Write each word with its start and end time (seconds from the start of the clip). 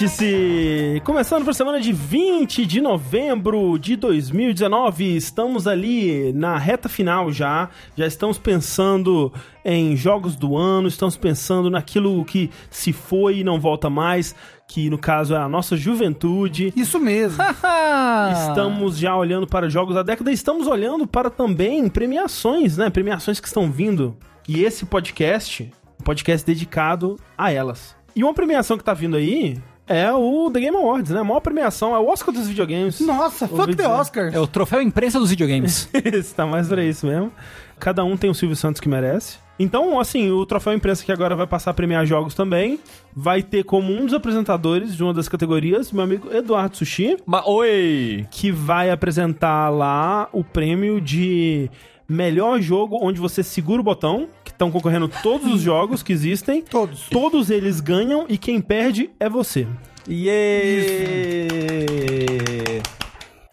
Vértice! 0.00 1.02
Começando 1.04 1.44
por 1.44 1.54
semana 1.54 1.78
de 1.78 1.92
20 1.92 2.64
de 2.64 2.80
novembro 2.80 3.78
de 3.78 3.96
2019, 3.96 5.14
estamos 5.14 5.66
ali 5.66 6.32
na 6.32 6.56
reta 6.56 6.88
final 6.88 7.30
já, 7.30 7.68
já 7.94 8.06
estamos 8.06 8.38
pensando 8.38 9.30
em 9.62 9.94
jogos 9.94 10.36
do 10.36 10.56
ano, 10.56 10.88
estamos 10.88 11.18
pensando 11.18 11.68
naquilo 11.68 12.24
que 12.24 12.50
se 12.70 12.94
foi 12.94 13.40
e 13.40 13.44
não 13.44 13.60
volta 13.60 13.90
mais, 13.90 14.34
que 14.66 14.88
no 14.88 14.96
caso 14.96 15.34
é 15.34 15.38
a 15.38 15.48
nossa 15.48 15.76
juventude. 15.76 16.72
Isso 16.74 16.98
mesmo. 16.98 17.42
Estamos 18.48 18.96
já 18.96 19.14
olhando 19.14 19.46
para 19.46 19.68
jogos 19.68 19.94
da 19.94 20.02
década 20.02 20.30
e 20.30 20.34
estamos 20.34 20.66
olhando 20.66 21.06
para 21.06 21.28
também 21.28 21.90
premiações, 21.90 22.78
né? 22.78 22.88
Premiações 22.88 23.38
que 23.38 23.46
estão 23.46 23.70
vindo. 23.70 24.16
E 24.48 24.64
esse 24.64 24.86
podcast, 24.86 25.70
um 26.00 26.04
podcast 26.04 26.46
dedicado 26.46 27.18
a 27.36 27.52
elas. 27.52 27.94
E 28.16 28.24
uma 28.24 28.34
premiação 28.34 28.78
que 28.78 28.84
tá 28.84 28.94
vindo 28.94 29.16
aí 29.16 29.58
é 29.90 30.12
o 30.12 30.48
The 30.52 30.60
Game 30.60 30.76
Awards, 30.76 31.10
né? 31.10 31.20
A 31.20 31.24
maior 31.24 31.40
premiação 31.40 31.94
é 31.94 31.98
o 31.98 32.06
Oscar 32.08 32.32
dos 32.32 32.46
videogames. 32.46 33.00
Nossa, 33.00 33.48
fuck 33.48 33.60
Ouvi 33.60 33.74
the. 33.74 33.88
Oscars. 33.88 34.32
É 34.32 34.38
o 34.38 34.46
troféu 34.46 34.80
imprensa 34.80 35.18
dos 35.18 35.30
videogames. 35.30 35.88
Esse 35.92 36.32
tá 36.32 36.46
mais 36.46 36.68
pra 36.68 36.84
isso 36.84 37.04
mesmo. 37.06 37.32
Cada 37.78 38.04
um 38.04 38.16
tem 38.16 38.30
o 38.30 38.34
Silvio 38.34 38.54
Santos 38.56 38.80
que 38.80 38.88
merece. 38.88 39.38
Então, 39.58 40.00
assim, 40.00 40.30
o 40.30 40.46
Troféu 40.46 40.72
Imprensa 40.72 41.04
que 41.04 41.12
agora 41.12 41.36
vai 41.36 41.46
passar 41.46 41.72
a 41.72 41.74
premiar 41.74 42.06
jogos 42.06 42.34
também, 42.34 42.80
vai 43.14 43.42
ter 43.42 43.62
como 43.62 43.92
um 43.92 44.06
dos 44.06 44.14
apresentadores 44.14 44.96
de 44.96 45.02
uma 45.02 45.12
das 45.12 45.28
categorias, 45.28 45.92
meu 45.92 46.02
amigo 46.02 46.32
Eduardo 46.34 46.78
Sushi, 46.78 47.18
Mas, 47.26 47.42
oi! 47.44 48.26
que 48.30 48.50
vai 48.50 48.90
apresentar 48.90 49.68
lá 49.68 50.30
o 50.32 50.42
prêmio 50.42 50.98
de 50.98 51.70
melhor 52.08 52.60
jogo 52.60 52.98
onde 53.02 53.20
você 53.20 53.42
segura 53.42 53.80
o 53.82 53.84
botão, 53.84 54.28
que 54.42 54.50
estão 54.50 54.70
concorrendo 54.70 55.08
todos 55.22 55.52
os 55.52 55.60
jogos 55.60 56.02
que 56.02 56.12
existem. 56.12 56.62
Todos. 56.62 57.08
Todos 57.10 57.50
eles 57.50 57.80
ganham 57.80 58.24
e 58.28 58.38
quem 58.38 58.60
perde 58.62 59.10
é 59.20 59.28
você. 59.28 59.66
Yeah! 60.08 61.50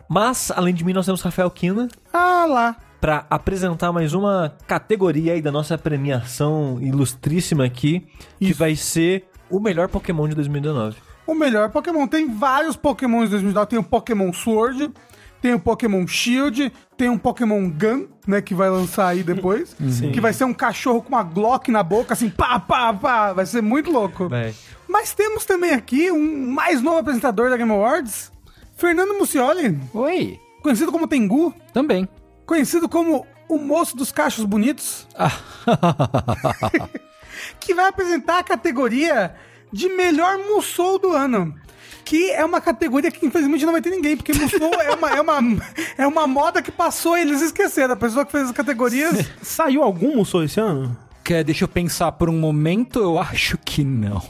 Mas, 0.09 0.51
além 0.51 0.73
de 0.73 0.83
mim, 0.85 0.93
nós 0.93 1.05
temos 1.05 1.21
Rafael 1.21 1.49
Kina 1.51 1.87
Ah 2.13 2.45
lá. 2.47 2.75
para 3.01 3.25
apresentar 3.29 3.91
mais 3.91 4.13
uma 4.13 4.55
categoria 4.65 5.33
aí 5.33 5.41
da 5.41 5.51
nossa 5.51 5.77
premiação 5.77 6.79
ilustríssima 6.81 7.65
aqui, 7.65 8.07
que 8.39 8.53
vai 8.53 8.75
ser 8.75 9.25
o 9.49 9.59
melhor 9.59 9.89
Pokémon 9.89 10.27
de 10.27 10.35
2019. 10.35 10.95
O 11.25 11.33
melhor 11.35 11.69
Pokémon. 11.69 12.07
Tem 12.07 12.33
vários 12.33 12.75
Pokémon 12.75 13.23
de 13.25 13.31
2009. 13.31 13.67
Tem 13.67 13.79
o 13.79 13.83
Pokémon 13.83 14.31
Sword, 14.31 14.91
tem 15.41 15.53
o 15.53 15.59
Pokémon 15.59 16.07
Shield, 16.07 16.71
tem 16.95 17.09
um 17.09 17.17
Pokémon 17.17 17.69
Gun, 17.69 18.07
né, 18.25 18.41
que 18.41 18.55
vai 18.55 18.69
lançar 18.69 19.07
aí 19.07 19.23
depois. 19.23 19.75
Sim. 19.91 20.11
Que 20.11 20.21
vai 20.21 20.31
ser 20.31 20.45
um 20.45 20.53
cachorro 20.53 21.01
com 21.01 21.09
uma 21.09 21.23
Glock 21.23 21.69
na 21.69 21.83
boca, 21.83 22.13
assim, 22.13 22.29
pá, 22.29 22.57
pá, 22.59 22.93
pá. 22.93 23.33
Vai 23.33 23.45
ser 23.45 23.61
muito 23.61 23.91
louco. 23.91 24.29
Vai. 24.29 24.53
Mas 24.87 25.13
temos 25.13 25.45
também 25.45 25.71
aqui 25.71 26.11
um 26.11 26.51
mais 26.51 26.81
novo 26.81 26.99
apresentador 26.99 27.49
da 27.49 27.57
Game 27.57 27.71
Awards, 27.71 28.31
Fernando 28.75 29.17
Muccioli, 29.17 29.77
Oi. 29.93 30.39
conhecido 30.61 30.91
como 30.91 31.07
Tengu, 31.07 31.53
Também. 31.73 32.07
conhecido 32.45 32.87
como 32.87 33.25
o 33.49 33.57
moço 33.57 33.97
dos 33.97 34.11
cachos 34.11 34.45
bonitos, 34.45 35.07
que 37.59 37.73
vai 37.73 37.87
apresentar 37.87 38.39
a 38.39 38.43
categoria 38.43 39.35
de 39.71 39.89
melhor 39.89 40.37
Musou 40.37 40.99
do 40.99 41.11
ano. 41.11 41.53
Que 42.03 42.31
é 42.31 42.45
uma 42.45 42.61
categoria 42.61 43.11
que 43.11 43.25
infelizmente 43.25 43.65
não 43.65 43.73
vai 43.73 43.81
ter 43.81 43.89
ninguém, 43.89 44.15
porque 44.15 44.31
Musou 44.33 44.73
é 44.81 44.95
uma, 44.95 45.09
é, 45.09 45.21
uma, 45.21 45.39
é 45.97 46.07
uma 46.07 46.25
moda 46.25 46.61
que 46.61 46.71
passou 46.71 47.17
e 47.17 47.21
eles 47.21 47.41
esqueceram. 47.41 47.93
A 47.93 47.97
pessoa 47.97 48.25
que 48.25 48.31
fez 48.31 48.45
as 48.45 48.51
categorias. 48.53 49.25
Saiu 49.41 49.83
algum 49.83 50.15
Musou 50.15 50.41
esse 50.43 50.57
ano? 50.57 50.95
Quer, 51.21 51.43
deixa 51.43 51.65
eu 51.65 51.67
pensar 51.67 52.13
por 52.13 52.29
um 52.29 52.39
momento, 52.39 52.99
eu 52.99 53.19
acho 53.19 53.57
que 53.57 53.83
não. 53.83 54.21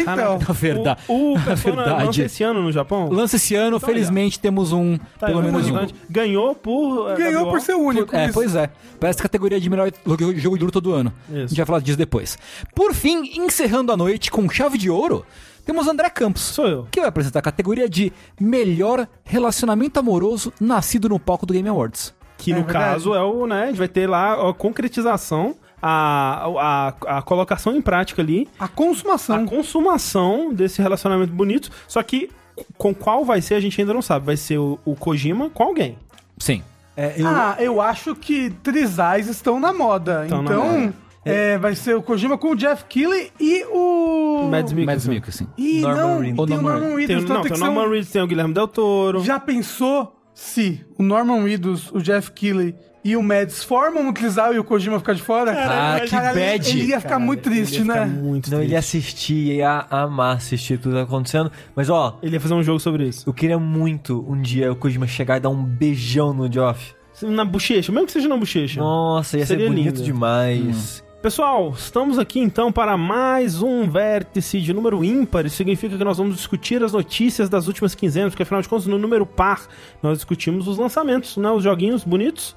Então, 0.00 0.38
Na 0.38 0.52
verdade. 0.54 1.00
O, 1.08 1.34
o 1.34 1.38
verdade. 1.54 2.04
lança 2.06 2.22
esse 2.22 2.42
ano 2.42 2.62
no 2.62 2.72
Japão? 2.72 3.08
Lança 3.10 3.36
esse 3.36 3.54
ano, 3.54 3.76
Então, 3.76 3.88
felizmente 3.88 4.38
temos 4.38 4.72
um, 4.72 4.98
Tá, 5.18 5.26
pelo 5.26 5.40
é 5.40 5.42
menos 5.42 5.68
um. 5.70 5.86
Ganhou 6.08 6.54
por. 6.54 7.10
eh, 7.12 7.16
ganhou 7.16 7.44
WO. 7.44 7.50
por 7.50 7.60
ser 7.60 7.74
o 7.74 7.78
único. 7.80 8.14
É, 8.14 8.24
isso. 8.24 8.34
pois 8.34 8.54
é. 8.56 8.70
Parece 9.00 9.22
categoria 9.22 9.60
de 9.60 9.68
melhor 9.70 9.90
jogo 10.36 10.56
de 10.58 10.64
luta 10.64 10.72
todo 10.80 10.92
ano. 10.92 11.12
A 11.28 11.32
Isso. 11.38 11.48
gente 11.48 11.56
vai 11.56 11.66
falar 11.66 11.80
disso 11.80 11.98
depois. 11.98 12.38
Por 12.74 12.94
fim, 12.94 13.38
encerrando 13.40 13.92
a 13.92 13.96
noite 13.96 14.30
com 14.30 14.48
chave 14.48 14.78
de 14.78 14.88
ouro, 14.90 15.24
temos 15.66 15.86
André 15.88 16.08
Campos. 16.10 16.42
Sou 16.42 16.66
eu. 16.66 16.86
Que 16.90 17.00
vai 17.00 17.08
apresentar 17.08 17.38
a 17.38 17.42
categoria 17.42 17.88
de 17.88 18.12
melhor 18.40 19.06
relacionamento 19.24 19.98
amoroso 19.98 20.52
nascido 20.60 21.08
no 21.08 21.18
palco 21.18 21.46
do 21.46 21.52
Game 21.54 21.68
Awards. 21.68 22.14
Que 22.36 22.52
É 22.52 22.56
no 22.56 22.64
verdade. 22.64 22.84
caso 22.94 23.14
é 23.14 23.22
o, 23.22 23.46
né? 23.46 23.64
A 23.64 23.66
gente 23.66 23.76
vai 23.78 23.88
ter 23.88 24.08
lá 24.08 24.48
a 24.48 24.52
concretização, 24.52 25.54
a, 25.86 26.88
a, 27.08 27.18
a 27.18 27.22
colocação 27.22 27.76
em 27.76 27.82
prática 27.82 28.22
ali, 28.22 28.48
A 28.58 28.66
consumação. 28.68 29.36
a 29.36 29.46
consumação 29.46 30.52
desse 30.52 30.80
relacionamento 30.80 31.32
bonito. 31.32 31.70
Só 31.86 32.02
que 32.02 32.30
com 32.78 32.94
qual 32.94 33.24
vai 33.24 33.42
ser, 33.42 33.54
a 33.54 33.60
gente 33.60 33.80
ainda 33.80 33.92
não 33.92 34.00
sabe. 34.02 34.24
Vai 34.26 34.36
ser 34.36 34.58
o, 34.58 34.78
o 34.84 34.94
Kojima 34.96 35.50
com 35.50 35.62
alguém. 35.62 35.98
Sim. 36.38 36.62
É, 36.96 37.14
eu, 37.20 37.26
Ah, 37.26 37.56
eu 37.58 37.80
acho 37.80 38.14
que 38.14 38.50
trisais 38.62 39.28
estão 39.28 39.58
na 39.60 39.72
moda. 39.72 40.22
Estão 40.22 40.42
na 40.42 40.50
então, 40.52 40.80
moda. 40.80 40.94
é, 41.24 41.58
vai 41.58 41.74
ser 41.74 41.96
o 41.96 42.02
Kojima 42.02 42.38
com 42.38 42.52
o 42.52 42.56
Jeff 42.56 42.84
Keighley 42.84 43.30
e 43.40 43.64
o... 43.66 44.48
Mads 44.50 44.72
Mads 44.72 45.06
Mikkelsen. 45.06 45.14
Mikkelsen. 45.14 45.48
Ih, 45.58 45.80
Norman 45.80 46.00
não, 46.00 46.20
Reedus. 46.20 46.46
tem 46.46 46.56
O 46.58 46.62
Norman 46.62 46.80
Norman 46.80 46.86
Tem, 46.88 46.96
Reedus. 46.96 47.16
o- 47.16 47.24
então 47.24 47.34
não, 47.36 47.42
tem 47.42 47.52
tem 47.52 47.52
o 47.52 47.56
ser 47.56 47.64
um- 47.70 47.74
Norman 47.74 47.90
Reedus, 47.90 48.10
tem 48.10 48.22
o 48.22 48.26
Guilherme 48.26 48.54
Del 48.54 48.68
Toro. 48.68 49.24
Já 49.24 49.40
pensou 49.40 50.16
se 50.32 50.86
o 50.96 51.02
Norman 51.02 51.42
Reedus, 51.44 51.90
o 51.92 52.00
Jeff 52.00 52.30
Keighley 52.30 52.74
e 53.04 53.16
o 53.16 53.22
Mads 53.22 53.62
formam 53.62 54.08
um 54.08 54.12
trisal 54.12 54.54
e 54.54 54.58
o 54.58 54.64
Kojima 54.64 54.98
ficar 54.98 55.12
de 55.12 55.20
fora? 55.22 55.52
Ah, 55.52 56.00
que 56.00 56.08
Cara, 56.10 56.32
bad. 56.32 56.70
Ele 56.70 56.86
ia 56.88 57.00
ficar 57.00 57.18
muito 57.18 57.42
triste, 57.42 57.80
Ele 57.80 57.88
ia 57.88 57.94
ficar 57.94 58.06
né? 58.06 58.22
muito 58.22 58.50
não, 58.50 58.62
ele 58.62 58.72
ia 58.72 58.78
assistir, 58.78 59.56
ia 59.56 59.86
amar 59.90 60.36
assistir 60.36 60.78
tudo 60.78 60.98
acontecendo. 60.98 61.52
Mas, 61.76 61.90
ó, 61.90 62.18
Ele 62.22 62.36
ia 62.36 62.40
fazer 62.40 62.54
um 62.54 62.62
jogo 62.62 62.80
sobre 62.80 63.06
isso. 63.06 63.28
eu 63.28 63.34
queria 63.34 63.58
muito 63.58 64.24
um 64.26 64.40
dia 64.40 64.72
o 64.72 64.76
Kojima 64.76 65.06
chegar 65.06 65.36
e 65.36 65.40
dar 65.40 65.50
um 65.50 65.62
beijão 65.62 66.32
no 66.32 66.50
Geoff. 66.50 66.94
Na 67.22 67.44
bochecha, 67.44 67.92
mesmo 67.92 68.06
que 68.06 68.12
seja 68.12 68.26
na 68.26 68.36
bochecha. 68.36 68.80
Nossa, 68.80 69.38
ia 69.38 69.46
Seria 69.46 69.66
ser 69.66 69.70
bonito 69.70 69.94
lindo. 69.96 70.02
demais. 70.02 71.04
Pessoal, 71.22 71.72
estamos 71.76 72.18
aqui 72.18 72.38
então 72.38 72.70
para 72.70 72.96
mais 72.98 73.62
um 73.62 73.88
vértice 73.88 74.60
de 74.60 74.72
número 74.74 75.02
ímpar. 75.04 75.46
Isso 75.46 75.56
significa 75.56 75.96
que 75.96 76.04
nós 76.04 76.18
vamos 76.18 76.36
discutir 76.36 76.82
as 76.82 76.92
notícias 76.92 77.48
das 77.48 77.66
últimas 77.66 77.94
quinzenas, 77.94 78.32
porque 78.32 78.42
afinal 78.42 78.60
de 78.60 78.68
contas, 78.68 78.86
no 78.86 78.98
número 78.98 79.24
par, 79.24 79.62
nós 80.02 80.18
discutimos 80.18 80.66
os 80.68 80.76
lançamentos, 80.76 81.36
né? 81.36 81.50
Os 81.50 81.62
joguinhos 81.62 82.02
bonitos. 82.04 82.54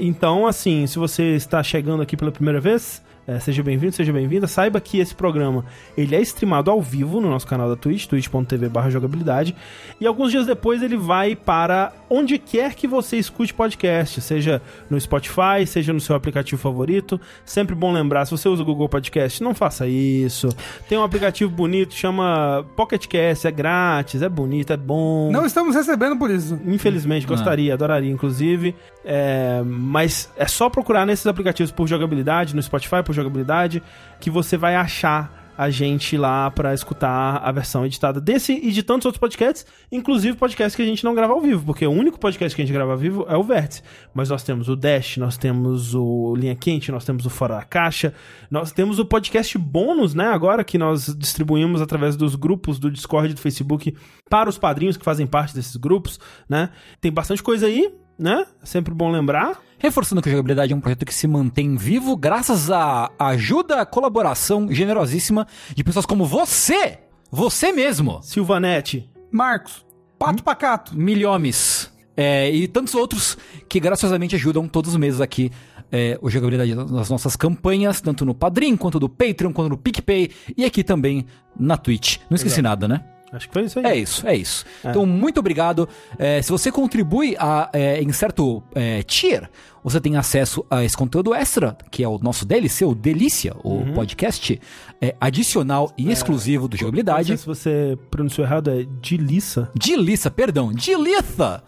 Então, 0.00 0.46
assim, 0.46 0.86
se 0.86 0.98
você 0.98 1.36
está 1.36 1.62
chegando 1.62 2.02
aqui 2.02 2.16
pela 2.16 2.32
primeira 2.32 2.60
vez, 2.60 3.02
é, 3.30 3.38
seja 3.38 3.62
bem-vindo, 3.62 3.94
seja 3.94 4.12
bem-vinda. 4.12 4.48
Saiba 4.48 4.80
que 4.80 4.98
esse 4.98 5.14
programa 5.14 5.64
ele 5.96 6.16
é 6.16 6.20
streamado 6.20 6.68
ao 6.68 6.82
vivo 6.82 7.20
no 7.20 7.30
nosso 7.30 7.46
canal 7.46 7.68
da 7.68 7.76
Twitch, 7.76 8.06
twitch.tv 8.06 8.68
jogabilidade. 8.90 9.54
E 10.00 10.06
alguns 10.06 10.32
dias 10.32 10.46
depois 10.46 10.82
ele 10.82 10.96
vai 10.96 11.36
para 11.36 11.92
onde 12.08 12.38
quer 12.38 12.74
que 12.74 12.88
você 12.88 13.18
escute 13.18 13.54
podcast, 13.54 14.20
seja 14.20 14.60
no 14.88 15.00
Spotify, 15.00 15.64
seja 15.64 15.92
no 15.92 16.00
seu 16.00 16.16
aplicativo 16.16 16.60
favorito. 16.60 17.20
Sempre 17.44 17.74
bom 17.74 17.92
lembrar, 17.92 18.24
se 18.24 18.32
você 18.32 18.48
usa 18.48 18.62
o 18.62 18.64
Google 18.64 18.88
Podcast, 18.88 19.40
não 19.44 19.54
faça 19.54 19.86
isso. 19.86 20.48
Tem 20.88 20.98
um 20.98 21.04
aplicativo 21.04 21.50
bonito, 21.50 21.94
chama 21.94 22.66
Pocket 22.74 23.06
Cast, 23.06 23.46
é 23.46 23.50
grátis, 23.52 24.22
é 24.22 24.28
bonito, 24.28 24.72
é 24.72 24.76
bom. 24.76 25.30
Não 25.30 25.46
estamos 25.46 25.76
recebendo 25.76 26.16
por 26.16 26.30
isso. 26.30 26.58
Infelizmente, 26.66 27.28
gostaria, 27.28 27.74
adoraria, 27.74 28.10
inclusive. 28.10 28.74
É, 29.04 29.62
mas 29.64 30.30
é 30.36 30.46
só 30.46 30.68
procurar 30.68 31.06
nesses 31.06 31.26
aplicativos 31.26 31.72
por 31.72 31.86
jogabilidade, 31.86 32.54
no 32.54 32.62
Spotify 32.62 33.02
por 33.04 33.14
jogabilidade, 33.14 33.82
que 34.20 34.30
você 34.30 34.56
vai 34.56 34.76
achar 34.76 35.40
a 35.60 35.68
gente 35.68 36.16
lá 36.16 36.50
pra 36.50 36.72
escutar 36.72 37.36
a 37.36 37.52
versão 37.52 37.84
editada 37.84 38.18
desse 38.18 38.54
e 38.54 38.72
de 38.72 38.82
tantos 38.82 39.04
outros 39.04 39.20
podcasts, 39.20 39.66
inclusive 39.92 40.34
podcasts 40.34 40.74
que 40.74 40.80
a 40.80 40.86
gente 40.86 41.04
não 41.04 41.14
grava 41.14 41.34
ao 41.34 41.40
vivo, 41.42 41.66
porque 41.66 41.86
o 41.86 41.90
único 41.90 42.18
podcast 42.18 42.56
que 42.56 42.62
a 42.62 42.64
gente 42.64 42.72
grava 42.72 42.92
ao 42.92 42.96
vivo 42.96 43.26
é 43.28 43.36
o 43.36 43.42
Vértice. 43.42 43.82
Mas 44.14 44.30
nós 44.30 44.42
temos 44.42 44.70
o 44.70 44.76
Dash, 44.76 45.18
nós 45.18 45.36
temos 45.36 45.94
o 45.94 46.34
Linha 46.34 46.54
Quente, 46.54 46.90
nós 46.90 47.04
temos 47.04 47.26
o 47.26 47.30
Fora 47.30 47.56
da 47.56 47.62
Caixa, 47.62 48.14
nós 48.50 48.72
temos 48.72 48.98
o 48.98 49.04
podcast 49.04 49.58
bônus, 49.58 50.14
né, 50.14 50.28
agora 50.28 50.64
que 50.64 50.78
nós 50.78 51.14
distribuímos 51.14 51.82
através 51.82 52.16
dos 52.16 52.36
grupos 52.36 52.78
do 52.78 52.90
Discord 52.90 53.30
e 53.30 53.34
do 53.34 53.40
Facebook 53.40 53.94
para 54.30 54.48
os 54.48 54.56
padrinhos 54.56 54.96
que 54.96 55.04
fazem 55.04 55.26
parte 55.26 55.54
desses 55.54 55.76
grupos, 55.76 56.18
né? 56.48 56.70
Tem 57.02 57.12
bastante 57.12 57.42
coisa 57.42 57.66
aí, 57.66 57.92
né? 58.20 58.46
Sempre 58.62 58.92
bom 58.92 59.10
lembrar. 59.10 59.58
Reforçando 59.78 60.20
que 60.20 60.28
a 60.28 60.32
jogabilidade 60.32 60.72
é 60.74 60.76
um 60.76 60.80
projeto 60.80 61.06
que 61.06 61.14
se 61.14 61.26
mantém 61.26 61.74
vivo 61.74 62.14
graças 62.14 62.70
à 62.70 63.10
ajuda, 63.18 63.86
colaboração 63.86 64.70
generosíssima 64.70 65.46
de 65.74 65.82
pessoas 65.82 66.04
como 66.04 66.26
você, 66.26 66.98
você 67.30 67.72
mesmo, 67.72 68.20
Silvanete, 68.22 69.10
Marcos, 69.32 69.84
pato 70.18 70.42
pacato. 70.42 70.94
milhomes, 70.94 71.90
é, 72.14 72.50
e 72.50 72.68
tantos 72.68 72.94
outros 72.94 73.38
que 73.66 73.80
graciosamente 73.80 74.36
ajudam 74.36 74.68
todos 74.68 74.90
os 74.90 74.96
meses 74.98 75.22
aqui 75.22 75.50
é, 75.90 76.18
o 76.20 76.28
jogabilidade 76.30 76.74
nas 76.74 77.08
nossas 77.08 77.34
campanhas, 77.34 78.00
tanto 78.00 78.24
no 78.24 78.34
Padrim, 78.34 78.76
quanto 78.76 79.00
no 79.00 79.08
Patreon, 79.08 79.52
quanto 79.52 79.70
no 79.70 79.78
PicPay 79.78 80.30
e 80.56 80.64
aqui 80.64 80.84
também 80.84 81.26
na 81.58 81.76
Twitch. 81.76 82.18
Não 82.28 82.36
esqueci 82.36 82.60
nada, 82.62 82.86
né? 82.86 83.02
Acho 83.32 83.46
que 83.46 83.54
foi 83.54 83.64
isso 83.64 83.78
aí. 83.78 83.84
É 83.84 83.96
isso, 83.96 84.26
é 84.26 84.36
isso. 84.36 84.64
Então, 84.84 85.06
muito 85.06 85.38
obrigado. 85.38 85.88
É, 86.18 86.42
se 86.42 86.50
você 86.50 86.72
contribui 86.72 87.36
a, 87.38 87.70
é, 87.72 88.02
em 88.02 88.12
certo 88.12 88.62
é, 88.74 89.02
tier, 89.02 89.48
você 89.82 90.00
tem 90.00 90.16
acesso 90.16 90.64
a 90.68 90.84
esse 90.84 90.96
conteúdo 90.96 91.32
extra, 91.32 91.76
que 91.90 92.02
é 92.02 92.08
o 92.08 92.18
nosso 92.18 92.44
DLC, 92.44 92.84
o 92.84 92.94
Delícia, 92.94 93.54
o 93.62 93.92
podcast 93.94 94.60
é, 95.00 95.14
adicional 95.20 95.92
e 95.96 96.10
exclusivo 96.10 96.68
do 96.68 96.74
Não 96.74 96.80
Jogabilidade. 96.80 97.28
sei 97.28 97.36
se 97.36 97.46
você 97.46 97.98
pronunciou 98.10 98.46
errado, 98.46 98.68
é 98.70 98.84
Dilissa. 99.00 99.70
Dilissa, 99.74 100.30
perdão, 100.30 100.72
Dilitha! 100.72 101.62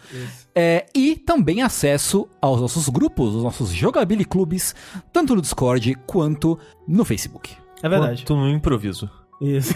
É, 0.54 0.86
e 0.94 1.16
também 1.16 1.62
acesso 1.62 2.28
aos 2.40 2.60
nossos 2.60 2.88
grupos, 2.88 3.34
os 3.34 3.42
nossos 3.42 3.70
Jogabili 3.70 4.24
Clubes, 4.24 4.74
tanto 5.12 5.34
no 5.34 5.40
Discord 5.40 5.94
quanto 6.06 6.58
no 6.86 7.04
Facebook. 7.04 7.56
É 7.82 7.88
verdade. 7.88 8.22
Quanto 8.24 8.36
no 8.36 8.50
improviso. 8.50 9.08
Isso. 9.42 9.74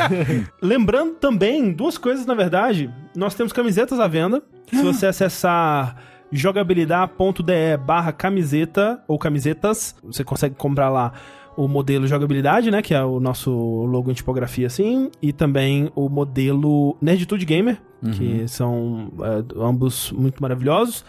Lembrando 0.62 1.14
também, 1.16 1.70
duas 1.70 1.98
coisas 1.98 2.24
na 2.24 2.34
verdade. 2.34 2.90
Nós 3.14 3.34
temos 3.34 3.52
camisetas 3.52 4.00
à 4.00 4.08
venda. 4.08 4.42
Se 4.66 4.82
você 4.82 5.06
acessar 5.06 5.96
jogabilidade.de 6.32 7.76
barra 7.76 8.12
camiseta 8.12 9.02
ou 9.06 9.18
camisetas, 9.18 9.94
você 10.02 10.24
consegue 10.24 10.54
comprar 10.54 10.88
lá 10.88 11.12
o 11.56 11.68
modelo 11.68 12.06
jogabilidade, 12.06 12.70
né? 12.70 12.82
Que 12.82 12.94
é 12.94 13.04
o 13.04 13.20
nosso 13.20 13.52
logo 13.52 14.10
em 14.10 14.14
tipografia 14.14 14.66
assim. 14.66 15.10
E 15.20 15.32
também 15.32 15.90
o 15.94 16.08
modelo 16.08 16.96
Nerditude 17.00 17.44
Gamer, 17.44 17.80
que 18.12 18.48
são 18.48 19.12
é, 19.20 19.44
ambos 19.62 20.10
muito 20.12 20.42
maravilhosos. 20.42 21.04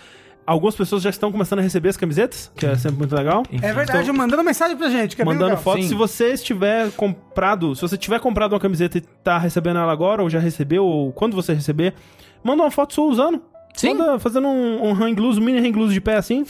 Algumas 0.45 0.75
pessoas 0.75 1.01
já 1.01 1.09
estão 1.09 1.31
começando 1.31 1.59
a 1.59 1.61
receber 1.61 1.89
as 1.89 1.97
camisetas, 1.97 2.51
que 2.55 2.65
é 2.65 2.75
sempre 2.75 2.99
muito 2.99 3.15
legal. 3.15 3.43
É 3.61 3.73
verdade, 3.73 4.11
mandando 4.11 4.43
mensagem 4.43 4.77
pra 4.77 4.89
gente, 4.89 5.15
que 5.15 5.21
é 5.21 5.25
Mandando 5.25 5.45
legal. 5.45 5.63
foto. 5.63 5.81
Sim. 5.81 5.87
Se 5.87 5.95
você 5.95 6.33
estiver 6.33 6.91
comprado, 6.91 7.75
se 7.75 7.81
você 7.81 7.97
tiver 7.97 8.19
comprado 8.19 8.53
uma 8.53 8.59
camiseta 8.59 8.99
e 8.99 9.01
tá 9.01 9.39
recebendo 9.39 9.79
ela 9.79 9.91
agora, 9.91 10.21
ou 10.21 10.29
já 10.29 10.37
recebeu, 10.39 10.85
ou 10.85 11.11
quando 11.11 11.33
você 11.33 11.53
receber, 11.53 11.95
manda 12.43 12.61
uma 12.61 12.69
foto 12.69 12.93
sua 12.93 13.05
usando. 13.05 13.41
Sim. 13.73 13.95
Manda 13.95 14.19
fazendo 14.19 14.47
um, 14.47 14.89
um 14.89 14.93
hang 14.93 15.19
loose, 15.19 15.39
um 15.39 15.43
mini 15.43 15.57
hang 15.59 15.77
loose 15.77 15.93
de 15.93 15.99
pé 15.99 16.15
assim. 16.17 16.45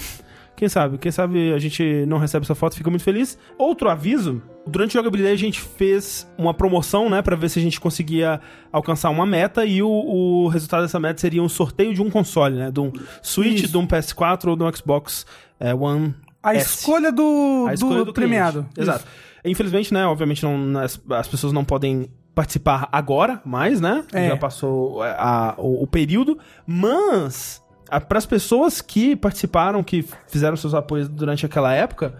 Quem 0.56 0.70
sabe? 0.70 0.98
Quem 0.98 1.12
sabe 1.12 1.52
a 1.54 1.60
gente 1.60 2.06
não 2.08 2.18
recebe 2.18 2.44
essa 2.46 2.56
foto, 2.56 2.76
fica 2.76 2.90
muito 2.90 3.04
feliz. 3.04 3.38
Outro 3.58 3.90
aviso, 3.90 4.42
durante 4.66 4.98
a 4.98 5.02
jogabilidade 5.02 5.34
a 5.36 5.38
gente 5.38 5.60
fez 5.60 6.26
uma 6.38 6.54
promoção, 6.54 7.10
né, 7.10 7.22
Pra 7.22 7.36
ver 7.36 7.50
se 7.50 7.60
a 7.60 7.62
gente 7.62 7.80
conseguia 7.80 8.40
alcançar 8.72 9.10
uma 9.10 9.26
meta 9.26 9.66
e 9.66 9.84
o, 9.84 9.90
o 9.90 10.48
resultado 10.48 10.84
dessa 10.84 11.00
meta 11.00 11.20
seria 11.20 11.44
um 11.44 11.50
sorteio 11.50 11.94
de 11.94 12.02
um 12.02 12.10
console, 12.10 12.56
né, 12.56 12.72
de 12.72 12.80
um 12.80 12.92
Switch, 13.22 13.64
Isso. 13.64 13.72
de 13.72 13.78
um 13.78 13.86
PS4 13.86 14.48
ou 14.48 14.56
de 14.56 14.64
um 14.64 14.74
Xbox 14.74 15.26
é, 15.60 15.74
One 15.74 16.16
A 16.42 16.56
S. 16.56 16.80
escolha 16.80 17.12
do, 17.12 17.66
A 17.68 17.74
escolha 17.74 18.06
do, 18.06 18.14
premiado. 18.14 18.66
Exato. 18.78 19.04
Infelizmente, 19.44 19.94
né, 19.94 20.06
obviamente 20.06 20.42
não, 20.44 20.80
as, 20.80 21.00
as 21.10 21.28
pessoas 21.28 21.52
não 21.54 21.66
podem 21.66 22.10
participar 22.34 22.90
agora 22.92 23.42
mais, 23.46 23.80
né? 23.80 24.04
É. 24.12 24.30
Já 24.30 24.38
passou 24.38 25.04
é, 25.06 25.12
a- 25.12 25.54
o, 25.58 25.84
o 25.84 25.88
período, 25.88 26.38
mas 26.66 27.62
para 28.00 28.18
as 28.18 28.26
pessoas 28.26 28.82
que 28.82 29.16
participaram, 29.16 29.84
que 29.84 30.06
fizeram 30.28 30.56
seus 30.56 30.74
apoios 30.74 31.08
durante 31.08 31.46
aquela 31.46 31.74
época, 31.74 32.16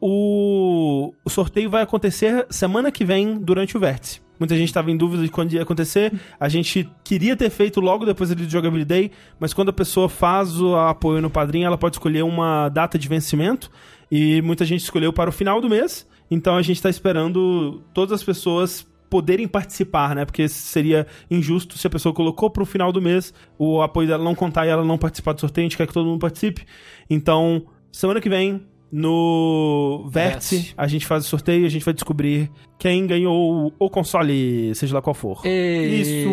o, 0.00 1.14
o 1.24 1.30
sorteio 1.30 1.70
vai 1.70 1.82
acontecer 1.82 2.46
semana 2.50 2.90
que 2.90 3.04
vem 3.04 3.38
durante 3.38 3.76
o 3.76 3.80
vértice. 3.80 4.20
Muita 4.38 4.56
gente 4.56 4.68
estava 4.68 4.90
em 4.90 4.96
dúvida 4.96 5.22
de 5.22 5.28
quando 5.28 5.52
ia 5.52 5.62
acontecer. 5.62 6.12
A 6.40 6.48
gente 6.48 6.90
queria 7.04 7.36
ter 7.36 7.48
feito 7.48 7.80
logo 7.80 8.04
depois 8.04 8.34
do 8.34 8.50
Jogability 8.50 8.84
Day, 8.84 9.10
mas 9.38 9.54
quando 9.54 9.68
a 9.68 9.72
pessoa 9.72 10.08
faz 10.08 10.60
o 10.60 10.74
apoio 10.74 11.22
no 11.22 11.30
padrinho, 11.30 11.66
ela 11.66 11.78
pode 11.78 11.94
escolher 11.94 12.24
uma 12.24 12.68
data 12.68 12.98
de 12.98 13.08
vencimento. 13.08 13.70
E 14.10 14.42
muita 14.42 14.64
gente 14.64 14.80
escolheu 14.80 15.12
para 15.12 15.30
o 15.30 15.32
final 15.32 15.60
do 15.60 15.70
mês. 15.70 16.04
Então 16.28 16.56
a 16.56 16.62
gente 16.62 16.78
está 16.78 16.90
esperando 16.90 17.84
todas 17.94 18.12
as 18.12 18.24
pessoas 18.24 18.84
poderem 19.12 19.46
participar, 19.46 20.14
né? 20.14 20.24
Porque 20.24 20.48
seria 20.48 21.06
injusto 21.30 21.76
se 21.76 21.86
a 21.86 21.90
pessoa 21.90 22.14
colocou 22.14 22.48
para 22.48 22.62
o 22.62 22.66
final 22.66 22.90
do 22.90 23.02
mês 23.02 23.34
o 23.58 23.82
apoio 23.82 24.08
dela 24.08 24.24
não 24.24 24.34
contar 24.34 24.64
e 24.64 24.70
ela 24.70 24.82
não 24.82 24.96
participar 24.96 25.34
do 25.34 25.40
sorteio. 25.40 25.66
A 25.66 25.68
gente 25.68 25.76
quer 25.76 25.86
que 25.86 25.92
todo 25.92 26.06
mundo 26.06 26.18
participe. 26.18 26.64
Então, 27.10 27.66
semana 27.92 28.22
que 28.22 28.30
vem, 28.30 28.66
no 28.90 30.08
Vértice, 30.08 30.54
Vértice. 30.56 30.74
a 30.78 30.86
gente 30.86 31.06
faz 31.06 31.26
o 31.26 31.28
sorteio 31.28 31.64
e 31.64 31.66
a 31.66 31.68
gente 31.68 31.84
vai 31.84 31.92
descobrir 31.92 32.50
quem 32.78 33.06
ganhou 33.06 33.70
o 33.78 33.90
console, 33.90 34.74
seja 34.74 34.94
lá 34.94 35.02
qual 35.02 35.12
for. 35.12 35.42
Isso. 35.46 36.28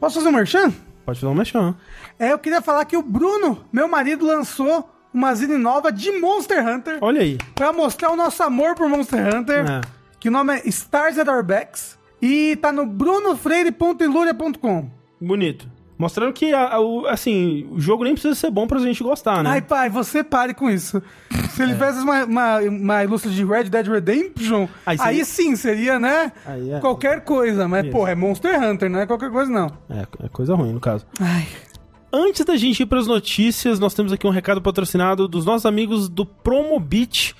Posso 0.00 0.14
fazer 0.16 0.28
um 0.30 0.32
merchan? 0.32 0.72
Pode 1.04 1.20
fazer 1.20 1.30
um 1.30 1.34
mexão. 1.34 1.74
É, 2.18 2.32
eu 2.32 2.38
queria 2.38 2.62
falar 2.62 2.86
que 2.86 2.96
o 2.96 3.02
Bruno, 3.02 3.58
meu 3.70 3.86
marido, 3.88 4.24
lançou 4.26 4.88
uma 5.12 5.34
zine 5.34 5.58
nova 5.58 5.92
de 5.92 6.12
Monster 6.12 6.66
Hunter 6.66 6.98
Olha 7.02 7.20
aí. 7.20 7.36
pra 7.54 7.72
mostrar 7.74 8.10
o 8.10 8.16
nosso 8.16 8.42
amor 8.42 8.74
por 8.74 8.88
Monster 8.88 9.34
Hunter, 9.34 9.64
É. 9.68 9.97
que 10.20 10.28
o 10.28 10.32
nome 10.32 10.54
é 10.56 10.68
Stars 10.68 11.18
at 11.18 11.28
Our 11.28 11.42
Backs, 11.44 11.98
e 12.20 12.56
tá 12.56 12.72
no 12.72 12.84
brunofreire.iluria.com. 12.86 14.90
Bonito. 15.20 15.68
Mostrando 15.96 16.32
que, 16.32 16.52
assim, 17.08 17.66
o 17.72 17.80
jogo 17.80 18.04
nem 18.04 18.12
precisa 18.12 18.34
ser 18.36 18.50
bom 18.52 18.68
pra 18.68 18.78
gente 18.78 19.02
gostar, 19.02 19.42
né? 19.42 19.50
Ai, 19.50 19.60
pai, 19.62 19.90
você 19.90 20.22
pare 20.22 20.54
com 20.54 20.70
isso. 20.70 21.02
Se 21.50 21.60
É. 21.60 21.64
ele 21.64 21.72
fizesse 21.74 21.98
uma, 22.04 22.24
uma, 22.24 22.58
uma 22.60 23.02
ilustra 23.04 23.28
de 23.32 23.44
Red 23.44 23.64
Dead 23.64 23.88
Redemption, 23.88 24.68
Aí 24.86 24.96
aí, 25.00 25.08
seria- 25.08 25.24
sim 25.24 25.56
seria, 25.56 25.98
né? 25.98 26.30
Aí 26.46 26.70
é. 26.70 26.78
Qualquer 26.78 27.22
coisa, 27.22 27.66
mas, 27.66 27.82
Isso. 27.84 27.92
porra, 27.92 28.12
é 28.12 28.14
Monster 28.14 28.62
Hunter, 28.62 28.88
não 28.88 29.00
é 29.00 29.06
qualquer 29.06 29.28
coisa, 29.30 29.50
não. 29.50 29.66
É, 29.90 30.06
é 30.24 30.28
coisa 30.28 30.54
ruim, 30.54 30.72
no 30.72 30.78
caso. 30.78 31.04
Ai. 31.20 31.48
Antes 32.10 32.42
da 32.42 32.56
gente 32.56 32.82
ir 32.82 32.86
para 32.86 32.98
as 32.98 33.06
notícias, 33.06 33.78
nós 33.78 33.92
temos 33.92 34.12
aqui 34.12 34.26
um 34.26 34.30
recado 34.30 34.62
patrocinado 34.62 35.28
dos 35.28 35.44
nossos 35.44 35.66
amigos 35.66 36.08
do 36.08 36.24
Promobit. 36.24 37.34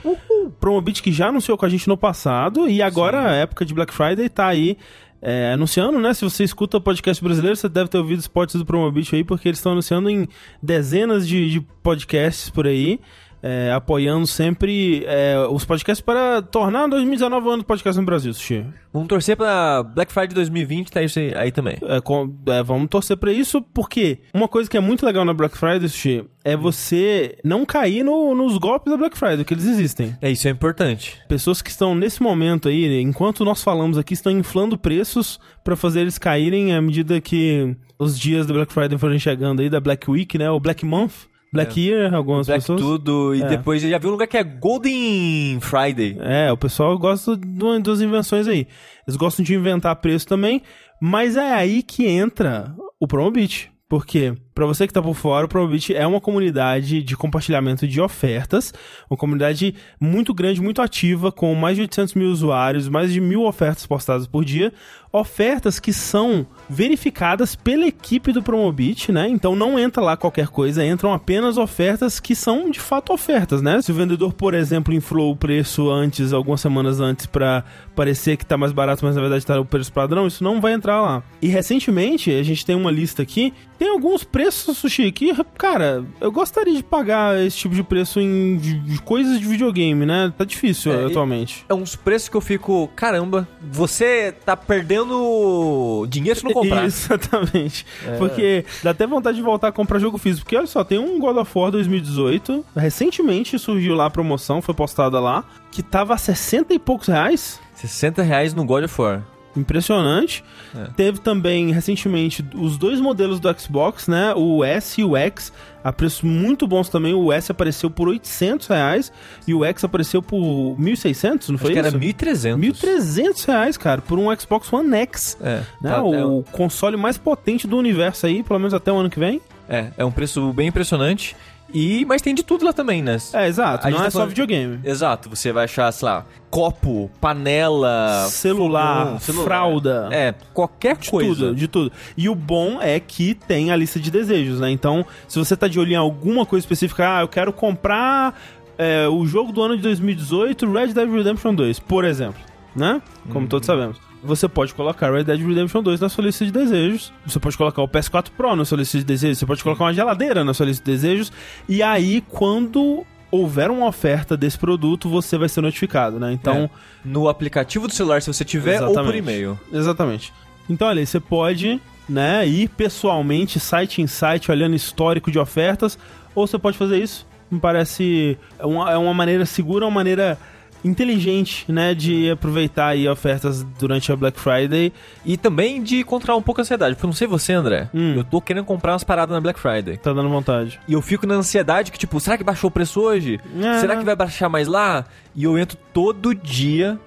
Promobit 0.60 1.02
que 1.02 1.10
já 1.10 1.28
anunciou 1.28 1.56
com 1.56 1.64
a 1.64 1.68
gente 1.70 1.88
no 1.88 1.96
passado 1.96 2.68
e 2.68 2.82
agora, 2.82 3.30
a 3.30 3.34
época 3.34 3.64
de 3.64 3.72
Black 3.72 3.94
Friday, 3.94 4.28
tá 4.28 4.46
aí 4.46 4.76
é, 5.22 5.52
anunciando, 5.54 5.98
né? 5.98 6.12
Se 6.12 6.22
você 6.22 6.44
escuta 6.44 6.76
o 6.76 6.80
podcast 6.82 7.24
brasileiro, 7.24 7.56
você 7.56 7.66
deve 7.66 7.88
ter 7.88 7.96
ouvido 7.96 8.20
spots 8.20 8.56
do 8.56 8.66
Promobit 8.66 9.16
aí, 9.16 9.24
porque 9.24 9.48
eles 9.48 9.58
estão 9.58 9.72
anunciando 9.72 10.10
em 10.10 10.28
dezenas 10.62 11.26
de, 11.26 11.50
de 11.50 11.60
podcasts 11.82 12.50
por 12.50 12.66
aí. 12.66 13.00
É, 13.42 13.72
apoiando 13.72 14.26
sempre 14.26 15.04
é, 15.06 15.36
os 15.50 15.64
podcasts 15.64 16.00
para 16.04 16.42
tornar 16.42 16.86
2019 16.88 17.46
o 17.46 17.50
ano 17.50 17.62
do 17.62 17.66
podcast 17.66 17.98
no 17.98 18.06
Brasil, 18.06 18.32
Sushi. 18.34 18.64
Vamos 18.92 19.08
torcer 19.08 19.36
pra 19.36 19.82
Black 19.82 20.12
Friday 20.12 20.34
2020, 20.34 20.90
tá 20.90 21.02
isso 21.02 21.18
aí, 21.18 21.32
aí 21.36 21.52
também. 21.52 21.76
É, 21.82 22.00
com- 22.00 22.34
é, 22.46 22.62
vamos 22.62 22.88
torcer 22.88 23.16
pra 23.16 23.32
isso, 23.32 23.60
porque 23.62 24.18
uma 24.34 24.48
coisa 24.48 24.68
que 24.68 24.76
é 24.76 24.80
muito 24.80 25.04
legal 25.06 25.24
na 25.24 25.32
Black 25.34 25.56
Friday, 25.56 25.88
Sushi, 25.88 26.24
é 26.44 26.56
você 26.56 27.36
não 27.44 27.64
cair 27.66 28.02
no- 28.02 28.34
nos 28.34 28.56
golpes 28.58 28.90
da 28.90 28.96
Black 28.96 29.16
Friday, 29.16 29.44
que 29.44 29.54
eles 29.54 29.66
existem. 29.66 30.16
É, 30.22 30.30
isso 30.30 30.48
é 30.48 30.50
importante. 30.50 31.18
Pessoas 31.28 31.60
que 31.60 31.70
estão 31.70 31.94
nesse 31.94 32.22
momento 32.22 32.68
aí, 32.68 33.00
enquanto 33.00 33.44
nós 33.44 33.62
falamos 33.62 33.98
aqui, 33.98 34.14
estão 34.14 34.32
inflando 34.32 34.78
preços 34.78 35.38
pra 35.62 35.76
fazer 35.76 36.00
eles 36.00 36.18
caírem 36.18 36.74
à 36.74 36.80
medida 36.80 37.20
que 37.20 37.76
os 37.98 38.18
dias 38.18 38.46
da 38.46 38.54
Black 38.54 38.72
Friday 38.72 38.96
forem 38.98 39.18
chegando 39.18 39.60
aí, 39.60 39.68
da 39.68 39.80
Black 39.80 40.10
Week, 40.10 40.38
né? 40.38 40.48
O 40.50 40.58
Black 40.58 40.84
Month, 40.86 41.12
Black 41.52 41.80
Year, 41.80 42.12
algumas 42.14 42.46
Black 42.46 42.60
pessoas. 42.60 42.80
tudo, 42.80 43.34
e 43.34 43.42
É. 43.42 43.46
depois 43.48 43.80
já 43.82 43.98
vi 43.98 44.06
um 44.06 44.10
lugar 44.10 44.26
que 44.26 44.36
é 44.36 44.44
Golden 44.44 45.58
Friday. 45.60 46.16
É, 46.20 46.52
o 46.52 46.56
pessoal 46.56 46.98
gosta 46.98 47.36
de 47.36 47.82
das 47.82 48.00
invenções 48.00 48.46
aí. 48.46 48.66
Eles 49.06 49.16
gostam 49.16 49.44
de 49.44 49.54
inventar 49.54 49.96
preço 49.96 50.26
também, 50.26 50.62
mas 51.00 51.36
é 51.36 51.52
aí 51.54 51.82
que 51.82 52.06
entra 52.06 52.74
o 53.00 53.06
Promobit. 53.06 53.70
Porque, 53.88 54.34
pra 54.58 54.66
você 54.66 54.88
que 54.88 54.92
tá 54.92 55.00
por 55.00 55.14
fora, 55.14 55.46
o 55.46 55.48
Promobit 55.48 55.94
é 55.94 56.04
uma 56.04 56.20
comunidade 56.20 57.00
de 57.00 57.16
compartilhamento 57.16 57.86
de 57.86 58.00
ofertas, 58.00 58.74
uma 59.08 59.16
comunidade 59.16 59.72
muito 60.00 60.34
grande, 60.34 60.60
muito 60.60 60.82
ativa, 60.82 61.30
com 61.30 61.54
mais 61.54 61.76
de 61.76 61.82
800 61.82 62.14
mil 62.14 62.28
usuários, 62.28 62.88
mais 62.88 63.12
de 63.12 63.20
mil 63.20 63.44
ofertas 63.44 63.86
postadas 63.86 64.26
por 64.26 64.44
dia, 64.44 64.72
ofertas 65.12 65.78
que 65.78 65.92
são 65.92 66.46
verificadas 66.68 67.54
pela 67.54 67.86
equipe 67.86 68.32
do 68.32 68.42
Promobit, 68.42 69.10
né? 69.10 69.28
Então 69.28 69.56
não 69.56 69.78
entra 69.78 70.02
lá 70.02 70.16
qualquer 70.16 70.48
coisa, 70.48 70.84
entram 70.84 71.12
apenas 71.12 71.56
ofertas 71.56 72.20
que 72.20 72.34
são 72.34 72.70
de 72.70 72.80
fato 72.80 73.12
ofertas, 73.12 73.62
né? 73.62 73.80
Se 73.80 73.90
o 73.90 73.94
vendedor, 73.94 74.32
por 74.32 74.54
exemplo, 74.54 74.92
inflou 74.92 75.32
o 75.32 75.36
preço 75.36 75.90
antes, 75.90 76.32
algumas 76.32 76.60
semanas 76.60 77.00
antes, 77.00 77.26
pra 77.26 77.64
parecer 77.94 78.36
que 78.36 78.44
tá 78.44 78.56
mais 78.56 78.72
barato, 78.72 79.04
mas 79.04 79.14
na 79.14 79.20
verdade 79.20 79.46
tá 79.46 79.58
o 79.58 79.64
preço 79.64 79.92
padrão, 79.92 80.26
isso 80.26 80.44
não 80.44 80.60
vai 80.60 80.72
entrar 80.72 81.00
lá. 81.00 81.22
E 81.40 81.48
recentemente, 81.48 82.30
a 82.30 82.42
gente 82.42 82.66
tem 82.66 82.76
uma 82.76 82.90
lista 82.90 83.22
aqui, 83.22 83.52
tem 83.78 83.88
alguns 83.88 84.24
preços, 84.24 84.47
Sushi, 84.50 85.10
que, 85.12 85.32
cara, 85.56 86.04
eu 86.20 86.30
gostaria 86.32 86.74
de 86.74 86.82
pagar 86.82 87.38
esse 87.40 87.56
tipo 87.56 87.74
de 87.74 87.82
preço 87.82 88.20
em 88.20 88.56
de- 88.56 88.78
de 88.78 89.00
coisas 89.02 89.38
de 89.38 89.46
videogame, 89.46 90.04
né? 90.06 90.32
Tá 90.36 90.44
difícil 90.44 90.92
É, 90.92 91.06
atualmente. 91.06 91.64
É 91.68 91.74
uns 91.74 91.94
preços 91.96 92.28
que 92.28 92.36
eu 92.36 92.40
fico, 92.40 92.88
caramba, 92.96 93.46
você 93.70 94.32
tá 94.44 94.56
perdendo 94.56 96.06
dinheiro 96.08 96.38
se 96.38 96.44
não 96.44 96.52
comprar. 96.52 96.84
Exatamente. 96.86 97.86
Porque 98.18 98.64
dá 98.82 98.90
até 98.90 99.06
vontade 99.06 99.36
de 99.36 99.42
voltar 99.42 99.68
a 99.68 99.72
comprar 99.72 99.98
jogo 99.98 100.18
físico. 100.18 100.44
Porque 100.44 100.56
olha 100.56 100.66
só, 100.66 100.84
tem 100.84 100.98
um 100.98 101.18
God 101.18 101.36
of 101.36 101.50
War 101.54 101.70
2018. 101.70 102.64
Recentemente 102.76 103.58
surgiu 103.58 103.94
lá 103.94 104.06
a 104.06 104.10
promoção, 104.10 104.60
foi 104.62 104.74
postada 104.74 105.20
lá. 105.20 105.44
Que 105.70 105.82
tava 105.82 106.14
a 106.14 106.18
60 106.18 106.72
e 106.74 106.78
poucos 106.78 107.08
reais. 107.08 107.60
60 107.74 108.22
reais 108.22 108.54
no 108.54 108.64
God 108.64 108.84
of 108.84 109.00
War. 109.00 109.22
Impressionante. 109.60 110.44
É. 110.74 110.84
Teve 110.96 111.18
também, 111.20 111.72
recentemente, 111.72 112.44
os 112.54 112.76
dois 112.76 113.00
modelos 113.00 113.40
do 113.40 113.60
Xbox, 113.60 114.08
né? 114.08 114.32
O 114.36 114.62
S 114.64 115.00
e 115.00 115.04
o 115.04 115.16
X, 115.16 115.52
a 115.82 115.92
preços 115.92 116.22
muito 116.22 116.66
bons 116.66 116.88
também. 116.88 117.14
O 117.14 117.32
S 117.32 117.50
apareceu 117.52 117.90
por 117.90 118.08
800 118.08 118.66
reais 118.66 119.12
e 119.46 119.54
o 119.54 119.64
X 119.64 119.84
apareceu 119.84 120.22
por 120.22 120.38
1.600, 120.78 121.48
não 121.48 121.54
Acho 121.56 121.58
foi 121.58 121.72
que 121.72 121.78
isso? 121.78 121.88
era 121.88 121.98
1.300. 121.98 122.56
1.300 122.58 123.44
reais, 123.46 123.76
cara, 123.76 124.00
por 124.02 124.18
um 124.18 124.34
Xbox 124.38 124.72
One 124.72 124.94
X. 124.96 125.36
É, 125.40 125.62
Né? 125.80 125.90
tá- 125.90 126.02
o 126.02 126.42
console 126.52 126.96
mais 126.96 127.16
potente 127.18 127.66
do 127.66 127.76
universo 127.76 128.26
aí, 128.26 128.42
pelo 128.42 128.58
menos 128.58 128.74
até 128.74 128.92
o 128.92 128.96
ano 128.96 129.10
que 129.10 129.18
vem. 129.18 129.40
é, 129.68 129.88
é 129.98 130.04
um 130.04 130.10
preço 130.10 130.50
bem 130.54 130.68
impressionante. 130.68 131.36
E, 131.72 132.04
mas 132.06 132.22
tem 132.22 132.34
de 132.34 132.42
tudo 132.42 132.64
lá 132.64 132.72
também, 132.72 133.02
né? 133.02 133.18
É, 133.34 133.46
exato. 133.46 133.86
A 133.86 133.90
não 133.90 133.98
gente 133.98 134.02
é 134.02 134.04
tá 134.06 134.10
só 134.10 134.18
falando- 134.20 134.28
videogame. 134.30 134.80
Exato, 134.84 135.28
você 135.28 135.52
vai 135.52 135.64
achar, 135.64 135.92
sei 135.92 136.06
lá, 136.08 136.24
copo, 136.50 137.10
panela, 137.20 138.26
Celular, 138.28 139.04
fogão, 139.04 139.20
celular. 139.20 139.44
fralda. 139.44 140.08
É, 140.10 140.34
qualquer 140.54 140.96
De 140.96 141.10
coisa. 141.10 141.34
tudo, 141.48 141.54
de 141.54 141.68
tudo. 141.68 141.92
E 142.16 142.28
o 142.28 142.34
bom 142.34 142.80
é 142.80 142.98
que 142.98 143.34
tem 143.34 143.70
a 143.70 143.76
lista 143.76 144.00
de 144.00 144.10
desejos, 144.10 144.60
né? 144.60 144.70
Então, 144.70 145.04
se 145.26 145.38
você 145.38 145.56
tá 145.56 145.68
de 145.68 145.78
olho 145.78 145.92
em 145.92 145.96
alguma 145.96 146.46
coisa 146.46 146.64
específica, 146.64 147.18
ah, 147.18 147.20
eu 147.20 147.28
quero 147.28 147.52
comprar 147.52 148.38
é, 148.78 149.06
o 149.08 149.26
jogo 149.26 149.52
do 149.52 149.60
ano 149.62 149.76
de 149.76 149.82
2018, 149.82 150.70
Red 150.72 150.88
Dead 150.94 151.10
Redemption 151.10 151.54
2, 151.54 151.78
por 151.80 152.04
exemplo, 152.04 152.40
né? 152.74 153.02
Como 153.30 153.46
todos 153.46 153.66
sabemos. 153.66 153.98
Você 154.22 154.48
pode 154.48 154.74
colocar 154.74 155.12
Red 155.12 155.24
Dead 155.24 155.40
Redemption 155.40 155.82
2 155.82 156.00
na 156.00 156.08
sua 156.08 156.24
lista 156.24 156.44
de 156.44 156.50
desejos. 156.50 157.12
Você 157.24 157.38
pode 157.38 157.56
colocar 157.56 157.82
o 157.82 157.88
PS4 157.88 158.30
Pro 158.36 158.56
na 158.56 158.64
sua 158.64 158.78
lista 158.78 158.98
de 158.98 159.04
desejos. 159.04 159.38
Você 159.38 159.46
pode 159.46 159.62
colocar 159.62 159.84
uma 159.84 159.94
geladeira 159.94 160.42
na 160.44 160.52
sua 160.52 160.66
lista 160.66 160.84
de 160.84 160.90
desejos. 160.90 161.32
E 161.68 161.82
aí, 161.82 162.20
quando 162.28 163.04
houver 163.30 163.70
uma 163.70 163.86
oferta 163.86 164.36
desse 164.36 164.58
produto, 164.58 165.08
você 165.08 165.38
vai 165.38 165.48
ser 165.48 165.60
notificado, 165.60 166.18
né? 166.18 166.32
Então, 166.32 166.68
É. 166.74 166.88
No 167.04 167.28
aplicativo 167.28 167.86
do 167.86 167.92
celular, 167.94 168.20
se 168.20 168.26
você 168.32 168.44
tiver, 168.44 168.80
ou 168.82 168.88
por 168.88 168.92
Exatamente. 168.92 169.18
e-mail. 169.18 169.60
Exatamente. 169.72 170.32
Então, 170.68 170.88
olha 170.88 171.00
aí, 171.00 171.06
você 171.06 171.20
pode, 171.20 171.80
né, 172.08 172.46
ir 172.46 172.68
pessoalmente, 172.70 173.60
site 173.60 174.02
em 174.02 174.06
site, 174.06 174.50
olhando 174.50 174.74
histórico 174.74 175.30
de 175.30 175.38
ofertas, 175.38 175.98
ou 176.34 176.46
você 176.46 176.58
pode 176.58 176.76
fazer 176.76 176.98
isso. 176.98 177.26
Me 177.50 177.60
parece 177.60 178.36
é 178.58 178.66
uma, 178.66 178.90
é 178.92 178.96
uma 178.96 179.14
maneira 179.14 179.46
segura, 179.46 179.84
uma 179.86 179.90
maneira 179.90 180.38
inteligente, 180.84 181.64
né, 181.70 181.94
de 181.94 182.30
aproveitar 182.30 182.88
aí 182.88 183.08
ofertas 183.08 183.62
durante 183.78 184.10
a 184.12 184.16
Black 184.16 184.38
Friday. 184.38 184.92
E 185.24 185.36
também 185.36 185.82
de 185.82 186.04
controlar 186.04 186.38
um 186.38 186.42
pouco 186.42 186.60
a 186.60 186.62
ansiedade. 186.62 186.94
Porque 186.94 187.06
eu 187.06 187.08
não 187.08 187.14
sei 187.14 187.26
você, 187.26 187.52
André. 187.52 187.88
Hum. 187.92 188.14
Eu 188.16 188.24
tô 188.24 188.40
querendo 188.40 188.64
comprar 188.64 188.92
umas 188.92 189.04
paradas 189.04 189.34
na 189.34 189.40
Black 189.40 189.58
Friday. 189.58 189.96
Tá 189.96 190.12
dando 190.12 190.28
vontade. 190.28 190.80
E 190.86 190.92
eu 190.92 191.02
fico 191.02 191.26
na 191.26 191.34
ansiedade 191.34 191.90
que, 191.92 191.98
tipo, 191.98 192.18
será 192.20 192.36
que 192.38 192.44
baixou 192.44 192.68
o 192.68 192.70
preço 192.70 193.00
hoje? 193.00 193.40
É. 193.60 193.78
Será 193.78 193.96
que 193.96 194.04
vai 194.04 194.16
baixar 194.16 194.48
mais 194.48 194.68
lá? 194.68 195.04
E 195.34 195.44
eu 195.44 195.58
entro 195.58 195.76
todo 195.92 196.34
dia 196.34 196.98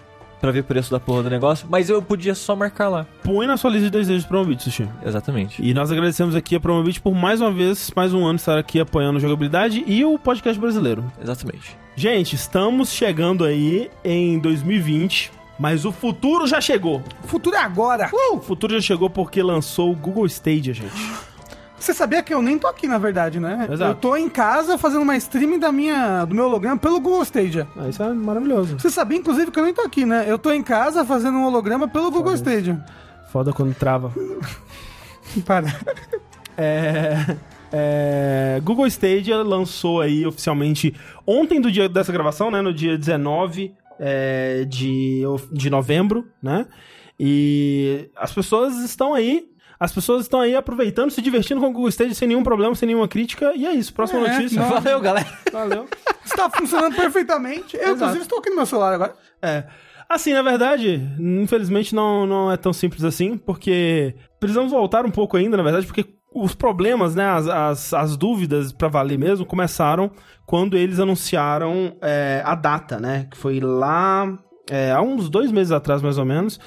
pra 0.41 0.51
ver 0.51 0.61
o 0.61 0.63
preço 0.63 0.91
da 0.91 0.99
porra 0.99 1.23
do 1.23 1.29
negócio. 1.29 1.67
Mas 1.69 1.89
eu 1.89 2.01
podia 2.01 2.33
só 2.33 2.55
marcar 2.55 2.89
lá. 2.89 3.05
Põe 3.23 3.45
na 3.45 3.55
sua 3.55 3.69
lista 3.69 3.85
de 3.85 3.91
desejos 3.91 4.25
Promobit, 4.25 4.63
Sushi. 4.63 4.89
Exatamente. 5.05 5.63
E 5.63 5.73
nós 5.73 5.91
agradecemos 5.91 6.35
aqui 6.35 6.55
a 6.55 6.59
Promobit 6.59 6.99
por 6.99 7.13
mais 7.13 7.39
uma 7.39 7.51
vez, 7.51 7.91
mais 7.95 8.13
um 8.13 8.25
ano 8.25 8.37
estar 8.37 8.57
aqui 8.57 8.79
apoiando 8.79 9.17
a 9.17 9.21
jogabilidade 9.21 9.83
e 9.85 10.03
o 10.03 10.17
podcast 10.17 10.59
brasileiro. 10.59 11.05
Exatamente. 11.21 11.77
Gente, 11.95 12.35
estamos 12.35 12.91
chegando 12.91 13.45
aí 13.45 13.89
em 14.03 14.39
2020, 14.39 15.31
mas 15.59 15.85
o 15.85 15.91
futuro 15.91 16.47
já 16.47 16.59
chegou. 16.59 17.03
O 17.23 17.27
futuro 17.27 17.55
é 17.55 17.59
agora. 17.59 18.09
Uh, 18.11 18.37
o 18.37 18.41
futuro 18.41 18.73
já 18.73 18.81
chegou 18.81 19.09
porque 19.09 19.43
lançou 19.43 19.91
o 19.91 19.95
Google 19.95 20.25
Stadia, 20.25 20.73
gente. 20.73 20.91
Você 21.81 21.95
sabia 21.95 22.21
que 22.21 22.31
eu 22.31 22.43
nem 22.43 22.59
tô 22.59 22.67
aqui, 22.67 22.87
na 22.87 22.99
verdade, 22.99 23.39
né? 23.39 23.67
Exato. 23.71 23.91
Eu 23.91 23.95
tô 23.95 24.15
em 24.15 24.29
casa 24.29 24.77
fazendo 24.77 25.01
uma 25.01 25.17
streaming 25.17 25.57
da 25.57 25.71
minha, 25.71 26.23
do 26.25 26.35
meu 26.35 26.45
holograma 26.45 26.77
pelo 26.77 26.99
Google 26.99 27.23
Stadia. 27.23 27.67
Ah, 27.75 27.89
isso 27.89 28.03
é 28.03 28.13
maravilhoso. 28.13 28.79
Você 28.79 28.91
sabia, 28.91 29.17
inclusive, 29.17 29.49
que 29.49 29.59
eu 29.59 29.63
nem 29.63 29.73
tô 29.73 29.81
aqui, 29.81 30.05
né? 30.05 30.25
Eu 30.27 30.37
tô 30.37 30.51
em 30.51 30.61
casa 30.61 31.03
fazendo 31.03 31.39
um 31.39 31.45
holograma 31.45 31.87
pelo 31.87 32.11
Google 32.11 32.35
Stadia. 32.35 32.79
Foda 33.31 33.51
quando 33.51 33.73
trava. 33.73 34.13
Para. 35.43 35.75
É, 36.55 37.35
é, 37.71 38.61
Google 38.63 38.85
Stadia 38.85 39.37
lançou 39.37 40.01
aí 40.01 40.23
oficialmente 40.23 40.93
ontem 41.25 41.59
do 41.59 41.71
dia 41.71 41.89
dessa 41.89 42.11
gravação, 42.11 42.51
né? 42.51 42.61
No 42.61 42.71
dia 42.71 42.95
19 42.95 43.73
é, 43.99 44.65
de, 44.65 45.23
de 45.51 45.69
novembro, 45.71 46.27
né? 46.43 46.67
E 47.19 48.09
as 48.15 48.31
pessoas 48.31 48.77
estão 48.83 49.13
aí. 49.13 49.50
As 49.81 49.91
pessoas 49.91 50.21
estão 50.21 50.39
aí 50.39 50.55
aproveitando, 50.55 51.09
se 51.09 51.23
divertindo 51.23 51.59
com 51.59 51.65
o 51.69 51.71
Google 51.73 51.89
Stadia 51.89 52.13
sem 52.13 52.27
nenhum 52.27 52.43
problema, 52.43 52.75
sem 52.75 52.85
nenhuma 52.85 53.07
crítica. 53.07 53.51
E 53.55 53.65
é 53.65 53.73
isso. 53.73 53.91
Próxima 53.91 54.27
É, 54.27 54.33
notícia. 54.35 54.61
não. 54.61 54.69
Valeu, 54.69 55.01
galera. 55.01 55.27
Valeu. 55.51 55.87
Está 56.23 56.47
funcionando 56.51 56.95
perfeitamente. 56.95 57.75
Eu, 57.75 57.81
Exato. 57.81 57.95
inclusive, 57.95 58.21
estou 58.21 58.37
aqui 58.37 58.51
no 58.51 58.57
meu 58.57 58.65
celular 58.67 58.93
agora. 58.93 59.15
É. 59.41 59.63
Assim, 60.07 60.33
na 60.33 60.43
verdade, 60.43 61.01
infelizmente 61.19 61.95
não, 61.95 62.27
não 62.27 62.51
é 62.51 62.57
tão 62.57 62.71
simples 62.71 63.03
assim, 63.03 63.37
porque 63.37 64.13
precisamos 64.39 64.71
voltar 64.71 65.03
um 65.03 65.09
pouco 65.09 65.35
ainda, 65.35 65.57
na 65.57 65.63
verdade, 65.63 65.87
porque 65.87 66.05
os 66.31 66.53
problemas, 66.53 67.15
né, 67.15 67.25
as, 67.25 67.47
as, 67.47 67.93
as 67.93 68.17
dúvidas 68.17 68.71
pra 68.71 68.87
valer 68.87 69.17
mesmo, 69.17 69.47
começaram 69.47 70.11
quando 70.45 70.77
eles 70.77 70.99
anunciaram 70.99 71.97
é, 72.03 72.43
a 72.45 72.53
data, 72.53 72.99
né, 72.99 73.25
que 73.31 73.37
foi 73.37 73.59
lá 73.59 74.37
é, 74.69 74.91
há 74.91 75.01
uns 75.01 75.27
dois 75.27 75.51
meses 75.51 75.71
atrás, 75.71 76.03
mais 76.03 76.19
ou 76.19 76.25
menos, 76.25 76.59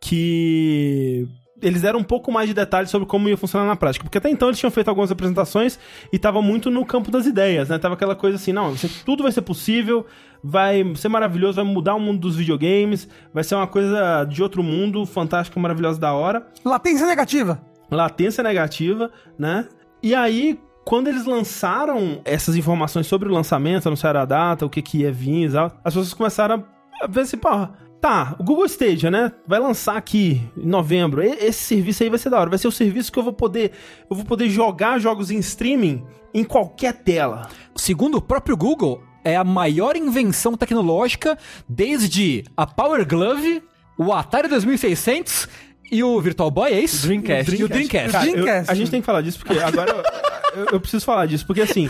que 0.00 1.26
eles 1.64 1.82
deram 1.82 1.98
um 1.98 2.04
pouco 2.04 2.30
mais 2.30 2.48
de 2.48 2.54
detalhes 2.54 2.90
sobre 2.90 3.06
como 3.06 3.28
ia 3.28 3.36
funcionar 3.36 3.66
na 3.66 3.74
prática. 3.74 4.04
Porque 4.04 4.18
até 4.18 4.28
então 4.28 4.48
eles 4.48 4.58
tinham 4.58 4.70
feito 4.70 4.88
algumas 4.88 5.10
apresentações 5.10 5.78
e 6.12 6.18
tava 6.18 6.42
muito 6.42 6.70
no 6.70 6.84
campo 6.84 7.10
das 7.10 7.26
ideias, 7.26 7.68
né? 7.70 7.78
Tava 7.78 7.94
aquela 7.94 8.14
coisa 8.14 8.36
assim, 8.36 8.52
não, 8.52 8.74
tudo 9.04 9.22
vai 9.22 9.32
ser 9.32 9.42
possível, 9.42 10.06
vai 10.42 10.84
ser 10.94 11.08
maravilhoso, 11.08 11.56
vai 11.56 11.64
mudar 11.64 11.94
o 11.94 12.00
mundo 12.00 12.20
dos 12.20 12.36
videogames, 12.36 13.08
vai 13.32 13.42
ser 13.42 13.54
uma 13.54 13.66
coisa 13.66 14.24
de 14.24 14.42
outro 14.42 14.62
mundo, 14.62 15.06
fantástica, 15.06 15.58
maravilhosa, 15.58 15.98
da 15.98 16.12
hora. 16.12 16.46
Latência 16.64 17.06
negativa. 17.06 17.60
Latência 17.90 18.42
negativa, 18.42 19.10
né? 19.38 19.66
E 20.02 20.14
aí, 20.14 20.60
quando 20.84 21.08
eles 21.08 21.24
lançaram 21.24 22.20
essas 22.24 22.56
informações 22.56 23.06
sobre 23.06 23.28
o 23.28 23.32
lançamento, 23.32 23.86
anunciaram 23.86 24.20
a 24.20 24.24
data, 24.24 24.66
o 24.66 24.70
que 24.70 24.82
que 24.82 24.98
ia 24.98 25.10
vir 25.12 25.48
e 25.48 25.52
tal, 25.52 25.66
as 25.82 25.94
pessoas 25.94 26.12
começaram 26.12 26.64
a 27.02 27.06
ver 27.06 27.22
assim, 27.22 27.38
porra, 27.38 27.72
tá, 28.04 28.36
o 28.38 28.44
Google 28.44 28.66
Stadia, 28.66 29.10
né, 29.10 29.32
vai 29.46 29.58
lançar 29.58 29.96
aqui 29.96 30.42
em 30.56 30.66
novembro, 30.66 31.22
e- 31.22 31.38
esse 31.46 31.60
serviço 31.64 32.02
aí 32.02 32.10
vai 32.10 32.18
ser 32.18 32.28
da 32.28 32.38
hora, 32.38 32.50
vai 32.50 32.58
ser 32.58 32.68
o 32.68 32.72
serviço 32.72 33.10
que 33.10 33.18
eu 33.18 33.22
vou 33.22 33.32
poder, 33.32 33.72
eu 34.10 34.14
vou 34.14 34.26
poder 34.26 34.50
jogar 34.50 34.98
jogos 34.98 35.30
em 35.30 35.38
streaming 35.38 36.04
em 36.34 36.44
qualquer 36.44 36.92
tela. 36.92 37.48
Segundo 37.74 38.16
o 38.16 38.20
próprio 38.20 38.58
Google, 38.58 39.02
é 39.24 39.36
a 39.36 39.42
maior 39.44 39.96
invenção 39.96 40.54
tecnológica 40.54 41.38
desde 41.66 42.44
a 42.54 42.66
Power 42.66 43.08
Glove, 43.08 43.62
o 43.96 44.12
Atari 44.12 44.48
2600 44.48 45.48
e 45.90 46.04
o 46.04 46.20
Virtual 46.20 46.50
Boy, 46.50 46.72
é 46.74 46.80
isso? 46.80 47.06
Dreamcast. 47.06 47.56
E 47.56 47.64
o 47.64 47.68
Dreamcast. 47.68 48.12
Cara, 48.12 48.26
eu- 48.26 48.32
Dreamcast. 48.32 48.70
a 48.70 48.74
gente 48.74 48.90
tem 48.90 49.00
que 49.00 49.06
falar 49.06 49.22
disso 49.22 49.38
porque 49.38 49.58
agora 49.58 49.90
eu- 50.54 50.66
eu 50.72 50.80
preciso 50.80 51.06
falar 51.06 51.24
disso 51.24 51.46
porque 51.46 51.62
assim, 51.62 51.88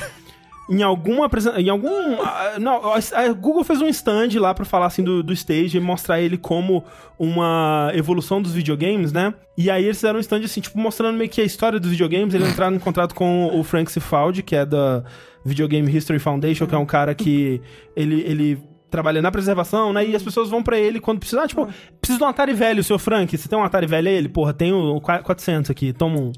em 0.69 0.83
alguma 0.83 1.31
em 1.59 1.69
algum 1.69 2.23
ah, 2.23 2.57
não, 2.59 2.81
a 2.95 3.33
Google 3.33 3.65
fez 3.65 3.81
um 3.81 3.89
stand 3.89 4.31
lá 4.41 4.55
pra 4.55 4.65
falar 4.65 4.87
assim 4.87 5.03
do, 5.03 5.23
do 5.23 5.33
stage 5.33 5.77
e 5.77 5.81
mostrar 5.81 6.21
ele 6.21 6.39
como 6.39 6.85
uma 7.19 7.91
evolução 7.95 8.41
dos 8.41 8.53
videogames, 8.53 9.13
né? 9.13 9.35
E 9.57 9.71
aí 9.71 9.85
eles 9.85 9.99
fizeram 9.99 10.19
um 10.19 10.21
stand 10.21 10.41
assim, 10.45 10.61
tipo 10.61 10.79
mostrando 10.79 11.17
meio 11.17 11.31
que 11.31 11.41
a 11.41 11.45
história 11.45 11.79
dos 11.79 11.91
videogames, 11.91 12.35
eles 12.35 12.49
entraram 12.49 12.75
em 12.77 12.79
contato 12.81 13.15
com 13.15 13.59
o 13.59 13.63
Frank 13.63 13.93
Cifaldi, 13.93 14.43
que 14.43 14.57
é 14.57 14.65
da 14.65 15.05
Video 15.45 15.69
Game 15.69 15.91
History 15.95 16.19
Foundation, 16.19 16.67
que 16.67 16.75
é 16.75 16.79
um 16.79 16.87
cara 16.87 17.15
que 17.15 17.61
ele 17.95 18.23
ele 18.23 18.75
trabalha 18.95 19.21
na 19.21 19.31
preservação, 19.31 19.93
né? 19.93 20.07
E 20.07 20.15
as 20.15 20.23
pessoas 20.23 20.49
vão 20.49 20.63
pra 20.63 20.79
ele 20.79 21.01
quando 21.01 21.19
precisar, 21.19 21.49
tipo, 21.49 21.69
preciso 22.01 22.19
de 22.19 22.25
um 22.25 22.29
Atari 22.29 22.55
velho, 22.55 22.83
seu 22.85 22.97
Frank, 22.97 23.37
você 23.37 23.49
tem 23.49 23.59
um 23.59 23.65
Atari 23.65 23.89
velho 23.89 24.09
aí? 24.09 24.15
Ele, 24.15 24.29
porra, 24.29 24.53
tenho 24.53 25.01
400 25.01 25.69
aqui, 25.69 25.93
toma 25.93 26.17
um. 26.17 26.33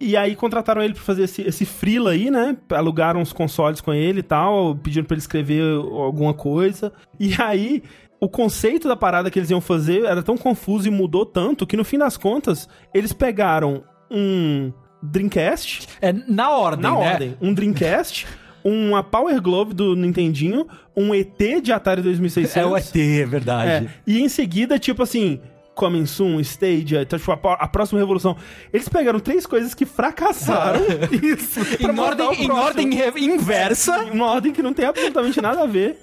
E 0.00 0.16
aí 0.16 0.34
contrataram 0.34 0.82
ele 0.82 0.94
pra 0.94 1.02
fazer 1.02 1.24
esse, 1.24 1.42
esse 1.42 1.66
freela 1.66 2.12
aí, 2.12 2.30
né? 2.30 2.56
Alugaram 2.70 3.20
os 3.20 3.32
consoles 3.34 3.80
com 3.82 3.92
ele 3.92 4.20
e 4.20 4.22
tal, 4.22 4.74
pediram 4.74 5.04
pra 5.06 5.14
ele 5.14 5.20
escrever 5.20 5.62
alguma 5.74 6.32
coisa. 6.32 6.90
E 7.18 7.34
aí, 7.38 7.82
o 8.18 8.26
conceito 8.28 8.88
da 8.88 8.96
parada 8.96 9.30
que 9.30 9.38
eles 9.38 9.50
iam 9.50 9.60
fazer 9.60 10.04
era 10.04 10.22
tão 10.22 10.38
confuso 10.38 10.88
e 10.88 10.90
mudou 10.90 11.26
tanto 11.26 11.66
que 11.66 11.76
no 11.76 11.84
fim 11.84 11.98
das 11.98 12.16
contas, 12.16 12.66
eles 12.94 13.12
pegaram 13.12 13.84
um 14.10 14.72
Dreamcast, 15.02 15.86
É 16.00 16.12
na 16.12 16.50
ordem, 16.50 16.82
na 16.82 16.98
né? 16.98 17.12
ordem, 17.12 17.36
um 17.40 17.52
Dreamcast, 17.52 18.26
uma 18.64 19.02
Power 19.02 19.40
Glove 19.40 19.74
do 19.74 19.94
Nintendinho, 19.96 20.66
um 20.96 21.14
ET 21.14 21.38
de 21.62 21.72
Atari 21.72 22.02
2600. 22.02 22.56
É 22.56 22.66
o 22.66 22.76
ET, 22.76 22.96
é 22.96 23.26
verdade. 23.26 23.86
É, 23.86 23.90
e 24.06 24.20
em 24.20 24.28
seguida, 24.28 24.78
tipo 24.78 25.02
assim, 25.02 25.40
Coming 25.74 26.06
Soon, 26.06 26.40
Stadia, 26.40 27.02
então, 27.02 27.18
tipo, 27.18 27.32
a, 27.32 27.52
a 27.54 27.68
próxima 27.68 28.00
revolução. 28.00 28.36
Eles 28.72 28.88
pegaram 28.88 29.20
três 29.20 29.46
coisas 29.46 29.74
que 29.74 29.86
fracassaram. 29.86 30.80
isso. 31.22 31.60
pra 31.78 31.92
Em, 31.92 31.98
ordem, 31.98 32.44
em 32.44 32.50
ordem 32.50 32.90
inversa. 33.16 34.04
Uma 34.12 34.26
ordem 34.26 34.52
que 34.52 34.62
não 34.62 34.72
tem 34.72 34.86
absolutamente 34.86 35.40
nada 35.40 35.62
a 35.62 35.66
ver. 35.66 35.98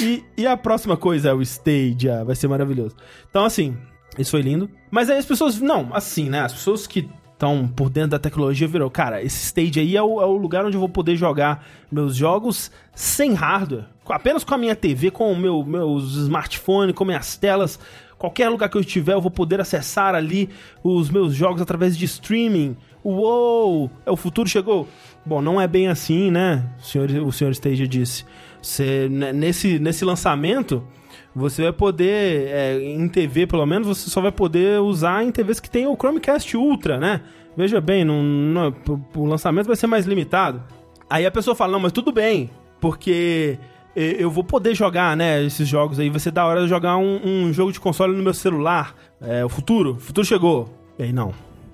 E, 0.00 0.22
e 0.36 0.46
a 0.46 0.56
próxima 0.56 0.96
coisa 0.96 1.30
é 1.30 1.32
o 1.32 1.42
Stadia. 1.42 2.24
Vai 2.24 2.36
ser 2.36 2.48
maravilhoso. 2.48 2.94
Então, 3.30 3.44
assim, 3.44 3.76
isso 4.18 4.30
foi 4.30 4.42
lindo. 4.42 4.70
Mas 4.90 5.08
aí 5.08 5.18
as 5.18 5.26
pessoas. 5.26 5.60
Não, 5.60 5.88
assim, 5.92 6.28
né? 6.28 6.40
As 6.40 6.52
pessoas 6.52 6.86
que 6.86 7.08
estão 7.42 7.66
por 7.66 7.90
dentro 7.90 8.10
da 8.10 8.18
tecnologia 8.20 8.68
viram, 8.68 8.88
cara, 8.88 9.20
esse 9.20 9.46
stage 9.46 9.80
aí 9.80 9.96
é 9.96 10.02
o, 10.02 10.20
é 10.20 10.24
o 10.24 10.36
lugar 10.36 10.64
onde 10.64 10.76
eu 10.76 10.80
vou 10.80 10.88
poder 10.88 11.16
jogar 11.16 11.66
meus 11.90 12.14
jogos 12.14 12.70
sem 12.94 13.34
hardware. 13.34 13.86
Apenas 14.06 14.44
com 14.44 14.54
a 14.54 14.58
minha 14.58 14.76
TV, 14.76 15.10
com 15.10 15.32
o 15.32 15.36
meu, 15.36 15.64
meus 15.64 16.14
smartphones, 16.16 16.94
com 16.94 17.04
minhas 17.04 17.36
telas. 17.36 17.80
Qualquer 18.22 18.48
lugar 18.48 18.68
que 18.68 18.76
eu 18.76 18.80
estiver, 18.80 19.14
eu 19.14 19.20
vou 19.20 19.32
poder 19.32 19.60
acessar 19.60 20.14
ali 20.14 20.48
os 20.84 21.10
meus 21.10 21.34
jogos 21.34 21.60
através 21.60 21.98
de 21.98 22.04
streaming. 22.04 22.76
Uou! 23.02 23.90
É 24.06 24.12
o 24.12 24.16
futuro 24.16 24.48
chegou. 24.48 24.86
Bom, 25.26 25.42
não 25.42 25.60
é 25.60 25.66
bem 25.66 25.88
assim, 25.88 26.30
né? 26.30 26.70
O 26.78 26.84
senhor, 26.84 27.10
o 27.10 27.32
senhor 27.32 27.50
Stadia 27.50 27.88
disse. 27.88 28.24
Você, 28.62 29.08
né, 29.10 29.32
nesse, 29.32 29.80
nesse 29.80 30.04
lançamento, 30.04 30.86
você 31.34 31.62
vai 31.62 31.72
poder, 31.72 32.46
é, 32.46 32.80
em 32.80 33.08
TV 33.08 33.44
pelo 33.44 33.66
menos, 33.66 33.88
você 33.88 34.08
só 34.08 34.20
vai 34.20 34.30
poder 34.30 34.78
usar 34.80 35.24
em 35.24 35.32
TVs 35.32 35.58
que 35.58 35.68
tem 35.68 35.88
o 35.88 35.96
Chromecast 35.96 36.56
Ultra, 36.56 36.98
né? 37.00 37.22
Veja 37.56 37.80
bem, 37.80 38.04
não, 38.04 38.22
não, 38.22 38.74
o 39.16 39.26
lançamento 39.26 39.66
vai 39.66 39.74
ser 39.74 39.88
mais 39.88 40.06
limitado. 40.06 40.62
Aí 41.10 41.26
a 41.26 41.30
pessoa 41.30 41.56
fala, 41.56 41.72
não, 41.72 41.80
mas 41.80 41.90
tudo 41.90 42.12
bem, 42.12 42.48
porque 42.80 43.58
eu 43.94 44.30
vou 44.30 44.42
poder 44.42 44.74
jogar, 44.74 45.16
né, 45.16 45.42
esses 45.42 45.68
jogos 45.68 45.98
aí. 45.98 46.08
Vai 46.08 46.20
ser 46.20 46.30
da 46.30 46.46
hora 46.46 46.62
de 46.62 46.68
jogar 46.68 46.96
um, 46.96 47.20
um 47.24 47.52
jogo 47.52 47.72
de 47.72 47.80
console 47.80 48.16
no 48.16 48.22
meu 48.22 48.34
celular. 48.34 48.94
É, 49.20 49.44
o 49.44 49.48
futuro, 49.48 49.92
o 49.92 50.00
futuro 50.00 50.26
chegou. 50.26 50.68
E 50.98 51.04
aí, 51.04 51.12
não, 51.12 51.32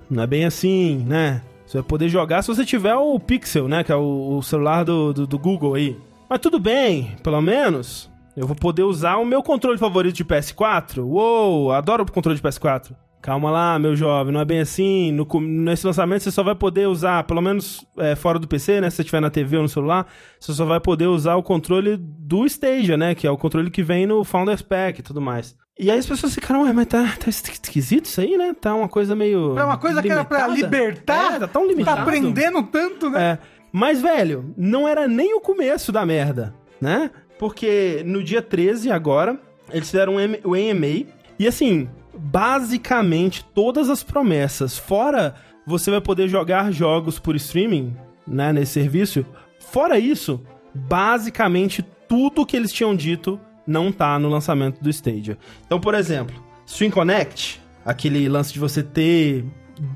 não 0.09 0.23
é 0.23 0.27
bem 0.27 0.45
assim, 0.45 1.03
né? 1.07 1.41
Você 1.65 1.77
vai 1.77 1.87
poder 1.87 2.09
jogar 2.09 2.41
se 2.41 2.47
você 2.47 2.65
tiver 2.65 2.95
o 2.95 3.19
Pixel, 3.19 3.67
né, 3.67 3.83
que 3.83 3.91
é 3.91 3.95
o, 3.95 4.37
o 4.37 4.41
celular 4.41 4.83
do, 4.83 5.13
do, 5.13 5.27
do 5.27 5.37
Google 5.37 5.75
aí. 5.75 5.97
Mas 6.27 6.39
tudo 6.39 6.59
bem, 6.59 7.15
pelo 7.23 7.41
menos 7.41 8.09
eu 8.35 8.47
vou 8.47 8.55
poder 8.55 8.83
usar 8.83 9.17
o 9.17 9.25
meu 9.25 9.43
controle 9.43 9.77
favorito 9.77 10.15
de 10.15 10.25
PS4. 10.25 11.03
Uou, 11.03 11.71
adoro 11.71 12.03
o 12.03 12.11
controle 12.11 12.37
de 12.37 12.43
PS4. 12.43 12.95
Calma 13.21 13.51
lá, 13.51 13.77
meu 13.77 13.95
jovem, 13.95 14.33
não 14.33 14.39
é 14.39 14.45
bem 14.45 14.61
assim. 14.61 15.11
No, 15.11 15.27
nesse 15.41 15.85
lançamento 15.85 16.23
você 16.23 16.31
só 16.31 16.41
vai 16.41 16.55
poder 16.55 16.87
usar, 16.87 17.23
pelo 17.25 17.41
menos 17.41 17.85
é, 17.97 18.15
fora 18.15 18.39
do 18.39 18.47
PC, 18.47 18.79
né? 18.79 18.89
Se 18.89 18.97
você 18.97 19.01
estiver 19.01 19.19
na 19.19 19.29
TV 19.29 19.57
ou 19.57 19.63
no 19.63 19.69
celular, 19.69 20.07
você 20.39 20.53
só 20.53 20.63
vai 20.63 20.79
poder 20.79 21.07
usar 21.07 21.35
o 21.35 21.43
controle 21.43 21.97
do 21.97 22.45
Stadia, 22.45 22.95
né? 22.95 23.13
Que 23.13 23.27
é 23.27 23.31
o 23.31 23.37
controle 23.37 23.69
que 23.69 23.83
vem 23.83 24.05
no 24.05 24.23
Founders 24.23 24.61
Pack 24.61 24.99
e 24.99 25.03
tudo 25.03 25.19
mais. 25.19 25.57
E 25.77 25.91
aí 25.91 25.97
as 25.97 26.05
pessoas 26.05 26.33
ficaram, 26.33 26.63
ué, 26.63 26.73
mas 26.73 26.87
tá, 26.87 27.13
tá 27.19 27.29
esquisito 27.29 28.05
isso 28.05 28.21
aí, 28.21 28.37
né? 28.37 28.53
Tá 28.59 28.73
uma 28.73 28.87
coisa 28.87 29.15
meio. 29.15 29.57
É 29.57 29.63
uma 29.63 29.77
coisa 29.77 30.01
limitada. 30.01 30.25
que 30.25 30.33
era 30.33 30.45
pra 30.45 30.53
libertar. 30.53 31.35
É, 31.35 31.39
tá 31.39 31.47
tão 31.47 31.67
limitado. 31.67 31.97
Tá 31.97 32.03
aprendendo 32.03 32.63
tanto, 32.63 33.09
né? 33.09 33.21
É. 33.21 33.39
Mas, 33.71 34.01
velho, 34.01 34.53
não 34.57 34.87
era 34.87 35.07
nem 35.07 35.35
o 35.35 35.41
começo 35.41 35.91
da 35.91 36.05
merda, 36.05 36.53
né? 36.81 37.11
Porque 37.37 38.01
no 38.05 38.23
dia 38.23 38.41
13, 38.41 38.91
agora, 38.91 39.39
eles 39.71 39.89
fizeram 39.89 40.15
o 40.43 40.53
AMA. 40.53 41.05
E 41.37 41.47
assim, 41.47 41.87
basicamente 42.19 43.43
todas 43.53 43.89
as 43.89 44.03
promessas, 44.03 44.77
fora 44.77 45.35
você 45.65 45.89
vai 45.89 46.01
poder 46.01 46.27
jogar 46.27 46.71
jogos 46.71 47.17
por 47.17 47.35
streaming, 47.35 47.95
né, 48.27 48.51
nesse 48.51 48.73
serviço. 48.73 49.25
Fora 49.59 49.97
isso, 49.97 50.41
basicamente 50.73 51.85
tudo 52.07 52.45
que 52.45 52.57
eles 52.57 52.73
tinham 52.73 52.95
dito 52.95 53.39
não 53.65 53.91
tá 53.91 54.17
no 54.17 54.29
lançamento 54.29 54.81
do 54.81 54.89
Stadia. 54.89 55.37
Então, 55.65 55.79
por 55.79 55.93
exemplo, 55.93 56.35
Stream 56.65 56.91
Connect, 56.91 57.61
aquele 57.85 58.27
lance 58.27 58.51
de 58.51 58.59
você 58.59 58.81
ter 58.81 59.45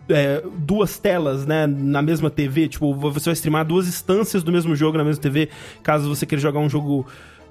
é, 0.08 0.44
duas 0.60 0.98
telas, 0.98 1.46
né, 1.46 1.66
na 1.68 2.02
mesma 2.02 2.30
TV, 2.30 2.68
tipo, 2.68 2.94
você 2.94 3.26
vai 3.26 3.34
streamar 3.34 3.66
duas 3.66 3.88
instâncias 3.88 4.44
do 4.44 4.52
mesmo 4.52 4.76
jogo 4.76 4.98
na 4.98 5.04
mesma 5.04 5.22
TV, 5.22 5.50
caso 5.82 6.08
você 6.08 6.26
queira 6.26 6.42
jogar 6.42 6.60
um 6.60 6.70
jogo 6.70 7.06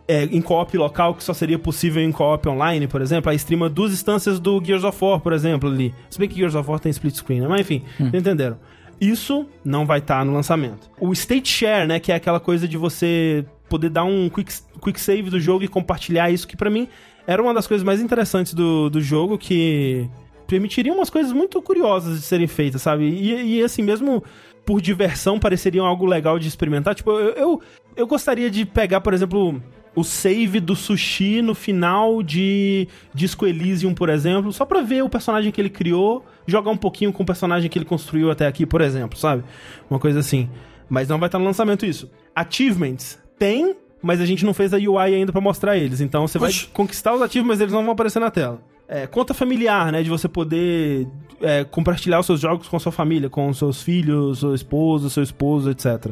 é, 0.06 0.25
em 0.25 0.40
co-op 0.40 0.76
local 0.76 1.14
que 1.14 1.23
só 1.23 1.32
seria 1.32 1.59
possível 1.59 2.02
em 2.02 2.12
co-op 2.12 2.49
online, 2.49 2.87
por 2.87 3.00
exemplo. 3.00 3.30
Aí 3.30 3.37
streama 3.37 3.68
duas 3.68 3.92
instâncias 3.92 4.38
do 4.40 4.62
Gears 4.64 4.85
of 4.85 4.99
War, 5.02 5.21
por 5.21 5.32
exemplo, 5.32 5.68
ali. 5.68 5.94
Se 6.11 6.18
bem 6.18 6.28
que 6.28 6.35
Gears 6.35 6.54
of 6.54 6.68
War 6.68 6.80
tem 6.80 6.90
split 6.90 7.14
screen, 7.14 7.40
né? 7.40 7.49
Mas 7.49 7.61
enfim, 7.61 7.82
hum. 8.00 8.11
entenderam. 8.12 8.59
Isso 9.00 9.47
não 9.64 9.85
vai 9.85 9.99
estar 9.99 10.18
tá 10.18 10.25
no 10.25 10.32
lançamento. 10.32 10.90
O 11.00 11.12
State 11.12 11.49
Share, 11.49 11.88
né, 11.88 11.99
que 11.99 12.12
é 12.12 12.14
aquela 12.14 12.38
coisa 12.38 12.68
de 12.68 12.76
você 12.76 13.44
poder 13.68 13.88
dar 13.88 14.04
um 14.04 14.28
quick, 14.28 14.52
quick 14.80 15.00
save 15.00 15.30
do 15.30 15.40
jogo 15.40 15.64
e 15.64 15.68
compartilhar 15.68 16.30
isso, 16.30 16.47
que 16.47 16.56
para 16.56 16.71
mim 16.71 16.87
era 17.26 17.42
uma 17.42 17.54
das 17.54 17.66
coisas 17.66 17.85
mais 17.85 18.00
interessantes 18.00 18.54
do, 18.54 18.90
do 18.90 19.00
jogo, 19.00 19.38
que 19.38 20.09
permitiria 20.47 20.92
umas 20.92 21.09
coisas 21.09 21.32
muito 21.32 21.61
curiosas 21.62 22.21
de 22.21 22.26
serem 22.26 22.47
feitas, 22.47 22.82
sabe? 22.82 23.04
E, 23.04 23.59
e 23.59 23.62
assim, 23.62 23.82
mesmo 23.82 24.23
por 24.64 24.80
diversão, 24.80 25.38
pareceria 25.38 25.82
algo 25.82 26.06
legal 26.06 26.38
de 26.38 26.47
experimentar. 26.47 26.94
Tipo, 26.94 27.12
eu, 27.12 27.30
eu, 27.30 27.61
eu 27.97 28.06
gostaria 28.06 28.50
de 28.50 28.64
pegar, 28.64 29.00
por 29.00 29.14
exemplo, 29.14 29.61
o 29.94 30.02
save 30.02 30.58
do 30.58 30.75
sushi 30.75 31.42
no 31.42 31.54
final 31.54 32.22
de 32.22 32.88
Disco 33.14 33.46
Elysium, 33.46 33.94
por 33.94 34.08
exemplo, 34.08 34.52
só 34.52 34.64
pra 34.64 34.80
ver 34.80 35.02
o 35.02 35.08
personagem 35.08 35.52
que 35.52 35.61
ele 35.61 35.68
criou, 35.68 36.25
jogar 36.47 36.71
um 36.71 36.76
pouquinho 36.76 37.12
com 37.12 37.23
o 37.23 37.26
personagem 37.26 37.69
que 37.69 37.78
ele 37.78 37.84
construiu 37.84 38.30
até 38.30 38.47
aqui, 38.47 38.64
por 38.64 38.80
exemplo, 38.80 39.19
sabe? 39.19 39.45
Uma 39.90 39.99
coisa 39.99 40.21
assim. 40.21 40.49
Mas 40.88 41.08
não 41.08 41.19
vai 41.19 41.28
estar 41.28 41.38
no 41.38 41.45
lançamento 41.45 41.84
isso. 41.84 42.10
Achievements 42.34 43.19
tem, 43.38 43.76
mas 44.02 44.21
a 44.21 44.26
gente 44.26 44.45
não 44.45 44.54
fez 44.54 44.73
a 44.73 44.78
UI 44.78 45.14
ainda 45.14 45.32
para 45.32 45.40
mostrar 45.40 45.76
eles. 45.76 46.00
Então 46.00 46.26
você 46.26 46.38
vai 46.38 46.52
conquistar 46.73 47.14
os 47.14 47.23
achievements, 47.23 47.49
mas 47.49 47.60
eles 47.60 47.73
não 47.73 47.82
vão 47.82 47.93
aparecer 47.93 48.21
na 48.21 48.30
tela. 48.30 48.60
É, 48.88 49.06
conta 49.06 49.32
familiar, 49.32 49.93
né? 49.93 50.02
De 50.02 50.10
você 50.10 50.28
poder 50.28 51.06
é, 51.40 51.64
compartilhar 51.64 52.21
os 52.21 52.26
seus 52.26 52.40
jogos 52.40 52.69
com 52.69 52.76
a 52.76 52.80
sua 52.80 52.93
família, 52.93 53.30
com 53.30 53.52
seus 53.54 53.82
filhos, 53.82 54.40
sua 54.40 54.54
esposa, 54.54 55.08
seu 55.08 55.23
esposo, 55.23 55.71
etc. 55.71 56.10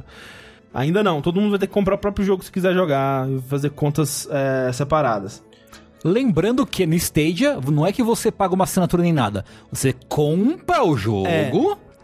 Ainda 0.72 1.02
não. 1.02 1.20
Todo 1.20 1.40
mundo 1.40 1.50
vai 1.50 1.58
ter 1.58 1.66
que 1.66 1.72
comprar 1.72 1.94
o 1.94 1.98
próprio 1.98 2.24
jogo 2.24 2.44
se 2.44 2.52
quiser 2.52 2.72
jogar 2.74 3.28
e 3.28 3.40
fazer 3.42 3.70
contas 3.70 4.28
é, 4.30 4.72
separadas. 4.72 5.42
Lembrando 6.02 6.64
que 6.64 6.86
no 6.86 6.94
Stadia, 6.94 7.58
não 7.70 7.86
é 7.86 7.92
que 7.92 8.02
você 8.02 8.30
paga 8.30 8.54
uma 8.54 8.64
assinatura 8.64 9.02
nem 9.02 9.12
nada. 9.12 9.44
Você 9.70 9.94
compra 10.08 10.82
o 10.82 10.96
jogo. 10.96 11.26
É. 11.26 11.50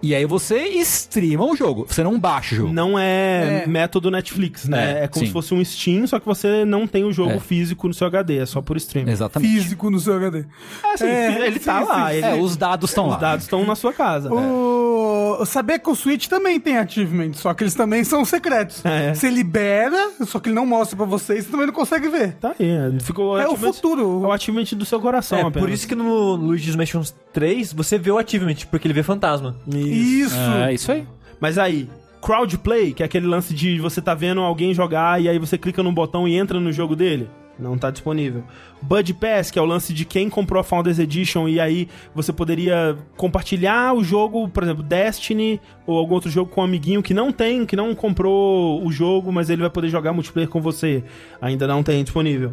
E 0.07 0.15
aí 0.15 0.25
você 0.25 0.69
streama 0.83 1.45
o 1.45 1.57
jogo. 1.57 1.85
Você 1.89 2.05
não 2.05 2.17
baixa 2.17 2.55
o 2.55 2.59
jogo. 2.59 2.73
Não 2.73 2.97
é, 2.97 3.65
é. 3.65 3.67
método 3.67 4.09
Netflix, 4.09 4.69
né? 4.69 5.01
É, 5.01 5.05
é 5.05 5.09
como 5.09 5.25
sim. 5.25 5.27
se 5.27 5.33
fosse 5.33 5.53
um 5.53 5.65
Steam, 5.65 6.07
só 6.07 6.21
que 6.21 6.27
você 6.27 6.65
não 6.65 6.87
tem 6.87 7.03
o 7.03 7.13
jogo 7.13 7.33
é. 7.33 7.41
físico 7.41 7.89
no 7.89 7.93
seu 7.93 8.07
HD, 8.07 8.37
é 8.37 8.47
só 8.47 8.63
por 8.63 8.77
stream. 8.77 9.09
Exatamente. 9.09 9.51
Físico 9.51 9.91
no 9.91 9.99
seu 9.99 10.15
HD. 10.15 10.39
É, 10.39 10.93
assim, 10.95 11.07
é, 11.07 11.47
ele 11.49 11.59
tá 11.59 11.81
lá. 11.81 12.15
Ele, 12.15 12.25
é, 12.25 12.35
os 12.37 12.57
dados 12.57 12.91
estão 12.91 13.09
lá. 13.09 13.17
Os 13.17 13.21
dados 13.21 13.45
estão 13.47 13.67
na 13.67 13.75
sua 13.75 13.93
casa. 13.93 14.33
O... 14.33 15.45
Saber 15.45 15.81
que 15.81 15.91
o 15.91 15.97
Switch 15.97 16.29
também 16.29 16.61
tem 16.61 16.79
achievement, 16.79 17.33
só 17.33 17.53
que 17.53 17.65
eles 17.65 17.75
também 17.75 18.05
são 18.05 18.25
secretos. 18.25 18.85
É. 18.85 19.13
Você 19.13 19.29
libera, 19.29 20.13
só 20.25 20.39
que 20.39 20.51
ele 20.51 20.55
não 20.55 20.65
mostra 20.65 20.97
pra 20.97 21.05
vocês, 21.05 21.45
você 21.45 21.51
também 21.51 21.67
não 21.67 21.75
consegue 21.75 22.09
ver. 22.09 22.35
Tá 22.35 22.55
aí. 22.57 23.01
Ficou 23.01 23.37
é 23.41 23.49
o 23.49 23.57
futuro. 23.57 24.25
É 24.25 24.29
o 24.29 24.33
achievement 24.33 24.67
do 24.77 24.85
seu 24.85 25.01
coração, 25.01 25.39
É, 25.39 25.41
apenas. 25.43 25.61
por 25.61 25.69
isso 25.69 25.89
que 25.89 25.97
no 25.97 26.37
Luigi's 26.37 26.77
Mansion 26.77 27.03
3 27.33 27.73
você 27.73 27.99
vê 27.99 28.11
o 28.11 28.19
achievement, 28.19 28.55
porque 28.71 28.87
ele 28.87 28.95
vê 28.95 29.03
fantasma. 29.03 29.57
Isso. 29.67 29.96
Isso. 29.97 30.37
É 30.37 30.75
isso 30.75 30.93
aí. 30.93 31.07
Mas 31.41 31.59
aí, 31.59 31.89
crowdplay, 32.21 32.93
que 32.93 33.03
é 33.03 33.07
aquele 33.07 33.27
lance 33.27 33.55
de 33.55 33.79
você 33.79 34.01
tá 34.01 34.15
vendo 34.15 34.41
alguém 34.41 34.75
jogar 34.75 35.21
e 35.21 35.29
aí 35.29 35.39
você 35.39 35.57
clica 35.57 35.83
num 35.83 35.95
botão 35.95 36.27
e 36.27 36.35
entra 36.35 36.59
no 36.59 36.73
jogo 36.73 36.97
dele. 36.97 37.29
Não 37.59 37.79
tá 37.79 37.91
disponível. 37.91 38.45
Bud 38.83 39.15
Pass, 39.15 39.51
que 39.51 39.59
é 39.59 39.63
o 39.63 39.65
lance 39.65 39.95
de 39.95 40.05
quem 40.05 40.29
comprou 40.29 40.61
a 40.61 40.65
Founders 40.65 40.99
Edition 40.99 41.49
e 41.49 41.59
aí 41.59 41.89
você 42.15 42.31
poderia 42.31 42.97
compartilhar 43.17 43.95
o 43.95 44.05
jogo, 44.05 44.47
por 44.49 44.63
exemplo, 44.63 44.83
Destiny 44.83 45.59
ou 45.87 45.97
algum 45.97 46.15
outro 46.15 46.31
jogo 46.31 46.51
com 46.51 46.61
um 46.61 46.65
amiguinho 46.65 47.03
que 47.03 47.15
não 47.15 47.33
tem, 47.33 47.65
que 47.65 47.75
não 47.75 47.95
comprou 47.95 48.85
o 48.85 48.93
jogo, 48.93 49.33
mas 49.33 49.49
ele 49.49 49.63
vai 49.63 49.71
poder 49.71 49.89
jogar 49.89 50.13
multiplayer 50.13 50.51
com 50.51 50.61
você. 50.61 51.03
Ainda 51.41 51.67
não 51.67 51.83
tem 51.83 52.05
disponível. 52.05 52.53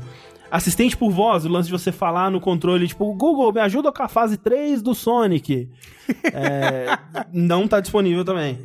Assistente 0.54 0.96
por 0.96 1.10
voz, 1.10 1.46
o 1.46 1.50
lance 1.50 1.66
de 1.66 1.72
você 1.72 1.92
falar 1.92 2.30
no 2.30 2.39
controle, 2.39 2.88
tipo, 2.88 3.12
Google, 3.16 3.52
me 3.52 3.60
ajuda 3.60 3.92
com 3.92 4.04
a 4.04 4.08
fase 4.08 4.38
3 4.38 4.84
do 4.84 4.94
Sonic. 4.94 5.68
é, 6.32 6.96
não 7.34 7.68
tá 7.68 7.80
disponível 7.80 8.24
também. 8.24 8.60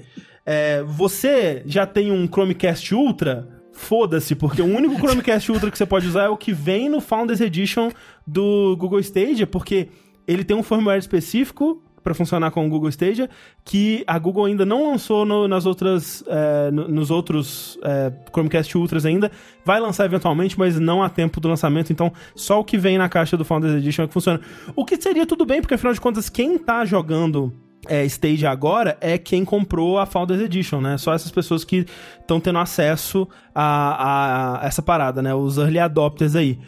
É, 0.44 0.82
você 0.82 1.62
já 1.64 1.86
tem 1.86 2.12
um 2.12 2.26
Chromecast 2.26 2.94
Ultra? 2.94 3.48
Foda-se, 3.72 4.34
porque 4.34 4.60
o 4.60 4.66
único 4.66 4.96
Chromecast 4.96 5.50
Ultra 5.50 5.70
que 5.70 5.78
você 5.78 5.86
pode 5.86 6.06
usar 6.06 6.24
é 6.24 6.28
o 6.28 6.36
que 6.36 6.52
vem 6.52 6.90
no 6.90 7.00
Founders 7.00 7.40
Edition 7.40 7.90
do 8.26 8.76
Google 8.76 9.00
Stadia, 9.00 9.46
porque 9.46 9.88
ele 10.26 10.44
tem 10.44 10.54
um 10.54 10.62
firmware 10.62 10.98
específico 10.98 11.82
para 12.02 12.14
funcionar 12.14 12.50
com 12.50 12.66
o 12.66 12.68
Google 12.68 12.88
Stadia, 12.88 13.28
que 13.64 14.04
a 14.06 14.18
Google 14.18 14.46
ainda 14.46 14.64
não 14.64 14.90
lançou 14.90 15.24
no, 15.24 15.46
nas 15.46 15.66
outras, 15.66 16.24
é, 16.26 16.70
no, 16.70 16.88
nos 16.88 17.10
outros 17.10 17.78
é, 17.82 18.12
Chromecast 18.32 18.76
Ultras 18.76 19.04
ainda. 19.04 19.30
Vai 19.64 19.80
lançar 19.80 20.04
eventualmente, 20.04 20.58
mas 20.58 20.78
não 20.78 21.02
há 21.02 21.08
tempo 21.08 21.40
do 21.40 21.48
lançamento, 21.48 21.92
então 21.92 22.12
só 22.34 22.60
o 22.60 22.64
que 22.64 22.78
vem 22.78 22.98
na 22.98 23.08
caixa 23.08 23.36
do 23.36 23.44
Founders 23.44 23.74
Edition 23.74 24.04
é 24.04 24.06
que 24.06 24.12
funciona. 24.12 24.40
O 24.74 24.84
que 24.84 25.00
seria 25.00 25.26
tudo 25.26 25.44
bem, 25.44 25.60
porque 25.60 25.74
afinal 25.74 25.92
de 25.92 26.00
contas, 26.00 26.28
quem 26.28 26.58
tá 26.58 26.84
jogando 26.84 27.52
é, 27.86 28.04
Stage 28.04 28.46
agora 28.46 28.96
é 29.00 29.16
quem 29.18 29.44
comprou 29.44 29.98
a 29.98 30.06
Founders 30.06 30.40
Edition, 30.40 30.80
né? 30.80 30.98
Só 30.98 31.12
essas 31.12 31.30
pessoas 31.30 31.64
que 31.64 31.86
estão 32.20 32.40
tendo 32.40 32.58
acesso 32.58 33.28
a, 33.54 33.62
a, 33.62 34.62
a, 34.62 34.66
essa 34.66 34.82
parada, 34.82 35.22
né? 35.22 35.34
Os 35.34 35.58
early 35.58 35.78
adopters 35.78 36.34
aí. 36.34 36.58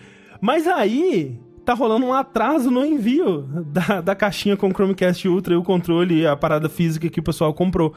Mas 0.40 0.66
aí, 0.66 1.38
tá 1.70 1.74
rolando 1.74 2.04
um 2.04 2.12
atraso 2.12 2.68
no 2.70 2.84
envio 2.84 3.42
da, 3.66 4.00
da 4.00 4.14
caixinha 4.14 4.56
com 4.56 4.68
o 4.68 4.72
Chromecast 4.72 5.28
Ultra 5.28 5.54
e 5.54 5.56
o 5.56 5.62
controle, 5.62 6.26
a 6.26 6.34
parada 6.34 6.68
física 6.68 7.08
que 7.08 7.20
o 7.20 7.22
pessoal 7.22 7.54
comprou. 7.54 7.94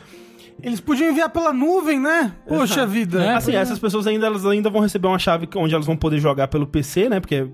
Eles 0.62 0.80
podiam 0.80 1.10
enviar 1.10 1.30
pela 1.30 1.52
nuvem, 1.52 2.00
né? 2.00 2.36
Poxa 2.48 2.82
Exato. 2.82 2.92
vida. 2.92 3.24
É, 3.24 3.34
assim, 3.34 3.56
essas 3.56 3.80
pessoas 3.80 4.06
ainda, 4.06 4.28
elas 4.28 4.46
ainda 4.46 4.70
vão 4.70 4.80
receber 4.80 5.08
uma 5.08 5.18
chave 5.18 5.50
onde 5.56 5.74
elas 5.74 5.88
vão 5.88 5.98
poder 5.98 6.20
jogar 6.20 6.48
pelo 6.48 6.68
PC, 6.68 7.10
né? 7.10 7.20
Porque 7.20 7.48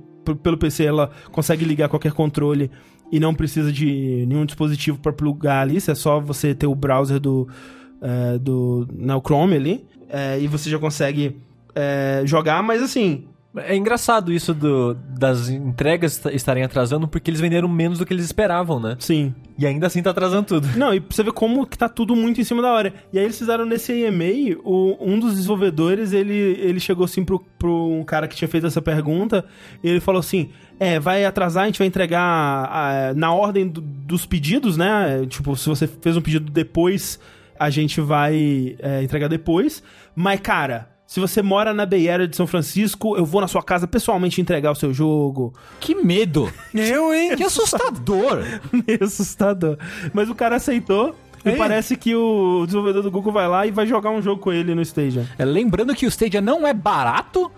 pelo 0.43 0.57
PC 0.57 0.83
ela 0.83 1.09
consegue 1.31 1.63
ligar 1.63 1.87
qualquer 1.87 2.11
controle 2.11 2.69
e 3.09 3.17
não 3.17 3.33
precisa 3.33 3.71
de 3.71 4.25
nenhum 4.27 4.45
dispositivo 4.45 4.99
para 4.99 5.13
plugar 5.13 5.61
ali. 5.61 5.77
é 5.77 5.95
só 5.95 6.19
você 6.19 6.53
ter 6.53 6.67
o 6.67 6.75
browser 6.75 7.19
do, 7.19 7.47
é, 8.01 8.37
do 8.37 8.85
né, 8.91 9.13
Chrome 9.25 9.55
ali. 9.55 9.87
É, 10.09 10.37
e 10.37 10.47
você 10.47 10.69
já 10.69 10.77
consegue 10.77 11.37
é, 11.73 12.23
jogar, 12.25 12.61
mas 12.61 12.83
assim, 12.83 13.28
É 13.55 13.75
engraçado 13.75 14.31
isso 14.31 14.53
do, 14.53 14.93
das 14.93 15.49
entregas 15.49 16.23
estarem 16.31 16.63
atrasando 16.63 17.07
porque 17.07 17.31
eles 17.31 17.41
venderam 17.41 17.67
menos 17.67 17.97
do 17.97 18.05
que 18.05 18.13
eles 18.13 18.25
esperavam, 18.25 18.79
né? 18.79 18.95
Sim. 18.99 19.33
E 19.57 19.65
ainda 19.65 19.87
assim 19.87 20.03
tá 20.03 20.11
atrasando 20.11 20.45
tudo. 20.45 20.67
Não, 20.77 20.93
e 20.93 20.99
pra 20.99 21.15
você 21.15 21.23
ver 21.23 21.31
como 21.31 21.65
que 21.65 21.75
tá 21.75 21.89
tudo 21.89 22.15
muito 22.15 22.39
em 22.39 22.43
cima 22.43 22.61
da 22.61 22.71
hora. 22.71 22.93
E 23.11 23.17
aí 23.17 23.25
eles 23.25 23.39
fizeram 23.39 23.65
nesse 23.65 23.91
EMA, 23.91 24.59
o, 24.63 24.97
um 25.01 25.19
dos 25.19 25.33
desenvolvedores, 25.33 26.13
ele, 26.13 26.33
ele 26.33 26.79
chegou 26.79 27.05
assim 27.05 27.25
pro, 27.25 27.39
pro 27.57 27.89
um 27.89 28.03
cara 28.03 28.27
que 28.27 28.35
tinha 28.35 28.47
feito 28.47 28.67
essa 28.67 28.83
pergunta, 28.83 29.43
e 29.83 29.89
ele 29.89 29.99
falou 29.99 30.19
assim, 30.19 30.51
é, 30.79 30.99
vai 30.99 31.25
atrasar, 31.25 31.63
a 31.63 31.65
gente 31.65 31.79
vai 31.79 31.87
entregar 31.87 32.21
ah, 32.21 33.13
na 33.15 33.33
ordem 33.33 33.67
do- 33.67 33.81
dos 33.81 34.27
pedidos, 34.27 34.77
né? 34.77 35.25
Tipo, 35.27 35.55
se 35.55 35.67
você 35.67 35.87
fez 35.87 36.15
um 36.15 36.21
pedido 36.21 36.51
depois, 36.51 37.19
a 37.59 37.71
gente 37.71 37.99
vai 37.99 38.75
é, 38.77 39.01
entregar 39.01 39.27
depois. 39.27 39.81
Mas, 40.15 40.39
cara... 40.39 40.98
Se 41.09 41.19
você 41.19 41.41
mora 41.41 41.73
na 41.73 41.87
Bay 41.87 42.07
Area 42.07 42.27
de 42.27 42.35
São 42.35 42.45
Francisco, 42.45 43.17
eu 43.17 43.25
vou 43.25 43.41
na 43.41 43.47
sua 43.47 43.63
casa 43.63 43.87
pessoalmente 43.87 44.39
entregar 44.39 44.69
o 44.69 44.75
seu 44.75 44.93
jogo. 44.93 45.51
Que 45.79 45.95
medo! 45.95 46.53
Eu, 46.71 47.11
hein? 47.11 47.35
Que 47.35 47.41
assustador! 47.41 48.43
Meio 48.71 49.03
assustador. 49.03 49.75
Mas 50.13 50.29
o 50.29 50.35
cara 50.35 50.57
aceitou. 50.57 51.15
E 51.43 51.49
Ei. 51.49 51.55
parece 51.55 51.95
que 51.95 52.13
o 52.13 52.63
desenvolvedor 52.63 53.01
do 53.01 53.09
Google 53.09 53.33
vai 53.33 53.47
lá 53.47 53.65
e 53.65 53.71
vai 53.71 53.87
jogar 53.87 54.11
um 54.11 54.21
jogo 54.21 54.39
com 54.39 54.53
ele 54.53 54.75
no 54.75 54.83
Stadia. 54.83 55.27
É, 55.39 55.43
lembrando 55.43 55.95
que 55.95 56.05
o 56.05 56.09
Stadia 56.09 56.41
não 56.41 56.67
é 56.67 56.75
barato 56.75 57.51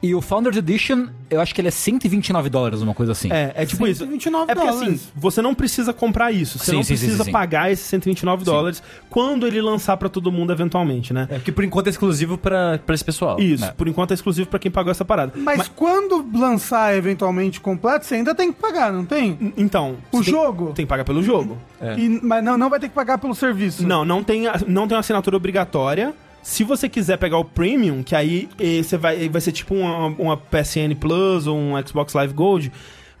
e 0.00 0.14
o 0.14 0.20
Founders 0.20 0.56
Edition, 0.56 1.08
eu 1.28 1.40
acho 1.40 1.54
que 1.54 1.60
ele 1.60 1.68
é 1.68 1.72
129 1.72 2.48
dólares, 2.48 2.80
uma 2.82 2.94
coisa 2.94 3.12
assim. 3.12 3.32
É, 3.32 3.52
é 3.54 3.66
tipo 3.66 3.86
isso. 3.86 4.00
129 4.00 4.50
É 4.50 4.54
porque 4.54 4.70
dólares. 4.70 4.88
assim, 5.02 5.10
você 5.16 5.42
não 5.42 5.54
precisa 5.54 5.92
comprar 5.92 6.30
isso. 6.32 6.58
Você 6.58 6.66
Sim, 6.70 6.76
não 6.76 6.82
sim, 6.82 6.88
precisa 6.94 7.16
sim, 7.18 7.24
sim. 7.24 7.32
pagar 7.32 7.70
esses 7.72 7.84
129 7.86 8.44
dólares 8.44 8.82
quando 9.10 9.46
ele 9.46 9.60
lançar 9.60 9.96
pra 9.96 10.08
todo 10.08 10.30
mundo 10.30 10.52
eventualmente, 10.52 11.12
né? 11.12 11.26
É 11.30 11.34
porque 11.34 11.50
por 11.50 11.64
enquanto 11.64 11.88
é 11.88 11.90
exclusivo 11.90 12.38
pra, 12.38 12.78
pra 12.84 12.94
esse 12.94 13.04
pessoal. 13.04 13.40
Isso, 13.40 13.64
né? 13.64 13.74
por 13.76 13.88
enquanto 13.88 14.12
é 14.12 14.14
exclusivo 14.14 14.48
pra 14.48 14.58
quem 14.58 14.70
pagou 14.70 14.90
essa 14.90 15.04
parada. 15.04 15.32
Mas, 15.36 15.68
quando 15.68 16.24
lançar 16.32 16.94
eventualmente 16.96 17.60
completo, 17.60 18.06
você 18.06 18.14
ainda 18.16 18.34
tem 18.34 18.52
que 18.52 18.60
pagar, 18.60 18.92
não 18.92 19.04
tem? 19.04 19.52
Então, 19.56 19.96
O 20.12 20.18
você 20.18 20.30
tem- 20.30 20.40
jogo? 20.40 20.66
tem 20.74 20.84
que 20.84 20.88
pagar 20.88 21.04
pelo 21.04 21.22
jogo. 21.22 21.58
E- 21.96 22.20
mas 22.22 22.42
não, 22.44 22.56
não 22.56 22.70
vai 22.70 22.78
ter 22.78 22.88
que 22.88 22.94
pagar 22.94 23.18
pelo 23.18 23.34
serviço. 23.34 23.86
Não, 23.86 24.04
não 24.04 24.22
tem, 24.22 24.44
não 24.66 24.86
tem 24.86 24.94
uma 24.96 25.00
assinatura 25.00 25.36
obrigatória. 25.36 26.14
Se 26.48 26.64
você 26.64 26.88
quiser 26.88 27.18
pegar 27.18 27.36
o 27.36 27.44
Premium, 27.44 28.02
que 28.02 28.16
aí 28.16 28.48
eh, 28.58 28.82
você 28.82 28.96
vai, 28.96 29.28
vai 29.28 29.38
ser 29.38 29.52
tipo 29.52 29.74
uma, 29.74 30.06
uma 30.06 30.34
PSN 30.34 30.94
Plus 30.98 31.46
ou 31.46 31.54
um 31.58 31.86
Xbox 31.86 32.14
Live 32.14 32.32
Gold, 32.32 32.72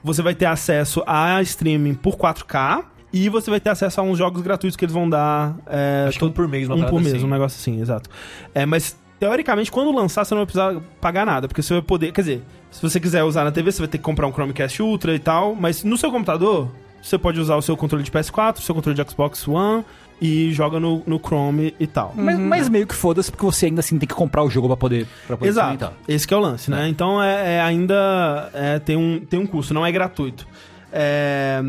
você 0.02 0.22
vai 0.22 0.34
ter 0.34 0.46
acesso 0.46 1.02
a 1.06 1.42
streaming 1.42 1.92
por 1.92 2.16
4K 2.16 2.84
e 3.12 3.28
você 3.28 3.50
vai 3.50 3.60
ter 3.60 3.68
acesso 3.68 4.00
a 4.00 4.02
uns 4.02 4.16
jogos 4.16 4.40
gratuitos 4.40 4.76
que 4.78 4.84
eles 4.86 4.94
vão 4.94 5.06
dar. 5.10 5.54
eh, 5.66 6.06
Acho 6.08 6.18
que 6.18 6.24
um 6.24 6.32
por 6.32 6.48
mês, 6.48 6.68
uma 6.68 6.76
um 6.76 6.84
por 6.88 7.02
mês, 7.02 7.16
assim. 7.16 7.24
um 7.26 7.28
negócio 7.28 7.60
assim, 7.60 7.82
exato. 7.82 8.08
É, 8.54 8.64
mas 8.64 8.96
teoricamente, 9.20 9.70
quando 9.70 9.92
lançar, 9.92 10.24
você 10.24 10.34
não 10.34 10.40
vai 10.40 10.46
precisar 10.46 10.80
pagar 10.98 11.26
nada, 11.26 11.46
porque 11.48 11.62
você 11.62 11.74
vai 11.74 11.82
poder. 11.82 12.12
Quer 12.12 12.22
dizer, 12.22 12.42
se 12.70 12.80
você 12.80 12.98
quiser 12.98 13.24
usar 13.24 13.44
na 13.44 13.52
TV, 13.52 13.70
você 13.70 13.80
vai 13.80 13.88
ter 13.88 13.98
que 13.98 14.04
comprar 14.04 14.26
um 14.26 14.32
Chromecast 14.32 14.82
Ultra 14.82 15.14
e 15.14 15.18
tal, 15.18 15.54
mas 15.54 15.84
no 15.84 15.98
seu 15.98 16.10
computador, 16.10 16.70
você 17.02 17.18
pode 17.18 17.38
usar 17.38 17.56
o 17.56 17.62
seu 17.62 17.76
controle 17.76 18.02
de 18.02 18.10
PS4, 18.10 18.56
o 18.56 18.62
seu 18.62 18.74
controle 18.74 18.96
de 18.96 19.10
Xbox 19.10 19.46
One 19.46 19.84
e 20.20 20.52
joga 20.52 20.80
no, 20.80 21.02
no 21.06 21.18
Chrome 21.18 21.74
e 21.78 21.86
tal. 21.86 22.12
Mas, 22.16 22.38
mas 22.38 22.68
meio 22.68 22.86
que 22.86 22.94
foda-se, 22.94 23.30
porque 23.30 23.44
você 23.44 23.66
ainda 23.66 23.80
assim 23.80 23.98
tem 23.98 24.08
que 24.08 24.14
comprar 24.14 24.42
o 24.42 24.50
jogo 24.50 24.66
pra 24.68 24.76
poder, 24.76 25.06
pra 25.26 25.36
poder 25.36 25.48
Exato. 25.50 25.72
experimentar. 25.74 25.98
Esse 26.08 26.26
que 26.26 26.34
é 26.34 26.36
o 26.36 26.40
lance, 26.40 26.70
né? 26.70 26.88
Então 26.88 27.22
é, 27.22 27.56
é 27.56 27.60
ainda 27.60 28.50
é, 28.52 28.78
tem, 28.78 28.96
um, 28.96 29.20
tem 29.20 29.38
um 29.38 29.46
custo, 29.46 29.72
não 29.72 29.84
é 29.86 29.92
gratuito. 29.92 30.46
É, 30.92 31.62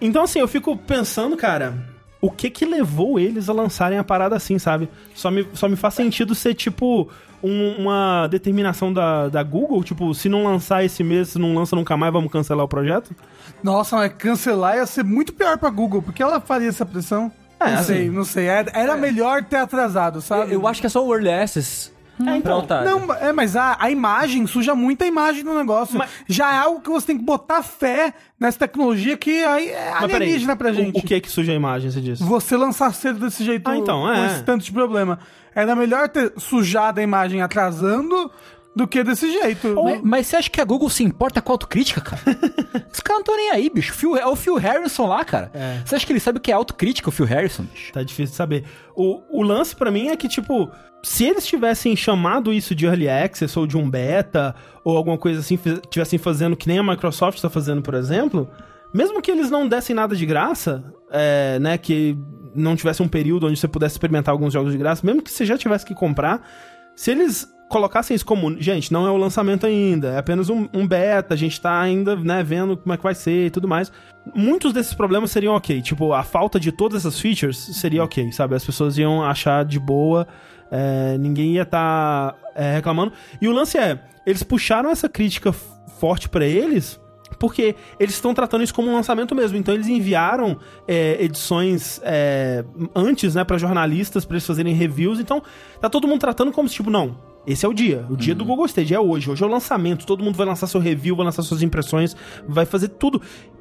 Então, 0.00 0.22
assim, 0.24 0.38
eu 0.40 0.48
fico 0.48 0.76
pensando, 0.76 1.36
cara, 1.36 1.74
o 2.20 2.30
que 2.30 2.50
que 2.50 2.64
levou 2.64 3.18
eles 3.18 3.48
a 3.48 3.52
lançarem 3.52 3.98
a 3.98 4.04
parada 4.04 4.36
assim, 4.36 4.58
sabe? 4.58 4.88
Só 5.14 5.30
me, 5.30 5.46
só 5.52 5.68
me 5.68 5.76
faz 5.76 5.94
sentido 5.94 6.34
ser, 6.34 6.54
tipo, 6.54 7.08
um- 7.42 7.76
uma 7.82 8.26
determinação 8.28 8.92
da, 8.92 9.28
da 9.28 9.42
Google, 9.42 9.82
tipo, 9.84 10.14
se 10.14 10.28
não 10.28 10.44
lançar 10.44 10.84
esse 10.84 11.04
mês, 11.04 11.28
se 11.28 11.38
não 11.38 11.54
lança 11.54 11.76
nunca 11.76 11.96
mais, 11.96 12.12
vamos 12.12 12.32
cancelar 12.32 12.64
o 12.64 12.68
projeto? 12.68 13.14
Nossa, 13.62 13.96
mas 13.96 14.12
cancelar 14.14 14.76
ia 14.76 14.86
ser 14.86 15.04
muito 15.04 15.32
pior 15.32 15.58
pra 15.58 15.68
Google, 15.70 16.00
porque 16.02 16.22
ela 16.22 16.40
faria 16.40 16.68
essa 16.68 16.84
pressão. 16.86 17.30
É, 17.66 17.70
não 17.72 17.78
assim, 17.78 17.84
sei, 17.94 18.10
não 18.10 18.24
sei. 18.24 18.46
Era, 18.46 18.70
era 18.74 18.96
melhor 18.96 19.42
ter 19.44 19.56
atrasado, 19.56 20.20
sabe? 20.20 20.52
Eu 20.52 20.66
acho 20.66 20.80
que 20.80 20.86
é 20.86 20.90
só 20.90 21.04
o 21.04 21.12
Early 21.14 21.30
Access 21.30 21.92
É, 22.26 22.36
então, 22.36 22.64
pra. 22.64 22.82
Não, 22.84 23.12
é, 23.14 23.32
mas 23.32 23.56
a, 23.56 23.76
a 23.80 23.90
imagem 23.90 24.46
suja 24.46 24.74
muito 24.74 25.02
a 25.02 25.06
imagem 25.06 25.42
do 25.44 25.52
negócio. 25.54 25.98
Mas- 25.98 26.10
Já 26.28 26.52
é 26.54 26.58
algo 26.58 26.80
que 26.80 26.88
você 26.90 27.06
tem 27.08 27.18
que 27.18 27.24
botar 27.24 27.62
fé 27.62 28.14
nessa 28.38 28.58
tecnologia 28.60 29.16
que 29.16 29.42
aí 29.44 29.68
é 29.70 29.92
alienígena 29.92 30.54
pra 30.54 30.70
o- 30.70 30.74
gente. 30.74 30.98
O, 30.98 31.02
que 31.02 31.14
é 31.14 31.20
que 31.20 31.30
suja 31.30 31.50
a 31.52 31.54
imagem, 31.56 31.90
você 31.90 32.00
disse? 32.00 32.22
Você 32.22 32.56
lançar 32.56 32.92
cedo 32.94 33.18
desse 33.18 33.42
jeito 33.44 33.68
Ah, 33.68 33.76
então, 33.76 34.02
com 34.02 34.12
é. 34.12 34.26
esse 34.26 34.42
tanto 34.44 34.64
de 34.64 34.70
problema. 34.72 35.18
Era 35.56 35.74
melhor 35.76 36.08
ter 36.08 36.32
sujado 36.36 36.98
a 36.98 37.02
imagem 37.02 37.40
atrasando 37.40 38.30
do 38.74 38.86
que 38.88 39.04
desse 39.04 39.30
jeito. 39.30 39.74
Mas, 39.82 40.00
mas 40.02 40.26
você 40.26 40.36
acha 40.36 40.50
que 40.50 40.60
a 40.60 40.64
Google 40.64 40.90
se 40.90 41.04
importa 41.04 41.40
com 41.40 41.52
a 41.52 41.54
autocrítica, 41.54 42.00
cara? 42.00 42.22
Os 42.92 43.00
caras 43.00 43.16
não 43.16 43.20
estão 43.20 43.36
nem 43.36 43.50
aí, 43.50 43.70
bicho. 43.70 43.92
Phil- 43.92 44.16
é 44.16 44.26
o 44.26 44.34
Phil 44.34 44.56
Harrison 44.56 45.06
lá, 45.06 45.24
cara. 45.24 45.50
É. 45.54 45.80
Você 45.84 45.94
acha 45.94 46.06
que 46.06 46.12
ele 46.12 46.20
sabe 46.20 46.38
o 46.38 46.40
que 46.40 46.50
é 46.50 46.54
autocrítica, 46.54 47.08
o 47.08 47.12
Phil 47.12 47.26
Harrison, 47.26 47.64
bicho? 47.64 47.92
Tá 47.92 48.02
difícil 48.02 48.32
de 48.32 48.36
saber. 48.36 48.64
O, 48.96 49.22
o 49.30 49.42
lance 49.42 49.76
pra 49.76 49.90
mim 49.90 50.08
é 50.08 50.16
que, 50.16 50.28
tipo, 50.28 50.70
se 51.02 51.24
eles 51.24 51.46
tivessem 51.46 51.94
chamado 51.94 52.52
isso 52.52 52.74
de 52.74 52.86
Early 52.86 53.08
Access 53.08 53.56
ou 53.58 53.66
de 53.66 53.76
um 53.76 53.88
beta, 53.88 54.54
ou 54.82 54.96
alguma 54.96 55.18
coisa 55.18 55.40
assim, 55.40 55.58
tivessem 55.88 56.18
fazendo 56.18 56.56
que 56.56 56.66
nem 56.66 56.78
a 56.78 56.82
Microsoft 56.82 57.40
tá 57.40 57.48
fazendo, 57.50 57.80
por 57.82 57.94
exemplo, 57.94 58.50
mesmo 58.92 59.22
que 59.22 59.30
eles 59.30 59.50
não 59.50 59.68
dessem 59.68 59.94
nada 59.94 60.16
de 60.16 60.26
graça, 60.26 60.84
é, 61.10 61.58
né, 61.60 61.78
que 61.78 62.16
não 62.54 62.74
tivesse 62.76 63.02
um 63.02 63.08
período 63.08 63.46
onde 63.46 63.58
você 63.58 63.68
pudesse 63.68 63.94
experimentar 63.94 64.32
alguns 64.32 64.52
jogos 64.52 64.72
de 64.72 64.78
graça, 64.78 65.04
mesmo 65.06 65.22
que 65.22 65.30
você 65.30 65.44
já 65.44 65.56
tivesse 65.58 65.84
que 65.84 65.94
comprar, 65.94 66.48
se 66.96 67.10
eles 67.10 67.48
colocassem 67.68 68.14
isso 68.14 68.24
como, 68.24 68.60
gente, 68.60 68.92
não 68.92 69.06
é 69.06 69.10
o 69.10 69.16
lançamento 69.16 69.66
ainda, 69.66 70.08
é 70.08 70.18
apenas 70.18 70.48
um, 70.48 70.68
um 70.72 70.86
beta, 70.86 71.34
a 71.34 71.36
gente 71.36 71.60
tá 71.60 71.80
ainda, 71.80 72.14
né, 72.16 72.42
vendo 72.42 72.76
como 72.76 72.92
é 72.92 72.96
que 72.96 73.02
vai 73.02 73.14
ser 73.14 73.46
e 73.46 73.50
tudo 73.50 73.66
mais. 73.66 73.90
Muitos 74.34 74.72
desses 74.72 74.94
problemas 74.94 75.30
seriam 75.30 75.54
ok, 75.54 75.82
tipo, 75.82 76.12
a 76.12 76.22
falta 76.22 76.58
de 76.60 76.70
todas 76.70 77.04
essas 77.04 77.20
features 77.20 77.58
seria 77.58 78.04
ok, 78.04 78.32
sabe? 78.32 78.54
As 78.54 78.64
pessoas 78.64 78.96
iam 78.96 79.22
achar 79.22 79.64
de 79.64 79.78
boa, 79.78 80.26
é, 80.70 81.18
ninguém 81.18 81.54
ia 81.54 81.62
estar 81.62 82.36
reclamando. 82.74 83.12
E 83.40 83.48
o 83.48 83.52
lance 83.52 83.76
é, 83.76 84.00
eles 84.26 84.42
puxaram 84.42 84.90
essa 84.90 85.08
crítica 85.08 85.52
forte 85.52 86.28
pra 86.28 86.46
eles 86.46 87.00
porque 87.38 87.74
eles 87.98 88.14
estão 88.14 88.32
tratando 88.32 88.62
isso 88.62 88.74
como 88.74 88.88
um 88.88 88.94
lançamento 88.94 89.34
mesmo. 89.34 89.58
Então 89.58 89.74
eles 89.74 89.86
enviaram 89.86 90.58
é, 90.86 91.22
edições 91.22 92.00
é, 92.04 92.64
antes, 92.94 93.34
né, 93.34 93.44
para 93.44 93.58
jornalistas, 93.58 94.24
para 94.24 94.36
eles 94.36 94.46
fazerem 94.46 94.74
reviews. 94.74 95.18
Então 95.20 95.42
tá 95.80 95.90
todo 95.90 96.08
mundo 96.08 96.20
tratando 96.20 96.52
como 96.52 96.68
se, 96.68 96.74
tipo, 96.76 96.90
não, 96.90 97.16
esse 97.46 97.66
é 97.66 97.68
o 97.68 97.74
dia. 97.74 98.06
O 98.08 98.16
dia 98.16 98.34
do 98.34 98.44
Google 98.44 98.66
Stage 98.66 98.94
é 98.94 99.00
hoje. 99.00 99.30
Hoje 99.30 99.42
é 99.42 99.46
o 99.46 99.50
lançamento. 99.50 100.06
Todo 100.06 100.24
mundo 100.24 100.36
vai 100.36 100.46
lançar 100.46 100.66
seu 100.66 100.80
review, 100.80 101.16
vai 101.16 101.26
lançar 101.26 101.42
suas 101.42 101.62
impressões, 101.62 102.16
vai 102.48 102.64
fazer 102.64 102.88
tudo. 102.88 103.20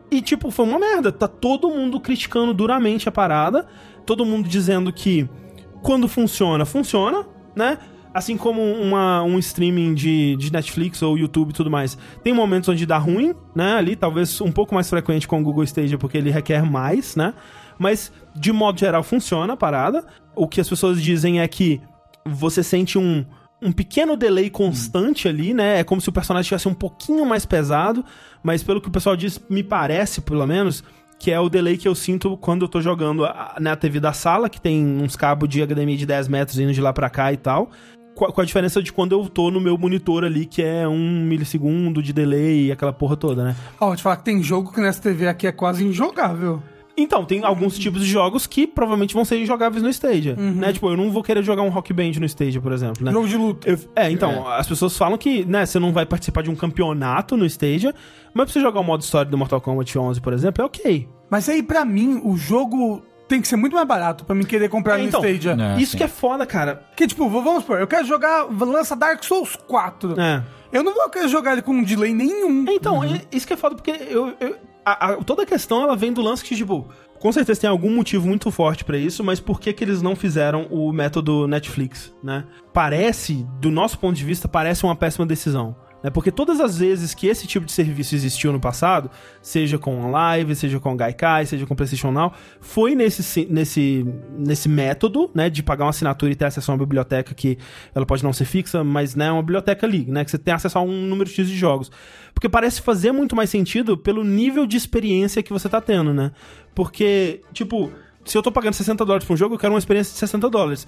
E, 0.09 0.21
tipo, 0.21 0.49
foi 0.51 0.65
uma 0.65 0.79
merda. 0.79 1.11
Tá 1.11 1.27
todo 1.27 1.69
mundo 1.69 1.99
criticando 1.99 2.53
duramente 2.53 3.09
a 3.09 3.11
parada. 3.11 3.67
Todo 4.05 4.25
mundo 4.25 4.47
dizendo 4.47 4.91
que 4.93 5.27
quando 5.81 6.07
funciona, 6.07 6.65
funciona, 6.65 7.25
né? 7.55 7.77
Assim 8.13 8.37
como 8.37 8.61
uma, 8.61 9.23
um 9.23 9.39
streaming 9.39 9.95
de, 9.95 10.35
de 10.37 10.53
Netflix 10.53 11.01
ou 11.01 11.17
YouTube 11.17 11.49
e 11.49 11.53
tudo 11.53 11.69
mais. 11.69 11.97
Tem 12.23 12.31
momentos 12.31 12.69
onde 12.69 12.85
dá 12.85 12.97
ruim, 12.97 13.33
né? 13.55 13.73
Ali, 13.73 13.95
talvez 13.95 14.39
um 14.39 14.51
pouco 14.51 14.73
mais 14.73 14.89
frequente 14.89 15.27
com 15.27 15.41
o 15.41 15.43
Google 15.43 15.63
Stadia, 15.63 15.97
porque 15.97 16.17
ele 16.17 16.29
requer 16.29 16.63
mais, 16.63 17.15
né? 17.15 17.33
Mas, 17.77 18.13
de 18.35 18.51
modo 18.53 18.79
geral, 18.79 19.03
funciona 19.03 19.53
a 19.53 19.57
parada. 19.57 20.05
O 20.35 20.47
que 20.47 20.61
as 20.61 20.69
pessoas 20.69 21.01
dizem 21.01 21.41
é 21.41 21.47
que 21.47 21.81
você 22.25 22.63
sente 22.63 22.97
um, 22.97 23.25
um 23.63 23.71
pequeno 23.71 24.17
delay 24.17 24.49
constante 24.49 25.27
ali, 25.27 25.53
né? 25.53 25.79
É 25.79 25.83
como 25.83 26.01
se 26.01 26.09
o 26.09 26.11
personagem 26.11 26.43
estivesse 26.43 26.67
um 26.67 26.73
pouquinho 26.73 27.25
mais 27.25 27.45
pesado, 27.45 28.03
mas 28.43 28.61
pelo 28.61 28.81
que 28.81 28.89
o 28.89 28.91
pessoal 28.91 29.15
diz, 29.15 29.39
me 29.49 29.63
parece, 29.63 30.21
pelo 30.21 30.45
menos, 30.45 30.83
que 31.17 31.31
é 31.31 31.39
o 31.39 31.47
delay 31.49 31.77
que 31.77 31.87
eu 31.87 31.95
sinto 31.95 32.35
quando 32.37 32.63
eu 32.63 32.67
tô 32.67 32.81
jogando 32.81 33.23
na 33.59 33.75
TV 33.75 33.99
da 33.99 34.11
sala, 34.11 34.49
que 34.49 34.59
tem 34.59 34.85
uns 35.01 35.15
cabos 35.15 35.47
de 35.47 35.65
HDMI 35.65 35.95
de 35.95 36.05
10 36.05 36.27
metros 36.27 36.59
indo 36.59 36.73
de 36.73 36.81
lá 36.81 36.91
pra 36.91 37.09
cá 37.09 37.31
e 37.31 37.37
tal. 37.37 37.71
Com 38.13 38.41
a, 38.41 38.45
diferença 38.45 38.83
de 38.83 38.93
quando 38.93 39.13
eu 39.13 39.27
tô 39.27 39.49
no 39.49 39.59
meu 39.59 39.75
monitor 39.75 40.23
ali, 40.23 40.45
que 40.45 40.61
é 40.61 40.87
um 40.87 41.25
milissegundo 41.25 42.03
de 42.03 42.13
delay 42.13 42.67
e 42.67 42.71
aquela 42.71 42.93
porra 42.93 43.17
toda, 43.17 43.43
né? 43.43 43.55
Ó, 43.79 43.87
vou 43.87 43.95
te 43.95 44.03
falar 44.03 44.17
que 44.17 44.25
tem 44.25 44.43
jogo 44.43 44.71
que 44.71 44.79
nessa 44.79 45.01
TV 45.01 45.27
aqui 45.27 45.47
é 45.47 45.51
quase 45.51 45.83
injogável. 45.83 46.61
Então, 46.95 47.25
tem 47.25 47.43
alguns 47.43 47.77
tipos 47.79 48.01
de 48.01 48.07
jogos 48.07 48.45
que 48.45 48.67
provavelmente 48.67 49.15
vão 49.15 49.25
ser 49.25 49.39
injogáveis 49.41 49.81
no 49.81 49.89
Stadia, 49.89 50.35
Uhum. 50.37 50.51
né? 50.51 50.71
Tipo, 50.71 50.89
eu 50.91 50.97
não 50.97 51.09
vou 51.11 51.23
querer 51.23 51.41
jogar 51.43 51.63
um 51.63 51.69
Rock 51.69 51.91
Band 51.91 52.11
no 52.19 52.25
Stadia, 52.25 52.61
por 52.61 52.71
exemplo, 52.71 53.03
né? 53.03 53.11
Jogo 53.11 53.27
de 53.27 53.35
luta. 53.35 53.67
Eu- 53.69 53.79
é, 53.95 54.11
então, 54.11 54.47
as 54.47 54.67
pessoas 54.67 54.95
falam 54.95 55.17
que, 55.17 55.43
né, 55.45 55.65
você 55.65 55.79
não 55.79 55.91
vai 55.91 56.05
participar 56.05 56.43
de 56.43 56.51
um 56.51 56.55
campeonato 56.55 57.35
no 57.35 57.45
Stadia, 57.47 57.95
mas 58.33 58.45
pra 58.45 58.53
você 58.53 58.59
jogar 58.61 58.79
o 58.79 58.83
modo 58.83 59.01
história 59.01 59.29
do 59.29 59.37
Mortal 59.37 59.59
Kombat 59.59 59.97
11, 59.97 60.21
por 60.21 60.33
exemplo, 60.33 60.61
é 60.61 60.65
ok. 60.65 61.07
Mas 61.31 61.49
aí, 61.49 61.63
pra 61.63 61.83
mim, 61.83 62.21
o 62.23 62.37
jogo 62.37 63.01
tem 63.27 63.41
que 63.41 63.47
ser 63.47 63.55
muito 63.55 63.73
mais 63.73 63.87
barato 63.87 64.23
pra 64.23 64.35
mim 64.35 64.43
querer 64.43 64.69
comprar 64.69 64.99
É, 64.99 65.01
no 65.01 65.07
então, 65.07 65.19
Stadia. 65.25 65.55
né? 65.55 65.77
Isso 65.79 65.93
sim. 65.93 65.97
que 65.97 66.03
é 66.03 66.07
foda, 66.07 66.45
cara. 66.45 66.75
Porque, 66.89 67.07
tipo, 67.07 67.27
vamos 67.27 67.61
supor, 67.61 67.79
eu 67.79 67.87
quero 67.87 68.05
jogar, 68.05 68.43
lança 68.51 68.95
Dark 68.95 69.23
Souls 69.23 69.55
4. 69.67 70.19
É. 70.21 70.43
Eu 70.71 70.83
não 70.83 70.93
vou 70.93 71.09
querer 71.09 71.27
jogar 71.27 71.53
ele 71.53 71.63
com 71.63 71.71
um 71.71 71.83
delay 71.83 72.13
nenhum. 72.13 72.65
Então, 72.69 73.03
é- 73.03 73.21
isso 73.31 73.47
que 73.47 73.53
é 73.53 73.57
foda, 73.57 73.73
porque 73.75 73.91
eu, 73.91 74.33
eu- 74.39 74.55
a- 74.85 75.11
a- 75.13 75.15
toda 75.23 75.43
a 75.43 75.45
questão 75.45 75.83
ela 75.83 75.95
vem 75.95 76.11
do 76.13 76.21
lance 76.21 76.43
que, 76.43 76.55
tipo, 76.55 76.87
com 77.19 77.31
certeza 77.31 77.61
tem 77.61 77.69
algum 77.69 77.89
motivo 77.95 78.27
muito 78.27 78.51
forte 78.51 78.83
pra 78.83 78.97
isso, 78.97 79.23
mas 79.23 79.39
por 79.39 79.59
que, 79.59 79.71
que 79.71 79.83
eles 79.83 80.01
não 80.01 80.15
fizeram 80.15 80.67
o 80.69 80.91
método 80.91 81.47
Netflix, 81.47 82.13
né? 82.21 82.43
Parece, 82.73 83.45
do 83.61 83.71
nosso 83.71 83.97
ponto 83.97 84.15
de 84.15 84.25
vista, 84.25 84.47
parece 84.47 84.83
uma 84.83 84.95
péssima 84.95 85.25
decisão. 85.25 85.75
Né? 86.03 86.09
Porque 86.09 86.31
todas 86.31 86.59
as 86.59 86.77
vezes 86.77 87.13
que 87.13 87.27
esse 87.27 87.47
tipo 87.47 87.65
de 87.65 87.71
serviço 87.71 88.13
existiu 88.13 88.51
no 88.51 88.59
passado, 88.59 89.09
seja 89.41 89.79
com 89.79 90.11
Live, 90.11 90.55
seja 90.55 90.79
com 90.79 90.95
Gaikai, 90.95 91.45
seja 91.45 91.65
com 91.65 91.75
PlayStation 91.75 92.11
Now, 92.11 92.33
foi 92.59 92.93
nesse, 92.93 93.47
nesse, 93.49 94.05
nesse 94.37 94.67
método, 94.67 95.31
né, 95.33 95.49
de 95.49 95.63
pagar 95.63 95.85
uma 95.85 95.91
assinatura 95.91 96.31
e 96.31 96.35
ter 96.35 96.45
acesso 96.45 96.69
a 96.69 96.73
uma 96.73 96.79
biblioteca 96.79 97.33
que 97.33 97.57
ela 97.95 98.05
pode 98.05 98.23
não 98.23 98.33
ser 98.33 98.45
fixa, 98.45 98.83
mas 98.83 99.15
né, 99.15 99.27
é 99.27 99.31
uma 99.31 99.41
biblioteca 99.41 99.87
ali, 99.87 100.05
né, 100.05 100.25
que 100.25 100.31
você 100.31 100.37
tem 100.37 100.53
acesso 100.53 100.77
a 100.77 100.81
um 100.81 101.07
número 101.07 101.29
X 101.29 101.47
de 101.47 101.55
jogos. 101.55 101.89
Porque 102.33 102.49
parece 102.49 102.81
fazer 102.81 103.11
muito 103.11 103.35
mais 103.35 103.49
sentido 103.49 103.97
pelo 103.97 104.23
nível 104.23 104.65
de 104.65 104.75
experiência 104.75 105.41
que 105.41 105.53
você 105.53 105.69
tá 105.69 105.79
tendo, 105.79 106.13
né? 106.13 106.31
Porque, 106.73 107.41
tipo, 107.53 107.91
se 108.25 108.37
eu 108.37 108.41
tô 108.41 108.51
pagando 108.51 108.73
60 108.73 109.05
dólares 109.05 109.27
por 109.27 109.33
um 109.33 109.37
jogo, 109.37 109.55
eu 109.55 109.59
quero 109.59 109.73
uma 109.73 109.79
experiência 109.79 110.13
de 110.13 110.19
60 110.19 110.49
dólares 110.49 110.87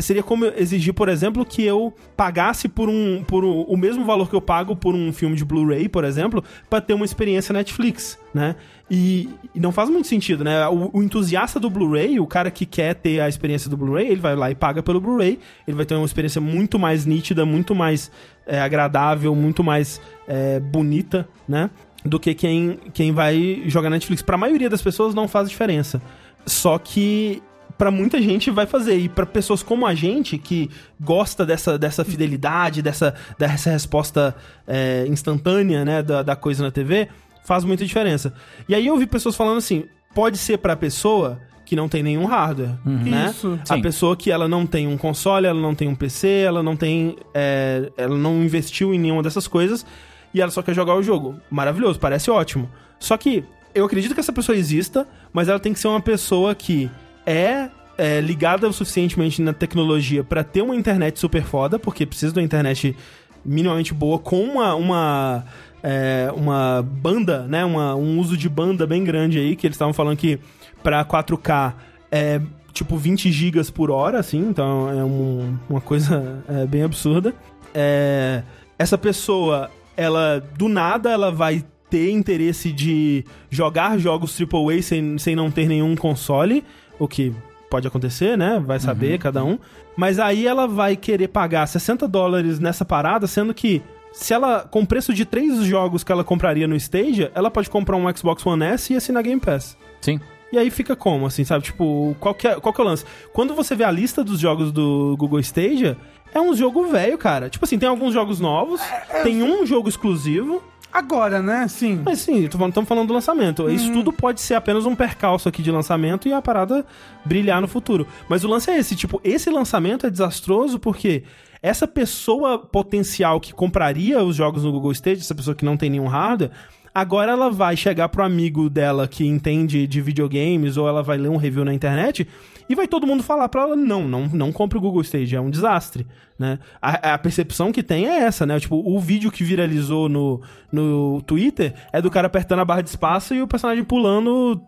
seria 0.00 0.22
como 0.22 0.44
exigir, 0.46 0.92
por 0.94 1.08
exemplo, 1.08 1.44
que 1.44 1.62
eu 1.62 1.92
pagasse 2.16 2.68
por 2.68 2.88
um 2.88 3.22
por 3.24 3.44
o, 3.44 3.76
mesmo 3.76 4.04
valor 4.04 4.28
que 4.28 4.34
eu 4.34 4.40
pago 4.40 4.74
por 4.74 4.94
um 4.94 5.12
filme 5.12 5.36
de 5.36 5.44
Blu-ray, 5.44 5.88
por 5.88 6.04
exemplo, 6.04 6.42
para 6.68 6.80
ter 6.80 6.94
uma 6.94 7.04
experiência 7.04 7.52
Netflix, 7.52 8.18
né? 8.32 8.56
E, 8.90 9.30
e, 9.54 9.60
não 9.60 9.72
faz 9.72 9.88
muito 9.88 10.06
sentido, 10.06 10.44
né? 10.44 10.66
O, 10.68 10.98
o 10.98 11.02
entusiasta 11.02 11.58
do 11.58 11.70
Blu-ray, 11.70 12.20
o 12.20 12.26
cara 12.26 12.50
que 12.50 12.66
quer 12.66 12.94
ter 12.94 13.20
a 13.20 13.28
experiência 13.28 13.70
do 13.70 13.76
Blu-ray, 13.76 14.08
ele 14.08 14.20
vai 14.20 14.36
lá 14.36 14.50
e 14.50 14.54
paga 14.54 14.82
pelo 14.82 15.00
Blu-ray, 15.00 15.38
ele 15.66 15.76
vai 15.76 15.86
ter 15.86 15.94
uma 15.94 16.06
experiência 16.06 16.40
muito 16.40 16.78
mais 16.78 17.06
nítida, 17.06 17.46
muito 17.46 17.74
mais 17.74 18.10
é, 18.46 18.60
agradável, 18.60 19.34
muito 19.34 19.64
mais 19.64 20.00
é, 20.28 20.60
bonita, 20.60 21.28
né? 21.48 21.70
Do 22.04 22.20
que 22.20 22.34
quem, 22.34 22.78
quem 22.92 23.12
vai 23.12 23.62
jogar 23.66 23.88
Netflix. 23.88 24.20
Para 24.22 24.34
a 24.34 24.38
maioria 24.38 24.68
das 24.68 24.82
pessoas 24.82 25.14
não 25.14 25.26
faz 25.26 25.48
diferença. 25.48 26.02
Só 26.46 26.78
que 26.78 27.42
para 27.76 27.90
muita 27.90 28.20
gente 28.20 28.50
vai 28.50 28.66
fazer. 28.66 28.96
E 28.96 29.08
para 29.08 29.26
pessoas 29.26 29.62
como 29.62 29.86
a 29.86 29.94
gente, 29.94 30.38
que 30.38 30.70
gosta 31.00 31.44
dessa, 31.44 31.78
dessa 31.78 32.04
fidelidade, 32.04 32.82
dessa, 32.82 33.14
dessa 33.38 33.70
resposta 33.70 34.34
é, 34.66 35.06
instantânea 35.08 35.84
né, 35.84 36.02
da, 36.02 36.22
da 36.22 36.36
coisa 36.36 36.62
na 36.62 36.70
TV, 36.70 37.08
faz 37.44 37.64
muita 37.64 37.84
diferença. 37.84 38.32
E 38.68 38.74
aí 38.74 38.86
eu 38.86 38.96
vi 38.96 39.06
pessoas 39.06 39.36
falando 39.36 39.58
assim: 39.58 39.84
pode 40.14 40.38
ser 40.38 40.58
pra 40.58 40.76
pessoa 40.76 41.40
que 41.64 41.74
não 41.74 41.88
tem 41.88 42.02
nenhum 42.02 42.26
hardware, 42.26 42.74
uhum. 42.84 43.04
né? 43.04 43.30
Isso. 43.30 43.58
A 43.68 43.76
Sim. 43.76 43.82
pessoa 43.82 44.16
que 44.16 44.30
ela 44.30 44.46
não 44.46 44.66
tem 44.66 44.86
um 44.86 44.98
console, 44.98 45.46
ela 45.46 45.60
não 45.60 45.74
tem 45.74 45.88
um 45.88 45.94
PC, 45.94 46.28
ela 46.28 46.62
não 46.62 46.76
tem, 46.76 47.16
é, 47.32 47.90
ela 47.96 48.16
não 48.16 48.42
investiu 48.42 48.92
em 48.92 48.98
nenhuma 48.98 49.22
dessas 49.22 49.48
coisas 49.48 49.84
e 50.32 50.40
ela 50.40 50.50
só 50.50 50.62
quer 50.62 50.74
jogar 50.74 50.94
o 50.94 51.02
jogo. 51.02 51.36
Maravilhoso, 51.50 51.98
parece 51.98 52.30
ótimo. 52.30 52.68
Só 52.98 53.16
que 53.16 53.44
eu 53.74 53.84
acredito 53.86 54.14
que 54.14 54.20
essa 54.20 54.32
pessoa 54.32 54.56
exista, 54.56 55.06
mas 55.32 55.48
ela 55.48 55.58
tem 55.58 55.72
que 55.72 55.80
ser 55.80 55.88
uma 55.88 56.00
pessoa 56.00 56.54
que 56.54 56.90
é, 57.26 57.68
é 57.96 58.20
ligada 58.20 58.68
o 58.68 58.72
suficientemente 58.72 59.40
na 59.40 59.52
tecnologia 59.52 60.24
para 60.24 60.42
ter 60.44 60.62
uma 60.62 60.74
internet 60.74 61.18
super 61.18 61.42
foda, 61.42 61.78
porque 61.78 62.04
precisa 62.04 62.32
de 62.32 62.38
uma 62.38 62.44
internet 62.44 62.96
minimamente 63.44 63.92
boa 63.92 64.18
com 64.18 64.40
uma, 64.42 64.74
uma, 64.74 65.44
é, 65.82 66.32
uma 66.34 66.82
banda, 66.82 67.42
né? 67.46 67.64
Uma, 67.64 67.94
um 67.94 68.18
uso 68.18 68.36
de 68.36 68.48
banda 68.48 68.86
bem 68.86 69.04
grande 69.04 69.38
aí, 69.38 69.54
que 69.54 69.66
eles 69.66 69.74
estavam 69.74 69.92
falando 69.92 70.16
que 70.16 70.38
para 70.82 71.04
4K 71.04 71.74
é 72.10 72.40
tipo 72.72 72.96
20 72.96 73.30
gigas 73.30 73.70
por 73.70 73.90
hora, 73.90 74.18
assim, 74.18 74.38
então 74.38 74.90
é 74.90 75.04
um, 75.04 75.56
uma 75.70 75.80
coisa 75.80 76.42
é, 76.48 76.66
bem 76.66 76.82
absurda. 76.82 77.32
É, 77.72 78.42
essa 78.78 78.98
pessoa, 78.98 79.70
ela 79.96 80.44
do 80.58 80.68
nada 80.68 81.10
ela 81.10 81.30
vai 81.30 81.64
ter 81.88 82.10
interesse 82.10 82.72
de 82.72 83.24
jogar 83.50 83.98
jogos 83.98 84.36
AAA 84.40 84.82
sem, 84.82 85.18
sem 85.18 85.36
não 85.36 85.50
ter 85.50 85.68
nenhum 85.68 85.94
console 85.94 86.64
o 86.98 87.08
que 87.08 87.34
pode 87.70 87.88
acontecer, 87.88 88.38
né? 88.38 88.62
Vai 88.64 88.78
saber 88.78 89.12
uhum. 89.12 89.18
cada 89.18 89.44
um. 89.44 89.58
Mas 89.96 90.18
aí 90.18 90.46
ela 90.46 90.66
vai 90.66 90.96
querer 90.96 91.28
pagar 91.28 91.66
60 91.66 92.06
dólares 92.06 92.60
nessa 92.60 92.84
parada, 92.84 93.26
sendo 93.26 93.52
que 93.52 93.82
se 94.12 94.32
ela, 94.32 94.60
com 94.60 94.86
preço 94.86 95.12
de 95.12 95.24
três 95.24 95.64
jogos 95.64 96.04
que 96.04 96.12
ela 96.12 96.22
compraria 96.22 96.68
no 96.68 96.76
Stadia, 96.76 97.32
ela 97.34 97.50
pode 97.50 97.68
comprar 97.68 97.96
um 97.96 98.16
Xbox 98.16 98.46
One 98.46 98.64
S 98.64 98.92
e 98.92 98.96
assinar 98.96 99.24
Game 99.24 99.40
Pass. 99.40 99.76
Sim. 100.00 100.20
E 100.52 100.58
aí 100.58 100.70
fica 100.70 100.94
como, 100.94 101.26
assim, 101.26 101.42
sabe? 101.42 101.64
Tipo, 101.64 102.14
qual 102.20 102.32
que, 102.32 102.46
é, 102.46 102.54
qual 102.60 102.72
que 102.72 102.80
é 102.80 102.84
o 102.84 102.86
lance? 102.86 103.04
Quando 103.32 103.54
você 103.54 103.74
vê 103.74 103.82
a 103.82 103.90
lista 103.90 104.22
dos 104.22 104.38
jogos 104.38 104.70
do 104.70 105.16
Google 105.18 105.40
Stadia, 105.40 105.96
é 106.32 106.40
um 106.40 106.54
jogo 106.54 106.86
velho, 106.86 107.18
cara. 107.18 107.50
Tipo 107.50 107.64
assim, 107.64 107.76
tem 107.76 107.88
alguns 107.88 108.14
jogos 108.14 108.38
novos, 108.38 108.80
é, 108.80 109.06
é... 109.08 109.22
tem 109.22 109.42
um 109.42 109.66
jogo 109.66 109.88
exclusivo, 109.88 110.62
agora, 110.94 111.42
né? 111.42 111.66
Sim. 111.66 112.00
Mas 112.04 112.20
sim, 112.20 112.44
estamos 112.44 112.88
falando 112.88 113.08
do 113.08 113.14
lançamento. 113.14 113.64
Uhum. 113.64 113.68
Isso 113.68 113.92
tudo 113.92 114.12
pode 114.12 114.40
ser 114.40 114.54
apenas 114.54 114.86
um 114.86 114.94
percalço 114.94 115.48
aqui 115.48 115.60
de 115.60 115.72
lançamento 115.72 116.28
e 116.28 116.32
a 116.32 116.40
parada 116.40 116.86
brilhar 117.24 117.60
no 117.60 117.66
futuro. 117.66 118.06
Mas 118.28 118.44
o 118.44 118.48
lance 118.48 118.70
é 118.70 118.78
esse, 118.78 118.94
tipo, 118.94 119.20
esse 119.24 119.50
lançamento 119.50 120.06
é 120.06 120.10
desastroso 120.10 120.78
porque 120.78 121.24
essa 121.60 121.88
pessoa 121.88 122.58
potencial 122.58 123.40
que 123.40 123.52
compraria 123.52 124.22
os 124.22 124.36
jogos 124.36 124.62
no 124.62 124.70
Google 124.70 124.92
Stage, 124.92 125.22
essa 125.22 125.34
pessoa 125.34 125.56
que 125.56 125.64
não 125.64 125.76
tem 125.76 125.90
nenhum 125.90 126.06
hardware, 126.06 126.52
agora 126.94 127.32
ela 127.32 127.50
vai 127.50 127.76
chegar 127.76 128.08
pro 128.08 128.22
amigo 128.22 128.70
dela 128.70 129.08
que 129.08 129.26
entende 129.26 129.86
de 129.86 130.00
videogames 130.00 130.76
ou 130.76 130.86
ela 130.86 131.02
vai 131.02 131.18
ler 131.18 131.28
um 131.28 131.36
review 131.36 131.64
na 131.64 131.74
internet 131.74 132.28
e 132.68 132.74
vai 132.74 132.86
todo 132.86 133.06
mundo 133.06 133.22
falar 133.22 133.48
pra 133.48 133.62
ela, 133.62 133.76
não, 133.76 134.06
não, 134.06 134.28
não 134.28 134.52
compre 134.52 134.78
o 134.78 134.80
Google 134.80 135.02
Stage, 135.02 135.34
é 135.34 135.40
um 135.40 135.50
desastre, 135.50 136.06
né? 136.38 136.58
A, 136.80 137.14
a 137.14 137.18
percepção 137.18 137.72
que 137.72 137.82
tem 137.82 138.06
é 138.06 138.24
essa, 138.24 138.44
né? 138.44 138.58
Tipo, 138.58 138.76
o 138.76 138.98
vídeo 138.98 139.30
que 139.30 139.44
viralizou 139.44 140.08
no, 140.08 140.42
no 140.72 141.22
Twitter 141.22 141.74
é 141.92 142.02
do 142.02 142.10
cara 142.10 142.26
apertando 142.26 142.60
a 142.60 142.64
barra 142.64 142.82
de 142.82 142.88
espaço 142.88 143.34
e 143.34 143.42
o 143.42 143.46
personagem 143.46 143.84
pulando 143.84 144.60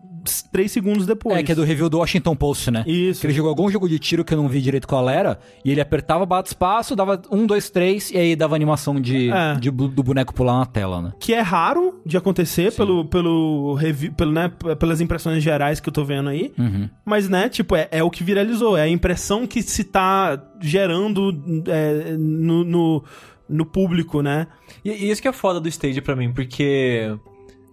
três 0.51 0.71
segundos 0.71 1.05
depois. 1.05 1.37
É, 1.37 1.43
que 1.43 1.51
é 1.51 1.55
do 1.55 1.63
review 1.63 1.89
do 1.89 1.99
Washington 1.99 2.35
Post, 2.35 2.71
né? 2.71 2.83
Isso. 2.85 3.21
Que 3.21 3.27
ele 3.27 3.33
jogou 3.33 3.49
algum 3.49 3.69
jogo 3.69 3.87
de 3.87 3.97
tiro 3.99 4.23
que 4.23 4.33
eu 4.33 4.37
não 4.37 4.47
vi 4.47 4.61
direito 4.61 4.87
qual 4.87 5.09
era, 5.09 5.39
e 5.63 5.71
ele 5.71 5.81
apertava 5.81 6.25
bate 6.25 6.49
espaço, 6.49 6.95
dava 6.95 7.21
um, 7.31 7.45
dois, 7.45 7.69
três, 7.69 8.11
e 8.11 8.17
aí 8.17 8.35
dava 8.35 8.55
animação 8.55 8.99
de, 8.99 9.29
é. 9.29 9.55
de 9.55 9.71
do 9.71 10.03
boneco 10.03 10.33
pular 10.33 10.59
na 10.59 10.65
tela, 10.65 11.01
né? 11.01 11.13
Que 11.19 11.33
é 11.33 11.41
raro 11.41 12.01
de 12.05 12.17
acontecer 12.17 12.73
pelo, 12.73 13.05
pelo 13.05 13.73
review, 13.75 14.11
pelo, 14.13 14.31
né, 14.31 14.51
pelas 14.79 15.01
impressões 15.01 15.43
gerais 15.43 15.79
que 15.79 15.89
eu 15.89 15.93
tô 15.93 16.03
vendo 16.03 16.29
aí. 16.29 16.51
Uhum. 16.57 16.89
Mas, 17.05 17.29
né, 17.29 17.49
tipo, 17.49 17.75
é, 17.75 17.87
é 17.91 18.03
o 18.03 18.09
que 18.09 18.23
viralizou, 18.23 18.77
é 18.77 18.81
a 18.81 18.89
impressão 18.89 19.47
que 19.47 19.61
se 19.61 19.83
tá 19.83 20.41
gerando 20.59 21.56
é, 21.67 22.17
no, 22.17 22.63
no, 22.63 23.03
no 23.47 23.65
público, 23.65 24.21
né? 24.21 24.47
E, 24.83 24.91
e 24.91 25.09
isso 25.09 25.21
que 25.21 25.27
é 25.27 25.33
foda 25.33 25.59
do 25.59 25.67
Stage 25.67 26.01
para 26.01 26.15
mim, 26.15 26.31
porque 26.31 27.17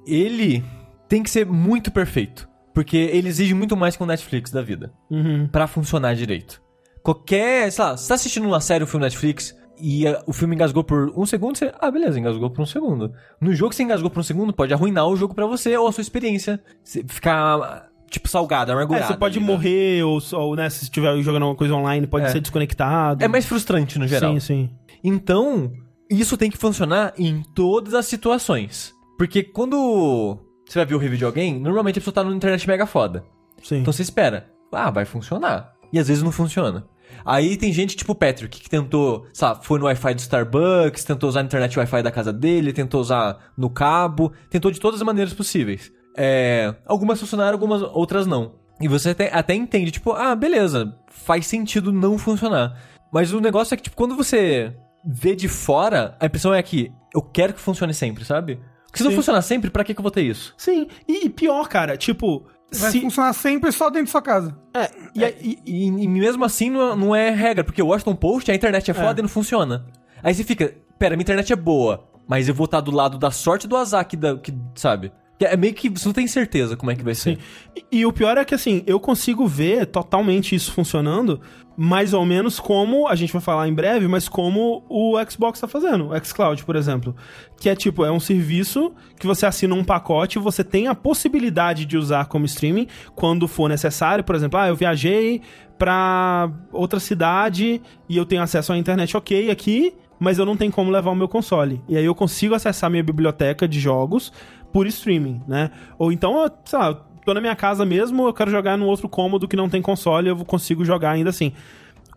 ele 0.06 0.64
tem 1.08 1.22
que 1.22 1.30
ser 1.30 1.46
muito 1.46 1.90
perfeito. 1.90 2.48
Porque 2.74 2.96
ele 2.96 3.28
exige 3.28 3.54
muito 3.54 3.76
mais 3.76 3.96
que 3.96 4.02
o 4.02 4.06
Netflix 4.06 4.50
da 4.50 4.60
vida. 4.60 4.92
Uhum. 5.08 5.46
para 5.46 5.66
funcionar 5.68 6.14
direito. 6.14 6.60
Qualquer. 7.02 7.70
Sei 7.70 7.84
lá, 7.84 7.96
você 7.96 8.08
tá 8.08 8.14
assistindo 8.14 8.46
uma 8.46 8.60
série, 8.60 8.82
um 8.82 8.86
filme 8.86 9.04
Netflix, 9.04 9.54
e 9.78 10.04
o 10.26 10.32
filme 10.32 10.54
engasgou 10.54 10.82
por 10.82 11.12
um 11.16 11.26
segundo, 11.26 11.56
você. 11.56 11.72
Ah, 11.78 11.90
beleza, 11.90 12.18
engasgou 12.18 12.50
por 12.50 12.62
um 12.62 12.66
segundo. 12.66 13.12
No 13.40 13.54
jogo 13.54 13.70
que 13.70 13.76
você 13.76 13.82
engasgou 13.82 14.10
por 14.10 14.20
um 14.20 14.24
segundo, 14.24 14.52
pode 14.52 14.72
arruinar 14.74 15.06
o 15.06 15.16
jogo 15.16 15.34
para 15.34 15.46
você 15.46 15.76
ou 15.76 15.86
a 15.86 15.92
sua 15.92 16.02
experiência. 16.02 16.62
Ficar. 16.84 17.88
Tipo, 18.14 18.28
salgada, 18.28 18.72
amargurada. 18.72 19.06
É, 19.06 19.08
você 19.08 19.16
pode 19.16 19.40
morrer, 19.40 20.04
ou, 20.04 20.20
ou 20.34 20.54
né, 20.54 20.70
se 20.70 20.84
estiver 20.84 21.20
jogando 21.20 21.42
alguma 21.42 21.58
coisa 21.58 21.74
online, 21.74 22.06
pode 22.06 22.26
é. 22.26 22.28
ser 22.28 22.40
desconectado. 22.40 23.24
É 23.24 23.26
mais 23.26 23.44
frustrante 23.44 23.98
no 23.98 24.06
geral. 24.06 24.32
Sim, 24.34 24.40
sim. 24.40 24.70
Então, 25.02 25.72
isso 26.08 26.36
tem 26.36 26.48
que 26.48 26.56
funcionar 26.56 27.12
em 27.18 27.42
todas 27.54 27.92
as 27.92 28.06
situações. 28.06 28.94
Porque 29.18 29.42
quando 29.42 30.38
você 30.64 30.78
vai 30.78 30.86
ver 30.86 30.94
o 30.94 30.98
review 30.98 31.18
de 31.18 31.24
alguém, 31.24 31.58
normalmente 31.58 31.98
a 31.98 32.00
pessoa 32.00 32.14
tá 32.14 32.22
na 32.22 32.32
internet 32.32 32.68
mega 32.68 32.86
foda. 32.86 33.24
Sim. 33.60 33.78
Então 33.78 33.92
você 33.92 34.02
espera. 34.02 34.48
Ah, 34.70 34.92
vai 34.92 35.04
funcionar. 35.04 35.74
E 35.92 35.98
às 35.98 36.06
vezes 36.06 36.22
não 36.22 36.30
funciona. 36.30 36.86
Aí 37.24 37.56
tem 37.56 37.72
gente 37.72 37.96
tipo 37.96 38.12
o 38.12 38.14
Patrick, 38.14 38.60
que 38.60 38.70
tentou, 38.70 39.26
sabe, 39.32 39.64
foi 39.64 39.80
no 39.80 39.86
Wi-Fi 39.86 40.14
do 40.14 40.20
Starbucks, 40.20 41.04
tentou 41.04 41.28
usar 41.28 41.40
a 41.40 41.44
internet 41.44 41.76
Wi-Fi 41.76 42.02
da 42.02 42.12
casa 42.12 42.32
dele, 42.32 42.72
tentou 42.72 43.00
usar 43.00 43.52
no 43.56 43.68
cabo, 43.68 44.32
tentou 44.48 44.70
de 44.70 44.78
todas 44.78 45.00
as 45.00 45.06
maneiras 45.06 45.34
possíveis. 45.34 45.92
É, 46.16 46.74
algumas 46.86 47.18
funcionaram, 47.20 47.52
algumas 47.52 47.82
outras 47.82 48.26
não. 48.26 48.54
E 48.80 48.88
você 48.88 49.10
até, 49.10 49.30
até 49.32 49.54
entende, 49.54 49.90
tipo, 49.90 50.12
ah, 50.12 50.34
beleza, 50.34 50.96
faz 51.08 51.46
sentido 51.46 51.92
não 51.92 52.18
funcionar. 52.18 52.76
Mas 53.12 53.32
o 53.32 53.40
negócio 53.40 53.74
é 53.74 53.76
que, 53.76 53.84
tipo, 53.84 53.96
quando 53.96 54.16
você 54.16 54.74
vê 55.04 55.36
de 55.36 55.48
fora, 55.48 56.16
a 56.18 56.26
impressão 56.26 56.52
é 56.52 56.62
que 56.62 56.92
eu 57.14 57.22
quero 57.22 57.54
que 57.54 57.60
funcione 57.60 57.94
sempre, 57.94 58.24
sabe? 58.24 58.58
Porque 58.86 58.98
se 58.98 59.04
não 59.04 59.12
funciona 59.12 59.42
sempre, 59.42 59.70
pra 59.70 59.84
que, 59.84 59.92
que 59.92 60.00
eu 60.00 60.02
vou 60.02 60.10
ter 60.10 60.22
isso? 60.22 60.54
Sim, 60.56 60.88
e, 61.06 61.26
e 61.26 61.28
pior, 61.28 61.68
cara, 61.68 61.96
tipo. 61.96 62.46
Vai 62.72 62.90
se... 62.90 63.00
funcionar 63.00 63.32
sempre 63.32 63.70
só 63.70 63.90
dentro 63.90 64.06
da 64.06 64.10
sua 64.10 64.22
casa. 64.22 64.56
É, 64.74 64.90
e, 65.14 65.24
é, 65.24 65.36
e, 65.40 65.58
e, 65.64 65.86
e 65.86 66.08
mesmo 66.08 66.44
assim 66.44 66.70
não, 66.70 66.96
não, 66.96 67.14
é 67.14 67.30
regra, 67.30 67.62
porque 67.62 67.82
o 67.82 67.88
Washington 67.88 68.16
Post, 68.16 68.50
a 68.50 68.54
internet 68.54 68.90
é 68.90 68.94
foda 68.94 69.18
é. 69.18 69.20
e 69.20 69.22
não 69.22 69.28
funciona. 69.28 69.86
Aí 70.22 70.34
você 70.34 70.42
fica, 70.42 70.74
pera, 70.98 71.14
minha 71.14 71.22
internet 71.22 71.52
é 71.52 71.56
boa, 71.56 72.08
mas 72.26 72.48
eu 72.48 72.54
vou 72.54 72.64
estar 72.64 72.80
do 72.80 72.90
lado 72.90 73.18
da 73.18 73.30
sorte 73.30 73.68
do 73.68 73.76
azar 73.76 74.06
que, 74.06 74.16
da, 74.16 74.36
que 74.38 74.52
sabe? 74.74 75.12
É 75.40 75.56
meio 75.56 75.74
que 75.74 75.88
você 75.88 76.06
não 76.06 76.12
tem 76.12 76.26
certeza 76.26 76.76
como 76.76 76.90
é 76.90 76.94
que 76.94 77.02
vai 77.02 77.14
ser. 77.14 77.38
E, 77.74 78.00
e, 78.00 78.06
o 78.06 78.12
pior 78.12 78.38
é 78.38 78.44
que 78.44 78.54
assim, 78.54 78.82
eu 78.86 79.00
consigo 79.00 79.46
ver 79.46 79.86
totalmente 79.86 80.54
isso 80.54 80.72
funcionando, 80.72 81.40
mais 81.76 82.14
ou 82.14 82.24
menos 82.24 82.60
como, 82.60 83.08
a 83.08 83.16
gente 83.16 83.32
vai 83.32 83.42
falar 83.42 83.68
em 83.68 83.74
breve, 83.74 84.06
mas 84.06 84.28
como 84.28 84.84
o 84.88 85.14
Xbox 85.28 85.60
tá 85.60 85.66
fazendo, 85.66 86.10
o 86.10 86.24
xCloud, 86.24 86.64
por 86.64 86.76
exemplo. 86.76 87.16
Que 87.60 87.68
é 87.68 87.74
tipo, 87.74 88.04
é 88.04 88.12
um 88.12 88.20
serviço 88.20 88.92
que 89.18 89.26
você 89.26 89.44
assina 89.44 89.74
um 89.74 89.84
pacote, 89.84 90.38
você 90.38 90.62
tem 90.62 90.86
a 90.86 90.94
possibilidade 90.94 91.84
de 91.84 91.96
usar 91.96 92.26
como 92.26 92.44
streaming 92.44 92.86
quando 93.14 93.48
for 93.48 93.68
necessário. 93.68 94.22
Por 94.22 94.36
exemplo, 94.36 94.58
ah, 94.58 94.68
eu 94.68 94.76
viajei 94.76 95.42
pra 95.76 96.50
outra 96.72 97.00
cidade 97.00 97.82
e 98.08 98.16
eu 98.16 98.24
tenho 98.24 98.42
acesso 98.42 98.72
à 98.72 98.78
internet 98.78 99.16
ok 99.16 99.50
aqui, 99.50 99.94
mas 100.18 100.38
eu 100.38 100.46
não 100.46 100.56
tenho 100.56 100.70
como 100.70 100.90
levar 100.90 101.10
o 101.10 101.16
meu 101.16 101.28
console. 101.28 101.82
E 101.88 101.96
aí 101.96 102.04
eu 102.04 102.14
consigo 102.14 102.54
acessar 102.54 102.88
minha 102.88 103.02
biblioteca 103.02 103.66
de 103.66 103.80
jogos 103.80 104.32
por 104.74 104.88
streaming, 104.88 105.40
né? 105.46 105.70
Ou 105.96 106.10
então, 106.10 106.42
eu, 106.42 106.50
sei 106.64 106.76
lá, 106.80 106.92
tô 107.24 107.32
na 107.32 107.40
minha 107.40 107.54
casa 107.54 107.86
mesmo, 107.86 108.26
eu 108.26 108.34
quero 108.34 108.50
jogar 108.50 108.76
no 108.76 108.86
outro 108.86 109.08
cômodo 109.08 109.46
que 109.46 109.54
não 109.54 109.68
tem 109.68 109.80
console, 109.80 110.28
eu 110.28 110.36
consigo 110.44 110.84
jogar 110.84 111.12
ainda 111.12 111.30
assim. 111.30 111.52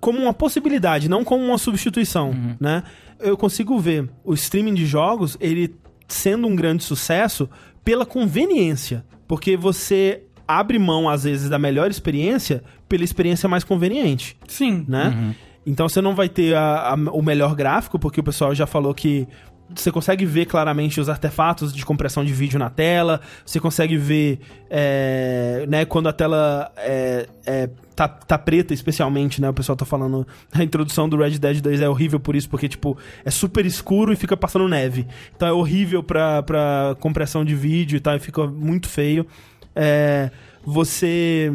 Como 0.01 0.17
uma 0.19 0.33
possibilidade, 0.33 1.07
não 1.07 1.23
como 1.23 1.43
uma 1.45 1.59
substituição, 1.59 2.33
né? 2.59 2.81
Eu 3.19 3.37
consigo 3.37 3.77
ver 3.77 4.09
o 4.23 4.33
streaming 4.33 4.73
de 4.73 4.87
jogos, 4.87 5.37
ele 5.39 5.75
sendo 6.07 6.47
um 6.47 6.55
grande 6.55 6.83
sucesso 6.83 7.47
pela 7.85 8.05
conveniência. 8.07 9.05
Porque 9.27 9.55
você 9.55 10.23
abre 10.47 10.79
mão, 10.79 11.07
às 11.07 11.25
vezes, 11.25 11.49
da 11.49 11.59
melhor 11.59 11.91
experiência 11.91 12.63
pela 12.89 13.03
experiência 13.03 13.47
mais 13.47 13.63
conveniente 13.63 14.35
Sim. 14.47 14.83
né? 14.87 15.35
Então 15.65 15.87
você 15.89 16.01
não 16.01 16.15
vai 16.15 16.27
ter 16.29 16.55
a- 16.55 16.93
a- 16.93 17.11
o 17.11 17.21
melhor 17.21 17.53
gráfico, 17.53 17.99
porque 17.99 18.19
o 18.19 18.23
pessoal 18.23 18.55
já 18.55 18.65
falou 18.65 18.93
que 18.95 19.27
você 19.73 19.91
consegue 19.91 20.25
ver 20.25 20.45
claramente 20.45 20.99
os 20.99 21.09
artefatos 21.09 21.73
de 21.73 21.85
compressão 21.85 22.23
de 22.23 22.33
vídeo 22.33 22.57
na 22.57 22.69
tela, 22.69 23.21
você 23.45 23.59
consegue 23.59 23.97
ver, 23.97 24.39
é, 24.69 25.65
né, 25.67 25.85
quando 25.85 26.07
a 26.07 26.13
tela 26.13 26.71
é, 26.77 27.27
é, 27.45 27.69
tá, 27.95 28.07
tá 28.07 28.37
preta, 28.37 28.73
especialmente, 28.73 29.41
né, 29.41 29.49
o 29.49 29.53
pessoal 29.53 29.75
tá 29.75 29.85
falando, 29.85 30.25
a 30.51 30.63
introdução 30.63 31.09
do 31.09 31.17
Red 31.17 31.37
Dead 31.37 31.61
2 31.61 31.81
é 31.81 31.89
horrível 31.89 32.19
por 32.19 32.35
isso, 32.35 32.49
porque, 32.49 32.69
tipo, 32.69 32.97
é 33.25 33.31
super 33.31 33.65
escuro 33.65 34.13
e 34.13 34.15
fica 34.15 34.37
passando 34.37 34.67
neve. 34.67 35.05
Então 35.35 35.47
é 35.47 35.51
horrível 35.51 36.01
pra, 36.01 36.41
pra 36.43 36.95
compressão 36.99 37.43
de 37.43 37.55
vídeo 37.55 37.97
e 37.97 37.99
tal, 37.99 38.15
e 38.15 38.19
fica 38.19 38.47
muito 38.47 38.87
feio. 38.87 39.27
É, 39.75 40.31
você 40.65 41.51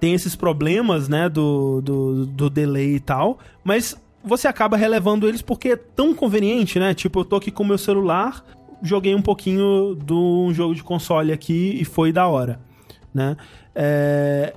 tem 0.00 0.14
esses 0.14 0.34
problemas, 0.34 1.08
né, 1.08 1.28
do, 1.28 1.80
do, 1.82 2.26
do 2.26 2.50
delay 2.50 2.96
e 2.96 3.00
tal, 3.00 3.38
mas 3.62 3.96
você 4.24 4.48
acaba 4.48 4.76
relevando 4.76 5.28
eles 5.28 5.42
porque 5.42 5.70
é 5.70 5.76
tão 5.76 6.14
conveniente, 6.14 6.78
né? 6.78 6.94
Tipo, 6.94 7.20
eu 7.20 7.24
tô 7.24 7.36
aqui 7.36 7.50
com 7.50 7.62
o 7.62 7.66
meu 7.66 7.78
celular, 7.78 8.44
joguei 8.82 9.14
um 9.14 9.22
pouquinho 9.22 9.96
de 10.02 10.12
um 10.12 10.52
jogo 10.52 10.74
de 10.74 10.82
console 10.82 11.32
aqui 11.32 11.76
e 11.80 11.84
foi 11.84 12.12
da 12.12 12.26
hora, 12.26 12.58
né? 13.12 13.36
É, 13.74 14.54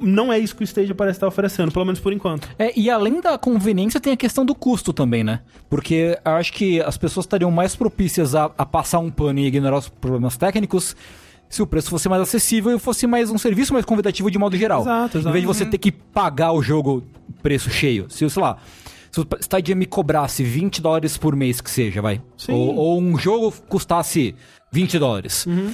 Não 0.00 0.32
é 0.32 0.38
isso 0.38 0.54
que 0.54 0.62
o 0.62 0.64
Stadia 0.64 0.94
parece 0.94 1.16
estar 1.16 1.26
oferecendo, 1.26 1.72
pelo 1.72 1.84
menos 1.84 2.00
por 2.00 2.12
enquanto. 2.12 2.48
É, 2.58 2.72
e 2.78 2.90
além 2.90 3.20
da 3.20 3.36
conveniência, 3.38 4.00
tem 4.00 4.12
a 4.12 4.16
questão 4.16 4.44
do 4.44 4.54
custo 4.54 4.92
também, 4.92 5.24
né? 5.24 5.40
Porque 5.68 6.18
eu 6.24 6.32
acho 6.32 6.52
que 6.52 6.80
as 6.80 6.96
pessoas 6.96 7.24
estariam 7.24 7.50
mais 7.50 7.74
propícias 7.76 8.34
a, 8.34 8.50
a 8.56 8.66
passar 8.66 8.98
um 8.98 9.10
pano 9.10 9.38
e 9.38 9.46
ignorar 9.46 9.78
os 9.78 9.88
problemas 9.88 10.36
técnicos 10.36 10.96
se 11.48 11.60
o 11.60 11.66
preço 11.66 11.90
fosse 11.90 12.08
mais 12.08 12.22
acessível 12.22 12.76
e 12.76 12.78
fosse 12.78 13.06
mais 13.08 13.28
um 13.28 13.36
serviço 13.36 13.72
mais 13.72 13.84
convidativo 13.84 14.30
de 14.30 14.38
modo 14.38 14.56
geral. 14.56 14.82
Exato, 14.82 15.18
exato. 15.18 15.28
Em 15.28 15.32
vez 15.32 15.42
de 15.42 15.46
você 15.46 15.66
ter 15.66 15.78
que 15.78 15.90
pagar 15.90 16.52
o 16.52 16.62
jogo 16.62 17.02
preço 17.42 17.68
cheio. 17.70 18.06
Se, 18.08 18.28
sei 18.30 18.42
lá, 18.42 18.58
se 19.10 19.20
o 19.20 19.26
Stadia 19.40 19.74
me 19.74 19.86
cobrasse 19.86 20.42
20 20.44 20.80
dólares 20.80 21.16
por 21.18 21.34
mês 21.34 21.60
que 21.60 21.70
seja, 21.70 22.00
vai. 22.00 22.20
Sim. 22.36 22.52
Ou, 22.52 22.74
ou 22.76 23.00
um 23.00 23.18
jogo 23.18 23.52
custasse 23.68 24.34
20 24.72 24.98
dólares. 24.98 25.46
Uhum. 25.46 25.72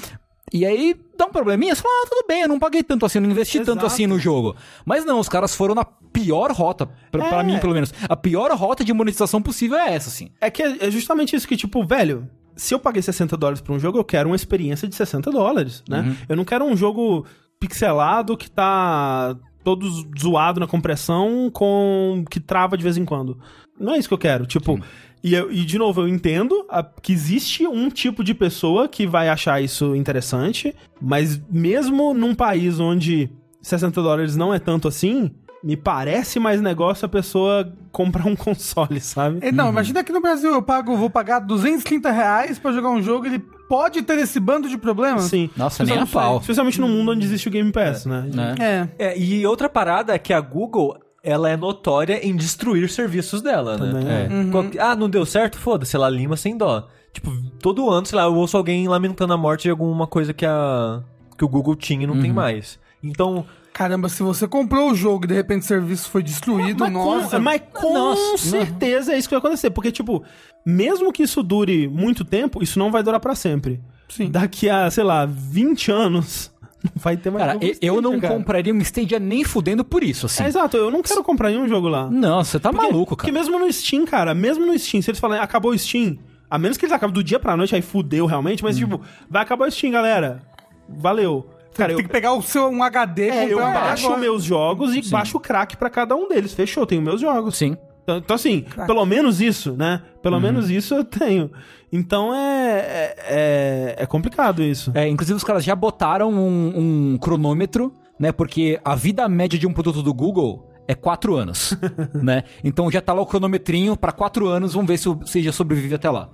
E 0.52 0.64
aí 0.64 0.94
dá 1.18 1.26
um 1.26 1.30
probleminha, 1.30 1.74
você 1.74 1.82
fala, 1.82 1.94
ah, 2.04 2.08
tudo 2.08 2.24
bem, 2.28 2.42
eu 2.42 2.48
não 2.48 2.58
paguei 2.58 2.82
tanto 2.82 3.04
assim, 3.04 3.18
eu 3.18 3.22
não 3.22 3.30
investi 3.30 3.58
tanto 3.58 3.72
Exato. 3.72 3.86
assim 3.86 4.06
no 4.06 4.18
jogo. 4.18 4.54
Mas 4.84 5.04
não, 5.04 5.18
os 5.18 5.28
caras 5.28 5.54
foram 5.54 5.74
na 5.74 5.84
pior 5.84 6.52
rota, 6.52 6.86
pra, 7.10 7.28
pra 7.28 7.40
É. 7.40 7.42
mim 7.42 7.58
pelo 7.58 7.74
menos. 7.74 7.92
A 8.08 8.16
pior 8.16 8.50
rota 8.52 8.84
de 8.84 8.92
monetização 8.92 9.42
possível 9.42 9.76
é 9.76 9.92
essa, 9.94 10.08
assim. 10.08 10.30
É 10.40 10.48
que 10.50 10.62
é 10.62 10.86
é 10.86 10.90
justamente 10.90 11.34
isso 11.34 11.48
que, 11.48 11.56
tipo, 11.56 11.84
velho, 11.84 12.28
se 12.54 12.72
eu 12.72 12.78
paguei 12.78 13.02
60 13.02 13.36
dólares 13.36 13.60
por 13.60 13.74
um 13.74 13.78
jogo, 13.78 13.98
eu 13.98 14.04
quero 14.04 14.28
uma 14.30 14.36
experiência 14.36 14.86
de 14.86 14.94
60 14.94 15.30
dólares, 15.32 15.82
né? 15.88 16.16
Eu 16.28 16.36
não 16.36 16.44
quero 16.44 16.64
um 16.64 16.76
jogo 16.76 17.26
pixelado 17.58 18.36
que 18.36 18.48
tá 18.50 19.36
todo 19.66 19.84
zoado 20.16 20.60
na 20.60 20.66
compressão 20.68 21.50
com 21.52 22.24
que 22.30 22.38
trava 22.38 22.76
de 22.76 22.84
vez 22.84 22.96
em 22.96 23.04
quando. 23.04 23.36
Não 23.80 23.94
é 23.94 23.98
isso 23.98 24.06
que 24.06 24.14
eu 24.14 24.18
quero. 24.18 24.46
Tipo, 24.46 24.80
e, 25.24 25.34
eu- 25.34 25.50
e 25.50 25.64
de 25.64 25.76
novo, 25.76 26.02
eu 26.02 26.08
entendo 26.08 26.64
a- 26.70 26.84
que 26.84 27.12
existe 27.12 27.66
um 27.66 27.88
tipo 27.90 28.22
de 28.22 28.32
pessoa 28.32 28.86
que 28.86 29.08
vai 29.08 29.28
achar 29.28 29.60
isso 29.60 29.96
interessante, 29.96 30.72
mas 31.00 31.42
mesmo 31.50 32.14
num 32.14 32.32
país 32.32 32.78
onde 32.78 33.28
60 33.60 34.00
dólares 34.00 34.36
não 34.36 34.54
é 34.54 34.60
tanto 34.60 34.86
assim, 34.86 35.32
me 35.64 35.76
parece 35.76 36.38
mais 36.38 36.60
negócio 36.60 37.04
a 37.04 37.08
pessoa 37.08 37.72
comprar 37.90 38.24
um 38.24 38.36
console, 38.36 39.00
sabe? 39.00 39.38
É, 39.42 39.50
Não, 39.50 39.68
imagina 39.68 40.04
que 40.04 40.12
no 40.12 40.20
Brasil 40.20 40.52
eu 40.52 40.62
pago, 40.62 40.96
vou 40.96 41.10
pagar 41.10 41.40
230 41.40 42.12
reais 42.12 42.56
pra 42.56 42.70
jogar 42.70 42.90
um 42.90 43.02
jogo, 43.02 43.26
ele 43.26 43.42
pode 43.68 44.02
ter 44.02 44.18
esse 44.18 44.38
bando 44.40 44.68
de 44.68 44.76
problemas? 44.78 45.24
Sim. 45.24 45.50
Nossa, 45.56 45.84
nem 45.84 45.92
a 45.98 46.02
Especialmente- 46.02 46.12
pau. 46.12 46.38
Especialmente 46.40 46.80
no 46.80 46.88
mundo 46.88 47.12
onde 47.12 47.24
existe 47.24 47.48
o 47.48 47.50
Game 47.50 47.70
Pass, 47.72 48.06
né? 48.06 48.28
Né? 48.32 48.54
É. 48.98 49.06
É, 49.08 49.18
e 49.18 49.46
outra 49.46 49.68
parada 49.68 50.14
é 50.14 50.18
que 50.18 50.32
a 50.32 50.40
Google, 50.40 50.96
ela 51.22 51.50
é 51.50 51.56
notória 51.56 52.24
em 52.26 52.34
destruir 52.36 52.88
serviços 52.88 53.42
dela, 53.42 53.76
né? 53.76 53.92
Também 53.92 54.08
é. 54.08 54.50
Qual- 54.50 54.64
Ah, 54.78 54.94
não 54.96 55.08
deu 55.10 55.26
certo? 55.26 55.58
Foda-se, 55.58 55.94
ela 55.96 56.08
lima 56.08 56.36
sem 56.36 56.56
dó. 56.56 56.88
Tipo, 57.12 57.32
todo 57.60 57.88
ano, 57.90 58.04
sei 58.06 58.16
lá, 58.18 58.24
eu 58.24 58.34
ouço 58.34 58.56
alguém 58.56 58.86
lamentando 58.86 59.32
a 59.32 59.36
morte 59.38 59.62
de 59.62 59.70
alguma 59.70 60.06
coisa 60.06 60.32
que 60.34 60.44
a 60.44 61.02
que 61.38 61.44
o 61.44 61.48
Google 61.48 61.74
tinha 61.76 62.04
e 62.04 62.06
não 62.06 62.18
tem 62.20 62.32
mais. 62.32 62.78
Então, 63.02 63.44
Caramba, 63.76 64.08
se 64.08 64.22
você 64.22 64.48
comprou 64.48 64.90
o 64.90 64.94
jogo 64.94 65.26
e 65.26 65.28
de 65.28 65.34
repente 65.34 65.60
o 65.62 65.66
serviço 65.66 66.08
foi 66.08 66.22
destruído, 66.22 66.80
Mas 66.84 66.92
nossa. 66.94 67.36
com, 67.36 67.42
mas 67.42 67.60
com 67.74 67.92
Nossa. 67.92 68.38
certeza 68.38 69.12
é 69.12 69.18
isso 69.18 69.28
que 69.28 69.34
vai 69.34 69.38
acontecer. 69.40 69.68
Porque, 69.68 69.92
tipo, 69.92 70.24
mesmo 70.64 71.12
que 71.12 71.22
isso 71.24 71.42
dure 71.42 71.86
muito 71.86 72.24
tempo, 72.24 72.62
isso 72.62 72.78
não 72.78 72.90
vai 72.90 73.02
durar 73.02 73.20
pra 73.20 73.34
sempre. 73.34 73.78
Sim. 74.08 74.30
Daqui 74.30 74.70
a, 74.70 74.90
sei 74.90 75.04
lá, 75.04 75.26
20 75.26 75.90
anos, 75.92 76.50
não 76.82 76.92
vai 76.96 77.18
ter 77.18 77.28
mais 77.28 77.44
Cara, 77.44 77.52
jogo 77.52 77.64
eu- 77.66 77.76
eu 77.82 77.94
não 78.00 78.12
Stadia, 78.12 78.20
cara. 78.28 78.34
compraria 78.40 78.72
um 78.72 78.78
Stadia 78.80 79.18
nem 79.20 79.44
fudendo 79.44 79.84
por 79.84 80.02
isso, 80.02 80.24
assim. 80.24 80.44
É, 80.44 80.46
exato, 80.48 80.74
eu 80.78 80.90
não 80.90 81.02
quero 81.02 81.22
comprar 81.22 81.50
nenhum 81.50 81.68
jogo 81.68 81.86
lá. 81.86 82.08
Não, 82.10 82.42
você 82.42 82.58
tá 82.58 82.70
Porque- 82.72 82.86
maluco, 82.86 83.14
Porque 83.14 83.30
cara. 83.30 83.38
mesmo 83.44 83.58
no 83.58 83.70
Steam, 83.70 84.06
cara, 84.06 84.34
mesmo 84.34 84.64
no 84.64 84.78
Steam, 84.78 85.02
se 85.02 85.10
eles 85.10 85.20
falarem, 85.20 85.44
acabou 85.44 85.72
o 85.72 85.78
Steam, 85.78 86.16
a 86.48 86.56
menos 86.58 86.78
que 86.78 86.86
eles 86.86 86.94
acabem 86.94 87.12
do 87.12 87.22
dia 87.22 87.38
pra 87.38 87.54
noite, 87.58 87.74
aí 87.74 87.82
fudeu 87.82 88.24
realmente, 88.24 88.62
Hum. 88.64 88.66
mas, 88.68 88.78
tipo, 88.78 89.02
vai 89.28 89.42
acabar 89.42 89.68
o 89.68 89.70
Steam, 89.70 89.92
galera. 89.92 90.40
Valeu. 90.88 91.50
Cara, 91.76 91.92
eu, 91.92 91.96
Tem 91.96 92.06
que 92.06 92.12
pegar 92.12 92.32
o 92.32 92.42
seu 92.42 92.68
um 92.68 92.82
HD, 92.82 93.28
é, 93.28 93.52
eu 93.52 93.58
baixo 93.58 94.06
agora. 94.06 94.20
meus 94.20 94.42
jogos 94.42 94.94
e 94.94 95.02
baixo 95.10 95.36
o 95.36 95.40
crack 95.40 95.76
pra 95.76 95.90
cada 95.90 96.16
um 96.16 96.28
deles. 96.28 96.54
Fechou, 96.54 96.86
tenho 96.86 97.02
meus 97.02 97.20
jogos. 97.20 97.56
Sim. 97.56 97.76
Então, 98.02 98.18
então, 98.18 98.36
assim, 98.36 98.64
pelo 98.86 99.04
menos 99.04 99.40
isso, 99.40 99.72
né? 99.72 100.00
Uhum. 100.14 100.20
Pelo 100.22 100.40
menos 100.40 100.70
isso 100.70 100.94
eu 100.94 101.04
tenho. 101.04 101.50
Então 101.92 102.34
é, 102.34 102.78
é, 102.78 103.14
é, 103.28 103.94
é 103.98 104.06
complicado 104.06 104.62
isso. 104.62 104.92
É, 104.94 105.08
inclusive 105.08 105.36
os 105.36 105.44
caras 105.44 105.64
já 105.64 105.74
botaram 105.74 106.32
um, 106.32 107.12
um 107.14 107.18
cronômetro, 107.18 107.92
né? 108.18 108.30
Porque 108.32 108.78
a 108.84 108.94
vida 108.94 109.28
média 109.28 109.58
de 109.58 109.66
um 109.66 109.72
produto 109.72 110.02
do 110.02 110.14
Google 110.14 110.70
é 110.88 110.94
quatro 110.94 111.34
anos, 111.34 111.76
né? 112.14 112.44
Então 112.62 112.90
já 112.90 113.00
tá 113.00 113.12
lá 113.12 113.20
o 113.20 113.26
cronometrinho 113.26 113.96
pra 113.96 114.12
quatro 114.12 114.46
anos, 114.46 114.74
vamos 114.74 114.86
ver 114.88 114.98
se 114.98 115.08
o 115.08 115.18
Stadia 115.24 115.52
sobrevive 115.52 115.94
até 115.96 116.08
lá. 116.08 116.28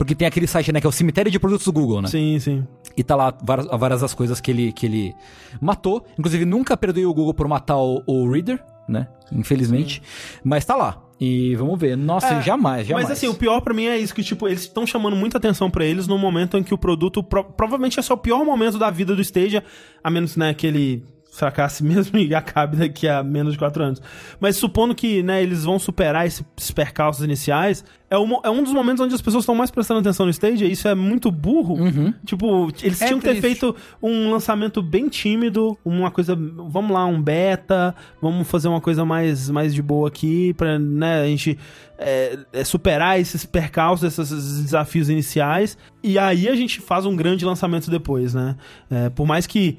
Porque 0.00 0.14
tem 0.14 0.26
aquele 0.26 0.46
site, 0.46 0.72
né, 0.72 0.80
que 0.80 0.86
é 0.86 0.88
o 0.88 0.92
cemitério 0.92 1.30
de 1.30 1.38
produtos 1.38 1.66
do 1.66 1.72
Google, 1.74 2.00
né? 2.00 2.08
Sim, 2.08 2.38
sim. 2.40 2.66
E 2.96 3.04
tá 3.04 3.14
lá 3.14 3.36
várias, 3.44 3.66
várias 3.66 4.00
das 4.00 4.14
coisas 4.14 4.40
que 4.40 4.50
ele, 4.50 4.72
que 4.72 4.86
ele 4.86 5.12
matou. 5.60 6.02
Inclusive, 6.18 6.46
nunca 6.46 6.74
perdoei 6.74 7.04
o 7.04 7.12
Google 7.12 7.34
por 7.34 7.46
matar 7.46 7.76
o, 7.76 8.02
o 8.06 8.26
Reader, 8.32 8.64
né? 8.88 9.08
Infelizmente. 9.30 10.02
Mas 10.42 10.64
tá 10.64 10.74
lá. 10.74 11.02
E 11.20 11.54
vamos 11.56 11.78
ver. 11.78 11.98
Nossa, 11.98 12.28
É, 12.28 12.40
jamais, 12.42 12.86
jamais. 12.86 13.08
Mas 13.08 13.18
assim, 13.18 13.28
o 13.28 13.34
pior 13.34 13.60
pra 13.60 13.74
mim 13.74 13.84
é 13.84 13.98
isso, 13.98 14.14
que 14.14 14.22
tipo, 14.22 14.48
eles 14.48 14.62
estão 14.62 14.86
chamando 14.86 15.14
muita 15.14 15.36
atenção 15.36 15.70
pra 15.70 15.84
eles 15.84 16.06
no 16.06 16.16
momento 16.16 16.56
em 16.56 16.62
que 16.62 16.72
o 16.72 16.78
produto 16.78 17.22
pro- 17.22 17.44
provavelmente 17.44 17.98
é 17.98 18.02
só 18.02 18.14
o 18.14 18.16
pior 18.16 18.42
momento 18.42 18.78
da 18.78 18.90
vida 18.90 19.14
do 19.14 19.20
Stadia, 19.20 19.62
a 20.02 20.10
menos, 20.10 20.34
né, 20.34 20.54
que 20.54 20.66
ele 20.66 21.04
fracasse 21.40 21.82
mesmo 21.84 22.18
e 22.18 22.34
acabe 22.34 22.76
daqui 22.76 23.08
a 23.08 23.22
menos 23.24 23.52
de 23.54 23.58
quatro 23.58 23.82
anos. 23.82 24.00
Mas 24.38 24.56
supondo 24.56 24.94
que, 24.94 25.22
né, 25.22 25.42
eles 25.42 25.64
vão 25.64 25.78
superar 25.78 26.26
esse- 26.26 26.44
esses 26.56 26.70
percalços 26.70 27.24
iniciais, 27.24 27.84
é, 28.08 28.18
um 28.18 28.40
é 28.42 28.50
um 28.50 28.62
dos 28.62 28.72
momentos 28.72 29.00
onde 29.04 29.14
as 29.14 29.22
pessoas 29.22 29.42
estão 29.42 29.54
mais 29.54 29.70
prestando 29.70 30.00
atenção 30.00 30.26
no 30.26 30.30
Stadia, 30.30 30.66
e 30.66 30.72
isso 30.72 30.88
é 30.88 30.94
muito 30.96 31.30
burro. 31.30 31.76
Tipo, 32.26 32.68
eles 32.82 33.00
É 33.00 33.06
tinham 33.06 33.20
que 33.20 33.24
ter 33.24 33.40
feito 33.40 33.74
um 34.02 34.30
lançamento 34.32 34.82
bem 34.82 35.08
tímido, 35.08 35.78
uma 35.84 36.10
coisa, 36.10 36.34
vamos 36.36 36.90
lá, 36.90 37.06
um 37.06 37.22
beta, 37.22 37.94
vamos 38.20 38.48
fazer 38.48 38.66
uma 38.68 38.80
coisa 38.80 39.04
mais, 39.04 39.48
mais 39.48 39.72
de 39.72 39.80
boa 39.80 40.08
aqui 40.08 40.52
pra, 40.54 40.76
né, 40.78 41.22
a 41.22 41.26
gente 41.26 41.56
é, 41.98 42.38
é, 42.52 42.64
superar 42.64 43.20
esses 43.20 43.44
percalços, 43.46 44.04
esses, 44.06 44.32
esses 44.32 44.62
desafios 44.64 45.08
iniciais, 45.08 45.78
e 46.02 46.18
aí 46.18 46.48
a 46.48 46.56
gente 46.56 46.80
faz 46.80 47.06
um 47.06 47.14
grande 47.14 47.44
lançamento 47.44 47.90
depois, 47.90 48.34
né? 48.34 48.56
É, 48.90 49.08
por 49.10 49.26
mais 49.26 49.46
que 49.46 49.78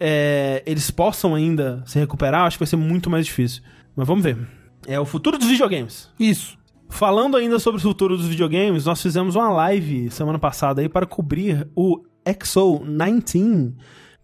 é, 0.00 0.62
eles 0.64 0.90
possam 0.90 1.34
ainda 1.34 1.82
se 1.86 1.98
recuperar, 1.98 2.46
acho 2.46 2.56
que 2.56 2.64
vai 2.64 2.66
ser 2.66 2.76
muito 2.76 3.10
mais 3.10 3.26
difícil. 3.26 3.62
Mas 3.94 4.08
vamos 4.08 4.24
ver. 4.24 4.38
É 4.86 4.98
o 4.98 5.04
futuro 5.04 5.36
dos 5.36 5.46
videogames. 5.46 6.08
Isso. 6.18 6.58
Falando 6.88 7.36
ainda 7.36 7.58
sobre 7.58 7.78
o 7.78 7.82
futuro 7.82 8.16
dos 8.16 8.26
videogames, 8.26 8.86
nós 8.86 9.00
fizemos 9.00 9.36
uma 9.36 9.50
live 9.50 10.10
semana 10.10 10.38
passada 10.38 10.80
aí 10.80 10.88
para 10.88 11.06
cobrir 11.06 11.68
o 11.76 12.02
XO19, 12.26 13.74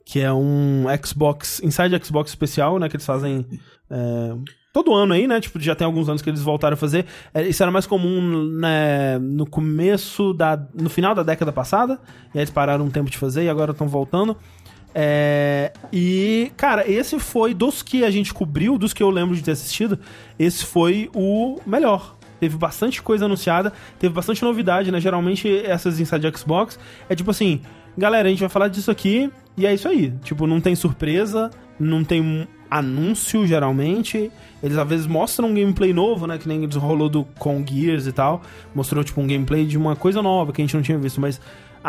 que 0.04 0.20
é 0.20 0.32
um 0.32 0.84
Xbox, 1.04 1.60
Inside 1.62 2.04
Xbox 2.04 2.30
especial, 2.30 2.78
né, 2.78 2.88
que 2.88 2.96
eles 2.96 3.06
fazem 3.06 3.46
é, 3.90 4.34
todo 4.72 4.92
ano 4.92 5.12
aí, 5.12 5.26
né, 5.26 5.40
tipo, 5.40 5.60
já 5.60 5.74
tem 5.74 5.84
alguns 5.84 6.08
anos 6.08 6.22
que 6.22 6.28
eles 6.28 6.42
voltaram 6.42 6.74
a 6.74 6.76
fazer. 6.76 7.06
É, 7.32 7.42
isso 7.42 7.62
era 7.62 7.70
mais 7.70 7.86
comum, 7.86 8.50
né, 8.58 9.18
no 9.18 9.46
começo 9.46 10.32
da, 10.32 10.60
no 10.74 10.90
final 10.90 11.14
da 11.14 11.22
década 11.22 11.52
passada, 11.52 12.00
e 12.34 12.38
aí 12.38 12.42
eles 12.42 12.50
pararam 12.50 12.84
um 12.84 12.90
tempo 12.90 13.10
de 13.10 13.16
fazer 13.16 13.44
e 13.44 13.48
agora 13.48 13.72
estão 13.72 13.86
voltando. 13.86 14.36
É, 14.98 15.72
e, 15.92 16.50
cara, 16.56 16.90
esse 16.90 17.18
foi 17.18 17.52
dos 17.52 17.82
que 17.82 18.02
a 18.02 18.10
gente 18.10 18.32
cobriu, 18.32 18.78
dos 18.78 18.94
que 18.94 19.02
eu 19.02 19.10
lembro 19.10 19.36
de 19.36 19.42
ter 19.42 19.50
assistido, 19.50 19.98
esse 20.38 20.64
foi 20.64 21.10
o 21.14 21.60
melhor. 21.66 22.16
teve 22.40 22.56
bastante 22.56 23.02
coisa 23.02 23.26
anunciada, 23.26 23.74
teve 23.98 24.14
bastante 24.14 24.42
novidade, 24.42 24.90
né? 24.90 24.98
Geralmente 24.98 25.54
essas 25.66 26.00
inside 26.00 26.32
Xbox 26.34 26.78
é 27.10 27.14
tipo 27.14 27.30
assim, 27.30 27.60
galera, 27.96 28.26
a 28.26 28.30
gente 28.30 28.40
vai 28.40 28.48
falar 28.48 28.68
disso 28.68 28.90
aqui 28.90 29.30
e 29.54 29.66
é 29.66 29.74
isso 29.74 29.86
aí. 29.86 30.12
Tipo, 30.22 30.46
não 30.46 30.62
tem 30.62 30.74
surpresa, 30.74 31.50
não 31.78 32.02
tem 32.02 32.48
anúncio 32.70 33.46
geralmente. 33.46 34.30
Eles 34.62 34.78
às 34.78 34.88
vezes 34.88 35.06
mostram 35.06 35.48
um 35.48 35.54
gameplay 35.54 35.92
novo, 35.92 36.26
né? 36.26 36.38
Que 36.38 36.48
nem 36.48 36.66
rolou 36.66 37.08
do 37.08 37.24
com 37.38 37.64
Gears 37.66 38.06
e 38.06 38.12
tal. 38.12 38.42
Mostrou 38.74 39.04
tipo 39.04 39.20
um 39.20 39.26
gameplay 39.26 39.66
de 39.66 39.76
uma 39.76 39.94
coisa 39.94 40.22
nova 40.22 40.52
que 40.52 40.62
a 40.62 40.64
gente 40.64 40.74
não 40.74 40.82
tinha 40.82 40.98
visto, 40.98 41.20
mas 41.20 41.40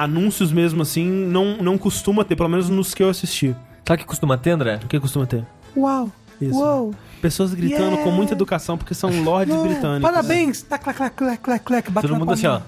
anúncios 0.04 0.52
mesmo 0.52 0.82
assim 0.82 1.06
não, 1.08 1.58
não 1.58 1.78
costuma 1.78 2.24
ter, 2.24 2.36
pelo 2.36 2.50
menos 2.50 2.70
nos 2.70 2.93
que 2.93 3.02
eu 3.04 3.10
assisti. 3.10 3.56
Sabe 3.88 3.95
o 3.95 4.04
que 4.04 4.06
costuma 4.06 4.38
ter, 4.38 4.52
André? 4.52 4.80
O 4.84 4.88
que 4.88 5.00
costuma 5.00 5.26
ter? 5.26 5.45
Uau! 5.76 6.12
Isso. 6.39 6.54
Uou! 6.60 6.93
Pessoas 7.22 7.52
gritando 7.54 7.84
Yeah. 7.93 8.04
com 8.04 8.12
muita 8.12 8.34
educação 8.34 8.78
porque 8.78 8.93
são 8.93 9.10
lords 9.24 9.54
Uou, 9.56 9.66
britânicos. 9.66 10.02
Parabéns! 10.12 10.62
Tá, 10.62 10.78
clac, 10.78 10.95
clac, 10.98 11.16
clac, 11.16 11.41
clac, 11.41 11.64
clac, 11.66 11.91
Todo 12.02 12.16
mundo 12.16 12.32
assim, 12.32 12.45
ó. 12.48 12.60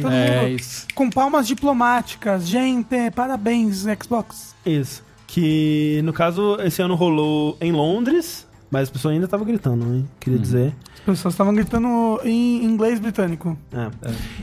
Todo 0.00 0.10
É 0.12 0.40
mundo 0.42 0.48
isso. 0.58 0.86
com 0.94 1.10
palmas 1.10 1.46
diplomáticas. 1.46 2.48
Gente, 2.48 3.10
parabéns, 3.14 3.84
Xbox. 4.02 4.54
Isso. 4.64 5.02
Que 5.26 6.00
no 6.04 6.12
caso 6.12 6.56
esse 6.62 6.80
ano 6.80 6.94
rolou 6.94 7.56
em 7.60 7.70
Londres, 7.70 8.46
mas 8.70 8.84
as 8.84 8.90
pessoas 8.90 9.12
ainda 9.12 9.26
estavam 9.26 9.44
gritando, 9.46 9.84
hein? 9.94 10.08
Queria 10.18 10.38
dizer. 10.38 10.74
As 11.10 11.18
pessoas 11.18 11.34
estavam 11.34 11.54
gritando 11.54 12.20
em 12.24 12.64
inglês 12.64 12.98
britânico. 13.00 13.56
É. 13.72 13.88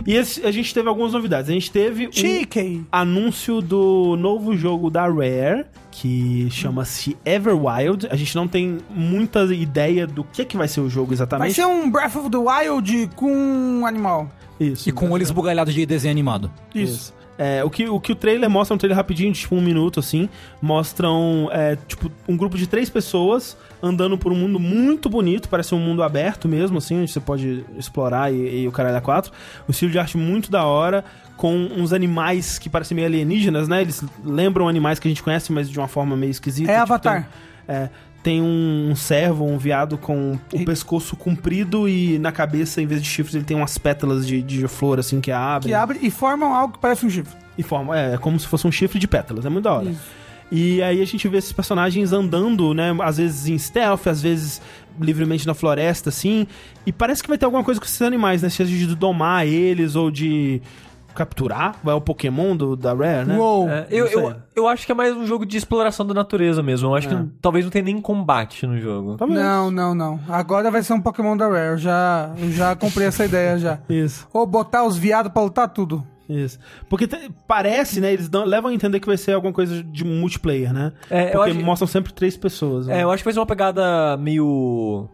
E 0.05 0.13
esse- 0.16 0.45
a 0.45 0.51
gente 0.51 0.74
teve 0.74 0.88
algumas 0.89 1.13
novidades. 1.13 1.49
A 1.49 1.53
gente 1.53 1.72
teve 1.72 2.07
um 2.07 2.11
Chique! 2.11 2.84
anúncio 2.91 3.61
do 3.61 4.16
novo 4.18 4.55
jogo 4.57 4.89
da 4.89 5.03
Rare, 5.07 5.66
que 5.91 6.47
chama-se 6.51 7.16
Everwild. 7.26 8.07
A 8.09 8.16
gente 8.16 8.36
não 8.36 8.47
tem 8.47 8.80
muita 8.89 9.43
ideia 9.53 10.05
do 10.05 10.24
que, 10.24 10.43
que 10.43 10.57
vai 10.57 10.68
ser 10.68 10.82
o 10.82 10.89
jogo 10.89 11.07
Vai 11.07 11.13
exatamente. 11.16 11.53
ser 11.53 11.66
um 11.66 11.89
Breath 11.89 12.16
of 12.16 12.30
the 12.30 12.38
Wild 12.38 13.09
com 13.16 13.32
um 13.32 13.86
animal. 13.86 14.30
Isso. 14.59 14.88
E 14.89 14.91
com 14.91 15.09
olhos 15.11 15.32
bugalhados 15.32 15.74
de 15.74 15.86
desenho 15.86 16.11
animado. 16.11 16.51
Isso. 16.74 17.13
É, 17.38 17.64
o, 17.66 17.70
que, 17.70 17.90
o 17.90 18.00
que 18.00 18.14
o 18.14 18.16
trailer 18.16 18.50
mostra, 18.50 18.74
um 18.74 18.78
trailer 18.78 18.96
rapidinho, 18.96 19.32
de, 19.34 19.40
tipo 19.42 19.56
um 19.56 19.62
minuto 19.62 20.00
assim, 20.00 20.30
mostram 20.62 21.50
é, 21.52 21.76
tipo 21.88 22.10
um 22.28 22.38
grupo 22.38 22.58
de 22.58 22.66
três 22.66 22.90
pessoas 22.90 23.58
andando 23.84 24.18
por 24.18 24.32
um 24.32 24.36
mundo 24.36 24.58
muito 24.60 25.10
bonito, 25.10 25.50
parece 25.50 25.76
um 25.76 25.80
mundo 25.80 26.02
aberto 26.02 26.48
mesmo, 26.48 26.78
assim, 26.78 27.02
onde 27.02 27.12
você 27.12 27.20
pode 27.20 27.66
explorar 27.78 28.34
e, 28.34 28.62
e 28.64 28.68
o 28.68 28.72
caralho 28.72 28.98
a 28.98 29.02
quatro. 29.02 29.32
O 29.68 29.72
estilo 29.72 29.92
de 29.92 30.00
arte 30.00 30.18
muito 30.18 30.50
da 30.50 30.64
hora, 30.66 31.04
com 31.36 31.54
uns 31.54 31.92
animais 31.92 32.58
que 32.58 32.70
parecem 32.70 32.96
meio 32.96 33.08
alienígenas, 33.08 33.68
né? 33.68 33.82
Eles 33.82 34.04
lembram 34.24 34.68
animais 34.70 34.98
que 34.98 35.08
a 35.08 35.12
gente 35.12 35.22
conhece, 35.22 35.52
mas 35.52 35.70
de 35.70 35.78
uma 35.78 35.88
forma 35.90 36.16
meio 36.16 36.32
esquisita. 36.32 36.72
É 36.72 36.80
tipo, 36.80 36.94
Avatar. 36.94 37.24
tem- 37.68 37.76
é, 37.76 37.90
tem 38.26 38.42
um, 38.42 38.90
um 38.90 38.96
servo, 38.96 39.46
um 39.46 39.56
viado 39.56 40.00
com 40.00 40.40
o 40.52 40.66
pescoço 40.66 41.16
comprido 41.16 41.88
e 41.88 42.18
na 42.18 42.32
cabeça, 42.32 42.82
em 42.82 42.88
vez 42.88 43.00
de 43.00 43.08
chifres, 43.08 43.36
ele 43.36 43.44
tem 43.44 43.56
umas 43.56 43.78
pétalas 43.78 44.26
de, 44.26 44.42
de 44.42 44.68
flor, 44.68 44.98
assim, 44.98 45.22
que 45.22 45.32
abrem. 45.32 45.70
Que 45.70 45.76
abre 45.76 46.00
e 46.02 46.10
formam 46.10 46.52
algo 46.52 46.74
que 46.74 46.80
parece 46.80 47.06
um 47.06 47.10
chifre. 47.12 47.32
E 47.56 47.62
forma, 47.62 47.96
é, 47.96 48.16
é 48.16 48.18
como 48.18 48.40
se 48.40 48.48
fosse 48.48 48.66
um 48.66 48.72
chifre 48.72 48.98
de 48.98 49.08
pétalas, 49.08 49.46
é 49.46 49.50
muito 49.50 49.66
da 49.66 49.74
hora. 49.74 49.92
Isso. 49.92 50.02
E 50.52 50.82
aí 50.82 51.04
a 51.04 51.06
gente 51.06 51.28
vê 51.28 51.38
esses 51.38 51.52
personagens 51.52 52.12
andando, 52.14 52.74
né, 52.74 52.96
às 53.04 53.18
vezes 53.18 53.46
em 53.46 53.60
stealth, 53.60 54.08
às 54.08 54.24
vezes 54.24 54.60
livremente 55.00 55.46
na 55.46 55.54
floresta, 55.54 56.10
assim, 56.10 56.48
e 56.84 56.92
parece 56.92 57.22
que 57.22 57.30
vai 57.30 57.38
ter 57.38 57.46
alguma 57.46 57.64
coisa 57.64 57.80
com 57.80 57.86
esses 57.86 58.02
animais, 58.02 58.42
né, 58.42 58.50
seja 58.50 58.76
de 58.76 58.96
domar 58.96 59.46
eles 59.46 59.96
ou 59.96 60.10
de 60.10 60.64
capturar, 61.16 61.76
vai 61.84 61.95
o 61.95 62.01
Pokémon 62.01 62.55
do, 62.55 62.76
da 62.76 62.93
Rare, 62.93 63.26
né? 63.28 63.38
Uou! 63.38 63.70
É, 63.70 63.88
eu, 63.89 64.05
eu, 64.07 64.36
eu 64.55 64.68
acho 64.68 64.86
que 64.86 64.91
é 64.91 64.95
mais 64.95 65.16
um 65.16 65.26
jogo 65.26 65.45
de 65.45 65.57
exploração 65.57 66.05
da 66.05 66.13
natureza 66.13 66.61
mesmo. 66.61 66.89
Eu 66.89 66.95
acho 66.95 67.07
que 67.07 67.13
É. 67.13 67.18
não- 67.18 67.32
talvez 67.41 67.66
não 67.66 67.72
tenha 67.72 67.86
nem 67.86 67.99
combate 68.01 68.68
no 68.68 68.78
jogo. 68.80 69.16
Talvez. 69.18 69.39
Não, 69.39 69.72
não, 69.72 69.95
não. 69.95 70.20
Agora 70.30 70.70
vai 70.70 70.84
ser 70.84 70.93
um 70.93 71.01
Pokémon 71.01 71.36
da 71.36 71.47
Rare. 71.47 71.70
Eu 71.72 71.78
já, 71.78 72.32
eu 72.38 72.51
já 72.51 72.76
comprei 72.76 73.07
essa 73.07 73.26
ideia 73.26 73.57
já. 73.57 73.80
Isso, 73.89 74.28
Ou 74.34 74.45
botar 74.45 74.84
os 74.86 74.97
viados 74.97 75.32
pra 75.32 75.41
lutar 75.41 75.70
tudo. 75.70 76.05
isso. 76.28 76.57
Porque 76.89 77.07
te- 77.07 77.30
parece, 77.47 78.01
né, 78.01 78.11
eles 78.11 78.28
dão- 78.28 78.45
levam 78.45 78.72
a 78.72 78.74
entender 78.74 78.99
que 78.99 79.05
vai 79.07 79.16
ser 79.18 79.34
alguma 79.34 79.53
coisa 79.53 79.84
de 79.84 80.03
multiplayer, 80.03 80.74
né? 80.74 80.91
É, 81.09 81.28
eu 81.30 81.32
Porque 81.34 81.51
acho- 81.51 81.59
mostram 81.63 81.88
sempre 81.88 82.11
três 82.13 82.36
pessoas. 82.36 82.88
né? 82.88 82.99
É, 82.99 83.03
eu 83.03 83.11
acho 83.11 83.22
que 83.22 83.26
vai 83.26 83.34
ser 83.34 83.39
uma 83.39 83.45
pegada 83.45 84.18
meio. 84.18 85.07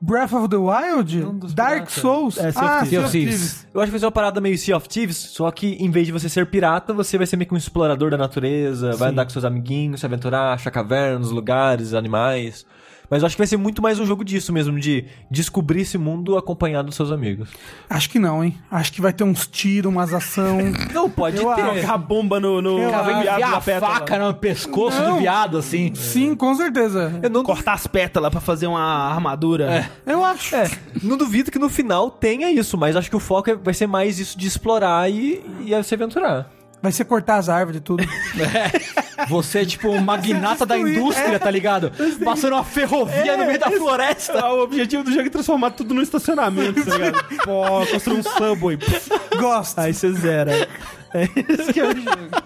Breath 0.00 0.32
of 0.32 0.48
the 0.48 0.56
Wild? 0.56 1.16
Um 1.16 1.38
Dark 1.54 1.86
piratas. 1.86 1.94
Souls? 1.94 2.38
É, 2.38 2.52
Sea 2.52 2.58
of 2.58 2.58
ah. 2.58 2.84
Sea 2.84 2.84
of 2.84 2.88
Sea 2.88 2.98
of 2.98 3.10
Thieves. 3.10 3.66
Eu 3.74 3.80
acho 3.80 3.86
que 3.86 3.90
vai 3.90 4.00
ser 4.00 4.06
uma 4.06 4.12
parada 4.12 4.40
meio 4.40 4.56
Sea 4.56 4.76
of 4.76 4.88
Thieves, 4.88 5.16
só 5.16 5.50
que 5.50 5.74
em 5.74 5.90
vez 5.90 6.06
de 6.06 6.12
você 6.12 6.28
ser 6.28 6.46
pirata, 6.46 6.92
você 6.92 7.18
vai 7.18 7.26
ser 7.26 7.36
meio 7.36 7.48
que 7.48 7.54
um 7.54 7.58
explorador 7.58 8.10
da 8.10 8.16
natureza, 8.16 8.92
vai 8.92 9.08
Sim. 9.08 9.12
andar 9.12 9.24
com 9.24 9.30
seus 9.30 9.44
amiguinhos, 9.44 10.00
se 10.00 10.06
aventurar, 10.06 10.52
achar 10.52 10.70
cavernas, 10.70 11.30
lugares, 11.30 11.94
animais. 11.94 12.64
Mas 13.10 13.22
eu 13.22 13.26
acho 13.26 13.36
que 13.36 13.40
vai 13.40 13.46
ser 13.46 13.56
muito 13.56 13.80
mais 13.80 13.98
um 13.98 14.04
jogo 14.04 14.22
disso 14.22 14.52
mesmo, 14.52 14.78
de 14.78 15.06
descobrir 15.30 15.80
esse 15.80 15.96
mundo 15.96 16.36
acompanhado 16.36 16.86
dos 16.88 16.94
seus 16.96 17.10
amigos. 17.10 17.48
Acho 17.88 18.10
que 18.10 18.18
não, 18.18 18.44
hein? 18.44 18.54
Acho 18.70 18.92
que 18.92 19.00
vai 19.00 19.12
ter 19.14 19.24
uns 19.24 19.46
tiros, 19.46 19.90
umas 19.90 20.12
ação. 20.12 20.58
Não, 20.92 21.08
pode 21.08 21.36
Eu 21.38 21.54
ter. 21.54 21.80
Jogar 21.80 21.94
a 21.94 21.98
bomba 21.98 22.38
no, 22.38 22.60
no, 22.60 22.78
Eu 22.78 22.90
viado 22.90 23.54
a 23.54 23.60
pétala. 23.60 23.94
faca 23.94 24.18
no 24.18 24.34
pescoço 24.34 25.00
Não. 25.00 25.14
do 25.14 25.20
viado, 25.20 25.56
assim. 25.56 25.94
Sim, 25.94 26.34
com 26.34 26.54
certeza. 26.54 27.18
Eu 27.22 27.30
não, 27.30 27.42
Cortar 27.42 27.72
as 27.74 27.86
pétalas 27.86 28.30
pra 28.30 28.40
fazer 28.40 28.66
uma 28.66 28.80
armadura. 28.80 29.88
Eu 30.06 30.24
acho. 30.24 30.54
é, 30.54 30.70
não 31.02 31.16
duvido 31.16 31.50
que 31.50 31.58
no 31.58 31.68
final 31.68 32.10
tenha 32.10 32.50
isso, 32.50 32.76
mas 32.76 32.94
acho 32.96 33.08
que 33.08 33.16
o 33.16 33.20
foco 33.20 33.50
é- 33.50 33.54
vai 33.54 33.72
ser 33.74 33.86
mais 33.86 34.18
isso 34.18 34.38
de 34.38 34.46
explorar 34.46 35.10
e, 35.10 35.42
e 35.64 35.82
se 35.82 35.94
aventurar. 35.94 36.50
Vai 36.80 36.92
ser 36.92 37.04
cortar 37.04 37.36
as 37.36 37.48
árvores 37.48 37.80
e 37.80 37.82
tudo. 37.82 38.04
Você 39.28 39.60
é 39.60 39.64
tipo 39.64 39.88
um 39.88 40.00
magnata 40.00 40.64
da 40.64 40.76
destruir, 40.76 40.96
indústria, 40.98 41.38
tá 41.38 41.50
ligado? 41.50 41.92
Passando 42.24 42.52
uma 42.52 42.64
ferrovia 42.64 43.36
no 43.36 43.46
meio 43.46 43.58
da 43.58 43.70
floresta. 43.70 44.38
Ah, 44.38 44.52
O 44.54 44.62
objetivo 44.62 45.02
do 45.02 45.10
jogo 45.10 45.26
é 45.26 45.30
transformar 45.30 45.72
tudo 45.72 45.92
num 45.92 46.02
estacionamento, 46.02 46.84
tá 46.84 46.96
ligado? 46.96 47.24
Pô, 47.44 47.84
construir 47.90 48.18
um 48.18 48.22
subway. 48.22 48.76
Pff, 48.76 49.10
Gosto. 49.38 49.78
Aí 49.80 49.92
você 49.92 50.12
zera. 50.12 50.68
É 51.12 51.24
isso 51.24 51.72
que 51.72 51.80
é 51.80 51.84
o 51.84 51.96
jogo. 51.96 52.42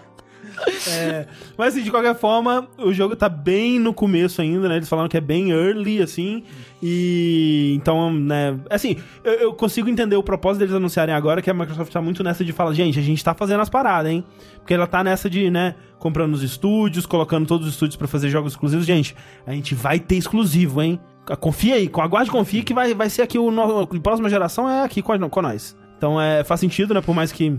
É, 0.88 1.26
mas 1.56 1.74
assim, 1.74 1.82
de 1.82 1.90
qualquer 1.90 2.14
forma, 2.14 2.68
o 2.78 2.92
jogo 2.92 3.14
tá 3.16 3.28
bem 3.28 3.78
no 3.78 3.92
começo 3.94 4.40
ainda, 4.42 4.68
né? 4.68 4.76
Eles 4.76 4.88
falaram 4.88 5.08
que 5.08 5.16
é 5.16 5.20
bem 5.20 5.50
early, 5.50 6.00
assim. 6.02 6.42
E 6.82 7.72
então, 7.76 8.12
né? 8.12 8.58
Assim, 8.68 8.96
eu, 9.22 9.32
eu 9.34 9.52
consigo 9.54 9.88
entender 9.88 10.16
o 10.16 10.22
propósito 10.22 10.60
deles 10.60 10.74
anunciarem 10.74 11.14
agora 11.14 11.40
que 11.40 11.48
a 11.50 11.54
Microsoft 11.54 11.92
tá 11.92 12.00
muito 12.02 12.22
nessa 12.24 12.44
de 12.44 12.52
falar, 12.52 12.74
gente, 12.74 12.98
a 12.98 13.02
gente 13.02 13.22
tá 13.22 13.34
fazendo 13.34 13.60
as 13.60 13.68
paradas, 13.68 14.10
hein? 14.10 14.24
Porque 14.58 14.74
ela 14.74 14.86
tá 14.86 15.02
nessa 15.04 15.30
de, 15.30 15.50
né, 15.50 15.74
comprando 15.98 16.34
os 16.34 16.42
estúdios, 16.42 17.06
colocando 17.06 17.46
todos 17.46 17.66
os 17.66 17.72
estúdios 17.74 17.96
pra 17.96 18.08
fazer 18.08 18.28
jogos 18.30 18.52
exclusivos. 18.52 18.84
Gente, 18.86 19.14
a 19.46 19.52
gente 19.52 19.74
vai 19.74 19.98
ter 20.00 20.16
exclusivo, 20.16 20.82
hein? 20.82 20.98
Confia 21.38 21.76
aí, 21.76 21.88
aguarde 21.98 22.30
confia 22.30 22.64
que 22.64 22.74
vai, 22.74 22.94
vai 22.94 23.08
ser 23.08 23.22
aqui 23.22 23.38
o 23.38 23.50
no, 23.52 23.80
a 23.82 23.86
próxima 24.00 24.28
geração 24.28 24.68
é 24.68 24.82
aqui 24.82 25.00
com, 25.00 25.12
a- 25.12 25.28
com 25.28 25.40
nós. 25.42 25.76
Então 25.96 26.20
é, 26.20 26.42
faz 26.42 26.58
sentido, 26.58 26.92
né? 26.92 27.00
Por 27.00 27.14
mais 27.14 27.30
que 27.30 27.56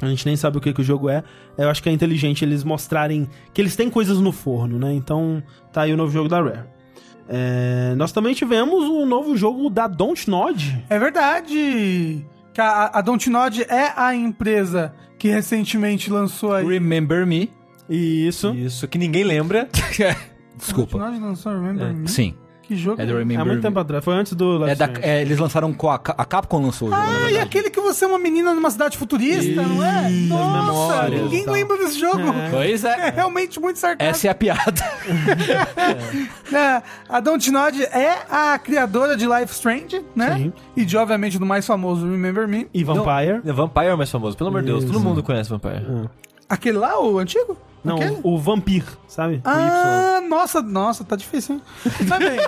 a 0.00 0.08
gente 0.08 0.26
nem 0.26 0.36
sabe 0.36 0.58
o 0.58 0.60
que, 0.60 0.72
que 0.72 0.80
o 0.80 0.84
jogo 0.84 1.08
é. 1.08 1.22
Eu 1.56 1.70
acho 1.70 1.82
que 1.82 1.88
é 1.88 1.92
inteligente 1.92 2.44
eles 2.44 2.62
mostrarem 2.64 3.28
que 3.54 3.60
eles 3.60 3.74
têm 3.76 3.88
coisas 3.88 4.18
no 4.18 4.32
forno, 4.32 4.78
né? 4.78 4.92
Então 4.92 5.42
tá 5.72 5.82
aí 5.82 5.92
o 5.92 5.96
novo 5.96 6.12
jogo 6.12 6.28
da 6.28 6.42
Rare. 6.42 6.64
É, 7.28 7.94
nós 7.96 8.12
também 8.12 8.34
tivemos 8.34 8.84
o 8.84 9.04
novo 9.04 9.36
jogo 9.36 9.68
da 9.70 9.86
Dontnod. 9.86 10.84
É 10.88 10.98
verdade. 10.98 12.24
Que 12.52 12.60
a, 12.60 12.90
a 12.94 13.00
Dontnod 13.00 13.62
é 13.62 13.92
a 13.96 14.14
empresa 14.14 14.94
que 15.18 15.28
recentemente 15.28 16.10
lançou 16.10 16.52
aí. 16.52 16.66
Remember 16.66 17.26
Me. 17.26 17.50
E 17.88 18.26
isso. 18.26 18.54
Isso, 18.54 18.86
que 18.86 18.98
ninguém 18.98 19.24
lembra. 19.24 19.68
Desculpa. 20.56 20.98
Dontnod 20.98 21.20
lançou 21.20 21.52
Remember 21.52 21.92
Me? 21.92 22.08
Sim. 22.08 22.34
Que 22.66 22.74
jogo? 22.74 23.00
É 23.00 23.06
do 23.06 23.14
Há 23.14 23.18
Remember 23.18 23.44
muito 23.46 23.56
Me. 23.58 23.62
tempo 23.62 23.78
atrás. 23.78 24.04
Foi 24.04 24.14
antes 24.14 24.32
do 24.32 24.58
Life 24.58 24.70
É 24.70 24.74
da, 24.74 24.90
é, 25.00 25.22
eles 25.22 25.38
lançaram 25.38 25.72
com 25.72 25.88
a, 25.88 25.94
a 25.94 26.24
Capcom 26.24 26.60
lançou 26.60 26.88
o 26.88 26.90
jogo. 26.90 27.02
Ah, 27.02 27.30
e 27.30 27.38
aquele 27.38 27.70
que 27.70 27.80
você 27.80 28.04
é 28.04 28.08
uma 28.08 28.18
menina 28.18 28.52
numa 28.54 28.70
cidade 28.70 28.98
futurista, 28.98 29.62
não 29.62 29.84
é? 29.84 30.08
Nossa, 30.10 30.94
memórias 31.02 31.22
ninguém 31.22 31.44
tal. 31.44 31.54
lembra 31.54 31.76
desse 31.78 32.00
jogo. 32.00 32.22
Pois 32.50 32.84
É 32.84 33.08
é. 33.08 33.10
realmente 33.10 33.60
muito 33.60 33.78
sarcástico. 33.78 34.16
Essa 34.16 34.26
é 34.28 34.30
a 34.30 34.34
piada. 34.34 34.62
É, 36.52 36.80
a 37.08 37.18
Dontnod 37.20 37.82
é 37.82 38.18
a 38.30 38.58
criadora 38.58 39.16
de 39.16 39.26
Life 39.26 39.52
Strange, 39.52 40.02
né? 40.14 40.36
Sim. 40.36 40.52
E 40.76 40.84
de, 40.84 40.96
obviamente, 40.96 41.38
do 41.38 41.44
mais 41.44 41.66
famoso 41.66 42.08
Remember 42.08 42.46
Me. 42.46 42.68
E 42.72 42.84
Vampire. 42.84 43.40
Não, 43.44 43.54
Vampire 43.54 43.86
é 43.86 43.94
o 43.94 43.96
mais 43.98 44.10
famoso, 44.10 44.36
pelo 44.36 44.48
amor 44.50 44.60
de 44.62 44.68
Deus. 44.68 44.84
Todo 44.84 45.00
mundo 45.00 45.22
conhece 45.22 45.50
Vampire. 45.50 46.08
Aquele 46.48 46.78
lá, 46.78 47.00
o 47.00 47.18
antigo? 47.18 47.56
Não, 47.84 47.96
Aquele? 47.96 48.20
o 48.22 48.38
Vampir, 48.38 48.84
sabe? 49.06 49.36
O. 49.36 49.40
Ah, 49.44 50.20
nossa, 50.28 50.60
nossa, 50.60 51.04
tá 51.04 51.14
difícil, 51.16 51.56
hein? 51.56 51.62
Mas 52.08 52.18
bem, 52.18 52.38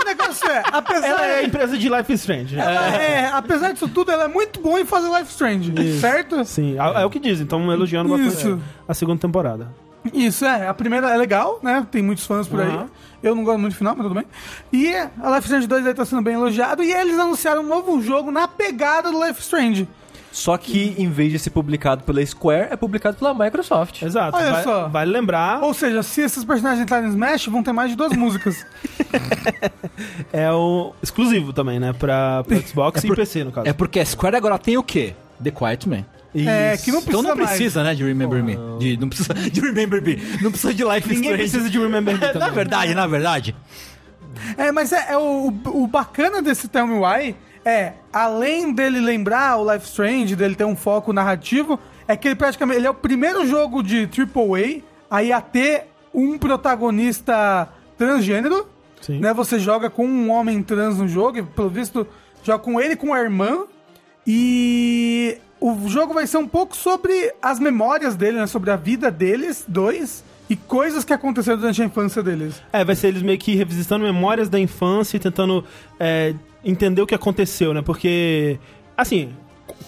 o 0.00 0.04
negócio 0.04 0.50
é, 0.50 0.62
apesar... 0.72 1.06
Ela 1.06 1.26
é 1.26 1.38
a 1.38 1.44
empresa 1.44 1.78
de 1.78 1.88
Life 1.88 2.12
is 2.12 2.20
Strange. 2.20 2.58
ela 2.58 2.96
é, 2.96 3.28
apesar 3.28 3.72
disso 3.72 3.88
tudo, 3.88 4.10
ela 4.10 4.24
é 4.24 4.28
muito 4.28 4.60
boa 4.60 4.80
em 4.80 4.84
fazer 4.84 5.08
Life 5.08 5.30
Strange, 5.30 6.00
certo? 6.00 6.44
Sim, 6.44 6.76
é, 6.78 7.02
é 7.02 7.04
o 7.04 7.10
que 7.10 7.20
dizem. 7.20 7.44
Então 7.44 7.70
elogiando 7.72 8.08
bastante 8.08 8.36
Isso. 8.36 8.60
a 8.88 8.94
segunda 8.94 9.20
temporada. 9.20 9.68
Isso, 10.12 10.44
é. 10.44 10.66
A 10.66 10.74
primeira 10.74 11.10
é 11.10 11.16
legal, 11.16 11.60
né? 11.62 11.86
Tem 11.90 12.02
muitos 12.02 12.26
fãs 12.26 12.48
por 12.48 12.60
aí. 12.60 12.68
Aham. 12.68 12.88
Eu 13.22 13.36
não 13.36 13.44
gosto 13.44 13.60
muito 13.60 13.74
do 13.74 13.76
final, 13.76 13.94
mas 13.94 14.04
tudo 14.04 14.16
bem. 14.16 14.26
E 14.72 14.92
a 14.96 15.30
Life 15.36 15.42
Strange 15.42 15.68
2 15.68 15.86
aí 15.86 15.94
tá 15.94 16.04
sendo 16.04 16.22
bem 16.22 16.34
elogiado. 16.34 16.82
E 16.82 16.92
eles 16.92 17.16
anunciaram 17.18 17.62
um 17.62 17.66
novo 17.66 18.02
jogo 18.02 18.32
na 18.32 18.48
pegada 18.48 19.12
do 19.12 19.24
Life 19.24 19.40
Strange. 19.40 19.88
Só 20.32 20.56
que 20.56 20.94
em 20.96 21.10
vez 21.10 21.30
de 21.30 21.38
ser 21.38 21.50
publicado 21.50 22.04
pela 22.04 22.24
Square, 22.24 22.68
é 22.70 22.76
publicado 22.76 23.18
pela 23.18 23.34
Microsoft. 23.34 24.00
Exato. 24.00 24.34
Olha 24.36 24.50
vai- 24.52 24.64
só. 24.64 24.88
Vale 24.88 25.10
lembrar, 25.12 25.62
Ou 25.62 25.74
seja, 25.74 26.02
se 26.02 26.22
esses 26.22 26.42
personagens 26.42 26.82
entrarem 26.82 27.04
no 27.06 27.12
Smash, 27.12 27.46
vão 27.48 27.62
ter 27.62 27.72
mais 27.72 27.90
de 27.90 27.96
duas 27.96 28.12
músicas. 28.16 28.64
é 30.32 30.50
o 30.50 30.94
exclusivo 31.02 31.52
também, 31.52 31.78
né? 31.78 31.92
Pra, 31.92 32.42
pra 32.44 32.56
Xbox 32.66 33.02
É 33.02 33.06
e 33.06 33.08
por- 33.08 33.16
PC, 33.16 33.44
no 33.44 33.52
caso. 33.52 33.68
É 33.68 33.72
porque 33.72 34.00
a 34.00 34.04
Square 34.06 34.36
agora 34.36 34.58
tem 34.58 34.76
o 34.76 34.82
quê? 34.82 35.14
The 35.42 35.50
Quiet 35.50 35.88
Man. 35.88 36.04
É, 36.34 36.74
Isso. 36.74 36.84
que 36.84 36.92
não 36.92 37.00
Então 37.00 37.22
não 37.22 37.36
mais. 37.36 37.50
precisa, 37.50 37.82
né, 37.84 37.94
de 37.94 38.02
Remember 38.04 38.42
Me. 38.42 38.56
De, 38.78 38.96
não 38.96 39.08
precisa 39.08 39.34
de 39.50 39.60
Remember 39.60 40.02
Me. 40.02 40.16
Não 40.40 40.50
precisa 40.50 40.72
de 40.72 40.82
Life 40.82 41.12
is 41.12 41.20
Ninguém 41.20 41.32
Strange. 41.32 41.50
precisa 41.50 41.68
de 41.70 41.78
Remember 41.78 42.14
Me 42.18 42.38
na 42.38 42.48
verdade, 42.48 42.94
na 42.94 43.06
verdade. 43.06 43.54
É, 44.56 44.72
mas 44.72 44.92
é, 44.92 45.12
é 45.12 45.18
o, 45.18 45.52
o 45.66 45.86
bacana 45.86 46.40
desse 46.40 46.68
Tell 46.68 46.86
Me 46.86 46.94
Why 46.94 47.36
é, 47.64 47.94
além 48.12 48.72
dele 48.72 49.00
lembrar 49.00 49.56
o 49.56 49.72
Life 49.72 49.86
Strange, 49.86 50.34
dele 50.36 50.54
ter 50.54 50.64
um 50.64 50.76
foco 50.76 51.12
narrativo, 51.12 51.78
é 52.06 52.16
que 52.16 52.28
ele 52.28 52.34
praticamente 52.34 52.78
ele 52.78 52.86
é 52.86 52.90
o 52.90 52.94
primeiro 52.94 53.46
jogo 53.46 53.82
de 53.82 54.08
AAA 54.08 54.82
aí 55.10 55.32
a 55.32 55.40
ter 55.40 55.86
um 56.12 56.38
protagonista 56.38 57.68
transgênero. 57.96 58.66
Sim. 59.00 59.18
Né, 59.18 59.34
você 59.34 59.58
joga 59.58 59.90
com 59.90 60.06
um 60.06 60.30
homem 60.30 60.62
trans 60.62 60.98
no 60.98 61.08
jogo, 61.08 61.38
e, 61.38 61.42
pelo 61.42 61.68
visto, 61.68 62.06
joga 62.44 62.62
com 62.62 62.80
ele 62.80 62.92
e 62.92 62.96
com 62.96 63.12
a 63.12 63.20
irmã. 63.20 63.64
E 64.24 65.38
o 65.60 65.88
jogo 65.88 66.14
vai 66.14 66.26
ser 66.26 66.38
um 66.38 66.46
pouco 66.46 66.76
sobre 66.76 67.34
as 67.42 67.58
memórias 67.58 68.14
dele, 68.14 68.38
né? 68.38 68.46
Sobre 68.46 68.70
a 68.70 68.76
vida 68.76 69.10
deles, 69.10 69.64
dois, 69.66 70.22
e 70.48 70.56
coisas 70.56 71.04
que 71.04 71.12
aconteceram 71.12 71.58
durante 71.58 71.82
a 71.82 71.84
infância 71.84 72.22
deles. 72.22 72.62
É, 72.72 72.84
vai 72.84 72.94
ser 72.94 73.08
eles 73.08 73.22
meio 73.22 73.38
que 73.38 73.54
revisitando 73.54 74.04
memórias 74.04 74.48
da 74.48 74.60
infância 74.60 75.16
e 75.16 75.20
tentando 75.20 75.64
é, 75.98 76.34
entender 76.64 77.02
o 77.02 77.06
que 77.06 77.14
aconteceu, 77.14 77.72
né? 77.74 77.82
Porque, 77.82 78.58
assim, 78.96 79.30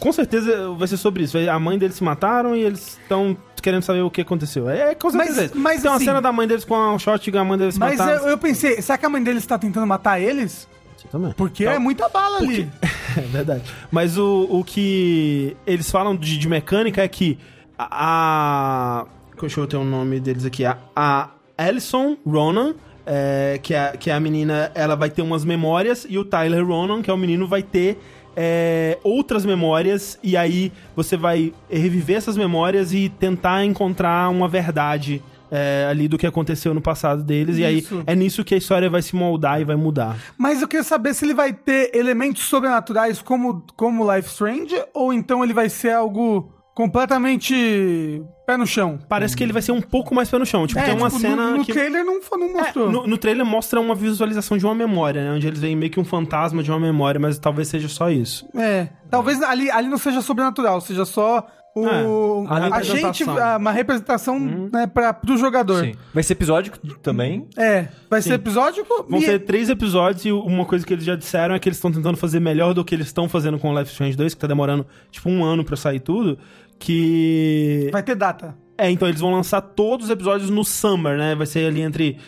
com 0.01 0.12
certeza 0.12 0.70
vai 0.72 0.89
ser 0.89 0.97
sobre 0.97 1.25
isso. 1.25 1.37
A 1.39 1.59
mãe 1.59 1.79
deles 1.79 1.97
se 1.97 2.05
mataram 2.05 2.55
e 2.57 2.61
eles 2.62 2.99
estão 3.03 3.37
querendo 3.62 3.83
saber 3.83 4.03
o 4.03 4.11
que 4.11 4.20
aconteceu. 4.20 4.68
É, 4.68 4.95
com 4.95 5.11
certeza. 5.11 5.35
Mas- 5.41 5.51
isso. 5.51 5.59
mas 5.59 5.83
Tem 5.83 5.91
uma 5.91 5.97
assim- 5.97 6.05
cena 6.07 6.20
da 6.20 6.31
mãe 6.33 6.47
deles 6.47 6.64
com 6.64 6.75
a 6.75 6.99
shotgun, 6.99 7.39
a 7.39 7.45
mãe 7.45 7.59
deles 7.59 7.75
se 7.75 7.81
Mas 7.81 7.99
mataram. 7.99 8.22
eu, 8.25 8.29
eu 8.31 8.39
pensei, 8.39 8.81
será 8.83 8.99
que 8.99 9.07
a 9.07 9.09
mãe 9.09 9.22
deles 9.22 9.43
está 9.43 9.59
tentando 9.59 9.87
matar 9.87 10.20
eles? 10.20 10.68
Você 10.97 11.09
também. 11.09 11.33
Porque 11.33 11.62
Então, 11.64 11.75
é 11.75 11.79
muita 11.79 12.09
bala 12.09 12.39
ali. 12.39 12.68
É 13.16 13.20
verdade. 13.20 13.62
Mas 13.93 14.18
o, 14.18 14.49
o 14.51 14.64
que 14.64 15.57
eles 15.64 15.89
falam 15.89 16.16
de, 16.16 16.37
de 16.37 16.49
mecânica 16.49 17.01
é 17.03 17.07
que 17.09 17.39
a. 17.79 19.01
a- 19.03 19.07
Deixa 19.41 19.61
eu 19.61 19.66
ter 19.66 19.77
o 19.77 19.85
nome 19.85 20.18
deles 20.20 20.45
aqui. 20.45 20.64
A, 20.64 20.79
a 20.97 21.29
Alison 21.59 22.16
Ronan, 22.27 22.75
é, 23.07 23.59
que, 23.62 23.74
é, 23.74 23.96
que 23.96 24.11
é 24.11 24.14
a 24.14 24.20
menina, 24.20 24.70
ela 24.74 24.94
vai 24.94 25.11
ter 25.11 25.22
umas 25.22 25.44
memórias, 25.44 26.07
e 26.09 26.18
o 26.18 26.24
Tyler 26.24 26.66
Ronan, 26.66 27.02
que 27.02 27.11
é 27.11 27.14
o 27.14 27.18
menino, 27.18 27.46
vai 27.46 27.62
ter. 27.62 27.98
é, 28.36 28.98
outras 29.02 29.44
memórias 29.44 30.18
e 30.22 30.36
aí 30.36 30.72
você 30.96 31.16
vai 31.16 31.52
reviver 31.70 32.16
essas 32.16 32.36
memórias 32.36 32.92
e 32.92 33.09
tentar 33.09 33.64
encontrar 33.64 34.28
uma 34.28 34.48
verdade 34.48 35.22
é, 35.50 35.86
ali 35.88 36.09
do 36.09 36.18
que 36.18 36.26
aconteceu 36.26 36.74
no 36.74 36.80
passado 36.80 37.22
deles 37.22 37.59
e 37.59 37.64
aí 37.64 37.78
Isso. 37.78 38.02
é 38.07 38.14
nisso 38.14 38.42
que 38.42 38.55
a 38.55 38.59
história 38.59 38.90
vai 38.90 39.02
se 39.02 39.14
moldar 39.14 39.61
e 39.61 39.64
vai 39.64 39.76
mudar. 39.76 40.18
Mas 40.36 40.61
eu 40.61 40.66
queria 40.66 40.82
saber 40.82 41.14
se 41.14 41.24
ele 41.24 41.34
vai 41.34 41.52
ter 41.52 41.94
elementos 41.94 42.42
sobrenaturais 42.42 43.22
como, 43.22 43.62
como 43.76 44.12
Life 44.12 44.28
Strange, 44.28 44.74
ou 44.92 45.12
então 45.12 45.44
ele 45.44 45.52
vai 45.52 45.68
ser 45.68 45.92
algo 45.92 46.52
completamente 46.75 48.22
pé 48.47 48.57
no 48.57 48.66
chão. 48.66 48.99
Parece 49.09 49.37
que 49.37 49.43
ele 49.43 49.53
vai 49.53 49.62
ser 49.62 49.72
um 49.72 49.81
pouco 49.81 50.14
mais 50.14 50.29
pé 50.31 50.39
no 50.39 50.45
chão. 50.47 50.66
Tipo, 50.66 50.83
tem 50.83 50.95
uma 50.95 51.09
tipo, 51.09 51.20
cena 51.20 51.51
no, 51.51 51.57
no 51.59 51.64
que. 51.64 51.72
trailer 51.72 52.05
não, 52.05 52.20
não 52.37 52.49
É, 52.49 52.53
mostrou. 52.62 52.91
no, 52.93 53.07
no 53.07 53.16
trailer 53.16 53.47
mostra 53.47 53.81
uma 53.81 53.95
visualização 53.95 54.59
de 54.59 54.64
uma 54.66 54.75
memória, 54.75 55.22
né? 55.25 55.33
Onde 55.37 55.47
eles 55.47 55.61
veem 55.61 55.77
meio 55.77 55.91
que 55.91 56.01
um 56.01 56.05
fantasma 56.05 56.62
de 56.62 56.70
uma 56.70 56.81
memória, 56.81 57.20
mas 57.20 57.39
talvez 57.39 57.68
seja 57.68 57.89
só 57.89 58.11
isso. 58.11 58.47
É, 58.57 58.89
talvez 59.11 59.41
ali, 59.43 59.70
ali 59.70 59.89
não 59.89 59.99
seja 59.99 60.20
sobrenatural, 60.20 60.81
seja 60.81 61.05
só 61.05 61.47
o, 61.77 61.87
É, 61.89 62.49
a 62.49 62.77
a, 62.77 62.83
gente, 62.83 63.25
uma 63.25 63.72
representação 63.72 64.39
né, 64.39 64.87
pra, 64.87 65.12
pro 65.12 65.37
jogador. 65.37 65.85
Sim. 65.85 65.95
Vai 66.12 66.22
ser 66.22 66.35
episódico 66.35 66.79
também. 66.99 67.49
É, 67.57 67.89
vai 68.09 68.22
ser 68.22 68.29
Sim. 68.29 68.35
episódico 68.37 69.07
Vão 69.09 69.18
e- 69.18 69.25
ser 69.25 69.41
três 69.41 69.68
episódios 69.68 70.25
e 70.25 70.31
uma 70.31 70.64
coisa 70.64 70.87
que 70.87 70.93
eles 70.93 71.05
já 71.05 71.16
disseram 71.16 71.53
é 71.53 71.59
que 71.59 71.68
eles 71.68 71.77
estão 71.79 71.91
tentando 71.91 72.16
fazer 72.16 72.39
melhor 72.39 72.75
do 72.75 72.85
que 72.85 72.95
eles 72.95 73.07
estão 73.09 73.29
fazendo 73.29 73.59
com 73.59 73.72
o 73.72 73.77
Life 73.79 73.91
Strange 73.91 74.16
2, 74.16 74.35
que 74.35 74.41
tá 74.41 74.47
demorando 74.47 74.87
tipo 75.11 75.29
um 75.29 75.43
ano 75.43 75.64
pra 75.64 75.77
sair 75.77 75.99
tudo. 75.99 76.39
Que. 76.79 77.89
vai 77.93 78.03
ter 78.03 78.14
data. 78.14 78.57
É, 78.77 78.91
então 78.91 79.09
eles 79.09 79.20
vão 79.20 79.33
lançar 79.33 79.61
todos 79.61 80.07
os 80.07 80.11
episódios 80.11 80.51
no 80.51 80.64
Summer, 80.64 81.16
né? 81.16 81.35
Vai 81.35 81.47
ser 81.47 81.66
ali 81.66 81.81
entre 81.81 82.18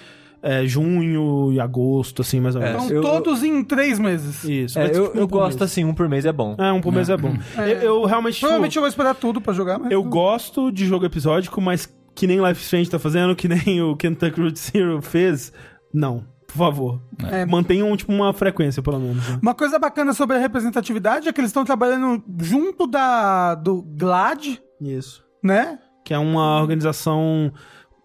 é, 0.42 0.64
junho 0.64 1.52
e 1.52 1.58
agosto, 1.58 2.22
assim, 2.22 2.38
mais 2.40 2.54
ou 2.54 2.62
É. 2.62 2.66
menos. 2.72 2.84
Então 2.84 2.96
eu- 2.96 3.02
todos 3.02 3.42
em 3.42 3.64
três 3.64 3.98
meses. 3.98 4.44
Isso. 4.44 4.78
É, 4.78 4.86
eu 4.86 5.06
tipo, 5.06 5.18
eu 5.18 5.24
um 5.24 5.28
por 5.28 5.38
gosto 5.38 5.58
mês. 5.58 5.70
assim, 5.72 5.84
um 5.84 5.92
por 5.92 6.08
mês 6.08 6.24
é 6.24 6.32
bom. 6.32 6.54
É, 6.58 6.70
um 6.72 6.80
por 6.80 6.92
mês 6.92 7.08
é 7.08 7.16
bom. 7.16 7.34
Eu, 7.58 7.64
eu 7.64 8.04
realmente. 8.04 8.34
tipo, 8.34 8.46
Provavelmente 8.46 8.76
eu 8.76 8.82
vou 8.82 8.88
esperar 8.88 9.14
tudo 9.16 9.40
pra 9.40 9.52
jogar, 9.52 9.78
mas... 9.78 9.90
Eu 9.90 10.02
gosto 10.04 10.70
de 10.70 10.86
jogo 10.86 11.04
episódico, 11.04 11.60
mas 11.60 11.92
que 12.14 12.26
nem 12.28 12.38
Life 12.46 12.62
Strange 12.62 12.88
tá 12.88 12.98
fazendo, 12.98 13.34
que 13.34 13.48
nem 13.48 13.82
o 13.82 13.96
Kentucky 13.96 14.40
Route 14.40 14.58
Zero 14.58 15.02
fez, 15.02 15.52
não. 15.92 16.24
Por 16.56 16.64
favor. 16.64 17.00
É. 17.30 17.44
Mantenham, 17.44 17.96
tipo, 17.96 18.12
uma 18.12 18.32
frequência, 18.32 18.82
pelo 18.82 18.98
menos. 18.98 19.28
né? 19.28 19.38
Uma 19.42 19.54
coisa 19.54 19.78
bacana 19.78 20.12
sobre 20.14 20.36
a 20.36 20.40
representatividade 20.40 21.28
é 21.28 21.32
que 21.32 21.40
eles 21.40 21.50
estão 21.50 21.64
trabalhando 21.64 22.22
junto 22.40 22.86
da, 22.86 23.54
do 23.54 23.82
GLAD, 23.82 24.60
Isso. 24.80 25.22
né? 25.42 25.78
Que 26.04 26.14
é 26.14 26.18
uma 26.18 26.60
organização 26.60 27.52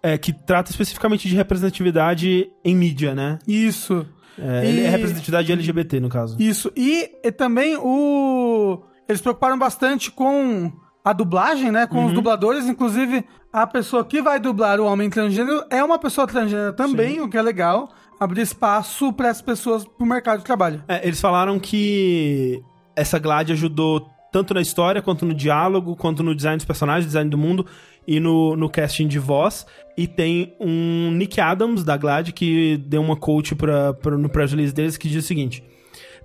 é, 0.03 0.17
que 0.17 0.33
trata 0.33 0.71
especificamente 0.71 1.27
de 1.29 1.35
representatividade 1.35 2.49
em 2.65 2.75
mídia, 2.75 3.13
né? 3.15 3.39
Isso. 3.47 4.05
É, 4.39 4.65
E- 4.69 4.79
é 4.85 4.89
representatividade 4.89 5.51
LGBT, 5.51 5.99
no 5.99 6.09
caso. 6.09 6.35
Isso. 6.39 6.71
E, 6.75 7.11
e 7.23 7.31
também 7.31 7.77
o. 7.77 8.81
Eles 9.07 9.19
se 9.19 9.23
preocuparam 9.23 9.59
bastante 9.59 10.09
com 10.09 10.71
a 11.03 11.13
dublagem, 11.13 11.71
né? 11.71 11.85
Com 11.85 11.97
Uhum. 11.97 12.05
os 12.07 12.13
dubladores. 12.13 12.65
Inclusive, 12.67 13.25
a 13.51 13.67
pessoa 13.67 14.05
que 14.05 14.21
vai 14.21 14.39
dublar 14.39 14.79
o 14.79 14.85
homem 14.85 15.09
transgênero 15.09 15.63
é 15.69 15.83
uma 15.83 15.99
pessoa 15.99 16.25
transgênero 16.25 16.73
também, 16.73 17.19
o 17.21 17.29
que 17.29 17.37
é 17.37 17.41
legal. 17.41 17.89
Abrir 18.21 18.41
espaço 18.41 19.11
para 19.11 19.31
as 19.31 19.41
pessoas 19.41 19.83
pro 19.83 20.05
mercado 20.05 20.37
de 20.37 20.45
trabalho. 20.45 20.83
É, 20.87 21.07
eles 21.07 21.19
falaram 21.19 21.59
que 21.59 22.61
essa 22.95 23.17
Glad 23.17 23.49
ajudou 23.49 24.07
tanto 24.31 24.53
na 24.53 24.61
história, 24.61 25.01
quanto 25.01 25.25
no 25.25 25.33
diálogo, 25.33 25.95
quanto 25.95 26.21
no 26.21 26.35
design 26.35 26.57
dos 26.57 26.65
personagens, 26.65 27.07
design 27.07 27.31
do 27.31 27.37
mundo 27.37 27.65
e 28.07 28.19
no, 28.19 28.55
no 28.55 28.69
casting 28.69 29.07
de 29.07 29.17
voz. 29.17 29.65
E 29.97 30.05
tem 30.05 30.55
um 30.59 31.09
Nick 31.11 31.41
Adams, 31.41 31.83
da 31.83 31.97
Glad, 31.97 32.31
que 32.31 32.77
deu 32.77 33.01
uma 33.01 33.15
coach 33.15 33.55
pra, 33.55 33.91
pra, 33.95 34.15
no 34.15 34.29
press 34.29 34.51
release 34.51 34.71
deles, 34.71 34.97
que 34.97 35.09
diz 35.09 35.23
o 35.23 35.27
seguinte... 35.27 35.63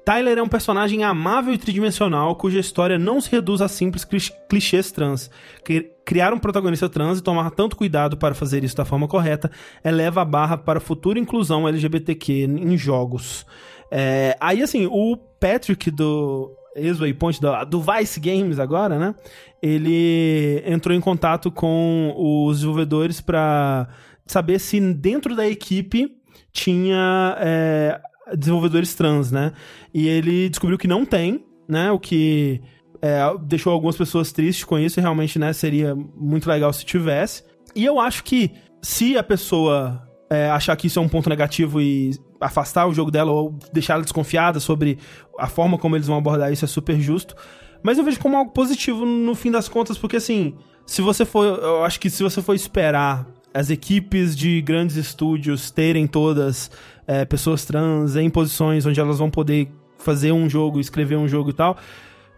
Tyler 0.07 0.38
é 0.38 0.42
um 0.42 0.46
personagem 0.48 1.02
amável 1.02 1.52
e 1.52 1.59
tridimensional 1.59 2.36
cuja 2.36 2.61
história 2.61 2.96
não 2.96 3.20
se 3.20 3.28
reduz 3.28 3.61
a 3.61 3.66
simples 3.66 4.04
clich- 4.04 4.32
clichês 4.48 4.92
trans. 4.92 5.28
Cri- 5.64 5.90
Criar 6.04 6.32
um 6.32 6.38
protagonista 6.38 6.88
trans 6.88 7.18
e 7.18 7.22
tomar 7.22 7.50
tanto 7.50 7.74
cuidado 7.74 8.16
para 8.16 8.32
fazer 8.32 8.62
isso 8.62 8.76
da 8.76 8.84
forma 8.84 9.09
correta 9.09 9.50
eleva 9.84 10.22
a 10.22 10.24
barra 10.24 10.57
para 10.57 10.78
a 10.78 10.80
futura 10.80 11.18
inclusão 11.18 11.66
LGBTQ 11.66 12.44
em 12.44 12.78
jogos. 12.78 13.44
É, 13.90 14.36
aí, 14.38 14.62
assim, 14.62 14.86
o 14.88 15.16
Patrick 15.16 15.90
do 15.90 16.52
ex-waypoint 16.76 17.40
do, 17.40 17.64
do 17.64 17.80
Vice 17.82 18.20
Games 18.20 18.61
agora, 18.61 19.00
né? 19.00 19.12
Ele 19.61 20.62
entrou 20.66 20.96
em 20.96 21.00
contato 21.00 21.50
com 21.50 22.14
os 22.16 22.59
desenvolvedores 22.59 23.20
para 23.20 23.88
saber 24.24 24.61
se 24.61 24.78
dentro 24.94 25.34
da 25.34 25.48
equipe 25.48 26.16
tinha 26.52 27.36
é, 27.40 28.00
desenvolvedores 28.35 28.95
trans, 28.95 29.31
né? 29.31 29.53
E 29.93 30.09
ele 30.09 30.49
descobriu 30.49 30.79
que 30.79 30.89
não 30.89 31.05
tem, 31.05 31.45
né? 31.68 31.91
O 31.91 31.99
que 31.99 32.61
é, 33.03 33.20
deixou 33.43 33.72
algumas 33.72 33.97
pessoas 33.97 34.33
tristes 34.33 34.64
com 34.64 34.79
isso 34.79 34.99
e 34.99 35.03
realmente, 35.03 35.39
né? 35.39 35.53
Seria 35.53 35.95
muito 35.95 36.49
legal 36.49 36.72
se 36.72 36.85
tivesse. 36.85 37.45
E 37.74 37.85
eu 37.85 38.01
acho 38.01 38.24
que 38.24 38.53
se 38.83 39.16
a 39.16 39.22
pessoa 39.22 40.03
é, 40.31 40.51
achar 40.51 40.77
que 40.77 40.87
isso 40.87 40.99
é 40.99 41.03
um 41.03 41.09
ponto 41.09 41.29
negativo 41.29 41.81
e 41.81 42.12
afastar 42.41 42.87
o 42.87 42.95
jogo 42.95 43.11
dela 43.11 43.33
ou 43.33 43.57
deixar 43.72 43.95
ela 43.95 44.03
desconfiada 44.03 44.61
sobre 44.61 44.99
a 45.39 45.47
forma 45.47 45.79
como 45.79 45.97
eles 45.97 46.07
vão 46.07 46.18
abordar 46.18 46.53
isso 46.53 46.64
é 46.64 46.68
super 46.68 46.99
justo. 47.01 47.35
Mas 47.83 47.99
eu 47.99 48.05
vejo 48.05 48.18
como 48.18 48.37
algo 48.37 48.51
positivo 48.51 49.05
no 49.05 49.35
fim 49.35 49.51
das 49.51 49.68
contas, 49.68 49.97
porque 49.97 50.16
assim, 50.16 50.55
se 50.87 51.03
você 51.03 51.24
for. 51.24 51.45
Eu 51.45 51.85
acho 51.85 52.01
que 52.01 52.11
se 52.11 52.22
você 52.22 52.41
for 52.41 52.55
esperar 52.55 53.27
as 53.53 53.70
equipes 53.70 54.37
de 54.37 54.61
grandes 54.61 54.97
estúdios 54.97 55.70
terem 55.70 56.07
todas 56.07 56.70
é, 57.07 57.24
pessoas 57.24 57.64
trans 57.64 58.16
em 58.16 58.28
posições 58.30 58.84
onde 58.86 58.98
elas 59.00 59.18
vão 59.18 59.30
poder 59.30 59.68
fazer 59.98 60.32
um 60.32 60.48
jogo, 60.48 60.80
escrever 60.80 61.16
um 61.16 61.26
jogo 61.28 61.50
e 61.50 61.52
tal, 61.52 61.76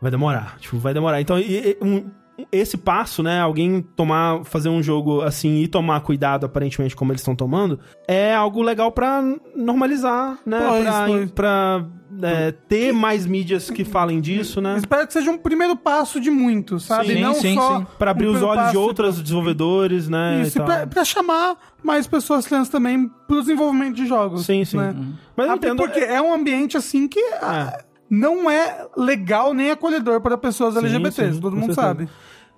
vai 0.00 0.10
demorar. 0.10 0.56
Tipo, 0.58 0.78
vai 0.78 0.94
demorar. 0.94 1.20
Então, 1.20 1.38
e- 1.38 1.70
e- 1.70 1.78
um- 1.82 2.10
esse 2.52 2.76
passo, 2.76 3.22
né? 3.22 3.40
Alguém 3.40 3.82
tomar, 3.96 4.44
fazer 4.44 4.68
um 4.68 4.82
jogo 4.82 5.22
assim 5.22 5.62
e 5.62 5.68
tomar 5.68 6.00
cuidado, 6.00 6.46
aparentemente, 6.46 6.94
como 6.94 7.12
eles 7.12 7.20
estão 7.20 7.34
tomando, 7.34 7.78
é 8.06 8.34
algo 8.34 8.62
legal 8.62 8.92
pra 8.92 9.22
normalizar, 9.54 10.38
né? 10.46 10.58
Pois, 10.66 10.84
pra 10.84 11.06
pois. 11.06 11.30
pra, 11.32 11.86
é, 12.22 12.52
ter 12.52 12.92
mais 12.92 13.26
mídias 13.26 13.70
que 13.70 13.84
falem 13.84 14.20
disso, 14.20 14.60
né? 14.60 14.76
Espero 14.78 15.06
que 15.06 15.12
seja 15.12 15.30
um 15.30 15.38
primeiro 15.38 15.76
passo 15.76 16.20
de 16.20 16.30
muitos, 16.30 16.84
sabe? 16.84 17.14
Sim, 17.14 17.20
Não 17.20 17.34
sim, 17.34 17.54
só 17.54 17.78
sim. 17.78 17.86
Pra 17.98 18.10
abrir 18.12 18.28
um 18.28 18.32
os 18.32 18.42
olhos 18.42 18.70
de 18.70 18.76
outros 18.76 19.20
desenvolvedores, 19.20 20.08
né? 20.08 20.42
Isso, 20.42 20.58
e 20.58 20.60
e 20.60 20.64
pra, 20.64 20.86
pra 20.86 21.04
chamar 21.04 21.56
mais 21.82 22.06
pessoas 22.06 22.44
trans 22.44 22.68
também 22.68 23.08
pro 23.26 23.40
desenvolvimento 23.40 23.96
de 23.96 24.06
jogos. 24.06 24.44
Sim, 24.46 24.64
sim. 24.64 24.76
né? 24.76 24.94
Mas 25.36 25.46
eu 25.46 25.52
Até 25.54 25.68
entendo. 25.68 25.78
porque 25.78 26.00
é 26.00 26.20
um 26.20 26.32
ambiente 26.32 26.76
assim 26.76 27.06
que 27.06 27.20
ah, 27.42 27.78
não 28.10 28.50
é 28.50 28.86
legal 28.96 29.52
nem 29.52 29.70
acolhedor 29.70 30.20
para 30.20 30.36
pessoas 30.38 30.74
Sim, 30.74 30.80
LGBTs, 30.80 31.34
sim, 31.34 31.40
todo 31.40 31.54
mundo 31.54 31.74
certeza. 31.74 31.86
sabe. 31.88 32.08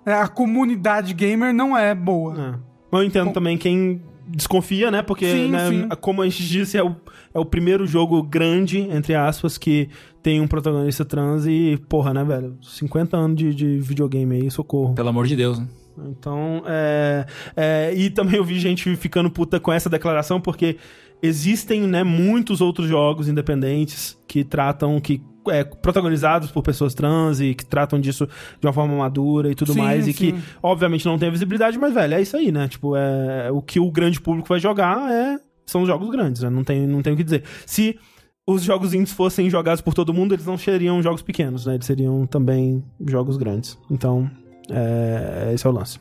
É, 0.05 0.13
a 0.13 0.27
comunidade 0.27 1.13
gamer 1.13 1.53
não 1.53 1.77
é 1.77 1.93
boa. 1.93 2.33
É. 2.33 2.59
Mas 2.91 3.01
eu 3.01 3.07
entendo 3.07 3.31
também 3.31 3.57
quem 3.57 4.01
desconfia, 4.27 4.89
né? 4.89 5.01
Porque, 5.01 5.29
Sim, 5.29 5.49
né, 5.49 5.69
sim. 5.69 5.89
como 5.99 6.21
a 6.21 6.25
gente 6.25 6.43
disse, 6.47 6.77
é 6.77 6.83
o, 6.83 6.95
é 7.33 7.39
o 7.39 7.45
primeiro 7.45 7.85
jogo 7.85 8.21
grande, 8.23 8.79
entre 8.79 9.13
aspas, 9.13 9.57
que 9.57 9.89
tem 10.23 10.39
um 10.39 10.47
protagonista 10.47 11.03
trans 11.03 11.45
e, 11.45 11.79
porra, 11.89 12.13
né, 12.13 12.23
velho? 12.23 12.57
50 12.61 13.17
anos 13.17 13.37
de, 13.37 13.53
de 13.53 13.79
videogame 13.79 14.35
aí, 14.35 14.51
socorro. 14.51 14.93
Pelo 14.93 15.09
amor 15.09 15.27
de 15.27 15.35
Deus, 15.35 15.59
né? 15.59 15.67
Então, 16.09 16.63
é, 16.65 17.25
é, 17.55 17.93
E 17.93 18.09
também 18.09 18.35
eu 18.35 18.43
vi 18.43 18.59
gente 18.59 18.95
ficando 18.95 19.29
puta 19.29 19.59
com 19.59 19.71
essa 19.71 19.89
declaração, 19.89 20.39
porque 20.39 20.77
existem, 21.21 21.81
né, 21.81 22.03
muitos 22.03 22.61
outros 22.61 22.87
jogos 22.87 23.27
independentes 23.27 24.17
que 24.27 24.43
tratam, 24.43 24.99
que 24.99 25.21
é, 25.47 25.63
protagonizados 25.63 26.51
por 26.51 26.61
pessoas 26.61 26.93
trans 26.93 27.39
e 27.39 27.53
que 27.53 27.65
tratam 27.65 27.99
disso 27.99 28.27
de 28.59 28.67
uma 28.67 28.73
forma 28.73 28.95
madura 28.95 29.51
e 29.51 29.55
tudo 29.55 29.73
Sim, 29.73 29.81
mais, 29.81 30.07
e 30.07 30.13
sim. 30.13 30.33
que, 30.33 30.43
obviamente, 30.61 31.05
não 31.05 31.17
tem 31.17 31.29
a 31.29 31.31
visibilidade, 31.31 31.77
mas, 31.77 31.93
velho, 31.93 32.13
é 32.13 32.21
isso 32.21 32.37
aí, 32.37 32.51
né? 32.51 32.67
Tipo, 32.67 32.95
é, 32.95 33.51
o 33.51 33.61
que 33.61 33.79
o 33.79 33.91
grande 33.91 34.19
público 34.19 34.47
vai 34.47 34.59
jogar 34.59 35.11
é, 35.11 35.39
são 35.65 35.81
os 35.81 35.87
jogos 35.87 36.09
grandes, 36.09 36.41
né? 36.43 36.49
Não 36.49 36.63
tem, 36.63 36.85
não 36.85 37.01
tem 37.01 37.13
o 37.13 37.17
que 37.17 37.23
dizer. 37.23 37.43
Se 37.65 37.97
os 38.45 38.63
jogos 38.63 38.93
indies 38.93 39.13
fossem 39.13 39.49
jogados 39.49 39.81
por 39.81 39.93
todo 39.93 40.13
mundo, 40.13 40.33
eles 40.33 40.45
não 40.45 40.57
seriam 40.57 41.01
jogos 41.01 41.21
pequenos, 41.21 41.65
né? 41.65 41.75
Eles 41.75 41.85
seriam 41.85 42.25
também 42.27 42.83
jogos 43.07 43.37
grandes. 43.37 43.77
Então, 43.89 44.29
é, 44.69 45.51
esse 45.53 45.65
é 45.65 45.69
o 45.69 45.73
lance. 45.73 45.99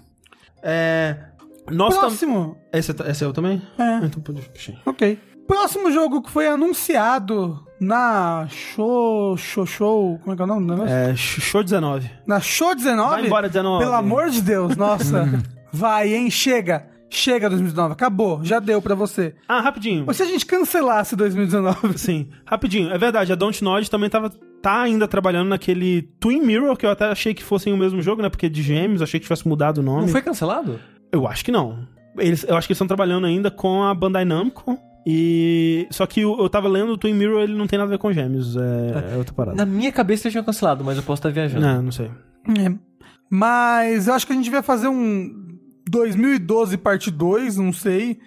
É. 0.63 1.30
Nós 1.71 1.95
tam- 1.95 2.01
Próximo. 2.01 2.57
esse, 2.73 2.91
é- 2.93 3.11
esse 3.11 3.25
é 3.25 3.27
eu 3.27 3.33
também? 3.33 3.61
É. 3.79 4.05
Então 4.05 4.21
pode. 4.23 4.41
Ok. 4.87 5.19
Próximo 5.47 5.91
jogo 5.91 6.23
que 6.23 6.31
foi 6.31 6.47
anunciado 6.47 7.65
na 7.81 8.47
Show. 8.49 9.37
Show 9.37 9.67
Show. 9.67 10.19
Como 10.21 10.33
é 10.33 10.37
que 10.37 10.43
é 10.43 10.45
o 10.45 10.49
nome 10.49 10.67
do 10.67 10.75
negócio? 10.75 10.95
É, 10.95 11.15
Sh- 11.17 11.41
Show 11.41 11.63
19. 11.65 12.09
Na 12.27 12.41
Show 12.41 12.75
19? 12.75 13.11
Vai 13.11 13.27
embora, 13.27 13.49
19. 13.49 13.85
Pelo 13.85 13.97
amor 13.97 14.31
de 14.31 14.41
Deus, 14.43 14.77
nossa. 14.77 15.27
Vai, 15.73 16.15
hein? 16.15 16.31
Chega. 16.31 16.87
Chega 17.13 17.49
2019. 17.49 17.93
Acabou. 17.93 18.45
Já 18.45 18.61
deu 18.61 18.81
pra 18.81 18.95
você. 18.95 19.35
Ah, 19.49 19.61
rapidinho. 19.61 20.05
Ou 20.07 20.15
se 20.15 20.23
a 20.23 20.27
gente 20.27 20.47
cancelasse 20.47 21.17
2019? 21.17 21.99
Sim, 21.99 22.29
rapidinho. 22.47 22.93
É 22.93 22.99
verdade, 22.99 23.33
a 23.33 23.35
Dontnod 23.35 23.91
também 23.91 24.09
tava, 24.09 24.31
tá 24.63 24.83
ainda 24.83 25.09
trabalhando 25.09 25.49
naquele 25.49 26.03
Twin 26.21 26.41
Mirror, 26.41 26.77
que 26.77 26.87
eu 26.87 26.91
até 26.91 27.07
achei 27.07 27.35
que 27.35 27.43
fossem 27.43 27.73
o 27.73 27.77
mesmo 27.77 28.01
jogo, 28.01 28.23
né? 28.23 28.29
Porque 28.29 28.49
de 28.49 28.63
gêmeos, 28.63 29.03
achei 29.03 29.19
que 29.19 29.25
tivesse 29.25 29.49
mudado 29.49 29.79
o 29.79 29.83
nome. 29.83 30.03
Não 30.03 30.09
foi 30.09 30.23
cancelado? 30.23 30.79
Eu 31.13 31.27
acho 31.27 31.45
que 31.45 31.53
não. 31.53 31.87
Eles, 32.19 32.45
eu 32.45 32.57
acho 32.57 32.67
que 32.67 32.73
eles 32.73 32.77
estão 32.77 32.87
trabalhando 32.87 33.27
ainda 33.27 33.51
com 33.51 33.83
a 33.83 33.95
Bandai 33.95 34.25
Namco. 34.25 34.79
E. 35.07 35.87
Só 35.91 36.07
que 36.07 36.21
eu, 36.21 36.37
eu 36.39 36.49
tava 36.49 36.69
lendo 36.69 36.93
o 36.93 36.99
Twin 36.99 37.15
Mirror, 37.15 37.43
ele 37.43 37.55
não 37.55 37.67
tem 37.67 37.79
nada 37.79 37.89
a 37.89 37.93
ver 37.93 37.99
com 37.99 38.13
gêmeos. 38.13 38.57
É, 38.57 39.15
é 39.15 39.17
outra 39.17 39.35
parada. 39.35 39.57
Na 39.57 39.67
minha 39.67 39.91
cabeça 39.91 40.27
eles 40.27 40.33
tinham 40.33 40.45
cancelado, 40.45 40.85
mas 40.85 40.97
eu 40.97 41.03
posso 41.03 41.21
estar 41.21 41.31
viajando. 41.31 41.65
Não, 41.65 41.83
não 41.83 41.93
sei. 41.93 42.11
É. 42.59 42.73
Mas 43.29 44.09
eu 44.09 44.15
acho 44.15 44.27
que 44.27 44.33
a 44.33 44.37
gente 44.37 44.45
devia 44.45 44.63
fazer 44.63 44.89
um 44.89 45.57
2012 45.89 46.77
parte 46.77 47.11
2, 47.11 47.57
não 47.57 47.73
sei. 47.73 48.19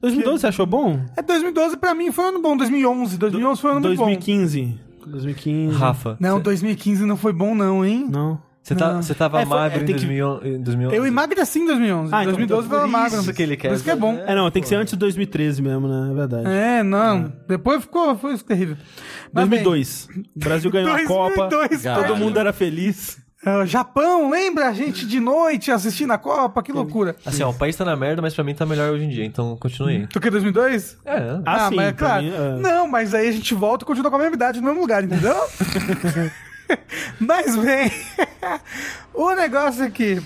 2012 0.00 0.40
você 0.40 0.46
achou 0.46 0.66
bom? 0.66 1.00
É 1.16 1.22
2012 1.22 1.76
pra 1.76 1.94
mim 1.94 2.12
foi 2.12 2.24
um 2.24 2.28
ano 2.28 2.42
bom, 2.42 2.56
2011, 2.56 3.18
2011 3.18 3.60
foi 3.60 3.70
um 3.70 3.76
ano 3.76 3.86
muito 3.86 3.98
bom. 3.98 4.04
2015. 4.04 4.78
2015. 5.06 5.76
Rafa, 5.76 6.16
Não, 6.20 6.40
2015 6.40 7.04
não 7.04 7.16
foi 7.16 7.32
bom 7.32 7.54
não, 7.54 7.84
hein? 7.84 8.06
Não. 8.10 8.40
Você, 8.64 8.74
tá, 8.74 8.92
você 8.94 9.14
tava 9.14 9.42
É, 9.42 9.46
foi- 9.46 9.56
magro 9.58 9.78
é, 9.78 9.82
em 9.82 9.86
tem 9.86 9.94
que- 9.94 10.00
2000 10.06 10.40
em 10.42 10.62
2011. 10.62 10.96
Eu 10.96 11.06
emagreci 11.06 11.58
em 11.60 11.66
2011, 11.66 12.14
Ah, 12.14 12.22
então, 12.22 12.32
2012 12.32 12.66
então 12.66 12.78
foi 12.80 12.88
por 12.88 12.92
magro. 12.92 13.20
isso 13.20 13.32
que 13.34 13.42
ele 13.42 13.56
quer 13.56 13.68
Por 13.68 13.74
isso 13.74 13.84
que 13.84 13.90
é 13.90 13.96
bom. 13.96 14.14
É, 14.26 14.34
não, 14.34 14.50
tem 14.50 14.62
que 14.62 14.68
ser 14.68 14.76
antes 14.76 14.92
de 14.94 14.98
2013 14.98 15.60
mesmo, 15.62 15.86
né? 15.86 16.10
É 16.10 16.14
verdade. 16.14 16.48
É, 16.48 16.82
não. 16.82 17.32
Depois 17.46 17.82
ficou, 17.82 18.16
foi 18.16 18.36
terrível. 18.38 18.76
Mas 19.32 19.46
bem, 19.48 19.62
2002. 19.62 20.08
O 20.34 20.38
Brasil 20.40 20.70
ganhou 20.70 20.92
a 20.92 21.04
Copa. 21.06 21.46
2002, 21.48 21.82
Caralho. 21.82 22.06
Todo 22.08 22.16
mundo 22.18 22.38
era 22.38 22.52
feliz. 22.52 23.18
é, 23.46 23.66
Japão, 23.66 24.30
lembra 24.30 24.68
a 24.68 24.72
gente 24.72 25.04
de 25.06 25.20
noite 25.20 25.70
assistindo 25.70 26.12
a 26.12 26.16
Copa? 26.18 26.62
Que 26.62 26.72
loucura. 26.72 27.14
Assim, 27.26 27.42
ó, 27.42 27.50
o 27.50 27.54
país 27.54 27.76
tá 27.76 27.84
na 27.84 27.94
merda, 27.94 28.22
mas 28.22 28.32
pra 28.34 28.42
mim 28.42 28.54
tá 28.54 28.64
melhor 28.64 28.90
hoje 28.90 29.04
em 29.04 29.08
dia, 29.10 29.26
então 29.26 29.54
continue 29.58 29.96
aí. 29.96 30.06
Tu 30.06 30.18
que 30.18 30.30
2002? 30.30 30.96
É, 31.04 31.40
Ah, 31.44 31.68
sim, 31.68 31.76
mas 31.76 31.88
é 31.88 31.92
claro. 31.92 32.22
mim, 32.24 32.32
é. 32.34 32.58
Não, 32.62 32.88
mas 32.88 33.12
aí 33.12 33.28
a 33.28 33.32
gente 33.32 33.52
volta 33.54 33.84
e 33.84 33.86
continua 33.86 34.08
com 34.10 34.16
a 34.16 34.20
mesma 34.20 34.34
idade 34.36 34.60
no 34.62 34.66
mesmo 34.66 34.80
lugar, 34.80 35.04
entendeu? 35.04 35.34
mas 37.20 37.56
bem, 37.56 37.90
o 39.14 39.32
negócio 39.34 39.84
é 39.84 39.90
que 39.90 40.20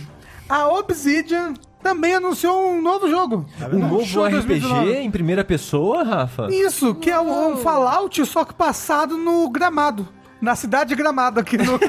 a 0.49 0.69
Obsidian 0.69 1.55
também 1.83 2.15
anunciou 2.15 2.71
um 2.71 2.83
novo 2.83 3.09
jogo. 3.09 3.47
um 3.73 3.79
novo 3.79 4.25
RPG 4.25 4.47
2019. 4.47 4.93
em 4.97 5.11
primeira 5.11 5.45
pessoa, 5.45 6.03
Rafa? 6.03 6.49
Isso, 6.51 6.95
que 6.95 7.11
é 7.11 7.21
um, 7.21 7.53
um 7.53 7.57
Fallout, 7.59 8.25
só 8.27 8.45
que 8.45 8.55
passado 8.55 9.17
no 9.17 9.49
Gramado. 9.51 10.09
Na 10.41 10.55
cidade 10.55 10.91
de 10.91 10.95
Gramado, 10.95 11.41
aqui 11.41 11.59
no... 11.59 11.65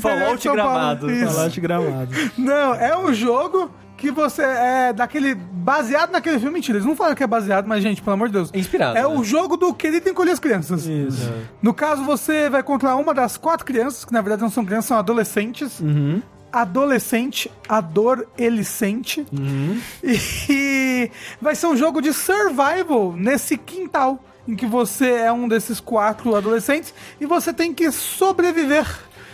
Fallout. 0.00 0.48
Gramado. 0.48 1.06
De 1.06 1.60
gramado. 1.60 2.10
Não, 2.36 2.74
é 2.74 2.96
um 2.96 3.14
jogo 3.14 3.70
que 3.96 4.10
você 4.10 4.42
é 4.42 4.92
daquele. 4.92 5.34
Baseado 5.34 6.10
naquele 6.12 6.38
filme. 6.38 6.54
Mentira, 6.54 6.78
eles 6.78 6.86
não 6.86 6.94
falam 6.94 7.14
que 7.14 7.22
é 7.22 7.26
baseado, 7.26 7.66
mas, 7.66 7.82
gente, 7.82 8.00
pelo 8.02 8.14
amor 8.14 8.28
de 8.28 8.34
Deus. 8.34 8.50
É 8.52 8.58
inspirado, 8.58 8.96
É 8.96 9.02
né? 9.02 9.06
o 9.06 9.24
jogo 9.24 9.56
do 9.56 9.74
Querido 9.74 10.08
Encolher 10.08 10.30
as 10.32 10.38
Crianças. 10.38 10.86
Isso. 10.86 11.32
No 11.62 11.74
caso, 11.74 12.04
você 12.04 12.48
vai 12.48 12.62
controlar 12.62 12.96
uma 12.96 13.12
das 13.12 13.36
quatro 13.36 13.64
crianças, 13.66 14.04
que 14.04 14.12
na 14.12 14.20
verdade 14.20 14.42
não 14.42 14.50
são 14.50 14.64
crianças, 14.64 14.86
são 14.86 14.98
adolescentes. 14.98 15.80
Uhum. 15.80 16.22
Adolescente, 16.52 17.50
adorecente. 17.68 19.26
Uhum. 19.32 19.78
E 20.02 21.10
vai 21.40 21.54
ser 21.54 21.66
um 21.66 21.76
jogo 21.76 22.00
de 22.00 22.12
survival 22.12 23.12
nesse 23.16 23.56
quintal. 23.56 24.22
Em 24.48 24.54
que 24.54 24.64
você 24.64 25.10
é 25.10 25.32
um 25.32 25.48
desses 25.48 25.80
quatro 25.80 26.36
adolescentes 26.36 26.94
e 27.20 27.26
você 27.26 27.52
tem 27.52 27.74
que 27.74 27.90
sobreviver 27.90 28.86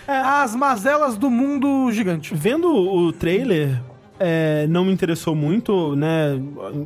às 0.08 0.54
mazelas 0.56 1.18
do 1.18 1.28
mundo 1.28 1.92
gigante. 1.92 2.34
Vendo 2.34 2.66
o 2.74 3.12
trailer, 3.12 3.78
é, 4.18 4.66
não 4.68 4.84
me 4.84 4.92
interessou 4.92 5.34
muito, 5.34 5.96
né? 5.96 6.40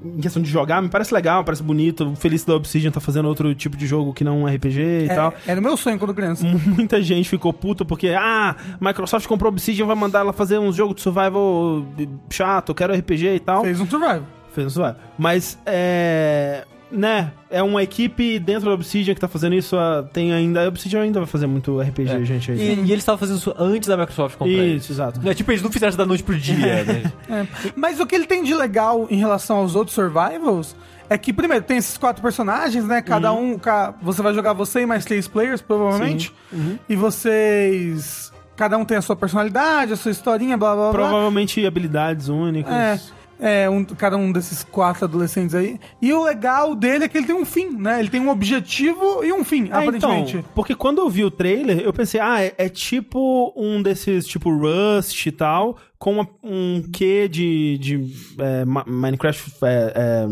Em 0.04 0.20
questão 0.20 0.42
de 0.42 0.50
jogar, 0.50 0.80
me 0.80 0.88
parece 0.88 1.12
legal, 1.12 1.44
parece 1.44 1.62
bonito. 1.62 2.14
Feliz 2.16 2.44
da 2.44 2.54
Obsidian 2.54 2.90
tá 2.90 3.00
fazendo 3.00 3.28
outro 3.28 3.54
tipo 3.54 3.76
de 3.76 3.86
jogo 3.86 4.12
que 4.12 4.24
não 4.24 4.42
um 4.42 4.46
RPG 4.46 5.04
e 5.04 5.08
tal. 5.08 5.34
É, 5.46 5.52
era 5.52 5.60
o 5.60 5.62
meu 5.62 5.76
sonho 5.76 5.98
quando 5.98 6.14
criança. 6.14 6.46
Muita 6.46 7.02
gente 7.02 7.28
ficou 7.28 7.52
puta 7.52 7.84
porque, 7.84 8.08
ah, 8.08 8.56
Microsoft 8.80 9.26
comprou 9.26 9.48
a 9.48 9.52
Obsidian, 9.52 9.86
vai 9.86 9.96
mandar 9.96 10.20
ela 10.20 10.32
fazer 10.32 10.58
um 10.58 10.72
jogo 10.72 10.94
de 10.94 11.00
survival 11.00 11.84
chato, 12.30 12.70
eu 12.70 12.74
quero 12.74 12.94
RPG 12.94 13.34
e 13.34 13.40
tal. 13.40 13.62
Fez 13.62 13.80
um 13.80 13.86
survival. 13.86 14.22
Fez 14.52 14.66
um 14.66 14.70
survival. 14.70 15.00
Mas, 15.18 15.58
é. 15.66 16.64
Né, 16.88 17.32
é 17.50 17.60
uma 17.64 17.82
equipe 17.82 18.38
dentro 18.38 18.66
da 18.66 18.74
Obsidian 18.74 19.12
que 19.12 19.20
tá 19.20 19.26
fazendo 19.26 19.56
isso. 19.56 19.76
Tem 20.12 20.32
ainda. 20.32 20.64
A 20.64 20.68
Obsidian 20.68 21.00
ainda 21.02 21.18
vai 21.18 21.26
fazer 21.26 21.48
muito 21.48 21.80
RPG, 21.80 22.24
gente. 22.24 22.52
Aí. 22.52 22.58
E, 22.58 22.62
e 22.62 22.92
eles 22.92 22.98
estavam 22.98 23.18
fazendo 23.18 23.38
isso 23.38 23.52
antes 23.58 23.88
da 23.88 23.96
Microsoft 23.96 24.36
comprar. 24.36 24.54
Isso, 24.54 24.92
exato. 24.92 25.20
É, 25.28 25.34
tipo, 25.34 25.50
eles 25.50 25.62
não 25.62 25.70
fizeram 25.72 25.88
isso 25.88 25.98
da 25.98 26.06
noite 26.06 26.22
pro 26.22 26.38
dia, 26.38 26.84
né? 26.84 27.12
É. 27.28 27.44
Mas 27.74 27.98
o 27.98 28.06
que 28.06 28.14
ele 28.14 28.24
tem 28.24 28.44
de 28.44 28.54
legal 28.54 29.08
em 29.10 29.16
relação 29.18 29.56
aos 29.56 29.74
outros 29.74 29.96
survivals 29.96 30.76
é 31.10 31.18
que, 31.18 31.32
primeiro, 31.32 31.64
tem 31.64 31.76
esses 31.76 31.98
quatro 31.98 32.22
personagens, 32.22 32.84
né? 32.84 33.02
Cada 33.02 33.32
Uhum. 33.32 33.54
um. 33.54 33.60
Você 34.02 34.22
vai 34.22 34.32
jogar 34.32 34.52
você 34.52 34.82
e 34.82 34.86
mais 34.86 35.04
três 35.04 35.26
players, 35.26 35.60
provavelmente. 35.60 36.32
Uhum. 36.52 36.78
E 36.88 36.94
vocês. 36.94 38.32
Cada 38.56 38.78
um 38.78 38.84
tem 38.84 38.96
a 38.96 39.02
sua 39.02 39.16
personalidade, 39.16 39.92
a 39.92 39.96
sua 39.96 40.10
historinha, 40.12 40.56
blá 40.56 40.74
blá 40.74 40.84
blá. 40.84 40.92
Provavelmente 40.92 41.66
habilidades 41.66 42.28
únicas. 42.28 42.72
É. 42.72 43.00
É, 43.38 43.68
um, 43.68 43.84
cada 43.84 44.16
um 44.16 44.32
desses 44.32 44.64
quatro 44.64 45.04
adolescentes 45.04 45.54
aí. 45.54 45.78
E 46.00 46.10
o 46.12 46.24
legal 46.24 46.74
dele 46.74 47.04
é 47.04 47.08
que 47.08 47.18
ele 47.18 47.26
tem 47.26 47.36
um 47.36 47.44
fim, 47.44 47.68
né? 47.76 48.00
Ele 48.00 48.08
tem 48.08 48.20
um 48.20 48.30
objetivo 48.30 49.22
e 49.22 49.30
um 49.32 49.44
fim, 49.44 49.68
É, 49.68 49.72
aparentemente. 49.74 50.36
então, 50.38 50.50
porque 50.54 50.74
quando 50.74 51.02
eu 51.02 51.10
vi 51.10 51.22
o 51.22 51.30
trailer, 51.30 51.80
eu 51.80 51.92
pensei, 51.92 52.18
ah, 52.18 52.42
é, 52.42 52.54
é 52.56 52.68
tipo 52.70 53.52
um 53.54 53.82
desses, 53.82 54.26
tipo 54.26 54.48
Rust 54.50 55.26
e 55.26 55.30
tal, 55.32 55.76
com 55.98 56.12
uma- 56.14 56.28
um 56.42 56.82
quê 56.90 57.28
de, 57.28 57.76
de 57.78 58.14
é, 58.38 58.64
Minecraft, 58.64 59.52
é, 59.62 60.26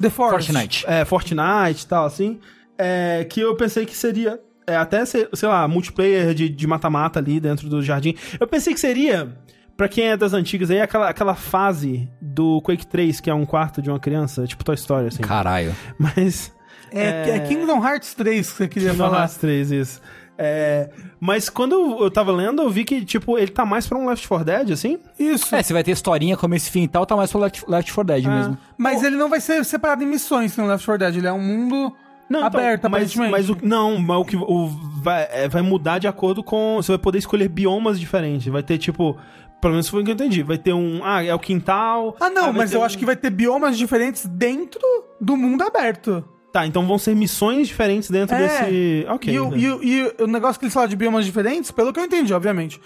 The 0.00 0.10
Forest. 0.10 0.52
Fortnite. 0.52 0.84
é, 0.86 1.00
é, 1.00 1.04
Fortnite 1.04 1.84
e 1.84 1.86
tal, 1.88 2.04
assim, 2.06 2.38
é, 2.78 3.26
que 3.28 3.40
eu 3.40 3.56
pensei 3.56 3.84
que 3.86 3.96
seria 3.96 4.38
é, 4.68 4.76
até, 4.76 5.04
sei, 5.04 5.28
sei 5.32 5.48
lá, 5.48 5.66
multiplayer 5.68 6.34
de 6.34 6.48
de 6.48 6.66
mata-mata 6.66 7.18
ali 7.20 7.38
dentro 7.40 7.68
do 7.68 7.80
jardim. 7.82 8.14
Eu 8.38 8.46
pensei 8.46 8.74
que 8.74 8.80
seria... 8.80 9.36
Pra 9.76 9.88
quem 9.88 10.08
é 10.08 10.16
das 10.16 10.32
antigas 10.32 10.70
aí, 10.70 10.80
aquela, 10.80 11.10
aquela 11.10 11.34
fase 11.34 12.08
do 12.20 12.62
Quake 12.62 12.86
3, 12.86 13.20
que 13.20 13.28
é 13.28 13.34
um 13.34 13.44
quarto 13.44 13.82
de 13.82 13.90
uma 13.90 14.00
criança, 14.00 14.46
tipo 14.46 14.64
Toy 14.64 14.74
Story, 14.74 15.08
assim. 15.08 15.22
Caralho. 15.22 15.74
Mas. 15.98 16.54
É, 16.90 17.30
é 17.30 17.40
Kingdom 17.40 17.84
Hearts 17.84 18.14
3 18.14 18.50
que 18.50 18.56
você 18.56 18.68
queria 18.68 18.90
Kingdom 18.92 19.04
falar. 19.04 19.20
Hearts 19.20 19.36
3, 19.36 19.72
isso. 19.72 20.00
É, 20.38 20.90
mas 21.18 21.48
quando 21.48 21.98
eu 21.98 22.10
tava 22.10 22.30
lendo, 22.30 22.60
eu 22.60 22.70
vi 22.70 22.84
que, 22.84 23.04
tipo, 23.04 23.38
ele 23.38 23.50
tá 23.50 23.64
mais 23.64 23.86
pra 23.86 23.96
um 23.96 24.06
Left 24.06 24.28
4 24.28 24.44
Dead, 24.44 24.70
assim. 24.70 24.98
Isso. 25.18 25.54
É, 25.54 25.62
você 25.62 25.72
vai 25.72 25.82
ter 25.82 25.92
historinha, 25.92 26.36
começo 26.36 26.68
e 26.68 26.70
fim 26.70 26.82
e 26.82 26.88
tal, 26.88 27.06
tá 27.06 27.16
mais 27.16 27.30
pro 27.30 27.40
Left, 27.40 27.64
Left 27.66 27.92
4 27.92 28.14
Dead 28.14 28.26
mesmo. 28.26 28.58
Mas 28.76 29.02
ele 29.02 29.16
não 29.16 29.28
vai 29.28 29.40
ser 29.40 29.64
separado 29.64 30.02
em 30.02 30.06
missões 30.06 30.56
no 30.56 30.66
Left 30.66 30.84
4 30.84 30.98
Dead. 30.98 31.16
Ele 31.16 31.26
é 31.26 31.32
um 31.32 31.40
mundo 31.40 31.96
aberto, 32.42 32.80
então, 32.80 32.90
mas, 32.90 33.14
mas 33.14 33.48
o, 33.48 33.56
não, 33.62 33.98
mas 33.98 34.18
o 34.18 34.24
que 34.24 34.36
o, 34.36 34.66
vai, 35.00 35.26
é, 35.30 35.48
vai 35.48 35.62
mudar 35.62 35.98
de 35.98 36.06
acordo 36.06 36.42
com. 36.42 36.76
Você 36.76 36.92
vai 36.92 36.98
poder 36.98 37.18
escolher 37.18 37.48
biomas 37.48 37.98
diferentes. 37.98 38.46
Vai 38.52 38.62
ter, 38.62 38.78
tipo. 38.78 39.16
Pelo 39.60 39.72
menos 39.72 39.88
foi 39.88 40.02
o 40.02 40.04
que 40.04 40.10
eu 40.10 40.14
entendi. 40.14 40.42
Vai 40.42 40.58
ter 40.58 40.72
um. 40.72 41.00
Ah, 41.04 41.24
é 41.24 41.34
o 41.34 41.38
quintal. 41.38 42.16
Ah, 42.20 42.28
não, 42.30 42.44
vai 42.46 42.52
mas 42.52 42.72
eu 42.72 42.80
um- 42.80 42.84
acho 42.84 42.96
que 42.98 43.04
vai 43.06 43.16
ter 43.16 43.30
biomas 43.30 43.76
diferentes 43.78 44.26
dentro 44.26 44.80
do 45.20 45.36
mundo 45.36 45.62
aberto. 45.62 46.24
Tá, 46.52 46.66
então 46.66 46.86
vão 46.86 46.96
ser 46.98 47.14
missões 47.14 47.66
diferentes 47.68 48.10
dentro 48.10 48.34
É. 48.34 48.38
desse. 48.48 49.06
Ok. 49.10 49.32
E, 49.34 49.38
o, 49.40 49.50
né? 49.50 49.58
e 49.58 49.70
o- 49.70 49.82
e 49.84 50.14
o 50.22 50.26
negócio 50.26 50.58
que 50.58 50.64
eles 50.66 50.72
falam 50.74 50.88
de 50.88 50.96
biomas 50.96 51.24
diferentes, 51.24 51.70
pelo 51.70 51.92
que 51.92 52.00
eu 52.00 52.04
entendi, 52.04 52.32
obviamente, 52.32 52.80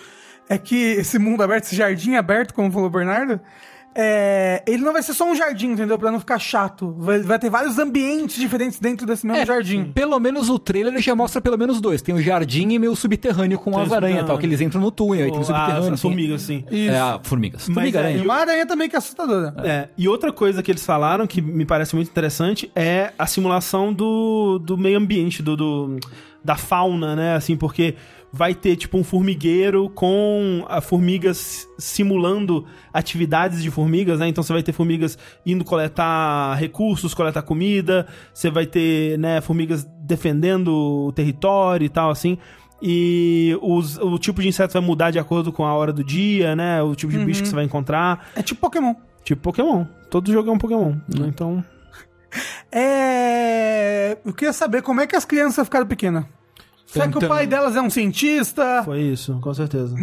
é 0.49 0.59
que 0.59 0.75
esse 0.75 1.19
mundo 1.19 1.43
aberto, 1.43 1.65
esse 1.65 1.77
jardim 1.77 2.15
aberto, 2.17 2.53
como 2.55 2.71
falou 2.73 2.89
o 2.89 2.91
Bernardo, 2.91 3.41
é, 3.95 4.63
ele 4.67 4.83
não 4.85 4.93
vai 4.93 5.03
ser 5.03 5.15
só 5.15 5.29
um 5.31 5.35
jardim, 5.35 5.73
entendeu? 5.73 5.99
Pra 5.99 6.11
não 6.13 6.21
ficar 6.21 6.39
chato. 6.39 6.95
Vai, 6.99 7.21
vai 7.21 7.39
ter 7.39 7.51
vários 7.51 7.79
ambientes 7.79 8.37
diferentes 8.37 8.79
dentro 8.79 9.07
desse 9.07 9.27
mesmo 9.27 9.43
É, 9.43 9.47
jardim. 9.47 9.85
Pelo 9.93 10.19
menos 10.21 10.49
o 10.49 10.59
trailer 10.59 11.01
já 11.01 11.15
mostra 11.15 11.41
pelo 11.41 11.59
menos 11.59 11.81
dois. 11.81 12.01
Tem 12.01 12.15
o 12.15 12.23
jardim 12.23 12.69
e 12.71 12.79
meio 12.79 12.95
subterrâneo 12.95 13.59
com 13.59 13.73
Tem 13.73 13.81
as 13.83 13.93
aranhas 13.93 14.27
tal, 14.27 14.39
que 14.39 14.47
eles 14.47 14.61
entram 14.61 14.81
no 14.81 14.91
túnel, 14.91 15.25
aí 15.25 15.31
tem 15.31 15.39
o 15.39 15.43
Ah, 15.43 15.45
subterrâneo. 15.45 15.95
as 15.95 16.01
tem- 16.01 16.11
formigas, 16.11 16.43
sim. 16.43 16.65
Isso. 16.71 16.91
É, 16.95 17.21
formigas. 17.23 17.67
Mas 17.69 17.75
Formiga 17.75 17.99
é, 17.99 18.03
aranha. 18.03 18.19
E 18.19 18.23
uma 18.25 18.35
aranha 18.35 18.67
também 18.67 18.89
que 18.89 18.95
é 18.95 18.99
assustadora. 18.99 19.55
É, 19.65 19.89
e 19.99 20.07
outra 20.09 20.33
coisa 20.33 20.63
que 20.63 20.71
eles 20.71 20.85
falaram 20.85 21.27
que 21.27 21.41
me 21.43 21.65
parece 21.65 21.95
muito 21.97 22.09
interessante 22.09 22.71
é 22.77 23.13
a 23.19 23.27
simulação 23.27 23.93
do, 23.93 24.59
do 24.59 24.79
meio 24.79 24.99
ambiente, 24.99 25.43
do, 25.43 25.57
do- 25.57 25.99
da 26.43 26.57
fauna, 26.57 27.15
né? 27.15 27.35
Assim, 27.35 27.55
porque 27.57 27.97
vai 28.33 28.55
ter 28.55 28.77
tipo 28.77 28.97
um 28.97 29.03
formigueiro 29.05 29.91
com 29.91 30.65
a 30.69 30.81
formigas 30.81 31.67
simulando 31.79 32.65
atividades 32.93 33.63
de 33.63 33.71
formigas, 33.71 34.21
né? 34.21 34.29
Então 34.29 34.43
você 34.45 34.53
vai 34.53 34.63
ter 34.63 34.73
formigas 34.73 35.19
indo 35.45 35.65
coletar 35.65 36.55
recursos, 36.55 37.13
coletar 37.13 37.43
comida, 37.43 38.07
você 38.33 38.49
vai 38.51 38.67
ter, 38.67 39.19
né, 39.19 39.41
formigas 39.41 39.85
defendendo 40.03 40.69
o 41.09 41.13
território 41.13 41.85
e 41.85 41.89
tal, 41.89 42.11
assim. 42.11 42.39
E 42.81 43.59
os- 43.61 43.99
o 43.99 44.19
tipo 44.19 44.41
de 44.41 44.49
inseto 44.49 44.73
vai 44.73 44.83
mudar 44.83 45.11
de 45.11 45.19
acordo 45.19 45.53
com 45.53 45.67
a 45.67 45.75
hora 45.75 45.93
do 45.93 46.03
dia, 46.05 46.55
né? 46.57 46.81
O 46.83 46.95
tipo 46.95 47.13
de 47.13 47.19
bicho 47.25 47.43
que 47.43 47.49
você 47.49 47.55
vai 47.55 47.65
encontrar. 47.65 48.31
É 48.35 48.43
tipo 48.43 48.61
Pokémon. 48.61 48.95
Tipo 49.25 49.43
Pokémon. 49.43 49.85
Todo 50.09 50.33
jogo 50.33 50.49
é 50.49 50.53
um 50.53 50.59
Pokémon. 50.59 50.93
né? 51.09 51.27
Então. 51.29 51.63
É. 52.73 54.17
Eu 54.25 54.33
queria 54.33 54.53
saber 54.53 54.83
como 54.83 55.01
é 55.01 55.07
que 55.07 55.17
as 55.17 55.25
crianças 55.25 55.65
ficaram 55.67 55.87
pequenas. 55.87 56.25
Será 56.93 57.09
que 57.09 57.19
o 57.19 57.29
pai 57.29 57.47
delas 57.47 57.77
é 57.77 57.81
um 57.81 57.91
cientista? 57.91 58.83
Foi 58.85 59.01
isso, 59.01 59.39
com 59.41 59.55
certeza. 59.55 59.95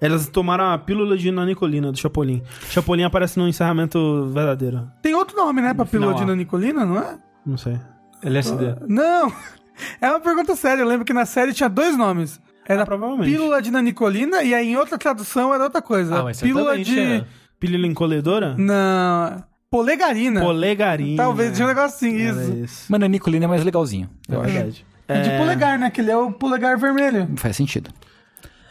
Elas 0.00 0.28
tomaram 0.28 0.70
a 0.70 0.78
pílula 0.78 1.16
de 1.16 1.30
nanicolina 1.30 1.92
do 1.92 1.98
Chapolin. 1.98 2.42
Chapolin 2.70 3.04
aparece 3.04 3.38
no 3.38 3.48
encerramento 3.48 4.26
verdadeiro. 4.32 4.90
Tem 5.00 5.14
outro 5.14 5.36
nome, 5.36 5.62
né, 5.62 5.72
pra 5.72 5.84
pílula 5.84 6.14
de 6.14 6.22
ah. 6.22 6.26
nanicolina, 6.26 6.84
não 6.84 6.98
é? 6.98 7.18
Não 7.46 7.56
sei. 7.56 7.78
LSD. 8.22 8.76
Não! 8.88 9.32
É 10.00 10.08
uma 10.08 10.20
pergunta 10.20 10.54
séria. 10.54 10.82
Eu 10.82 10.86
lembro 10.86 11.04
que 11.04 11.12
na 11.12 11.26
série 11.26 11.52
tinha 11.52 11.68
dois 11.68 11.96
nomes. 11.96 12.40
Era 12.64 12.82
Ah, 12.82 12.86
provavelmente. 12.86 13.28
pílula 13.28 13.60
de 13.60 13.72
nanicolina 13.72 14.40
e 14.44 14.54
aí 14.54 14.68
em 14.68 14.76
outra 14.76 14.96
tradução 14.96 15.52
era 15.52 15.64
outra 15.64 15.82
coisa. 15.82 16.20
Ah, 16.20 16.22
mas 16.22 16.40
pílula 16.40 16.78
de. 16.78 17.00
é. 17.00 17.24
Pílula 17.58 17.84
encolhedora? 17.84 18.54
Não. 18.56 19.42
Polegarina. 19.68 20.40
Polegarina. 20.40 21.16
Talvez 21.20 21.56
tinha 21.56 21.66
um 21.66 21.68
negócio 21.68 21.96
assim, 21.96 22.16
isso. 22.16 22.52
isso. 22.52 22.92
Mano, 22.92 23.04
a 23.04 23.08
Nicolina 23.08 23.46
é 23.46 23.48
mais 23.48 23.64
legalzinho. 23.64 24.08
É 24.28 24.38
verdade. 24.38 24.86
É 25.08 25.20
de 25.20 25.30
polegar, 25.36 25.78
né? 25.78 25.90
Que 25.90 26.00
ele 26.00 26.10
é 26.10 26.16
o 26.16 26.32
polegar 26.32 26.78
vermelho. 26.78 27.28
Faz 27.36 27.56
sentido. 27.56 27.90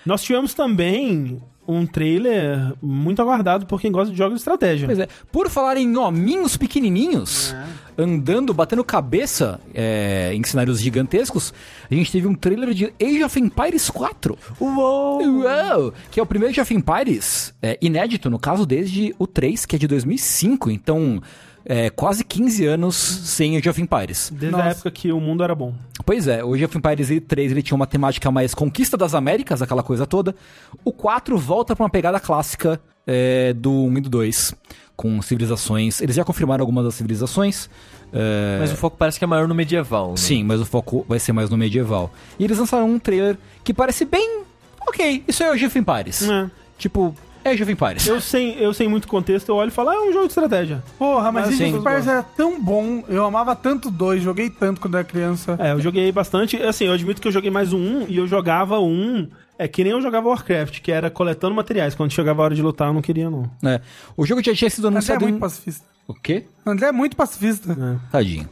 Nós 0.05 0.21
tivemos 0.23 0.53
também 0.53 1.41
um 1.67 1.85
trailer 1.85 2.73
muito 2.81 3.21
aguardado 3.21 3.65
por 3.65 3.79
quem 3.79 3.91
gosta 3.91 4.11
de 4.11 4.17
jogos 4.17 4.35
de 4.35 4.39
estratégia. 4.41 4.85
Pois 4.85 4.99
é. 4.99 5.07
Por 5.31 5.49
falar 5.49 5.77
em 5.77 5.95
hominhos 5.95 6.57
pequenininhos, 6.57 7.55
andando, 7.97 8.53
batendo 8.53 8.83
cabeça 8.83 9.59
é, 9.73 10.31
em 10.33 10.43
cenários 10.43 10.81
gigantescos, 10.81 11.53
a 11.89 11.93
gente 11.93 12.11
teve 12.11 12.27
um 12.27 12.35
trailer 12.35 12.73
de 12.73 12.93
Age 13.01 13.23
of 13.23 13.39
Empires 13.39 13.89
4. 13.89 14.37
Uou! 14.59 15.21
Uou! 15.21 15.93
Que 16.11 16.19
é 16.19 16.23
o 16.23 16.25
primeiro 16.25 16.51
Age 16.51 16.61
of 16.61 16.73
Empires 16.73 17.53
é, 17.61 17.77
inédito, 17.81 18.29
no 18.29 18.39
caso, 18.39 18.65
desde 18.65 19.15
o 19.17 19.25
3, 19.25 19.65
que 19.65 19.75
é 19.77 19.79
de 19.79 19.87
2005. 19.87 20.69
Então, 20.69 21.21
é, 21.65 21.89
quase 21.89 22.23
15 22.25 22.65
anos 22.65 22.95
sem 22.95 23.57
Age 23.57 23.69
of 23.69 23.81
Empires. 23.81 24.29
Desde 24.33 24.53
a 24.53 24.57
Nossa. 24.57 24.69
época 24.71 24.91
que 24.91 25.11
o 25.11 25.19
mundo 25.19 25.43
era 25.43 25.55
bom. 25.55 25.73
Pois 26.05 26.27
é, 26.27 26.43
o 26.43 26.53
Age 26.53 26.65
of 26.65 26.77
Empires 26.77 27.09
3 27.27 27.51
ele 27.51 27.61
tinha 27.63 27.75
uma 27.75 27.87
temática 27.87 28.29
mais 28.29 28.53
conquista 28.53 28.97
das 28.97 29.13
Américas, 29.15 29.61
aquela 29.61 29.81
coisa 29.83 30.05
toda. 30.05 30.35
O 30.83 30.91
4 30.91 31.37
volta 31.37 31.75
pra 31.75 31.83
uma 31.83 31.89
pegada 31.89 32.19
clássica 32.19 32.79
é, 33.07 33.53
do 33.53 33.71
1 33.71 33.97
e 33.97 34.01
do 34.01 34.09
2, 34.09 34.53
com 34.95 35.21
civilizações. 35.21 36.01
Eles 36.01 36.15
já 36.15 36.23
confirmaram 36.25 36.61
algumas 36.61 36.83
das 36.85 36.95
civilizações. 36.95 37.69
é, 38.11 38.57
Mas 38.59 38.71
o 38.73 38.75
foco 38.75 38.97
parece 38.97 39.17
que 39.17 39.23
é 39.23 39.27
maior 39.27 39.47
no 39.47 39.55
medieval. 39.55 40.11
Né? 40.11 40.17
Sim, 40.17 40.43
mas 40.43 40.59
o 40.59 40.65
foco 40.65 41.05
vai 41.07 41.19
ser 41.19 41.31
mais 41.31 41.49
no 41.49 41.57
medieval. 41.57 42.11
E 42.37 42.43
eles 42.43 42.57
lançaram 42.57 42.89
um 42.89 42.99
trailer 42.99 43.37
que 43.63 43.73
parece 43.73 44.03
bem. 44.05 44.41
Ok, 44.85 45.23
isso 45.27 45.41
é 45.43 45.49
Age 45.49 45.65
of 45.65 45.79
Empires. 45.79 46.27
É. 46.29 46.51
Tipo, 46.77 47.15
é 47.43 47.51
Age 47.51 47.63
of 47.63 47.71
Empires. 47.71 48.07
Eu 48.07 48.21
sem, 48.21 48.57
eu 48.57 48.73
sem 48.73 48.87
muito 48.87 49.07
contexto, 49.07 49.49
eu 49.49 49.55
olho 49.55 49.67
e 49.67 49.71
falo, 49.71 49.89
ah, 49.89 49.95
é 49.95 49.99
um 49.99 50.13
jogo 50.13 50.25
de 50.25 50.31
estratégia. 50.31 50.83
Porra, 50.97 51.31
mas 51.31 51.47
Mas 51.47 51.55
Age 51.55 51.65
of 51.65 51.79
Empires 51.79 52.07
era 52.07 52.23
tão 52.23 52.61
bom. 52.61 53.03
Eu 53.07 53.25
amava 53.25 53.55
tanto 53.55 53.91
dois, 53.91 54.21
joguei 54.21 54.49
tanto 54.49 54.79
quando 54.79 54.95
era 54.95 55.03
criança. 55.03 55.57
É, 55.59 55.71
eu 55.71 55.81
joguei 55.81 56.11
bastante. 56.11 56.57
Assim, 56.61 56.85
eu 56.85 56.93
admito 56.93 57.21
que 57.21 57.27
eu 57.27 57.31
joguei 57.31 57.51
mais 57.51 57.73
1 57.73 58.07
e 58.07 58.17
eu 58.17 58.27
jogava 58.27 58.79
1. 58.79 59.27
É 59.57 59.67
que 59.67 59.83
nem 59.83 59.93
eu 59.93 60.01
jogava 60.01 60.27
Warcraft, 60.29 60.81
que 60.81 60.91
era 60.91 61.09
coletando 61.09 61.53
materiais. 61.53 61.93
Quando 61.93 62.11
chegava 62.11 62.41
a 62.41 62.45
hora 62.45 62.55
de 62.55 62.61
lutar, 62.61 62.87
eu 62.87 62.93
não 62.93 63.01
queria, 63.01 63.29
não. 63.29 63.49
É. 63.63 63.79
O 64.17 64.25
jogo 64.25 64.43
já 64.43 64.53
tinha 64.53 64.69
sido 64.69 64.85
O 64.85 64.87
André 64.87 64.97
é 64.97 64.99
anunciado 64.99 65.25
muito 65.25 65.35
em... 65.35 65.39
pacifista. 65.39 65.85
O 66.07 66.13
quê? 66.13 66.45
O 66.65 66.69
André 66.69 66.87
é 66.87 66.91
muito 66.91 67.15
pacifista. 67.15 67.77
Tadinho. 68.11 68.49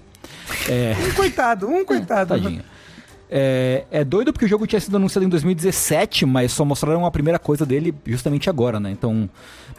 É... 0.70 0.96
Um 1.08 1.14
coitado, 1.14 1.68
um 1.68 1.84
coitado. 1.84 2.30
Tadinho. 2.30 2.64
É, 3.34 3.86
é 3.90 4.04
doido 4.04 4.34
porque 4.34 4.46
o 4.46 4.48
jogo 4.48 4.68
tinha 4.68 4.80
sido 4.82 4.98
anunciado 4.98 5.26
em 5.26 5.30
2017, 5.30 6.26
mas 6.26 6.52
só 6.52 6.66
mostraram 6.66 7.06
a 7.06 7.12
primeira 7.12 7.40
coisa 7.40 7.66
dele 7.66 7.96
justamente 8.06 8.50
agora, 8.50 8.80
né? 8.80 8.92
Então, 8.92 9.30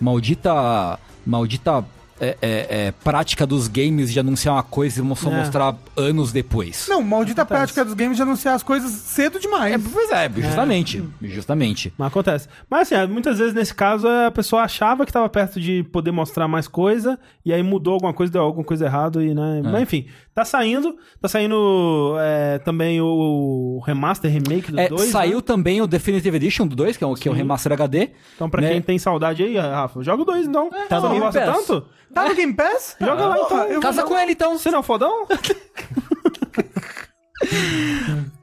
maldita. 0.01 0.99
Maldita 1.25 1.85
é, 2.23 2.37
é, 2.41 2.67
é, 2.87 2.93
prática 3.03 3.45
dos 3.45 3.67
games 3.67 4.13
de 4.13 4.21
anunciar 4.21 4.55
uma 4.55 4.63
coisa 4.63 5.03
e 5.03 5.17
só 5.17 5.29
É. 5.31 5.35
mostrar 5.37 5.75
anos 5.97 6.31
depois. 6.31 6.87
Não, 6.89 7.03
maldita 7.03 7.43
Acontece. 7.43 7.59
prática 7.59 7.85
dos 7.85 7.95
games 7.95 8.17
de 8.17 8.23
anunciar 8.23 8.55
as 8.55 8.63
coisas 8.63 8.91
cedo 8.93 9.41
demais. 9.41 9.75
É, 9.75 9.79
pois 9.79 10.11
é, 10.13 10.31
justamente. 10.41 11.03
Justamente. 11.21 11.93
Mas 11.99 12.07
acontece. 12.09 12.49
Mas 12.71 12.93
assim, 12.93 13.13
muitas 13.13 13.39
vezes 13.39 13.53
nesse 13.53 13.75
caso 13.75 14.07
a 14.09 14.31
pessoa 14.31 14.63
achava 14.63 15.05
que 15.05 15.11
estava 15.11 15.29
perto 15.29 15.61
de 15.61 15.83
poder 15.85 16.13
mostrar 16.13 16.47
mais 16.47 16.69
coisa, 16.69 17.19
e 17.45 17.53
aí 17.53 17.63
mudou 17.63 17.95
alguma 17.95 18.13
coisa, 18.15 18.33
deu 18.33 18.43
alguma 18.43 18.65
coisa 18.65 18.85
errado, 18.87 19.21
e, 19.21 19.35
né? 19.35 19.61
Mas 19.65 19.83
enfim, 19.83 20.07
tá 20.33 20.45
saindo. 20.45 20.97
Tá 21.21 21.27
saindo 21.29 22.15
é, 22.21 22.59
também 22.61 23.01
o 23.01 23.83
remaster, 23.85 24.31
remake 24.31 24.71
do 24.71 24.79
É, 24.81 24.89
2. 24.89 25.11
saiu 25.11 25.37
né? 25.39 25.43
também 25.45 25.81
o 25.81 25.87
Definitive 25.89 26.37
Edition 26.37 26.67
do 26.67 26.77
2, 26.77 26.97
que 26.97 27.03
é 27.03 27.07
o, 27.07 27.15
que 27.15 27.29
é 27.29 27.31
o 27.31 27.35
remaster 27.35 27.73
HD. 27.73 28.11
Então, 28.37 28.49
pra 28.49 28.61
né? 28.63 28.71
quem 28.71 28.81
tem 28.83 28.99
saudade 28.99 29.43
aí, 29.43 29.57
Rafa, 29.59 30.03
joga 30.03 30.23
o 30.23 30.25
2 30.25 30.47
então. 30.47 30.71
tá 30.71 30.87
Você 30.89 30.95
no 30.95 31.01
não 31.03 31.09
Game 31.11 31.21
gosta 31.25 31.41
Pass. 31.41 31.57
tanto? 31.67 31.87
Tá 32.15 32.29
no 32.29 32.35
Game 32.35 32.53
Pass? 32.55 32.97
Joga 33.01 33.27
lá 33.27 33.39
então. 33.39 33.65
eu 33.65 33.81
Casa 33.81 34.03
vou- 34.03 34.11
com 34.11 34.19
ele 34.19 34.33
então. 34.33 34.59
Você 34.59 34.71
não 34.71 34.79
é 34.79 34.81
um 34.81 34.83
fodão? 34.85 35.27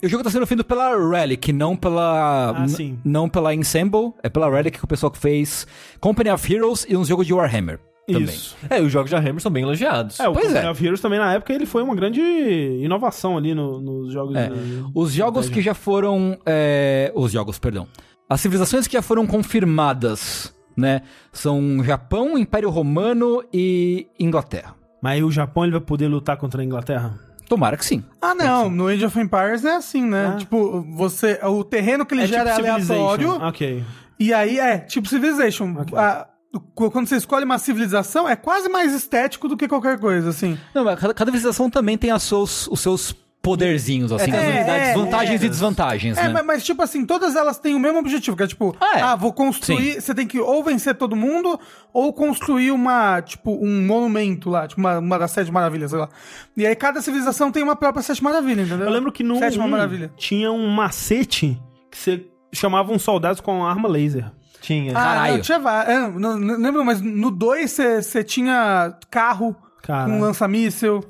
O 0.01 0.07
jogo 0.07 0.23
tá 0.23 0.29
sendo 0.29 0.47
feito 0.47 0.63
pela 0.63 0.95
Relic, 0.97 1.51
não 1.53 1.75
pela. 1.75 2.51
Ah, 2.51 2.67
sim. 2.67 2.97
Não 3.03 3.29
pela 3.29 3.53
Ensemble, 3.53 4.13
é 4.23 4.29
pela 4.29 4.49
Relic 4.49 4.77
que 4.77 4.83
o 4.83 4.87
pessoal 4.87 5.11
que 5.11 5.17
fez 5.17 5.65
Company 5.99 6.29
of 6.29 6.53
Heroes 6.53 6.85
e 6.87 6.95
um 6.97 7.03
jogo 7.05 7.23
de 7.23 7.33
Warhammer. 7.33 7.79
Também. 8.07 8.23
Isso. 8.23 8.57
É, 8.69 8.81
os 8.81 8.91
jogos 8.91 9.09
de 9.09 9.15
Hammer 9.15 9.39
são 9.39 9.51
bem 9.51 9.63
elogiados. 9.63 10.19
É, 10.19 10.27
o 10.27 10.33
Pois 10.33 10.47
Company 10.47 10.65
é. 10.65 10.71
of 10.71 10.83
Heroes 10.85 10.99
também 11.01 11.19
na 11.19 11.33
época 11.33 11.53
ele 11.53 11.65
foi 11.65 11.83
uma 11.83 11.93
grande 11.95 12.19
inovação 12.81 13.37
ali 13.37 13.53
no- 13.53 13.79
nos 13.79 14.11
jogos. 14.13 14.35
É. 14.35 14.47
de- 14.49 14.85
Os 14.95 15.13
jogos 15.13 15.47
que 15.49 15.61
já 15.61 15.73
foram. 15.73 16.37
é, 16.45 17.11
Os 17.15 17.31
jogos, 17.31 17.59
perdão. 17.59 17.87
As 18.27 18.41
civilizações 18.41 18.87
que 18.87 18.93
já 18.93 19.01
foram 19.01 19.27
confirmadas, 19.27 20.53
né? 20.79 21.01
São 21.31 21.83
Japão, 21.83 22.37
Império 22.37 22.69
Romano 22.69 23.43
e 23.53 24.07
Inglaterra. 24.19 24.75
Mas 25.01 25.13
aí 25.13 25.23
o 25.23 25.31
Japão 25.31 25.63
ele 25.63 25.71
vai 25.73 25.81
poder 25.81 26.07
lutar 26.07 26.37
contra 26.37 26.61
a 26.61 26.65
Inglaterra? 26.65 27.19
Tomara 27.47 27.77
que 27.77 27.85
sim. 27.85 28.03
Ah, 28.21 28.35
não. 28.35 28.69
No 28.69 28.87
Age 28.87 29.05
of 29.05 29.19
Empires 29.19 29.65
é 29.65 29.75
assim, 29.75 30.03
né? 30.03 30.33
Ah. 30.33 30.37
Tipo, 30.37 30.81
você. 30.91 31.39
O 31.43 31.63
terreno 31.63 32.05
que 32.05 32.13
ele 32.13 32.27
gera 32.27 32.51
é 32.51 32.55
Civilization. 32.55 32.93
aleatório. 32.93 33.47
Ok. 33.47 33.83
E 34.19 34.33
aí 34.33 34.59
é, 34.59 34.77
tipo 34.79 35.07
Civilization. 35.07 35.75
Ok. 35.79 35.97
A- 35.97 36.27
quando 36.73 37.07
você 37.07 37.15
escolhe 37.15 37.45
uma 37.45 37.59
civilização, 37.59 38.27
é 38.27 38.35
quase 38.35 38.67
mais 38.69 38.91
estético 38.93 39.47
do 39.47 39.55
que 39.55 39.67
qualquer 39.67 39.99
coisa, 39.99 40.29
assim. 40.29 40.57
Não, 40.73 40.83
mas 40.83 40.99
cada, 40.99 41.13
cada 41.13 41.29
civilização 41.31 41.69
também 41.69 41.95
tem 41.97 42.09
as 42.11 42.23
seus, 42.23 42.67
os 42.67 42.79
seus 42.79 43.15
poderzinhos, 43.49 44.11
assim, 44.11 44.31
É, 44.31 44.35
as 44.37 44.43
unidades, 44.55 44.87
é, 44.89 44.93
vantagens 44.93 45.41
é. 45.41 45.45
e 45.45 45.49
desvantagens, 45.49 46.17
É, 46.17 46.23
né? 46.27 46.29
mas, 46.33 46.45
mas, 46.45 46.63
tipo 46.63 46.81
assim, 46.83 47.05
todas 47.05 47.35
elas 47.35 47.57
têm 47.57 47.73
o 47.73 47.79
mesmo 47.79 47.97
objetivo, 47.97 48.37
que 48.37 48.43
é 48.43 48.47
tipo, 48.47 48.75
Ah, 48.79 48.99
é. 48.99 49.01
ah, 49.01 49.15
vou 49.15 49.33
construir, 49.33 49.99
você 50.01 50.13
tem 50.13 50.27
que 50.27 50.39
ou 50.39 50.63
vencer 50.63 50.93
todo 50.95 51.15
mundo, 51.15 51.59
ou 51.91 52.13
construir 52.13 52.71
uma, 52.71 53.21
tipo, 53.21 53.51
um 53.59 53.85
monumento 53.87 54.49
lá, 54.49 54.67
tipo, 54.67 54.79
uma, 54.79 54.99
uma 54.99 55.17
das 55.17 55.31
sete 55.31 55.51
maravilhas, 55.51 55.89
sei 55.89 55.99
lá. 55.99 56.09
E 56.55 56.65
aí 56.67 56.75
cada 56.75 57.01
civilização 57.01 57.51
tem 57.51 57.63
uma 57.63 57.75
própria 57.75 58.03
sete 58.03 58.23
maravilha, 58.23 58.61
entendeu? 58.61 58.85
Eu 58.85 58.91
lembro 58.93 59.11
que 59.11 59.23
no 59.23 59.37
Sétima 59.39 59.65
1 59.65 59.67
maravilha. 59.69 60.11
tinha 60.15 60.51
um 60.51 60.67
macete 60.69 61.59
que 61.89 61.97
você 61.97 62.25
chamava 62.53 62.91
uns 62.93 63.01
soldados 63.01 63.41
com 63.41 63.65
arma 63.65 63.89
laser. 63.89 64.31
Tinha. 64.61 64.91
Ah, 64.91 64.95
Caralho. 64.95 65.33
não, 65.35 65.41
tinha 65.41 65.59
va- 65.59 65.83
é, 65.85 65.97
não, 66.09 66.37
não 66.37 66.57
lembro, 66.59 66.83
mas 66.85 67.01
no 67.01 67.31
2 67.31 67.71
você 67.71 68.23
tinha 68.23 68.93
carro 69.09 69.55
Caralho. 69.81 70.13
com 70.13 70.19
lança-míssel. 70.21 71.03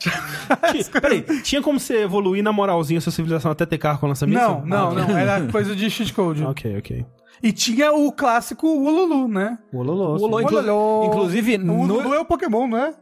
Tinha- 0.00 1.00
Peraí, 1.00 1.22
tinha 1.42 1.60
como 1.62 1.78
você 1.78 2.02
evoluir 2.02 2.42
na 2.42 2.52
moralzinha 2.52 3.00
sua 3.00 3.12
civilização 3.12 3.50
até 3.50 3.66
ter 3.66 3.78
carro 3.78 3.98
com 3.98 4.06
lança-míssil? 4.06 4.48
Não, 4.48 4.66
não, 4.66 4.76
Ah, 4.76 4.88
ok. 4.90 5.04
não. 5.06 5.18
Era 5.18 5.40
coisa 5.52 5.76
de 5.76 5.88
cheat 5.90 6.12
code. 6.14 6.42
Ok, 6.44 6.78
ok. 6.78 7.06
E 7.42 7.52
tinha 7.52 7.90
o 7.92 8.12
clássico 8.12 8.66
Ululu, 8.66 9.26
né? 9.26 9.56
Inclu- 9.72 10.58
Ololô. 10.58 11.04
inclusive, 11.06 11.54
O 11.56 11.58
no- 11.58 11.74
Ululu 11.80 12.12
é 12.14 12.20
o 12.20 12.24
Pokémon, 12.24 12.66
não 12.66 12.76
é? 12.78 12.94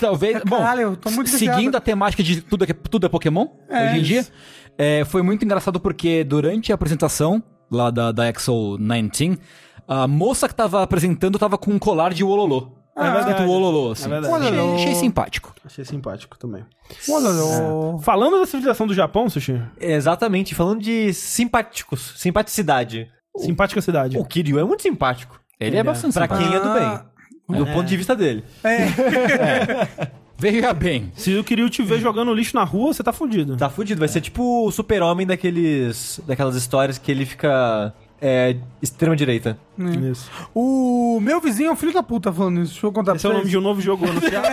Talvez. 0.00 0.40
Bom, 0.46 0.56
Caralho, 0.58 0.80
eu 0.82 0.96
tô 0.96 1.10
muito 1.10 1.28
seguindo 1.30 1.76
a 1.76 1.80
temática 1.80 2.22
de 2.22 2.40
tudo 2.40 2.64
é, 2.64 2.68
tudo 2.72 3.04
é 3.06 3.08
Pokémon, 3.08 3.46
É, 3.68 3.90
hoje 3.90 3.98
em 3.98 4.02
dia, 4.02 4.20
isso. 4.20 4.32
é, 4.78 5.04
foi 5.04 5.20
muito 5.22 5.44
engraçado 5.44 5.78
porque 5.78 6.24
durante 6.24 6.72
a 6.72 6.74
apresentação 6.74 7.42
lá 7.70 7.90
da, 7.90 8.12
da 8.12 8.28
Exo 8.30 8.78
19, 8.78 9.38
a 9.86 10.06
moça 10.08 10.48
que 10.48 10.54
tava 10.54 10.82
apresentando 10.82 11.38
tava 11.38 11.58
com 11.58 11.72
um 11.72 11.78
colar 11.78 12.14
de 12.14 12.24
É 12.96 13.02
verdade. 13.04 13.30
Escrito 13.30 13.50
Ololô, 13.50 13.92
assim. 13.92 14.04
É 14.06 14.08
verdade. 14.08 14.34
Achei, 14.34 14.74
achei 14.74 14.94
simpático. 14.94 15.54
Achei 15.64 15.84
simpático 15.84 16.36
também. 16.38 16.64
Ololô. 17.08 17.98
Falando 18.00 18.38
da 18.38 18.46
civilização 18.46 18.86
do 18.86 18.94
Japão, 18.94 19.28
Sushi, 19.30 19.60
Exatamente, 19.80 20.54
falando 20.54 20.80
de 20.80 21.12
simpáticos, 21.14 22.14
simpaticidade. 22.16 23.08
simpática 23.38 23.80
cidade. 23.80 24.18
O 24.18 24.24
Kiryu 24.24 24.58
é 24.58 24.64
muito 24.64 24.82
simpático. 24.82 25.40
Ele 25.58 25.76
é 25.76 25.82
bastante 25.82 26.12
Pra 26.12 26.24
simpático. 26.24 26.48
quem 26.50 26.56
é 26.56 26.60
do 26.60 26.68
Ah. 26.68 27.06
bem. 27.48 27.58
Do 27.58 27.66
ponto 27.66 27.84
de 27.86 27.96
vista 27.96 28.14
dele. 28.16 28.44
Veja 30.38 30.72
bem. 30.72 31.12
Se 31.14 31.30
eu 31.32 31.44
queria 31.44 31.68
te 31.70 31.82
ver 31.82 32.00
jogando 32.00 32.34
lixo 32.34 32.56
na 32.56 32.64
rua, 32.64 32.92
você 32.92 33.02
tá 33.02 33.12
fudido. 33.12 33.56
Tá 33.56 33.70
fudido, 33.70 34.00
vai 34.00 34.08
ser 34.08 34.20
tipo 34.20 34.66
o 34.66 34.72
super-homem 34.72 35.24
daqueles. 35.26 36.20
daquelas 36.26 36.56
histórias 36.56 36.98
que 36.98 37.10
ele 37.12 37.24
fica. 37.24 37.94
É. 38.24 38.56
extrema 38.80 39.16
direita. 39.16 39.58
Isso. 40.10 40.30
O 40.54 41.18
meu 41.20 41.40
vizinho 41.40 41.70
é 41.70 41.72
um 41.72 41.76
filho 41.76 41.92
da 41.92 42.02
puta 42.04 42.32
falando 42.32 42.60
isso. 42.62 42.72
Deixa 42.74 42.86
eu 42.86 42.92
contar 42.92 43.16
Esse 43.16 43.26
é 43.26 43.28
o 43.28 43.32
pra 43.32 43.38
nome 43.40 43.50
de 43.50 43.58
um 43.58 43.60
novo 43.60 43.80
jogo 43.80 44.06
anunciado. 44.08 44.46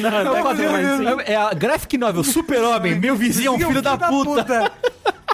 não, 0.00 0.10
Não, 0.10 0.24
não, 0.24 0.36
é 0.36 0.42
mais 0.70 0.96
sim. 0.98 1.04
É 1.26 1.34
a 1.36 1.52
graphic 1.52 1.98
novel 1.98 2.22
Super-Homem, 2.22 2.94
meu 2.94 3.16
vizinho 3.16 3.48
é 3.48 3.50
um 3.50 3.58
filho 3.58 3.82
da 3.82 3.98
puta. 3.98 4.70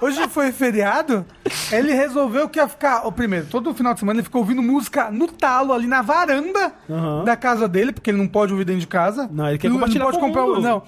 Hoje 0.03 0.27
foi 0.29 0.51
feriado, 0.53 1.25
ele 1.71 1.93
resolveu 1.95 2.49
que 2.49 2.59
ia 2.59 2.67
ficar. 2.67 3.07
O 3.07 3.13
primeiro, 3.13 3.47
todo 3.47 3.73
final 3.75 3.95
de 3.95 4.01
semana 4.01 4.19
ele 4.19 4.25
ficou 4.25 4.41
ouvindo 4.41 4.61
música 4.61 5.11
no 5.11 5.29
talo 5.29 5.73
ali 5.73 5.87
na 5.87 6.03
varanda 6.03 6.73
Aham. 6.91 7.25
da 7.25 7.37
casa 7.37 7.69
dele, 7.69 7.93
porque 7.93 8.11
ele 8.11 8.19
não 8.19 8.27
pode 8.27 8.53
ouvir 8.53 8.65
dentro 8.65 8.81
de 8.81 8.87
casa. 8.87 9.29
Não, 9.33 9.49
ele 9.49 9.57
quer 9.59 9.71
compartilhar 9.71 10.05
pode 10.07 10.19
com 10.19 10.25
o 10.25 10.29
comprar 10.29 10.43
mundo. 10.43 10.61
Não. 10.61 10.83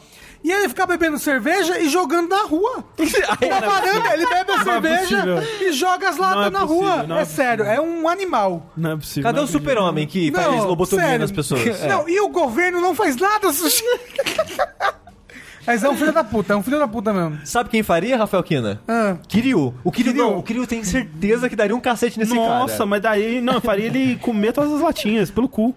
E 0.47 0.53
ele 0.53 0.69
ficar 0.69 0.87
bebendo 0.87 1.19
cerveja 1.19 1.77
e 1.81 1.89
jogando 1.89 2.29
na 2.29 2.43
rua. 2.45 2.85
na 3.51 3.61
varanda, 3.61 4.13
ele 4.15 4.27
bebe 4.29 4.53
a 4.53 4.55
Não 4.55 4.61
é 4.61 4.65
cerveja 4.65 5.17
possível. 5.17 5.43
e 5.69 5.73
joga 5.73 6.09
as 6.09 6.17
Não 6.17 6.23
latas 6.25 6.47
é 6.47 6.51
na 6.51 6.61
possível, 6.61 6.85
rua. 6.85 7.03
não 7.03 7.19
é, 7.19 7.23
é 7.23 7.25
sério, 7.25 7.65
é 7.65 7.81
um 7.81 8.09
animal. 8.09 8.71
Não 8.77 8.93
é 8.93 8.97
possível. 8.97 9.23
Cadê 9.25 9.37
não 9.39 9.43
o 9.43 9.49
acredito. 9.49 9.69
super-homem 9.69 10.07
que 10.07 10.31
faz 10.31 10.65
lobotomia 10.65 11.05
sério. 11.05 11.19
nas 11.21 11.33
pessoas? 11.33 11.63
Não, 11.83 12.09
e 12.09 12.21
o 12.21 12.29
governo 12.29 12.81
não 12.81 12.95
faz 12.95 13.17
nada, 13.17 13.53
Sushi. 13.53 13.83
Mas 15.67 15.83
é 15.83 15.89
um 15.91 15.97
filho 15.97 16.13
da 16.13 16.23
puta, 16.23 16.53
é 16.53 16.57
um 16.57 16.63
filho 16.63 16.79
da 16.79 16.87
puta 16.87 17.13
mesmo. 17.13 17.41
Sabe 17.45 17.69
quem 17.69 17.83
faria, 17.83 18.17
Rafael 18.17 18.41
Kina? 18.45 18.81
Ah. 18.87 19.17
Kiryu. 19.27 19.75
O 19.83 19.91
Kiryu, 19.91 20.13
Kiryu. 20.13 20.31
não, 20.31 20.39
o 20.39 20.43
Kiryu 20.45 20.65
tem 20.65 20.85
certeza 20.85 21.49
que 21.49 21.57
daria 21.57 21.75
um 21.75 21.81
cacete 21.81 22.21
nesse 22.21 22.33
Nossa, 22.35 22.75
cara. 22.75 22.87
mas 22.87 23.03
daí, 23.03 23.41
não, 23.41 23.61
faria 23.61 23.87
ele 23.87 24.15
comer 24.19 24.53
todas 24.53 24.73
as 24.73 24.81
latinhas 24.81 25.29
pelo 25.29 25.49
cu. 25.49 25.75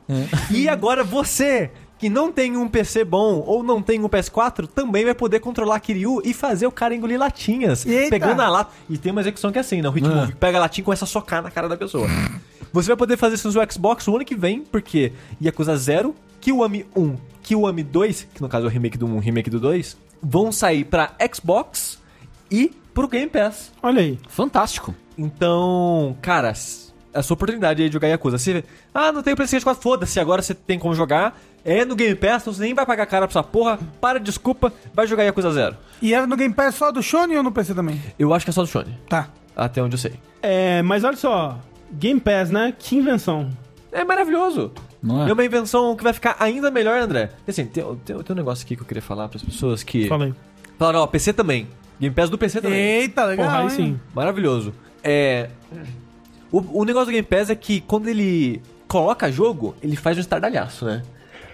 E 0.52 0.70
agora 0.70 1.04
você, 1.04 1.72
que 2.00 2.10
não 2.10 2.32
tem 2.32 2.56
um 2.58 2.68
PC 2.68 3.04
bom 3.04 3.44
ou 3.46 3.62
não 3.62 3.82
tem 3.82 4.04
um 4.04 4.08
PS4, 4.10 4.66
também 4.68 5.06
vai 5.06 5.14
poder 5.14 5.40
controlar 5.42 5.80
Kiryu 5.82 6.22
e 6.24 6.34
fazer 6.34 6.66
o 6.66 6.72
cara 6.72 6.96
engolir 6.96 7.20
latinhas. 7.20 7.86
Eita. 7.86 8.10
Pegando 8.10 8.42
a 8.42 8.50
lata. 8.50 8.72
E 8.90 8.98
tem 8.98 9.12
uma 9.12 9.22
execução 9.22 9.52
que 9.52 9.58
é 9.58 9.62
assim, 9.62 9.82
né? 9.82 9.90
O 9.90 9.98
Hitmove 9.98 10.34
pega 10.36 10.58
a 10.58 10.62
latinha 10.62 10.82
e 10.82 10.86
começa 10.86 11.06
a 11.06 11.08
socar 11.08 11.44
na 11.44 11.52
cara 11.52 11.68
da 11.70 11.76
pessoa. 11.78 12.08
Você 12.72 12.88
vai 12.88 12.96
poder 12.98 13.18
fazer 13.18 13.36
isso 13.36 13.52
no 13.52 13.72
Xbox 13.72 14.08
o 14.08 14.16
ano 14.16 14.24
que 14.26 14.36
vem, 14.36 14.62
porque 14.62 15.12
Yakuza 15.44 15.76
0, 15.76 16.16
Kiwami 16.40 16.86
1, 16.96 17.16
Kiwami 17.44 17.84
2, 17.84 18.28
que 18.34 18.42
no 18.42 18.48
caso 18.48 18.66
é 18.66 18.70
o 18.70 18.72
remake 18.72 18.98
do 18.98 19.06
1 19.06 19.20
remake 19.20 19.50
do 19.50 19.60
2, 19.60 19.98
vão 20.22 20.52
sair 20.52 20.86
pra 20.86 21.12
Xbox 21.34 22.00
e 22.50 22.72
pro 22.94 23.08
Game 23.08 23.28
Pass. 23.30 23.72
Olha 23.84 24.02
aí. 24.02 24.18
Fantástico. 24.30 24.94
Então, 25.18 26.16
cara, 26.22 26.50
s- 26.50 26.89
a 27.14 27.22
sua 27.24 27.34
oportunidade 27.34 27.82
aí 27.82 27.90
de 27.90 27.94
jogar 27.94 28.08
Yakuza. 28.08 28.38
Você, 28.38 28.64
ah, 28.94 29.12
não 29.12 29.24
tem 29.24 29.36
PlayStation 29.36 29.64
4, 29.64 29.82
foda-se, 29.82 30.20
agora 30.20 30.42
você 30.42 30.54
tem 30.54 30.78
como 30.80 30.94
jogar. 30.96 31.40
É 31.66 31.84
no 31.84 31.96
Game 31.96 32.16
Pass, 32.16 32.42
então 32.44 32.54
você 32.54 32.62
nem 32.62 32.74
vai 32.74 32.86
pagar 32.86 33.06
cara 33.06 33.28
pra 33.28 33.32
essa 33.40 33.44
porra. 33.44 33.78
Para, 34.00 34.20
desculpa, 34.20 34.72
vai 34.94 35.06
jogar 35.06 35.24
Yakuza 35.24 35.52
0. 35.52 35.76
E 36.02 36.14
era 36.14 36.26
no 36.26 36.38
Game 36.38 36.54
Pass 36.54 36.76
só 36.76 36.92
do 36.92 37.04
Sony 37.04 37.36
ou 37.36 37.44
no 37.44 37.52
PC 37.52 37.74
também? 37.74 38.02
Eu 38.18 38.34
acho 38.34 38.46
que 38.46 38.50
é 38.50 38.54
só 38.54 38.62
do 38.62 38.68
Sony, 38.68 38.98
Tá. 39.10 39.30
até 39.56 39.82
onde 39.84 39.96
eu 39.96 40.00
sei. 40.00 40.14
É, 40.42 40.82
mas 40.82 41.04
olha 41.04 41.18
só. 41.18 41.60
Game 41.92 42.20
Pass, 42.20 42.50
né? 42.50 42.74
Que 42.78 42.96
invenção. 42.96 43.50
É 43.92 44.04
maravilhoso. 44.06 44.72
Não 45.02 45.26
É 45.26 45.30
é? 45.30 45.34
uma 45.34 45.44
invenção 45.44 45.96
que 45.96 46.04
vai 46.04 46.14
ficar 46.14 46.36
ainda 46.40 46.70
melhor, 46.72 47.00
André. 47.02 47.32
Assim, 47.48 47.66
tem, 47.66 47.84
tem, 48.06 48.18
tem 48.18 48.34
um 48.34 48.36
negócio 48.36 48.64
aqui 48.66 48.76
que 48.76 48.82
eu 48.82 48.86
queria 48.86 49.02
falar 49.02 49.28
pras 49.28 49.42
pessoas 49.44 49.82
que... 49.84 50.08
Fala 50.08 50.26
aí. 50.26 50.34
Falaram, 50.78 51.00
ó, 51.02 51.08
PC 51.08 51.34
também. 51.34 51.68
Game 52.00 52.14
Pass 52.16 52.30
do 52.30 52.38
PC 52.38 52.62
também. 52.62 52.80
Eita, 52.80 53.26
legal. 53.26 53.46
Porra, 53.48 53.60
aí 53.64 53.70
sim. 53.72 54.00
Maravilhoso. 54.14 54.74
É. 55.04 55.50
O, 56.52 56.82
o 56.82 56.86
negócio 56.86 57.08
do 57.08 57.12
Game 57.12 57.26
Pass 57.28 57.50
é 57.50 57.56
que 57.56 57.82
quando 57.82 58.08
ele 58.08 58.62
coloca 58.88 59.32
jogo, 59.32 59.76
ele 59.84 59.96
faz 59.96 60.18
um 60.18 60.22
estardalhaço, 60.22 60.86
né? 60.86 61.04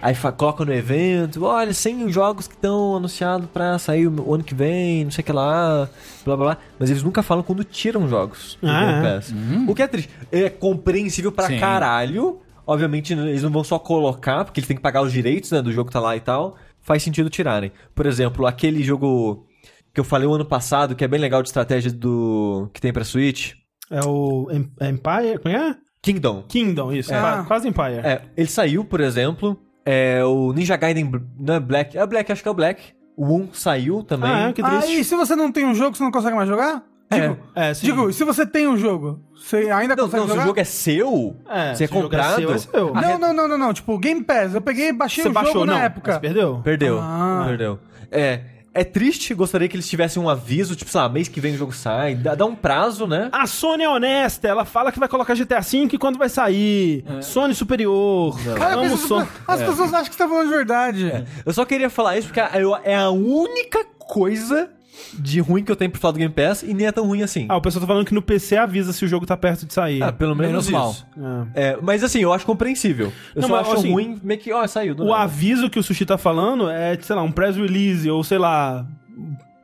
Aí 0.00 0.14
coloca 0.36 0.64
no 0.64 0.72
evento, 0.72 1.44
olha, 1.44 1.72
100 1.72 2.12
jogos 2.12 2.46
que 2.46 2.54
estão 2.54 2.96
anunciados 2.96 3.48
pra 3.52 3.78
sair 3.78 4.06
o 4.06 4.34
ano 4.34 4.44
que 4.44 4.54
vem, 4.54 5.04
não 5.04 5.10
sei 5.10 5.22
o 5.22 5.24
que 5.24 5.32
lá, 5.32 5.88
blá 6.24 6.36
blá 6.36 6.44
blá. 6.46 6.58
Mas 6.78 6.90
eles 6.90 7.02
nunca 7.02 7.22
falam 7.22 7.42
quando 7.42 7.64
tiram 7.64 8.06
jogos 8.08 8.58
do 8.60 8.68
Ah, 8.68 8.80
Game 8.80 9.06
é? 9.06 9.14
Pass. 9.14 9.34
O 9.66 9.74
que 9.74 9.82
é 9.82 9.86
triste. 9.88 10.10
É 10.30 10.50
compreensível 10.50 11.32
pra 11.32 11.46
Sim. 11.46 11.58
caralho. 11.58 12.40
Obviamente, 12.66 13.12
eles 13.14 13.42
não 13.42 13.50
vão 13.50 13.64
só 13.64 13.78
colocar, 13.78 14.44
porque 14.44 14.60
eles 14.60 14.68
têm 14.68 14.76
que 14.76 14.82
pagar 14.82 15.02
os 15.02 15.12
direitos 15.12 15.50
né, 15.50 15.62
do 15.62 15.72
jogo 15.72 15.88
que 15.88 15.92
tá 15.92 16.00
lá 16.00 16.14
e 16.16 16.20
tal. 16.20 16.56
Faz 16.80 17.02
sentido 17.02 17.30
tirarem. 17.30 17.72
Por 17.94 18.06
exemplo, 18.06 18.46
aquele 18.46 18.82
jogo 18.82 19.46
que 19.94 20.00
eu 20.00 20.04
falei 20.04 20.28
o 20.28 20.34
ano 20.34 20.44
passado, 20.44 20.94
que 20.94 21.04
é 21.04 21.08
bem 21.08 21.18
legal 21.18 21.42
de 21.42 21.48
estratégia 21.48 21.90
do 21.90 22.68
que 22.72 22.80
tem 22.80 22.92
pra 22.92 23.02
Switch, 23.04 23.54
É 23.90 24.00
o 24.04 24.48
Em- 24.50 24.70
Empire. 24.90 25.38
Como 25.42 25.54
é? 25.54 25.76
Kingdom. 26.02 26.44
Kingdom, 26.48 26.92
isso. 26.92 27.12
É. 27.12 27.20
Qua- 27.20 27.44
Quase 27.44 27.68
Empire. 27.68 28.00
É, 28.04 28.22
ele 28.36 28.48
saiu, 28.48 28.84
por 28.84 29.00
exemplo, 29.00 29.58
é 29.84 30.24
o 30.24 30.52
Ninja 30.52 30.76
Gaiden 30.76 31.10
não 31.38 31.54
é 31.54 31.60
Black, 31.60 31.96
é 31.96 32.02
o 32.04 32.06
Black, 32.06 32.30
acho 32.30 32.42
que 32.42 32.48
é 32.48 32.50
o 32.50 32.54
Black. 32.54 32.94
O 33.16 33.34
1 33.34 33.48
saiu 33.52 34.02
também. 34.02 34.30
Ah, 34.30 34.48
é? 34.48 34.52
Que 34.52 34.62
triste. 34.62 34.90
Ah, 34.92 34.94
e 35.00 35.02
se 35.04 35.16
você 35.16 35.34
não 35.34 35.50
tem 35.50 35.64
um 35.64 35.74
jogo, 35.74 35.96
você 35.96 36.02
não 36.04 36.10
consegue 36.10 36.36
mais 36.36 36.48
jogar? 36.48 36.82
Digo, 37.10 37.38
É, 37.54 37.72
sim. 37.72 37.86
digo, 37.86 38.12
se 38.12 38.24
você 38.24 38.44
tem 38.44 38.66
um 38.66 38.76
jogo, 38.76 39.20
você 39.34 39.70
ainda 39.70 39.94
Não, 39.94 40.04
consegue 40.04 40.20
não, 40.22 40.26
se 40.26 40.32
jogar? 40.32 40.42
o 40.42 40.46
jogo 40.48 40.60
é 40.60 40.64
seu, 40.64 41.36
É, 41.48 41.74
você 41.74 41.84
é 41.84 41.86
se 41.86 41.92
o 41.92 41.94
jogo 41.94 41.98
é 41.98 42.02
comprado, 42.02 42.36
seu, 42.36 42.52
é 42.52 42.58
seu. 42.58 42.92
Não, 42.94 43.18
não, 43.18 43.32
não, 43.32 43.48
não, 43.48 43.58
não. 43.58 43.72
Tipo, 43.72 43.96
Game 43.98 44.22
Pass. 44.24 44.54
Eu 44.54 44.60
peguei 44.60 44.88
e 44.88 44.92
baixei 44.92 45.22
Você 45.22 45.28
o 45.30 45.32
jogo 45.32 45.44
baixou, 45.44 45.64
na 45.64 45.74
não. 45.74 45.80
época. 45.80 46.12
Você 46.14 46.20
perdeu? 46.20 46.60
perdeu. 46.64 46.98
Ah. 47.00 47.44
Perdeu. 47.46 47.78
É, 48.10 48.40
é 48.80 48.84
triste, 48.84 49.32
gostaria 49.34 49.68
que 49.68 49.76
eles 49.76 49.88
tivessem 49.88 50.22
um 50.22 50.28
aviso, 50.28 50.76
tipo, 50.76 50.90
sei 50.90 51.00
lá, 51.00 51.08
mês 51.08 51.28
que 51.28 51.40
vem 51.40 51.54
o 51.54 51.58
jogo 51.58 51.72
sai, 51.72 52.14
dá, 52.14 52.34
dá 52.34 52.44
um 52.46 52.54
prazo, 52.54 53.06
né? 53.06 53.28
A 53.32 53.46
Sony 53.46 53.84
é 53.84 53.88
honesta, 53.88 54.46
ela 54.48 54.64
fala 54.64 54.92
que 54.92 54.98
vai 54.98 55.08
colocar 55.08 55.34
GTA 55.34 55.60
V 55.60 55.88
e 55.92 55.98
quando 55.98 56.18
vai 56.18 56.28
sair. 56.28 57.04
Sony 57.22 57.54
superior. 57.54 58.36
Cara, 58.56 58.74
Amo 58.74 58.94
as, 58.94 59.00
Sony. 59.00 59.24
pessoas, 59.26 59.28
as 59.48 59.62
pessoas 59.62 59.94
acham 59.94 60.04
que 60.08 60.12
você 60.14 60.18
tá 60.18 60.28
falando 60.28 60.48
de 60.48 60.54
verdade. 60.54 61.24
Eu 61.44 61.52
só 61.52 61.64
queria 61.64 61.90
falar 61.90 62.16
isso 62.18 62.28
porque 62.28 62.40
eu- 62.58 62.76
é 62.84 62.94
a 62.96 63.10
única 63.10 63.84
coisa 63.98 64.70
de 65.14 65.40
ruim 65.40 65.62
que 65.64 65.70
eu 65.70 65.76
tenho 65.76 65.90
pro 65.90 66.00
falar 66.00 66.12
do 66.12 66.18
Game 66.18 66.32
Pass 66.32 66.62
e 66.62 66.72
nem 66.74 66.86
é 66.86 66.92
tão 66.92 67.06
ruim 67.06 67.22
assim. 67.22 67.46
Ah, 67.48 67.56
o 67.56 67.60
pessoal 67.60 67.80
tá 67.80 67.86
falando 67.86 68.04
que 68.06 68.14
no 68.14 68.22
PC 68.22 68.56
avisa 68.56 68.92
se 68.92 69.04
o 69.04 69.08
jogo 69.08 69.24
tá 69.26 69.36
perto 69.36 69.64
de 69.66 69.72
sair. 69.72 70.02
Ah, 70.02 70.12
pelo 70.12 70.34
menos, 70.34 70.68
Menos 70.68 70.68
mal. 70.70 70.90
isso. 70.90 71.06
É. 71.54 71.68
É, 71.72 71.78
mas 71.82 72.02
assim, 72.04 72.20
eu 72.20 72.32
acho 72.32 72.44
compreensível. 72.46 73.12
Eu 73.34 73.42
Não, 73.42 73.48
só 73.48 73.56
mas, 73.56 73.66
acho 73.68 73.76
assim, 73.78 73.92
ruim, 73.92 74.20
meio 74.22 74.40
que, 74.40 74.52
ó, 74.52 74.66
saiu. 74.66 74.94
do 74.94 75.04
O 75.04 75.08
nada. 75.08 75.22
aviso 75.24 75.68
que 75.70 75.78
o 75.78 75.82
Sushi 75.82 76.04
tá 76.04 76.18
falando 76.18 76.68
é, 76.70 76.98
sei 77.00 77.14
lá, 77.16 77.22
um 77.22 77.30
press 77.32 77.56
release 77.56 78.10
ou 78.10 78.22
sei 78.24 78.38
lá. 78.38 78.86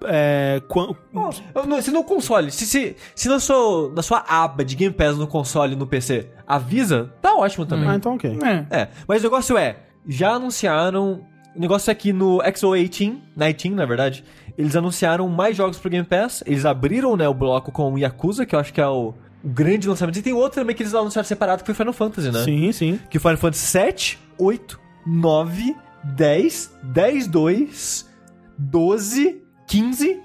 É. 0.05 0.61
quan- 0.69 0.95
Eu 1.55 1.67
não- 1.67 1.81
Se 1.81 1.91
no 1.93 2.03
console, 2.03 2.51
se, 2.51 2.67
se, 2.67 2.97
se 3.15 3.29
na, 3.29 3.39
sua, 3.39 3.93
na 3.95 4.03
sua 4.03 4.25
aba 4.29 4.65
de 4.65 4.75
Game 4.75 4.93
Pass 4.93 5.17
no 5.17 5.27
console 5.29 5.75
e 5.75 5.77
no 5.77 5.87
PC 5.87 6.27
avisa, 6.47 7.11
tá 7.23 7.35
ótimo 7.37 7.65
também. 7.67 7.89
Ah, 7.89 7.95
então 7.95 8.15
ok. 8.17 8.37
É. 8.43 8.77
É, 8.81 8.89
mas 9.07 9.21
o 9.21 9.25
negócio 9.25 9.57
é, 9.57 9.77
já 10.09 10.33
anunciaram. 10.33 11.21
O 11.55 11.61
negócio 11.61 11.91
é 11.91 11.95
que 11.95 12.13
no 12.15 12.39
XO18, 12.39 13.15
19 13.37 13.71
na 13.77 13.85
verdade, 13.85 14.25
eles 14.57 14.77
anunciaram 14.77 15.29
mais 15.29 15.57
jogos 15.57 15.79
pro 15.79 15.91
Game 15.91 16.07
Pass. 16.07 16.43
Eles 16.47 16.65
abriram 16.65 17.17
né, 17.17 17.29
o 17.29 17.35
bloco 17.35 17.73
com 17.73 17.93
o 17.93 17.99
Yakuza, 17.99 18.45
que 18.47 18.55
eu 18.55 18.59
acho 18.59 18.73
que 18.73 18.81
é 18.81 18.87
o, 18.87 19.15
grande 19.45 19.89
lançamento. 19.89 20.19
E 20.19 20.23
tem 20.23 20.33
outro 20.33 20.61
também 20.61 20.75
que 20.75 20.83
eles 20.83 20.95
anunciaram 20.95 21.27
separado, 21.27 21.63
que 21.63 21.67
foi 21.67 21.75
Final 21.75 21.93
Fantasy, 21.93 22.31
né? 22.31 22.45
Sim, 22.45 22.73
sim. 22.73 23.01
Que 23.11 23.19
Final 23.19 23.37
Fantasy 23.37 23.67
7, 23.67 24.19
8, 24.39 24.81
9, 25.07 25.77
10, 26.05 26.79
10, 26.83 27.27
2, 27.27 28.11
12, 28.59 29.43
15. 29.67 30.21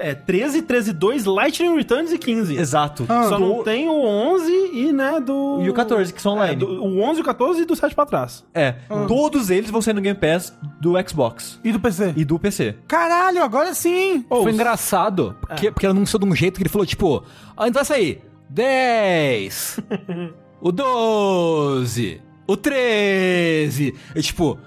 É 0.00 0.14
13, 0.14 0.62
13, 0.62 0.92
2, 0.94 1.24
Lightning 1.26 1.76
Returns 1.76 2.10
e 2.12 2.18
15. 2.18 2.56
Exato. 2.56 3.04
Ah. 3.08 3.24
Só 3.24 3.36
Do- 3.38 3.46
não 3.46 3.62
tem 3.62 3.86
o 3.88 4.00
11 4.02 4.50
e, 4.72 4.92
né, 4.92 5.20
do... 5.20 5.60
E 5.62 5.68
o 5.68 5.74
14, 5.74 6.12
que 6.12 6.22
são 6.22 6.32
É, 6.32 6.34
online. 6.36 6.56
do- 6.56 6.82
o 6.84 7.00
11, 7.02 7.20
o 7.20 7.24
14 7.24 7.60
e 7.62 7.64
do 7.66 7.76
7 7.76 7.94
pra 7.94 8.06
trás. 8.06 8.44
É, 8.54 8.76
todos 9.06 9.50
eles 9.50 9.70
vão 9.70 9.82
sair 9.82 9.92
no 9.94 10.00
Game 10.00 10.18
Pass 10.18 10.56
do 10.80 10.94
Xbox 11.06 11.60
E 11.62 11.70
do 11.70 11.78
PC? 11.78 12.14
e 12.16 12.24
do 12.24 12.38
PC. 12.38 12.76
Caralho, 12.88 13.42
agora 13.42 13.74
sim! 13.74 14.24
Foi 14.28 14.50
engraçado, 14.52 15.36
porque, 15.40 15.70
porque 15.70 15.84
ele 15.86 15.90
anunciou 15.92 16.18
de 16.20 16.26
um 16.26 16.34
jeito 16.34 16.56
que 16.56 16.62
ele 16.62 16.70
falou, 16.70 16.86
tipo, 16.86 17.22
ah, 17.56 17.68
então 17.68 17.74
vai 17.80 17.84
sair 17.84 18.22
10, 18.48 19.80
o 20.62 20.72
12, 20.72 22.20
o 22.46 22.56
13. 22.56 23.94
E 24.16 24.22
tipo, 24.22 24.58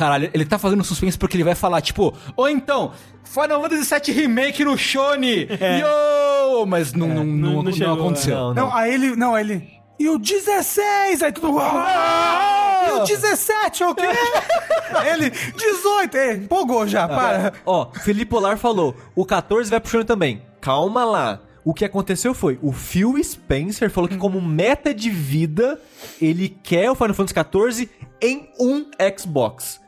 caralho, 0.00 0.30
ele 0.32 0.46
tá 0.46 0.58
fazendo 0.58 0.82
suspense 0.82 1.18
porque 1.18 1.36
ele 1.36 1.44
vai 1.44 1.54
falar, 1.54 1.82
tipo, 1.82 2.14
ou 2.34 2.48
então, 2.48 2.92
Final 3.22 3.60
Fantasy 3.60 3.94
VII 3.94 4.14
Remake 4.14 4.64
no 4.64 4.78
Shone! 4.78 5.42
Yo! 5.52 6.62
oh, 6.62 6.64
mas 6.64 6.94
não, 6.94 7.06
não, 7.06 7.16
não, 7.16 7.52
não 7.52 7.62
não 7.64 7.72
chegou, 7.72 7.94
aconteceu. 7.94 8.34
Não, 8.34 8.54
Não, 8.54 8.74
aí 8.74 8.94
ele. 8.94 9.14
Não, 9.14 9.34
aí 9.34 9.44
ele. 9.44 9.68
E 9.98 10.08
o 10.08 10.18
16! 10.18 11.22
Aí 11.22 11.30
tudo. 11.30 11.58
"Ah!" 11.58 12.86
E 12.88 12.92
o 12.92 13.04
17, 13.04 13.84
o 13.84 13.94
quê? 13.94 14.06
Ele, 15.12 15.28
18! 15.28 16.16
Ei, 16.16 16.32
empolgou 16.36 16.86
já, 16.86 17.06
para. 17.06 17.52
Ó, 17.66 17.90
Felipe 17.92 18.30
Polar 18.30 18.56
falou, 18.56 18.96
o 19.14 19.26
14 19.26 19.68
vai 19.68 19.78
pro 19.78 19.90
Shone 19.90 20.04
também. 20.04 20.42
Calma 20.62 21.04
lá. 21.04 21.40
O 21.62 21.74
que 21.74 21.84
aconteceu 21.84 22.32
foi, 22.32 22.58
o 22.62 22.72
Phil 22.72 23.22
Spencer 23.22 23.90
falou 23.90 24.08
que 24.08 24.16
como 24.16 24.40
meta 24.40 24.94
de 24.94 25.10
vida, 25.10 25.78
ele 26.20 26.48
quer 26.48 26.90
o 26.90 26.94
Final 26.94 27.12
Fantasy 27.14 27.34
XIV 27.34 27.90
em 28.22 28.48
um 28.58 28.86
Xbox. 29.18 29.79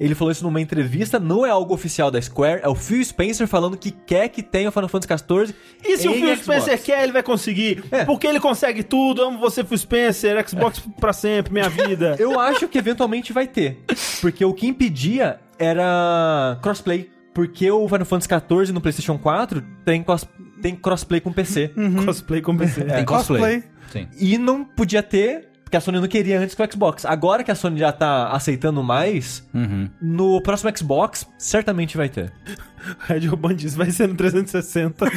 Ele 0.00 0.14
falou 0.14 0.30
isso 0.32 0.42
numa 0.42 0.60
entrevista, 0.60 1.18
não 1.20 1.44
é 1.46 1.50
algo 1.50 1.74
oficial 1.74 2.10
da 2.10 2.20
Square, 2.20 2.60
é 2.62 2.68
o 2.68 2.74
Phil 2.74 3.04
Spencer 3.04 3.46
falando 3.46 3.76
que 3.76 3.90
quer 3.90 4.28
que 4.28 4.42
tenha 4.42 4.68
o 4.68 4.72
Final 4.72 4.88
Fantasy 4.88 5.22
XIV 5.22 5.54
E 5.84 5.96
se 5.98 6.08
o 6.08 6.12
Phil 6.12 6.36
Xbox. 6.36 6.40
Spencer 6.42 6.82
quer, 6.82 7.02
ele 7.02 7.12
vai 7.12 7.22
conseguir. 7.22 7.84
É. 7.90 8.04
Porque 8.04 8.26
ele 8.26 8.40
consegue 8.40 8.82
tudo. 8.82 9.22
Amo 9.22 9.38
você, 9.38 9.62
Phil 9.64 9.78
Spencer. 9.78 10.48
Xbox 10.48 10.80
pra 11.00 11.12
sempre, 11.12 11.52
minha 11.52 11.68
vida. 11.68 12.16
Eu 12.20 12.38
acho 12.40 12.66
que 12.68 12.78
eventualmente 12.78 13.32
vai 13.32 13.46
ter. 13.46 13.78
Porque 14.20 14.44
o 14.44 14.52
que 14.54 14.66
impedia 14.66 15.38
era 15.58 16.58
crossplay. 16.62 17.10
Porque 17.32 17.68
o 17.70 17.88
Final 17.88 18.04
Fantasy 18.06 18.28
XIV 18.28 18.72
no 18.72 18.80
PlayStation 18.80 19.18
4 19.18 19.62
tem, 19.84 20.02
cos- 20.02 20.26
tem 20.62 20.74
crossplay 20.76 21.20
com 21.20 21.32
PC. 21.32 21.72
Cosplay 22.04 22.40
com 22.40 22.56
PC. 22.56 22.84
Tem 22.84 23.04
cosplay. 23.04 23.62
Sim. 23.92 24.08
E 24.18 24.38
não 24.38 24.64
podia 24.64 25.02
ter, 25.02 25.48
porque 25.74 25.78
a 25.78 25.80
Sony 25.80 26.00
não 26.00 26.06
queria 26.06 26.38
antes 26.38 26.54
com 26.54 26.62
o 26.62 26.72
Xbox. 26.72 27.04
Agora 27.04 27.42
que 27.42 27.50
a 27.50 27.54
Sony 27.54 27.80
já 27.80 27.90
tá 27.90 28.28
aceitando 28.28 28.80
mais, 28.82 29.44
Uhum. 29.52 29.90
no 30.00 30.40
próximo 30.40 30.70
Xbox, 30.76 31.26
certamente 31.36 31.96
vai 31.96 32.08
ter. 32.08 32.32
Red 33.08 33.26
Urban 33.28 33.56
diz, 33.56 33.74
vai 33.74 33.90
ser 33.90 34.06
no 34.08 34.14
360. 34.14 35.04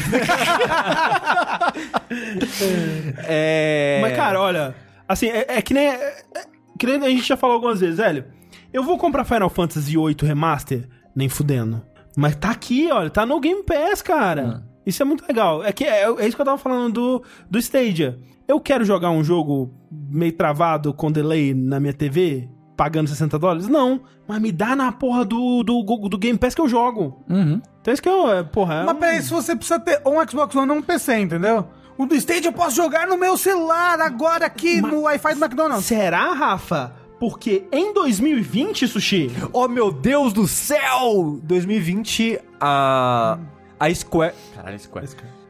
É... 3.27 3.99
Mas, 4.01 4.15
cara, 4.15 4.39
olha, 4.41 4.73
assim, 5.07 5.27
é, 5.27 5.45
é 5.57 5.61
que 5.61 5.73
nem. 5.73 5.87
É, 5.87 5.95
é 6.35 6.43
que 6.79 6.85
nem 6.87 6.95
a 7.03 7.09
gente 7.09 7.27
já 7.27 7.35
falou 7.37 7.55
algumas 7.55 7.79
vezes, 7.81 7.97
velho. 7.97 8.25
Eu 8.71 8.83
vou 8.83 8.97
comprar 8.97 9.25
Final 9.25 9.49
Fantasy 9.49 9.91
VIII 9.97 10.15
Remaster, 10.23 10.87
nem 11.15 11.27
fudendo. 11.29 11.83
Mas 12.15 12.35
tá 12.35 12.49
aqui, 12.51 12.89
olha, 12.91 13.09
tá 13.09 13.25
no 13.25 13.39
Game 13.39 13.63
Pass, 13.63 14.01
cara. 14.01 14.63
Isso 14.87 15.01
é 15.03 15.05
muito 15.05 15.23
legal. 15.27 15.63
É, 15.63 15.71
que 15.73 15.83
é, 15.83 16.03
é 16.03 16.25
isso 16.27 16.35
que 16.35 16.41
eu 16.41 16.45
tava 16.45 16.57
falando 16.57 16.93
do, 16.93 17.23
do 17.51 17.59
Stadia. 17.59 18.17
Eu 18.47 18.59
quero 18.61 18.85
jogar 18.85 19.11
um 19.11 19.23
jogo 19.23 19.73
meio 19.91 20.31
travado 20.31 20.93
com 20.93 21.11
delay 21.11 21.53
na 21.53 21.79
minha 21.79 21.93
TV, 21.93 22.47
pagando 22.77 23.09
60 23.09 23.37
dólares? 23.37 23.67
Não. 23.67 23.99
Mas 24.25 24.39
me 24.41 24.51
dá 24.51 24.75
na 24.75 24.91
porra 24.91 25.25
do, 25.25 25.61
do, 25.63 25.83
do 26.09 26.17
Game 26.17 26.39
Pass 26.39 26.55
que 26.55 26.61
eu 26.61 26.69
jogo. 26.69 27.23
Uhum. 27.29 27.61
Então 27.81 27.93
isso 27.93 28.01
que 28.01 28.07
eu. 28.09 28.31
é, 28.31 28.43
Porra, 28.43 28.75
é 28.75 28.83
Mas 28.85 28.95
um- 28.95 28.99
peraí, 28.99 29.21
se 29.21 29.29
você 29.29 29.55
precisa 29.55 29.79
ter 29.79 30.01
um 30.05 30.25
Xbox 30.27 30.55
One 30.55 30.71
ou 30.71 30.77
um 30.77 30.81
PC, 30.81 31.19
entendeu? 31.19 31.67
O 31.97 32.05
do 32.05 32.15
Stage 32.15 32.45
eu 32.45 32.53
posso 32.53 32.75
jogar 32.75 33.07
no 33.07 33.17
meu 33.17 33.35
celular 33.37 33.99
agora 33.99 34.45
aqui 34.45 34.79
no 34.81 35.01
Wi-Fi 35.01 35.33
do 35.35 35.43
McDonald's. 35.43 35.85
Será, 35.85 36.31
Rafa? 36.33 36.93
Porque 37.19 37.63
em 37.71 37.93
2020, 37.93 38.87
Sushi, 38.87 39.31
Oh, 39.51 39.67
meu 39.67 39.91
Deus 39.91 40.31
do 40.31 40.47
céu! 40.47 41.39
2020, 41.43 42.39
a... 42.61 43.39
A 43.79 43.93
Square... 43.93 44.33
Caralho, 44.55 44.79
Square. 44.79 45.07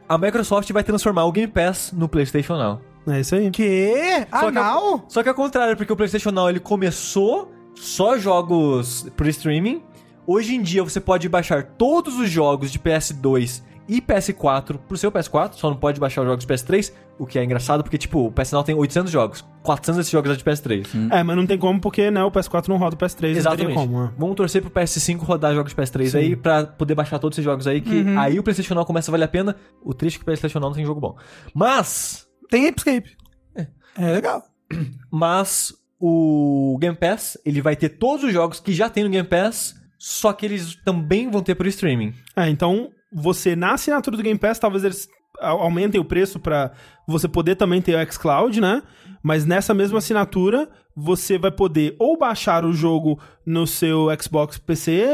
A 0.09 0.17
Microsoft 0.17 0.71
vai 0.71 0.83
transformar 0.83 1.25
o 1.25 1.31
Game 1.31 1.51
Pass 1.51 1.91
no 1.91 2.07
PlayStation 2.07 2.55
Now. 2.57 2.81
é 3.07 3.19
isso 3.19 3.35
aí. 3.35 3.51
Que? 3.51 4.25
Só 4.31 4.39
que, 4.51 4.57
Anal? 4.57 5.05
só 5.09 5.23
que 5.23 5.29
ao 5.29 5.35
contrário, 5.35 5.75
porque 5.75 5.91
o 5.91 5.95
PlayStation 5.95 6.31
Now 6.31 6.49
ele 6.49 6.59
começou 6.59 7.51
só 7.75 8.17
jogos 8.17 9.07
por 9.15 9.27
streaming. 9.27 9.83
Hoje 10.25 10.55
em 10.55 10.61
dia 10.61 10.83
você 10.83 10.99
pode 10.99 11.27
baixar 11.29 11.63
todos 11.63 12.17
os 12.19 12.29
jogos 12.29 12.71
de 12.71 12.79
PS2 12.79 13.61
e 13.87 14.01
PS4 14.01 14.77
pro 14.77 14.97
seu 14.97 15.11
PS4, 15.11 15.53
só 15.53 15.69
não 15.69 15.77
pode 15.77 15.99
baixar 15.99 16.21
os 16.21 16.27
jogos 16.27 16.45
de 16.45 16.53
PS3, 16.53 16.91
o 17.17 17.25
que 17.25 17.39
é 17.39 17.43
engraçado 17.43 17.83
porque, 17.83 17.97
tipo, 17.97 18.27
o 18.27 18.31
PS 18.31 18.51
Now 18.51 18.63
tem 18.63 18.75
800 18.75 19.11
jogos, 19.11 19.45
400 19.63 19.97
desses 19.97 20.11
jogos 20.11 20.31
é 20.31 20.35
de 20.35 20.43
PS3. 20.43 21.11
É, 21.11 21.23
mas 21.23 21.35
não 21.35 21.47
tem 21.47 21.57
como 21.57 21.79
porque, 21.79 22.11
né, 22.11 22.23
o 22.23 22.31
PS4 22.31 22.67
não 22.67 22.77
roda 22.77 22.95
o 22.95 22.99
PS3, 22.99 23.31
não 23.31 23.37
Exatamente. 23.37 23.67
teria 23.67 23.75
como, 23.75 24.03
né? 24.03 24.13
Vamos 24.17 24.35
torcer 24.35 24.61
pro 24.61 24.71
PS5 24.71 25.19
rodar 25.19 25.53
jogos 25.55 25.73
de 25.73 25.81
PS3 25.81 26.07
Sim. 26.09 26.17
aí 26.17 26.35
pra 26.35 26.65
poder 26.65 26.95
baixar 26.95 27.19
todos 27.19 27.35
esses 27.35 27.45
jogos 27.45 27.65
aí, 27.65 27.81
que 27.81 28.05
aí 28.17 28.37
o 28.37 28.43
PlayStation 28.43 28.75
Now 28.75 28.85
começa 28.85 29.09
a 29.09 29.13
valer 29.13 29.25
a 29.25 29.29
pena. 29.29 29.55
O 29.83 29.93
triste 29.93 30.15
é 30.15 30.19
que 30.19 30.23
o 30.23 30.25
PlayStation 30.25 30.59
Now 30.59 30.69
não 30.69 30.75
tem 30.75 30.85
jogo 30.85 30.99
bom. 30.99 31.15
Mas, 31.53 32.27
Tem 32.49 32.65
Escape. 32.65 33.15
É. 33.55 34.11
legal. 34.11 34.43
mas 35.09 35.73
o 35.99 36.77
Game 36.79 36.95
Pass, 36.95 37.37
ele 37.45 37.61
vai 37.61 37.75
ter 37.75 37.89
todos 37.89 38.23
os 38.23 38.33
jogos 38.33 38.59
que 38.59 38.73
já 38.73 38.89
tem 38.89 39.03
no 39.03 39.09
Game 39.09 39.27
Pass, 39.27 39.75
só 39.97 40.31
que 40.33 40.45
eles 40.45 40.75
também 40.83 41.29
vão 41.29 41.41
ter 41.41 41.55
por 41.55 41.65
streaming. 41.67 42.13
É, 42.35 42.49
então, 42.49 42.91
você, 43.11 43.55
na 43.55 43.73
assinatura 43.73 44.17
do 44.17 44.23
Game 44.23 44.39
Pass, 44.39 44.59
talvez 44.59 44.83
eles 44.83 45.07
aumentem 45.39 45.99
o 45.99 46.05
preço 46.05 46.39
pra 46.39 46.71
você 47.07 47.27
poder 47.27 47.55
também 47.55 47.81
ter 47.81 47.95
o 47.95 48.11
xCloud, 48.11 48.59
né? 48.59 48.81
Mas 49.21 49.45
nessa 49.45 49.73
mesma 49.73 49.99
assinatura, 49.99 50.69
você 50.95 51.37
vai 51.37 51.51
poder 51.51 51.95
ou 51.99 52.17
baixar 52.17 52.65
o 52.65 52.73
jogo 52.73 53.19
no 53.45 53.67
seu 53.67 54.07
Xbox 54.19 54.57
PC, 54.57 55.05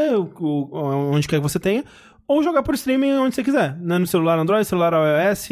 onde 0.41 1.27
quer 1.27 1.37
que 1.37 1.43
você 1.43 1.59
tenha, 1.59 1.83
ou 2.27 2.43
jogar 2.43 2.63
por 2.63 2.73
streaming 2.75 3.13
onde 3.13 3.35
você 3.35 3.43
quiser, 3.43 3.77
né? 3.79 3.97
No 3.97 4.07
celular 4.07 4.37
Android, 4.39 4.65
celular 4.65 4.93
iOS, 4.93 5.49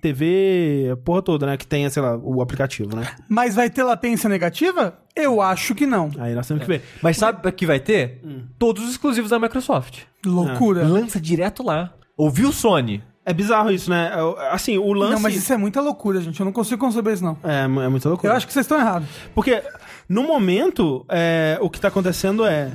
TV, 0.00 0.90
a 0.92 0.96
porra 0.96 1.22
toda, 1.22 1.46
né? 1.46 1.56
Que 1.56 1.66
tenha, 1.66 1.88
sei 1.90 2.02
lá, 2.02 2.16
o 2.16 2.40
aplicativo, 2.42 2.94
né? 2.96 3.08
Mas 3.28 3.54
vai 3.54 3.70
ter 3.70 3.82
latência 3.82 4.28
negativa? 4.28 4.98
Eu 5.14 5.40
acho 5.40 5.74
que 5.74 5.86
não. 5.86 6.10
Aí 6.18 6.34
nós 6.34 6.46
temos 6.46 6.62
que 6.62 6.68
ver. 6.68 6.82
Mas 7.02 7.16
sabe 7.16 7.46
o 7.46 7.52
que 7.52 7.66
vai 7.66 7.80
ter? 7.80 8.20
Todos 8.58 8.84
os 8.84 8.90
exclusivos 8.90 9.30
da 9.30 9.38
Microsoft. 9.38 10.00
Loucura. 10.24 10.86
Lança 10.86 11.20
direto 11.20 11.62
lá. 11.62 11.92
Ouviu, 12.16 12.52
Sony? 12.52 13.02
É 13.24 13.32
bizarro 13.32 13.70
isso, 13.70 13.88
né? 13.88 14.10
É, 14.12 14.48
Assim, 14.52 14.78
o 14.78 14.92
lance... 14.92 15.14
Não, 15.14 15.20
mas 15.20 15.36
isso 15.36 15.52
é 15.52 15.56
muita 15.56 15.80
loucura, 15.80 16.20
gente. 16.20 16.40
Eu 16.40 16.44
não 16.44 16.52
consigo 16.52 16.80
conceber 16.84 17.14
isso, 17.14 17.24
não. 17.24 17.38
É, 17.44 17.62
é 17.64 17.88
muita 17.88 18.08
loucura. 18.08 18.32
Eu 18.32 18.36
acho 18.36 18.46
que 18.46 18.52
vocês 18.52 18.64
estão 18.64 18.78
errados. 18.78 19.08
Porque, 19.34 19.62
no 20.08 20.24
momento, 20.24 21.06
é, 21.08 21.56
o 21.60 21.70
que 21.70 21.80
tá 21.80 21.88
acontecendo 21.88 22.44
é. 22.44 22.70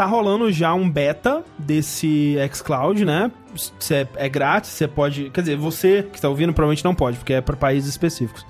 Tá 0.00 0.06
rolando 0.06 0.50
já 0.50 0.72
um 0.72 0.88
beta 0.88 1.44
desse 1.58 2.34
xCloud, 2.54 3.04
né? 3.04 3.30
Cê 3.78 4.08
é, 4.16 4.30
grátis, 4.30 4.70
você 4.70 4.88
pode. 4.88 5.28
Quer 5.28 5.42
dizer, 5.42 5.56
você 5.58 6.04
que 6.04 6.16
está 6.16 6.26
ouvindo 6.26 6.54
provavelmente 6.54 6.82
não 6.82 6.94
pode, 6.94 7.18
porque 7.18 7.34
é 7.34 7.42
para 7.42 7.54
países 7.54 7.90
específicos. 7.90 8.46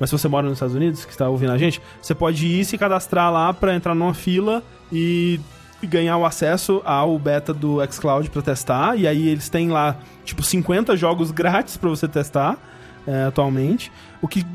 Mas 0.00 0.08
se 0.08 0.16
você 0.16 0.26
mora 0.26 0.44
nos 0.46 0.54
Estados 0.54 0.74
Unidos, 0.74 1.04
que 1.04 1.10
está 1.10 1.28
ouvindo 1.28 1.52
a 1.52 1.58
gente, 1.58 1.82
você 2.00 2.14
pode 2.14 2.46
ir 2.46 2.64
se 2.64 2.78
cadastrar 2.78 3.30
lá 3.30 3.52
para 3.52 3.74
entrar 3.74 3.94
numa 3.94 4.14
fila 4.14 4.62
e 4.90 5.38
ganhar 5.82 6.16
o 6.16 6.24
acesso 6.24 6.80
ao 6.82 7.18
beta 7.18 7.52
do 7.52 7.76
xCloud 7.92 8.30
para 8.30 8.40
testar. 8.40 8.98
E 8.98 9.06
aí 9.06 9.28
eles 9.28 9.50
têm 9.50 9.68
lá, 9.68 9.98
tipo, 10.24 10.42
50 10.42 10.96
jogos 10.96 11.30
grátis 11.30 11.76
para 11.76 11.90
você 11.90 12.08
testar 12.08 12.56
é, 13.06 13.24
atualmente. 13.24 13.92
O 14.22 14.26
que. 14.26 14.46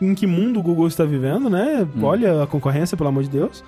Em 0.00 0.14
que 0.14 0.26
mundo 0.26 0.58
o 0.58 0.62
Google 0.62 0.88
está 0.88 1.04
vivendo, 1.04 1.50
né? 1.50 1.86
Olha 2.00 2.44
a 2.44 2.46
concorrência, 2.46 2.96
pelo 2.96 3.10
amor 3.10 3.24
de 3.24 3.28
Deus. 3.28 3.62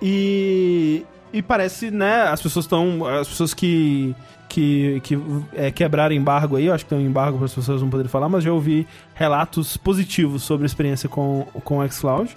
E. 0.00 1.04
E 1.32 1.42
parece, 1.42 1.90
né? 1.90 2.22
As 2.22 2.40
pessoas 2.40 2.64
estão. 2.64 3.04
As 3.06 3.28
pessoas 3.28 3.54
que. 3.54 4.14
Que, 4.48 4.98
que 5.04 5.18
é, 5.52 5.70
quebraram 5.70 6.14
embargo 6.14 6.56
aí, 6.56 6.64
eu 6.64 6.72
acho 6.72 6.82
que 6.82 6.88
tem 6.88 6.98
um 6.98 7.06
embargo 7.06 7.36
para 7.36 7.44
as 7.44 7.54
pessoas 7.54 7.82
não 7.82 7.90
poderem 7.90 8.08
falar, 8.08 8.30
mas 8.30 8.42
já 8.42 8.50
ouvi 8.50 8.86
relatos 9.12 9.76
positivos 9.76 10.42
sobre 10.42 10.64
a 10.64 10.66
experiência 10.66 11.06
com, 11.06 11.46
com 11.64 11.80
o 11.80 11.92
xCloud. 11.92 12.34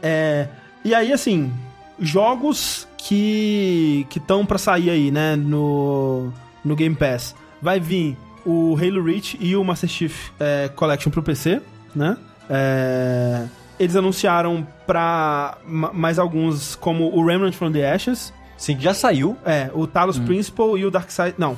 É, 0.00 0.46
e 0.84 0.94
aí, 0.94 1.12
assim, 1.12 1.52
jogos 1.98 2.86
que 2.96 4.06
estão 4.14 4.46
para 4.46 4.56
sair 4.56 4.90
aí, 4.90 5.10
né, 5.10 5.34
no, 5.34 6.32
no 6.64 6.76
Game 6.76 6.94
Pass. 6.94 7.34
Vai 7.60 7.80
vir 7.80 8.16
o 8.44 8.76
Halo 8.76 9.02
Reach 9.04 9.36
e 9.40 9.56
o 9.56 9.64
Master 9.64 9.88
Chief 9.88 10.30
é, 10.38 10.68
Collection 10.68 11.10
pro 11.10 11.22
PC, 11.22 11.60
né? 11.94 12.16
É, 12.48 13.46
eles 13.78 13.96
anunciaram 13.96 14.66
pra 14.86 15.58
ma- 15.66 15.92
mais 15.92 16.18
alguns, 16.18 16.74
como 16.76 17.14
o 17.16 17.24
Remnant 17.24 17.54
from 17.54 17.72
the 17.72 17.90
Ashes, 17.90 18.32
Sim, 18.56 18.76
que 18.76 18.82
já 18.82 18.94
saiu. 18.94 19.36
é, 19.44 19.70
o 19.74 19.86
Talos 19.86 20.18
Principal 20.18 20.76
e 20.78 20.84
o 20.84 20.90
Dark 20.90 21.10
Side... 21.10 21.34
Não, 21.38 21.56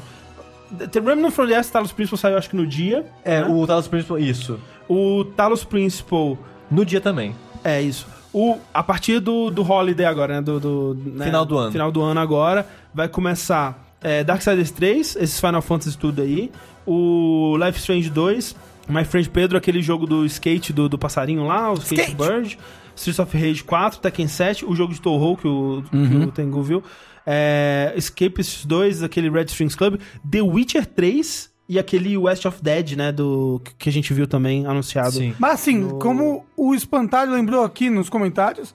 The 0.90 1.00
Remnant 1.00 1.30
from 1.32 1.46
the 1.46 1.54
Ashes 1.54 1.68
e 1.68 1.72
Talos 1.72 1.92
Principal 1.92 2.18
saiu 2.18 2.38
acho 2.38 2.48
que 2.50 2.56
no 2.56 2.66
dia. 2.66 3.04
É, 3.24 3.40
né? 3.42 3.46
o 3.48 3.66
Talos 3.66 3.86
Principal. 3.86 4.18
Isso. 4.18 4.58
O 4.88 5.24
Talos 5.24 5.64
Principal... 5.64 6.38
No 6.70 6.84
dia 6.84 7.00
também. 7.00 7.34
É 7.62 7.80
isso. 7.80 8.06
O, 8.32 8.58
a 8.72 8.82
partir 8.82 9.20
do, 9.20 9.48
do 9.50 9.62
Holiday 9.62 10.06
agora, 10.06 10.34
né? 10.34 10.40
Do, 10.42 10.58
do, 10.58 10.98
né, 11.12 11.26
Final 11.26 11.44
do 11.44 11.56
ano. 11.56 11.72
Final 11.72 11.92
do 11.92 12.02
ano 12.02 12.18
agora. 12.18 12.66
Vai 12.92 13.06
começar 13.06 13.78
é, 14.02 14.24
Darksiders 14.24 14.72
3, 14.72 15.16
esses 15.16 15.38
Final 15.38 15.62
Fantasy 15.62 15.96
tudo 15.96 16.20
aí. 16.20 16.50
O 16.86 17.56
Life 17.64 17.78
Strange 17.78 18.10
2. 18.10 18.56
My 18.89 19.05
Friend 19.05 19.28
Pedro, 19.30 19.57
aquele 19.57 19.82
jogo 19.82 20.07
do 20.07 20.24
skate 20.26 20.72
do, 20.72 20.89
do 20.89 20.99
passarinho 20.99 21.45
lá, 21.45 21.72
o 21.72 21.74
Skate, 21.74 22.03
Skate. 22.03 22.16
Bird. 22.16 22.59
Streets 22.97 23.18
of 23.18 23.37
Rage 23.37 23.64
4, 23.64 24.01
Tekken 24.01 24.28
7, 24.28 24.64
o 24.64 24.74
jogo 24.74 24.95
de 24.95 25.01
Toho 25.01 25.37
que 25.37 25.49
o, 25.49 25.82
que 25.91 26.16
o 26.16 26.30
Tengu 26.30 26.62
viu. 26.62 26.82
É, 27.26 27.93
Escapists 27.97 28.64
2, 28.64 29.03
aquele 29.03 29.28
Red 29.30 29.47
Strings 29.47 29.74
Club. 29.74 30.01
The 30.28 30.43
Witcher 30.43 30.87
3 30.87 31.51
e 31.68 31.78
aquele 31.78 32.16
West 32.16 32.45
of 32.45 32.62
Dead, 32.62 32.93
né? 32.93 33.11
Do, 33.11 33.61
que 33.78 33.89
a 33.89 33.93
gente 33.93 34.12
viu 34.12 34.26
também 34.26 34.66
anunciado. 34.66 35.12
Sim. 35.12 35.35
Mas 35.39 35.55
assim, 35.55 35.89
como 35.99 36.45
o 36.57 36.74
Espantalho 36.74 37.32
lembrou 37.32 37.64
aqui 37.64 37.91
nos 37.91 38.09
comentários, 38.09 38.74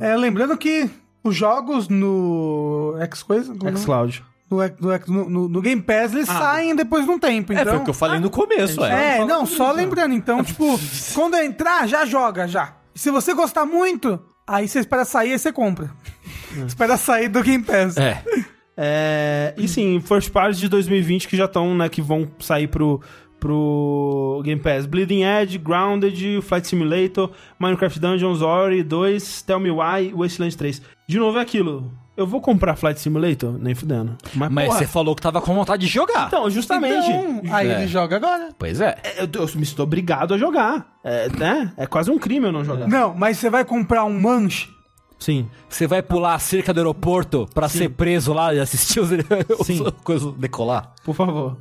é, 0.00 0.16
lembrando 0.16 0.56
que 0.56 0.90
os 1.22 1.36
jogos 1.36 1.88
no 1.88 2.96
X 3.00 3.22
coisa, 3.22 3.54
xCloud. 3.76 4.24
No, 4.50 4.58
no, 5.06 5.30
no, 5.30 5.48
no 5.48 5.62
Game 5.62 5.80
Pass, 5.80 6.12
eles 6.12 6.26
saem 6.26 6.74
depois 6.74 7.04
de 7.04 7.10
um 7.10 7.18
tempo. 7.18 7.52
Então... 7.52 7.62
É, 7.62 7.66
foi 7.66 7.78
o 7.78 7.84
que 7.84 7.90
eu 7.90 7.94
falei 7.94 8.18
no 8.18 8.28
começo, 8.28 8.84
é. 8.84 9.18
É, 9.18 9.24
não, 9.24 9.46
só 9.46 9.70
lembrando, 9.70 10.14
então, 10.14 10.42
tipo, 10.44 10.78
quando 11.14 11.36
entrar, 11.36 11.86
já 11.86 12.04
joga, 12.04 12.48
já. 12.48 12.74
Se 12.94 13.10
você 13.10 13.32
gostar 13.32 13.64
muito, 13.64 14.20
aí 14.46 14.66
você 14.66 14.80
espera 14.80 15.04
sair 15.04 15.34
e 15.34 15.38
você 15.38 15.52
compra. 15.52 15.90
espera 16.66 16.96
sair 16.96 17.28
do 17.28 17.42
Game 17.42 17.62
Pass. 17.62 17.96
É. 17.96 18.22
É, 18.76 19.54
e 19.56 19.68
sim, 19.68 20.00
First 20.00 20.30
Parties 20.30 20.58
de 20.58 20.66
2020 20.68 21.28
que 21.28 21.36
já 21.36 21.44
estão, 21.44 21.74
né, 21.74 21.88
que 21.88 22.00
vão 22.00 22.28
sair 22.38 22.66
pro, 22.66 23.00
pro 23.38 24.40
Game 24.44 24.60
Pass. 24.60 24.86
Bleeding 24.86 25.22
Edge, 25.22 25.58
Grounded, 25.58 26.40
Flight 26.42 26.66
Simulator, 26.66 27.30
Minecraft 27.58 28.00
Dungeons, 28.00 28.42
Ori 28.42 28.82
2, 28.82 29.42
Tell 29.42 29.60
Me 29.60 29.70
Why, 29.70 30.12
Wasteland 30.14 30.56
3. 30.56 30.82
De 31.06 31.18
novo 31.18 31.38
é 31.38 31.42
aquilo. 31.42 31.92
Eu 32.20 32.26
vou 32.26 32.38
comprar 32.38 32.76
Flight 32.76 33.00
Simulator? 33.00 33.56
Nem 33.58 33.74
fudendo. 33.74 34.14
Mas, 34.34 34.50
Mas 34.52 34.66
porra, 34.66 34.78
você 34.78 34.86
falou 34.86 35.16
que 35.16 35.22
tava 35.22 35.40
com 35.40 35.54
vontade 35.54 35.86
de 35.86 35.90
jogar. 35.90 36.26
Então, 36.26 36.50
justamente. 36.50 37.10
Então, 37.10 37.54
aí 37.54 37.66
É. 37.66 37.72
ele 37.78 37.86
joga 37.86 38.16
agora. 38.16 38.50
Pois 38.58 38.78
é. 38.78 38.94
Eu, 39.16 39.26
eu 39.40 39.48
me 39.56 39.62
estou 39.62 39.84
obrigado 39.84 40.34
a 40.34 40.36
jogar. 40.38 40.86
É, 41.02 41.30
né? 41.30 41.72
é 41.78 41.86
quase 41.86 42.10
um 42.10 42.18
crime 42.18 42.44
eu 42.46 42.52
não 42.52 42.62
jogar. 42.62 42.86
Não, 42.86 43.14
mas 43.14 43.38
você 43.38 43.48
vai 43.48 43.64
comprar 43.64 44.04
um 44.04 44.20
manche. 44.20 44.68
Sim. 45.18 45.48
Você 45.66 45.86
vai 45.86 46.02
pular 46.02 46.34
a 46.34 46.38
cerca 46.38 46.74
do 46.74 46.80
aeroporto 46.80 47.48
pra 47.54 47.68
ser 47.70 47.88
preso 47.88 48.34
lá 48.34 48.52
e 48.54 48.60
assistir 48.60 49.00
os, 49.00 49.08
Sim. 49.64 49.82
os 49.82 49.90
coisas 50.04 50.30
decolar? 50.34 50.92
Por 51.02 51.14
favor. 51.14 51.56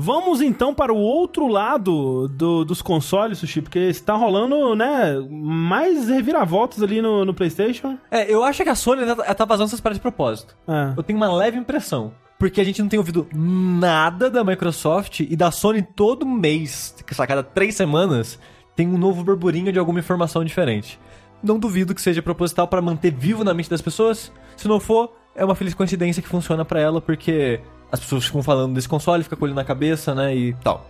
Vamos 0.00 0.40
então 0.40 0.72
para 0.72 0.92
o 0.92 0.96
outro 0.96 1.48
lado 1.48 2.28
do- 2.28 2.64
dos 2.64 2.80
consoles, 2.80 3.38
Sushi, 3.38 3.60
porque 3.60 3.80
está 3.80 4.14
rolando, 4.14 4.76
né, 4.76 5.16
mais 5.28 6.08
reviravoltas 6.08 6.80
ali 6.80 7.02
no, 7.02 7.24
no 7.24 7.34
PlayStation. 7.34 7.98
É, 8.08 8.32
eu 8.32 8.44
acho 8.44 8.62
que 8.62 8.68
a 8.68 8.76
Sony 8.76 9.02
ela 9.02 9.16
tá- 9.16 9.24
ela 9.24 9.34
tá 9.34 9.44
vazando 9.44 9.66
essas 9.66 9.80
paradas 9.80 9.98
de 9.98 10.02
propósito. 10.02 10.56
É. 10.68 10.92
Eu 10.96 11.02
tenho 11.02 11.16
uma 11.16 11.32
leve 11.34 11.58
impressão. 11.58 12.12
Porque 12.38 12.60
a 12.60 12.64
gente 12.64 12.80
não 12.80 12.88
tem 12.88 12.96
ouvido 13.00 13.26
nada 13.34 14.30
da 14.30 14.44
Microsoft 14.44 15.18
e 15.18 15.34
da 15.34 15.50
Sony 15.50 15.82
todo 15.82 16.24
mês, 16.24 16.94
a 17.18 17.26
cada 17.26 17.42
três 17.42 17.74
semanas, 17.74 18.38
tem 18.76 18.86
um 18.86 18.96
novo 18.96 19.24
burburinho 19.24 19.72
de 19.72 19.78
alguma 19.80 19.98
informação 19.98 20.44
diferente. 20.44 21.00
Não 21.42 21.58
duvido 21.58 21.92
que 21.92 22.00
seja 22.00 22.22
proposital 22.22 22.68
para 22.68 22.80
manter 22.80 23.12
vivo 23.12 23.42
na 23.42 23.52
mente 23.52 23.68
das 23.68 23.82
pessoas. 23.82 24.30
Se 24.56 24.68
não 24.68 24.78
for, 24.78 25.12
é 25.34 25.44
uma 25.44 25.56
feliz 25.56 25.74
coincidência 25.74 26.22
que 26.22 26.28
funciona 26.28 26.64
para 26.64 26.80
ela, 26.80 27.00
porque 27.00 27.60
as 27.90 28.00
pessoas 28.00 28.24
ficam 28.26 28.42
falando 28.42 28.74
desse 28.74 28.88
console, 28.88 29.22
fica 29.22 29.36
com 29.36 29.46
ele 29.46 29.54
na 29.54 29.64
cabeça, 29.64 30.14
né, 30.14 30.34
e 30.36 30.52
tal. 30.62 30.86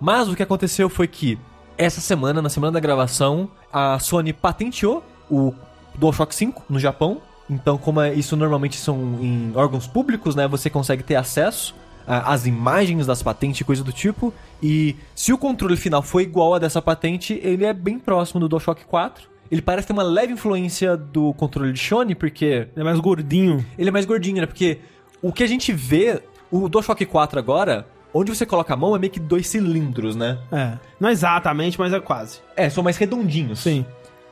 Mas 0.00 0.28
o 0.28 0.34
que 0.34 0.42
aconteceu 0.42 0.88
foi 0.88 1.06
que 1.06 1.38
essa 1.78 2.00
semana, 2.00 2.42
na 2.42 2.48
semana 2.48 2.72
da 2.72 2.80
gravação, 2.80 3.48
a 3.72 3.98
Sony 3.98 4.32
patenteou 4.32 5.02
o 5.30 5.52
DualShock 5.96 6.34
5 6.34 6.64
no 6.68 6.78
Japão. 6.78 7.20
Então, 7.48 7.76
como 7.78 8.00
é- 8.00 8.14
isso 8.14 8.36
normalmente 8.36 8.76
são 8.76 8.96
em 9.20 9.52
órgãos 9.54 9.86
públicos, 9.86 10.34
né, 10.34 10.46
você 10.48 10.68
consegue 10.70 11.02
ter 11.02 11.14
acesso 11.16 11.74
às 12.06 12.44
imagens 12.46 13.06
das 13.06 13.22
patentes 13.22 13.60
e 13.62 13.64
coisa 13.64 13.82
do 13.82 13.92
tipo. 13.92 14.32
E 14.62 14.94
se 15.14 15.32
o 15.32 15.38
controle 15.38 15.76
final 15.76 16.02
for 16.02 16.20
igual 16.20 16.54
a 16.54 16.58
dessa 16.58 16.82
patente, 16.82 17.40
ele 17.42 17.64
é 17.64 17.72
bem 17.72 17.98
próximo 17.98 18.40
do 18.40 18.48
DualShock 18.48 18.84
4. 18.84 19.28
Ele 19.50 19.62
parece 19.62 19.86
ter 19.86 19.92
uma 19.94 20.02
leve 20.02 20.32
influência 20.32 20.96
do 20.96 21.32
controle 21.34 21.72
de 21.72 21.78
Sony, 21.78 22.14
porque 22.14 22.44
Ele 22.44 22.70
é 22.76 22.82
mais 22.84 22.98
gordinho. 23.00 23.64
ele 23.78 23.88
é 23.88 23.92
mais 23.92 24.04
gordinho, 24.04 24.40
né? 24.40 24.46
Porque 24.46 24.78
o 25.22 25.32
que 25.32 25.42
a 25.42 25.46
gente 25.46 25.72
vê, 25.72 26.22
o 26.62 26.68
DualShock 26.68 27.04
4 27.06 27.38
agora, 27.38 27.86
onde 28.12 28.34
você 28.34 28.44
coloca 28.46 28.72
a 28.74 28.76
mão 28.76 28.94
é 28.94 28.98
meio 28.98 29.12
que 29.12 29.20
dois 29.20 29.46
cilindros, 29.48 30.14
né? 30.14 30.38
É. 30.52 30.78
Não 31.00 31.08
exatamente, 31.10 31.78
mas 31.78 31.92
é 31.92 32.00
quase. 32.00 32.38
É, 32.56 32.68
são 32.70 32.82
mais 32.84 32.96
redondinhos. 32.96 33.58
Sim. 33.60 33.84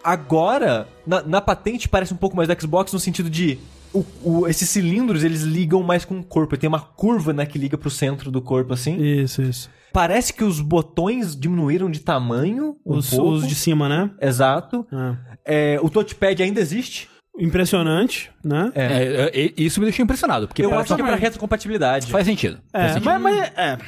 Agora, 0.04 0.88
na, 1.06 1.22
na 1.22 1.40
patente 1.40 1.88
parece 1.88 2.12
um 2.12 2.16
pouco 2.16 2.36
mais 2.36 2.48
do 2.48 2.60
Xbox 2.60 2.92
no 2.92 2.98
sentido 2.98 3.30
de 3.30 3.58
o- 3.94 4.04
o- 4.22 4.48
esses 4.48 4.68
cilindros 4.68 5.22
eles 5.22 5.42
ligam 5.42 5.82
mais 5.82 6.04
com 6.04 6.18
o 6.18 6.24
corpo. 6.24 6.56
Tem 6.56 6.66
uma 6.68 6.80
curva 6.80 7.32
né, 7.32 7.46
que 7.46 7.58
liga 7.58 7.78
pro 7.78 7.90
centro 7.90 8.30
do 8.30 8.40
corpo 8.42 8.72
assim. 8.72 8.96
Isso, 9.00 9.42
isso. 9.42 9.70
Parece 9.92 10.32
que 10.32 10.42
os 10.42 10.58
botões 10.60 11.36
diminuíram 11.38 11.90
de 11.90 12.00
tamanho. 12.00 12.76
Um 12.84 12.96
Os, 12.96 13.10
pouco. 13.10 13.28
os 13.32 13.46
de 13.46 13.54
cima, 13.54 13.88
né? 13.88 14.10
Exato. 14.20 14.86
É. 14.90 15.74
É, 15.74 15.80
o 15.82 15.90
touchpad 15.90 16.42
ainda 16.42 16.60
existe. 16.60 17.08
Impressionante, 17.38 18.30
né? 18.44 18.70
É. 18.74 18.84
É, 18.84 19.30
é, 19.46 19.52
isso 19.56 19.80
me 19.80 19.86
deixou 19.86 20.02
impressionado, 20.04 20.46
porque 20.48 20.62
Eu 20.64 20.78
acho 20.78 20.94
que 20.94 21.00
é 21.00 21.04
pra 21.04 21.16
que 21.16 21.22
retrocompatibilidade. 21.22 22.06
faz 22.10 22.26
sentido. 22.26 22.58
É, 22.72 22.80
Faz 22.80 22.92
sentido. 22.94 23.04
mas, 23.06 23.22
mas 23.22 23.52
é. 23.56 23.78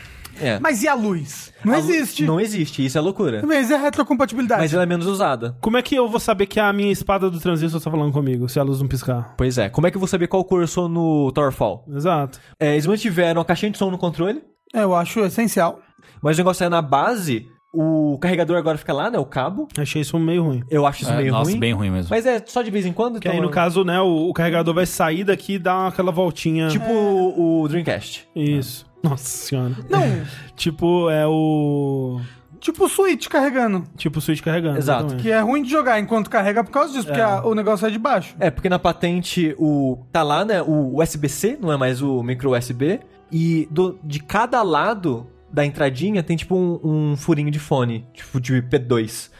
É. 0.40 0.58
Mas 0.58 0.82
e 0.82 0.88
a 0.88 0.94
luz? 0.94 1.52
Não 1.64 1.74
A 1.74 1.76
lu- 1.78 1.82
existe. 1.90 2.24
Não 2.24 2.40
existe, 2.40 2.84
isso 2.84 2.98
é 2.98 3.00
loucura. 3.00 3.42
Mas 3.46 3.70
é 3.70 3.76
retrocompatibilidade. 3.76 4.62
Mas 4.62 4.74
ela 4.74 4.82
é 4.82 4.86
menos 4.86 5.06
usada. 5.06 5.56
Como 5.60 5.76
é 5.76 5.82
que 5.82 5.94
eu 5.94 6.08
vou 6.08 6.18
saber 6.18 6.46
que 6.46 6.58
a 6.58 6.72
minha 6.72 6.90
espada 6.90 7.30
do 7.30 7.38
transistor 7.38 7.80
tá 7.80 7.88
falando 7.88 8.12
comigo, 8.12 8.48
se 8.48 8.58
a 8.58 8.64
luz 8.64 8.80
não 8.80 8.88
piscar? 8.88 9.32
Pois 9.36 9.58
é. 9.58 9.68
Como 9.68 9.86
é 9.86 9.90
que 9.92 9.96
eu 9.96 10.00
vou 10.00 10.08
saber 10.08 10.26
qual 10.26 10.44
cor 10.44 10.60
eu 10.62 10.66
sou 10.66 10.88
no 10.88 11.30
Towerfall? 11.32 11.84
Exato. 11.94 12.40
É, 12.58 12.72
eles 12.72 12.86
mantiveram 12.86 13.40
a 13.40 13.44
caixinha 13.44 13.70
de 13.70 13.78
som 13.78 13.90
no 13.92 13.98
controle, 13.98 14.42
É, 14.74 14.82
eu 14.82 14.92
acho 14.96 15.20
essencial. 15.20 15.80
mas 16.20 16.36
o 16.36 16.40
negócio 16.40 16.64
é 16.64 16.68
na 16.68 16.82
base, 16.82 17.46
o 17.74 18.18
carregador 18.18 18.56
agora 18.56 18.78
fica 18.78 18.92
lá, 18.92 19.10
né? 19.10 19.18
O 19.18 19.24
cabo. 19.26 19.68
Achei 19.76 20.00
isso 20.02 20.18
meio 20.18 20.44
ruim. 20.44 20.62
Eu 20.70 20.86
acho 20.86 21.02
isso 21.02 21.12
É, 21.12 21.16
meio 21.16 21.32
nossa, 21.32 21.50
ruim. 21.50 21.58
bem 21.60 21.72
ruim 21.72 21.90
mesmo. 21.90 22.08
Mas 22.10 22.24
é 22.26 22.42
só 22.46 22.62
de 22.62 22.70
vez 22.70 22.86
em 22.86 22.92
quando, 22.92 23.18
Que 23.20 23.28
então. 23.28 23.32
aí, 23.32 23.40
no 23.40 23.50
caso, 23.50 23.84
né, 23.84 24.00
o, 24.00 24.28
o 24.28 24.32
carregador 24.32 24.74
vai 24.74 24.86
sair 24.86 25.24
daqui 25.24 25.54
e 25.54 25.58
dar 25.58 25.88
aquela 25.88 26.12
voltinha. 26.12 26.68
Tipo 26.68 26.92
o, 26.92 27.62
o 27.62 27.68
Dreamcast. 27.68 28.28
Isso. 28.34 28.86
Nossa 29.02 29.24
senhora. 29.24 29.74
Não, 29.90 30.00
Tipo, 30.56 31.10
é 31.10 31.26
o. 31.26 32.20
tipo 32.60 32.84
o 32.84 32.88
Switch 32.88 33.28
carregando. 33.28 33.84
Tipo 33.96 34.18
o 34.18 34.22
Switch 34.22 34.40
carregando. 34.40 34.78
Exato. 34.78 35.00
exatamente. 35.06 35.22
Que 35.22 35.30
é 35.30 35.40
ruim 35.40 35.62
de 35.62 35.70
jogar 35.70 36.00
enquanto 36.00 36.30
carrega 36.30 36.64
por 36.64 36.70
causa 36.70 36.92
disso, 36.92 37.06
porque 37.06 37.20
a- 37.20 37.42
o 37.44 37.54
negócio 37.54 37.86
é 37.86 37.90
de 37.90 37.98
baixo. 37.98 38.34
É, 38.40 38.50
porque 38.50 38.68
na 38.68 38.78
patente 38.78 39.54
o 39.58 39.98
tá 40.10 40.22
lá, 40.22 40.44
né? 40.44 40.62
O 40.62 40.98
USB-C, 41.02 41.58
não 41.60 41.70
é 41.72 41.76
mais 41.76 42.00
o 42.00 42.22
micro 42.22 42.56
USB. 42.56 43.00
E 43.32 43.66
do- 43.70 43.98
de 44.02 44.20
cada 44.20 44.62
lado 44.62 45.26
da 45.54 45.64
entradinha 45.64 46.22
tem 46.22 46.36
tipo 46.36 46.56
um, 46.56 47.12
um 47.12 47.16
furinho 47.16 47.50
de 47.50 47.58
fone, 47.60 48.04
tipo 48.12 48.40
de 48.40 48.54
P2. 48.62 49.30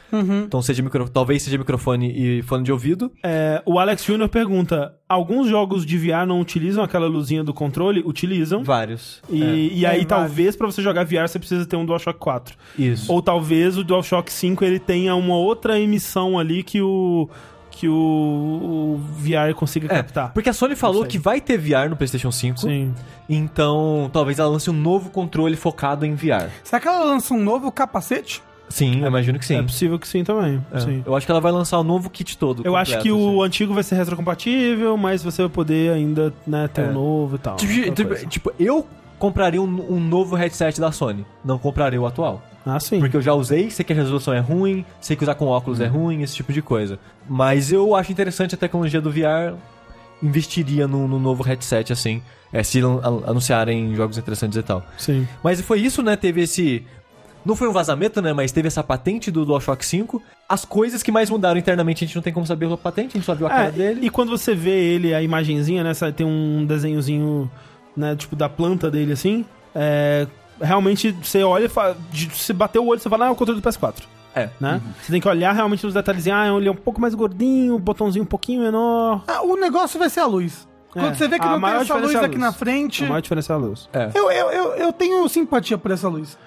Então 0.46 0.62
seja 0.62 0.80
micro, 0.80 1.08
talvez 1.08 1.42
seja 1.42 1.58
microfone 1.58 2.12
e 2.38 2.40
fone 2.42 2.62
de 2.62 2.70
ouvido. 2.70 3.10
É, 3.20 3.60
o 3.66 3.80
Alex 3.80 4.04
Jr. 4.04 4.28
pergunta: 4.28 4.94
alguns 5.08 5.48
jogos 5.48 5.84
de 5.84 5.98
VR 5.98 6.24
não 6.24 6.40
utilizam 6.40 6.84
aquela 6.84 7.08
luzinha 7.08 7.42
do 7.42 7.52
controle? 7.52 8.00
Utilizam. 8.06 8.62
Vários. 8.62 9.20
E, 9.28 9.42
É. 9.42 9.56
e 9.56 9.84
aí, 9.84 9.98
Tem 9.98 10.06
talvez, 10.06 10.54
pra 10.54 10.68
você 10.68 10.80
jogar 10.80 11.02
VR, 11.04 11.26
você 11.26 11.40
precisa 11.40 11.66
ter 11.66 11.74
um 11.74 11.84
DualShock 11.84 12.16
4. 12.20 12.56
Isso. 12.78 13.12
Ou 13.12 13.20
talvez 13.20 13.76
o 13.76 13.82
DualShock 13.82 14.32
5 14.32 14.64
ele 14.64 14.78
tenha 14.78 15.16
uma 15.16 15.34
outra 15.36 15.80
emissão 15.80 16.38
ali 16.38 16.62
que 16.62 16.80
o 16.80 17.28
que 17.74 17.88
o, 17.88 17.92
o 17.94 19.00
VR 19.18 19.54
consiga 19.54 19.86
É, 19.92 19.96
captar. 19.96 20.32
porque 20.32 20.48
a 20.48 20.52
Sony 20.52 20.76
falou 20.76 21.04
que 21.04 21.18
vai 21.18 21.40
ter 21.40 21.58
VR 21.58 21.88
no 21.90 21.96
PlayStation 21.96 22.30
5. 22.30 22.60
Sim. 22.60 22.94
Então, 23.28 24.08
talvez 24.12 24.38
ela 24.38 24.48
lance 24.48 24.70
um 24.70 24.74
novo 24.74 25.10
controle 25.10 25.56
focado 25.56 26.04
em 26.06 26.14
VR. 26.14 26.48
Será 26.62 26.80
que 26.80 26.88
ela 26.88 27.04
lança 27.04 27.34
um 27.34 27.42
novo 27.42 27.70
capacete? 27.72 28.42
Sim, 28.68 29.02
eu 29.02 29.08
imagino 29.08 29.38
que 29.38 29.44
sim. 29.44 29.56
É 29.56 29.62
possível 29.62 29.98
que 29.98 30.08
sim 30.08 30.24
também. 30.24 30.64
É. 30.72 30.80
Sim. 30.80 31.02
Eu 31.06 31.14
acho 31.14 31.26
que 31.26 31.30
ela 31.30 31.40
vai 31.40 31.52
lançar 31.52 31.78
o 31.78 31.84
novo 31.84 32.08
kit 32.08 32.36
todo. 32.38 32.62
Eu 32.64 32.74
acho 32.76 32.92
que 33.02 33.10
completo, 33.10 33.18
o 33.36 33.42
assim. 33.42 33.46
antigo 33.46 33.74
vai 33.74 33.82
ser 33.82 33.94
retrocompatível, 33.96 34.96
mas 34.96 35.22
você 35.22 35.42
vai 35.42 35.50
poder 35.50 35.92
ainda 35.92 36.32
né, 36.46 36.66
ter 36.68 36.82
É. 36.82 36.84
um 36.88 36.92
novo 36.92 37.36
e 37.36 37.38
tal. 37.38 37.56
Tipo, 37.56 37.92
tipo, 37.92 38.26
tipo, 38.28 38.52
eu 38.58 38.86
compraria 39.18 39.60
um, 39.60 39.92
um 39.94 40.00
novo 40.00 40.34
headset 40.34 40.80
da 40.80 40.90
Sony. 40.90 41.24
Não 41.44 41.58
compraria 41.58 42.00
o 42.00 42.06
atual. 42.06 42.42
Ah, 42.66 42.80
sim. 42.80 42.98
Porque 42.98 43.16
eu 43.16 43.22
já 43.22 43.34
usei, 43.34 43.70
sei 43.70 43.84
que 43.84 43.92
a 43.92 43.96
resolução 43.96 44.32
é 44.32 44.38
ruim, 44.40 44.84
sei 45.00 45.14
que 45.16 45.22
usar 45.22 45.34
com 45.34 45.46
óculos 45.46 45.80
é 45.80 45.86
ruim, 45.86 46.22
esse 46.22 46.34
tipo 46.34 46.52
de 46.52 46.62
coisa. 46.62 46.98
Mas 47.28 47.70
eu 47.70 47.94
acho 47.94 48.10
interessante 48.10 48.54
a 48.54 48.58
tecnologia 48.58 49.00
do 49.00 49.10
VR. 49.10 49.54
Investiria 50.22 50.88
no, 50.88 51.06
no 51.06 51.18
novo 51.18 51.42
headset, 51.42 51.92
assim. 51.92 52.22
É, 52.52 52.62
se 52.62 52.80
anunciarem 53.26 53.94
jogos 53.94 54.16
interessantes 54.16 54.56
e 54.56 54.62
tal. 54.62 54.82
Sim. 54.96 55.26
Mas 55.42 55.60
foi 55.60 55.80
isso, 55.80 56.02
né? 56.02 56.16
Teve 56.16 56.42
esse. 56.42 56.84
Não 57.44 57.54
foi 57.54 57.68
um 57.68 57.72
vazamento, 57.72 58.22
né? 58.22 58.32
Mas 58.32 58.52
teve 58.52 58.68
essa 58.68 58.82
patente 58.82 59.30
do 59.30 59.44
DualShock 59.44 59.84
5. 59.84 60.22
As 60.48 60.64
coisas 60.64 61.02
que 61.02 61.12
mais 61.12 61.28
mudaram 61.28 61.58
internamente, 61.58 62.04
a 62.04 62.06
gente 62.06 62.14
não 62.16 62.22
tem 62.22 62.32
como 62.32 62.46
saber 62.46 62.72
a 62.72 62.76
patente, 62.76 63.08
a 63.08 63.18
gente 63.18 63.26
só 63.26 63.34
viu 63.34 63.46
a 63.46 63.50
cara 63.50 63.68
É, 63.68 63.70
dele. 63.70 64.06
E 64.06 64.08
quando 64.08 64.30
você 64.30 64.54
vê 64.54 64.70
ele, 64.70 65.12
a 65.12 65.20
imagenzinha, 65.20 65.84
né? 65.84 65.93
Tem 66.16 66.24
um 66.24 66.64
desenhozinho, 66.64 67.51
né? 67.94 68.16
Tipo, 68.16 68.34
da 68.36 68.48
planta 68.48 68.90
dele, 68.90 69.12
assim. 69.12 69.44
É, 69.74 70.26
realmente, 70.60 71.12
você 71.12 71.43
olha 71.43 71.64
e 71.66 71.68
fala... 71.68 71.97
Você 72.32 72.52
bateu 72.52 72.85
o 72.85 72.89
olho, 72.89 73.01
você 73.01 73.09
fala, 73.09 73.26
ah, 73.26 73.28
é 73.28 73.31
o 73.31 73.36
controle 73.36 73.60
do 73.60 73.68
PS4. 73.68 74.02
É. 74.35 74.48
Né? 74.60 74.81
Você 75.01 75.12
tem 75.12 75.20
que 75.20 75.28
olhar 75.28 75.52
realmente 75.52 75.85
nos 75.85 75.94
detalhes. 75.94 76.26
Ah, 76.26 76.48
ele 76.56 76.68
é 76.68 76.70
um 76.72 76.74
pouco 76.74 77.01
mais 77.01 77.14
gordinho, 77.14 77.78
botãozinho 77.78 78.24
um 78.24 78.26
pouquinho 78.26 78.62
menor. 78.62 79.22
Ah, 79.28 79.43
o 79.43 79.56
negócio 79.56 79.98
vai 79.98 80.10
ser 80.10 80.20
a 80.20 80.26
luz. 80.26 80.66
Quando 80.90 81.06
É, 81.06 81.14
você 81.14 81.26
vê 81.26 81.40
que 81.40 81.44
a 81.44 81.51
não 81.59 81.60
tem 81.60 81.81
essa 81.81 81.97
luz 81.97 82.14
é 82.14 82.18
a 82.18 82.20
aqui 82.20 82.28
luz. 82.36 82.40
na 82.40 82.52
frente. 82.52 83.05
A 83.05 83.09
maior 83.09 83.20
diferença 83.20 83.52
é 83.52 83.56
a 83.56 83.59
luz. 83.59 83.89
É. 83.93 84.10
Eu, 84.14 84.31
eu, 84.31 84.51
eu, 84.51 84.64
eu 84.74 84.93
tenho 84.93 85.28
simpatia 85.28 85.76
por 85.76 85.90
essa 85.90 86.09
luz. 86.09 86.39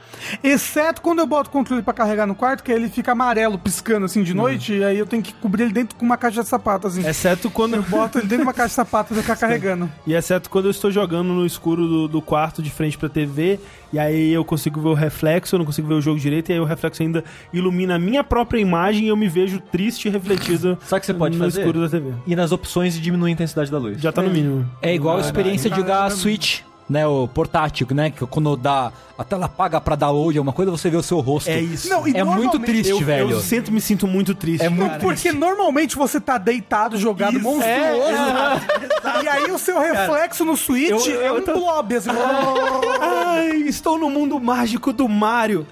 Exceto 0.41 1.01
quando 1.01 1.19
eu 1.19 1.27
boto 1.27 1.49
o 1.49 1.51
controle 1.51 1.81
pra 1.84 1.93
carregar 1.93 2.25
no 2.25 2.34
quarto, 2.34 2.63
que 2.63 2.71
aí 2.71 2.77
ele 2.77 2.89
fica 2.89 3.11
amarelo 3.11 3.59
piscando 3.59 4.05
assim 4.05 4.23
de 4.23 4.34
noite, 4.34 4.73
e 4.73 4.84
aí 4.85 4.97
eu 4.97 5.05
tenho 5.05 5.21
que 5.21 5.34
cobrir 5.34 5.63
ele 5.63 5.73
dentro 5.73 5.97
com 5.97 6.05
uma 6.05 6.15
caixa 6.15 6.41
de 6.43 6.47
sapato, 6.47 6.88
assim. 6.88 7.05
Exceto 7.05 7.51
quando... 7.51 7.75
Eu 7.75 7.84
boto 7.84 8.19
ele 8.19 8.25
dentro 8.27 8.38
de 8.38 8.43
uma 8.43 8.53
caixa 8.53 8.69
de 8.69 8.75
sapato 8.75 9.13
e 9.13 9.17
ficar 9.17 9.35
carregando. 9.38 9.89
E 10.05 10.13
exceto 10.13 10.49
quando 10.49 10.65
eu 10.65 10.71
estou 10.71 10.91
jogando 10.91 11.34
no 11.34 11.45
escuro 11.45 11.85
do, 11.85 12.07
do 12.07 12.21
quarto 12.21 12.61
de 12.63 12.69
frente 12.69 12.97
pra 12.97 13.09
TV, 13.09 13.59
e 13.91 13.99
aí 13.99 14.34
eu 14.34 14.43
consigo 14.43 14.81
ver 14.81 14.89
o 14.89 14.93
reflexo, 14.93 15.55
eu 15.55 15.59
não 15.59 15.65
consigo 15.65 15.88
ver 15.88 15.95
o 15.95 16.01
jogo 16.01 16.19
direito, 16.19 16.49
e 16.49 16.53
aí 16.53 16.59
o 16.59 16.65
reflexo 16.65 17.01
ainda 17.01 17.23
ilumina 17.53 17.95
a 17.95 17.99
minha 17.99 18.23
própria 18.23 18.59
imagem 18.59 19.05
e 19.05 19.07
eu 19.07 19.15
me 19.15 19.27
vejo 19.27 19.59
triste 19.59 20.07
e 20.07 20.11
refletido 20.11 20.77
Sabe 20.85 21.01
que 21.01 21.05
você 21.05 21.14
pode 21.14 21.38
no 21.38 21.43
fazer? 21.45 21.61
escuro 21.61 21.81
da 21.81 21.89
TV. 21.89 22.11
E 22.26 22.35
nas 22.35 22.51
opções 22.51 22.93
de 22.93 23.01
diminuir 23.01 23.30
a 23.30 23.34
intensidade 23.34 23.72
da 23.72 23.77
luz. 23.77 23.99
Já 24.01 24.11
tá 24.11 24.22
no 24.22 24.30
mínimo. 24.30 24.65
É 24.81 24.93
igual 24.93 25.18
a 25.18 25.22
experiência 25.22 25.69
de 25.69 25.76
jogar. 25.76 26.09
Switch 26.11 26.61
né, 26.89 27.05
o 27.05 27.27
portátil, 27.27 27.85
né, 27.91 28.09
que 28.09 28.26
quando 28.27 28.55
dá 28.55 28.91
a 29.18 29.23
tela 29.23 29.49
paga 29.49 29.81
pra 29.81 29.95
download 29.95 30.38
alguma 30.38 30.53
coisa, 30.53 30.72
você 30.72 30.89
vê 30.89 30.95
o 30.97 31.03
seu 31.03 31.19
rosto. 31.19 31.49
É 31.49 31.59
isso. 31.59 31.89
Não, 31.89 32.05
É 32.07 32.23
muito 32.23 32.59
triste, 32.59 32.91
eu, 32.91 32.99
velho. 32.99 33.31
Eu 33.31 33.39
sempre 33.41 33.72
me 33.72 33.81
sinto 33.81 34.07
muito 34.07 34.34
triste. 34.35 34.64
É 34.64 34.69
muito 34.69 34.89
cara. 34.91 35.01
Porque 35.01 35.31
normalmente 35.31 35.95
você 35.95 36.19
tá 36.22 36.38
deitado, 36.38 36.97
jogado 36.97 37.34
Isso, 37.35 37.43
monstruoso. 37.43 37.68
é, 39.19 39.23
e 39.23 39.27
aí 39.27 39.51
o 39.51 39.57
seu 39.57 39.80
reflexo 39.80 40.45
no 40.45 40.55
Switch 40.55 40.89
eu- 41.07 41.15
eu 41.15 41.22
é 41.22 41.31
um 41.34 41.41
tô- 41.41 41.53
blob, 41.53 41.95
assim. 41.95 42.09
Ai, 43.01 43.49
estou 43.68 43.97
no 43.97 44.09
mundo 44.09 44.39
mágico 44.39 44.93
do 44.93 45.07
Mario. 45.09 45.65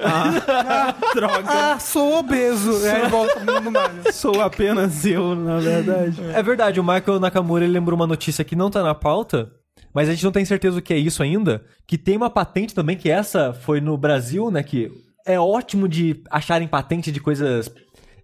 Ah, 0.00 0.94
droga. 1.14 1.44
ah, 1.74 1.78
sou 1.80 2.18
obeso. 2.18 2.72
Volta 3.10 3.40
mundo 3.40 3.70
Mario. 3.72 4.12
Sou 4.12 4.40
apenas 4.40 5.04
eu, 5.04 5.34
na 5.34 5.58
verdade. 5.58 6.20
É 6.34 6.42
verdade, 6.42 6.78
o 6.78 6.84
Michael 6.84 7.18
Nakamura 7.18 7.64
ele 7.64 7.72
lembrou 7.72 7.96
uma 7.96 8.06
notícia 8.06 8.44
que 8.44 8.54
não 8.54 8.70
tá 8.70 8.82
na 8.82 8.94
pauta, 8.94 9.50
mas 9.98 10.08
a 10.08 10.12
gente 10.12 10.22
não 10.24 10.30
tem 10.30 10.44
certeza 10.44 10.78
o 10.78 10.82
que 10.82 10.94
é 10.94 10.96
isso 10.96 11.24
ainda. 11.24 11.64
Que 11.84 11.98
tem 11.98 12.16
uma 12.16 12.30
patente 12.30 12.72
também, 12.72 12.96
que 12.96 13.10
essa 13.10 13.52
foi 13.52 13.80
no 13.80 13.98
Brasil, 13.98 14.48
né? 14.48 14.62
Que 14.62 14.92
é 15.26 15.40
ótimo 15.40 15.88
de 15.88 16.22
acharem 16.30 16.68
patente 16.68 17.10
de 17.10 17.18
coisas 17.20 17.68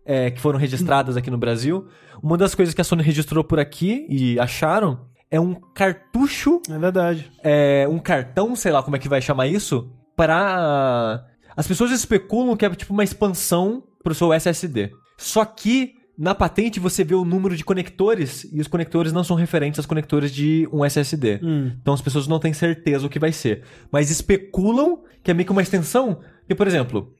é, 0.06 0.30
que 0.30 0.40
foram 0.40 0.56
registradas 0.56 1.16
aqui 1.16 1.32
no 1.32 1.36
Brasil. 1.36 1.88
Uma 2.22 2.38
das 2.38 2.55
coisas 2.55 2.72
que 2.72 2.80
a 2.80 2.84
Sony 2.84 3.02
registrou 3.02 3.42
por 3.42 3.59
aqui 3.59 4.06
e 4.09 4.38
acharam 4.38 5.01
é 5.28 5.40
um 5.40 5.52
cartucho, 5.74 6.62
É 6.70 6.78
verdade. 6.78 7.28
é, 7.42 7.88
um 7.90 7.98
cartão, 7.98 8.55
sei 8.55 8.70
lá 8.70 8.80
como 8.80 8.94
é 8.94 9.01
que 9.01 9.09
vai 9.09 9.20
chamar 9.20 9.48
isso, 9.48 9.90
para 10.14 11.24
as 11.56 11.66
pessoas 11.66 11.90
especulam 11.90 12.56
que 12.56 12.64
é 12.64 12.70
tipo 12.70 12.92
uma 12.92 13.02
expansão 13.02 13.82
pro 14.05 14.14
seu 14.14 14.32
SSD. 14.32 14.92
Só 15.18 15.44
que 15.44 15.94
na 16.16 16.35
patente 16.35 16.78
você 16.78 17.03
vê 17.03 17.15
o 17.15 17.24
número 17.24 17.57
de 17.57 17.65
conectores 17.65 18.47
e 18.53 18.61
os 18.61 18.69
conectores 18.69 19.12
não 19.12 19.24
são 19.24 19.36
referentes 19.36 19.78
aos 19.78 19.86
conectores 19.86 20.32
de 20.32 20.69
um 20.73 20.85
SSD. 20.85 21.41
Hum. 21.43 21.73
Então 21.81 21.95
as 21.95 22.01
pessoas 22.01 22.27
não 22.28 22.39
têm 22.39 22.53
certeza 22.53 23.07
o 23.07 23.11
que 23.11 23.19
vai 23.19 23.32
ser, 23.32 23.62
mas 23.91 24.11
especulam 24.11 25.01
que 25.23 25.31
é 25.31 25.35
meio 25.35 25.47
que 25.47 25.53
uma 25.53 25.62
extensão. 25.62 26.20
E 26.49 26.55
por 26.55 26.66
exemplo, 26.66 27.12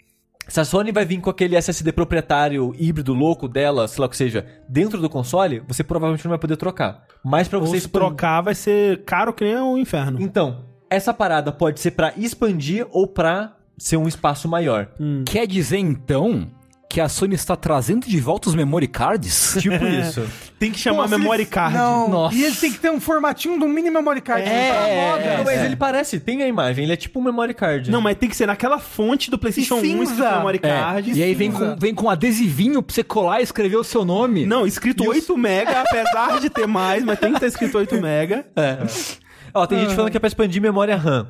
se 0.47 0.61
a 0.61 0.65
Sony 0.65 0.93
vai 0.93 1.05
vir 1.05 1.21
com 1.21 1.31
aquele 1.31 1.57
SSD 1.57 1.93
proprietário 1.93 2.75
híbrido 2.79 3.15
louco 3.15 3.49
dela, 3.49 3.89
sei 3.89 4.01
lá 4.01 4.07
o 4.07 4.11
que 4.11 4.17
seja, 4.17 4.47
dentro 4.69 5.01
do 5.01 5.09
console, 5.09 5.63
você 5.67 5.83
provavelmente 5.83 6.25
não 6.25 6.31
vai 6.31 6.39
poder 6.39 6.57
trocar. 6.57 7.05
Mas 7.25 7.49
pra 7.49 7.59
Ou 7.59 7.67
você 7.67 7.81
se 7.81 7.89
trocar 7.89 8.43
vai 8.43 8.55
ser 8.55 9.05
caro 9.05 9.33
que 9.33 9.45
nem 9.45 9.57
o 9.57 9.79
inferno. 9.79 10.21
então, 10.21 10.67
essa 10.91 11.15
parada 11.15 11.51
pode 11.51 11.81
ser 11.81 11.93
pra 11.93 12.13
expandir 12.17 12.87
ou 12.91 13.07
pra 13.07 13.57
ser 13.77 13.97
um 13.97 14.07
espaço 14.07 14.49
maior. 14.49 14.89
Quer 15.27 15.47
dizer, 15.47 15.79
então, 15.79 16.51
que 16.95 17.01
a 17.01 17.09
Sony 17.09 17.35
está 17.35 17.57
trazendo 17.57 18.07
de 18.07 18.21
volta 18.21 18.49
os 18.49 18.55
memory 18.55 18.87
cards? 18.87 19.57
Tipo 19.61 19.85
isso. 19.85 20.25
Tem 20.61 20.71
que 20.71 20.79
chamar 20.79 21.09
memory 21.09 21.41
eles- 21.43 21.49
card. 21.53 21.77
Não, 21.77 22.09
Nossa. 22.09 22.37
e 22.37 22.45
ele 22.45 22.55
tem 22.55 22.73
que 22.73 22.79
ter 22.79 22.89
um 22.91 23.01
formatinho 23.01 23.59
do 23.59 23.67
mini 23.67 23.91
memory 23.91 24.21
card. 24.21 24.43
É, 24.49 24.71
Tá 24.73 24.89
é, 24.89 25.11
moda. 25.11 25.23
é. 25.25 25.45
Mas 25.45 25.61
ele 25.65 25.75
parece, 25.75 26.21
tem 26.21 26.41
a 26.45 26.47
imagem, 26.47 26.85
ele 26.85 26.93
é 26.93 26.97
tipo 26.97 27.19
um 27.19 27.23
memory 27.25 27.53
card. 27.53 27.91
Não, 27.91 28.01
mas 28.01 28.17
tem 28.17 28.29
que 28.29 28.37
ser 28.37 28.47
naquela 28.47 28.79
fonte 28.79 29.29
do 29.29 29.37
PlayStation 29.37 29.75
1 29.75 29.81
cinza. 29.81 30.03
escrito 30.13 30.31
memory 30.37 30.61
É, 30.63 30.69
card. 30.69 31.13
e 31.19 31.23
aí 31.23 31.35
vem 31.35 31.51
com, 31.51 31.77
vem 31.77 31.93
com 31.93 32.07
um 32.07 32.11
adesivinho 32.11 32.81
pra 32.81 32.95
você 32.95 33.03
colar 33.03 33.41
e 33.41 33.43
escrever 33.43 33.77
o 33.77 33.83
seu 33.85 34.05
nome. 34.05 34.47
Não, 34.47 34.65
escrito 34.65 35.05
8 35.05 35.37
mega, 35.37 35.81
apesar 35.81 36.39
de 36.41 36.49
ter 36.49 36.69
mais, 36.69 37.03
mas 37.05 37.19
tem 37.19 37.31
que 37.31 37.37
estar 37.39 37.49
escrito 37.49 37.77
8 37.77 38.01
mega. 38.01 38.47
Ó, 39.53 39.67
tem 39.67 39.81
gente 39.81 39.95
falando 39.97 40.13
que 40.13 40.17
é 40.17 40.21
pra 40.21 40.29
expandir 40.29 40.63
memória 40.63 40.97
RAM. 40.97 41.27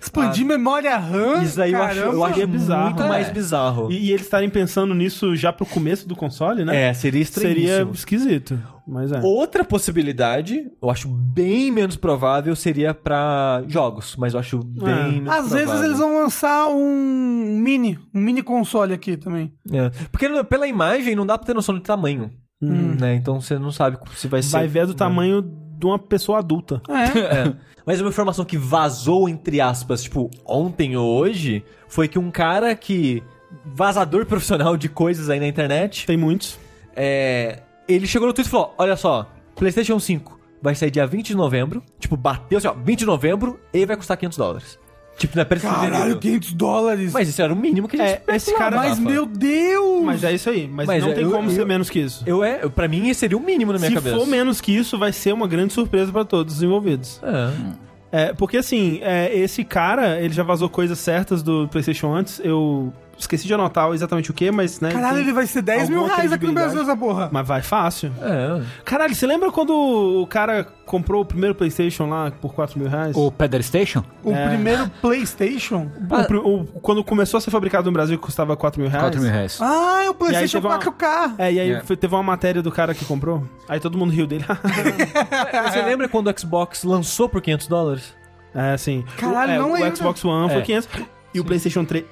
Expandir 0.00 0.44
memória 0.46 0.96
RAM. 0.96 1.42
Isso 1.42 1.60
aí 1.60 1.72
eu 1.72 1.82
acho, 1.82 1.98
eu 1.98 2.04
caramba. 2.04 2.26
acho 2.28 2.40
é 2.40 2.46
bizarro. 2.46 2.84
muito 2.84 3.02
É. 3.02 3.08
mais 3.08 3.28
bizarro. 3.30 3.92
E, 3.92 4.06
e 4.06 4.10
eles 4.12 4.22
estarem 4.22 4.48
pensando 4.50 4.94
nisso 4.94 5.34
já 5.36 5.52
pro 5.52 5.66
começo 5.66 6.06
do 6.08 6.14
console, 6.16 6.64
né? 6.64 6.88
É, 6.88 6.94
seria 6.94 7.24
Seria 7.24 7.52
estranhíssimo. 7.52 7.92
esquisito. 7.92 8.58
Mas 8.86 9.10
é. 9.10 9.20
Outra 9.20 9.64
possibilidade, 9.64 10.64
eu 10.80 10.90
acho 10.90 11.08
bem 11.08 11.72
menos 11.72 11.96
provável, 11.96 12.54
seria 12.54 12.94
pra 12.94 13.62
jogos, 13.66 14.14
mas 14.16 14.34
eu 14.34 14.40
acho 14.40 14.58
bem 14.62 14.88
É. 14.92 15.08
menos 15.08 15.28
Às 15.32 15.50
vezes 15.50 15.64
provável. 15.66 15.84
eles 15.86 15.98
vão 15.98 16.22
lançar 16.22 16.68
um 16.68 17.58
mini, 17.60 17.98
um 18.14 18.20
mini 18.20 18.42
console 18.42 18.92
aqui 18.94 19.16
também. 19.16 19.52
É. 19.72 19.90
Porque 20.12 20.28
pela 20.44 20.66
imagem 20.68 21.16
não 21.16 21.26
dá 21.26 21.36
pra 21.36 21.46
ter 21.46 21.54
noção 21.54 21.74
do 21.74 21.80
tamanho. 21.80 22.30
Né? 22.60 23.14
Então 23.16 23.38
você 23.40 23.58
não 23.58 23.70
sabe 23.70 23.98
se 24.14 24.28
vai 24.28 24.42
ser. 24.42 24.52
Vai 24.52 24.66
ver 24.66 24.86
do 24.86 24.94
tamanho 24.94 25.42
de 25.78 25.86
uma 25.86 25.98
pessoa 25.98 26.38
adulta. 26.38 26.82
É. 26.88 27.16
É. 27.48 27.66
Mas 27.84 28.00
uma 28.00 28.10
informação 28.10 28.44
que 28.44 28.56
vazou, 28.56 29.28
entre 29.28 29.60
aspas, 29.60 30.02
tipo, 30.02 30.28
ontem 30.44 30.96
ou 30.96 31.08
hoje, 31.08 31.64
foi 31.86 32.08
que 32.08 32.18
um 32.18 32.32
cara 32.32 32.74
que. 32.74 33.22
vazador 33.64 34.26
profissional 34.26 34.76
de 34.76 34.88
coisas 34.88 35.30
aí 35.30 35.38
na 35.38 35.46
internet. 35.46 36.04
Tem 36.04 36.16
muitos. 36.16 36.58
É, 36.96 37.62
ele 37.86 38.06
chegou 38.06 38.26
no 38.26 38.34
Twitter 38.34 38.48
e 38.48 38.50
falou: 38.50 38.74
Olha 38.76 38.96
só, 38.96 39.30
PlayStation 39.54 40.00
5 40.00 40.36
vai 40.60 40.74
sair 40.74 40.90
dia 40.90 41.06
20 41.06 41.28
de 41.28 41.36
novembro. 41.36 41.82
Tipo, 41.98 42.16
bateu 42.16 42.58
assim, 42.58 42.66
ó, 42.66 42.72
20 42.72 42.98
de 43.00 43.06
novembro 43.06 43.60
e 43.72 43.86
vai 43.86 43.96
custar 43.96 44.16
500 44.16 44.38
dólares. 44.38 44.78
Tipo, 45.16 45.34
não 45.36 45.42
é 45.42 45.44
preço 45.46 45.66
Caralho, 45.66 45.92
sugerido. 45.94 46.18
500 46.20 46.52
dólares. 46.52 47.12
Mas 47.12 47.28
isso 47.28 47.40
era 47.40 47.52
o 47.52 47.56
mínimo 47.56 47.88
que 47.88 47.96
a 48.00 48.06
gente 48.06 48.22
É, 48.26 48.36
esse 48.36 48.54
cara- 48.54 48.76
Mas, 48.76 48.98
Rafa. 48.98 49.00
meu 49.10 49.24
Deus! 49.24 50.04
Mas 50.04 50.22
é 50.24 50.32
isso 50.34 50.50
aí. 50.50 50.68
Mas, 50.68 50.86
Mas 50.86 51.02
não 51.02 51.10
é, 51.10 51.14
tem 51.14 51.24
eu- 51.24 51.30
como 51.30 51.48
eu- 51.48 51.54
ser 51.54 51.64
menos 51.64 51.88
que 51.88 51.98
isso. 52.00 52.22
Eu 52.26 52.44
é, 52.44 52.68
pra 52.68 52.86
mim 52.86 53.12
seria 53.14 53.36
o 53.36 53.40
mínimo 53.40 53.72
na 53.72 53.78
minha 53.78 53.88
Se 53.90 53.94
cabeça. 53.94 54.14
for 54.16 54.26
menos 54.26 54.60
que 54.60 54.72
isso, 54.76 54.98
vai 54.98 55.12
ser 55.12 55.32
uma 55.32 55.48
grande 55.48 55.72
surpresa 55.72 56.12
pra 56.12 56.24
todos 56.24 56.56
os 56.56 56.62
envolvidos. 56.62 57.20
É. 57.22 57.86
É, 58.12 58.32
porque 58.34 58.58
assim, 58.58 58.98
é, 59.02 59.34
esse 59.36 59.64
cara, 59.64 60.20
ele 60.20 60.32
já 60.32 60.42
vazou 60.42 60.68
coisas 60.68 60.98
certas 60.98 61.42
do 61.42 61.66
PlayStation 61.68 62.14
antes. 62.14 62.40
Eu 62.44 62.92
esqueci 63.18 63.46
de 63.46 63.54
anotar 63.54 63.90
exatamente 63.92 64.30
o 64.30 64.34
que, 64.34 64.50
mas, 64.50 64.80
né? 64.80 64.90
Caralho, 64.90 65.18
ele 65.18 65.32
vai 65.32 65.46
ser 65.46 65.62
10 65.62 65.88
mil 65.88 66.04
reais 66.06 66.32
aqui 66.32 66.46
no. 66.46 66.52
Brasil, 66.52 66.80
essa 66.82 66.96
porra. 66.96 67.28
Mas 67.32 67.46
vai 67.46 67.62
fácil. 67.62 68.12
É. 68.20 68.62
Caralho, 68.84 69.14
você 69.14 69.26
lembra 69.26 69.50
quando 69.52 69.70
o 69.74 70.26
cara 70.26 70.66
comprou 70.84 71.22
o 71.22 71.24
primeiro 71.24 71.54
PlayStation 71.54 72.08
lá 72.08 72.30
por 72.30 72.54
4 72.54 72.78
mil 72.78 72.88
reais? 72.88 73.16
O 73.16 73.30
Pedal 73.32 73.62
Station? 73.62 74.04
O 74.22 74.32
É. 74.32 74.48
primeiro 74.48 74.88
PlayStation. 75.00 75.90
O 76.10 76.24
pri- 76.24 76.36
o- 76.38 76.64
quando 76.80 77.02
começou 77.04 77.38
a 77.38 77.40
ser 77.40 77.50
fabricado 77.50 77.86
no 77.86 77.92
Brasil, 77.92 78.18
custava 78.18 78.56
4 78.56 78.80
mil 78.80 78.88
reais. 78.90 79.04
4 79.04 79.20
mil 79.20 79.30
reais. 79.30 79.58
Ah, 79.60 80.02
é 80.04 80.10
o 80.10 80.14
PlayStation 80.14 80.58
teve 80.58 80.66
uma- 80.66 80.78
4K. 80.78 81.34
É, 81.38 81.52
e 81.52 81.60
aí 81.60 81.70
É. 81.72 81.80
foi- 81.80 81.96
teve 81.96 82.14
uma 82.14 82.22
matéria 82.22 82.62
do 82.62 82.70
cara 82.70 82.94
que 82.94 83.04
comprou. 83.04 83.42
Aí 83.68 83.80
todo 83.80 83.98
mundo 83.98 84.12
riu 84.12 84.26
dele. 84.26 84.44
Você 85.70 85.82
lembra 85.82 86.08
quando 86.08 86.28
o 86.30 86.38
Xbox 86.40 86.84
lançou 86.84 87.28
por 87.28 87.40
500 87.40 87.66
dólares? 87.66 88.14
é, 88.54 88.72
assim. 88.72 89.04
Caralho, 89.18 89.50
o, 89.52 89.54
é, 89.54 89.58
não 89.58 89.70
o 89.70 89.74
lembro. 89.74 89.96
Xbox 89.96 90.24
One 90.24 90.48
foi 90.50 90.60
É. 90.60 90.62
500. 90.62 90.88
E 91.34 91.40
o 91.40 91.44
PlayStation 91.44 91.84
3. 91.84 92.04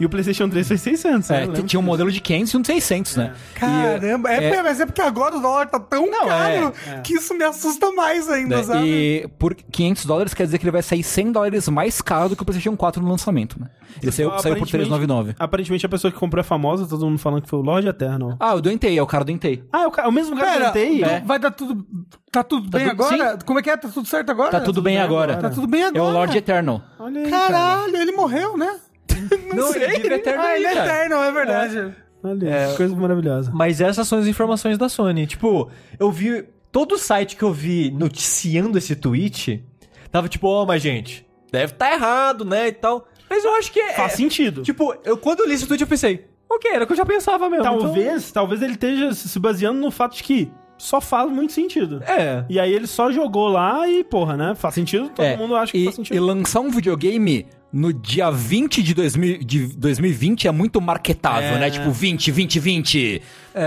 E 0.00 0.06
o 0.06 0.08
PlayStation 0.08 0.48
3 0.48 0.66
foi 0.68 0.78
600. 0.78 1.30
É, 1.30 1.32
né? 1.34 1.42
Eu 1.44 1.46
lembro 1.48 1.62
tinha 1.66 1.80
um 1.80 1.82
modelo 1.82 2.10
de 2.12 2.20
500 2.20 2.52
e 2.52 2.56
um 2.56 2.60
de 2.60 2.66
600, 2.68 3.16
né? 3.16 3.34
Caramba, 3.54 4.30
é, 4.32 4.44
é- 4.44 4.62
mas 4.62 4.78
é 4.80 4.86
porque 4.86 5.00
agora 5.02 5.36
o 5.36 5.40
dólar 5.40 5.66
tá 5.66 5.80
tão 5.80 6.08
Não, 6.10 6.26
caro 6.26 6.72
é, 6.86 6.90
é. 6.90 7.00
que 7.00 7.14
isso 7.14 7.34
me 7.34 7.44
assusta 7.44 7.90
mais 7.92 8.28
ainda, 8.28 8.56
Né? 8.58 8.62
sabe? 8.62 8.86
E 8.86 9.28
por 9.38 9.54
500 9.54 10.04
dólares 10.06 10.34
quer 10.34 10.44
dizer 10.44 10.58
que 10.58 10.64
ele 10.64 10.70
vai 10.70 10.82
sair 10.82 11.02
100 11.02 11.32
dólares 11.32 11.68
mais 11.68 12.00
caro 12.00 12.28
do 12.28 12.36
que 12.36 12.42
o 12.42 12.44
PlayStation 12.44 12.76
4 12.76 13.02
no 13.02 13.08
lançamento, 13.10 13.60
né? 13.60 13.66
Ele 14.02 14.12
saiu, 14.12 14.28
saiu 14.28 14.30
por 14.30 14.38
Aparentemente- 14.38 14.70
399. 14.70 15.34
Aparentemente 15.38 15.86
a 15.86 15.88
pessoa 15.88 16.12
que 16.12 16.18
comprou 16.18 16.40
é 16.40 16.44
famosa, 16.44 16.86
todo 16.86 17.04
mundo 17.06 17.18
falando 17.18 17.42
que 17.42 17.48
foi 17.48 17.58
o 17.58 17.62
Lord 17.62 17.88
Eternal. 17.88 18.36
Ah, 18.38 18.54
o 18.54 18.60
do 18.60 18.70
Entei, 18.70 18.96
é 18.96 19.02
o 19.02 19.06
cara 19.06 19.24
do 19.24 19.32
Entei. 19.32 19.64
Ah, 19.72 19.82
é 19.82 19.86
o, 19.86 20.08
o 20.08 20.12
mesmo 20.12 20.36
cara 20.36 20.52
Pera, 20.52 20.64
eu 20.66 20.72
tentei? 20.72 20.98
então 21.02 21.26
vai 21.26 21.38
dar 21.38 21.50
tudo. 21.50 21.84
Tá 22.30 22.44
tudo 22.44 22.68
bem 22.70 22.88
tudo- 22.90 23.02
agora? 23.02 23.38
Como 23.44 23.58
é 23.58 23.62
que 23.62 23.70
é? 23.70 23.76
Tá 23.76 23.88
tudo 23.88 24.06
certo 24.06 24.30
agora? 24.30 24.50
Tá 24.50 24.60
tudo 24.60 24.80
bem 24.82 24.94
bem 24.94 25.02
agora. 25.02 25.32
agora. 25.32 25.48
Tá 25.48 25.54
tudo 25.54 25.66
bem 25.66 25.82
É 25.82 25.86
agora. 25.86 26.04
o 26.04 26.10
Lord 26.12 26.36
Eternal. 26.36 26.82
Olha 26.98 27.22
aí, 27.22 27.30
cara. 27.30 27.52
Caralho, 27.52 27.96
ele 27.96 28.12
morreu, 28.12 28.56
né? 28.56 28.76
Não, 29.54 29.74
ele 29.74 29.86
vive 29.98 30.14
eterno 30.14 30.42
Ah, 30.42 30.46
aí, 30.46 30.56
ele 30.64 30.66
é 30.66 30.72
eterno, 30.84 31.16
é 31.16 31.32
verdade. 31.32 31.94
Olha, 32.22 32.48
É. 32.48 32.70
que 32.70 32.76
coisa 32.76 32.96
maravilhosa. 32.96 33.50
Mas 33.54 33.80
essas 33.80 34.06
são 34.08 34.18
as 34.18 34.26
informações 34.26 34.76
da 34.78 34.88
Sony. 34.88 35.26
Tipo, 35.26 35.70
eu 35.98 36.10
vi. 36.10 36.44
Todo 36.70 36.98
site 36.98 37.34
que 37.36 37.42
eu 37.42 37.52
vi 37.52 37.90
noticiando 37.90 38.76
esse 38.76 38.94
tweet 38.94 39.64
tava 40.12 40.28
tipo, 40.28 40.46
ó, 40.48 40.66
mas 40.66 40.82
gente, 40.82 41.26
deve 41.50 41.72
tá 41.72 41.92
errado, 41.92 42.44
né? 42.44 42.68
E 42.68 42.72
tal. 42.72 43.08
Mas 43.30 43.42
eu 43.44 43.54
acho 43.54 43.72
que 43.72 43.80
é. 43.80 43.94
Faz 43.94 44.12
sentido. 44.12 44.62
Tipo, 44.62 44.94
eu, 45.04 45.16
quando 45.16 45.40
eu 45.40 45.48
li 45.48 45.54
esse 45.54 45.66
tweet, 45.66 45.80
eu 45.80 45.86
pensei, 45.86 46.26
ok, 46.48 46.70
era 46.70 46.84
o 46.84 46.86
que 46.86 46.92
eu 46.92 46.96
já 46.96 47.06
pensava 47.06 47.48
mesmo. 47.48 47.64
talvez, 47.64 48.30
talvez 48.32 48.60
ele 48.62 48.72
esteja 48.74 49.12
se 49.14 49.38
baseando 49.38 49.80
no 49.80 49.90
fato 49.90 50.16
de 50.16 50.22
que 50.22 50.50
só 50.76 51.00
faz 51.00 51.30
muito 51.30 51.52
sentido. 51.52 52.00
Então, 52.02 52.14
é. 52.14 52.44
E 52.50 52.60
aí 52.60 52.72
ele 52.72 52.86
só 52.86 53.10
jogou 53.10 53.48
lá 53.48 53.88
e, 53.88 54.04
porra, 54.04 54.36
né? 54.36 54.54
Faz 54.54 54.74
sentido, 54.74 55.08
todo 55.08 55.24
É, 55.24 55.36
mundo 55.36 55.56
acha 55.56 55.72
que 55.72 55.78
e, 55.78 55.84
faz 55.84 55.94
e 55.94 55.96
sentido. 55.96 56.24
lançar 56.24 56.60
um 56.60 56.70
videogame 56.70 57.46
no 57.72 57.92
dia 57.92 58.30
20 58.30 58.82
de, 58.82 58.94
2000, 58.94 59.38
de 59.38 59.66
2020 59.76 60.48
é 60.48 60.50
muito 60.50 60.80
marketável, 60.80 61.50
É. 61.56 61.58
né? 61.58 61.70
Tipo, 61.70 61.90
20, 61.90 62.30
20, 62.30 62.58
20. 62.60 63.22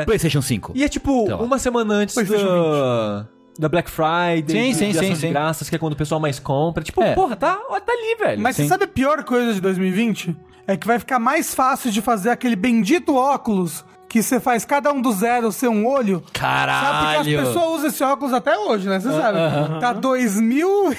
PlayStation 0.06 0.42
5. 0.42 0.72
E 0.76 0.84
é 0.84 0.88
tipo, 0.90 1.30
lá. 1.30 1.38
uma 1.38 1.60
semana 1.60 1.94
antes 1.96 2.16
PlayStation 2.16 2.46
da, 2.48 3.28
da 3.60 3.70
Black 3.70 3.90
Friday, 3.92 4.46
Sim, 4.48 4.74
sim, 4.74 4.92
de 4.92 4.98
sim, 4.98 5.16
sim. 5.16 5.28
de 5.28 5.34
graças, 5.34 5.70
que 5.70 5.76
é 5.76 5.80
quando 5.80 5.94
o 5.94 5.96
pessoal 5.98 6.20
mais 6.20 6.40
compra. 6.40 6.84
Tipo, 6.84 7.04
É. 7.04 7.14
porra, 7.14 7.36
tá, 7.36 7.56
tá 7.56 7.92
ali, 7.92 8.16
velho. 8.20 8.42
Mas 8.42 8.56
Sim. 8.56 8.64
você 8.64 8.70
sabe 8.70 8.86
a 8.86 8.88
pior 8.88 9.24
coisa 9.24 9.54
de 9.54 9.62
2020? 9.62 10.36
É 10.68 10.78
que 10.78 10.88
vai 10.88 10.98
ficar 11.00 11.20
mais 11.20 11.54
fácil 11.54 11.92
de 11.92 12.02
fazer 12.02 12.30
aquele 12.30 12.56
bendito 12.56 13.16
óculos 13.16 13.84
que 14.12 14.22
você 14.22 14.42
faz 14.42 14.66
cada 14.66 14.92
um 14.92 15.02
do 15.02 15.10
zero 15.14 15.54
ser 15.54 15.70
um 15.70 15.88
olho. 15.88 16.16
Sabe? 16.16 16.24
Porque 16.26 16.40
Caralho! 16.40 17.40
as 17.40 17.48
pessoas 17.48 17.78
usam 17.78 17.88
esse 17.88 18.04
óculos 18.04 18.34
até 18.34 18.58
hoje, 18.58 18.90
né? 18.90 19.00
Você 19.00 19.10
sabe. 19.10 19.38
Tá 19.80 19.94
2000, 19.94 20.94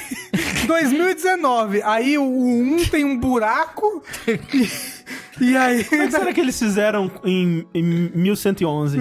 2019. 0.66 1.82
Aí 1.84 2.16
o 2.16 2.22
1 2.22 2.86
tem 2.90 3.04
um 3.04 3.18
buraco. 3.18 4.02
E, 4.26 5.44
e 5.44 5.56
aí. 5.56 5.84
Como 5.84 6.02
é 6.02 6.06
que 6.06 6.12
será 6.12 6.32
que 6.32 6.40
eles 6.40 6.58
fizeram 6.58 7.10
em, 7.22 7.66
em 7.74 7.82
1111? 8.14 8.98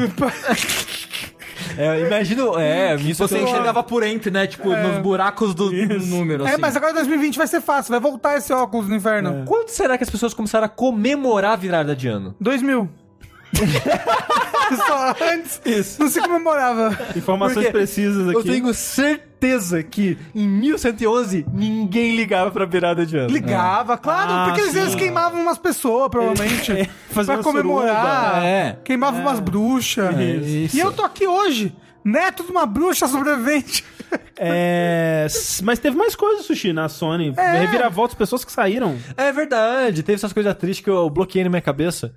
É, 1.78 2.02
imagino, 2.02 2.60
é, 2.60 2.96
isso 2.96 3.26
Você 3.26 3.40
enxergava 3.40 3.82
por 3.82 4.04
entre, 4.04 4.30
né? 4.30 4.46
Tipo, 4.46 4.76
nos 4.76 4.98
buracos 4.98 5.56
do, 5.56 5.70
do 5.70 6.06
número, 6.06 6.46
É, 6.46 6.52
assim. 6.52 6.62
mas 6.62 6.76
agora 6.76 6.94
2020 6.94 7.38
vai 7.38 7.48
ser 7.48 7.62
fácil, 7.62 7.92
vai 7.92 8.00
voltar 8.00 8.38
esse 8.38 8.52
óculos 8.52 8.90
no 8.90 8.96
inferno. 8.96 9.46
Quando 9.46 9.70
será 9.70 9.98
que 9.98 10.04
as 10.04 10.10
pessoas 10.10 10.34
começaram 10.34 10.66
a 10.66 10.70
comemorar 10.70 11.54
a 11.54 11.56
virada 11.56 11.96
de 11.96 12.10
ano? 12.10 12.36
2000. 12.42 12.90
Só 14.88 15.16
antes 15.34 15.98
não 16.00 16.08
se 16.10 16.22
comemorava. 16.22 16.98
Informações 17.16 17.66
Porque 17.66 17.72
precisas 17.72 18.28
aqui. 18.30 18.38
Eu 18.38 18.44
tenho 18.44 18.74
certeza 18.74 19.84
que 19.84 20.18
em 20.34 20.48
1111 20.48 21.46
ninguém 21.54 22.16
ligava 22.16 22.50
pra 22.52 22.66
virada 22.66 23.06
de 23.06 23.18
ano. 23.18 23.30
Ligava, 23.30 23.98
claro, 23.98 24.32
Ah, 24.32 24.46
porque 24.48 24.62
eles, 24.62 24.74
sim. 24.74 24.80
eles 24.80 24.96
queimavam 24.96 25.42
umas 25.42 25.58
pessoas, 25.58 26.10
provavelmente. 26.10 26.72
É, 27.12 27.14
fazer 27.14 27.34
pra 27.34 27.38
uma 27.38 27.44
comemorar. 27.44 28.30
suruba. 28.32 28.46
É. 28.48 28.78
Queimavam 28.84 29.20
umas 29.22 29.40
bruxas. 29.40 30.16
Isso. 30.18 30.78
E 30.78 30.80
eu 30.80 30.92
tô 30.94 31.04
aqui 31.04 31.28
hoje, 31.28 31.76
neto 32.04 32.44
de 32.44 32.52
uma 32.52 32.66
bruxa 32.66 33.08
sobrevivente. 33.08 33.84
É, 34.38 35.24
s- 35.26 35.64
mas 35.64 35.80
teve 35.80 35.96
mais 35.98 36.16
coisas, 36.16 36.46
Sushi, 36.46 36.72
na 36.74 36.88
Sony. 36.90 37.34
É. 37.38 37.60
Reviravoltas, 37.60 38.16
pessoas 38.16 38.46
que 38.46 38.52
saíram. 38.52 38.98
É 39.18 39.32
verdade, 39.32 40.02
teve 40.04 40.16
essas 40.16 40.32
coisas 40.34 40.56
tristes 40.56 40.84
que 40.84 40.90
eu 40.90 41.10
bloqueei 41.10 41.44
na 41.44 41.50
minha 41.50 41.62
cabeça. 41.62 42.14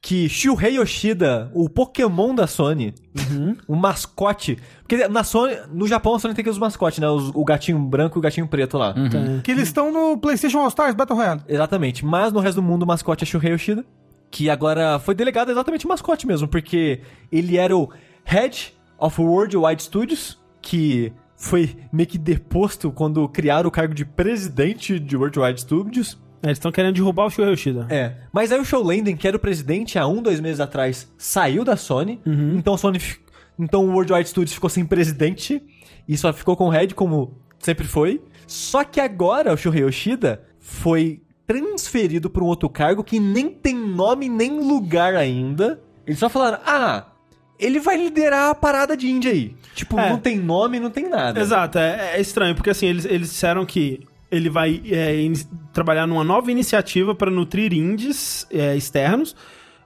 Que 0.00 0.28
Shuhei 0.28 0.76
Yoshida, 0.76 1.50
o 1.52 1.68
Pokémon 1.68 2.32
da 2.34 2.46
Sony, 2.46 2.94
o 3.66 3.74
mascote. 3.74 4.56
Porque 4.80 5.08
na 5.08 5.24
Sony, 5.24 5.56
no 5.72 5.86
Japão 5.88 6.14
a 6.14 6.18
Sony 6.18 6.32
tem 6.34 6.42
aqueles 6.42 6.58
mascotes, 6.58 6.98
né? 7.00 7.08
Os- 7.08 7.30
o 7.34 7.44
gatinho 7.44 7.78
branco 7.80 8.16
e 8.16 8.20
o 8.20 8.22
gatinho 8.22 8.46
preto 8.46 8.78
lá. 8.78 8.94
Que 9.42 9.50
eles 9.50 9.64
estão 9.64 9.90
no 9.92 10.16
PlayStation 10.18 10.58
All 10.60 10.68
Stars 10.68 10.94
Battle 10.94 11.16
Royale. 11.18 11.40
Exatamente. 11.48 12.04
Mas 12.04 12.32
no 12.32 12.38
resto 12.40 12.56
do 12.56 12.62
mundo 12.62 12.84
o 12.84 12.86
mascote 12.86 13.24
é 13.24 13.26
Shuhei 13.26 13.52
Yoshida. 13.52 13.84
Que 14.30 14.48
agora 14.50 14.98
foi 15.00 15.14
delegado 15.14 15.50
exatamente 15.50 15.86
o 15.86 15.88
mascote 15.88 16.26
mesmo, 16.26 16.46
porque 16.46 17.00
ele 17.32 17.56
era 17.56 17.76
o 17.76 17.88
Head 18.24 18.74
of 18.98 19.20
Worldwide 19.20 19.82
Studios, 19.82 20.38
que 20.60 21.12
foi 21.36 21.76
meio 21.92 22.08
que 22.08 22.18
deposto 22.18 22.90
quando 22.92 23.28
criaram 23.28 23.68
o 23.68 23.70
cargo 23.72 23.94
de 23.94 24.04
presidente 24.04 24.98
de 25.00 25.16
Worldwide 25.16 25.60
Studios. 25.60 26.18
É, 26.42 26.46
Eles 26.48 26.58
estão 26.58 26.70
querendo 26.72 26.94
derrubar 26.94 27.26
o 27.26 27.30
Shuhei 27.30 27.50
Yoshida. 27.50 27.86
É. 27.90 28.14
Mas 28.32 28.52
aí 28.52 28.60
o 28.60 28.64
Show 28.64 28.82
Lenden, 28.84 29.16
que 29.16 29.26
era 29.26 29.36
o 29.36 29.40
presidente 29.40 29.98
há 29.98 30.06
um, 30.06 30.22
dois 30.22 30.40
meses 30.40 30.60
atrás, 30.60 31.10
saiu 31.18 31.64
da 31.64 31.76
Sony. 31.76 32.20
Então 32.26 32.74
a 32.74 32.78
Sony. 32.78 33.00
Então 33.58 33.84
o 33.86 33.92
Worldwide 33.92 34.28
Studios 34.28 34.52
ficou 34.54 34.68
sem 34.70 34.84
presidente. 34.84 35.62
E 36.08 36.16
só 36.16 36.32
ficou 36.32 36.56
com 36.56 36.66
o 36.66 36.70
Red, 36.70 36.88
como 36.88 37.36
sempre 37.58 37.86
foi. 37.86 38.22
Só 38.46 38.84
que 38.84 39.00
agora 39.00 39.52
o 39.52 39.56
Shuhei 39.56 39.82
Yoshida 39.82 40.42
foi 40.60 41.20
transferido 41.46 42.28
para 42.28 42.42
um 42.44 42.46
outro 42.46 42.68
cargo 42.68 43.02
que 43.02 43.18
nem 43.18 43.48
tem 43.50 43.74
nome 43.74 44.28
nem 44.28 44.60
lugar 44.60 45.14
ainda. 45.14 45.80
Eles 46.06 46.18
só 46.18 46.28
falaram: 46.28 46.58
ah, 46.64 47.06
ele 47.58 47.80
vai 47.80 47.96
liderar 47.96 48.50
a 48.50 48.54
parada 48.54 48.96
de 48.96 49.08
Índia 49.08 49.32
aí. 49.32 49.56
Tipo, 49.74 49.98
É. 49.98 50.10
não 50.10 50.18
tem 50.18 50.38
nome, 50.38 50.78
não 50.78 50.90
tem 50.90 51.08
nada. 51.08 51.40
Exato, 51.40 51.78
é, 51.78 52.16
é 52.16 52.20
estranho, 52.20 52.54
porque 52.54 52.70
assim, 52.70 52.86
eles, 52.86 53.04
eles 53.04 53.30
disseram 53.30 53.64
que 53.66 54.00
ele 54.30 54.48
vai 54.50 54.82
é, 54.90 55.20
ini- 55.20 55.46
trabalhar 55.72 56.06
numa 56.06 56.24
nova 56.24 56.50
iniciativa 56.50 57.14
para 57.14 57.30
nutrir 57.30 57.72
indies 57.72 58.46
é, 58.50 58.76
externos. 58.76 59.34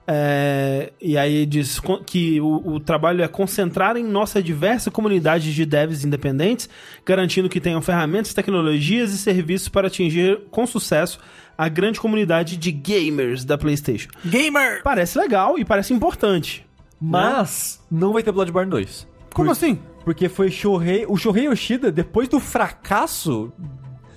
é, 0.07 0.91
e 0.99 1.17
aí 1.17 1.45
diz 1.45 1.79
que 2.05 2.41
o, 2.41 2.73
o 2.73 2.79
trabalho 2.79 3.23
é 3.23 3.27
concentrar 3.27 3.95
em 3.95 4.03
nossa 4.03 4.41
diversa 4.41 4.89
comunidade 4.91 5.53
de 5.53 5.65
devs 5.65 6.03
independentes, 6.03 6.67
garantindo 7.05 7.47
que 7.47 7.61
tenham 7.61 7.81
ferramentas, 7.81 8.33
tecnologias 8.33 9.13
e 9.13 9.17
serviços 9.17 9.69
para 9.69 9.87
atingir 9.87 10.39
com 10.49 10.65
sucesso 10.65 11.19
a 11.57 11.69
grande 11.69 11.99
comunidade 11.99 12.57
de 12.57 12.71
gamers 12.71 13.45
da 13.45 13.57
PlayStation. 13.57 14.09
Gamer! 14.25 14.81
Parece 14.83 15.17
legal 15.19 15.59
e 15.59 15.63
parece 15.63 15.93
importante. 15.93 16.65
Mas 16.99 17.79
não 17.89 18.11
vai 18.13 18.23
ter 18.23 18.31
Bloodborne 18.31 18.69
2. 18.71 19.07
Como 19.33 19.45
Por- 19.47 19.51
assim? 19.51 19.79
Porque 20.03 20.27
foi 20.27 20.49
Shohei, 20.49 21.05
o 21.07 21.15
Shohei 21.15 21.45
Yoshida, 21.45 21.91
depois 21.91 22.27
do 22.27 22.39
fracasso, 22.39 23.53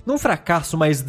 não 0.05 0.17
fracasso, 0.17 0.77
mas 0.77 1.05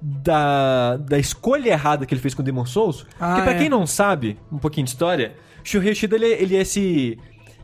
da, 0.00 0.96
da 0.96 1.18
escolha 1.18 1.70
errada 1.70 2.06
que 2.06 2.14
ele 2.14 2.20
fez 2.20 2.34
com 2.34 2.42
Demon 2.42 2.64
Souls. 2.66 3.06
Ah, 3.18 3.34
porque 3.34 3.42
pra 3.42 3.52
é. 3.54 3.58
quem 3.58 3.68
não 3.68 3.86
sabe, 3.86 4.38
um 4.50 4.58
pouquinho 4.58 4.84
de 4.84 4.90
história, 4.90 5.34
Shohei 5.64 5.90
Yoshida 5.90 6.16
ele, 6.16 6.26
ele 6.26 6.56
é 6.56 6.60
esse 6.60 7.18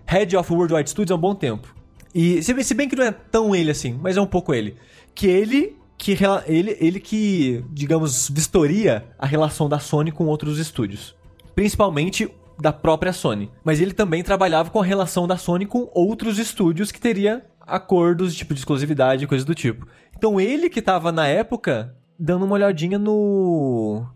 Head 0.06 0.36
of 0.36 0.52
Worldwide 0.52 0.90
Studios 0.90 1.12
há 1.12 1.14
um 1.14 1.20
bom 1.20 1.34
tempo. 1.34 1.74
E 2.14 2.42
se, 2.42 2.52
bem- 2.54 2.64
se 2.64 2.74
bem 2.74 2.88
que 2.88 2.96
não 2.96 3.04
é 3.04 3.12
tão 3.12 3.54
ele 3.54 3.70
assim, 3.70 3.98
mas 4.02 4.16
é 4.16 4.20
um 4.20 4.26
pouco 4.26 4.52
ele. 4.54 4.76
Que 5.14 5.26
ele 5.26 5.76
que 5.96 6.18
ele, 6.46 6.76
ele 6.80 6.98
que, 7.00 7.64
digamos, 7.70 8.28
vistoria 8.28 9.04
a 9.18 9.26
relação 9.26 9.68
da 9.68 9.78
Sony 9.78 10.10
com 10.10 10.26
outros 10.26 10.58
estúdios. 10.58 11.14
Principalmente 11.54 12.28
da 12.60 12.72
própria 12.72 13.12
Sony. 13.12 13.50
Mas 13.64 13.80
ele 13.80 13.92
também 13.92 14.22
trabalhava 14.22 14.70
com 14.70 14.80
a 14.80 14.84
relação 14.84 15.26
da 15.26 15.36
Sony 15.36 15.66
com 15.66 15.88
outros 15.94 16.38
estúdios 16.38 16.90
que 16.92 17.00
teria 17.00 17.44
acordos 17.66 18.34
tipo 18.34 18.54
de 18.54 18.60
exclusividade 18.60 19.24
e 19.24 19.26
coisas 19.26 19.44
do 19.44 19.54
tipo. 19.54 19.86
Então 20.16 20.40
ele 20.40 20.68
que 20.68 20.82
tava 20.82 21.10
na 21.12 21.26
época 21.26 21.94
dando 22.18 22.44
uma 22.44 22.54
olhadinha 22.54 22.98
no 22.98 24.06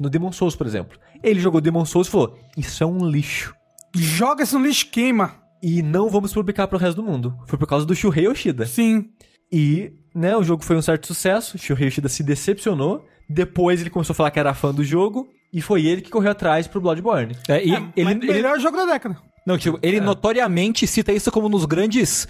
no 0.00 0.10
Demon 0.10 0.32
Souls, 0.32 0.56
por 0.56 0.66
exemplo. 0.66 0.98
Ele 1.22 1.40
jogou 1.40 1.60
Demon 1.60 1.84
Souls 1.84 2.08
e 2.08 2.10
falou: 2.10 2.38
"Isso 2.56 2.82
é 2.82 2.86
um 2.86 3.08
lixo". 3.08 3.54
Joga 3.94 4.42
isso 4.44 4.58
no 4.58 4.66
lixo 4.66 4.88
queima. 4.90 5.34
E 5.62 5.82
não 5.82 6.08
vamos 6.08 6.32
publicar 6.32 6.68
pro 6.68 6.78
resto 6.78 7.02
do 7.02 7.08
mundo. 7.08 7.36
Foi 7.46 7.58
por 7.58 7.66
causa 7.66 7.84
do 7.84 7.94
Shuhei 7.94 8.26
Yoshida. 8.26 8.64
Sim. 8.66 9.06
E, 9.50 9.92
né, 10.14 10.36
o 10.36 10.42
jogo 10.44 10.62
foi 10.62 10.76
um 10.76 10.82
certo 10.82 11.06
sucesso, 11.08 11.56
o 11.56 11.58
Shuhei 11.58 11.86
Yoshida 11.88 12.08
se 12.08 12.22
decepcionou. 12.22 13.04
Depois 13.28 13.80
ele 13.80 13.90
começou 13.90 14.12
a 14.12 14.16
falar 14.16 14.30
que 14.30 14.38
era 14.38 14.54
fã 14.54 14.72
do 14.72 14.84
jogo. 14.84 15.26
E 15.52 15.60
foi 15.60 15.84
ele 15.86 16.00
que 16.02 16.10
correu 16.10 16.30
atrás 16.30 16.66
pro 16.68 16.80
Bloodborne. 16.80 17.36
É, 17.48 17.64
e 17.64 17.72
É, 17.74 17.76
ele, 17.96 18.04
mas 18.04 18.16
ele- 18.16 18.32
melhor 18.34 18.60
jogo 18.60 18.76
da 18.76 18.84
década. 18.86 19.16
não, 19.46 19.56
tipo, 19.58 19.78
ele 19.82 20.00
notoriamente 20.00 20.86
cita 20.86 21.10
isso 21.12 21.32
como 21.32 21.46
um 21.48 21.50
dos 21.50 21.64
grandes 21.64 22.28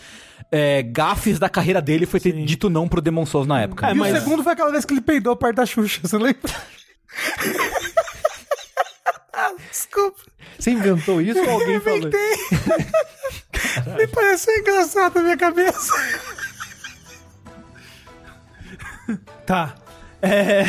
é, 0.51 0.83
gafes 0.83 1.39
da 1.39 1.49
carreira 1.49 1.81
dele 1.83 2.07
foi 2.07 2.19
ter 2.21 2.33
dito 2.45 2.69
não 2.71 2.89
pro 2.89 3.01
Demon 3.01 3.27
Souls 3.27 3.47
na 3.47 3.61
época. 3.63 3.87
É, 3.89 3.93
e 3.93 3.95
mas- 3.95 4.15
o 4.17 4.19
segundo 4.21 4.43
foi 4.43 4.53
aquela 4.53 4.71
vez 4.71 4.85
que 4.85 4.93
ele 4.95 5.01
peidou 5.01 5.37
perto 5.37 5.57
da 5.57 5.67
Xuxa, 5.67 6.01
você 6.03 6.17
lembra? 6.19 6.41
Desculpa, 9.71 10.21
Você 10.59 10.71
inventou 10.73 11.21
isso 11.23 11.41
ou 11.41 11.51
alguém 11.51 11.81
falou? 11.81 11.99
inventei. 11.99 12.37
Me 13.97 14.07
pareceu 14.09 14.57
engraçado 14.59 15.15
na 15.17 15.23
minha 15.23 15.37
cabeça. 15.37 15.93
Tá. 19.47 19.75
É, 20.21 20.65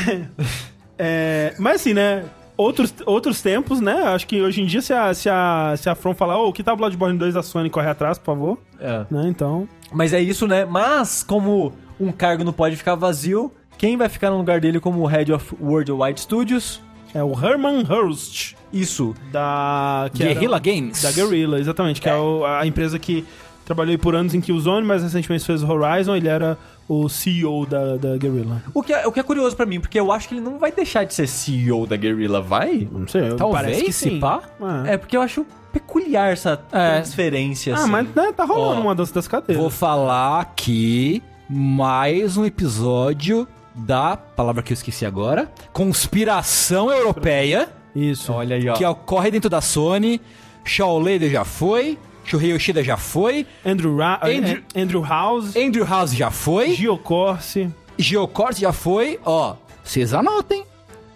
é, 0.97 1.55
mas 1.57 1.81
assim, 1.81 1.93
né? 1.93 2.23
Outros, 2.61 2.93
outros 3.05 3.41
tempos, 3.41 3.79
né? 3.79 3.93
Acho 4.03 4.27
que 4.27 4.41
hoje 4.41 4.61
em 4.61 4.65
dia, 4.65 4.81
se 4.81 4.91
a, 4.91 5.13
se 5.13 5.29
a, 5.29 5.75
se 5.77 5.89
a 5.89 5.95
From 5.95 6.13
falar, 6.13 6.37
ô, 6.41 6.51
que 6.51 6.61
tal 6.61 6.75
Bloodborne 6.75 7.17
2 7.17 7.33
da 7.35 7.41
Sony 7.41 7.69
corre 7.69 7.87
atrás, 7.89 8.17
por 8.17 8.25
favor? 8.25 8.57
É. 8.79 9.05
Né? 9.09 9.27
Então. 9.29 9.65
Mas 9.93 10.11
é 10.13 10.19
isso, 10.19 10.45
né? 10.45 10.65
Mas, 10.65 11.23
como 11.23 11.71
um 11.97 12.11
cargo 12.11 12.43
não 12.43 12.51
pode 12.51 12.75
ficar 12.75 12.95
vazio, 12.95 13.49
quem 13.77 13.95
vai 13.95 14.09
ficar 14.09 14.29
no 14.29 14.37
lugar 14.37 14.59
dele 14.59 14.77
como 14.79 15.05
Head 15.05 15.31
of 15.31 15.55
Worldwide 15.61 16.19
Studios? 16.19 16.81
É 17.13 17.23
o 17.23 17.31
Herman 17.31 17.85
Hurst, 17.89 18.55
Isso. 18.73 19.15
da. 19.31 20.11
Guerrilla 20.13 20.59
Games. 20.59 21.01
Da 21.01 21.11
Guerrilla, 21.13 21.59
exatamente. 21.59 22.01
Que 22.01 22.09
é, 22.09 22.15
o- 22.15 22.45
a 22.45 22.67
empresa 22.67 22.99
que 22.99 23.25
trabalhou 23.69 23.91
aí 23.91 23.97
por 23.99 24.15
anos 24.15 24.33
em 24.33 24.41
Killzone, 24.41 24.83
mas 24.85 25.03
recentemente 25.03 25.45
fez 25.45 25.61
o 25.61 25.71
Horizon. 25.71 26.15
Ele 26.15 26.27
era 26.27 26.57
o 26.87 27.07
CEO 27.07 27.67
da, 27.67 27.97
da 27.97 28.17
Guerrilla. 28.17 28.63
O 28.73 28.81
que, 28.81 28.91
é, 28.91 29.05
o 29.05 29.11
que 29.11 29.19
é 29.19 29.23
curioso 29.23 29.55
pra 29.55 29.63
mim, 29.63 29.79
porque 29.79 29.99
eu 29.99 30.11
acho 30.11 30.27
que 30.27 30.33
ele 30.33 30.41
não 30.41 30.57
vai 30.57 30.71
deixar 30.71 31.03
de 31.03 31.13
ser 31.13 31.27
CEO 31.27 31.85
da 31.85 31.95
Guerrilla, 31.95 32.41
vai? 32.41 32.87
Não 32.91 33.07
sei, 33.07 33.29
Talvez, 33.35 33.61
parece 33.63 33.83
que 33.83 33.93
se 33.93 34.09
sim. 34.09 34.19
pá. 34.19 34.41
É. 34.87 34.93
É, 34.93 34.97
porque 34.97 35.15
eu 35.15 35.21
acho 35.21 35.45
peculiar 35.71 36.33
essa 36.33 36.57
transferência, 36.57 37.75
Ah, 37.75 37.77
assim. 37.83 37.91
mas 37.91 38.07
né, 38.15 38.33
tá 38.35 38.43
rolando 38.43 38.79
Ó, 38.81 38.83
uma 38.85 38.95
dança 38.95 39.13
das 39.13 39.27
cadeiras. 39.27 39.61
Vou 39.61 39.69
falar 39.69 40.41
aqui 40.41 41.21
mais 41.47 42.37
um 42.37 42.45
episódio 42.45 43.47
da 43.75 44.17
palavra 44.17 44.63
que 44.63 44.73
eu 44.73 44.75
esqueci 44.75 45.05
agora, 45.05 45.47
conspiração 45.71 46.91
europeia, 46.91 47.69
Isso. 47.95 48.33
Olha 48.33 48.55
aí, 48.55 48.67
ó. 48.67 48.73
que 48.73 48.83
ocorre 48.83 49.29
dentro 49.29 49.47
da 49.49 49.61
Sony. 49.61 50.19
Shaw 50.65 50.99
Leder 50.99 51.29
já 51.31 51.45
foi, 51.45 51.97
Shuhei 52.29 52.51
Yoshida 52.51 52.83
já 52.83 52.95
foi, 52.95 53.47
Andrew, 53.65 53.97
Ra 53.97 54.19
Andrew- 54.21 54.37
Andrew... 54.37 54.63
Andrew 54.75 55.01
House, 55.03 55.55
Andrew 55.55 55.83
House 55.85 56.11
já 56.15 56.29
foi, 56.29 56.73
Geocorse, 56.73 57.73
Geocorte 57.97 58.61
já 58.61 58.71
foi, 58.71 59.19
ó, 59.25 59.55
vocês 59.83 60.13
anotem. 60.13 60.63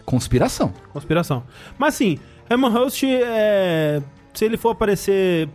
Conspiração. 0.06 0.74
conspiração. 0.92 1.44
Mas 1.78 1.94
assim, 1.96 2.18
Herman 2.50 2.72
Host, 2.72 3.06
é, 3.06 4.02
se 4.34 4.44
ele 4.44 4.58
for 4.58 4.72
aparecer, 4.72 5.48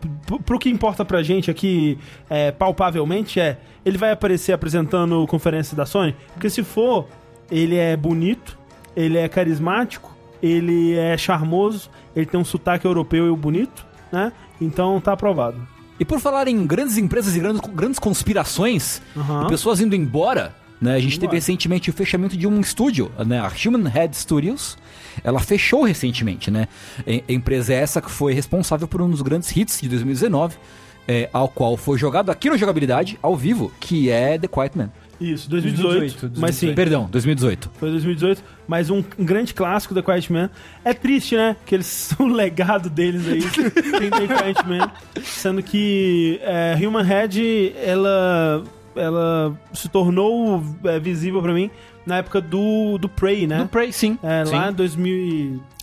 pro 0.46 0.58
que 0.60 0.70
importa 0.70 1.04
pra 1.04 1.22
gente 1.24 1.50
aqui, 1.50 1.98
é, 2.30 2.52
palpavelmente, 2.52 3.40
é, 3.40 3.58
ele 3.84 3.98
vai 3.98 4.12
aparecer 4.12 4.52
apresentando 4.52 5.26
conferência 5.26 5.76
da 5.76 5.84
Sony, 5.84 6.14
porque 6.32 6.48
se 6.48 6.62
for, 6.62 7.08
ele 7.50 7.76
é 7.76 7.96
bonito, 7.96 8.56
ele 8.96 9.18
é 9.18 9.28
carismático, 9.28 10.16
ele 10.40 10.94
é 10.96 11.16
charmoso, 11.18 11.90
ele 12.14 12.26
tem 12.26 12.38
um 12.38 12.44
sotaque 12.44 12.86
europeu 12.86 13.32
e 13.32 13.36
bonito, 13.36 13.84
né? 14.12 14.32
Então 14.60 15.00
tá 15.00 15.12
aprovado. 15.12 15.56
E 16.00 16.04
por 16.04 16.20
falar 16.20 16.46
em 16.46 16.66
grandes 16.66 16.96
empresas 16.96 17.34
e 17.34 17.40
grandes, 17.40 17.60
grandes 17.74 17.98
conspirações, 17.98 19.02
e 19.16 19.48
pessoas 19.48 19.80
indo 19.80 19.96
embora, 19.96 20.54
né? 20.80 20.94
A 20.94 21.00
gente 21.00 21.18
teve 21.18 21.34
recentemente 21.34 21.90
o 21.90 21.92
fechamento 21.92 22.36
de 22.36 22.46
um 22.46 22.60
estúdio, 22.60 23.10
né? 23.26 23.40
A 23.40 23.50
Human 23.50 23.88
Head 23.88 24.16
Studios. 24.16 24.78
Ela 25.24 25.40
fechou 25.40 25.82
recentemente, 25.82 26.50
né? 26.50 26.68
A 27.00 27.32
a 27.32 27.32
empresa 27.32 27.72
é 27.72 27.76
essa 27.76 28.00
que 28.00 28.10
foi 28.10 28.32
responsável 28.32 28.86
por 28.86 29.02
um 29.02 29.10
dos 29.10 29.22
grandes 29.22 29.54
hits 29.54 29.80
de 29.80 29.88
2019, 29.88 30.56
é, 31.08 31.28
ao 31.32 31.48
qual 31.48 31.76
foi 31.76 31.98
jogado 31.98 32.30
aqui 32.30 32.48
no 32.48 32.56
Jogabilidade, 32.56 33.18
ao 33.20 33.36
vivo, 33.36 33.72
que 33.80 34.08
é 34.08 34.38
The 34.38 34.46
Quiet 34.46 34.78
Man. 34.78 34.90
Isso, 35.20 35.50
2018. 35.50 35.98
2018, 35.98 36.40
Mas 36.40 36.54
sim, 36.54 36.74
Perdão, 36.74 37.08
2018. 37.10 37.70
foi 37.74 37.90
2018. 37.90 38.42
Mas 38.66 38.88
um, 38.90 39.02
grande 39.18 39.52
clássico 39.52 39.94
da 39.94 40.02
Quiet 40.02 40.32
Man. 40.32 40.50
É 40.84 40.94
triste, 40.94 41.36
né? 41.36 41.56
Que 41.66 41.74
eles, 41.74 42.14
o 42.18 42.26
legado 42.26 42.88
deles 42.88 43.26
aí 43.26 43.40
tem 43.40 44.10
The 44.10 44.26
Quiet 44.26 44.66
Man. 44.66 44.90
Sendo 45.22 45.62
que 45.62 46.38
é, 46.42 46.76
Human 46.80 47.02
Head, 47.02 47.74
ela, 47.82 48.62
ela 48.94 49.58
se 49.72 49.88
tornou 49.88 50.62
é, 50.84 51.00
visível 51.00 51.42
pra 51.42 51.52
mim 51.52 51.70
na 52.06 52.18
época 52.18 52.40
do, 52.40 52.96
do 52.98 53.08
Prey, 53.08 53.46
né? 53.46 53.58
No 53.58 53.68
Prey, 53.68 53.92
sim. 53.92 54.18
É, 54.22 54.44
Sim. 54.44 54.54
lá 54.54 54.70
em 54.70 54.74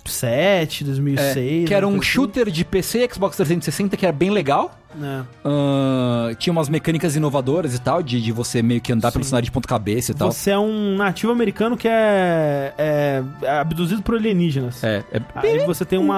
2007, 0.06 0.84
2006. 0.84 1.68
que 1.68 1.73
era 1.73 1.88
um 1.88 1.91
coisa 1.94 2.06
shooter 2.06 2.49
de 2.49 2.64
PC 2.64 3.03
e 3.06 3.14
Xbox 3.14 3.36
360 3.36 3.98
que 3.98 4.06
era 4.06 4.14
bem 4.14 4.30
legal. 4.30 4.72
assim. 4.94 5.06
É. 5.06 5.23
Ahn, 5.44 6.34
tinha 6.36 6.53
umas 6.53 6.69
mecânicas 6.69 7.15
inovadoras 7.15 7.73
e 7.76 7.80
tal, 7.82 8.02
de, 8.02 8.22
de 8.22 8.32
você 8.32 8.61
meio 8.61 8.80
que 8.80 8.94
andar 8.94 9.11
pelo 9.11 9.23
Sim. 9.23 9.30
cenário 9.32 9.45
de 9.45 9.52
ponta 9.52 9.68
cabeça 9.68 10.11
e 10.11 10.15
tal. 10.15 10.32
Você 10.32 10.52
é 10.52 10.57
um 10.60 10.95
nativo 10.95 11.32
americano 11.32 11.76
que 11.76 11.88
é, 11.88 12.73
é, 12.77 13.23
é 13.41 13.49
abduzido 13.60 14.02
por 14.02 14.15
alienígenas. 14.15 14.84
É, 14.84 15.03
é 15.11 15.22
Aí 15.36 15.65
você 15.65 15.84
tem 15.84 15.99
uma 15.99 16.15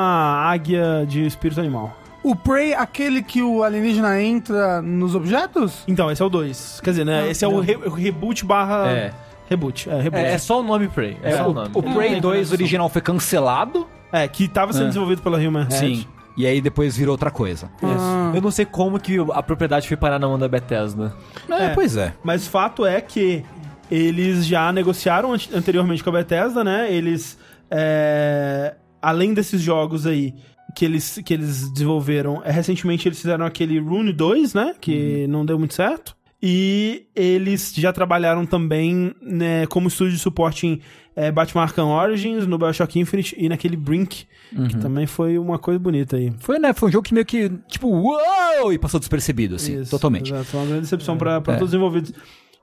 águia 0.52 1.06
de 1.08 1.26
espírito 1.26 1.60
animal. 1.60 1.98
O 2.24 2.36
Prey, 2.36 2.74
aquele 2.74 3.22
que 3.24 3.42
o 3.42 3.64
alienígena 3.64 4.22
entra 4.22 4.82
nos 4.82 5.16
objetos? 5.16 5.84
Então, 5.88 6.12
esse 6.12 6.22
é 6.22 6.26
o 6.26 6.30
2. 6.30 6.82
Quer 6.84 6.90
dizer, 6.90 7.06
né? 7.06 7.24
Ah, 7.24 7.28
esse 7.30 7.46
é 7.46 7.48
o, 7.48 7.52
não. 7.52 7.60
re- 7.62 7.76
o 7.78 7.90
reboot 7.90 8.44
barra. 8.44 8.90
É. 8.92 9.14
Reboot. 9.50 9.90
É, 9.90 10.02
reboot. 10.02 10.24
É, 10.26 10.30
É, 10.30 10.34
é 10.34 10.38
só 10.38 10.60
o 10.60 10.64
nome 10.64 10.88
Prey. 10.88 11.18
É, 11.24 11.32
É, 11.32 11.38
só 11.38 11.48
o, 11.48 11.52
o 11.52 11.54
nome. 11.54 11.70
o 11.74 11.82
Prey 11.84 12.12
tem 12.12 12.22
2 12.22 12.22
conexão. 12.22 12.54
original 12.56 12.90
foi 12.90 13.02
cancelado. 13.02 13.88
que 14.34 14.48
tava 14.48 14.72
sendo 14.74 14.86
É. 14.86 14.88
desenvolvido 14.88 15.22
pela 15.22 15.38
Human 15.38 15.64
Head. 15.64 15.76
Sim. 15.76 16.06
E 16.38 16.46
aí 16.46 16.62
depois 16.62 16.96
virou 16.96 17.14
outra 17.14 17.32
coisa. 17.32 17.70
Ah. 17.84 18.32
Eu 18.36 18.42
não 18.42 18.52
sei 18.52 18.64
como 18.66 19.00
que 19.00 19.18
a 19.34 19.42
propriedade 19.44 19.88
foi 19.88 19.98
parar 19.98 20.20
na 20.20 20.28
mão 20.28 20.38
da 20.38 20.48
Bethesda. 20.48 21.14
É, 21.50 21.66
É. 21.66 21.70
pois 21.70 21.98
é. 21.98 22.14
Mas 22.24 22.46
o 22.46 22.50
fato 22.50 22.86
é 22.86 23.02
que 23.02 23.44
eles 23.90 24.46
já 24.46 24.72
negociaram 24.72 25.34
ante- 25.34 25.50
anteriormente 25.56 26.04
com 26.04 26.10
a 26.10 26.14
Bethesda, 26.14 26.64
né? 26.64 26.92
Eles. 26.94 27.38
é, 27.70 28.76
além 29.02 29.34
desses 29.34 29.62
jogos 29.62 30.06
aí 30.08 30.34
que 30.76 30.86
eles, 30.86 31.20
que 31.26 31.34
eles 31.34 31.70
desenvolveram, 31.72 32.42
é, 32.46 32.52
recentemente 32.52 33.08
eles 33.08 33.20
fizeram 33.20 33.46
aquele 33.46 33.80
Rune 33.80 34.14
2, 34.14 34.54
né? 34.54 34.74
Que 34.80 35.26
não 35.28 35.46
deu 35.46 35.58
muito 35.58 35.74
certo. 35.74 36.16
E 36.42 37.08
eles 37.16 37.74
já 37.76 37.92
trabalharam 37.92 38.46
também 38.46 39.14
né, 39.22 39.66
como 39.68 39.88
estúdio 39.88 40.14
de 40.14 40.20
suporte 40.20 40.68
em 40.68 40.82
é, 41.16 41.32
Batman 41.32 41.64
Arkham 41.64 41.88
Origins, 41.90 42.46
no 42.46 42.60
Bioshock 42.60 43.00
Infinite 43.00 43.36
e 43.40 43.50
naquele 43.50 43.76
Brink, 43.76 44.28
que 44.70 44.78
também 44.78 45.08
foi 45.08 45.40
uma 45.40 45.58
coisa 45.58 45.80
bonita 45.80 46.16
aí. 46.16 46.32
Foi, 46.38 46.60
né? 46.60 46.74
Foi 46.74 46.90
um 46.90 46.92
jogo 46.92 47.04
que 47.08 47.14
meio 47.14 47.26
que, 47.26 47.50
tipo, 47.68 47.88
uou! 47.88 48.72
E 48.72 48.78
passou 48.78 49.00
despercebido, 49.00 49.56
assim, 49.56 49.82
Isso, 49.82 49.90
totalmente. 49.90 50.32
Exato, 50.32 50.46
foi 50.46 50.60
uma 50.60 50.66
grande 50.68 50.82
decepção 50.82 51.18
pra, 51.18 51.42
pra 51.42 51.56
É. 51.56 51.58
todos 51.58 51.74
os 51.74 51.76
envolvidos. 51.76 52.14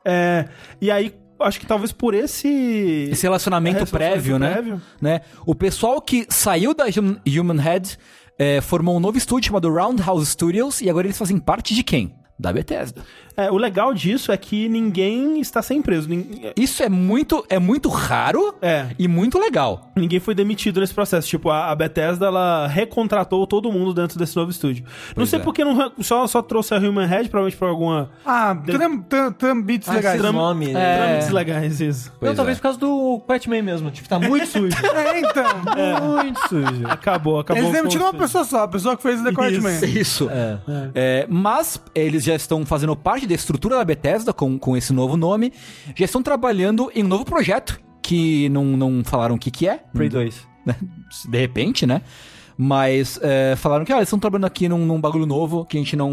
É, 0.04 0.48
e 0.80 0.88
aí, 0.88 1.12
acho 1.40 1.58
que 1.58 1.66
talvez 1.66 1.90
por 1.90 2.14
esse... 2.14 3.08
Esse 3.10 3.24
relacionamento 3.24 3.82
É, 3.82 3.86
prévio, 3.86 4.38
né? 4.38 4.52
prévio. 4.52 4.80
né? 5.02 5.20
O 5.44 5.52
pessoal 5.54 6.00
que 6.00 6.24
saiu 6.30 6.72
da 6.74 6.84
Hum- 6.84 7.16
Human 7.40 7.60
Head 7.60 7.98
é, 8.38 8.60
formou 8.60 8.96
um 8.96 9.00
novo 9.00 9.18
estúdio 9.18 9.48
chamado 9.48 9.68
Roundhouse 9.68 10.26
Studios 10.26 10.80
e 10.80 10.88
agora 10.88 11.08
eles 11.08 11.18
fazem 11.18 11.38
parte 11.38 11.74
de 11.74 11.82
quem? 11.82 12.14
Da 12.38 12.52
Bethesda. 12.52 13.02
É, 13.36 13.50
o 13.50 13.56
legal 13.56 13.92
disso 13.92 14.30
é 14.30 14.36
que 14.36 14.68
ninguém 14.68 15.40
está 15.40 15.60
sem 15.62 15.82
preso. 15.82 16.08
nin- 16.08 16.52
Isso 16.56 16.82
é 16.82 16.88
muito, 16.88 17.44
é 17.48 17.58
muito 17.58 17.88
raro 17.88 18.54
É. 18.62 18.86
e 18.98 19.08
muito 19.08 19.38
legal. 19.38 19.90
Ninguém 19.96 20.20
foi 20.20 20.34
demitido 20.34 20.80
nesse 20.80 20.94
processo. 20.94 21.28
Tipo, 21.28 21.50
a, 21.50 21.70
a 21.70 21.74
Bethesda, 21.74 22.26
ela 22.26 22.66
recontratou 22.66 23.46
todo 23.46 23.72
mundo 23.72 23.92
dentro 23.92 24.18
desse 24.18 24.36
novo 24.36 24.50
estúdio. 24.50 24.84
não 25.16 25.26
sei 25.26 25.38
é. 25.38 25.42
por 25.42 25.52
que 25.52 25.64
não, 25.64 25.92
só, 26.00 26.26
só 26.26 26.42
trouxe 26.42 26.74
a 26.74 26.78
Human 26.78 27.06
Head, 27.06 27.28
provavelmente 27.28 27.56
por 27.58 27.68
alguma... 27.68 28.10
Ah, 28.24 28.54
tram, 28.66 28.98
tram, 29.02 29.32
trambites 29.32 29.88
Ah, 29.88 29.94
legais. 29.94 30.20
esses 30.20 30.32
nomes, 30.32 30.68
né? 30.72 30.96
Trâmites 30.96 31.30
legais, 31.30 31.80
isso. 31.80 32.12
Pois 32.18 32.30
Não, 32.30 32.36
talvez 32.36 32.56
é. 32.56 32.58
por 32.58 32.62
causa 32.62 32.78
do 32.78 33.22
Batman 33.26 33.62
mesmo. 33.62 33.90
Tipo, 33.90 34.08
tá 34.08 34.18
muito 34.18 34.46
sujo. 34.46 34.74
É, 34.94 35.18
então. 35.20 35.44
Muito 36.14 36.40
sujo. 36.48 36.86
Acabou, 36.88 37.40
acabou. 37.40 37.62
Eles 37.62 37.72
demitiram 37.72 38.06
uma 38.06 38.14
pessoa 38.14 38.44
só, 38.44 38.62
a 38.64 38.68
pessoa 38.68 38.96
que 38.96 39.02
fez 39.02 39.20
o 39.20 39.24
The 39.24 39.50
Isso. 39.50 39.62
Man. 39.62 39.86
Isso. 39.86 40.30
É. 40.30 40.58
É, 40.94 41.26
mas 41.28 41.80
eles 41.94 42.24
já 42.24 42.34
estão 42.34 42.64
fazendo 42.64 42.94
parte 42.96 43.23
da 43.26 43.34
estrutura 43.34 43.76
da 43.76 43.84
Bethesda 43.84 44.32
com, 44.32 44.58
com 44.58 44.76
esse 44.76 44.92
novo 44.92 45.16
nome. 45.16 45.52
Já 45.94 46.04
estão 46.04 46.22
trabalhando 46.22 46.90
em 46.94 47.04
um 47.04 47.08
novo 47.08 47.24
projeto 47.24 47.80
que 48.02 48.48
não, 48.50 48.64
não 48.64 49.02
falaram 49.04 49.34
o 49.34 49.38
que, 49.38 49.50
que 49.50 49.66
é. 49.68 49.80
Prey 49.92 50.08
2. 50.08 50.46
né? 50.66 50.76
De 51.28 51.38
repente, 51.38 51.86
né? 51.86 52.02
Mas 52.56 53.18
é, 53.22 53.56
falaram 53.56 53.84
que 53.84 53.92
ah, 53.92 53.96
eles 53.96 54.08
estão 54.08 54.18
trabalhando 54.18 54.44
aqui 54.46 54.68
num, 54.68 54.84
num 54.86 55.00
bagulho 55.00 55.26
novo 55.26 55.64
que 55.64 55.76
a 55.76 55.80
gente 55.80 55.96
não, 55.96 56.10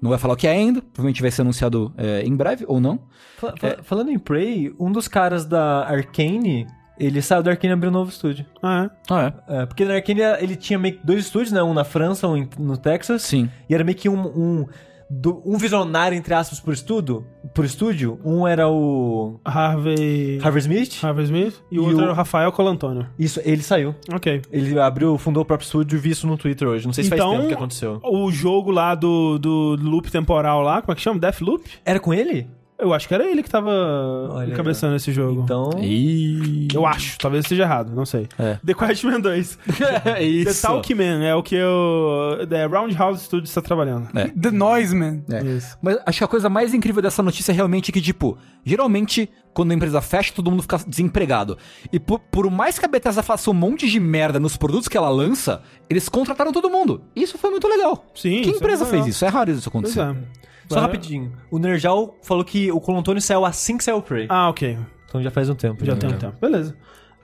não 0.00 0.10
vai 0.10 0.18
falar 0.18 0.34
o 0.34 0.36
que 0.36 0.46
é 0.46 0.50
ainda. 0.52 0.80
Provavelmente 0.80 1.22
vai 1.22 1.30
ser 1.30 1.42
anunciado 1.42 1.92
é, 1.96 2.22
em 2.22 2.34
breve, 2.36 2.64
ou 2.68 2.80
não. 2.80 3.00
Fa- 3.38 3.54
fa- 3.58 3.78
Falando 3.82 4.10
em 4.10 4.18
Prey, 4.18 4.72
um 4.78 4.92
dos 4.92 5.08
caras 5.08 5.44
da 5.44 5.84
Arkane, 5.86 6.66
ele 6.98 7.20
saiu 7.20 7.42
da 7.42 7.50
Arkane 7.50 7.72
e 7.72 7.74
abriu 7.74 7.90
um 7.90 7.94
novo 7.94 8.10
estúdio. 8.10 8.44
Ah, 8.62 8.84
é? 8.84 8.90
Ah, 9.12 9.32
é? 9.48 9.62
É, 9.62 9.66
porque 9.66 9.84
na 9.84 9.94
Arkane 9.94 10.20
ele 10.40 10.54
tinha 10.54 10.78
meio 10.78 10.96
que 10.98 11.04
dois 11.04 11.24
estúdios, 11.24 11.50
né? 11.50 11.60
Um 11.62 11.74
na 11.74 11.82
França, 11.82 12.28
um 12.28 12.46
no 12.58 12.76
Texas. 12.76 13.22
Sim. 13.22 13.50
E 13.68 13.74
era 13.74 13.82
meio 13.82 13.96
que 13.98 14.08
um, 14.08 14.20
um, 14.20 14.66
do- 15.10 15.42
um 15.44 15.58
visionário, 15.58 16.16
entre 16.16 16.32
aspas, 16.32 16.60
por 16.60 16.72
estudo, 16.72 17.26
por 17.52 17.64
estúdio. 17.64 18.20
Um 18.24 18.46
era 18.46 18.68
o 18.68 19.40
Harvey... 19.44 20.38
Harvey 20.42 20.60
Smith. 20.60 21.02
Harvey 21.04 21.24
Smith. 21.24 21.54
E 21.70 21.78
o 21.78 21.82
E 21.82 21.86
outro 21.86 21.98
o- 21.98 22.02
era 22.02 22.12
o 22.12 22.14
Rafael 22.14 22.52
Colantônio. 22.52 23.06
Isso, 23.18 23.40
ele 23.44 23.62
saiu. 23.62 23.94
Ok. 24.12 24.40
Ele 24.52 24.78
abriu, 24.78 25.18
fundou 25.18 25.42
o 25.42 25.46
próprio 25.46 25.66
estúdio 25.66 25.96
e 25.96 26.00
vi 26.00 26.10
isso 26.10 26.26
no 26.26 26.36
Twitter 26.38 26.68
hoje. 26.68 26.86
Não 26.86 26.92
sei 26.92 27.04
se 27.04 27.10
faz 27.10 27.20
Então, 27.20 27.32
tempo 27.36 27.48
que 27.48 27.54
aconteceu. 27.54 28.00
O 28.04 28.30
jogo 28.30 28.70
lá 28.70 28.94
do, 28.94 29.38
do 29.38 29.76
loop 29.80 30.10
temporal 30.10 30.62
lá, 30.62 30.80
como 30.80 30.92
é 30.92 30.94
que 30.94 31.02
chama? 31.02 31.18
Deathloop? 31.18 31.64
Era 31.84 31.98
com 31.98 32.14
ele? 32.14 32.46
Eu 32.80 32.92
acho 32.94 33.06
que 33.06 33.14
era 33.14 33.24
ele 33.30 33.42
que 33.42 33.50
tava 33.50 33.70
Olha, 34.30 34.52
encabeçando 34.52 34.96
esse 34.96 35.12
jogo. 35.12 35.42
Então. 35.42 35.70
E... 35.80 36.68
Eu 36.74 36.86
acho, 36.86 37.18
talvez 37.18 37.44
esteja 37.44 37.62
errado, 37.64 37.92
não 37.94 38.04
sei. 38.06 38.28
É. 38.38 38.58
The 38.64 38.74
Quiet 38.74 39.06
Man 39.06 39.20
2. 39.20 39.58
The 40.04 40.22
Isso. 40.22 40.62
Talk 40.62 40.94
Man 40.94 41.24
é 41.24 41.34
o 41.34 41.42
que 41.42 41.60
o 41.62 42.46
The 42.48 42.66
Roundhouse 42.66 43.24
Studios 43.24 43.50
está 43.50 43.60
trabalhando. 43.60 44.08
É. 44.16 44.28
The 44.28 44.50
Noise 44.50 44.94
Man. 44.94 45.22
É. 45.30 45.42
Isso. 45.42 45.76
Mas 45.82 45.98
acho 46.06 46.18
que 46.18 46.24
a 46.24 46.28
coisa 46.28 46.48
mais 46.48 46.72
incrível 46.74 47.02
dessa 47.02 47.22
notícia 47.22 47.52
é 47.52 47.54
realmente 47.54 47.90
que, 47.92 48.00
tipo, 48.00 48.36
geralmente, 48.64 49.30
quando 49.52 49.72
a 49.72 49.74
empresa 49.74 50.00
fecha, 50.00 50.32
todo 50.34 50.50
mundo 50.50 50.62
fica 50.62 50.78
desempregado. 50.86 51.58
E 51.92 51.98
por, 51.98 52.18
por 52.18 52.50
mais 52.50 52.78
que 52.78 52.84
a 52.84 52.88
Bethesda 52.88 53.22
faça 53.22 53.50
um 53.50 53.54
monte 53.54 53.88
de 53.88 53.98
merda 54.00 54.38
nos 54.40 54.56
produtos 54.56 54.88
que 54.88 54.96
ela 54.96 55.08
lança, 55.10 55.62
eles 55.88 56.08
contrataram 56.08 56.52
todo 56.52 56.70
mundo. 56.70 57.02
Isso 57.14 57.36
foi 57.38 57.50
muito 57.50 57.66
legal. 57.68 58.06
Sim, 58.14 58.40
Que 58.42 58.50
isso 58.50 58.54
é 58.54 58.56
empresa 58.56 58.78
muito 58.84 58.90
fez 58.90 59.00
legal. 59.02 59.08
isso? 59.10 59.24
É 59.24 59.28
raro 59.28 59.50
isso 59.50 59.70
Pois 59.70 59.96
acontecer. 59.96 60.00
é. 60.00 60.40
Só 60.74 60.80
rapidinho. 60.80 61.32
O 61.50 61.58
Nerjal 61.58 62.16
falou 62.22 62.44
que 62.44 62.70
o 62.70 62.80
Colantônio 62.80 63.20
saiu 63.20 63.44
assim 63.44 63.76
que 63.76 63.84
saiu 63.84 63.98
o 63.98 64.02
Prey. 64.02 64.26
Ah, 64.28 64.48
ok. 64.48 64.78
Então 65.08 65.22
já 65.22 65.30
faz 65.30 65.48
um 65.50 65.54
tempo. 65.54 65.84
Já 65.84 65.94
né? 65.94 65.98
tem 66.00 66.10
um 66.10 66.18
tempo. 66.18 66.36
Beleza. 66.40 66.76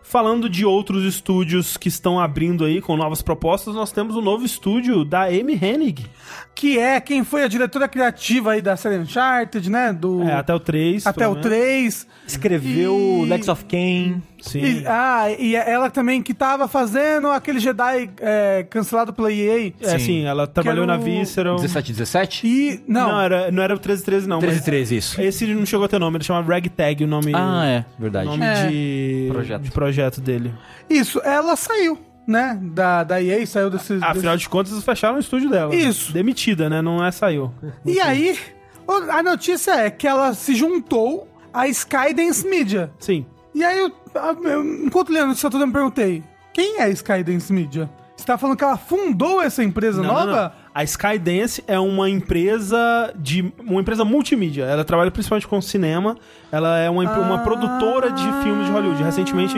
Falando 0.08 0.48
de 0.48 0.64
outros 0.64 1.02
estúdios 1.04 1.76
que 1.76 1.88
estão 1.88 2.20
abrindo 2.20 2.64
aí 2.64 2.80
com 2.80 2.96
novas 2.96 3.22
propostas, 3.22 3.74
nós 3.74 3.90
temos 3.90 4.14
o 4.14 4.20
novo 4.20 4.44
estúdio 4.44 5.04
da 5.04 5.24
Amy 5.24 5.58
Hennig. 5.60 6.06
Que 6.54 6.78
é 6.78 7.00
quem 7.00 7.24
foi 7.24 7.42
a 7.42 7.48
diretora 7.48 7.88
criativa 7.88 8.52
aí 8.52 8.62
da 8.62 8.76
série 8.76 8.98
Uncharted, 8.98 9.68
né? 9.68 9.92
Do... 9.92 10.22
É, 10.22 10.34
até 10.34 10.54
o 10.54 10.60
3. 10.60 11.04
até 11.08 11.26
o 11.26 11.34
pelo 11.34 11.42
menos. 11.42 11.46
3. 11.48 12.06
Escreveu 12.24 12.96
E- 13.24 13.28
Lex 13.28 13.48
of 13.48 13.64
Kain. 13.64 14.22
Sim. 14.46 14.60
E, 14.60 14.84
ah, 14.86 15.26
e 15.38 15.54
ela 15.56 15.90
também 15.90 16.22
que 16.22 16.32
tava 16.32 16.68
fazendo 16.68 17.28
aquele 17.28 17.58
Jedi 17.58 18.10
é, 18.20 18.64
cancelado 18.68 19.12
pela 19.12 19.32
EA. 19.32 19.72
É, 19.80 19.98
Sim. 19.98 20.24
ela 20.24 20.46
trabalhou 20.46 20.86
na 20.86 20.96
o 20.96 21.00
Visceral. 21.00 21.56
17, 21.56 21.92
17? 21.92 22.46
E. 22.46 22.84
Não, 22.86 23.08
Não, 23.08 23.20
era, 23.20 23.50
não 23.50 23.62
era 23.62 23.74
o 23.74 23.76
1313, 23.76 24.28
não. 24.28 24.38
13, 24.38 24.56
mas 24.56 24.64
13, 24.64 24.96
isso. 24.96 25.20
Esse 25.20 25.46
não 25.46 25.66
chegou 25.66 25.84
a 25.86 25.88
ter 25.88 25.98
nome, 25.98 26.16
ele 26.18 26.24
chama 26.24 26.42
Ragtag, 26.42 27.04
o 27.04 27.06
nome, 27.06 27.32
Ah, 27.34 27.64
é, 27.66 27.84
o 27.98 28.02
verdade. 28.02 28.26
nome 28.26 28.44
É. 28.44 28.66
de, 28.68 29.28
Projeto. 29.30 29.62
de 29.62 29.70
projeto 29.70 30.20
dele. 30.20 30.54
isso, 30.88 31.20
ela 31.24 31.56
saiu, 31.56 31.98
né? 32.26 32.58
Da, 32.62 33.04
da 33.04 33.22
EA, 33.22 33.44
saiu 33.46 33.68
desse. 33.70 33.94
desse- 33.94 34.04
Afinal 34.04 34.36
de 34.36 34.48
contas, 34.48 34.72
eles 34.72 34.84
fecharam 34.84 35.16
o 35.16 35.20
estúdio 35.20 35.50
dela. 35.50 35.74
Isso. 35.74 36.12
Demitida, 36.12 36.68
né? 36.70 36.80
Não 36.82 37.04
é 37.04 37.10
saiu. 37.10 37.52
E 37.84 38.00
aí, 38.00 38.38
o- 38.86 39.10
a 39.10 39.22
notícia 39.22 39.72
é 39.72 39.90
que 39.90 40.06
ela 40.06 40.32
se 40.34 40.54
juntou 40.54 41.28
à 41.52 41.66
Skydance 41.68 42.46
Media. 42.46 42.90
Sim. 42.98 43.24
E 43.56 43.64
aí, 43.64 43.78
eu, 43.78 43.90
enquanto 44.84 45.10
lendo 45.10 45.32
isso, 45.32 45.46
eu 45.46 45.66
me 45.66 45.72
perguntei: 45.72 46.22
quem 46.52 46.78
é 46.78 46.82
a 46.82 46.88
Skydance 46.90 47.50
Media? 47.50 47.88
Você 48.14 48.24
tá 48.26 48.36
falando 48.38 48.56
que 48.56 48.64
ela 48.64 48.76
fundou 48.78 49.42
essa 49.42 49.62
empresa 49.64 50.02
Não, 50.02 50.08
nova? 50.12 50.26
não, 50.26 50.34
não. 50.44 50.50
A 50.74 50.84
Skydance 50.84 51.62
é 51.66 51.78
uma 51.78 52.08
empresa 52.08 53.12
de 53.16 53.52
uma 53.60 53.80
empresa 53.80 54.04
multimídia. 54.04 54.64
Ela 54.64 54.84
trabalha 54.84 55.10
principalmente 55.10 55.46
com 55.46 55.60
cinema. 55.60 56.16
Ela 56.52 56.78
é 56.78 56.88
uma, 56.90 57.04
empre- 57.04 57.20
uma 57.20 57.36
Ah. 57.36 57.38
produtora 57.38 58.10
de 58.10 58.22
filmes 58.42 58.66
de 58.66 58.72
Hollywood. 58.72 59.02
Recentemente 59.02 59.54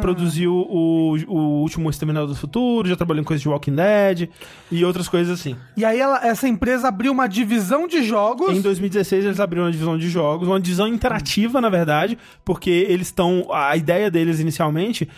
produziu 0.00 0.52
o, 0.54 1.16
o 1.26 1.38
último 1.62 1.88
Exterminador 1.90 2.28
do 2.28 2.34
Futuro, 2.34 2.88
já 2.88 2.96
trabalhou 2.96 3.20
em 3.20 3.24
coisas 3.24 3.42
de 3.42 3.48
Walking 3.48 3.74
Dead 3.74 4.28
e 4.70 4.84
outras 4.84 5.08
coisas 5.08 5.38
assim. 5.40 5.56
E 5.76 5.84
aí, 5.84 5.98
ela- 6.00 6.26
essa 6.26 6.48
empresa 6.48 6.88
abriu 6.88 7.12
uma 7.12 7.26
divisão 7.28 7.86
de 7.86 8.02
jogos. 8.02 8.56
Em 8.56 8.60
2016 8.60 9.24
eles 9.24 9.40
abriram 9.40 9.64
uma 9.66 9.72
divisão 9.72 9.96
de 9.98 10.08
jogos, 10.08 10.48
uma 10.48 10.60
divisão 10.60 10.88
interativa, 10.88 11.60
na 11.60 11.68
verdade, 11.68 12.16
porque 12.44 12.70
eles 12.70 13.08
estão. 13.08 13.46
A 13.52 13.76
ideia 13.76 14.10
deles 14.10 14.40
inicialmente 14.40 15.08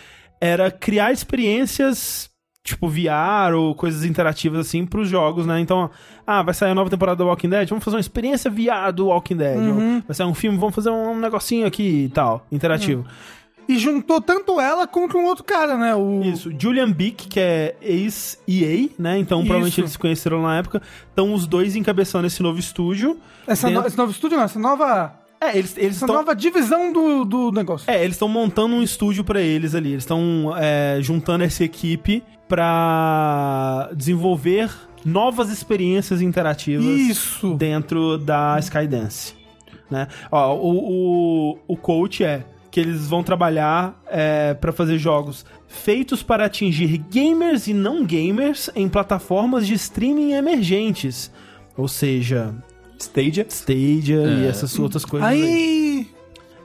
era 0.41 0.71
criar 0.71 1.13
experiências 1.13 2.29
tipo 2.63 2.89
VR 2.89 3.55
ou 3.57 3.75
coisas 3.75 4.05
interativas 4.05 4.61
assim 4.67 4.85
pros 4.85 5.09
jogos, 5.09 5.47
né? 5.47 5.59
Então, 5.61 5.91
ah, 6.27 6.43
vai 6.43 6.53
sair 6.53 6.71
a 6.71 6.75
nova 6.75 6.91
temporada 6.91 7.17
do 7.17 7.27
Walking 7.27 7.49
Dead, 7.49 7.67
vamos 7.69 7.83
fazer 7.83 7.97
uma 7.97 8.01
experiência 8.01 8.51
VR 8.51 8.93
do 8.95 9.07
Walking 9.07 9.37
Dead. 9.37 9.57
Uhum. 9.59 10.03
Vai 10.07 10.15
sair 10.15 10.27
um 10.27 10.35
filme, 10.35 10.59
vamos 10.59 10.75
fazer 10.75 10.91
um 10.91 11.19
negocinho 11.19 11.67
aqui 11.67 12.05
e 12.05 12.09
tal, 12.11 12.47
interativo. 12.53 13.05
E 13.71 13.79
juntou 13.79 14.21
tanto 14.21 14.61
ela 14.61 14.87
quanto 14.87 15.17
um 15.17 15.25
outro 15.27 15.45
cara, 15.45 15.77
né? 15.77 15.95
O... 15.95 16.23
Isso, 16.25 16.51
Julian 16.59 16.91
Beak, 16.91 17.29
que 17.29 17.39
é 17.39 17.77
ex-EA, 17.81 18.89
né? 18.99 19.19
Então, 19.19 19.41
provavelmente 19.41 19.73
Isso. 19.75 19.81
eles 19.83 19.93
se 19.93 19.99
conheceram 19.99 20.43
na 20.43 20.57
época. 20.59 20.83
Estão 21.09 21.33
os 21.33 21.47
dois 21.47 21.77
encabeçando 21.77 22.27
esse 22.27 22.43
novo 22.43 22.59
estúdio. 22.59 23.19
Essa 23.47 23.67
Dentro- 23.69 23.83
no- 23.83 23.87
esse 23.89 23.97
novo 23.99 24.11
estúdio, 24.13 24.37
não, 24.37 24.45
essa 24.45 24.59
nova, 24.59 25.15
É, 25.41 25.57
eles 25.57 25.77
eles 25.77 25.97
essa 25.97 26.05
estão 26.05 26.17
nova 26.17 26.35
divisão 26.35 26.93
do, 26.93 27.25
do 27.25 27.53
negócio. 27.53 27.91
É, 27.91 28.03
eles 28.03 28.17
estão 28.17 28.29
montando 28.29 28.75
um 28.75 28.83
estúdio 28.83 29.23
pra 29.25 29.41
eles 29.41 29.75
ali. 29.75 29.91
Eles 29.93 30.03
estão 30.03 30.53
é, 30.57 30.99
juntando 31.01 31.45
essa 31.45 31.63
equipe 31.65 32.23
pra 32.49 33.91
desenvolver 33.95 34.71
novas 35.05 35.51
experiências 35.51 36.21
interativas 36.21 36.85
Isso. 36.85 37.55
dentro 37.55 38.19
da 38.19 38.59
Skydance. 38.59 39.35
Né? 39.91 40.07
Ó, 40.31 40.55
o, 40.57 41.53
o, 41.55 41.59
o 41.69 41.77
coach 41.77 42.23
é 42.23 42.45
que 42.71 42.79
eles 42.79 43.07
vão 43.07 43.23
trabalhar 43.23 44.01
é, 44.09 44.55
para 44.55 44.73
fazer 44.73 44.99
jogos 44.99 45.45
feitos 45.67 46.23
para 46.23 46.47
atingir 46.47 46.99
gamers 46.99 47.67
e 47.67 47.75
não 47.75 48.05
gamers 48.05 48.71
em 48.75 48.89
plataformas 48.89 49.67
de 49.67 49.75
streaming 49.75 50.33
emergentes. 50.33 51.31
Ou 51.77 51.89
seja, 51.89 52.55
Stadia. 52.99 53.47
Stadia 53.49 54.23
e 54.23 54.47
essas 54.47 54.79
outras 54.79 55.05
coisas. 55.05 55.29
Aí. 55.29 56.09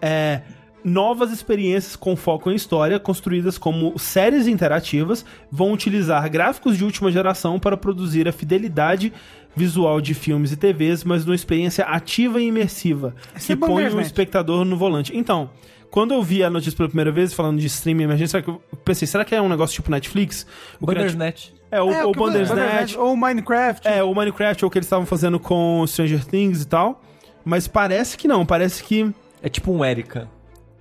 é, 0.01 0.41
novas 0.83 1.31
experiências 1.31 1.95
com 1.95 2.15
foco 2.15 2.51
em 2.51 2.55
história, 2.55 2.99
construídas 2.99 3.57
como 3.57 3.97
séries 3.97 4.45
interativas, 4.45 5.25
vão 5.51 5.71
utilizar 5.71 6.29
gráficos 6.29 6.77
de 6.77 6.83
última 6.83 7.11
geração 7.11 7.57
para 7.59 7.75
produzir 7.75 8.27
a 8.27 8.31
fidelidade 8.31 9.11
visual 9.55 10.01
de 10.01 10.13
filmes 10.13 10.51
e 10.51 10.57
TVs, 10.57 11.03
mas 11.03 11.25
numa 11.25 11.35
experiência 11.35 11.85
ativa 11.85 12.41
e 12.41 12.47
imersiva, 12.47 13.15
Esse 13.35 13.47
que 13.47 13.53
é 13.53 13.55
põe 13.55 13.69
o 13.69 13.75
Bandersnatch. 13.75 14.05
espectador 14.05 14.65
no 14.65 14.75
volante. 14.77 15.15
Então, 15.15 15.49
quando 15.95 16.13
eu 16.13 16.21
vi 16.21 16.43
a 16.43 16.49
notícia 16.49 16.75
pela 16.75 16.89
primeira 16.89 17.09
vez, 17.09 17.33
falando 17.33 17.57
de 17.57 17.67
streaming 17.67 18.07
que 18.43 18.49
eu 18.49 18.61
pensei, 18.83 19.07
será 19.07 19.23
que 19.23 19.33
é 19.33 19.41
um 19.41 19.47
negócio 19.47 19.73
tipo 19.75 19.89
Netflix? 19.89 20.45
O 20.77 20.85
criativo- 20.85 21.17
Bandersnatch. 21.17 21.53
É, 21.71 21.81
o, 21.81 21.89
É, 21.89 22.05
o 22.05 22.11
que- 22.11 22.19
Bandersnatch, 22.19 22.97
Ou 22.97 23.15
Minecraft. 23.15 23.87
é, 23.87 24.03
o 24.03 24.13
Minecraft, 24.13 24.65
ou 24.65 24.67
o 24.67 24.71
que 24.71 24.77
eles 24.77 24.87
estavam 24.87 25.05
fazendo 25.05 25.39
com 25.39 25.85
Stranger 25.87 26.25
Things 26.25 26.63
e 26.63 26.67
tal, 26.67 27.01
mas 27.45 27.65
parece 27.65 28.17
que 28.17 28.27
não, 28.27 28.45
parece 28.45 28.83
que... 28.83 29.09
É 29.41 29.47
tipo 29.47 29.71
um 29.71 29.85
Erika. 29.85 30.29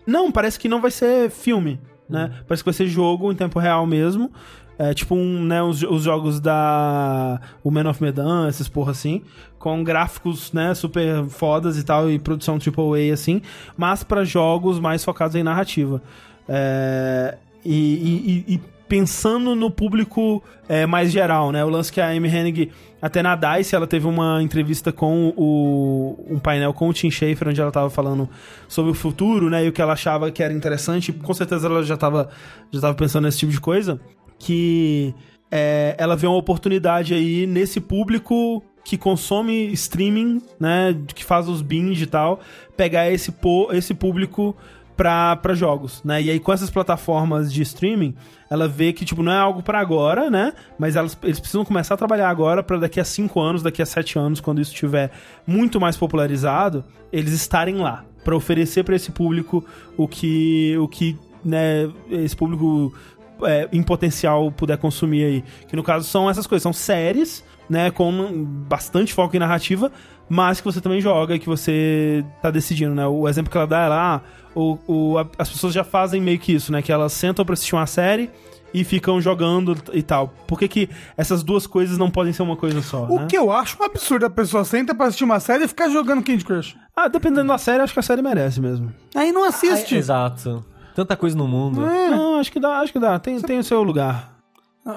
Não, 0.05 0.33
parece 0.33 0.59
que 0.59 0.69
não 0.69 0.81
vai 0.81 0.91
ser 0.91 1.31
filme, 1.31 1.81
né? 2.09 2.33
Parece 2.49 2.65
que 2.65 2.69
vai 2.71 2.75
ser 2.75 2.89
jogo 2.89 3.31
em 3.31 3.37
tempo 3.37 3.61
real 3.61 3.87
mesmo. 3.87 4.33
É 4.79 4.93
tipo 4.93 5.15
um, 5.15 5.45
né, 5.45 5.63
os, 5.63 5.83
os 5.83 6.03
jogos 6.03 6.41
da 6.41 7.41
o 7.63 7.71
Man 7.71 7.89
of 7.89 8.03
Medan, 8.03 8.49
essas 8.49 8.69
porra 8.69 8.91
assim, 8.91 9.23
com 9.59 9.83
gráficos, 9.85 10.53
né, 10.53 10.75
super 10.75 11.25
fodas 11.27 11.79
e 11.79 11.85
tal, 11.85 12.11
e 12.11 12.19
produção 12.19 12.57
AAA 12.59 13.13
assim, 13.13 13.41
mas 13.77 14.03
pra 14.03 14.25
jogos 14.25 14.81
mais 14.81 15.05
focados 15.05 15.37
em 15.37 15.43
narrativa. 15.43 16.03
É, 16.49 17.37
e, 17.65 17.73
e- 17.73 18.53
e- 18.53 18.55
e 18.55 18.61
pensando 18.89 19.55
no 19.55 19.71
público 19.71 20.43
é, 20.69 20.85
mais 20.87 21.11
geral, 21.11 21.51
né? 21.51 21.65
O 21.65 21.69
lance 21.69 21.91
que 21.91 22.01
a 22.01 22.09
Amy 22.11 22.29
Hennig, 22.29 22.71
até 23.01 23.23
na 23.23 23.35
DICE, 23.35 23.75
ela 23.75 23.87
teve 23.87 24.07
uma 24.07 24.43
entrevista 24.43 24.93
com 24.93 25.33
o, 25.37 26.23
um 26.31 26.39
painel 26.39 26.73
com 26.75 26.89
o 26.89 26.93
Tim 26.93 27.11
Schafer, 27.11 27.49
onde 27.49 27.61
ela 27.61 27.71
tava 27.73 27.89
falando 27.91 28.29
sobre 28.69 28.91
o 28.91 28.95
futuro, 28.95 29.49
né? 29.49 29.65
E 29.65 29.69
o 29.69 29.73
que 29.73 29.81
ela 29.81 29.95
achava 29.95 30.31
que 30.31 30.43
era 30.43 30.53
interessante. 30.53 31.13
Com 31.13 31.33
certeza 31.35 31.67
ela 31.67 31.83
já 31.83 31.97
tava, 31.97 32.29
já 32.71 32.81
tava 32.81 32.95
pensando 32.95 33.25
nesse 33.25 33.39
tipo 33.39 33.53
de 33.53 33.61
coisa. 33.61 33.99
Que 34.39 35.15
é, 35.51 35.95
ela 35.99 36.17
vê 36.17 36.27
uma 36.27 36.37
oportunidade 36.37 37.15
aí 37.15 37.47
nesse 37.47 37.81
público 37.81 38.63
que 38.85 38.99
consome 38.99 39.73
streaming, 39.73 40.43
né? 40.61 40.95
Que 41.15 41.25
faz 41.25 41.49
os 41.49 41.63
binge 41.63 42.05
e 42.05 42.07
tal, 42.07 42.41
pegar 42.77 43.11
esse, 43.11 43.33
esse 43.73 43.95
público 43.95 44.55
pra 44.97 45.55
jogos, 45.55 46.03
né? 46.05 46.23
E 46.23 46.31
aí 46.31 46.39
com 46.39 46.53
essas 46.53 46.71
plataformas 46.71 47.53
de 47.53 47.63
streaming, 47.63 48.15
ela 48.49 48.69
vê 48.69 48.93
que, 48.93 49.05
tipo, 49.05 49.23
não 49.23 49.33
é 49.33 49.39
algo 49.39 49.63
pra 49.63 49.81
agora, 49.81 50.31
né? 50.31 50.53
Mas 50.79 50.97
elas, 50.97 51.19
eles 51.23 51.41
precisam 51.41 51.65
começar 51.65 51.95
a 51.95 51.97
trabalhar 51.97 52.29
agora 52.29 52.63
pra 52.63 52.77
daqui 52.77 53.01
a 53.01 53.05
5 53.05 53.41
anos, 53.41 53.63
daqui 53.63 53.83
a 53.83 53.87
7 53.87 54.19
anos, 54.19 54.41
quando 54.41 54.61
isso 54.61 54.73
estiver 54.73 55.11
muito 55.47 55.81
mais 55.81 55.97
popularizado, 55.97 56.85
eles 57.13 57.33
estarem 57.33 57.77
lá 57.77 58.05
pra 58.23 58.37
oferecer 58.37 58.85
pra 58.85 58.97
esse 58.97 59.11
público 59.11 59.65
o 59.97 60.07
que, 60.07 60.77
o 60.79 60.87
que, 60.87 61.19
né, 61.45 61.91
esse 62.11 62.37
público 62.37 62.95
é, 63.43 63.69
em 63.73 63.83
potencial 63.83 64.51
puder 64.53 64.79
consumir 64.79 65.25
aí. 65.25 65.45
Que 65.69 65.77
no 65.77 65.83
caso 65.83 66.07
são 66.07 66.29
essas 66.31 66.47
coisas, 66.47 66.63
são 66.63 66.73
séries, 66.73 67.45
né, 67.69 67.91
com 67.91 68.45
bastante 68.69 69.13
foco 69.13 69.35
em 69.37 69.39
narrativa, 69.39 69.91
mas 70.29 70.61
que 70.61 70.65
você 70.67 70.81
também 70.81 71.01
joga 71.01 71.35
e 71.35 71.39
que 71.39 71.47
você 71.47 72.25
tá 72.43 72.51
decidindo, 72.51 72.95
né? 72.95 73.07
O 73.07 73.29
exemplo 73.29 73.51
que 73.51 73.57
ela 73.57 73.67
dá 73.67 73.81
é 73.85 73.89
lá, 73.89 74.23
o, 74.55 74.79
o- 74.87 75.19
a- 75.19 75.27
as 75.39 75.49
pessoas 75.51 75.73
já 75.75 75.85
fazem 75.85 76.21
meio 76.21 76.39
que 76.39 76.53
isso, 76.53 76.71
né? 76.73 76.81
Que 76.83 76.93
elas 76.93 77.13
sentam 77.13 77.45
pra 77.45 77.53
assistir 77.55 77.75
uma 77.75 77.87
série 77.87 78.31
e 78.73 78.83
ficam 78.85 79.21
jogando 79.21 79.77
e 79.93 80.03
tal. 80.03 80.29
Por 80.49 80.59
que, 80.59 80.67
que 80.67 80.89
essas 81.17 81.43
duas 81.43 81.67
coisas 81.67 81.97
não 81.97 82.11
podem 82.11 82.33
ser 82.33 82.43
uma 82.43 82.57
coisa 82.57 82.83
só, 82.83 83.05
O 83.07 83.21
né? 83.21 83.27
que 83.29 83.37
eu 83.39 83.53
acho 83.53 83.77
um 83.81 83.85
absurdo. 83.85 84.27
A 84.27 84.31
pessoa 84.31 84.65
senta 84.65 84.95
pra 84.95 85.07
assistir 85.07 85.25
uma 85.25 85.39
série 85.41 85.65
e 85.65 85.69
ficar 85.69 85.89
jogando 85.91 86.25
Candy 86.25 86.45
Crush. 86.45 86.75
Ah, 86.97 87.07
dependendo 87.09 87.49
da 87.49 87.59
série, 87.59 87.83
acho 87.83 87.93
que 87.93 88.01
a 88.01 88.03
série 88.03 88.21
merece 88.23 88.61
mesmo. 88.61 88.93
Aí 89.15 89.31
não 89.31 89.45
assiste. 89.45 89.95
Ah, 89.95 89.99
exato. 89.99 90.65
Tanta 90.95 91.17
coisa 91.17 91.37
no 91.37 91.47
mundo. 91.49 91.85
É. 91.85 92.09
Não, 92.11 92.37
acho 92.39 92.53
que 92.53 92.61
dá, 92.61 92.79
acho 92.81 92.93
que 92.93 92.99
dá. 92.99 93.19
Tem, 93.19 93.41
tem 93.41 93.59
o 93.59 93.65
seu 93.65 93.83
lugar. 93.83 94.33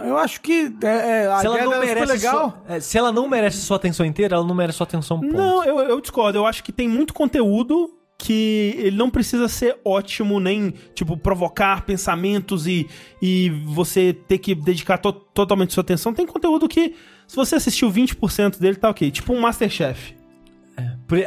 Eu 0.06 0.18
acho 0.18 0.41
que 0.41 0.69
é, 0.84 0.88
é, 1.24 1.28
a 1.28 1.40
Se 1.40 1.45
ela, 1.45 1.57
não 1.64 1.72
ficou 1.72 1.86
merece 1.86 2.11
legal. 2.11 2.34
sua- 2.68 2.76
é, 2.76 2.80
se 2.82 2.98
ela 2.98 3.11
não 3.11 3.28
merece 3.30 3.57
sua 3.60 3.78
atenção 3.78 4.06
inteira, 4.06 4.36
ela 4.36 4.45
não 4.45 4.53
merece 4.53 4.78
sua 4.78 4.84
atenção 4.86 5.19
ponto. 5.22 5.34
Não, 5.34 5.64
eu, 5.64 5.80
eu 5.80 6.02
discordo. 6.02 6.38
Eu 6.38 6.45
acho 6.45 6.61
que 6.64 6.74
tem 6.74 6.90
muito 6.90 7.14
conteúdo 7.14 7.94
que 8.19 8.74
ele 8.80 8.98
não 8.98 9.10
precisa 9.10 9.48
ser 9.48 9.78
ótimo, 9.86 10.40
nem, 10.41 10.74
tipo, 10.94 11.15
provocar 11.15 11.86
pensamentos 11.86 12.68
e, 12.68 12.86
e 13.22 13.49
você 13.65 14.11
ter 14.11 14.40
que 14.40 14.53
dedicar 14.56 14.98
to- 14.98 15.14
totalmente 15.14 15.72
sua 15.74 15.82
atenção. 15.82 16.14
Tem 16.14 16.26
conteúdo 16.26 16.68
que, 16.68 16.94
se 17.28 17.36
você 17.36 17.56
assistiu 17.56 17.90
20% 17.90 18.60
dele, 18.60 18.76
tá 18.76 18.90
ok. 18.90 19.10
Tipo 19.10 19.34
um 19.34 19.40
Masterchef. 19.40 20.16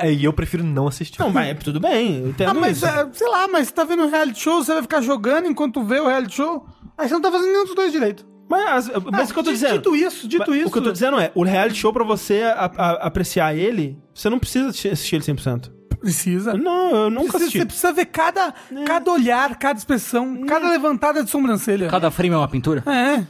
Aí 0.00 0.24
eu 0.24 0.32
prefiro 0.32 0.62
não 0.62 0.86
assistir. 0.86 1.18
Não, 1.20 1.30
mas 1.30 1.48
é 1.48 1.54
tudo 1.54 1.80
bem, 1.80 2.34
eu 2.38 2.46
Ah, 2.46 2.54
mas 2.54 2.76
isso. 2.78 2.86
é, 2.86 3.08
sei 3.12 3.28
lá, 3.28 3.48
mas 3.48 3.68
você 3.68 3.74
tá 3.74 3.84
vendo 3.84 4.02
um 4.04 4.10
reality 4.10 4.40
show, 4.40 4.62
você 4.62 4.72
vai 4.74 4.82
ficar 4.82 5.00
jogando 5.00 5.48
enquanto 5.48 5.82
vê 5.82 5.98
o 6.00 6.06
reality 6.06 6.34
show? 6.36 6.66
Aí 6.98 7.08
você 7.08 7.14
não 7.14 7.20
tá 7.22 7.30
fazendo 7.32 7.50
nenhum 7.50 7.64
dos 7.64 7.74
dois 7.74 7.90
direito. 7.90 8.26
Mas, 8.48 8.88
mas 8.88 9.30
Ah, 9.30 9.30
o 9.30 9.34
que 9.34 9.38
eu 9.38 9.44
tô 9.44 9.50
di- 9.50 9.50
dizendo... 9.52 9.72
Dito 9.74 9.96
isso, 9.96 10.28
dito 10.28 10.44
Mas 10.50 10.58
isso. 10.58 10.68
O 10.68 10.72
que 10.72 10.78
eu 10.78 10.82
tô 10.82 10.92
dizendo 10.92 11.18
é, 11.20 11.30
o 11.34 11.44
reality 11.44 11.76
show, 11.78 11.92
pra 11.92 12.04
você 12.04 12.42
a- 12.42 12.70
a- 12.76 13.06
apreciar 13.06 13.54
ele, 13.54 13.96
você 14.14 14.28
não 14.28 14.38
precisa 14.40 14.68
assistir 14.70 15.16
ele 15.16 15.24
100%. 15.24 15.70
Precisa. 16.00 16.54
Não, 16.54 16.90
eu 17.04 17.10
nunca 17.10 17.22
Precisa- 17.32 17.44
assisti. 17.44 17.58
Você 17.58 17.66
precisa 17.66 17.92
ver 17.92 18.06
cada, 18.06 18.52
cada 18.86 19.10
olhar, 19.12 19.56
cada 19.58 19.78
expressão, 19.78 20.42
cada 20.46 20.68
levantada 20.70 21.22
de 21.22 21.30
sobrancelha. 21.30 21.88
Cada 21.88 22.10
frame 22.10 22.34
é 22.34 22.38
uma 22.38 22.48
pintura? 22.48 22.82
É. 22.86 23.24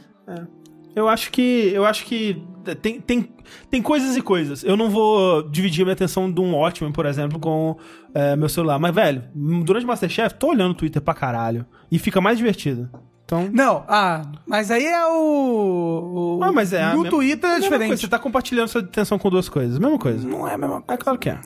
Eu 0.95 1.07
acho 1.07 1.31
que. 1.31 1.71
Eu 1.73 1.85
acho 1.85 2.05
que 2.05 2.41
tem, 2.81 3.01
tem, 3.01 3.29
tem 3.69 3.81
coisas 3.81 4.15
e 4.15 4.21
coisas. 4.21 4.63
Eu 4.63 4.77
não 4.77 4.89
vou 4.89 5.43
dividir 5.49 5.83
minha 5.83 5.93
atenção 5.93 6.31
de 6.31 6.39
um 6.39 6.55
Watchmen, 6.55 6.91
por 6.91 7.05
exemplo, 7.05 7.39
com 7.39 7.75
é, 8.13 8.35
meu 8.35 8.47
celular. 8.49 8.79
Mas, 8.79 8.93
velho, 8.93 9.23
durante 9.65 9.85
Masterchef, 9.85 10.35
tô 10.35 10.47
olhando 10.49 10.71
o 10.71 10.75
Twitter 10.75 11.01
pra 11.01 11.13
caralho. 11.13 11.65
E 11.91 11.99
fica 11.99 12.21
mais 12.21 12.37
divertido. 12.37 12.89
Então. 13.25 13.49
Não, 13.53 13.85
ah, 13.87 14.23
mas 14.45 14.69
aí 14.71 14.85
é 14.85 15.05
o. 15.07 16.37
o 16.39 16.43
Ah, 16.43 16.51
mas 16.51 16.73
é. 16.73 16.85
No 16.91 17.03
mesma- 17.03 17.09
Twitter 17.09 17.49
é 17.49 17.59
diferente. 17.59 17.87
coisa, 17.87 18.01
Você 18.01 18.07
tá 18.07 18.19
compartilhando 18.19 18.67
sua 18.67 18.81
atenção 18.81 19.17
com 19.17 19.29
duas 19.29 19.47
coisas. 19.47 19.79
Mesma 19.79 19.97
coisa. 19.97 20.27
Não 20.27 20.47
é 20.47 20.53
a 20.55 20.57
mesma 20.57 20.83
É 20.87 20.97
claro 20.97 21.17
que 21.17 21.29
é. 21.29 21.39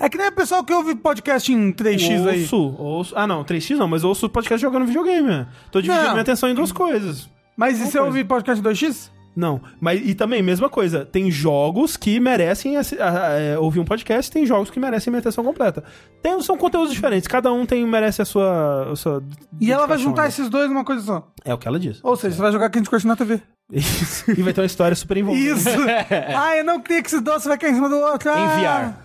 É 0.00 0.08
que 0.08 0.16
nem 0.16 0.28
o 0.28 0.32
pessoal 0.32 0.64
que 0.64 0.72
ouve 0.72 0.94
podcast 0.96 1.52
em 1.52 1.72
3x 1.72 2.26
aí. 2.26 2.40
ouço, 2.42 2.74
ouço. 2.78 3.14
Ah, 3.16 3.26
não, 3.26 3.44
3x 3.44 3.76
não, 3.76 3.86
mas 3.86 4.02
ouço 4.02 4.28
podcast 4.30 4.60
jogando 4.60 4.86
videogame. 4.86 5.46
Tô 5.70 5.80
dividindo 5.80 6.04
Não. 6.04 6.12
minha 6.12 6.22
atenção 6.22 6.48
em 6.48 6.54
duas 6.54 6.72
coisas. 6.72 7.28
Mas 7.56 7.76
e 7.78 7.80
você 7.84 7.98
coisa. 7.98 8.02
ouve 8.06 8.24
podcast 8.24 8.60
em 8.60 8.64
2x? 8.64 9.10
Não, 9.40 9.58
mas 9.80 10.00
e 10.04 10.14
também, 10.14 10.42
mesma 10.42 10.68
coisa, 10.68 11.02
tem 11.04 11.30
jogos 11.30 11.96
que 11.96 12.20
merecem 12.20 12.76
assi- 12.76 13.00
a- 13.00 13.28
a- 13.28 13.30
é, 13.40 13.58
ouvir 13.58 13.80
um 13.80 13.84
podcast, 13.86 14.30
tem 14.30 14.44
jogos 14.44 14.68
que 14.70 14.78
merecem 14.78 15.10
minha 15.10 15.20
atenção 15.20 15.42
completa. 15.42 15.82
Tem, 16.22 16.38
são 16.42 16.58
conteúdos 16.58 16.92
diferentes, 16.92 17.26
cada 17.26 17.50
um 17.50 17.64
tem, 17.64 17.86
merece 17.86 18.20
a 18.20 18.24
sua. 18.26 18.92
A 18.92 18.96
sua 18.96 19.22
E 19.58 19.72
ela 19.72 19.86
vai 19.86 19.96
juntar 19.96 20.22
né? 20.22 20.28
esses 20.28 20.50
dois 20.50 20.68
numa 20.68 20.84
coisa 20.84 21.02
só. 21.02 21.26
É 21.42 21.54
o 21.54 21.58
que 21.58 21.66
ela 21.66 21.78
diz. 21.80 21.98
Ou 22.02 22.16
seja, 22.16 22.36
você 22.36 22.42
vai 22.42 22.52
jogar 22.52 22.68
Candy 22.68 22.90
Crush 22.90 23.04
na 23.06 23.16
TV. 23.16 23.40
Isso. 23.72 24.30
e 24.36 24.42
vai 24.42 24.52
ter 24.52 24.60
uma 24.60 24.66
história 24.66 24.94
super 24.94 25.16
envolvente. 25.16 25.46
Isso! 25.48 25.70
ah, 26.36 26.56
eu 26.58 26.64
não 26.64 26.80
queria 26.80 27.00
que 27.00 27.08
esses 27.08 27.22
dois 27.22 27.42
vai 27.44 27.56
cair 27.56 27.70
em 27.70 27.74
cima 27.76 27.88
do 27.88 27.96
outro. 27.98 28.28
Ah. 28.30 28.54
Enviar. 28.54 29.04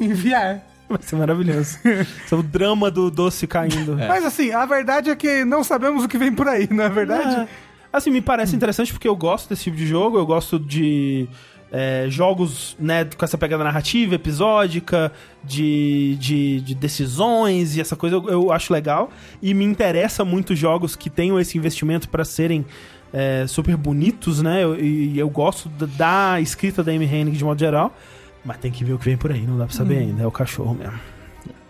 Enviar. 0.00 0.62
Vai 0.88 1.02
ser 1.02 1.16
maravilhoso. 1.16 1.78
Esse 1.84 2.32
é 2.32 2.36
o 2.36 2.42
drama 2.42 2.90
do 2.90 3.10
doce 3.10 3.46
caindo. 3.46 3.96
Mas 3.96 4.24
assim, 4.24 4.52
a 4.52 4.64
verdade 4.64 5.10
é 5.10 5.16
que 5.16 5.44
não 5.44 5.64
sabemos 5.64 6.04
o 6.04 6.08
que 6.08 6.16
vem 6.16 6.32
por 6.32 6.46
aí, 6.46 6.68
não 6.70 6.84
é 6.84 6.88
verdade? 6.88 7.34
É. 7.42 7.48
Assim, 7.96 8.10
me 8.10 8.20
parece 8.20 8.54
interessante 8.54 8.92
porque 8.92 9.08
eu 9.08 9.16
gosto 9.16 9.48
desse 9.48 9.64
tipo 9.64 9.76
de 9.76 9.86
jogo, 9.86 10.18
eu 10.18 10.26
gosto 10.26 10.58
de 10.58 11.26
é, 11.72 12.06
jogos 12.08 12.76
né, 12.78 13.04
com 13.04 13.24
essa 13.24 13.36
pegada 13.38 13.64
narrativa, 13.64 14.14
episódica, 14.14 15.10
de, 15.42 16.16
de, 16.20 16.60
de 16.60 16.74
decisões 16.74 17.76
e 17.76 17.80
essa 17.80 17.96
coisa 17.96 18.16
eu, 18.16 18.28
eu 18.28 18.52
acho 18.52 18.72
legal. 18.72 19.10
E 19.42 19.52
me 19.54 19.64
interessa 19.64 20.24
muito 20.24 20.54
jogos 20.54 20.94
que 20.96 21.08
tenham 21.10 21.38
esse 21.40 21.56
investimento 21.58 22.08
pra 22.08 22.24
serem 22.24 22.64
é, 23.12 23.46
super 23.46 23.76
bonitos, 23.76 24.42
né? 24.42 24.62
Eu- 24.64 24.78
E 24.78 25.18
eu 25.18 25.28
gosto 25.30 25.68
da, 25.70 25.86
da 26.34 26.40
escrita 26.40 26.82
da 26.84 26.92
Amy 26.92 27.06
Hennig 27.06 27.36
de 27.36 27.44
modo 27.44 27.58
geral. 27.58 27.96
Mas 28.44 28.58
tem 28.58 28.70
que 28.70 28.84
ver 28.84 28.92
o 28.92 28.98
que 28.98 29.06
vem 29.06 29.16
por 29.16 29.32
aí, 29.32 29.40
não 29.44 29.58
dá 29.58 29.66
pra 29.66 29.74
saber 29.74 29.98
ainda. 29.98 30.22
É 30.22 30.26
o 30.26 30.30
cachorro 30.30 30.74
mesmo. 30.74 30.98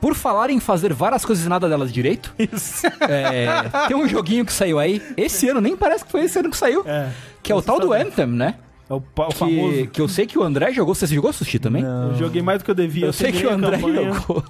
Por 0.06 0.14
falar 0.14 0.50
em 0.50 0.60
fazer 0.60 0.92
várias 0.92 1.24
coisas 1.24 1.44
e 1.44 1.48
nada 1.48 1.68
delas 1.68 1.92
direito, 1.92 2.32
Isso. 2.38 2.86
é, 2.86 3.64
tem 3.88 3.96
um 3.96 4.06
joguinho 4.06 4.46
que 4.46 4.52
saiu 4.52 4.78
aí, 4.78 5.02
esse 5.16 5.48
ano, 5.48 5.60
nem 5.60 5.76
parece 5.76 6.04
que 6.04 6.12
foi 6.12 6.20
esse 6.22 6.38
ano 6.38 6.48
que 6.48 6.56
saiu, 6.56 6.84
É. 6.86 7.08
que 7.42 7.50
é 7.50 7.54
o 7.56 7.60
tal 7.60 7.80
do. 7.80 7.92
Anthem, 7.92 8.24
né? 8.28 8.54
É 8.88 8.94
o, 8.94 8.98
o 8.98 9.00
Que, 9.28 9.34
famoso. 9.36 9.86
que 9.88 10.00
eu 10.00 10.06
sei 10.08 10.26
que 10.26 10.38
o 10.38 10.42
André 10.44 10.72
jogou, 10.72 10.94
você 10.94 11.06
jogou 11.08 11.32
Sushi 11.32 11.58
também? 11.58 11.82
Eu 11.82 12.14
joguei 12.16 12.40
mais 12.40 12.58
do 12.60 12.64
que 12.64 12.70
eu 12.70 12.74
devia. 12.74 13.06
Eu 13.06 13.12
sei 13.12 13.32
que 13.32 13.44
o 13.44 13.50
André 13.50 13.78
campanha. 13.78 14.12
jogou. 14.12 14.44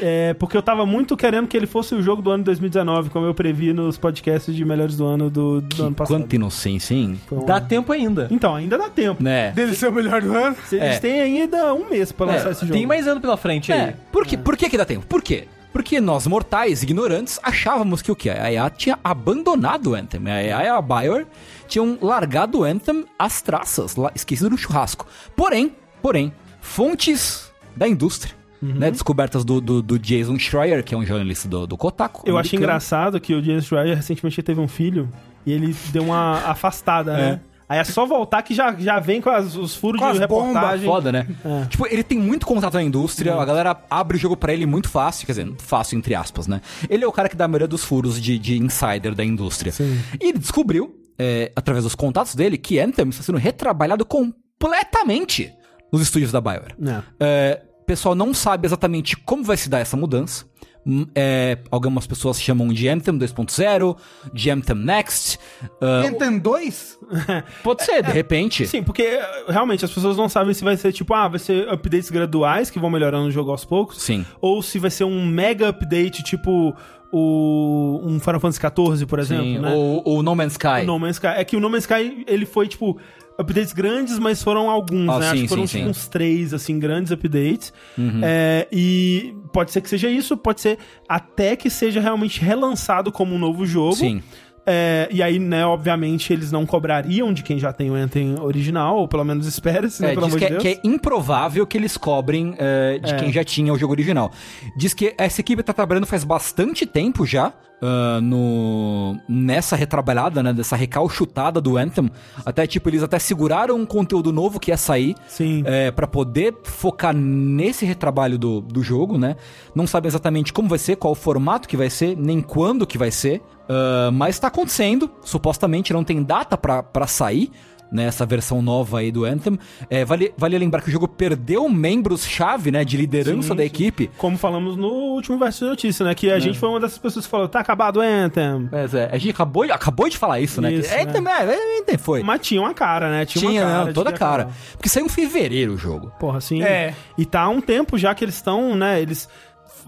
É, 0.00 0.32
porque 0.34 0.56
eu 0.56 0.62
tava 0.62 0.86
muito 0.86 1.16
querendo 1.16 1.48
que 1.48 1.56
ele 1.56 1.66
fosse 1.66 1.94
o 1.96 2.00
jogo 2.02 2.22
do 2.22 2.30
ano 2.30 2.38
de 2.42 2.44
2019, 2.46 3.10
como 3.10 3.26
eu 3.26 3.34
previ 3.34 3.72
nos 3.72 3.98
podcasts 3.98 4.54
de 4.54 4.64
melhores 4.64 4.96
do 4.96 5.04
ano 5.04 5.28
do, 5.28 5.60
do 5.60 5.82
ano 5.86 5.94
passado. 5.96 6.16
Quanta 6.20 6.36
inocência, 6.36 6.94
hein? 6.94 7.20
Um- 7.30 7.44
Dá 7.44 7.60
tempo 7.60 7.92
ainda. 7.92 8.28
Então, 8.30 8.54
ainda 8.54 8.78
dá 8.78 8.88
tempo. 8.88 9.22
Né? 9.22 9.50
Dele 9.50 9.74
ser 9.74 9.88
o 9.88 9.92
melhor 9.92 10.22
do 10.22 10.32
ano. 10.32 10.56
Eles 10.70 10.96
É. 10.96 10.98
têm 11.00 11.20
ainda 11.20 11.74
um 11.74 11.90
mês 11.90 12.12
pra 12.12 12.26
lançar 12.26 12.48
É, 12.48 12.52
esse 12.52 12.60
jogo. 12.62 12.72
tem 12.72 12.86
mais 12.86 13.06
ano 13.08 13.20
pela 13.20 13.36
frente 13.36 13.72
aí. 13.72 13.80
É. 13.80 13.94
Por, 14.12 14.24
que, 14.24 14.36
por 14.36 14.56
que 14.56 14.70
que 14.70 14.78
dá 14.78 14.84
tempo? 14.84 15.04
Por 15.06 15.20
quê? 15.20 15.44
Porque 15.74 16.00
nós, 16.00 16.26
mortais, 16.26 16.82
ignorantes, 16.84 17.38
achávamos 17.42 18.00
que 18.00 18.10
o 18.10 18.14
quê? 18.16 18.30
A 18.30 18.50
EA 18.50 18.70
tinha 18.70 18.96
abandonado 19.02 19.88
o 19.90 19.94
Anthem. 19.94 20.20
A 20.30 20.40
EA 20.42 20.64
e 20.64 20.68
a 20.68 20.80
Bioware 20.80 21.26
tinham 21.66 21.98
largado 22.00 22.60
o 22.60 22.64
Anthem 22.64 23.04
às 23.18 23.42
traças, 23.42 23.96
lá, 23.96 24.10
esquecido 24.14 24.48
no 24.48 24.56
churrasco. 24.56 25.04
Porém, 25.36 25.74
porém, 26.00 26.32
fontes 26.60 27.52
da 27.76 27.88
indústria, 27.88 28.32
Uhum. 28.62 28.72
né, 28.76 28.90
descobertas 28.90 29.44
do, 29.44 29.60
do, 29.60 29.82
do 29.82 29.98
Jason 29.98 30.38
Schreier, 30.38 30.82
que 30.82 30.94
é 30.94 30.96
um 30.96 31.04
jornalista 31.04 31.46
do, 31.46 31.66
do 31.66 31.76
Kotaku. 31.76 32.22
Eu 32.24 32.38
acho 32.38 32.48
americano. 32.48 32.62
engraçado 32.62 33.20
que 33.20 33.34
o 33.34 33.42
James 33.44 33.66
Schreier 33.66 33.94
recentemente 33.94 34.42
teve 34.42 34.58
um 34.58 34.68
filho 34.68 35.06
e 35.44 35.52
ele 35.52 35.76
deu 35.92 36.04
uma 36.04 36.38
afastada, 36.48 37.12
né? 37.14 37.40
Aí 37.68 37.78
é 37.78 37.84
só 37.84 38.04
voltar 38.04 38.42
que 38.42 38.54
já, 38.54 38.74
já 38.76 38.98
vem 39.00 39.20
com 39.20 39.30
as- 39.30 39.56
os 39.56 39.74
furos 39.74 40.00
Com 40.00 40.12
de 40.12 40.18
reportagem. 40.18 40.86
Foda, 40.86 41.10
né? 41.10 41.26
É. 41.44 41.64
Tipo, 41.66 41.86
ele 41.86 42.02
tem 42.02 42.18
muito 42.18 42.44
contato 42.46 42.74
na 42.74 42.82
indústria, 42.82 43.34
a 43.34 43.44
galera 43.44 43.76
abre 43.90 44.16
o 44.16 44.20
jogo 44.20 44.36
pra 44.36 44.52
ele 44.52 44.66
muito 44.66 44.88
fácil, 44.88 45.24
quer 45.26 45.32
dizer, 45.32 45.52
fácil 45.58 45.96
entre 45.98 46.14
aspas, 46.14 46.46
né? 46.46 46.60
Ele 46.90 47.02
é 47.04 47.06
o 47.06 47.12
cara 47.12 47.28
que 47.28 47.36
dá 47.36 47.46
a 47.46 47.48
maioria 47.48 47.66
dos 47.68 47.82
furos 47.84 48.20
de, 48.20 48.38
de 48.38 48.58
insider 48.58 49.14
da 49.14 49.24
indústria. 49.24 49.72
Sim. 49.72 49.98
E 50.20 50.28
ele 50.28 50.38
descobriu, 50.38 50.94
é, 51.18 51.52
através 51.56 51.84
dos 51.84 51.94
contatos 51.94 52.34
dele, 52.34 52.58
que 52.58 52.78
Anthem 52.78 53.08
está 53.08 53.22
sendo 53.22 53.38
retrabalhado 53.38 54.04
completamente 54.04 55.52
nos 55.92 56.02
estúdios 56.02 56.32
da 56.32 56.40
BioWare. 56.40 56.74
É. 56.84 57.02
É, 57.20 57.62
o 57.80 57.84
pessoal 57.84 58.14
não 58.14 58.32
sabe 58.32 58.66
exatamente 58.66 59.16
como 59.16 59.44
vai 59.44 59.56
se 59.56 59.68
dar 59.68 59.78
essa 59.78 59.96
mudança. 59.96 60.44
Hum, 60.86 61.06
é, 61.14 61.58
algumas 61.70 62.06
pessoas 62.06 62.40
chamam 62.40 62.68
de 62.68 62.88
Anthem 62.88 63.18
2.0, 63.18 63.96
de 64.32 64.50
Anthem 64.50 64.76
Next. 64.76 65.38
ah, 65.80 66.04
Anthem 66.06 66.38
2? 66.38 66.98
pode 67.64 67.84
ser, 67.84 68.02
de 68.02 68.10
repente. 68.10 68.66
Sim, 68.66 68.82
porque 68.82 69.02
eh, 69.02 69.44
realmente 69.48 69.84
as 69.84 69.90
pessoas 69.90 70.16
não 70.16 70.28
sabem 70.28 70.52
se 70.52 70.62
vai 70.62 70.76
ser 70.76 70.92
tipo, 70.92 71.14
ah, 71.14 71.28
vai 71.28 71.38
ser 71.38 71.68
updates 71.72 72.10
graduais 72.10 72.70
que 72.70 72.78
vão 72.78 72.90
melhorando 72.90 73.28
o 73.28 73.30
jogo 73.30 73.50
aos 73.50 73.64
poucos. 73.64 74.02
Sim. 74.02 74.26
Ou 74.40 74.62
se 74.62 74.78
vai 74.78 74.90
ser 74.90 75.04
um 75.04 75.24
mega 75.26 75.70
update, 75.70 76.22
tipo 76.22 76.74
o 77.16 78.00
um 78.02 78.18
Final 78.18 78.40
Fantasy 78.40 78.60
XIV, 78.60 79.06
por 79.06 79.20
exemplo, 79.20 79.44
Sim, 79.44 79.58
né? 79.60 79.72
ou, 79.72 80.02
ou 80.04 80.22
No 80.22 80.34
Man's 80.34 80.54
Sky. 80.54 80.82
O 80.82 80.86
No 80.86 80.98
Man's 80.98 81.16
Sky. 81.16 81.28
É 81.28 81.44
que 81.44 81.56
o 81.56 81.60
No 81.60 81.70
Man's 81.70 81.84
Sky, 81.84 82.24
ele 82.26 82.44
foi, 82.44 82.66
tipo, 82.66 82.98
updates 83.38 83.72
grandes, 83.72 84.18
mas 84.18 84.42
foram 84.42 84.70
alguns, 84.70 85.08
Ah, 85.08 85.18
né? 85.18 85.26
sim, 85.26 85.32
Acho 85.32 85.42
que 85.42 85.48
foram, 85.48 85.66
sim, 85.66 85.78
tipo, 85.78 85.84
sim. 85.84 85.90
uns 85.90 86.08
três, 86.08 86.54
assim, 86.54 86.78
grandes 86.78 87.10
updates. 87.12 87.72
Uhum. 87.98 88.20
É, 88.22 88.68
e 88.70 89.34
pode 89.52 89.72
ser 89.72 89.80
que 89.80 89.88
seja 89.88 90.08
isso, 90.08 90.36
pode 90.36 90.60
ser 90.60 90.78
até 91.08 91.56
que 91.56 91.68
seja 91.70 92.00
realmente 92.00 92.40
relançado 92.40 93.10
como 93.12 93.34
um 93.34 93.38
novo 93.38 93.66
jogo. 93.66 93.96
Sim. 93.96 94.22
É, 94.66 95.08
e 95.10 95.22
aí, 95.22 95.38
né, 95.38 95.64
obviamente, 95.66 96.32
eles 96.32 96.50
não 96.50 96.64
cobrariam 96.64 97.32
de 97.32 97.42
quem 97.42 97.58
já 97.58 97.72
tem 97.72 97.90
o 97.90 97.94
Anthem 97.94 98.36
original, 98.40 98.96
ou 98.96 99.06
pelo 99.08 99.24
menos 99.24 99.46
espera-se, 99.46 100.00
né, 100.00 100.12
É, 100.12 100.14
pelo 100.14 100.26
diz 100.26 100.34
amor 100.34 100.38
que 100.38 100.46
de 100.46 100.52
é, 100.52 100.58
Deus. 100.58 100.62
que 100.62 100.68
é 100.68 100.90
improvável 100.90 101.66
que 101.66 101.76
eles 101.76 101.96
cobrem 101.96 102.54
é, 102.58 102.98
de 102.98 103.12
É. 103.12 103.16
quem 103.16 103.32
já 103.32 103.44
tinha 103.44 103.72
o 103.72 103.78
jogo 103.78 103.92
original. 103.92 104.30
Diz 104.76 104.94
que 104.94 105.14
essa 105.18 105.40
equipe 105.40 105.62
tá 105.62 105.72
trabalhando 105.72 106.06
faz 106.06 106.24
bastante 106.24 106.86
tempo 106.86 107.26
já 107.26 107.52
ah, 107.82 108.18
no 108.22 109.18
nessa 109.28 109.76
retrabalhada, 109.76 110.42
né? 110.42 110.52
Dessa 110.54 110.74
recalchutada 110.76 111.60
do 111.60 111.76
Anthem. 111.76 112.10
Até, 112.46 112.66
tipo, 112.66 112.88
eles 112.88 113.02
até 113.02 113.18
seguraram 113.18 113.76
um 113.76 113.84
conteúdo 113.84 114.32
novo 114.32 114.58
que 114.58 114.70
ia 114.70 114.76
sair 114.78 115.14
Sim. 115.28 115.62
é, 115.66 115.90
para 115.90 116.06
poder 116.06 116.54
focar 116.64 117.14
nesse 117.14 117.84
retrabalho 117.84 118.38
do, 118.38 118.62
do 118.62 118.82
jogo, 118.82 119.18
né? 119.18 119.36
Não 119.74 119.86
sabe 119.86 120.08
exatamente 120.08 120.50
como 120.52 120.66
vai 120.68 120.78
ser, 120.78 120.96
qual 120.96 121.12
o 121.12 121.16
formato 121.16 121.68
que 121.68 121.76
vai 121.76 121.90
ser, 121.90 122.16
nem 122.16 122.40
quando 122.40 122.86
que 122.86 122.96
vai 122.96 123.10
ser. 123.10 123.42
Ah, 123.68 124.10
mas 124.12 124.38
tá 124.38 124.48
acontecendo. 124.48 125.10
Supostamente 125.22 125.92
não 125.92 126.04
tem 126.04 126.22
data 126.22 126.56
pra 126.56 126.82
pra 126.82 127.06
sair. 127.06 127.50
Né, 127.92 128.06
essa 128.06 128.26
versão 128.26 128.60
nova 128.60 128.98
aí 128.98 129.12
do 129.12 129.24
Anthem. 129.24 129.56
É, 129.88 130.04
vale, 130.04 130.34
vale 130.36 130.58
lembrar 130.58 130.80
que 130.82 130.88
o 130.88 130.90
jogo 130.90 131.06
perdeu 131.06 131.68
membros-chave, 131.68 132.72
né? 132.72 132.84
De 132.84 132.96
liderança 132.96 133.48
Sim, 133.50 133.54
da 133.54 133.62
sim. 133.62 133.66
equipe. 133.68 134.10
Como 134.18 134.36
falamos 134.36 134.76
no 134.76 134.88
último 134.88 135.38
verso 135.38 135.64
de 135.64 135.70
notícia, 135.70 136.04
né? 136.04 136.12
Que 136.12 136.28
a 136.28 136.40
gente 136.40 136.58
foi 136.58 136.70
uma 136.70 136.80
dessas 136.80 136.98
pessoas 136.98 137.24
que 137.24 137.30
falou, 137.30 137.46
tá 137.46 137.60
acabado 137.60 137.98
o 137.98 138.00
Anthem. 138.00 138.68
Mas 138.72 138.94
é, 138.94 139.08
a 139.12 139.16
gente 139.18 139.30
acabou, 139.30 139.62
acabou 139.70 140.08
de 140.08 140.18
falar 140.18 140.40
isso, 140.40 140.60
né? 140.60 140.72
Isso, 140.72 140.88
Que- 140.88 140.94
é, 140.94 141.04
né? 141.04 141.12
também, 141.12 141.32
é, 141.34 141.80
Anthem 141.80 141.96
foi. 141.96 142.24
Mas 142.24 142.40
tinha 142.40 142.60
uma 142.60 142.74
cara, 142.74 143.08
né? 143.10 143.24
Tinha, 143.26 143.48
Tinha, 143.48 143.62
uma 143.62 143.70
cara. 143.70 143.84
não, 143.84 143.92
toda 143.92 144.12
cara. 144.12 144.42
acabar. 144.44 144.56
Porque 144.72 144.88
saiu 144.88 145.06
em 145.06 145.10
fevereiro 145.10 145.74
o 145.74 145.78
jogo. 145.78 146.10
Porra, 146.18 146.38
assim. 146.38 146.62
É. 146.64 146.94
E 147.16 147.24
tá 147.24 147.42
há 147.42 147.48
um 147.48 147.60
tempo 147.60 147.96
já 147.96 148.12
que 148.12 148.24
eles 148.24 148.34
estão, 148.34 148.74
né? 148.74 149.00
Eles 149.00 149.28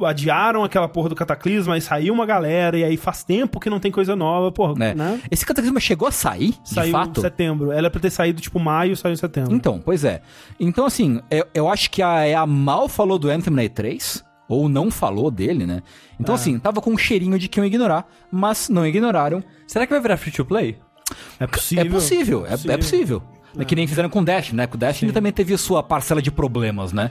adiaram 0.02 0.64
aquela 0.64 0.88
porra 0.88 1.08
do 1.08 1.14
cataclisma 1.14 1.76
e 1.76 1.80
saiu 1.80 2.12
uma 2.12 2.26
galera, 2.26 2.76
e 2.78 2.84
aí 2.84 2.96
faz 2.96 3.22
tempo 3.24 3.58
que 3.60 3.70
não 3.70 3.78
tem 3.80 3.90
coisa 3.92 4.14
nova, 4.16 4.50
porra, 4.52 4.74
Né? 4.74 4.94
né? 4.94 5.20
Esse 5.30 5.44
cataclisma 5.46 5.80
chegou 5.80 6.08
a 6.08 6.10
sair, 6.12 6.54
Saiu 6.64 6.84
de 6.84 6.88
em 6.90 6.92
fato? 6.92 7.20
setembro. 7.20 7.72
Ela 7.72 7.86
é 7.86 7.90
pra 7.90 8.00
ter 8.00 8.10
saído 8.10 8.40
tipo 8.40 8.58
maio, 8.58 8.96
saiu 8.96 9.12
em 9.12 9.16
setembro. 9.16 9.54
Então, 9.54 9.80
pois 9.84 10.04
é. 10.04 10.20
Então, 10.58 10.84
assim, 10.86 11.20
eu, 11.30 11.46
eu 11.54 11.68
acho 11.68 11.90
que 11.90 12.02
a 12.02 12.26
EA 12.28 12.46
mal 12.46 12.88
falou 12.88 13.18
do 13.18 13.28
Anthem 13.30 13.52
na 13.52 13.62
E3, 13.62 14.22
ou 14.48 14.68
não 14.68 14.90
falou 14.90 15.30
dele, 15.30 15.66
né? 15.66 15.82
Então, 16.20 16.34
assim, 16.34 16.58
tava 16.58 16.80
com 16.80 16.90
um 16.90 16.98
cheirinho 16.98 17.38
de 17.38 17.48
que 17.48 17.58
iam 17.58 17.66
ignorar, 17.66 18.06
mas 18.30 18.68
não 18.68 18.86
ignoraram. 18.86 19.42
Será 19.66 19.86
que 19.86 19.92
vai 19.92 20.00
virar 20.00 20.16
free 20.16 20.32
to 20.32 20.44
play? 20.44 20.78
É 21.38 21.46
possível. 21.46 21.84
É 21.84 21.88
possível, 21.88 22.46
é, 22.46 22.72
é 22.72 22.76
possível. 22.76 23.22
É 23.58 23.64
que 23.64 23.74
nem 23.74 23.86
fizeram 23.86 24.08
com 24.08 24.20
o 24.20 24.24
Dash, 24.24 24.52
né? 24.52 24.66
Com 24.66 24.76
o 24.76 24.78
Dash 24.78 25.02
ele 25.02 25.12
também 25.12 25.32
teve 25.32 25.54
a 25.54 25.58
sua 25.58 25.82
parcela 25.82 26.20
de 26.22 26.30
problemas, 26.30 26.92
né? 26.92 27.10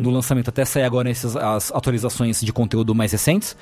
Do 0.00 0.10
lançamento 0.10 0.48
até 0.48 0.64
sair 0.64 0.84
agora 0.84 1.08
essas, 1.10 1.36
as 1.36 1.70
atualizações 1.72 2.40
de 2.40 2.52
conteúdo 2.52 2.94
mais 2.94 3.12
recentes. 3.12 3.56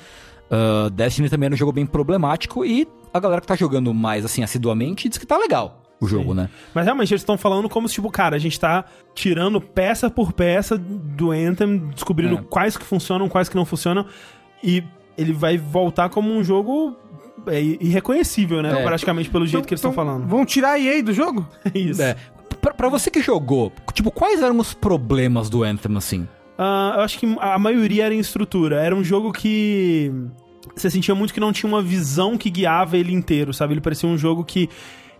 Uh, 0.51 0.89
Destiny 0.89 1.29
também 1.29 1.47
era 1.47 1.55
um 1.55 1.57
jogo 1.57 1.71
bem 1.71 1.85
problemático 1.85 2.63
e 2.65 2.87
a 3.13 3.19
galera 3.19 3.41
que 3.41 3.47
tá 3.47 3.55
jogando 3.55 3.93
mais 3.93 4.23
assim 4.25 4.43
assiduamente 4.43 5.07
diz 5.09 5.17
que 5.17 5.25
tá 5.25 5.37
legal 5.37 5.81
o 5.99 6.05
jogo, 6.05 6.33
né? 6.33 6.49
Mas 6.73 6.83
realmente 6.85 7.13
eles 7.13 7.21
estão 7.21 7.37
falando 7.37 7.69
como 7.69 7.87
se, 7.87 7.95
tipo, 7.95 8.11
cara, 8.11 8.35
a 8.35 8.39
gente 8.39 8.59
tá 8.59 8.83
tirando 9.15 9.61
peça 9.61 10.09
por 10.09 10.33
peça 10.33 10.77
do 10.77 11.31
Anthem, 11.31 11.77
descobrindo 11.93 12.35
É. 12.35 12.41
quais 12.49 12.75
que 12.75 12.83
funcionam, 12.85 13.29
quais 13.29 13.47
que 13.47 13.55
não 13.55 13.65
funcionam, 13.65 14.05
e 14.61 14.83
ele 15.17 15.31
vai 15.31 15.57
voltar 15.57 16.09
como 16.09 16.29
um 16.31 16.43
jogo 16.43 16.95
é, 17.47 17.61
irreconhecível, 17.61 18.61
né? 18.61 18.81
É. 18.81 18.83
Praticamente 18.83 19.29
pelo 19.29 19.45
jeito 19.45 19.67
que 19.67 19.73
eles 19.73 19.79
estão 19.79 19.91
Então, 19.91 20.05
falando. 20.05 20.27
Vão 20.27 20.45
tirar 20.45 20.71
a 20.73 20.79
EA 20.79 21.01
do 21.03 21.13
jogo? 21.13 21.47
Isso. 21.73 22.01
É. 22.01 22.15
Pra, 22.61 22.73
pra 22.73 22.89
você 22.89 23.09
que 23.11 23.21
jogou, 23.21 23.71
tipo, 23.93 24.09
quais 24.11 24.41
eram 24.41 24.57
os 24.59 24.73
problemas 24.73 25.49
do 25.49 25.63
Anthem, 25.63 25.97
assim? 25.97 26.27
Ah, 26.57 26.93
eu 26.97 27.01
acho 27.01 27.17
que 27.19 27.35
a 27.39 27.57
maioria 27.59 28.05
era 28.05 28.13
em 28.13 28.19
estrutura. 28.19 28.77
Era 28.81 28.95
um 28.95 29.03
jogo 29.03 29.31
que 29.33 30.11
você 30.75 30.89
sentia 30.89 31.13
muito 31.15 31.33
que 31.33 31.39
não 31.39 31.51
tinha 31.51 31.69
uma 31.69 31.81
visão 31.81 32.37
que 32.37 32.49
guiava 32.49 32.97
ele 32.97 33.11
inteiro, 33.13 33.53
sabe? 33.53 33.73
Ele 33.73 33.81
parecia 33.81 34.07
um 34.07 34.17
jogo 34.17 34.45
que 34.45 34.69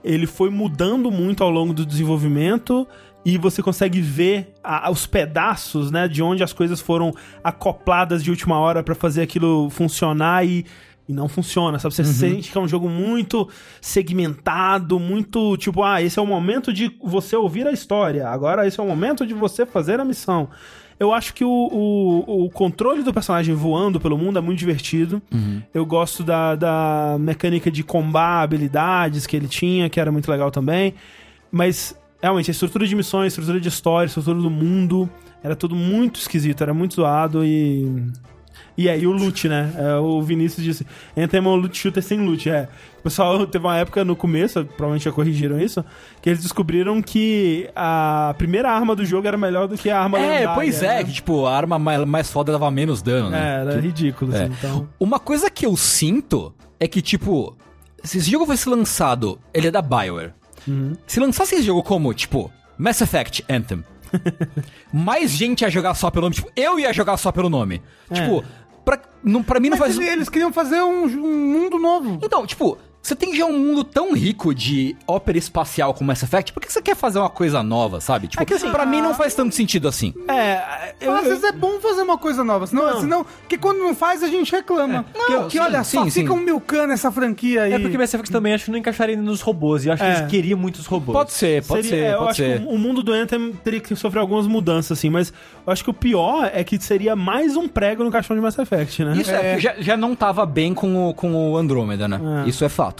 ele 0.04 0.26
foi 0.28 0.50
mudando 0.50 1.12
muito 1.12 1.44
ao 1.44 1.50
longo 1.50 1.74
do 1.74 1.86
desenvolvimento 1.86 2.88
e 3.26 3.38
você 3.38 3.62
consegue 3.64 4.00
ver 4.02 4.54
a- 4.64 4.90
os 4.92 5.06
pedaços, 5.08 5.90
né, 5.92 6.08
de 6.08 6.22
onde 6.22 6.44
as 6.44 6.52
coisas 6.54 6.80
foram 6.82 7.14
acopladas 7.44 8.24
de 8.24 8.30
última 8.30 8.58
hora 8.60 8.84
pra 8.84 8.94
fazer 8.96 9.22
aquilo 9.22 9.70
funcionar 9.70 10.46
e 10.46 10.66
e 11.08 11.14
não 11.14 11.28
funciona, 11.28 11.78
sabe? 11.80 11.94
Você 11.94 12.04
sente 12.06 12.52
que 12.52 12.58
é 12.58 12.62
um 12.62 12.68
jogo 12.68 12.88
muito 12.88 13.50
segmentado, 13.82 15.00
muito 15.00 15.58
tipo, 15.58 15.84
ah, 15.84 16.02
esse 16.02 16.18
é 16.18 16.22
o 16.22 16.26
momento 16.26 16.72
de 16.72 16.96
você 17.04 17.36
ouvir 17.36 17.68
a 17.68 17.72
história, 17.72 18.28
agora 18.28 18.66
esse 18.66 18.80
é 18.80 18.84
o 18.84 18.88
momento 18.88 19.26
de 19.26 19.34
você 19.34 19.66
fazer 19.66 20.00
a 20.00 20.06
missão. 20.06 20.50
Eu 21.00 21.12
acho 21.12 21.34
que 21.34 21.44
o, 21.44 21.50
o, 21.50 22.46
o 22.46 22.50
controle 22.50 23.04
do 23.04 23.14
personagem 23.14 23.54
voando 23.54 24.00
pelo 24.00 24.18
mundo 24.18 24.38
é 24.38 24.42
muito 24.42 24.60
divertido. 24.60 25.22
Eu 25.74 25.86
gosto 25.86 26.24
da, 26.24 26.56
da 26.56 27.18
mecânica 27.20 27.70
de 27.70 27.84
combar 27.84 28.44
habilidades 28.44 29.28
que 29.28 29.36
ele 29.36 29.48
tinha, 29.48 29.90
que 29.90 30.00
era 30.00 30.12
muito 30.12 30.32
legal 30.32 30.52
também. 30.52 30.94
Mas, 31.52 31.98
realmente, 32.22 32.50
a 32.50 32.54
estrutura 32.54 32.88
de 32.88 32.96
missões, 32.96 33.26
a 33.26 33.28
estrutura 33.28 33.60
de 33.60 33.68
história, 33.68 34.06
a 34.06 34.08
estrutura 34.08 34.40
do 34.40 34.50
mundo, 34.50 35.10
era 35.44 35.56
tudo 35.56 35.76
muito 35.76 36.20
esquisito, 36.20 36.62
era 36.62 36.74
muito 36.74 36.96
zoado 36.96 37.44
e. 37.44 37.86
E 38.78 38.90
aí 38.90 39.06
o 39.06 39.12
loot, 39.12 39.48
né? 39.48 39.72
É, 39.78 39.96
o 39.98 40.22
Vinícius 40.22 40.64
disse: 40.64 40.88
Anthem 41.16 41.40
é 41.40 41.44
um 41.44 41.56
loot 41.56 41.78
shooter 41.78 42.02
sem 42.02 42.20
loot. 42.20 42.50
É. 42.50 42.68
O 43.00 43.04
pessoal 43.04 43.46
teve 43.48 43.64
uma 43.66 43.78
época 43.78 44.04
no 44.04 44.16
começo, 44.16 44.66
provavelmente 44.66 45.04
já 45.06 45.12
corrigiram 45.12 45.60
isso, 45.60 45.84
que 46.22 46.30
eles 46.30 46.42
descobriram 46.42 47.02
que 47.02 47.70
a 47.76 48.34
primeira 48.38 48.72
arma 48.72 48.96
do 48.96 49.06
jogo 49.06 49.28
era 49.28 49.38
melhor 49.38 49.68
do 49.68 49.78
que 49.78 49.90
a 49.90 50.00
arma 50.02 50.18
É, 50.20 50.48
pois 50.56 50.82
é, 50.82 50.96
né? 50.98 51.04
que 51.04 51.12
tipo, 51.14 51.46
a 51.46 51.56
arma 51.56 51.78
mais, 51.78 52.04
mais 52.06 52.32
foda 52.32 52.52
dava 52.52 52.72
menos 52.72 53.02
dano, 53.02 53.30
né? 53.30 53.58
É, 53.58 53.62
era 53.62 53.80
ridículo, 53.80 54.34
assim, 54.34 54.44
É. 54.44 54.48
então. 54.48 54.90
Uma 55.00 55.20
coisa 55.20 55.50
que 55.50 55.66
eu 55.66 55.76
sinto 55.78 56.54
é 56.80 56.88
que, 56.88 57.02
tipo, 57.02 57.56
se 58.04 58.18
esse 58.18 58.32
jogo 58.32 58.46
fosse 58.46 58.68
lançado, 58.68 59.40
ele 59.54 59.68
é 59.68 59.72
da 59.72 59.82
BioWare. 59.82 60.32
Se 61.06 61.20
lançasse 61.20 61.56
esse 61.56 61.64
jogo 61.64 61.84
como, 61.84 62.14
tipo, 62.14 62.50
Mass 62.78 63.02
Effect 63.02 63.44
Anthem, 63.50 63.84
mais 64.92 65.32
gente 65.32 65.62
ia 65.62 65.70
jogar 65.70 65.94
só 65.96 66.10
pelo 66.10 66.24
nome. 66.26 66.36
Tipo, 66.36 66.50
eu 66.56 66.80
ia 66.80 66.94
jogar 66.94 67.18
só 67.18 67.32
pelo 67.32 67.50
nome. 67.50 67.82
Tipo, 68.12 68.44
pra, 68.84 69.00
não, 69.24 69.44
pra 69.44 69.60
mim 69.60 69.70
não 69.70 69.78
Mas 69.78 69.96
faz. 69.96 70.08
eles 70.08 70.30
queriam 70.30 70.52
fazer 70.52 70.82
um, 70.82 71.04
um 71.06 71.48
mundo 71.54 71.80
novo. 71.80 72.20
Então, 72.22 72.46
tipo, 72.46 72.78
você 73.04 73.16
tem 73.18 73.36
já 73.36 73.46
um 73.46 73.60
mundo 73.60 73.84
tão 73.84 74.14
rico 74.14 74.56
de 74.56 74.96
ópera 75.06 75.38
espacial 75.38 75.94
como 75.94 76.08
Mass 76.08 76.24
Effect, 76.24 76.54
por 76.54 76.62
que 76.62 76.72
você 76.72 76.82
quer 76.82 76.96
fazer 76.96 77.20
uma 77.20 77.30
coisa 77.30 77.62
nova, 77.62 78.00
sabe? 78.00 78.30
Tipo, 78.30 78.42
É 78.42 78.46
que 78.46 78.54
assim, 78.54 78.72
pra 78.72 78.86
mim 78.86 79.02
não 79.02 79.14
faz 79.14 79.36
tanto 79.36 79.54
sentido 79.54 79.90
assim. 79.90 80.14
É, 80.28 80.94
eu, 81.02 81.14
Às 81.14 81.26
vezes 81.28 81.44
é 81.44 81.52
bom 81.52 81.80
fazer 81.82 82.02
uma 82.02 82.18
coisa 82.18 82.44
nova, 82.46 82.66
senão, 82.66 82.86
Não. 82.94 83.02
senão 83.02 83.26
porque 83.42 83.58
quando 83.58 83.80
não 83.80 83.94
faz 83.94 84.24
a 84.24 84.28
gente 84.28 84.52
reclama. 84.52 85.04
que, 85.14 85.32
Não, 85.34 85.44
que 85.48 85.52
sim, 85.52 85.60
olha 85.60 85.84
só, 85.84 86.04
sim, 86.06 86.10
sim. 86.10 86.22
ficam 86.22 86.38
milcando 86.38 86.94
essa 86.94 87.12
franquia 87.12 87.64
aí. 87.64 87.74
É 87.74 87.80
porque 87.80 87.98
Mass 87.98 88.14
Effect 88.14 88.32
também 88.32 88.54
acho 88.54 88.66
que 88.66 88.72
não 88.72 88.78
encaixaria 88.80 89.18
nos 89.18 89.42
robôs. 89.42 89.84
E 89.84 89.90
eu 89.90 89.94
acho 89.94 90.02
que 90.02 90.10
É. 90.10 90.18
eles 90.20 90.32
queriam 90.32 90.58
muitos 90.58 90.86
robôs. 90.86 91.14
Pode 91.18 91.34
ser, 91.34 91.62
pode 91.66 91.84
seria- 91.88 92.04
ser, 92.06 92.10
é, 92.10 92.14
eu 92.14 92.18
pode 92.20 92.30
acho 92.30 92.38
ser. 92.42 92.60
que 92.62 92.74
o 92.74 92.78
mundo 92.78 93.04
do 93.04 93.12
Anthem 93.12 93.52
teria 93.64 93.82
que 93.82 93.94
sofrer 93.98 94.22
algumas 94.22 94.48
mudanças, 94.48 94.98
assim, 94.98 95.10
mas 95.10 95.34
eu 95.68 95.74
acho 95.74 95.84
que 95.84 95.90
o 95.90 95.94
pior 95.94 96.50
é 96.54 96.64
que 96.64 96.82
seria 96.82 97.16
mais 97.18 97.58
um 97.58 97.68
prego 97.68 98.04
no 98.04 98.10
caixão 98.12 98.34
de 98.36 98.42
Mass 98.42 98.58
Effect, 98.58 99.04
né? 99.04 99.18
Isso 99.18 99.32
é, 99.32 99.60
já, 99.60 99.76
já 99.78 99.98
não 99.98 100.16
tava 100.16 100.46
bem 100.46 100.74
com 100.74 101.10
o, 101.10 101.14
com 101.14 101.52
o 101.52 101.58
Andrômeda, 101.58 102.08
né? 102.08 102.20
É. 102.46 102.50
Isso 102.50 102.64
é 102.64 102.70
fato. 102.70 102.93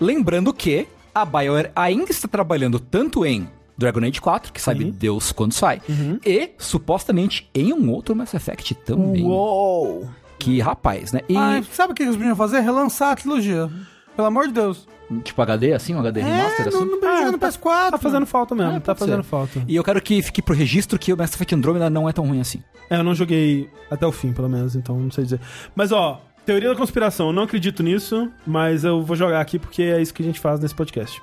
Lembrando 0.00 0.52
que 0.52 0.86
a 1.14 1.24
BioWare 1.24 1.70
ainda 1.76 2.10
está 2.10 2.26
trabalhando 2.26 2.78
tanto 2.80 3.24
em 3.26 3.48
Dragon 3.76 4.00
Age 4.00 4.20
4, 4.20 4.52
que 4.52 4.60
sabe 4.60 4.84
Sim. 4.84 4.90
Deus 4.90 5.32
quando 5.32 5.52
sai, 5.52 5.80
e 6.24 6.50
supostamente 6.58 7.48
em 7.54 7.72
um 7.72 7.90
outro 7.90 8.14
Mass 8.16 8.32
Effect 8.34 8.74
também. 8.74 9.24
Uou! 9.24 10.08
Que 10.38 10.58
rapaz, 10.60 11.12
né? 11.12 11.20
E 11.28 11.36
Ah, 11.36 11.62
sabe 11.72 11.92
o 11.92 11.94
que 11.94 12.02
eles 12.02 12.16
podiam 12.16 12.34
fazer? 12.36 12.60
Relançar 12.60 13.12
a 13.12 13.16
trilogia. 13.16 13.70
Pelo 14.16 14.26
amor 14.28 14.46
de 14.48 14.54
Deus. 14.54 14.86
tipo 15.24 15.40
HD 15.42 15.72
assim, 15.72 15.94
um 15.94 15.98
HD 16.00 16.20
remaster 16.22 16.66
É, 16.66 16.68
assim. 16.68 16.78
não, 16.78 16.84
não 16.86 17.00
precisa 17.00 17.32
no 17.32 17.38
PS4. 17.38 17.90
Tá 17.90 17.98
fazendo 17.98 18.26
falta 18.26 18.54
mesmo, 18.54 18.72
É, 18.72 18.80
tá 18.80 18.94
fazendo 18.94 19.22
ser. 19.22 19.28
falta. 19.28 19.64
E 19.68 19.76
eu 19.76 19.84
quero 19.84 20.00
que 20.00 20.20
fique 20.22 20.40
pro 20.42 20.54
registro 20.54 20.98
que 20.98 21.12
o 21.12 21.16
Mass 21.16 21.34
Effect 21.34 21.54
Andromeda 21.54 21.88
não 21.90 22.08
é 22.08 22.12
tão 22.12 22.26
ruim 22.26 22.40
assim. 22.40 22.62
É, 22.88 22.96
eu 22.96 23.04
não 23.04 23.14
joguei 23.14 23.68
até 23.90 24.06
o 24.06 24.12
fim, 24.12 24.32
pelo 24.32 24.48
menos, 24.48 24.74
então 24.76 24.98
não 24.98 25.10
sei 25.10 25.24
dizer. 25.24 25.40
Mas 25.74 25.92
ó, 25.92 26.20
teoria 26.44 26.68
da 26.70 26.74
conspiração, 26.76 27.28
eu 27.28 27.32
não 27.32 27.42
acredito 27.44 27.82
nisso, 27.82 28.30
mas 28.46 28.84
eu 28.84 29.02
vou 29.02 29.16
jogar 29.16 29.40
aqui 29.40 29.58
porque 29.58 29.82
é 29.82 30.00
isso 30.00 30.12
que 30.14 30.22
a 30.22 30.26
gente 30.26 30.40
faz 30.40 30.60
nesse 30.60 30.74
podcast. 30.74 31.20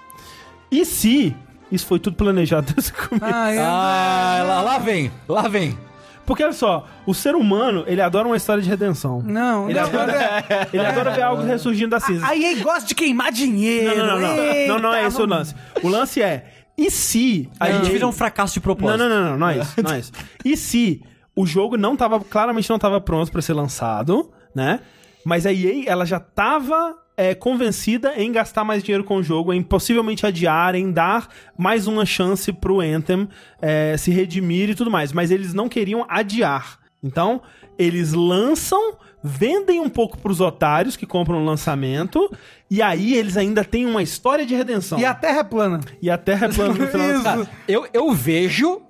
E 0.72 0.86
se 0.86 1.36
isso 1.72 1.86
foi 1.86 2.00
tudo 2.00 2.16
planejado 2.16 2.72
desde 2.74 2.92
o 2.92 2.96
começo? 2.96 3.26
Ah, 3.36 3.52
é. 3.54 3.58
Ah, 3.60 4.44
lá, 4.48 4.62
lá 4.62 4.78
vem, 4.80 5.12
lá 5.28 5.48
vem. 5.48 5.78
Porque 6.26 6.44
olha 6.44 6.52
só, 6.52 6.86
o 7.06 7.14
ser 7.14 7.36
humano, 7.36 7.86
ele 7.88 8.02
adora 8.02 8.28
uma 8.28 8.36
história 8.36 8.62
de 8.62 8.68
redenção. 8.68 9.22
Não, 9.26 9.70
Ele 9.70 9.80
não, 9.80 9.88
adora, 9.88 10.46
ele 10.74 10.86
adora 10.86 11.12
ver 11.12 11.22
algo 11.22 11.42
ressurgindo 11.44 11.92
das 11.92 12.04
cinzas. 12.04 12.24
A 12.30 12.36
EA 12.36 12.62
gosta 12.62 12.86
de 12.86 12.94
queimar 12.94 13.32
dinheiro. 13.32 13.96
Não, 13.96 14.06
não, 14.08 14.20
não, 14.20 14.36
não. 14.36 14.44
Eita, 14.44 14.74
Não, 14.74 14.80
não 14.80 14.94
é 14.94 15.08
esse 15.08 15.16
o 15.16 15.20
vamos- 15.26 15.38
lance. 15.38 15.56
O 15.82 15.88
lance 15.88 16.22
é, 16.22 16.46
e 16.78 16.92
se 16.92 17.50
A 17.58 17.72
gente 17.72 17.86
EA 17.86 17.92
fez 17.92 18.04
um 18.04 18.12
fracasso 18.12 18.56
de 18.56 18.60
propósito. 18.60 18.98
Não, 18.98 19.08
não, 19.08 19.16
não, 19.24 19.30
não, 19.32 19.38
não 19.38 19.50
é 19.50 19.58
isso, 19.60 19.74
não 19.82 19.92
é 19.94 20.00
isso. 20.00 20.12
E 20.44 20.58
se 20.58 21.02
o 21.34 21.46
jogo 21.46 21.78
não 21.78 21.96
tava, 21.96 22.20
claramente 22.20 22.70
não 22.70 22.78
tava 22.78 23.00
pronto 23.00 23.32
pra 23.32 23.42
ser 23.42 23.54
lançado, 23.54 24.30
né? 24.54 24.82
Mas 25.28 25.46
a 25.46 25.52
EA, 25.52 25.84
ela 25.88 26.06
já 26.06 26.22
tava 26.22 26.96
é, 27.18 27.36
convencida 27.36 28.14
em 28.16 28.32
gastar 28.32 28.64
mais 28.64 28.82
dinheiro 28.82 29.04
com 29.04 29.18
o 29.18 29.24
jogo, 29.24 29.52
em 29.52 29.62
possivelmente 29.62 30.26
adiar, 30.26 30.74
em 30.74 30.90
dar 30.90 31.28
mais 31.58 31.86
uma 31.86 32.06
chance 32.06 32.54
pro 32.54 32.80
Anthem 32.80 33.28
é, 33.62 33.98
se 33.98 34.10
redimir 34.10 34.70
e 34.70 34.74
tudo 34.74 34.90
mais. 34.90 35.12
Mas 35.12 35.30
eles 35.30 35.54
não 35.54 35.68
queriam 35.68 36.06
adiar. 36.08 36.80
Então, 37.04 37.42
eles 37.78 38.14
lançam, 38.14 38.96
vendem 39.22 39.82
um 39.82 39.90
pouco 39.90 40.18
pros 40.18 40.40
otários 40.40 40.96
que 40.96 41.06
compram 41.06 41.42
o 41.42 41.46
lançamento, 41.46 42.34
e 42.72 42.82
aí 42.82 43.14
eles 43.14 43.36
ainda 43.36 43.66
têm 43.66 43.86
uma 43.86 44.02
história 44.02 44.46
de 44.46 44.56
redenção. 44.56 44.98
E 44.98 45.04
a 45.04 45.14
Terra 45.14 45.40
é 45.40 45.44
plana. 45.44 45.82
E 46.02 46.10
a 46.10 46.18
Terra 46.18 46.48
é 46.48 46.54
plana 46.54 46.74
no 46.74 46.88
final. 46.88 47.12
Isso. 47.12 47.24
Cara, 47.24 47.50
eu, 47.68 47.86
eu 47.94 48.14
vejo. 48.14 48.82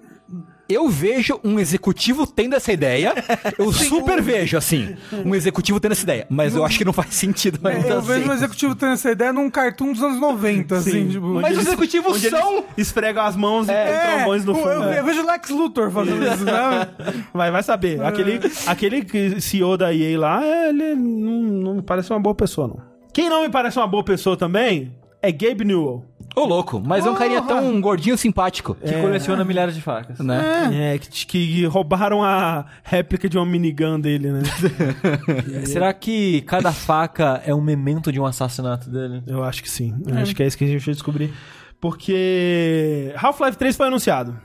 Eu 0.69 0.89
vejo 0.89 1.39
um 1.44 1.60
executivo 1.60 2.27
tendo 2.27 2.56
essa 2.56 2.72
ideia. 2.72 3.14
Eu 3.57 3.72
super 3.72 4.22
vejo, 4.22 4.57
assim, 4.57 4.95
um 5.26 5.34
executivo 5.34 5.80
tendo 5.80 5.94
essa 5.94 6.03
ideia. 6.03 6.27
Mas 6.30 6.56
eu 6.56 6.65
acho 6.65 6.77
que 6.77 6.84
não 6.85 6.91
faz 6.94 7.14
sentido 7.15 7.65
ainda 7.68 7.88
eu 7.88 7.98
assim. 7.99 8.07
vejo 8.07 8.30
um 8.30 8.34
executivo 8.34 8.76
tendo 8.76 8.94
essa 8.94 9.11
ideia 9.11 9.31
num 9.31 9.49
cartoon 9.49 9.94
dos 9.94 10.02
anos 10.03 10.19
90, 10.19 10.76
assim, 10.76 11.07
tipo... 11.10 11.26
Mas 11.27 11.57
os 11.57 11.65
executivos 11.68 12.22
são. 12.22 12.65
esfregam 12.77 13.23
as 13.26 13.35
mãos 13.35 13.68
e 13.68 13.72
É, 13.72 13.85
tem 13.85 14.15
trombones 14.18 14.45
no 14.45 14.52
eu- 14.52 14.56
fundo. 14.56 14.69
Eu, 14.69 14.84
É. 14.84 14.99
eu 14.99 15.06
vejo 15.06 15.26
Lex 15.26 15.49
Luthor 15.49 15.91
fazendo 15.91 16.23
isso, 16.26 16.44
né? 16.44 16.88
Vai, 17.34 17.52
vai 17.52 17.64
saber. 17.64 18.02
Aquele, 18.03 18.39
aquele 18.65 19.06
que- 19.06 19.39
CEO 19.41 19.77
da 19.77 19.94
EA 19.94 20.19
lá, 20.19 20.44
é, 20.44 20.69
ele 20.69 20.95
não, 20.95 21.31
não 21.41 21.76
me 21.76 21.81
parece 21.81 22.11
uma 22.11 22.19
boa 22.19 22.35
pessoa, 22.35 22.68
não. 22.68 22.81
Quem 23.14 23.30
não 23.30 23.41
me 23.44 23.49
parece 23.49 23.77
uma 23.77 23.88
boa 23.88 24.03
pessoa 24.03 24.35
também 24.38 24.94
é 25.22 25.31
Gabe 25.31 25.64
Newell. 25.65 26.03
Ô, 26.38 26.46
louco, 26.46 26.80
mas 26.80 27.04
é 27.04 27.10
um 27.10 27.16
carinha 27.16 27.42
tão 27.42 27.82
gordinho 27.82 28.16
simpático. 28.16 28.76
Que 28.76 28.94
coleciona 29.02 29.44
milhares 29.44 29.74
de 29.74 29.82
facas. 29.82 30.20
Né? 30.20 30.94
É, 30.94 30.98
que, 31.00 31.26
que 31.26 31.66
roubaram 31.66 32.24
a 32.24 32.64
réplica 32.84 33.28
de 33.28 33.40
uma 33.40 33.46
minigun 33.46 34.00
dele, 34.00 34.32
né? 34.32 34.44
Será 35.66 35.92
que 35.92 36.42
cada 36.42 36.72
faca 36.72 37.42
é 37.44 37.56
um 37.56 37.62
memento 37.62 38.12
de 38.12 38.20
um 38.20 38.26
assassinato 38.26 38.88
dele? 38.88 39.24
Eu 39.26 39.44
acho 39.44 39.64
que 39.64 39.70
sim. 39.70 39.96
Eu 40.06 40.16
acho 40.20 40.36
que 40.36 40.44
é 40.44 40.46
isso 40.46 40.56
que 40.56 40.64
a 40.64 40.68
gente 40.68 40.86
vai 40.86 40.94
descobrir. 40.94 41.34
Porque 41.82 43.12
Half-Life 43.18 43.58
3 43.58 43.76
foi 43.76 43.88
anunciado. 43.88 44.38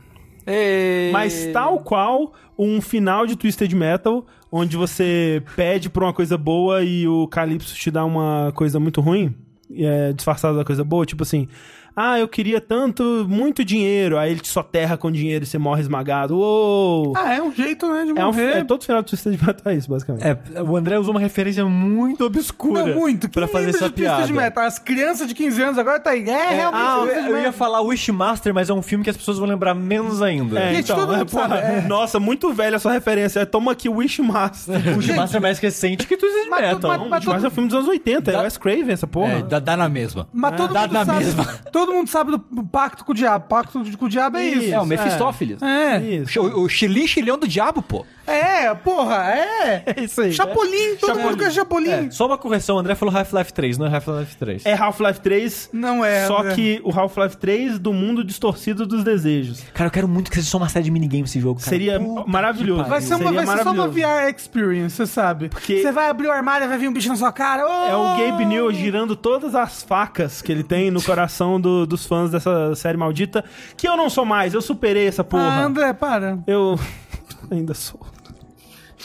Mas 1.13 1.51
tal 1.53 1.79
qual 1.81 2.33
um 2.59 2.81
final 2.81 3.27
de 3.27 3.37
Twisted 3.37 3.71
Metal, 3.75 4.25
onde 4.51 4.79
você 4.79 5.43
pede 5.55 5.91
por 5.91 6.03
uma 6.03 6.15
coisa 6.15 6.39
boa 6.39 6.83
e 6.83 7.07
o 7.07 7.29
Calypso 7.29 7.75
te 7.75 7.91
dá 7.91 8.03
uma 8.03 8.51
coisa 8.55 8.81
muito 8.81 9.03
ruim, 9.03 9.35
e 9.71 9.85
é 9.85 10.13
disfarçada 10.13 10.57
da 10.57 10.65
coisa 10.65 10.85
boa, 10.85 11.05
tipo 11.05 11.23
assim. 11.23 11.49
Ah, 11.95 12.19
eu 12.19 12.27
queria 12.27 12.61
tanto, 12.61 13.27
muito 13.29 13.65
dinheiro. 13.65 14.19
Aí 14.19 14.31
ele 14.31 14.41
te 14.41 14.49
soterra 14.49 14.97
com 14.97 15.11
dinheiro 15.11 15.45
e 15.45 15.47
você 15.47 15.59
morre 15.59 15.81
esmagado. 15.83 16.37
Uou! 16.37 17.13
Ah, 17.17 17.35
é 17.35 17.43
um 17.43 17.53
jeito, 17.53 17.87
né, 17.93 18.05
de 18.05 18.19
é, 18.19 18.23
um, 18.25 18.27
morrer. 18.27 18.57
é 18.59 18.65
todo 18.65 18.83
final 18.85 19.03
de 19.03 19.09
Twisted 19.11 19.39
Metal 19.41 19.73
é 19.73 19.77
isso, 19.77 19.91
basicamente. 19.91 20.25
É, 20.27 20.63
o 20.63 20.77
André 20.77 20.99
usou 20.99 21.13
uma 21.13 21.21
referência 21.21 21.65
muito 21.67 22.25
obscura. 22.25 22.87
Não, 22.87 22.95
muito. 22.95 23.29
Pra 23.29 23.43
Quem 23.47 23.53
fazer 23.53 23.67
lembra 23.67 23.79
essa 23.79 23.89
de 23.89 23.95
Twisted 23.95 24.27
piada. 24.27 24.33
Metal? 24.33 24.65
As 24.65 24.79
crianças 24.79 25.29
de 25.29 25.35
15 25.35 25.63
anos 25.63 25.79
agora 25.79 26.01
tá 26.01 26.11
aí. 26.11 26.23
É, 26.29 26.51
realmente. 26.55 26.83
Ah, 26.83 26.97
eu, 26.99 27.03
Twisted 27.07 27.31
eu 27.31 27.39
ia 27.41 27.53
falar 27.53 27.81
Wishmaster, 27.83 28.55
mas 28.55 28.71
é 28.71 28.73
um 28.75 28.83
filme 28.83 29.05
que 29.05 29.11
as 29.11 29.17
pessoas 29.17 29.39
vão 29.39 29.47
lembrar 29.49 29.75
menos 29.75 30.23
ainda. 30.23 30.59
É, 30.59 30.75
Gente, 30.75 30.85
então, 30.85 30.97
todo 31.01 31.15
é, 31.15 31.19
mundo 31.19 31.31
porra, 31.31 31.49
sabe, 31.49 31.61
é. 31.61 31.81
Nossa, 31.83 32.19
muito 32.21 32.53
velha 32.53 32.77
a 32.77 32.81
sua 32.81 32.93
referência. 32.93 33.45
Toma 33.45 33.73
aqui 33.73 33.89
Wishmaster. 33.89 34.77
O 34.95 34.97
Wishmaster 34.99 35.39
é 35.39 35.41
mais 35.43 35.59
recente 35.59 36.07
que 36.07 36.17
Twisted 36.17 36.49
Mas- 36.49 36.61
Metal. 36.75 36.91
mas- 36.99 37.09
mas 37.09 37.19
Wishmaster 37.21 37.45
é 37.45 37.49
um 37.49 37.55
filme 37.55 37.69
dos 37.69 37.77
anos 37.77 37.89
80, 37.89 38.31
é 38.31 38.35
Dá- 38.35 38.41
o 38.41 38.45
Wes 38.45 38.57
Craven, 38.57 38.91
essa 38.93 39.07
porra. 39.07 39.33
É, 39.35 39.43
dá, 39.43 39.59
dá 39.59 39.77
na 39.77 39.89
mesma. 39.89 40.27
Mas 40.33 40.57
todo 40.57 40.73
Dá 40.73 40.83
mundo 40.83 40.93
na 40.93 41.05
sabe. 41.05 41.25
mesma. 41.25 41.45
Todo 41.73 41.82
mundo 41.91 42.09
sabe 42.09 42.31
do 42.33 42.65
pacto 42.65 43.05
com 43.05 43.13
o 43.13 43.15
diabo. 43.15 43.47
Pacto 43.49 43.83
com 43.99 44.05
o 44.05 44.09
diabo 44.09 44.37
é 44.37 44.45
isso. 44.45 44.75
É, 44.75 44.81
o 44.81 44.87
Mephistófeles. 44.87 45.61
É. 45.63 45.99
Isso. 46.01 46.41
O, 46.41 46.65
o 46.65 46.69
Chilim 46.69 47.07
Chilhão 47.07 47.39
do 47.39 47.49
Diabo, 47.49 47.81
pô. 47.83 48.05
É, 48.25 48.73
porra, 48.75 49.25
é. 49.35 49.83
É 49.97 50.01
isso 50.05 50.21
aí. 50.21 50.33
Chapolin, 50.33 50.97
todo 51.01 51.19
mundo 51.19 51.37
conhece 51.37 51.57
Chapolin. 51.57 51.91
É, 51.91 52.11
só 52.11 52.27
uma 52.27 52.39
correção, 52.39 52.77
o 52.77 52.79
André 52.79 52.95
falou 52.95 53.15
Half-Life 53.17 53.53
3, 53.53 53.79
não 53.79 53.87
é 53.87 53.95
Half-Life 53.97 54.37
3. 54.37 54.65
É 54.67 54.75
Half-Life 54.75 55.21
3, 55.21 55.71
Não 55.73 56.05
é. 56.05 56.27
só 56.29 56.39
André. 56.41 56.55
que 56.55 56.81
o 56.85 56.97
Half-Life 56.97 57.37
3 57.39 57.79
do 57.81 57.93
mundo 57.93 58.23
distorcido 58.23 58.87
dos 58.87 59.03
desejos. 59.03 59.61
Cara, 59.75 59.89
eu 59.89 59.91
quero 59.93 60.07
muito 60.07 60.31
que 60.31 60.37
seja 60.37 60.49
só 60.49 60.59
uma 60.59 60.69
série 60.69 60.85
de 60.85 60.91
minigames 60.93 61.31
esse 61.31 61.41
jogo, 61.41 61.59
cara. 61.59 61.69
Seria 61.71 61.99
Puta 61.99 62.31
maravilhoso. 62.31 62.85
Vai 62.85 63.01
ser, 63.01 63.15
uma, 63.15 63.25
Seria 63.25 63.45
vai 63.45 63.57
ser 63.57 63.63
só 63.65 63.71
uma. 63.73 63.89
VR 63.89 64.31
experience, 64.37 64.95
você 64.97 65.07
sabe. 65.07 65.49
Porque- 65.49 65.83
Você 65.83 65.91
vai 65.91 66.09
abrir 66.09 66.29
o 66.29 66.33
armário 66.33 66.65
e 66.65 66.69
vai 66.69 66.79
vir 66.79 66.89
um 66.89 66.93
bicho 66.93 67.09
na 67.09 67.17
sua 67.17 67.33
cara. 67.33 67.65
Oh! 67.67 67.91
É 67.91 67.97
o 67.97 68.31
Gabe 68.31 68.45
Newell 68.45 68.73
girando 68.73 69.17
todas 69.17 69.55
as 69.57 69.83
facas 69.83 70.41
que 70.41 70.53
ele 70.53 70.63
tem 70.63 70.93
no 70.93 71.03
coração 71.03 71.61
do- 71.61 71.72
dos 71.87 72.07
fãs 72.07 72.31
dessa 72.31 72.75
série 72.75 72.97
maldita. 72.97 73.45
Que 73.77 73.89
eu 73.89 73.97
não 73.97 74.09
sou 74.11 74.25
mais, 74.25 74.55
eu 74.55 74.63
superei 74.63 75.07
essa 75.07 75.23
Ah, 75.23 75.25
porra. 75.25 75.65
André, 75.65 75.93
para. 75.93 76.39
Eu 76.47 76.79
ainda. 77.51 77.73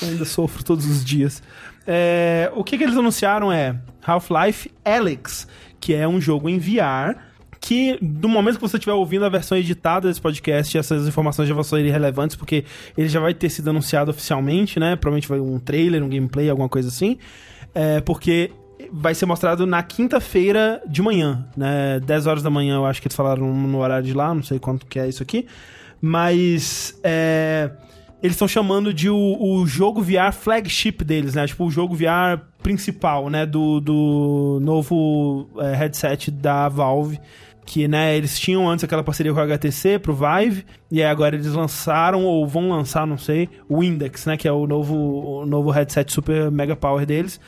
Eu 0.02 0.08
ainda 0.10 0.26
sofro 0.26 0.64
todos 0.64 0.86
os 0.86 1.04
dias. 1.04 1.42
É, 1.86 2.52
o 2.56 2.64
que, 2.64 2.78
que 2.78 2.84
eles 2.84 2.98
anunciaram 2.98 3.52
é 3.52 3.76
Half-Life 4.06 4.72
Alyx, 4.84 5.48
que 5.80 5.94
é 5.94 6.08
um 6.08 6.20
jogo 6.20 6.50
em 6.50 6.60
VR. 6.60 7.18
Que 7.60 7.98
do 8.02 8.30
momento 8.30 8.56
que 8.56 8.62
você 8.62 8.78
estiver 8.78 8.94
ouvindo 8.94 9.26
a 9.26 9.30
versão 9.30 9.58
editada 9.58 10.08
desse 10.08 10.22
podcast, 10.22 10.78
essas 10.78 11.08
informações 11.08 11.50
já 11.50 11.56
vão 11.56 11.64
ser 11.64 11.84
irrelevantes, 11.84 12.36
porque 12.36 12.64
ele 12.96 13.10
já 13.10 13.20
vai 13.20 13.34
ter 13.34 13.50
sido 13.50 13.70
anunciado 13.72 14.12
oficialmente, 14.12 14.80
né? 14.80 14.96
Provavelmente 14.96 15.28
vai 15.28 15.40
um 15.40 15.58
trailer, 15.60 16.04
um 16.04 16.08
gameplay, 16.08 16.50
alguma 16.50 16.70
coisa 16.70 16.88
assim. 16.88 17.18
É, 17.74 18.00
porque 18.02 18.52
vai 18.92 19.14
ser 19.16 19.26
mostrado 19.26 19.66
na 19.66 19.82
quinta-feira 19.84 20.82
de 20.88 21.02
manhã, 21.02 21.46
né? 21.56 22.00
10 22.00 22.28
horas 22.28 22.44
da 22.44 22.50
manhã, 22.50 22.76
eu 22.76 22.86
acho 22.86 23.02
que 23.02 23.08
eles 23.08 23.16
falaram 23.16 23.54
no 23.54 23.78
horário 23.80 24.06
de 24.06 24.14
lá, 24.14 24.34
não 24.34 24.44
sei 24.44 24.60
quanto 24.60 24.86
que 24.86 25.00
é 25.00 25.08
isso 25.08 25.24
aqui. 25.24 25.48
Mas 26.02 27.00
é, 27.04 27.72
eles 28.22 28.36
estão 28.36 28.48
chamando 28.48 28.94
de 28.94 29.10
o, 29.10 29.38
o 29.40 29.66
jogo 29.68 30.02
VR 30.02 30.32
flagship 30.32 31.04
deles, 31.04 31.36
né? 31.36 31.46
Tipo, 31.46 31.66
o 31.66 31.72
jogo 31.72 31.96
VR 31.96 32.42
principal, 32.62 33.30
né? 33.30 33.46
Do, 33.46 33.80
do 33.80 34.60
novo 34.62 35.50
é, 35.60 35.76
headset 35.76 36.32
da 36.32 36.68
Valve. 36.70 37.20
Que, 37.66 37.86
né, 37.86 38.16
eles 38.16 38.40
tinham 38.40 38.70
antes 38.70 38.86
aquela 38.86 39.04
parceria 39.04 39.34
com 39.34 39.42
a 39.42 39.44
HTC 39.44 40.00
pro 40.00 40.16
Vive, 40.16 40.66
e 40.90 41.04
aí 41.04 41.10
agora 41.10 41.36
eles 41.36 41.52
lançaram, 41.52 42.24
ou 42.24 42.48
vão 42.48 42.70
lançar, 42.70 43.06
não 43.06 43.18
sei, 43.18 43.50
o 43.68 43.84
Index, 43.84 44.26
né? 44.26 44.38
Que 44.38 44.48
é 44.48 44.52
o 44.54 44.66
novo, 44.66 44.96
o 44.96 45.46
novo 45.46 45.70
headset 45.70 46.10
super 46.14 46.50
mega 46.50 46.78
power 46.78 47.06
deles 47.06 47.42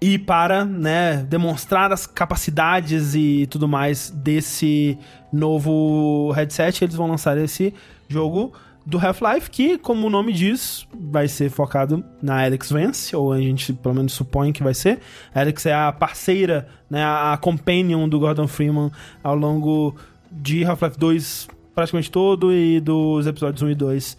E 0.00 0.18
para, 0.18 0.64
né, 0.64 1.24
demonstrar 1.28 1.92
as 1.92 2.06
capacidades 2.06 3.14
e 3.14 3.46
tudo 3.50 3.66
mais 3.66 4.10
desse 4.10 4.98
novo 5.32 6.30
headset, 6.32 6.84
eles 6.84 6.94
vão 6.94 7.08
lançar 7.08 7.38
esse 7.38 7.72
jogo 8.08 8.52
do 8.84 8.98
Half-Life, 8.98 9.50
que, 9.50 9.78
como 9.78 10.06
o 10.06 10.10
nome 10.10 10.32
diz, 10.32 10.86
vai 10.94 11.26
ser 11.26 11.50
focado 11.50 12.04
na 12.22 12.44
Alex 12.44 12.70
Vance, 12.70 13.16
ou 13.16 13.32
a 13.32 13.40
gente 13.40 13.72
pelo 13.72 13.94
menos 13.96 14.12
supõe 14.12 14.52
que 14.52 14.62
vai 14.62 14.74
ser. 14.74 15.00
A 15.34 15.40
Alex 15.40 15.66
é 15.66 15.74
a 15.74 15.90
parceira, 15.90 16.68
né, 16.88 17.02
a 17.02 17.36
companion 17.40 18.08
do 18.08 18.20
Gordon 18.20 18.46
Freeman 18.46 18.92
ao 19.24 19.34
longo 19.34 19.96
de 20.30 20.64
Half-Life 20.64 20.98
2 20.98 21.48
praticamente 21.74 22.10
todo 22.10 22.52
e 22.52 22.80
dos 22.80 23.26
episódios 23.26 23.62
1 23.62 23.70
e 23.70 23.74
2. 23.74 24.18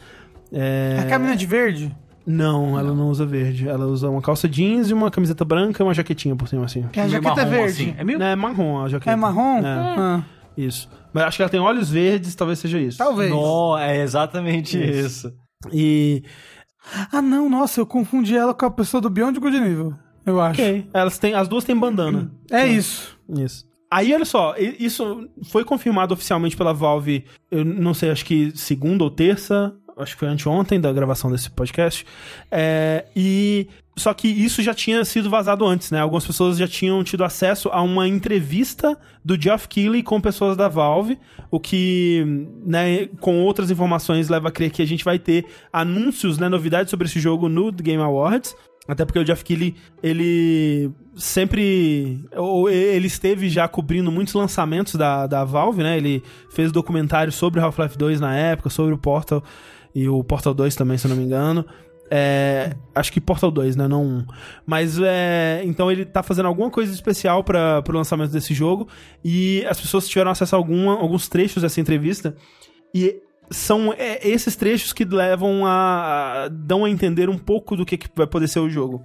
É... 0.54 0.98
A 1.00 1.06
caminha 1.06 1.36
de 1.36 1.46
verde? 1.46 1.96
Não, 2.28 2.78
ela 2.78 2.94
não 2.94 3.08
usa 3.10 3.26
verde. 3.26 3.70
Ela 3.70 3.86
usa 3.86 4.10
uma 4.10 4.22
calça 4.22 4.50
jeans 4.50 4.90
e 4.90 4.94
uma 4.94 5.10
camiseta 5.10 5.46
branca 5.46 5.82
e 5.82 5.84
uma 5.86 5.94
jaquetinha 5.94 6.36
por 6.36 6.48
cima, 6.50 6.66
assim. 6.66 6.84
Que 6.92 7.00
a 7.00 7.04
Meio 7.04 7.14
jaqueta 7.14 7.42
é 7.42 7.46
marrom, 7.46 7.56
verde. 7.58 7.72
assim. 7.84 7.96
É 7.98 8.04
meio... 8.04 8.22
É 8.22 8.36
marrom 8.36 8.84
a 8.84 8.90
jaqueta. 8.90 9.12
É 9.12 9.16
marrom? 9.16 9.60
É, 9.60 9.64
Ah, 9.98 10.24
isso. 10.58 10.90
Mas 11.14 11.24
acho 11.24 11.38
que 11.38 11.44
ela 11.44 11.50
tem 11.50 11.60
olhos 11.60 11.90
verdes, 11.90 12.36
talvez 12.36 12.60
seja 12.60 12.78
isso. 12.80 12.98
talvez. 12.98 13.30
No, 13.32 13.78
é 13.78 14.02
exatamente 14.04 14.78
Isso. 14.78 15.28
isso. 15.30 15.34
E. 15.74 16.22
Ah, 17.12 17.22
não, 17.22 17.50
nossa, 17.50 17.80
eu 17.80 17.86
confundi 17.86 18.36
ela 18.36 18.54
com 18.54 18.66
a 18.66 18.72
pessoa 18.72 19.00
do 19.02 19.10
Beyond 19.10 19.40
Good 19.40 19.60
Nível. 19.60 19.94
Eu 20.26 20.42
acho. 20.42 20.62
Ok. 20.62 20.88
Elas 20.94 21.18
têm, 21.18 21.34
as 21.34 21.48
duas 21.48 21.64
têm 21.64 21.76
bandana. 21.78 22.30
É 22.52 22.68
isso. 22.68 23.18
Isso. 23.38 23.66
Aí, 23.90 24.14
olha 24.14 24.26
só, 24.26 24.54
isso 24.58 25.30
foi 25.50 25.64
confirmado 25.64 26.14
oficialmente 26.14 26.58
pela 26.58 26.74
Valve, 26.74 27.24
eu 27.50 27.64
não 27.64 27.94
sei, 27.94 28.12
acho 28.12 28.26
que 28.26 28.52
segunda 28.54 29.02
ou 29.06 29.10
terça, 29.10 29.74
acho 29.98 30.14
que 30.14 30.20
foi 30.20 30.28
anteontem 30.28 30.80
da 30.80 30.92
gravação 30.94 31.32
desse 31.32 31.50
podcast. 31.50 32.06
É, 32.52 33.06
e. 33.16 33.68
Só 33.96 34.14
que 34.14 34.28
isso 34.28 34.62
já 34.62 34.76
tinha 34.76 35.04
sido 35.04 35.28
vazado 35.28 35.66
antes, 35.66 35.90
né? 35.90 36.00
Algumas 36.00 36.24
pessoas 36.24 36.56
já 36.56 36.68
tinham 36.68 37.04
tido 37.04 37.24
acesso 37.24 37.68
a 37.70 37.82
uma 37.82 38.08
entrevista 38.08 38.96
do 39.26 39.42
Geoff 39.42 39.68
Keighley 39.68 40.04
com 40.04 40.22
pessoas 40.22 40.56
da 40.56 40.68
Valve, 40.68 41.18
o 41.50 41.60
que, 41.60 42.24
né, 42.64 43.08
com 43.20 43.42
outras 43.42 43.72
informações 43.72 44.30
leva 44.30 44.50
a 44.50 44.52
crer 44.52 44.70
que 44.70 44.84
a 44.84 44.86
gente 44.86 45.04
vai 45.04 45.18
ter 45.18 45.48
anúncios, 45.74 46.38
né, 46.38 46.48
novidades 46.48 46.92
sobre 46.92 47.08
esse 47.08 47.20
jogo 47.20 47.50
no 47.50 47.72
Game 47.72 48.04
Awards. 48.04 48.56
Até 48.88 49.04
porque 49.04 49.20
o 49.20 49.26
Jeff 49.26 49.44
Keighley, 49.44 49.76
ele 50.02 50.92
sempre. 51.16 52.24
ou 52.36 52.70
Ele 52.70 53.08
esteve 53.08 53.50
já 53.50 53.68
cobrindo 53.68 54.12
muitos 54.12 54.34
lançamentos 54.36 54.94
da, 54.94 55.28
da 55.28 55.44
Valve, 55.44 55.84
né? 55.84 55.98
Ele 55.98 56.24
fez 56.52 56.72
documentários 56.72 57.36
sobre 57.36 57.60
Half-Life 57.60 57.98
2 57.98 58.22
na 58.22 58.36
época, 58.36 58.70
sobre 58.70 58.94
o 58.94 58.98
Portal 58.98 59.44
e 59.94 60.08
o 60.08 60.24
Portal 60.24 60.54
2 60.54 60.76
também, 60.76 60.98
se 60.98 61.06
eu 61.08 61.10
não 61.10 61.18
me 61.18 61.24
engano. 61.24 61.66
É, 62.10 62.74
acho 62.96 63.12
que 63.12 63.20
Portal 63.20 63.52
2, 63.52 63.76
né? 63.76 63.88
Não 63.88 64.04
1. 64.06 64.26
Mas 64.66 64.98
é. 65.02 65.62
Então 65.66 65.92
ele 65.92 66.06
tá 66.06 66.24
fazendo 66.24 66.46
alguma 66.48 66.70
coisa 66.72 66.94
especial 66.94 67.44
para 67.44 67.84
o 67.88 67.92
lançamento 67.92 68.32
desse 68.32 68.54
jogo. 68.54 68.88
E 69.24 69.66
as 69.70 69.80
pessoas 69.80 70.08
tiveram 70.08 70.32
acesso 70.32 70.56
a 70.56 70.58
alguma, 70.58 70.94
alguns 70.94 71.28
trechos 71.28 71.64
dessa 71.64 71.82
entrevista. 71.82 72.34
E 72.96 73.22
são 73.52 73.94
é, 73.94 74.26
esses 74.28 74.56
trechos 74.56 74.94
que 74.94 75.04
levam 75.04 75.66
a, 75.66 76.44
a- 76.46 76.48
dão 76.50 76.86
a 76.86 76.90
entender 76.90 77.30
um 77.30 77.38
pouco 77.38 77.76
do 77.76 77.86
que, 77.86 77.98
que 77.98 78.08
vai 78.16 78.28
poder 78.28 78.48
ser 78.48 78.60
o 78.60 78.70
jogo. 78.70 79.04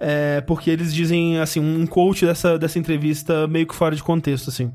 É, 0.00 0.40
porque 0.40 0.68
eles 0.68 0.92
dizem, 0.92 1.38
assim, 1.38 1.60
um 1.60 1.86
quote 1.86 2.26
dessa, 2.26 2.58
dessa 2.58 2.76
entrevista 2.76 3.46
meio 3.46 3.68
que 3.68 3.74
fora 3.74 3.94
de 3.94 4.02
contexto, 4.02 4.50
assim. 4.50 4.72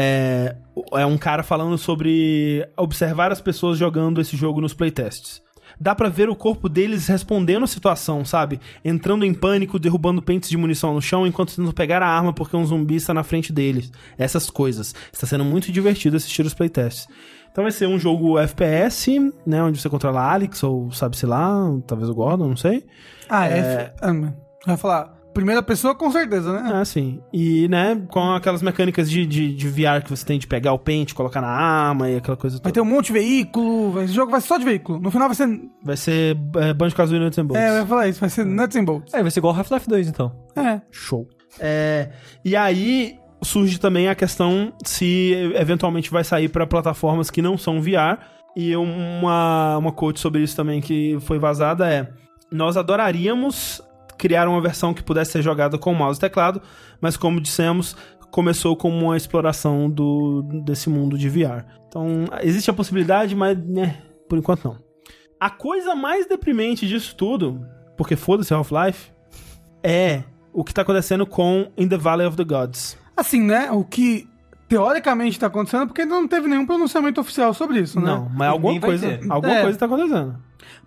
É, 0.00 0.54
é 0.92 1.04
um 1.04 1.18
cara 1.18 1.42
falando 1.42 1.76
sobre 1.76 2.64
observar 2.76 3.32
as 3.32 3.40
pessoas 3.40 3.76
jogando 3.76 4.20
esse 4.20 4.36
jogo 4.36 4.60
nos 4.60 4.72
playtests. 4.72 5.42
Dá 5.80 5.92
pra 5.92 6.08
ver 6.08 6.28
o 6.28 6.36
corpo 6.36 6.68
deles 6.68 7.08
respondendo 7.08 7.64
a 7.64 7.66
situação, 7.66 8.24
sabe? 8.24 8.60
Entrando 8.84 9.24
em 9.24 9.34
pânico, 9.34 9.76
derrubando 9.76 10.22
pentes 10.22 10.48
de 10.48 10.56
munição 10.56 10.94
no 10.94 11.02
chão 11.02 11.26
enquanto 11.26 11.54
tentam 11.56 11.72
pegar 11.72 12.00
a 12.00 12.08
arma 12.08 12.32
porque 12.32 12.56
um 12.56 12.64
zumbi 12.64 12.94
está 12.94 13.12
na 13.12 13.24
frente 13.24 13.52
deles. 13.52 13.90
Essas 14.16 14.48
coisas. 14.48 14.94
Está 15.12 15.26
sendo 15.26 15.44
muito 15.44 15.72
divertido 15.72 16.16
assistir 16.16 16.46
os 16.46 16.54
playtests. 16.54 17.08
Então 17.50 17.64
vai 17.64 17.72
ser 17.72 17.88
um 17.88 17.98
jogo 17.98 18.38
FPS, 18.38 19.32
né? 19.44 19.60
Onde 19.64 19.80
você 19.80 19.88
controla 19.88 20.22
Alex, 20.32 20.62
ou 20.62 20.92
sabe-se 20.92 21.26
lá, 21.26 21.58
talvez 21.88 22.08
o 22.08 22.14
Gordon, 22.14 22.50
não 22.50 22.56
sei. 22.56 22.86
Ah, 23.28 23.48
é. 23.48 23.92
Ah, 24.00 24.10
eu 24.12 24.34
ia 24.68 24.76
falar. 24.76 25.17
Primeira 25.34 25.62
pessoa, 25.62 25.94
com 25.94 26.10
certeza, 26.10 26.52
né? 26.52 26.70
Ah, 26.74 26.84
sim. 26.84 27.20
E, 27.32 27.68
né, 27.68 28.02
com 28.10 28.32
aquelas 28.32 28.60
mecânicas 28.60 29.08
de, 29.08 29.24
de, 29.24 29.54
de 29.54 29.68
VR 29.68 30.02
que 30.02 30.10
você 30.10 30.24
tem 30.26 30.38
de 30.38 30.46
pegar 30.48 30.72
o 30.72 30.78
pente, 30.78 31.14
colocar 31.14 31.40
na 31.40 31.48
arma 31.48 32.10
e 32.10 32.16
aquela 32.16 32.36
coisa 32.36 32.56
Vai 32.56 32.62
toda. 32.62 32.72
ter 32.74 32.80
um 32.80 32.84
monte 32.84 33.06
de 33.06 33.12
veículo. 33.12 33.92
vai- 33.92 34.04
Esse 34.04 34.14
jogo 34.14 34.30
vai 34.32 34.40
ser 34.40 34.48
só 34.48 34.58
de 34.58 34.64
veículo. 34.64 34.98
No 34.98 35.10
final 35.10 35.28
vai 35.28 35.36
ser. 35.36 35.48
Vai 35.84 35.96
ser 35.96 36.36
é, 36.56 36.74
Banjo-Kazooie 36.74 37.20
Nuts 37.20 37.38
and 37.38 37.46
Bolts. 37.46 37.62
É, 37.62 37.68
eu 37.70 37.74
ia 37.80 37.86
falar 37.86 38.08
isso. 38.08 38.20
Vai 38.20 38.28
ser 38.30 38.44
Nuts 38.44 38.76
and 38.76 38.84
Bolts. 38.84 39.14
É, 39.14 39.22
vai 39.22 39.30
ser 39.30 39.38
igual 39.40 39.54
Half-Life 39.54 39.88
2, 39.88 40.08
então. 40.08 40.32
É. 40.56 40.80
Show. 40.90 41.28
É, 41.60 42.10
e 42.44 42.56
aí 42.56 43.16
surge 43.40 43.78
também 43.78 44.08
a 44.08 44.14
questão 44.16 44.72
se 44.84 45.32
eventualmente 45.54 46.10
vai 46.10 46.24
sair 46.24 46.48
para 46.48 46.66
plataformas 46.66 47.30
que 47.30 47.40
não 47.40 47.56
são 47.56 47.80
VR. 47.80 48.18
E 48.56 48.74
uma, 48.74 49.76
uma 49.78 49.92
quote 49.92 50.18
sobre 50.18 50.42
isso 50.42 50.56
também 50.56 50.80
que 50.80 51.16
foi 51.20 51.38
vazada 51.38 51.88
é: 51.88 52.08
Nós 52.50 52.76
adoraríamos 52.76 53.80
criar 54.18 54.48
uma 54.48 54.60
versão 54.60 54.92
que 54.92 55.02
pudesse 55.02 55.32
ser 55.32 55.42
jogada 55.42 55.78
com 55.78 55.94
mouse 55.94 56.18
e 56.18 56.20
teclado, 56.20 56.60
mas 57.00 57.16
como 57.16 57.40
dissemos, 57.40 57.96
começou 58.30 58.76
como 58.76 59.06
uma 59.06 59.16
exploração 59.16 59.88
do, 59.88 60.42
desse 60.64 60.90
mundo 60.90 61.16
de 61.16 61.28
VR. 61.28 61.64
Então, 61.88 62.24
existe 62.42 62.68
a 62.70 62.74
possibilidade, 62.74 63.34
mas 63.34 63.56
né, 63.56 64.02
por 64.28 64.36
enquanto 64.38 64.64
não. 64.64 64.76
A 65.40 65.48
coisa 65.48 65.94
mais 65.94 66.26
deprimente 66.26 66.86
disso 66.86 67.14
tudo, 67.16 67.64
porque 67.96 68.16
foda-se 68.16 68.52
Half-Life, 68.52 69.10
é 69.82 70.24
o 70.52 70.64
que 70.64 70.74
tá 70.74 70.82
acontecendo 70.82 71.24
com 71.24 71.70
In 71.78 71.88
the 71.88 71.96
Valley 71.96 72.26
of 72.26 72.36
the 72.36 72.44
Gods. 72.44 72.98
Assim, 73.16 73.40
né? 73.42 73.70
O 73.70 73.84
que 73.84 74.28
teoricamente 74.68 75.38
tá 75.38 75.46
acontecendo, 75.46 75.86
porque 75.86 76.02
ainda 76.02 76.14
não 76.14 76.28
teve 76.28 76.46
nenhum 76.48 76.66
pronunciamento 76.66 77.20
oficial 77.20 77.54
sobre 77.54 77.80
isso, 77.80 77.98
né? 77.98 78.06
Não, 78.06 78.28
mas 78.28 78.48
alguma 78.48 78.78
coisa, 78.80 79.18
alguma 79.30 79.54
É. 79.54 79.62
coisa 79.62 79.78
tá 79.78 79.86
acontecendo. 79.86 80.36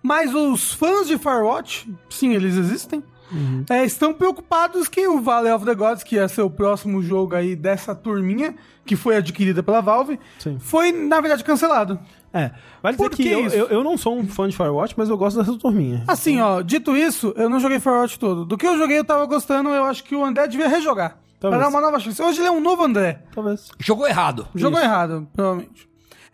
Mas 0.02 0.32
os 0.34 0.72
fãs 0.72 1.08
de 1.08 1.18
Firewatch, 1.18 1.92
sim, 2.08 2.34
eles 2.34 2.56
existem. 2.56 3.02
Uhum. 3.32 3.64
é, 3.70 3.84
estão 3.84 4.12
preocupados 4.12 4.88
que 4.88 5.06
o 5.08 5.20
Valley 5.20 5.52
of 5.52 5.64
the 5.64 5.74
Gods, 5.74 6.04
que 6.04 6.16
ia 6.16 6.28
ser 6.28 6.42
o 6.42 6.50
próximo 6.50 7.02
jogo 7.02 7.34
aí 7.34 7.56
dessa 7.56 7.94
turminha, 7.94 8.54
que 8.84 8.94
foi 8.94 9.16
adquirida 9.16 9.62
pela 9.62 9.80
Valve, 9.80 10.20
Sim. 10.38 10.58
foi, 10.60 10.92
na 10.92 11.20
verdade, 11.20 11.42
cancelado. 11.42 11.98
É, 12.32 12.50
vale 12.82 12.96
dizer 12.96 13.08
Por 13.08 13.16
que 13.16 13.22
que 13.22 13.28
eu, 13.30 13.46
eu, 13.48 13.66
eu 13.68 13.84
não 13.84 13.96
sou 13.96 14.18
um 14.18 14.26
fã 14.26 14.48
de 14.48 14.56
Firewatch, 14.56 14.94
mas 14.96 15.08
eu 15.08 15.16
gosto 15.16 15.38
dessa 15.38 15.56
turminha. 15.58 16.04
Assim, 16.06 16.40
ó, 16.40 16.62
dito 16.62 16.96
isso, 16.96 17.32
eu 17.36 17.48
não 17.48 17.60
joguei 17.60 17.78
Firewatch 17.78 18.18
todo. 18.18 18.44
Do 18.44 18.56
que 18.56 18.66
eu 18.66 18.76
joguei, 18.78 18.98
eu 18.98 19.04
tava 19.04 19.24
gostando, 19.26 19.70
eu 19.70 19.84
acho 19.84 20.02
que 20.04 20.14
o 20.14 20.24
André 20.24 20.46
devia 20.48 20.68
rejogar. 20.68 21.18
Talvez. 21.38 21.60
Pra 21.60 21.70
dar 21.70 21.76
uma 21.76 21.80
nova 21.80 21.98
chance. 21.98 22.22
Hoje 22.22 22.40
ele 22.40 22.48
é 22.48 22.50
um 22.52 22.60
novo 22.60 22.84
André. 22.84 23.24
Talvez. 23.34 23.70
Jogou 23.80 24.06
errado. 24.06 24.46
Jogou 24.54 24.78
Isso. 24.78 24.88
errado, 24.88 25.28
provavelmente. 25.34 25.88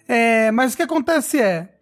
É, 0.07 0.51
mas 0.51 0.75
o 0.75 0.77
que 0.77 0.83
acontece 0.83 1.41
é, 1.41 1.77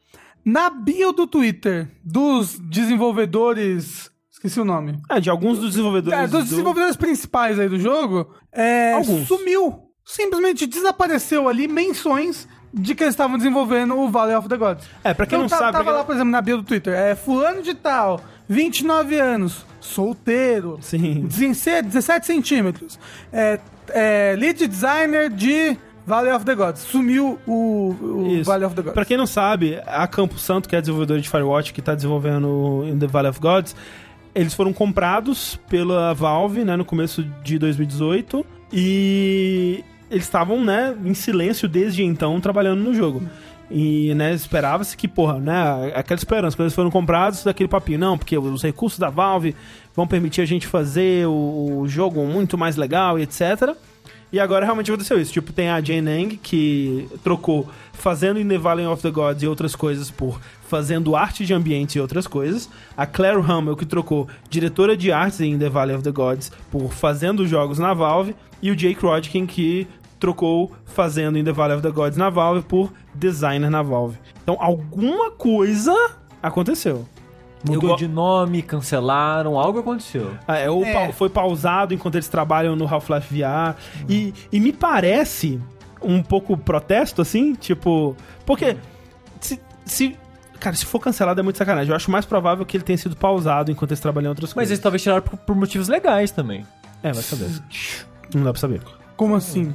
na 0.45 0.71
bio 0.71 1.13
do 1.13 1.27
Twitter 1.27 1.89
dos 2.05 2.59
desenvolvedores... 2.59 4.11
Esqueci 4.37 4.61
o 4.61 4.65
nome. 4.67 4.99
É, 5.09 5.19
de 5.19 5.31
alguns 5.31 5.59
dos 5.59 5.71
desenvolvedores. 5.71 6.19
É, 6.19 6.27
dos 6.27 6.45
do- 6.45 6.51
desenvolvedores 6.51 6.95
principais 6.97 7.59
aí 7.59 7.69
do 7.71 7.79
jogo, 7.81 8.31
é, 8.53 8.93
Alguns. 8.93 9.27
sumiu. 9.27 9.81
Simplesmente 10.05 10.67
desapareceu 10.67 11.49
ali 11.49 11.67
menções 11.67 12.47
de 12.73 12.95
que 12.95 13.03
eles 13.03 13.15
estavam 13.15 13.39
desenvolvendo 13.39 13.97
o 13.99 14.09
Valley 14.11 14.37
of 14.37 14.47
the 14.49 14.57
Gods. 14.59 14.87
É, 15.03 15.15
pra 15.15 15.25
quem 15.27 15.37
Então 15.39 15.43
não 15.45 15.49
tá- 15.49 15.57
sabe. 15.59 15.73
Tava 15.73 15.91
lá, 15.91 16.05
por 16.05 16.15
exemplo, 16.15 16.31
na 16.31 16.43
bio 16.43 16.59
do 16.59 16.63
Twitter, 16.65 16.93
é 16.93 17.15
fulano 17.17 17.63
de 17.63 17.75
tal, 17.75 18.21
29 18.47 19.19
anos, 19.19 19.65
solteiro, 19.81 20.79
Sim. 20.83 21.23
17 21.27 21.87
17 21.89 22.27
centímetros, 22.27 22.99
é, 23.33 23.59
é, 23.89 24.37
lead 24.39 24.67
designer 24.69 25.31
de 25.31 25.77
Valley 26.07 26.33
of 26.33 26.45
the 26.45 26.55
Gods. 26.55 26.83
Sumiu 26.83 27.39
o, 27.47 27.97
o 28.01 28.27
Isso. 28.29 28.45
Valley 28.45 28.67
of 28.67 28.77
the 28.77 28.83
Gods. 28.83 28.95
Pra 28.95 29.05
quem 29.05 29.17
não 29.17 29.27
sabe, 29.27 29.81
a 29.87 30.07
Campo 30.07 30.39
Santo, 30.39 30.69
que 30.69 30.75
é 30.77 30.79
a 30.79 30.81
desenvolvedora 30.81 31.21
de 31.21 31.29
Firewatch, 31.29 31.73
que 31.73 31.83
tá 31.83 31.95
desenvolvendo 31.97 32.85
In 32.87 32.99
the 32.99 33.07
Valley 33.09 33.31
of 33.31 33.41
Gods, 33.41 33.75
eles 34.37 34.53
foram 34.53 34.73
comprados 34.73 35.59
pela 35.69 36.13
Valve, 36.13 36.63
né, 36.63 36.77
no 36.77 36.85
começo 36.85 37.25
de 37.43 37.59
2018, 37.59 38.45
e 38.71 39.83
eles 40.11 40.25
estavam, 40.25 40.63
né, 40.63 40.95
em 41.05 41.15
silêncio 41.15 41.67
desde 41.67 42.05
então, 42.05 42.39
trabalhando 42.39 42.83
no 42.83 42.95
jogo. 42.95 43.23
E, 43.71 44.15
né, 44.15 44.33
esperava-se 44.35 44.95
que, 44.97 45.09
porra, 45.09 45.41
né, 45.41 45.91
aquela 45.95 46.19
esperança, 46.19 46.55
quando 46.55 46.67
eles 46.67 46.75
foram 46.75 46.91
comprados, 46.91 47.43
daquele 47.43 47.69
papinho, 47.69 47.99
não, 47.99 48.19
porque 48.19 48.37
os 48.37 48.63
recursos 48.63 48.99
da 48.99 49.09
Valve 49.09 49.57
vão 49.95 50.07
permitir 50.07 50.43
a 50.43 50.47
gente 50.47 50.67
fazer 50.67 51.27
o, 51.27 51.85
jogo 51.87 52.25
muito 52.27 52.59
mais 52.59 52.77
legal 52.77 53.19
e 53.19 53.23
etc. 53.23 53.75
E 54.32 54.40
agora 54.40 54.65
realmente 54.65 54.90
aconteceu 54.90 55.20
isso. 55.20 55.32
Tipo, 55.32 55.53
tem 55.53 55.70
a 55.70 55.81
Jane 55.81 56.11
Ang, 56.11 56.36
que 56.36 57.09
trocou 57.23 57.69
fazendo 57.93 58.40
In 58.40 58.48
the 58.48 58.59
Valley 58.59 58.86
of 58.86 59.01
the 59.01 59.11
Gods 59.11 59.43
e 59.43 59.47
outras 59.47 59.74
coisas 59.77 60.11
por 60.11 60.40
fazendo 60.69 61.15
arte 61.15 61.47
de 61.47 61.55
ambientes 61.55 61.94
e 61.94 62.01
outras 62.01 62.27
coisas. 62.27 62.69
A 62.97 63.07
Claire 63.07 63.39
Hummel, 63.39 63.77
que 63.77 63.86
trocou 63.86 64.28
diretora 64.51 64.97
de 64.97 65.12
artes 65.12 65.40
em 65.40 65.59
the 65.59 65.69
Valley 65.69 65.94
of 65.94 66.03
the 66.03 66.11
Gods 66.11 66.51
por 66.70 66.93
fazendo 66.93 67.47
jogos 67.47 67.78
na 67.78 67.94
Valve. 67.94 68.35
E 68.61 68.70
o 68.70 68.77
Jake 68.77 69.01
Rodkin, 69.01 69.47
que 69.47 69.86
trocou 70.19 70.73
fazendo 70.85 71.39
In 71.39 71.44
the 71.44 71.53
Valley 71.53 71.77
of 71.77 71.82
the 71.82 71.90
Gods 71.90 72.16
na 72.16 72.31
Valve 72.31 72.62
por 72.62 72.93
designer 73.15 73.70
na 73.70 73.82
Valve. 73.82 74.19
Então, 74.43 74.57
alguma 74.61 75.31
coisa 75.31 75.94
aconteceu. 76.43 77.07
Mudou 77.75 77.91
go- 77.91 77.97
de 77.97 78.07
nome, 78.09 78.63
cancelaram, 78.63 79.59
algo 79.59 79.79
aconteceu. 79.81 80.37
Ah, 80.47 80.57
é, 80.59 80.71
ou 80.71 80.85
É. 80.85 80.93
pa- 81.07 81.13
foi 81.13 81.29
pausado 81.29 81.93
enquanto 81.95 82.15
eles 82.17 82.29
trabalham 82.29 82.75
no 82.77 82.87
Half-Life 82.87 83.35
VR. 83.35 83.75
E, 84.09 84.33
e 84.53 84.61
me 84.61 84.73
parece 84.73 85.61
um 86.03 86.23
pouco 86.23 86.57
protesto, 86.57 87.23
assim, 87.23 87.55
tipo. 87.55 88.17
Porque 88.45 88.77
se, 89.41 89.61
se. 89.85 90.17
Cara, 90.61 90.75
se 90.75 90.87
for 90.87 90.99
cancelado 91.01 91.39
é 91.41 91.43
muito 91.43 91.57
sacanagem. 91.59 91.91
Eu 91.91 91.97
acho 91.97 92.11
mais 92.11 92.25
provável 92.25 92.65
que 92.65 92.77
ele 92.77 92.85
tenha 92.85 92.97
sido 92.97 93.15
pausado 93.17 93.71
enquanto 93.71 93.91
eles 93.91 94.01
trabalham 94.01 94.27
em 94.27 94.31
outras 94.31 94.51
Mas 94.51 94.55
coisas. 94.55 94.71
eles 94.73 94.83
talvez 94.83 95.03
tiraram 95.03 95.23
por, 95.23 95.37
por 95.39 95.55
motivos 95.55 95.89
legais 95.89 96.31
também. 96.31 96.65
É, 97.03 97.13
vai 97.13 97.23
saber. 97.23 97.51
Não 98.35 98.43
dá 98.43 98.53
pra 98.53 98.61
saber. 98.61 98.81
Como 99.17 99.35
assim? 99.37 99.75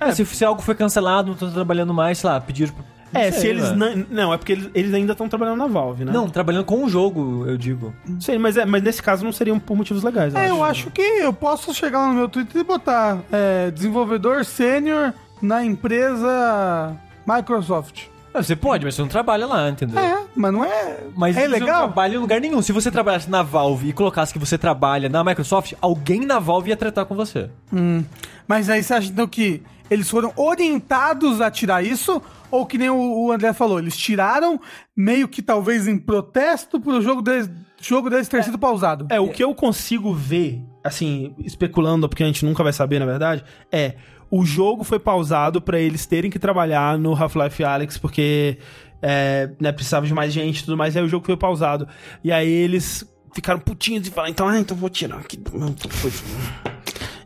É, 0.00 0.12
se, 0.12 0.24
se 0.24 0.44
algo 0.44 0.62
foi 0.62 0.74
cancelado, 0.74 1.26
não 1.26 1.34
estão 1.34 1.50
trabalhando 1.52 1.92
mais, 1.92 2.18
sei 2.18 2.30
lá, 2.30 2.40
pediram... 2.40 2.72
não 3.12 3.20
É, 3.20 3.30
sei, 3.30 3.40
se 3.40 3.46
eles. 3.48 3.72
Não, 3.76 4.04
não, 4.10 4.32
é 4.34 4.36
porque 4.38 4.52
eles, 4.52 4.70
eles 4.74 4.94
ainda 4.94 5.12
estão 5.12 5.28
trabalhando 5.28 5.58
na 5.58 5.66
Valve, 5.66 6.04
né? 6.04 6.12
Não, 6.12 6.28
trabalhando 6.28 6.64
com 6.64 6.84
o 6.84 6.88
jogo, 6.88 7.44
eu 7.46 7.56
digo. 7.56 7.94
Sei, 8.20 8.38
mas, 8.38 8.56
é, 8.56 8.64
mas 8.64 8.82
nesse 8.82 9.02
caso 9.02 9.24
não 9.24 9.32
seriam 9.32 9.58
por 9.58 9.76
motivos 9.76 10.02
legais. 10.02 10.34
É, 10.34 10.50
eu 10.50 10.62
acho 10.64 10.90
que 10.90 11.00
eu 11.02 11.32
posso 11.32 11.72
chegar 11.74 11.98
lá 12.00 12.08
no 12.08 12.14
meu 12.14 12.28
Twitter 12.28 12.60
e 12.60 12.64
botar 12.64 13.18
é, 13.32 13.70
desenvolvedor 13.70 14.44
sênior 14.44 15.12
na 15.40 15.64
empresa 15.64 16.96
Microsoft. 17.26 18.04
Ah, 18.34 18.42
Você 18.42 18.54
pode, 18.54 18.84
mas 18.84 18.94
você 18.94 19.02
não 19.02 19.08
trabalha 19.08 19.46
lá, 19.46 19.68
entendeu? 19.68 19.98
É, 19.98 20.24
mas 20.36 20.52
não 20.52 20.64
é. 20.64 20.98
Mas 21.16 21.36
é 21.36 21.40
você 21.40 21.46
não 21.48 21.52
legal? 21.58 21.78
trabalha 21.84 22.14
em 22.14 22.18
lugar 22.18 22.40
nenhum. 22.40 22.62
Se 22.62 22.72
você 22.72 22.90
trabalhasse 22.90 23.28
na 23.30 23.42
Valve 23.42 23.88
e 23.88 23.92
colocasse 23.92 24.32
que 24.32 24.38
você 24.38 24.56
trabalha 24.58 25.08
na 25.08 25.24
Microsoft, 25.24 25.72
alguém 25.80 26.20
na 26.20 26.38
Valve 26.38 26.70
ia 26.70 26.76
tratar 26.76 27.04
com 27.04 27.14
você. 27.14 27.50
Hum. 27.72 28.04
Mas 28.46 28.68
aí 28.70 28.82
você 28.82 28.94
acha 28.94 29.08
então 29.10 29.26
que 29.26 29.62
eles 29.90 30.08
foram 30.08 30.32
orientados 30.36 31.40
a 31.40 31.50
tirar 31.50 31.82
isso? 31.84 32.20
Ou 32.50 32.64
que 32.66 32.78
nem 32.78 32.90
o, 32.90 33.26
o 33.26 33.32
André 33.32 33.52
falou, 33.52 33.78
eles 33.78 33.96
tiraram 33.96 34.60
meio 34.96 35.28
que 35.28 35.42
talvez 35.42 35.86
em 35.86 35.98
protesto 35.98 36.80
pro 36.80 37.00
jogo 37.02 37.20
deles, 37.22 37.50
jogo 37.80 38.08
deles 38.08 38.28
ter 38.28 38.42
sido 38.44 38.58
pausado? 38.58 39.06
É, 39.10 39.20
o 39.20 39.28
que 39.28 39.42
eu 39.44 39.54
consigo 39.54 40.14
ver, 40.14 40.62
assim, 40.82 41.34
especulando, 41.38 42.08
porque 42.08 42.22
a 42.22 42.26
gente 42.26 42.44
nunca 42.44 42.62
vai 42.62 42.72
saber, 42.72 42.98
na 42.98 43.06
verdade, 43.06 43.44
é 43.70 43.94
o 44.30 44.44
jogo 44.44 44.84
foi 44.84 44.98
pausado 44.98 45.60
pra 45.60 45.78
eles 45.78 46.06
terem 46.06 46.30
que 46.30 46.38
trabalhar 46.38 46.98
no 46.98 47.14
Half-Life 47.14 47.64
Alyx, 47.64 47.98
porque 47.98 48.58
é, 49.00 49.50
né, 49.60 49.72
precisava 49.72 50.06
de 50.06 50.14
mais 50.14 50.32
gente 50.32 50.60
e 50.60 50.64
tudo 50.64 50.76
mais, 50.76 50.94
e 50.94 50.98
aí 50.98 51.04
o 51.04 51.08
jogo 51.08 51.26
foi 51.26 51.36
pausado. 51.36 51.88
E 52.22 52.32
aí 52.32 52.48
eles 52.48 53.04
ficaram 53.32 53.60
putinhos 53.60 54.06
e 54.06 54.10
falaram, 54.10 54.32
então, 54.32 54.48
ah, 54.48 54.58
então 54.58 54.76
vou 54.76 54.90
tirar 54.90 55.18
aqui. 55.18 55.40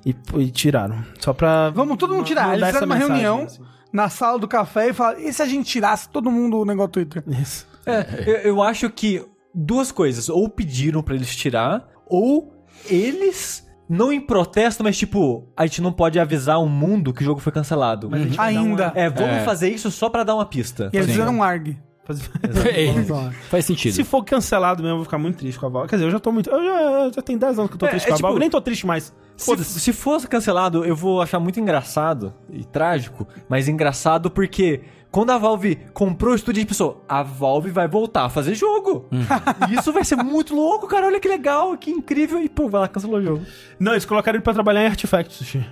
E, 0.05 0.15
e 0.39 0.51
tiraram. 0.51 1.05
Só 1.21 1.33
pra. 1.33 1.71
Vamos 1.71 1.97
todo 1.97 2.15
mundo 2.15 2.27
tirar. 2.27 2.55
Eles 2.55 2.63
essa 2.63 2.81
fizeram 2.81 2.87
uma 2.87 2.95
mensagem, 2.97 3.23
reunião 3.23 3.45
assim. 3.45 3.63
na 3.93 4.09
sala 4.09 4.39
do 4.39 4.49
café 4.49 4.89
e 4.89 4.93
falaram: 4.93 5.21
e 5.21 5.33
se 5.33 5.43
a 5.43 5.47
gente 5.47 5.67
tirasse 5.71 6.09
todo 6.09 6.31
mundo 6.31 6.59
o 6.59 6.65
negócio 6.65 6.89
do 6.89 6.93
Twitter? 6.93 7.23
Isso. 7.41 7.67
É, 7.87 8.25
eu, 8.27 8.37
eu 8.37 8.63
acho 8.63 8.91
que 8.91 9.25
duas 9.55 9.93
coisas. 9.93 10.29
Ou 10.29 10.49
pediram 10.49 11.03
pra 11.03 11.15
eles 11.15 11.35
tirar, 11.35 11.89
ou 12.07 12.53
eles, 12.87 13.67
não 13.89 14.13
em 14.13 14.21
protesto, 14.21 14.83
mas 14.83 14.97
tipo, 14.97 15.49
a 15.57 15.67
gente 15.67 15.83
não 15.83 15.93
pode 15.93 16.19
avisar 16.19 16.61
o 16.63 16.69
mundo 16.69 17.13
que 17.13 17.23
o 17.23 17.25
jogo 17.25 17.41
foi 17.41 17.53
cancelado. 17.53 18.09
Mas 18.11 18.21
a 18.21 18.25
gente 18.25 18.37
vai 18.37 18.55
dar 18.55 18.61
Ainda. 18.61 18.85
uma- 18.85 18.93
É, 18.95 19.11
vamos 19.11 19.37
É. 19.37 19.45
fazer 19.45 19.69
isso 19.71 19.91
só 19.91 20.09
pra 20.09 20.25
dar 20.25 20.35
uma 20.35 20.47
pista. 20.47 20.89
E 20.93 20.97
eles 20.97 21.07
Sim. 21.07 21.13
fizeram 21.13 21.35
um 21.37 21.43
ARG. 21.43 21.77
Fazer- 22.05 22.29
Faz 23.49 23.65
sentido. 23.65 23.95
Se 23.95 24.03
for 24.03 24.25
cancelado 24.25 24.83
mesmo, 24.83 24.95
eu 24.95 24.97
vou 24.99 25.05
ficar 25.05 25.19
muito 25.19 25.37
triste 25.39 25.59
com 25.59 25.67
a 25.67 25.69
Valve. 25.69 25.89
Quer 25.89 25.97
dizer, 25.97 26.07
eu 26.07 26.11
já 26.11 26.19
tô 26.19 26.33
muito. 26.33 26.51
Eu 26.51 26.65
já, 26.65 27.11
já 27.15 27.23
tem 27.23 27.39
10 27.39 27.59
anos 27.59 27.71
que 27.71 27.75
eu 27.77 27.79
tô 27.79 27.87
É, 27.87 27.91
triste 27.91 28.07
é 28.07 28.09
com 28.09 28.15
a 28.15 28.17
tipo- 28.17 28.27
Valve. 28.27 28.41
Nem 28.41 28.51
tô 28.51 28.61
triste 28.61 28.87
mais. 28.87 29.15
Se, 29.37 29.47
Foda-se. 29.47 29.79
se 29.81 29.93
fosse 29.93 30.27
cancelado, 30.27 30.85
eu 30.85 30.97
vou 30.97 31.23
achar 31.23 31.39
muito 31.39 31.61
engraçado 31.61 32.35
e 32.51 32.65
trágico, 32.65 33.27
mas 33.49 33.69
engraçado 33.69 34.31
porque 34.31 34.81
quando 35.13 35.31
a 35.31 35.39
Valve 35.39 35.77
comprou 35.95 36.33
o 36.33 36.35
estúdio, 36.35 36.59
a 36.59 36.63
gente 36.63 36.69
pensou, 36.71 37.05
a 37.09 37.23
Valve 37.23 37.71
vai 37.71 37.87
voltar 37.87 38.25
a 38.25 38.29
fazer 38.29 38.55
jogo. 38.55 39.07
E 39.71 39.75
isso 39.79 39.93
vai 39.93 40.03
ser 40.05 40.17
muito 40.17 40.55
louco, 40.57 40.89
cara. 40.89 41.07
Olha 41.07 41.21
que 41.21 41.29
legal, 41.29 41.77
que 41.77 41.91
incrível. 41.91 42.41
E 42.43 42.49
pô, 42.49 42.69
vai 42.69 42.81
lá, 42.81 42.89
cancelou 42.89 43.19
o 43.21 43.23
jogo. 43.23 43.47
Não, 43.79 43.93
eles 43.93 44.05
colocaram 44.07 44.37
ele 44.39 44.43
pra 44.43 44.55
trabalhar 44.55 44.83
em 44.83 44.87
Artifact, 44.87 45.35
Sushi. 45.35 45.65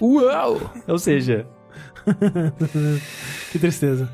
Uau! 0.00 0.60
Ou 0.86 0.98
seja, 0.98 1.46
Que 3.50 3.58
tristeza. 3.58 4.08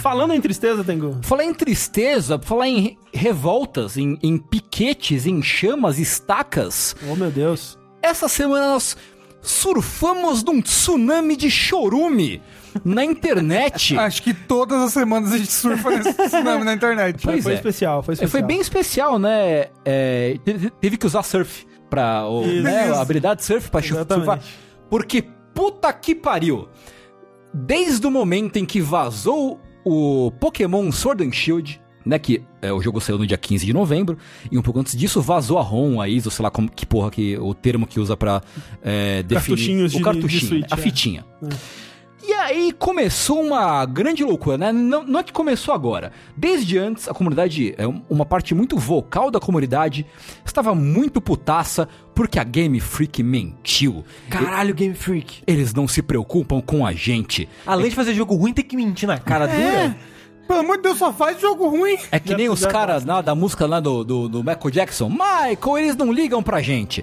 Falando 0.00 0.34
em 0.34 0.40
tristeza, 0.40 0.84
Tengu. 0.84 1.18
Falar 1.22 1.44
em 1.44 1.54
tristeza, 1.54 2.38
falar 2.38 2.68
em 2.68 2.80
re- 2.80 2.98
revoltas, 3.12 3.96
em, 3.96 4.18
em 4.22 4.36
piquetes, 4.38 5.26
em 5.26 5.42
chamas, 5.42 5.98
estacas. 5.98 6.94
Oh, 7.10 7.16
meu 7.16 7.30
Deus. 7.30 7.78
Essa 8.02 8.28
semana 8.28 8.68
nós 8.72 8.96
surfamos 9.40 10.44
num 10.44 10.60
tsunami 10.60 11.36
de 11.36 11.50
chorume 11.50 12.42
na 12.84 13.04
internet. 13.04 13.96
Acho 13.96 14.22
que 14.22 14.32
todas 14.34 14.80
as 14.82 14.92
semanas 14.92 15.32
a 15.32 15.38
gente 15.38 15.52
surfa 15.52 15.90
nesse 15.90 16.12
tsunami 16.28 16.64
na 16.64 16.72
internet. 16.74 17.20
Pois 17.22 17.42
foi 17.42 17.52
é. 17.52 17.56
especial, 17.56 18.02
foi 18.02 18.12
É, 18.12 18.14
especial. 18.14 18.30
Foi 18.30 18.42
bem 18.42 18.60
especial, 18.60 19.18
né? 19.18 19.66
É, 19.84 20.38
te- 20.44 20.70
teve 20.80 20.96
que 20.96 21.06
usar 21.06 21.22
surf 21.22 21.66
pra. 21.90 22.26
O, 22.26 22.44
né, 22.46 22.90
a 22.90 23.00
habilidade 23.00 23.44
surf 23.44 23.70
pra 23.70 23.80
Exatamente. 23.80 24.24
surfar. 24.26 24.40
Porque 24.90 25.22
puta 25.54 25.92
que 25.92 26.14
pariu! 26.14 26.68
Desde 27.54 28.06
o 28.06 28.10
momento 28.10 28.56
em 28.56 28.64
que 28.64 28.80
vazou 28.80 29.60
o 29.84 30.30
Pokémon 30.40 30.90
Sword 30.90 31.22
and 31.26 31.32
Shield, 31.32 31.80
né? 32.04 32.18
Que 32.18 32.42
é, 32.62 32.72
o 32.72 32.80
jogo 32.80 32.98
saiu 33.00 33.18
no 33.18 33.26
dia 33.26 33.36
15 33.36 33.66
de 33.66 33.72
novembro, 33.74 34.16
e 34.50 34.56
um 34.56 34.62
pouco 34.62 34.80
antes 34.80 34.96
disso 34.96 35.20
vazou 35.20 35.58
a 35.58 35.62
ROM, 35.62 36.00
a 36.00 36.08
ISO, 36.08 36.30
sei 36.30 36.42
lá 36.42 36.50
como, 36.50 36.70
que 36.70 36.86
porra 36.86 37.10
que 37.10 37.36
o 37.36 37.52
termo 37.52 37.86
que 37.86 38.00
usa 38.00 38.16
pra 38.16 38.40
é, 38.82 39.22
definir. 39.22 39.84
O 39.84 39.88
de- 39.88 40.00
cartuchinho, 40.00 40.60
de 40.62 40.66
a 40.72 40.76
é. 40.78 41.48
E 42.24 42.32
aí 42.34 42.72
começou 42.72 43.42
uma 43.42 43.84
grande 43.84 44.22
loucura, 44.22 44.56
né? 44.56 44.70
Não, 44.72 45.02
não 45.04 45.20
é 45.20 45.22
que 45.24 45.32
começou 45.32 45.74
agora. 45.74 46.12
Desde 46.36 46.78
antes, 46.78 47.08
a 47.08 47.12
comunidade, 47.14 47.74
é 47.76 47.86
um- 47.86 48.00
uma 48.08 48.24
parte 48.24 48.54
muito 48.54 48.78
vocal 48.78 49.30
da 49.30 49.40
comunidade, 49.40 50.06
estava 50.44 50.72
muito 50.74 51.20
putaça 51.20 51.88
porque 52.14 52.38
a 52.38 52.44
Game 52.44 52.78
Freak 52.78 53.22
mentiu. 53.22 54.04
caralho, 54.30 54.72
Game 54.74 54.94
Freak. 54.94 55.42
Eles 55.46 55.74
não 55.74 55.88
se 55.88 56.00
preocupam 56.02 56.60
com 56.60 56.86
a 56.86 56.92
gente. 56.92 57.48
Além 57.66 57.88
de 57.90 57.96
fazer 57.96 58.14
jogo 58.14 58.34
ruim, 58.36 58.52
tem 58.52 58.64
que 58.64 58.76
mentir 58.76 59.08
na 59.08 59.18
cara 59.18 59.46
dura. 59.46 59.96
Pelo 60.52 60.60
amor 60.60 60.76
de 60.76 60.82
Deus, 60.82 60.98
só 60.98 61.10
faz 61.10 61.40
jogo 61.40 61.66
ruim. 61.66 61.96
É 62.10 62.20
que 62.20 62.28
Já 62.28 62.36
nem 62.36 62.50
os 62.50 62.66
caras 62.66 63.06
lá 63.06 63.22
da 63.22 63.34
música 63.34 63.64
lá 63.64 63.80
do, 63.80 64.04
do, 64.04 64.28
do 64.28 64.38
Michael 64.40 64.70
Jackson. 64.70 65.08
Michael, 65.08 65.78
eles 65.78 65.96
não 65.96 66.12
ligam 66.12 66.42
pra 66.42 66.60
gente. 66.60 67.02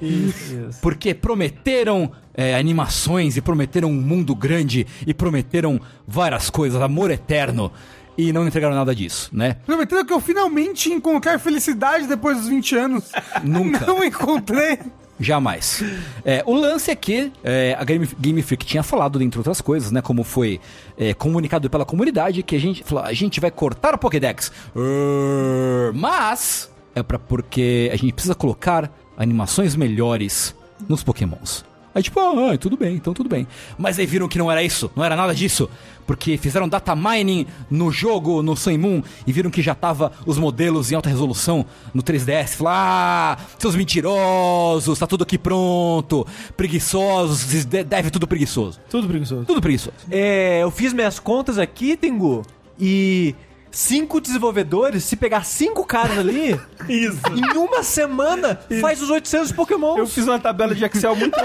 Porque 0.83 1.15
prometeram 1.15 2.11
é, 2.35 2.53
animações 2.55 3.37
e 3.37 3.41
prometeram 3.41 3.89
um 3.89 3.99
mundo 3.99 4.35
grande 4.35 4.85
e 5.07 5.15
prometeram 5.15 5.81
várias 6.07 6.51
coisas, 6.51 6.79
amor 6.79 7.09
eterno. 7.09 7.71
E 8.15 8.31
não 8.31 8.45
entregaram 8.45 8.75
nada 8.75 8.93
disso, 8.93 9.31
né? 9.33 9.55
Prometendo 9.65 10.05
que 10.05 10.13
eu 10.13 10.19
finalmente 10.19 10.89
ia 10.89 10.95
encontrar 10.95 11.39
felicidade 11.39 12.05
depois 12.05 12.37
dos 12.37 12.49
20 12.49 12.75
anos. 12.75 13.11
Nunca. 13.43 13.83
Não 13.87 14.03
encontrei. 14.03 14.77
Jamais. 15.19 15.83
É, 16.23 16.41
o 16.45 16.53
lance 16.53 16.89
é 16.89 16.95
que 16.95 17.31
é, 17.43 17.75
a 17.77 17.83
Game, 17.83 18.07
Game 18.19 18.41
Freak 18.41 18.65
tinha 18.65 18.81
falado, 18.81 19.19
dentre 19.19 19.37
outras 19.37 19.59
coisas, 19.59 19.91
né? 19.91 20.01
Como 20.01 20.23
foi 20.23 20.61
é, 20.97 21.13
comunicado 21.13 21.69
pela 21.69 21.85
comunidade, 21.85 22.41
que 22.41 22.55
a 22.55 22.59
gente 22.59 22.83
falou, 22.83 23.03
a 23.03 23.13
gente 23.13 23.39
vai 23.39 23.51
cortar 23.51 23.93
a 23.93 23.97
Pokédex. 23.97 24.51
Err, 24.75 25.93
Mas 25.93 26.71
é 26.95 27.03
para 27.03 27.19
porque 27.19 27.89
a 27.91 27.97
gente 27.97 28.13
precisa 28.13 28.35
colocar 28.35 28.91
animações 29.17 29.75
melhores 29.75 30.55
nos 30.87 31.03
Pokémons. 31.03 31.65
Aí 31.99 32.03
tipo, 32.03 32.17
ah, 32.17 32.57
tudo 32.57 32.77
bem, 32.77 32.95
então 32.95 33.13
tudo 33.13 33.27
bem. 33.27 33.45
Mas 33.77 33.99
aí 33.99 34.05
viram 34.05 34.29
que 34.29 34.37
não 34.37 34.49
era 34.49 34.63
isso, 34.63 34.89
não 34.95 35.03
era 35.03 35.17
nada 35.17 35.35
disso. 35.35 35.69
Porque 36.07 36.37
fizeram 36.37 36.67
data 36.67 36.95
mining 36.95 37.45
no 37.69 37.91
jogo, 37.91 38.41
no 38.41 38.55
Sun 38.55 38.71
e 38.71 38.77
Moon, 38.77 39.03
e 39.27 39.33
viram 39.33 39.51
que 39.51 39.61
já 39.61 39.75
tava 39.75 40.13
os 40.25 40.37
modelos 40.37 40.93
em 40.93 40.95
alta 40.95 41.09
resolução 41.09 41.65
no 41.93 42.01
3DS. 42.01 42.55
Falaram, 42.55 42.79
ah, 42.79 43.37
seus 43.59 43.75
mentirosos, 43.75 44.97
tá 44.97 45.05
tudo 45.05 45.23
aqui 45.23 45.37
pronto. 45.37 46.25
Preguiçosos, 46.55 47.65
deve 47.65 48.09
tudo 48.09 48.25
preguiçoso. 48.25 48.79
Tudo 48.89 49.09
preguiçoso. 49.09 49.45
Tudo 49.45 49.61
preguiçoso. 49.61 49.97
É, 50.09 50.63
eu 50.63 50.71
fiz 50.71 50.93
minhas 50.93 51.19
contas 51.19 51.57
aqui, 51.57 51.97
Tengu, 51.97 52.45
e 52.79 53.35
cinco 53.71 54.19
desenvolvedores, 54.19 55.03
se 55.03 55.15
pegar 55.15 55.45
cinco 55.45 55.85
caras 55.85 56.17
ali, 56.17 56.59
Isso. 56.89 57.19
em 57.35 57.57
uma 57.57 57.83
semana, 57.83 58.59
faz 58.81 59.01
os 59.01 59.09
800 59.09 59.51
Pokémon. 59.51 59.97
Eu 59.97 60.07
fiz 60.07 60.25
uma 60.25 60.39
tabela 60.39 60.73
de 60.73 60.83
Excel 60.83 61.15
muito, 61.15 61.37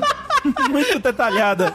muito 0.70 0.98
detalhada, 0.98 1.72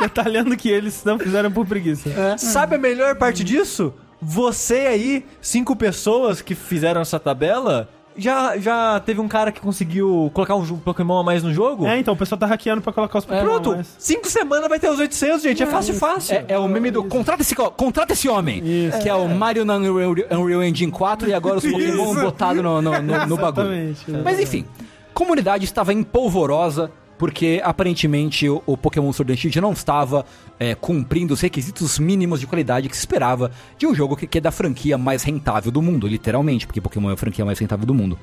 detalhando 0.00 0.56
que 0.56 0.68
eles 0.68 1.02
não 1.04 1.18
fizeram 1.18 1.50
por 1.50 1.66
preguiça. 1.66 2.10
Sabe 2.38 2.76
a 2.76 2.78
melhor 2.78 3.16
parte 3.16 3.44
disso? 3.44 3.92
Você 4.20 4.86
aí, 4.86 5.26
cinco 5.40 5.76
pessoas 5.76 6.40
que 6.40 6.54
fizeram 6.54 7.02
essa 7.02 7.20
tabela, 7.20 7.90
já, 8.16 8.56
já 8.58 9.00
teve 9.00 9.20
um 9.20 9.28
cara 9.28 9.50
que 9.52 9.60
conseguiu 9.60 10.30
colocar 10.34 10.54
um 10.54 10.64
Pokémon 10.78 11.18
a 11.18 11.22
mais 11.24 11.42
no 11.42 11.52
jogo? 11.52 11.86
É, 11.86 11.98
então 11.98 12.14
o 12.14 12.16
pessoal 12.16 12.38
tá 12.38 12.46
hackeando 12.46 12.80
pra 12.82 12.92
colocar 12.92 13.18
os 13.18 13.24
Pokémon. 13.24 13.44
Pronto, 13.44 13.74
mas- 13.76 13.94
cinco 13.98 14.28
semanas 14.28 14.68
vai 14.68 14.78
ter 14.78 14.88
os 14.90 14.98
800, 14.98 15.42
gente. 15.42 15.62
É 15.62 15.66
fácil, 15.66 15.94
fácil. 15.94 16.36
É, 16.36 16.44
é 16.48 16.58
o 16.58 16.68
meme 16.68 16.90
do 16.90 17.04
contrata 17.04 17.42
esse, 17.42 17.54
co- 17.54 17.70
contrata 17.70 18.12
esse 18.12 18.28
homem. 18.28 18.62
Isso. 18.64 18.98
Que 19.00 19.08
é 19.08 19.14
o 19.14 19.28
Mario 19.28 19.64
na 19.64 19.76
Unreal, 19.76 20.14
Unreal 20.30 20.62
Engine 20.64 20.92
4 20.92 21.28
e 21.28 21.34
agora 21.34 21.58
os 21.58 21.64
Pokémon 21.70 22.14
botados 22.14 22.62
no, 22.62 22.80
no, 22.80 23.02
no, 23.02 23.26
no 23.26 23.36
bagulho. 23.36 23.72
Exatamente. 23.72 24.10
Mas 24.24 24.38
enfim, 24.40 24.64
comunidade 25.12 25.64
estava 25.64 25.92
empolvorosa 25.92 26.90
porque 27.18 27.60
aparentemente 27.64 28.48
o, 28.48 28.62
o 28.66 28.76
Pokémon 28.76 29.12
Sword 29.12 29.32
and 29.32 29.36
Shield 29.36 29.60
não 29.60 29.72
estava 29.72 30.24
é, 30.58 30.74
cumprindo 30.74 31.34
os 31.34 31.40
requisitos 31.40 31.98
mínimos 31.98 32.40
de 32.40 32.46
qualidade 32.46 32.88
que 32.88 32.96
se 32.96 33.00
esperava 33.00 33.50
de 33.78 33.86
um 33.86 33.94
jogo 33.94 34.16
que, 34.16 34.26
que 34.26 34.38
é 34.38 34.40
da 34.40 34.50
franquia 34.50 34.98
mais 34.98 35.22
rentável 35.22 35.70
do 35.70 35.80
mundo, 35.80 36.06
literalmente, 36.06 36.66
porque 36.66 36.80
Pokémon 36.80 37.10
é 37.10 37.14
a 37.14 37.16
franquia 37.16 37.44
mais 37.44 37.58
rentável 37.58 37.86
do 37.86 37.94
mundo. 37.94 38.18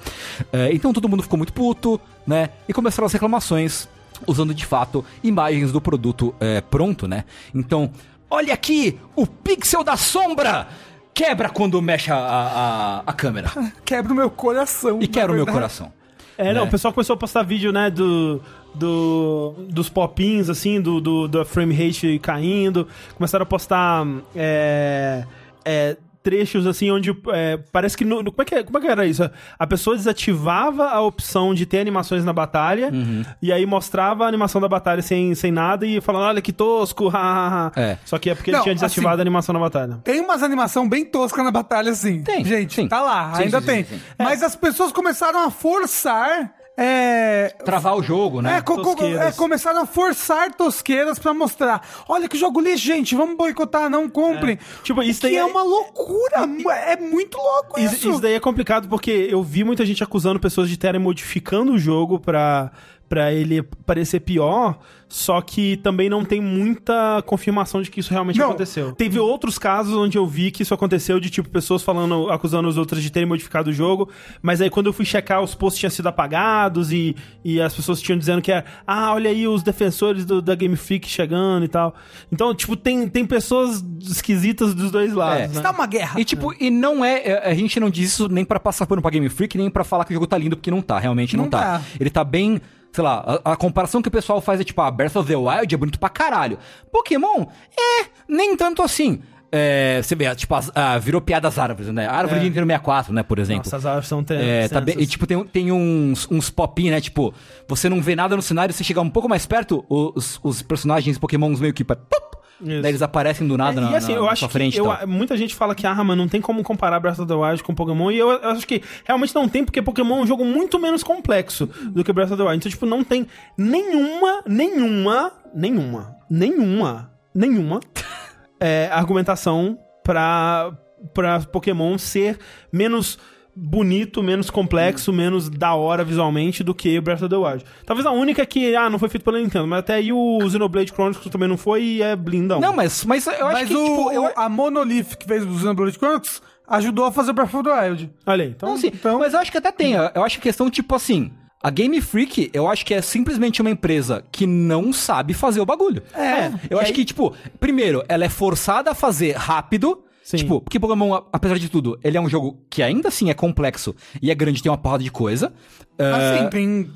É, 0.52 0.74
então 0.74 0.94
todo 0.94 1.08
mundo 1.08 1.24
ficou 1.24 1.38
muito 1.38 1.54
puto, 1.54 2.00
né? 2.26 2.50
E 2.68 2.74
começaram 2.74 3.06
as 3.06 3.14
reclamações 3.14 3.88
usando 4.28 4.54
de 4.54 4.66
fato 4.66 5.04
imagens 5.24 5.72
do 5.72 5.82
produto 5.82 6.36
é, 6.40 6.62
pronto, 6.62 7.08
né? 7.08 7.26
Então, 7.54 7.92
olha 8.30 8.54
aqui 8.54 9.00
o 9.16 9.26
pixel 9.26 9.84
da 9.84 9.98
sombra! 9.98 10.68
Quebra 11.14 11.50
quando 11.50 11.82
mexe 11.82 12.10
a, 12.10 12.16
a, 12.16 13.00
a- 13.06 13.14
câmera. 13.14 13.52
Quebra 13.84 14.14
o 14.14 14.16
meu 14.16 14.30
coração. 14.30 15.00
E 15.02 15.08
quebra 15.08 15.34
o 15.34 15.36
meu 15.36 15.46
coração. 15.46 15.92
É, 16.38 16.54
não, 16.54 16.62
né? 16.62 16.68
o 16.68 16.72
pessoal 16.72 16.94
começou 16.94 17.14
a 17.16 17.18
postar 17.18 17.44
vídeo, 17.44 17.72
né, 17.72 17.92
do, 17.92 18.42
do, 18.74 19.54
dos 19.70 19.90
popins, 19.90 20.50
assim, 20.50 20.80
do, 20.82 21.00
do, 21.02 21.28
da 21.28 21.46
frame 21.46 21.74
rate 21.74 22.20
caindo. 22.20 22.88
Começaram 23.16 23.44
a 23.44 23.46
postar 23.46 24.06
é, 24.36 25.24
é, 25.66 25.98
trechos, 26.24 26.68
assim, 26.68 26.92
onde 26.92 27.10
é, 27.34 27.58
parece 27.72 27.98
que... 27.98 28.06
no- 28.06 28.22
no- 28.22 28.32
como, 28.32 28.44
é 28.44 28.46
que 28.46 28.54
é- 28.56 28.64
como 28.64 28.78
é 28.78 28.82
que 28.82 28.88
era 28.88 29.06
isso? 29.08 29.28
A 29.58 29.66
pessoa 29.66 29.96
desativava 29.96 30.86
a 30.90 31.02
opção 31.02 31.52
de 31.54 31.66
ter 31.66 31.80
animações 31.80 32.24
na 32.24 32.32
batalha 32.32 32.90
Uhum. 32.94 33.24
e 33.42 33.52
aí 33.52 33.66
mostrava 33.66 34.24
a 34.24 34.28
animação 34.28 34.62
da 34.62 34.68
batalha 34.68 35.02
sem, 35.02 35.34
sem 35.34 35.52
nada 35.52 35.84
e 35.86 36.00
falando, 36.00 36.24
olha 36.26 36.42
que 36.42 36.54
tosco, 36.54 37.08
hahaha. 37.10 37.72
É. 37.76 37.98
Só 38.06 38.20
que 38.20 38.30
é 38.30 38.36
porque 38.36 38.52
Não, 38.52 38.60
ele 38.60 38.64
tinha 38.66 38.76
desativado 38.76 39.16
assim, 39.16 39.20
a 39.20 39.24
animação 39.24 39.54
na 39.54 39.60
batalha. 39.60 40.00
Tem 40.04 40.22
umas 40.22 40.44
animação 40.44 40.88
bem 40.88 41.04
tosca 41.06 41.44
na 41.44 41.50
batalha, 41.52 41.92
assim. 41.92 42.22
Tem, 42.24 42.46
Gente, 42.46 42.76
sim. 42.76 42.88
tá 42.88 43.02
lá, 43.02 43.34
Sim, 43.36 43.44
ainda 43.44 43.60
sim, 43.60 43.66
tem. 43.66 43.84
sim, 43.84 43.96
sim. 43.96 44.02
Mas 44.20 44.44
as 44.44 44.56
pessoas 44.56 44.92
começaram 44.92 45.44
a 45.46 45.50
forçar. 45.50 46.54
É, 46.78 47.54
Travar 47.66 47.96
o 47.96 48.02
jogo, 48.02 48.42
né? 48.42 48.58
É, 48.58 48.62
co- 48.62 48.82
é, 49.06 49.32
começaram 49.34 49.82
a 49.82 49.86
forçar 49.86 50.54
tosqueiras 50.54 51.20
pra 51.20 51.34
mostrar. 51.34 51.86
Olha 52.08 52.28
que 52.30 52.38
jogo 52.38 52.60
lixo, 52.62 52.86
gente, 52.86 53.14
vamos 53.14 53.36
boicotar, 53.38 53.90
não 53.90 54.10
comprem. 54.10 54.58
Tipo, 54.82 55.04
isso 55.04 55.20
que 55.22 55.28
daí 55.28 55.36
é 55.36 55.40
é- 55.40 55.46
uma 55.46 55.64
loucura, 55.64 56.48
é 56.88 56.96
muito 56.98 57.38
louco 57.38 57.80
isso. 57.80 57.96
Isso, 57.96 58.10
isso 58.12 58.22
daí 58.22 58.34
é 58.34 58.40
complicado 58.40 58.88
porque 58.88 59.12
eu 59.30 59.44
vi 59.44 59.64
muita 59.64 59.86
gente 59.86 60.04
acusando 60.04 60.40
pessoas 60.40 60.70
de 60.70 60.78
terem 60.78 61.00
modificando 61.00 61.74
o 61.74 61.78
jogo 61.78 62.20
pra, 62.20 62.72
pra 63.12 63.34
ele 63.34 63.62
parecer 63.86 64.22
pior, 64.22 64.80
só 65.10 65.42
que 65.42 65.76
também 65.76 66.10
não 66.10 66.24
tem 66.24 66.40
muita 66.40 67.22
confirmação 67.26 67.82
de 67.82 67.92
que 67.92 68.00
isso 68.00 68.10
realmente 68.12 68.40
Não. 68.40 68.46
aconteceu. 68.52 68.94
Teve 68.94 69.20
outros 69.20 69.60
casos 69.60 69.94
onde 69.98 70.18
eu 70.18 70.26
vi 70.26 70.50
que 70.50 70.64
isso 70.64 70.74
aconteceu, 70.74 71.20
de 71.20 71.30
tipo, 71.30 71.50
pessoas 71.50 71.84
falando, 71.84 72.30
acusando 72.32 72.70
os 72.70 72.78
outros 72.78 73.04
de 73.04 73.12
terem 73.12 73.28
modificado 73.28 73.70
o 73.70 73.74
jogo, 73.74 74.08
mas 74.42 74.62
aí 74.62 74.70
quando 74.70 74.86
eu 74.86 74.94
fui 74.94 75.04
checar, 75.04 75.42
os 75.42 75.54
posts 75.54 75.78
tinham 75.82 75.90
sido 75.92 76.08
apagados 76.08 76.94
e, 76.94 77.14
e 77.44 77.60
as 77.60 77.74
pessoas 77.74 78.02
tinham 78.02 78.18
dizendo 78.18 78.42
que 78.42 78.50
era, 78.50 78.64
ah, 78.88 79.12
olha 79.14 79.30
aí 79.30 79.46
os 79.46 79.62
defensores 79.62 80.24
do- 80.24 80.42
da 80.42 80.56
Game 80.56 80.78
Freak 80.78 81.10
chegando 81.10 81.66
e 81.66 81.68
tal. 81.68 81.94
Então, 82.32 82.56
tipo, 82.56 82.78
tem, 82.78 83.10
tem 83.10 83.26
pessoas 83.26 83.84
esquisitas 84.02 84.74
dos 84.74 84.90
dois 84.90 85.12
lados, 85.14 85.42
É. 85.44 85.48
né? 85.50 85.54
Está 85.58 85.72
uma 85.72 85.86
guerra. 85.86 86.18
E 86.18 86.24
tipo, 86.24 86.54
e 86.58 86.70
não 86.70 87.04
é. 87.04 87.22
é, 87.28 87.50
A 87.52 87.54
gente 87.54 87.78
não 87.78 87.90
diz 87.90 88.10
isso 88.14 88.30
nem 88.30 88.46
pra 88.46 88.58
passar 88.58 88.86
pano 88.86 89.02
pra 89.02 89.12
Game 89.12 89.28
Freak, 89.28 89.58
nem 89.58 89.70
pra 89.70 89.84
falar 89.84 90.06
que 90.06 90.12
o 90.12 90.14
jogo 90.14 90.28
tá 90.28 90.38
lindo, 90.38 90.56
porque 90.56 90.72
não 90.72 90.82
tá, 90.82 90.98
realmente 90.98 91.36
não, 91.36 91.44
Não 91.44 91.52
tá. 91.52 91.80
tá. 91.80 91.82
Ele 92.00 92.10
tá 92.10 92.24
bem. 92.24 92.62
Sei 92.94 93.04
lá, 93.04 93.40
a, 93.46 93.54
a 93.54 93.56
comparação 93.56 94.02
que 94.02 94.08
o 94.10 94.12
pessoal 94.12 94.42
faz 94.42 94.60
é 94.60 94.64
tipo, 94.64 94.82
a 94.82 94.92
Breath 94.92 95.16
of 95.16 95.28
the 95.28 95.36
Wild 95.36 95.74
é 95.74 95.78
bonito 95.78 96.00
pra 96.00 96.10
caralho. 96.10 96.58
Pokémon, 96.92 97.46
é, 97.78 98.06
nem 98.28 98.56
tanto 98.58 98.82
assim. 98.82 99.22
É, 99.54 100.00
você 100.02 100.16
vê, 100.16 100.34
tipo, 100.34 100.56
as- 100.56 100.72
ah, 100.74 100.98
virou 100.98 101.20
piada 101.20 101.42
das 101.50 101.60
árvores, 101.60 101.92
né? 101.94 102.08
A 102.08 102.14
árvore 102.14 102.40
de 102.40 102.46
Nintendo 102.46 102.66
64, 102.68 103.14
né, 103.14 103.22
por 103.22 103.38
exemplo. 103.38 103.64
Nossa, 103.66 103.76
as 103.76 103.86
árvores 103.86 104.08
são 104.08 104.24
É, 104.30 104.68
tá 104.70 104.80
bem, 104.80 104.96
e, 104.98 105.06
tipo, 105.06 105.28
tem, 105.28 105.44
tem 105.44 105.72
uns, 105.74 106.26
uns 106.32 106.50
pop 106.50 106.90
né? 106.90 107.02
Tipo, 107.02 107.34
você 107.68 107.90
não 107.90 108.02
vê 108.02 108.16
nada 108.16 108.34
no 108.36 108.42
cenário, 108.42 108.74
você 108.74 108.82
chegar 108.84 109.02
um 109.02 109.10
pouco 109.10 109.28
mais 109.28 109.46
perto, 109.46 109.84
os, 109.90 110.40
os 110.42 110.62
personagens 110.62 111.18
Pokémons 111.18 111.60
meio 111.60 111.74
que. 111.74 111.84
Pop, 111.84 112.38
Isso. 112.64 112.82
daí 112.82 112.92
eles 112.92 113.02
aparecem 113.02 113.48
do 113.48 113.58
nada 113.58 113.80
É, 113.80 113.84
na, 113.84 113.92
e 113.92 113.96
assim, 113.96 114.12
na- 114.14 114.18
eu 114.20 114.26
na 114.26 114.32
acho 114.32 114.48
frente. 114.50 114.78
eu- 114.78 114.86
muita 115.08 115.36
gente 115.38 115.56
fala 115.56 115.74
que, 115.76 115.86
ah, 115.88 116.04
mas 116.04 116.18
não 116.18 116.28
tem 116.28 116.40
como 116.42 116.62
comparar 116.64 117.00
Breath 117.00 117.20
of 117.20 117.28
the 117.28 117.34
Wild 117.34 117.64
com 117.64 117.74
Pokémon, 117.74 118.12
e 118.12 118.18
eu, 118.20 118.30
eu 118.30 118.50
acho 118.50 118.68
que 118.68 118.82
realmente 119.06 119.34
não 119.34 119.48
tem, 119.50 119.64
porque 119.66 119.82
Pokémon 119.82 120.20
é 120.20 120.22
um 120.22 120.28
jogo 120.28 120.46
muito 120.46 120.80
menos 120.80 121.04
complexo 121.04 121.66
do 121.92 122.04
que 122.04 122.14
Breath 122.14 122.32
of 122.32 122.38
the 122.38 122.44
Wild. 122.44 122.58
Então, 122.58 122.70
tipo, 122.72 122.86
não 122.86 123.04
tem 123.04 123.26
nenhuma, 123.58 124.42
nenhuma, 124.48 125.32
nenhuma, 125.54 126.16
nenhuma, 126.30 127.12
nenhuma 127.34 127.80
é, 128.60 128.90
argumentação 128.92 129.78
pra, 130.04 130.72
pra 131.14 131.40
Pokémon 131.42 131.98
ser 131.98 132.38
menos 132.72 133.18
bonito, 133.56 134.24
menos 134.24 134.50
complexo, 134.50 135.12
menos 135.12 135.50
da 135.50 135.74
hora 135.74 136.04
visualmente 136.04 136.64
do 136.64 136.74
que 136.74 137.00
Breath 137.02 137.22
of 137.22 137.30
the 137.30 137.36
Wild. 137.36 137.66
Talvez 137.86 138.06
a 138.06 138.12
única 138.12 138.46
que, 138.46 138.76
ah, 138.76 138.90
não 138.90 138.98
foi 138.98 139.10
feito 139.10 139.24
pela 139.24 139.40
Nintendo, 139.40 139.68
mas 139.68 139.80
até 139.80 139.96
aí 139.96 140.12
o 140.14 140.40
Xenoblade 140.50 140.92
Chronicles 140.92 141.30
também 141.32 141.48
não 141.50 141.58
foi 141.58 141.84
e 141.84 142.02
é 142.02 142.16
blindão. 142.16 142.60
Não, 142.60 142.74
mas, 142.74 143.04
mas 143.06 143.26
eu 143.28 143.34
acho 143.34 143.44
Mas 143.44 143.68
que, 143.68 143.76
o, 143.76 143.84
tipo, 143.84 144.12
eu, 144.12 144.32
a 144.36 144.48
Monolith 144.50 145.18
que 145.18 145.26
fez 145.26 145.46
o 145.46 145.60
Xenoblade 145.60 145.98
Chronicles 145.98 146.42
ajudou 146.68 147.06
a 147.06 147.12
fazer 147.12 147.34
Breath 147.34 147.54
of 147.54 147.64
the 147.64 147.82
Wild. 147.82 148.12
Olha 148.26 148.46
aí, 148.46 148.52
então... 148.52 148.70
Não, 148.70 148.78
sim, 148.78 148.88
então- 148.88 149.20
mas 149.20 149.34
eu 149.34 149.40
acho 149.40 149.52
que 149.52 149.58
até 149.58 149.72
tem. 149.72 149.94
Eu 149.94 150.24
acho 150.24 150.38
que 150.38 150.42
a 150.48 150.50
questão, 150.52 150.70
tipo 150.70 150.96
assim. 150.96 151.32
A 151.64 151.70
Game 151.70 152.02
Freak, 152.02 152.50
eu 152.56 152.68
acho 152.68 152.84
que 152.84 152.92
é 152.92 153.04
simplesmente 153.04 153.62
uma 153.62 153.70
empresa 153.70 154.24
que 154.32 154.48
não 154.48 154.92
sabe 154.92 155.36
fazer 155.36 155.62
o 155.62 155.66
bagulho. 155.66 156.02
É. 156.16 156.52
Eu 156.68 156.80
acho 156.80 156.92
que, 156.92 157.06
tipo, 157.06 157.36
primeiro, 157.60 158.04
ela 158.10 158.26
é 158.26 158.30
forçada 158.30 158.90
a 158.90 158.96
fazer 158.96 159.36
rápido. 159.36 160.04
Sim. 160.32 160.38
Tipo, 160.38 160.62
porque 160.62 160.80
Pokémon, 160.80 161.22
apesar 161.32 161.60
de 161.60 161.68
tudo, 161.70 162.00
ele 162.04 162.18
é 162.18 162.22
um 162.22 162.30
jogo 162.30 162.58
que 162.70 162.82
ainda 162.82 163.10
assim 163.10 163.30
é 163.30 163.34
complexo 163.34 163.94
e 164.22 164.32
é 164.32 164.36
grande, 164.36 164.64
tem 164.64 164.72
uma 164.72 164.78
porrada 164.78 165.04
de 165.04 165.12
coisa. 165.12 165.52
É, 165.98 166.12
Assim, 166.12 166.50
tem 166.50 166.90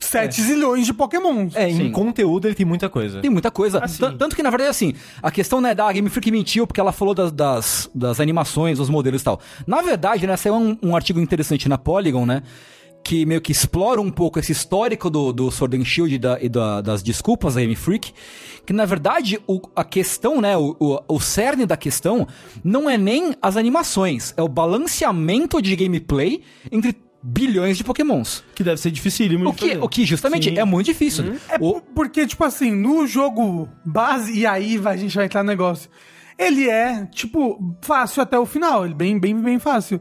7 0.00 0.40
zilhões 0.42 0.86
de 0.86 0.94
Pokémons. 0.94 1.54
É, 1.54 1.68
Sim. 1.70 1.82
em 1.88 1.92
conteúdo 1.92 2.48
ele 2.48 2.54
tem 2.54 2.64
muita 2.64 2.88
coisa. 2.88 3.20
Tem 3.20 3.30
muita 3.30 3.50
coisa. 3.50 3.84
Assim. 3.84 3.98
Tan- 3.98 4.16
Tanto 4.16 4.34
que, 4.34 4.42
na 4.42 4.50
verdade, 4.50 4.70
assim, 4.70 4.94
a 5.22 5.30
questão 5.30 5.60
né, 5.60 5.74
da 5.74 5.90
Game 5.92 6.08
Freak 6.08 6.30
mentiu 6.30 6.66
porque 6.66 6.80
ela 6.80 6.92
falou 6.92 7.14
das, 7.14 7.30
das, 7.30 7.90
das 7.94 8.20
animações, 8.20 8.78
dos 8.78 8.88
modelos 8.88 9.20
e 9.20 9.24
tal. 9.24 9.40
Na 9.66 9.82
verdade, 9.82 10.26
né, 10.26 10.36
saiu 10.36 10.54
um, 10.54 10.76
um 10.82 10.96
artigo 10.96 11.20
interessante 11.20 11.68
na 11.68 11.76
Polygon, 11.76 12.24
né? 12.24 12.42
Que 13.08 13.24
meio 13.24 13.40
que 13.40 13.52
explora 13.52 14.00
um 14.02 14.10
pouco 14.10 14.38
esse 14.38 14.52
histórico 14.52 15.08
do, 15.08 15.32
do 15.32 15.50
Sword 15.50 15.78
and 15.78 15.84
Shield 15.86 16.14
e, 16.14 16.18
da- 16.18 16.38
e 16.42 16.48
da- 16.48 16.82
das 16.82 17.02
desculpas 17.02 17.54
da 17.54 17.60
Game 17.62 17.74
Freak. 17.74 18.12
Que, 18.66 18.72
na 18.74 18.84
verdade, 18.84 19.38
o- 19.46 19.62
a 19.74 19.82
questão, 19.82 20.42
né? 20.42 20.54
O, 20.58 20.76
o, 20.78 21.00
o 21.16 21.18
cerne 21.18 21.64
da 21.64 21.74
questão 21.74 22.26
não 22.62 22.88
é 22.90 22.98
nem 22.98 23.34
as 23.40 23.56
animações, 23.56 24.34
é 24.36 24.42
o 24.42 24.48
balanceamento 24.48 25.62
de 25.62 25.74
gameplay 25.74 26.42
entre 26.70 26.94
bilhões 27.22 27.78
de 27.78 27.84
Pokémons. 27.84 28.44
Que 28.54 28.62
deve 28.62 28.78
ser 28.78 28.90
dificílimo 28.90 29.48
O 29.48 29.54
que, 29.54 29.68
fazer. 29.68 29.82
o 29.82 29.88
que 29.88 30.04
justamente 30.04 30.50
Sim. 30.50 30.58
é 30.58 30.64
muito 30.64 30.84
difícil. 30.86 31.34
É 31.48 31.56
O- 31.56 31.58
por- 31.58 31.82
porque, 31.94 32.26
tipo 32.26 32.44
assim, 32.44 32.72
no 32.72 33.06
jogo 33.06 33.70
base, 33.86 34.38
e 34.38 34.46
aí 34.46 34.76
vai- 34.76 34.94
a 34.94 34.98
gente 34.98 35.16
vai 35.16 35.24
entrar 35.24 35.42
no 35.42 35.48
negócio, 35.48 35.88
ele 36.38 36.68
é, 36.68 37.06
tipo, 37.06 37.74
fácil 37.80 38.22
até 38.22 38.38
o 38.38 38.44
final, 38.46 38.84
ele 38.84 38.94
bem, 38.94 39.18
bem, 39.18 39.34
bem 39.40 39.58
fácil. 39.58 39.98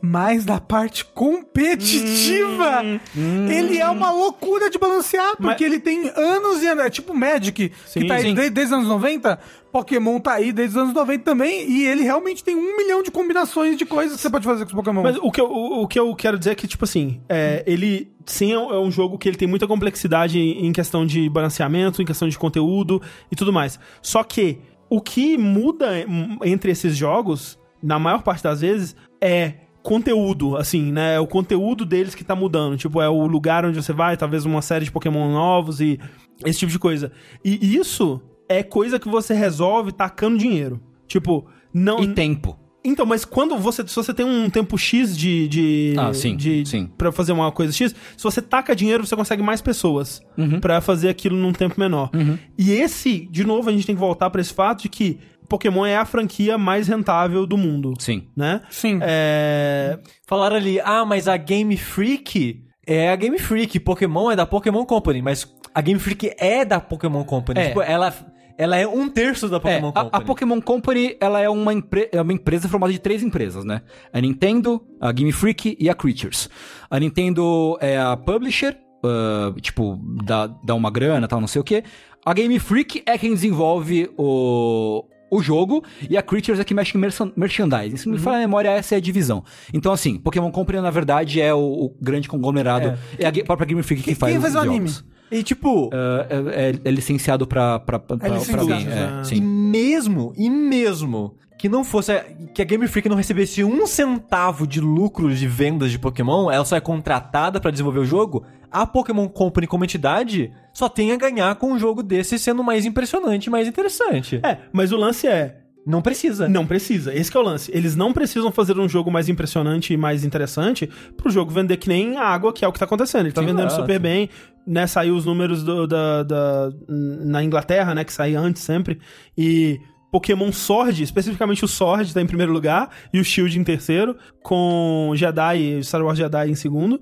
Mas 0.00 0.44
da 0.44 0.60
parte 0.60 1.04
competitiva, 1.04 2.82
ele 3.16 3.78
é 3.78 3.88
uma 3.88 4.12
loucura 4.12 4.70
de 4.70 4.78
balancear, 4.78 5.36
porque 5.36 5.64
ele 5.64 5.80
tem 5.80 6.08
anos 6.14 6.62
e 6.62 6.68
anos. 6.68 6.84
É 6.84 6.90
tipo 6.90 7.12
Magic, 7.12 7.72
Sim, 7.84 8.00
que 8.00 8.06
tá 8.06 8.14
aí 8.14 8.22
sim. 8.22 8.34
desde, 8.34 8.54
desde 8.54 8.74
os 8.74 8.78
anos 8.78 8.88
90. 8.88 9.38
Pokémon 9.72 10.18
tá 10.18 10.34
aí 10.34 10.52
desde 10.52 10.76
os 10.76 10.82
anos 10.82 10.94
90 10.94 11.24
também. 11.24 11.68
E 11.68 11.84
ele 11.86 12.02
realmente 12.02 12.44
tem 12.44 12.54
um 12.54 12.76
milhão 12.76 13.02
de 13.02 13.10
combinações 13.10 13.76
de 13.76 13.84
coisas 13.84 14.16
que 14.16 14.22
você 14.22 14.30
pode 14.30 14.44
fazer 14.44 14.64
com 14.64 14.70
os 14.70 14.76
Pokémon. 14.76 15.02
Mas 15.02 15.16
o 15.16 15.30
que, 15.32 15.40
eu, 15.40 15.50
o, 15.50 15.82
o 15.82 15.88
que 15.88 15.98
eu 15.98 16.14
quero 16.14 16.38
dizer 16.38 16.52
é 16.52 16.54
que, 16.54 16.68
tipo 16.68 16.84
assim, 16.84 17.20
é, 17.28 17.64
ele 17.66 18.12
sim 18.24 18.52
é 18.52 18.58
um, 18.58 18.86
é 18.86 18.90
jogo 18.90 19.18
que 19.18 19.28
ele 19.28 19.36
tem 19.36 19.48
muita 19.48 19.66
complexidade 19.66 20.38
em 20.38 20.72
questão 20.72 21.04
de 21.04 21.28
balanceamento, 21.28 22.00
em 22.00 22.04
questão 22.04 22.28
de 22.28 22.38
conteúdo 22.38 23.02
e 23.32 23.36
tudo 23.36 23.52
mais. 23.52 23.80
Só 24.00 24.22
que 24.22 24.58
o 24.88 25.00
que 25.00 25.36
muda 25.36 25.90
hum, 26.08 26.38
entre 26.44 26.70
esses 26.70 26.96
jogos, 26.96 27.58
na 27.82 27.98
maior 27.98 28.22
parte 28.22 28.42
das 28.42 28.60
vezes, 28.60 28.96
é 29.20 29.54
conteúdo, 29.88 30.54
assim, 30.58 30.92
né? 30.92 31.14
É 31.14 31.20
o 31.20 31.26
conteúdo 31.26 31.86
deles 31.86 32.14
que 32.14 32.22
tá 32.22 32.34
mudando. 32.36 32.76
Tipo, 32.76 33.00
é 33.00 33.08
o 33.08 33.26
lugar 33.26 33.64
onde 33.64 33.82
você 33.82 33.92
vai, 33.92 34.16
talvez 34.18 34.44
uma 34.44 34.60
série 34.60 34.84
de 34.84 34.92
Pokémon 34.92 35.32
novos 35.32 35.80
e 35.80 35.98
esse 36.44 36.58
tipo 36.58 36.70
de 36.70 36.78
coisa. 36.78 37.10
E 37.42 37.74
isso 37.74 38.20
é 38.48 38.62
coisa 38.62 38.98
que 38.98 39.08
você 39.08 39.32
resolve 39.32 39.90
tacando 39.92 40.36
dinheiro. 40.36 40.78
Tipo, 41.06 41.46
não. 41.72 42.00
E 42.00 42.08
tempo. 42.08 42.58
Então, 42.84 43.04
mas 43.06 43.24
quando 43.24 43.56
você. 43.58 43.86
Se 43.86 43.96
você 43.96 44.12
tem 44.14 44.24
um 44.26 44.48
tempo 44.50 44.76
X 44.78 45.16
de. 45.16 45.48
de 45.48 45.94
Ah, 45.98 46.12
sim, 46.12 46.36
de, 46.36 46.64
sim. 46.66 46.88
Pra 46.96 47.10
fazer 47.10 47.32
uma 47.32 47.50
coisa 47.50 47.72
X, 47.72 47.94
se 48.16 48.22
você 48.22 48.40
taca 48.42 48.76
dinheiro, 48.76 49.06
você 49.06 49.16
consegue 49.16 49.42
mais 49.42 49.60
pessoas 49.60 50.20
Uhum. 50.36 50.60
pra 50.60 50.80
fazer 50.80 51.08
aquilo 51.08 51.36
num 51.36 51.52
tempo 51.52 51.74
menor. 51.78 52.10
E 52.58 52.70
esse, 52.72 53.26
de 53.30 53.44
novo, 53.44 53.68
a 53.68 53.72
gente 53.72 53.86
tem 53.86 53.94
que 53.94 54.00
voltar 54.00 54.30
pra 54.30 54.40
esse 54.40 54.52
fato 54.52 54.82
de 54.82 54.88
que 54.88 55.18
Pokémon 55.48 55.86
é 55.86 55.96
a 55.96 56.04
franquia 56.04 56.58
mais 56.58 56.88
rentável 56.88 57.46
do 57.46 57.56
mundo. 57.56 57.94
Sim. 57.98 58.28
Né? 58.36 58.60
Sim. 58.70 58.98
É. 59.02 59.98
Falaram 60.26 60.56
ali, 60.56 60.80
ah, 60.80 61.04
mas 61.04 61.26
a 61.28 61.36
Game 61.36 61.76
Freak 61.76 62.62
é 62.86 63.10
a 63.10 63.16
Game 63.16 63.38
Freak, 63.38 63.78
Pokémon 63.80 64.30
é 64.30 64.36
da 64.36 64.46
Pokémon 64.46 64.84
Company, 64.84 65.20
mas 65.22 65.46
a 65.74 65.80
Game 65.80 66.00
Freak 66.00 66.32
é 66.38 66.64
da 66.64 66.80
Pokémon 66.80 67.24
Company. 67.24 67.60
É. 67.60 67.68
Tipo, 67.68 67.82
ela, 67.82 68.14
ela 68.56 68.76
é 68.76 68.86
um 68.86 69.08
terço 69.08 69.48
da 69.48 69.56
É, 69.56 69.60
Pokémon 69.60 69.88
a, 69.88 69.92
Company. 69.92 70.10
a 70.12 70.20
Pokémon 70.26 70.60
Company, 70.60 71.16
ela 71.20 71.40
é 71.40 71.48
uma, 71.48 71.72
é 72.12 72.20
uma 72.20 72.32
empresa 72.32 72.68
formada 72.68 72.92
de 72.92 72.98
três 72.98 73.22
empresas, 73.22 73.64
né? 73.64 73.82
A 74.12 74.20
Nintendo, 74.20 74.82
a 75.00 75.12
Game 75.12 75.32
Freak 75.32 75.76
e 75.78 75.88
a 75.90 75.94
Creatures. 75.94 76.48
A 76.90 76.98
Nintendo 76.98 77.76
é 77.80 77.98
a 77.98 78.16
publisher, 78.16 78.76
ah, 79.04 79.52
tipo, 79.60 80.00
dá, 80.24 80.46
dá 80.46 80.74
uma 80.74 80.90
grana 80.90 81.28
tal, 81.28 81.40
não 81.40 81.48
sei 81.48 81.60
o 81.60 81.64
que. 81.64 81.84
A 82.24 82.32
Game 82.34 82.58
Freak 82.58 83.02
é 83.06 83.16
quem 83.16 83.30
desenvolve 83.32 84.10
o, 84.16 85.04
o 85.30 85.42
jogo 85.42 85.82
e 86.08 86.16
a 86.16 86.22
Creatures 86.22 86.58
é 86.60 86.64
que 86.64 86.74
mexe 86.74 86.96
em 86.96 87.00
merchan- 87.00 87.32
merchandising. 87.36 87.96
Se 87.96 88.06
não 88.06 88.14
me 88.14 88.20
falha 88.20 88.36
a 88.36 88.40
memória, 88.40 88.68
essa 88.70 88.94
é 88.94 88.98
a 88.98 89.00
divisão. 89.00 89.42
Então, 89.72 89.92
assim, 89.92 90.16
Pokémon 90.18 90.50
Company, 90.50 90.80
na 90.80 90.90
verdade, 90.90 91.40
é 91.40 91.52
o, 91.54 91.58
o 91.58 91.96
grande 92.00 92.28
conglomerado. 92.28 92.98
É, 93.18 93.26
a 93.26 93.32
ge- 93.32 93.44
própria 93.44 93.66
Game 93.66 93.82
Freak 93.82 94.02
quem 94.02 94.14
faz 94.14 94.32
Quem 94.32 94.40
faz 94.40 94.54
os 94.54 94.60
o 94.60 94.62
anime? 94.64 94.90
E 95.30 95.42
tipo, 95.42 95.90
Ah, 95.92 96.26
é, 96.30 96.70
é- 96.70 96.74
é 96.84 96.90
licenciado 96.90 97.46
pra, 97.46 97.78
pra, 97.78 97.98
pra, 97.98 98.16
pra 98.16 98.28
licenciado, 98.28 98.62
alguém. 98.62 98.86
É, 98.86 98.90
né? 98.90 99.22
e 99.32 99.40
mesmo, 99.40 100.32
e 100.36 100.48
mesmo 100.48 101.34
que 101.58 101.68
não 101.68 101.82
fosse. 101.84 102.12
a- 102.12 102.24
que 102.54 102.62
a 102.62 102.64
Game 102.64 102.86
Freak 102.88 103.08
não 103.08 103.16
recebesse 103.16 103.62
um 103.64 103.86
centavo 103.86 104.66
de 104.66 104.80
lucros 104.80 105.38
de 105.38 105.46
vendas 105.48 105.90
de 105.90 105.98
Pokémon, 105.98 106.50
ela 106.50 106.64
só 106.64 106.76
é 106.76 106.80
contratada 106.80 107.60
pra 107.60 107.70
desenvolver 107.70 107.98
o 108.00 108.04
jogo, 108.04 108.44
a 108.70 108.86
Pokémon 108.86 109.28
Company 109.28 109.66
como 109.66 109.84
entidade 109.84 110.52
só 110.72 110.88
tem 110.88 111.12
a 111.12 111.16
ganhar 111.16 111.54
com 111.56 111.72
um 111.72 111.78
jogo 111.78 112.02
desse 112.02 112.38
sendo 112.38 112.62
mais 112.62 112.84
impressionante 112.86 113.46
e 113.46 113.50
mais 113.50 113.66
interessante. 113.66 114.40
É, 114.42 114.58
mas 114.72 114.92
o 114.92 114.96
lance 114.96 115.26
é, 115.26 115.56
Não 115.86 116.02
precisa. 116.02 116.46
Não 116.48 116.66
precisa. 116.66 117.14
Esse 117.14 117.30
que 117.30 117.36
é 117.36 117.40
o 117.40 117.42
lance. 117.42 117.70
Eles 117.74 117.96
não 117.96 118.12
precisam 118.12 118.52
fazer 118.52 118.78
um 118.78 118.86
jogo 118.86 119.10
mais 119.10 119.26
impressionante 119.30 119.94
e 119.94 119.96
mais 119.96 120.22
interessante 120.22 120.86
pro 121.16 121.30
jogo 121.30 121.50
vender 121.50 121.78
que 121.78 121.88
nem 121.88 122.18
água, 122.18 122.52
que 122.52 122.62
é 122.62 122.68
o 122.68 122.72
que 122.72 122.78
tá 122.78 122.84
acontecendo. 122.84 123.24
Ele 123.24 123.32
tá 123.32 123.40
Sim, 123.40 123.46
vendendo 123.46 123.70
super 123.70 123.98
bem, 123.98 124.28
né? 124.66 124.86
Saiu 124.86 125.16
os 125.16 125.24
números 125.24 125.62
do- 125.64 125.86
da, 125.86 126.22
da- 126.24 126.70
na 126.86 127.42
Inglaterra, 127.42 127.94
né? 127.94 128.04
Que 128.04 128.12
saía 128.12 128.38
antes 128.38 128.60
sempre. 128.62 128.98
E 129.36 129.80
Pokémon 130.10 130.50
Sword, 130.52 131.02
especificamente 131.02 131.64
o 131.64 131.68
Sword, 131.68 132.12
tá 132.12 132.20
em 132.20 132.26
primeiro 132.26 132.52
lugar, 132.52 132.90
e 133.12 133.20
o 133.20 133.24
Shield 133.24 133.58
em 133.58 133.64
terceiro, 133.64 134.16
com 134.42 135.12
Jedi, 135.14 135.82
Star 135.82 136.02
Wars 136.02 136.18
Jedi 136.18 136.50
em 136.50 136.54
segundo. 136.54 137.00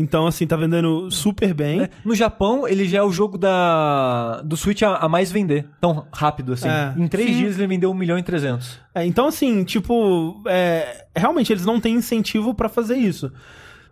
Então, 0.00 0.28
assim, 0.28 0.46
tá 0.46 0.54
vendendo 0.54 1.10
super 1.10 1.52
bem. 1.52 1.82
É, 1.82 1.90
No 2.04 2.14
Japão, 2.14 2.68
ele 2.68 2.86
já 2.86 2.98
é 2.98 3.02
o 3.02 3.10
jogo 3.10 3.36
da 3.36 4.40
do 4.42 4.56
Switch 4.56 4.82
a, 4.82 4.94
a 4.94 5.08
mais 5.08 5.32
vender. 5.32 5.66
Tão 5.80 6.06
rápido 6.12 6.52
assim. 6.52 6.68
É. 6.68 6.94
em 6.96 7.08
três 7.08 7.30
Sim. 7.30 7.36
dias 7.36 7.58
ele 7.58 7.66
vendeu 7.66 7.90
1 7.90 7.94
milhão 7.94 8.16
e 8.16 8.22
300. 8.22 8.78
É, 8.94 9.04
então, 9.04 9.26
assim, 9.26 9.64
tipo, 9.64 10.40
é, 10.46 11.04
realmente 11.16 11.52
eles 11.52 11.66
não 11.66 11.80
têm 11.80 11.96
incentivo 11.96 12.54
pra 12.54 12.68
fazer 12.68 12.96
isso. 12.96 13.32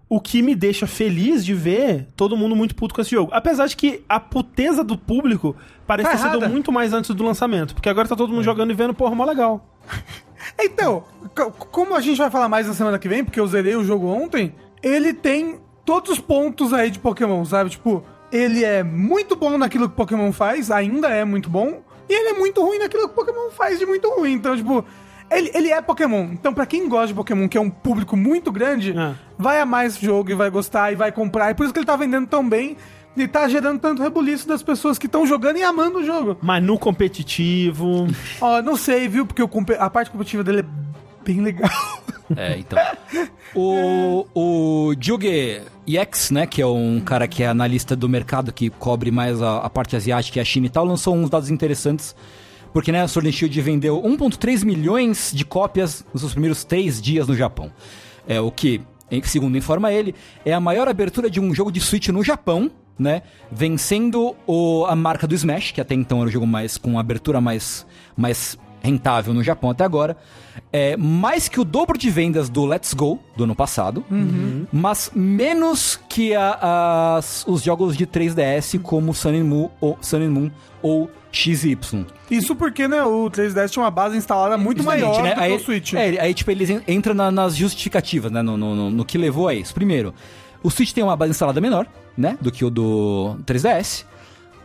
O 0.08 0.20
que 0.20 0.40
me 0.40 0.54
deixa 0.54 0.86
feliz 0.86 1.44
de 1.44 1.52
ver 1.52 2.06
todo 2.14 2.36
mundo 2.36 2.54
muito 2.54 2.74
puto 2.76 2.94
com 2.94 3.00
esse 3.00 3.10
jogo. 3.10 3.30
Apesar 3.34 3.66
de 3.66 3.76
que 3.76 4.04
a 4.08 4.20
puteza 4.20 4.84
do 4.84 4.96
público 4.96 5.56
parece 5.86 6.10
Tá 6.10 6.16
ter 6.16 6.22
sido 6.22 6.48
muito 6.48 6.70
mais 6.70 6.92
antes 6.92 7.12
do 7.14 7.24
lançamento. 7.24 7.74
Porque 7.74 7.88
agora 7.88 8.06
tá 8.06 8.14
todo 8.14 8.32
mundo 8.32 8.44
jogando 8.44 8.70
e 8.70 8.74
vendo, 8.74 8.94
porra, 8.94 9.14
mó 9.14 9.24
legal. 9.24 9.66
Então, 10.60 11.02
co- 11.34 11.50
como 11.50 11.94
a 11.96 12.00
gente 12.00 12.18
vai 12.18 12.30
falar 12.30 12.48
mais 12.48 12.68
na 12.68 12.72
semana 12.74 13.00
que 13.00 13.08
vem, 13.08 13.24
porque 13.24 13.40
eu 13.40 13.46
zerei 13.48 13.74
o 13.74 13.82
jogo 13.82 14.06
ontem, 14.06 14.54
ele 14.80 15.12
tem 15.12 15.58
todos 15.84 16.12
os 16.12 16.18
pontos 16.20 16.72
aí 16.72 16.88
de 16.88 17.00
Pokémon, 17.00 17.44
sabe? 17.44 17.70
Tipo, 17.70 18.04
ele 18.30 18.62
é 18.64 18.84
muito 18.84 19.34
bom 19.34 19.58
naquilo 19.58 19.88
que 19.88 19.96
Pokémon 19.96 20.30
faz, 20.32 20.70
ainda 20.70 21.08
é 21.08 21.24
muito 21.24 21.50
bom, 21.50 21.82
e 22.08 22.12
ele 22.14 22.28
é 22.28 22.32
muito 22.34 22.62
ruim 22.62 22.78
naquilo 22.78 23.08
que 23.08 23.14
Pokémon 23.16 23.50
faz 23.50 23.78
de 23.80 23.86
muito 23.86 24.08
ruim. 24.10 24.34
Então, 24.34 24.56
tipo, 24.56 24.84
ele, 25.30 25.50
ele 25.54 25.70
é 25.70 25.80
Pokémon. 25.82 26.28
Então, 26.32 26.52
pra 26.54 26.66
quem 26.66 26.88
gosta 26.88 27.08
de 27.08 27.14
Pokémon, 27.14 27.48
que 27.48 27.56
é 27.58 27.60
um 27.60 27.70
público 27.70 28.16
muito 28.16 28.50
grande, 28.52 28.96
É. 28.96 29.14
vai 29.38 29.60
amar 29.60 29.86
esse 29.86 30.04
jogo 30.04 30.30
e 30.30 30.34
vai 30.34 30.50
gostar 30.50 30.92
e 30.92 30.94
vai 30.94 31.10
comprar. 31.12 31.50
E 31.50 31.54
por 31.54 31.64
isso 31.64 31.72
que 31.72 31.78
ele 31.78 31.86
tá 31.86 31.96
vendendo 31.96 32.26
tão 32.26 32.48
bem 32.48 32.76
e 33.16 33.26
tá 33.26 33.48
gerando 33.48 33.80
tanto 33.80 34.02
rebuliço 34.02 34.46
das 34.46 34.62
pessoas 34.62 34.98
que 34.98 35.06
estão 35.06 35.26
jogando 35.26 35.56
e 35.56 35.62
amando 35.62 35.98
o 35.98 36.04
jogo. 36.04 36.36
Mas 36.42 36.62
no 36.62 36.78
competitivo. 36.78 38.06
Ó, 38.40 38.60
não 38.62 38.76
sei, 38.76 39.08
viu? 39.08 39.26
Porque 39.26 39.42
a 39.78 39.90
parte 39.90 40.10
competitiva 40.10 40.44
dele 40.44 40.60
é 40.60 40.64
bem 41.24 41.40
legal. 41.40 41.70
É, 42.36 42.58
então. 42.58 42.76
o, 43.54 44.26
o 44.34 44.94
Juge 45.00 45.62
Yex, 45.88 46.32
né, 46.32 46.44
que 46.44 46.60
é 46.60 46.66
um 46.66 46.98
cara 47.00 47.28
que 47.28 47.44
é 47.44 47.46
analista 47.46 47.94
do 47.94 48.08
mercado, 48.08 48.52
que 48.52 48.68
cobre 48.68 49.12
mais 49.12 49.40
a, 49.40 49.58
a 49.58 49.70
parte 49.70 49.94
asiática 49.94 50.40
e 50.40 50.42
a 50.42 50.44
China 50.44 50.66
e 50.66 50.68
tal, 50.68 50.84
lançou 50.84 51.14
uns 51.14 51.30
dados 51.30 51.50
interessantes. 51.50 52.16
Porque, 52.76 52.92
né, 52.92 53.00
a 53.00 53.08
Sword 53.08 53.30
and 53.30 53.32
Shield 53.32 53.58
vendeu 53.62 54.02
1.3 54.02 54.62
milhões 54.62 55.32
de 55.34 55.46
cópias 55.46 56.04
nos 56.12 56.20
seus 56.20 56.32
primeiros 56.32 56.62
três 56.62 57.00
dias 57.00 57.26
no 57.26 57.34
Japão. 57.34 57.72
É 58.28 58.38
o 58.38 58.50
que, 58.50 58.82
segundo 59.22 59.56
informa 59.56 59.90
ele, 59.90 60.14
é 60.44 60.52
a 60.52 60.60
maior 60.60 60.86
abertura 60.86 61.30
de 61.30 61.40
um 61.40 61.54
jogo 61.54 61.72
de 61.72 61.80
Switch 61.80 62.08
no 62.08 62.22
Japão, 62.22 62.70
né? 62.98 63.22
Vencendo 63.50 64.36
o, 64.46 64.84
a 64.84 64.94
marca 64.94 65.26
do 65.26 65.34
Smash, 65.34 65.72
que 65.72 65.80
até 65.80 65.94
então 65.94 66.18
era 66.18 66.28
o 66.28 66.30
jogo 66.30 66.46
mais 66.46 66.76
com 66.76 66.98
abertura 66.98 67.40
mais, 67.40 67.86
mais 68.14 68.58
rentável 68.82 69.32
no 69.32 69.42
Japão 69.42 69.70
até 69.70 69.82
agora. 69.82 70.14
É 70.72 70.96
mais 70.96 71.48
que 71.48 71.60
o 71.60 71.64
dobro 71.64 71.98
de 71.98 72.10
vendas 72.10 72.48
do 72.48 72.64
Let's 72.64 72.92
Go 72.94 73.18
do 73.36 73.44
ano 73.44 73.54
passado, 73.54 74.04
mas 74.72 75.10
menos 75.14 75.98
que 76.08 76.34
a- 76.34 77.16
as- 77.18 77.44
os 77.46 77.62
jogos 77.62 77.96
de 77.96 78.06
3DS 78.06 78.78
como 78.78 79.14
Sun 79.14 79.30
and 79.30 79.44
Moon 79.44 79.68
ou, 79.80 79.98
Sun 80.00 80.16
and 80.18 80.30
Moon 80.30 80.50
ou 80.82 81.10
XY. 81.32 81.78
Isso 82.30 82.56
porque, 82.56 82.88
né, 82.88 83.02
o 83.04 83.28
3DS 83.30 83.70
tinha 83.72 83.82
uma 83.84 83.90
base 83.90 84.16
instalada 84.16 84.56
muito 84.56 84.82
maior 84.82 85.08
Justamente, 85.08 85.34
do 85.36 85.40
aí, 85.42 85.50
que 85.56 85.62
o 85.62 85.64
Switch. 85.64 85.92
É, 85.94 86.20
aí, 86.20 86.34
tipo, 86.34 86.50
eles 86.50 86.70
en- 86.70 86.82
entram 86.88 87.14
na- 87.14 87.30
nas 87.30 87.54
justificativas, 87.56 88.30
né? 88.32 88.40
No, 88.42 88.56
no, 88.56 88.74
no- 88.74 88.90
no 88.90 89.04
que 89.04 89.18
levou 89.18 89.48
a 89.48 89.54
isso. 89.54 89.74
Primeiro, 89.74 90.14
o 90.62 90.70
Switch 90.70 90.92
tem 90.92 91.04
uma 91.04 91.16
base 91.16 91.30
instalada 91.32 91.60
menor, 91.60 91.86
né? 92.16 92.38
Do 92.40 92.50
que 92.50 92.64
o 92.64 92.70
do 92.70 93.36
3DS. 93.44 94.04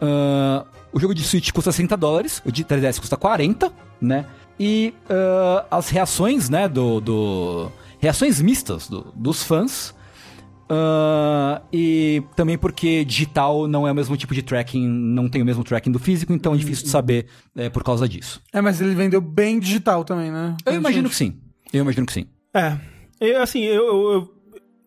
Ah, 0.01 0.65
o 0.93 0.99
jogo 0.99 1.13
de 1.13 1.23
Switch 1.23 1.51
custa 1.51 1.71
60 1.71 1.95
dólares, 1.97 2.41
o 2.45 2.51
de 2.51 2.63
3DS 2.63 2.99
custa 2.99 3.17
40, 3.17 3.71
né? 3.99 4.25
E 4.63 4.93
ah, 5.09 5.65
as 5.71 5.89
reações, 5.89 6.49
né? 6.49 6.67
Do, 6.69 6.99
do- 7.01 7.71
reações 7.99 8.39
mistas 8.39 8.87
do- 8.87 9.11
dos 9.15 9.41
fãs. 9.43 9.95
Ah, 10.69 11.61
e 11.73 12.23
também 12.35 12.57
porque 12.57 13.03
digital 13.03 13.67
não 13.67 13.87
é 13.87 13.91
o 13.91 13.95
mesmo 13.95 14.15
tipo 14.15 14.33
de 14.33 14.41
tracking, 14.41 14.87
não 14.87 15.27
tem 15.27 15.41
o 15.41 15.45
mesmo 15.45 15.63
tracking 15.63 15.91
do 15.91 15.99
físico, 15.99 16.31
então 16.31 16.53
é 16.53 16.57
difícil 16.57 16.85
de 16.85 16.89
saber 16.91 17.25
é, 17.55 17.69
por 17.69 17.83
causa 17.83 18.07
disso. 18.07 18.39
É, 18.53 18.61
mas 18.61 18.79
ele 18.79 18.95
vendeu 18.95 19.19
bem 19.19 19.59
digital 19.59 20.05
também, 20.05 20.31
né? 20.31 20.55
Eu 20.65 20.75
imagino 20.75 21.09
que 21.09 21.15
sim. 21.15 21.35
Eu 21.73 21.81
imagino 21.81 22.05
que 22.05 22.13
sim. 22.13 22.25
É. 22.53 22.77
Eu, 23.19 23.41
assim, 23.41 23.61
eu, 23.63 23.85
eu- 23.85 24.11
eu- 24.13 24.33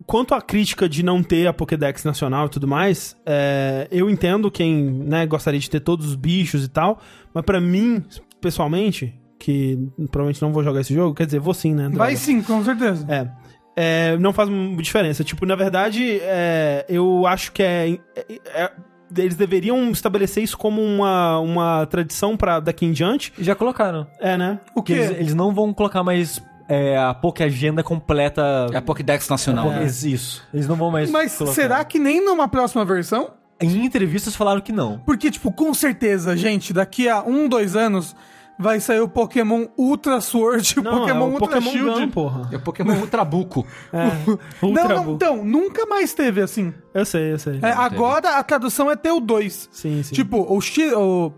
Quanto 0.07 0.35
à 0.35 0.43
crítica 0.43 0.87
de 0.87 1.03
não 1.03 1.23
ter 1.23 1.47
a 1.47 1.53
Pokédex 1.53 2.05
nacional 2.05 2.45
e 2.47 2.51
tudo 2.51 2.69
mais, 2.69 3.17
é, 3.25 3.89
eu 3.91 4.11
entendo 4.11 4.51
quem 4.51 4.85
né, 4.85 5.25
gostaria 5.27 5.59
de 5.59 5.71
ter 5.71 5.81
todos 5.81 6.07
os 6.09 6.15
bichos 6.15 6.63
e 6.63 6.69
tal, 6.69 7.01
mas 7.33 7.43
pra 7.43 7.59
mim, 7.59 8.05
pessoalmente, 8.39 9.15
que 9.45 9.79
provavelmente 10.11 10.41
não 10.43 10.53
vou 10.53 10.62
jogar 10.65 10.81
esse 10.81 10.95
jogo, 10.95 11.15
quer 11.15 11.27
dizer, 11.27 11.39
vou 11.41 11.53
sim, 11.55 11.75
né? 11.75 11.85
Vai 11.85 12.12
droga. 12.12 12.16
sim, 12.16 12.43
com 12.43 12.62
certeza. 12.65 13.05
É. 13.09 13.29
É, 13.77 14.16
não 14.19 14.33
faz 14.33 14.49
diferença. 14.79 15.25
Tipo, 15.25 15.45
na 15.47 15.57
verdade, 15.57 16.19
é, 16.23 16.85
eu 16.89 17.27
acho 17.27 17.51
que 17.53 17.62
é, 17.62 17.99
é- 18.16 18.41
é- 18.55 18.71
Eles 19.16 19.37
deveriam 19.37 19.91
estabelecer 19.91 20.43
isso 20.43 20.57
como 20.57 20.81
uma, 20.83 21.39
uma 21.41 21.87
tradição 21.87 22.37
para 22.37 22.59
daqui 22.61 22.87
em 22.87 22.93
diante. 22.93 23.33
Já 23.39 23.55
colocaram. 23.55 24.07
É, 24.21 24.37
né? 24.37 24.59
O 24.75 24.83
Que 24.83 24.95
quê? 24.95 25.01
eles, 25.01 25.11
eles 25.19 25.35
não 25.35 25.53
vão 25.55 25.73
colocar 25.75 26.03
mais 26.03 26.43
é, 26.69 26.97
a 26.97 27.12
Poké 27.15 27.45
Agenda 27.45 27.83
completa. 27.83 28.66
É 28.73 28.77
a 28.77 28.83
Pokédex 28.83 29.29
nacional. 29.29 29.66
Poké- 29.71 29.85
Isso. 29.85 30.43
Eles 30.55 30.66
não 30.66 30.75
vão 30.77 30.91
mais. 30.91 31.11
Mas 31.11 31.37
colocar. 31.37 31.55
será 31.55 31.85
que 31.85 31.99
nem 31.99 32.25
numa 32.25 32.49
próxima 32.49 32.85
versão? 32.85 33.31
Em 33.61 33.85
entrevistas 33.85 34.35
falaram 34.35 34.61
que 34.61 34.73
não. 34.73 34.99
Porque, 35.01 35.31
tipo, 35.31 35.53
com 35.53 35.73
certeza, 35.75 36.37
gente, 36.37 36.73
daqui 36.73 37.09
a 37.09 37.23
um, 37.23 37.49
dois 37.49 37.77
anos 37.77 38.16
vai 38.59 38.79
sair 38.81 39.01
o 39.01 39.09
Pokémon 39.09 39.67
Ultra 39.77 40.21
Sword 40.21 40.75
e 40.77 40.81
o 40.81 40.83
Não, 40.83 40.99
Pokémon 40.99 41.21
é 41.21 41.29
o 41.29 41.33
Ultra 41.33 41.47
Pokémon 41.49 41.71
Shield. 41.73 42.01
Gun, 42.01 42.09
porra. 42.11 42.49
É 42.53 42.57
o 42.57 42.61
Pokémon 42.61 42.95
Ultrabuco. 43.01 43.67
É. 43.93 44.07
Não, 44.63 44.69
Ultra 44.71 44.89
não, 44.95 45.05
Bull. 45.05 45.15
então, 45.17 45.45
nunca 45.45 45.87
mais 45.87 46.15
teve 46.15 46.41
assim. 46.41 46.73
Eu 46.93 47.05
sei, 47.05 47.33
eu 47.33 47.39
sei. 47.39 47.59
É, 47.63 47.71
agora 47.73 48.37
a 48.39 48.43
tradução 48.43 48.91
é 48.91 48.97
ter 48.97 49.11
o 49.13 49.21
2. 49.21 49.69
Sim, 49.73 50.03
sim. 50.03 50.15
Tipo, 50.15 50.47
o, 50.49 50.61
X, 50.61 50.93
o, 50.93 51.33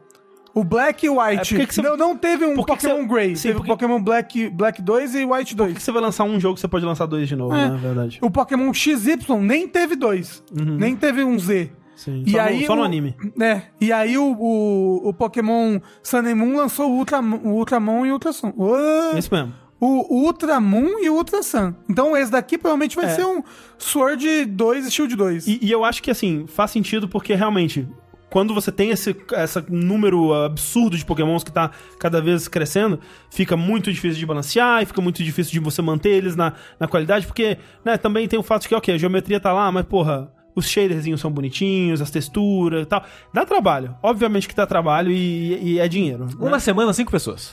o 0.55 0.63
Black 0.65 1.05
e 1.07 1.09
o 1.09 1.21
White. 1.21 1.55
É, 1.55 1.59
por 1.59 1.61
que 1.61 1.67
que 1.67 1.75
você- 1.75 1.83
não, 1.83 1.97
não 1.97 2.17
teve 2.17 2.45
um 2.45 2.55
por 2.55 2.67
que 2.67 2.77
que 2.77 2.83
Pokémon 2.87 3.03
você- 3.07 3.15
Grey. 3.15 3.37
Sim, 3.37 3.43
teve 3.49 3.55
por 3.55 3.61
o 3.61 3.63
que- 3.65 3.69
Pokémon 3.71 4.03
Black, 4.03 4.49
Black 4.51 4.83
2 4.83 5.15
e 5.15 5.25
White 5.25 5.55
Por 5.57 5.65
2. 5.65 5.75
que 5.77 5.83
você 5.83 5.93
vai 5.93 6.03
lançar 6.03 6.25
um 6.25 6.39
jogo, 6.39 6.59
você 6.59 6.69
pode 6.69 6.85
lançar 6.85 7.07
dois 7.07 7.27
de 7.29 7.35
novo, 7.37 7.55
É. 7.55 7.65
né? 7.65 7.69
Na 7.71 7.77
verdade. 7.77 8.19
O 8.23 8.31
Pokémon 8.31 8.73
XY 8.73 9.17
nem 9.41 9.67
teve 9.67 9.97
dois. 9.97 10.43
Nem 10.53 10.95
teve 10.95 11.25
um 11.25 11.39
Z. 11.39 11.71
Sim. 11.97 12.23
E 12.27 12.31
só, 12.31 12.41
aí 12.41 12.61
no, 12.61 12.67
só 12.67 12.77
no 12.77 12.83
o- 12.83 12.85
anime. 12.85 13.17
É, 13.41 13.63
e 13.81 13.91
aí 13.93 14.17
o, 14.19 14.37
o, 14.39 15.09
o 15.09 15.15
Pokémon 15.15 15.81
Sun 16.03 16.19
and 16.19 16.37
Moon 16.37 16.57
lançou 16.57 16.91
o, 16.91 16.97
Ultra, 16.99 17.21
o 17.21 17.49
Ultramon 17.57 18.07
e 18.07 18.11
o 18.11 18.13
Ultrasun. 18.15 18.53
Ué, 18.57 19.19
Isso 19.19 19.35
mesmo. 19.35 19.53
O 19.81 20.25
Ultramon 20.25 21.01
e 21.01 21.09
o 21.11 21.15
Ultrasun. 21.17 21.75
Então 21.91 22.17
esse 22.17 22.31
daqui 22.31 22.57
provavelmente 22.57 22.95
vai 22.97 23.07
É. 23.07 23.09
ser 23.09 23.25
um 23.27 23.43
Sword 23.79 24.45
2 24.47 24.87
e 24.87 24.91
Shield 24.91 25.17
2. 25.17 25.47
E, 25.47 25.59
e 25.63 25.71
eu 25.73 25.85
acho 25.85 26.03
que, 26.03 26.11
assim, 26.11 26.47
faz 26.47 26.71
sentido 26.71 27.09
porque 27.09 27.35
realmente, 27.35 27.87
quando 28.31 28.55
você 28.55 28.73
tem 28.73 28.91
esse 28.91 29.15
essa 29.33 29.65
número 29.69 30.33
absurdo 30.35 30.97
de 30.97 31.05
pokémons 31.05 31.45
que 31.45 31.53
tá 31.53 31.71
cada 31.99 32.21
vez 32.21 32.49
crescendo, 32.49 32.99
fica 33.31 33.57
muito 33.57 33.93
difícil 33.93 34.19
de 34.19 34.27
balancear 34.27 34.83
e 34.83 34.87
fica 34.87 35.01
muito 35.01 35.23
difícil 35.23 35.53
de 35.53 35.61
você 35.61 35.81
manter 35.83 36.11
eles 36.11 36.35
na, 36.37 36.55
na 36.81 36.89
qualidade, 36.89 37.27
porque, 37.27 37.59
né, 37.85 37.97
também 37.97 38.27
tem 38.29 38.39
o 38.39 38.43
fato 38.43 38.63
de 38.63 38.69
que, 38.69 38.75
ok, 38.75 38.95
a 38.95 38.99
geometria 38.99 39.39
tá 39.41 39.53
lá, 39.53 39.71
mas, 39.71 39.85
porra, 39.85 40.33
os 40.57 40.69
shaderzinhos 40.69 41.21
são 41.21 41.31
bonitinhos, 41.31 42.01
as 42.01 42.11
texturas 42.11 42.83
e 42.83 42.87
tal. 42.87 43.05
Dá 43.33 43.45
trabalho. 43.45 43.95
Obviamente 44.03 44.49
que 44.49 44.55
dá 44.55 44.67
trabalho 44.67 45.13
e, 45.13 45.75
e 45.75 45.79
é 45.79 45.87
dinheiro. 45.87 46.25
né? 46.25 46.33
Uma 46.41 46.59
semana, 46.59 46.93
cinco 46.95 47.13
pessoas. 47.13 47.53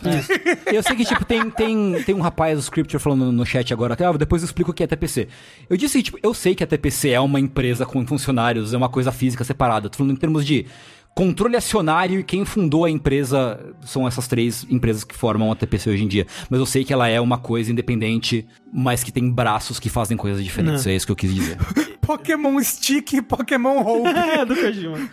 Eu 0.66 0.82
sei 0.82 0.96
que, 0.96 1.04
tipo, 1.04 1.26
tem, 1.26 1.50
tem, 1.50 2.02
tem 2.04 2.16
um 2.16 2.22
rapaz 2.22 2.58
do 2.58 2.62
Scripture 2.62 3.04
falando 3.04 3.32
no 3.32 3.46
chat 3.46 3.74
agora, 3.74 3.94
até, 3.94 4.06
ah, 4.06 4.14
depois 4.14 4.42
eu 4.42 4.46
explico 4.46 4.72
o 4.72 4.74
que 4.74 4.84
é 4.84 4.88
TPC. 4.88 5.28
Eu 5.70 5.76
disse 5.76 5.98
que, 5.98 6.04
tipo, 6.04 6.18
eu 6.24 6.34
sei 6.34 6.56
que 6.56 6.64
a 6.64 6.68
TPC 6.68 7.10
é 7.10 7.20
uma 7.20 7.40
empresa 7.40 7.86
com 7.86 8.08
funcionários, 8.08 8.74
é 8.74 8.78
uma 8.78 8.90
coisa 8.90 9.12
física 9.12 9.44
separada. 9.44 9.90
Tô 9.90 9.98
falando 9.98 10.14
em 10.14 10.16
termos 10.18 10.46
de 10.46 10.66
controle 11.16 11.56
acionário 11.56 12.20
e 12.20 12.24
quem 12.24 12.44
fundou 12.44 12.86
a 12.86 12.90
empresa 12.90 13.60
são 13.82 14.08
essas 14.08 14.28
três 14.28 14.66
empresas 14.70 15.04
que 15.04 15.16
formam 15.16 15.52
a 15.52 15.56
TPC 15.56 15.90
hoje 15.90 16.04
em 16.04 16.08
dia. 16.08 16.26
Mas 16.50 16.60
eu 16.60 16.66
sei 16.66 16.84
que 16.84 16.92
ela 16.92 17.08
é 17.08 17.20
uma 17.20 17.38
coisa 17.38 17.72
independente, 17.72 18.48
mas 18.72 19.04
que 19.04 19.12
tem 19.12 19.30
braços 19.30 19.80
que 19.80 19.90
fazem 19.90 20.18
coisas 20.18 20.44
diferentes. 20.44 20.86
Não. 20.86 20.92
É 20.92 20.96
isso 20.96 21.06
que 21.06 21.12
eu 21.12 21.16
quis 21.16 21.34
dizer. 21.34 21.58
Pokémon 22.02 22.62
Stick 22.62 23.14
e 23.14 23.22
Pokémon 23.22 23.80
Hope. 23.80 24.10
É, 24.34 24.46
do 24.46 24.56
Kojima. 24.56 25.10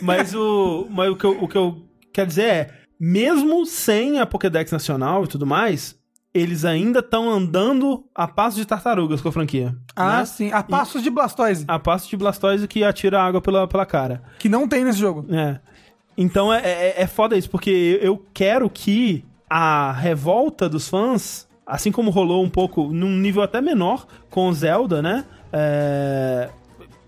Mas, 0.00 0.34
o, 0.34 0.86
mas 0.90 1.10
o, 1.10 1.16
que 1.16 1.24
eu, 1.24 1.42
o 1.42 1.48
que 1.48 1.56
eu 1.56 1.82
quero 2.12 2.28
dizer 2.28 2.44
é, 2.44 2.70
mesmo 2.98 3.64
sem 3.66 4.18
a 4.18 4.26
Pokédex 4.26 4.70
Nacional 4.70 5.24
e 5.24 5.26
tudo 5.26 5.46
mais, 5.46 5.96
eles 6.32 6.64
ainda 6.64 7.00
estão 7.00 7.28
andando 7.28 8.04
a 8.14 8.28
passo 8.28 8.56
de 8.56 8.64
tartarugas 8.64 9.20
com 9.20 9.28
a 9.28 9.32
franquia. 9.32 9.74
Ah, 9.96 10.18
né? 10.18 10.24
sim. 10.24 10.52
A 10.52 10.62
passos 10.62 11.02
de 11.02 11.10
Blastoise, 11.10 11.64
A 11.66 11.78
passo 11.78 12.08
de 12.08 12.16
Blastoise 12.16 12.68
que 12.68 12.84
atira 12.84 13.20
água 13.22 13.40
pela, 13.40 13.66
pela 13.66 13.84
cara. 13.84 14.22
que 14.38 14.48
não 14.48 14.68
tem 14.68 14.84
nesse 14.84 14.98
jogo. 15.00 15.26
É. 15.34 15.58
Então 16.16 16.52
é, 16.52 16.60
é, 16.64 17.02
é 17.02 17.06
foda 17.06 17.36
isso, 17.36 17.50
porque 17.50 17.98
eu 18.02 18.24
quero 18.32 18.68
que 18.70 19.24
a 19.48 19.90
revolta 19.92 20.68
dos 20.68 20.88
fãs, 20.88 21.48
assim 21.66 21.90
como 21.90 22.10
rolou 22.10 22.44
um 22.44 22.50
pouco, 22.50 22.84
num 22.92 23.16
nível 23.16 23.42
até 23.42 23.60
menor 23.60 24.06
com 24.28 24.48
o 24.48 24.52
Zelda, 24.52 25.02
né? 25.02 25.24
É, 25.52 26.48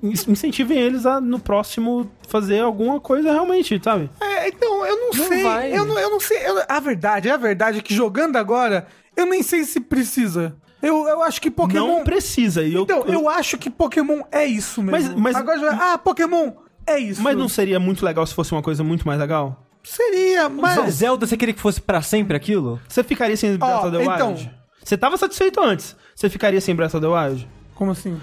in- 0.02 0.10
incentivem 0.28 0.78
eles 0.78 1.06
a 1.06 1.20
no 1.20 1.38
próximo 1.38 2.10
fazer 2.26 2.60
alguma 2.60 2.98
coisa 2.98 3.30
realmente, 3.30 3.80
sabe? 3.84 4.10
É, 4.20 4.48
então, 4.48 4.84
eu 4.84 4.96
não, 4.96 5.10
Não 5.12 5.28
sei. 5.28 5.42
vai. 5.44 5.76
Eu 5.78 5.84
não, 5.84 5.98
eu 5.98 6.10
não 6.10 6.18
sei. 6.20 6.38
eu- 6.44 6.62
a 6.68 6.80
verdade, 6.80 7.30
a 7.30 7.36
verdade 7.36 7.78
é 7.78 7.82
que 7.82 7.94
jogando 7.94 8.36
agora, 8.36 8.86
eu 9.16 9.26
nem 9.26 9.42
sei 9.42 9.64
se 9.64 9.80
precisa. 9.80 10.54
Eu, 10.82 11.06
eu 11.06 11.22
acho 11.22 11.40
que 11.40 11.50
Pokémon. 11.50 11.86
Não 11.86 12.04
precisa. 12.04 12.62
Eu, 12.62 12.82
Então, 12.82 13.04
eu 13.06 13.28
acho 13.28 13.56
que 13.56 13.70
Pokémon 13.70 14.22
é 14.32 14.44
isso 14.44 14.82
mesmo. 14.82 15.18
Mas- 15.20 15.34
mas- 15.34 15.36
Agora, 15.36 15.78
ah, 15.92 15.98
Pokémon 15.98 16.52
é 16.86 16.98
isso. 16.98 17.22
Mas 17.22 17.36
não 17.36 17.48
seria 17.48 17.78
muito 17.78 18.04
legal 18.04 18.26
se 18.26 18.34
fosse 18.34 18.50
uma 18.52 18.62
coisa 18.62 18.82
muito 18.82 19.06
mais 19.06 19.20
legal? 19.20 19.64
seria, 19.84 20.48
mas. 20.48 20.94
Zelda, 20.94 21.26
você 21.26 21.36
queria 21.36 21.52
que 21.52 21.60
fosse 21.60 21.80
pra 21.80 22.00
sempre 22.02 22.36
aquilo? 22.36 22.80
Você 22.88 23.02
ficaria 23.02 23.36
sem 23.36 23.56
Breath 23.56 23.84
of 23.84 23.90
the 23.90 23.98
Wild? 23.98 24.12
então. 24.14 24.36
Você 24.82 24.96
tava 24.96 25.16
satisfeito 25.16 25.60
antes. 25.60 25.96
Você 26.14 26.28
ficaria 26.28 26.60
sem 26.60 26.74
Breath 26.74 26.94
of 26.94 27.00
the 27.00 27.06
Wild? 27.08 27.48
Como 27.74 27.90
assim? 27.90 28.20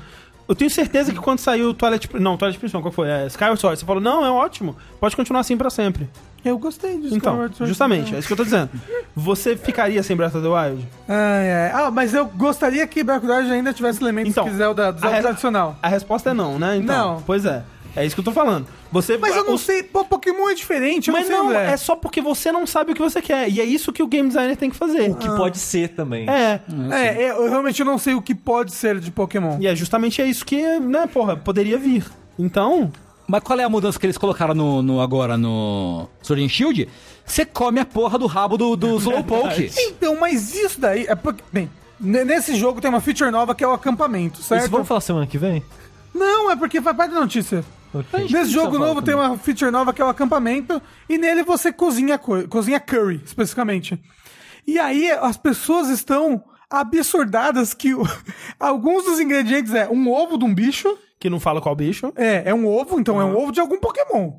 Eu 0.48 0.56
tenho 0.56 0.70
certeza 0.70 1.12
que 1.14 1.20
quando 1.20 1.40
saiu 1.40 1.70
o 1.70 1.74
Twilight... 1.74 2.10
Não, 2.20 2.36
Twilight 2.38 2.58
Princess, 2.60 2.82
qual 2.82 2.92
foi? 2.92 3.08
É, 3.10 3.28
Skyward 3.28 3.60
Sword. 3.60 3.80
Você 3.80 3.86
falou, 3.86 4.02
não, 4.02 4.26
é 4.26 4.32
ótimo. 4.32 4.76
Pode 5.00 5.16
continuar 5.16 5.42
assim 5.42 5.56
pra 5.58 5.70
sempre. 5.70 6.10
Eu 6.44 6.58
gostei 6.58 6.98
disso. 6.98 7.16
Então, 7.16 7.50
justamente, 7.62 8.16
é 8.16 8.20
isso 8.20 8.28
que 8.28 8.34
eu 8.34 8.38
tô 8.38 8.44
dizendo. 8.44 8.70
Você 9.16 9.58
ficaria 9.58 10.02
sem 10.04 10.16
Breath 10.16 10.36
of 10.36 10.44
the 10.44 10.50
Wild? 10.50 10.88
Ai, 11.08 11.52
ai. 11.52 11.72
Ah, 11.74 11.92
mas 11.92 12.14
eu 12.14 12.26
gostaria 12.26 12.86
que 12.88 13.04
Breath 13.04 13.20
of 13.24 13.28
the 13.28 13.34
Wild 13.38 13.52
ainda 13.52 13.74
tivesse 13.74 14.02
elementos 14.02 14.32
Então, 14.32 14.46
que 14.46 14.52
Zelda, 14.54 14.92
Zelda 14.94 15.18
a 15.18 15.22
tradicional. 15.22 15.76
A 15.82 15.88
resposta 15.90 16.30
é 16.30 16.34
não, 16.34 16.58
né? 16.58 16.78
Então, 16.78 17.16
Não. 17.16 17.22
Pois 17.24 17.46
é. 17.46 17.64
É 17.96 18.06
isso 18.06 18.16
que 18.16 18.20
eu 18.22 18.26
tô 18.26 18.32
falando. 18.32 18.68
Você, 18.92 19.18
Mas 19.18 19.36
eu 19.36 19.44
não 19.44 19.56
os- 19.56 19.62
sei, 19.62 19.82
pô, 19.84 20.06
Pokémon 20.06 20.48
é 20.50 20.54
diferente, 20.54 21.10
eu 21.10 21.14
Mas 21.14 21.28
não 21.28 21.36
sei, 21.38 21.38
não, 21.44 21.50
André. 21.50 21.74
é 21.74 21.78
só 21.78 21.96
porque 21.96 22.22
você 22.22 22.52
não 22.52 22.66
sabe 22.68 22.92
o 22.92 22.96
que 22.96 23.02
você 23.02 23.20
quer. 23.22 23.50
E 23.50 23.60
é 23.60 23.64
isso 23.66 23.92
que 23.92 24.02
o 24.02 24.08
game 24.08 24.28
designer 24.28 24.56
tem 24.56 24.70
que 24.70 24.76
fazer. 24.78 25.10
O 25.10 25.16
que 25.16 25.28
pode 25.28 25.58
ser 25.58 25.90
também. 25.90 26.30
É. 26.30 26.62
É, 26.92 27.24
é, 27.24 27.30
eu 27.32 27.50
realmente 27.50 27.84
não 27.84 27.98
sei 27.98 28.14
o 28.14 28.22
que 28.22 28.34
pode 28.36 28.74
ser 28.74 29.00
de 29.00 29.12
Pokémon. 29.12 29.58
E 29.60 29.68
é 29.68 29.76
justamente 29.76 30.22
é 30.22 30.26
isso 30.28 30.46
que, 30.46 30.62
né, 30.80 31.08
porra, 31.12 31.36
poderia 31.36 31.78
vir. 31.80 32.06
Então, 32.38 32.92
Mas 33.30 33.44
qual 33.44 33.60
é 33.60 33.64
a 33.64 33.70
mudança 33.70 34.00
que 34.00 34.06
eles 34.06 34.18
colocaram 34.18 34.56
no, 34.56 34.82
no- 34.82 35.00
agora 35.02 35.38
no 35.38 36.10
Sword 36.22 36.44
and 36.44 36.50
Shield? 36.50 36.90
Você 37.26 37.46
come 37.46 37.80
a 37.80 37.86
porra 37.86 38.18
do 38.18 38.26
rabo 38.26 38.58
do, 38.58 38.76
do 38.76 38.98
Slowpoke. 39.00 39.72
Então, 39.78 40.20
mas 40.20 40.56
isso 40.56 40.82
daí 40.82 41.06
é 41.08 41.14
porque. 41.14 41.44
Bem, 41.54 41.70
ne- 42.00 42.26
nesse 42.26 42.56
jogo 42.56 42.82
tem 42.82 42.90
uma 42.90 43.00
feature 43.02 43.30
nova 43.30 43.54
que 43.54 43.64
é 43.64 43.68
o 43.68 43.72
acampamento, 43.74 44.42
certo? 44.42 44.62
Isso 44.64 44.72
vamos 44.72 44.88
falar 44.88 45.02
semana 45.02 45.28
que 45.28 45.38
vem? 45.38 45.64
Não, 46.14 46.50
é 46.50 46.56
porque 46.56 46.82
faz 46.82 46.98
parte 46.98 47.14
da 47.14 47.20
notícia. 47.20 47.64
Ok. 47.94 48.28
Nesse 48.30 48.52
jogo 48.52 48.78
novo 48.80 49.02
tem 49.02 49.14
uma 49.16 49.38
feature 49.38 49.70
nova 49.72 49.94
que 49.94 50.02
é 50.02 50.06
o 50.06 50.10
acampamento, 50.10 50.82
e 51.08 51.18
nele 51.18 51.44
você 51.44 51.72
cozinha, 51.72 52.18
co- 52.18 52.48
cozinha 52.48 52.80
curry, 52.80 53.22
especificamente. 53.26 54.00
E 54.66 54.78
aí 54.80 55.10
as 55.12 55.38
pessoas 55.38 55.90
estão 55.90 56.44
absurdadas 56.70 57.74
que 57.74 57.90
alguns 58.60 59.06
dos 59.06 59.20
ingredientes 59.20 59.74
é 59.74 59.88
um 59.90 60.10
ovo 60.12 60.38
de 60.38 60.46
um 60.46 60.54
bicho, 60.54 60.98
que 61.20 61.30
não 61.30 61.40
fala 61.40 61.60
qual 61.60 61.76
bicho. 61.76 62.14
é, 62.16 62.44
é 62.50 62.54
um 62.54 62.66
ovo, 62.66 63.00
então 63.00 63.20
é 63.20 63.26
um 63.26 63.36
ovo 63.38 63.52
de 63.52 63.60
algum 63.60 63.78
Pokémon. 63.80 64.32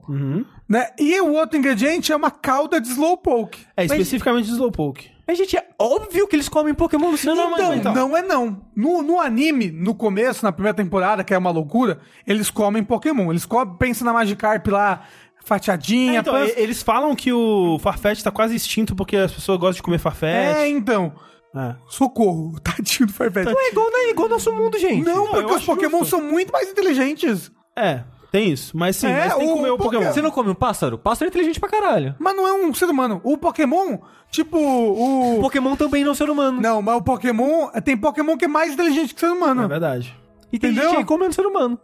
Né? 0.69 0.89
E 0.99 1.21
o 1.21 1.33
outro 1.35 1.59
ingrediente 1.59 2.11
é 2.13 2.17
uma 2.17 2.31
cauda 2.31 2.81
de 2.81 2.89
Slowpoke. 2.89 3.61
É 3.77 3.85
especificamente 3.85 4.47
de 4.47 4.53
Slowpoke. 4.53 5.11
Mas, 5.27 5.39
gente, 5.39 5.57
é 5.57 5.65
óbvio 5.79 6.27
que 6.27 6.35
eles 6.35 6.49
comem 6.49 6.75
Pokémon 6.75 7.11
no 7.13 7.17
cinema. 7.17 7.53
Então, 7.53 7.75
então. 7.75 7.95
não 7.95 8.17
é 8.17 8.23
não. 8.23 8.63
No, 8.75 9.01
no 9.03 9.21
anime, 9.21 9.71
no 9.71 9.95
começo, 9.95 10.45
na 10.45 10.51
primeira 10.51 10.75
temporada, 10.75 11.23
que 11.23 11.33
é 11.33 11.39
uma 11.39 11.51
loucura, 11.51 12.01
eles 12.27 12.51
comem 12.51 12.83
Pokémon. 12.83 13.31
Eles 13.31 13.45
comem, 13.45 13.75
pensa 13.79 14.05
na 14.05 14.13
Magikarp 14.13 14.67
lá, 14.69 15.03
fatiadinha, 15.45 16.21
então, 16.21 16.33
pança- 16.35 16.59
e- 16.59 16.63
eles 16.63 16.83
falam 16.83 17.15
que 17.15 17.33
o 17.33 17.79
Farfetch 17.79 18.23
tá 18.23 18.31
quase 18.31 18.55
extinto 18.57 18.95
porque 18.97 19.17
as 19.17 19.33
pessoas 19.33 19.59
gostam 19.59 19.75
de 19.77 19.83
comer 19.83 19.97
É, 19.97 19.99
Farfetch. 19.99 20.71
então. 20.71 21.13
É. 21.55 21.75
Socorro, 21.89 22.59
tadinho 22.63 23.07
do 23.07 23.13
Farfetch. 23.13 23.47
Não 23.47 23.61
é 23.61 23.69
igual, 23.71 23.91
não 23.91 23.99
é 24.01 24.11
igual 24.11 24.27
ao 24.27 24.31
nosso 24.31 24.53
mundo, 24.53 24.79
gente. 24.79 25.05
Não, 25.05 25.27
porque 25.27 25.53
os 25.55 25.65
Pokémon 25.65 25.99
justo. 26.01 26.17
são 26.17 26.23
muito 26.23 26.53
mais 26.53 26.69
inteligentes. 26.69 27.51
É, 27.77 28.03
tem 28.31 28.51
isso. 28.53 28.77
Mas 28.77 28.97
sim, 28.97 29.09
É, 29.09 29.27
mas 29.27 29.35
tem 29.35 29.47
que 29.47 29.53
o 29.53 29.57
comer 29.57 29.71
o 29.71 29.77
Poké- 29.77 29.97
Pokémon. 29.97 30.13
Você 30.13 30.23
não 30.23 30.31
come 30.31 30.51
um 30.51 30.55
pássaro? 30.55 30.97
Pássaro 30.99 31.27
é 31.27 31.31
inteligente 31.31 31.59
pra 31.59 31.69
caralho. 31.69 32.15
Mas 32.19 32.37
não 32.37 32.47
é 32.47 32.53
um 32.53 32.73
ser 32.73 32.85
humano. 32.87 33.21
O 33.25 33.37
Pokémon, 33.37 33.99
tipo, 34.31 34.57
o. 34.59 35.41
Pokémon 35.41 35.75
também 35.75 36.03
não 36.05 36.11
é 36.11 36.13
um 36.13 36.15
ser 36.15 36.31
humano. 36.31 36.61
Não, 36.61 36.81
mas 36.81 36.97
o 36.97 37.03
Pokémon. 37.03 37.69
Tem 37.85 37.97
Pokémon 37.97 38.37
que 38.37 38.45
é 38.45 38.49
mais 38.49 38.73
inteligente 38.73 39.13
que 39.15 39.19
ser 39.21 39.27
É 39.27 39.31
humano. 39.33 39.67
verdade. 39.67 40.17
E 40.53 40.59
tem 40.59 40.71
Entendeu? 40.71 40.91
gente 40.91 40.99
aí 40.99 41.05
comendo 41.05 41.33
ser 41.35 41.47
humano. 41.47 41.79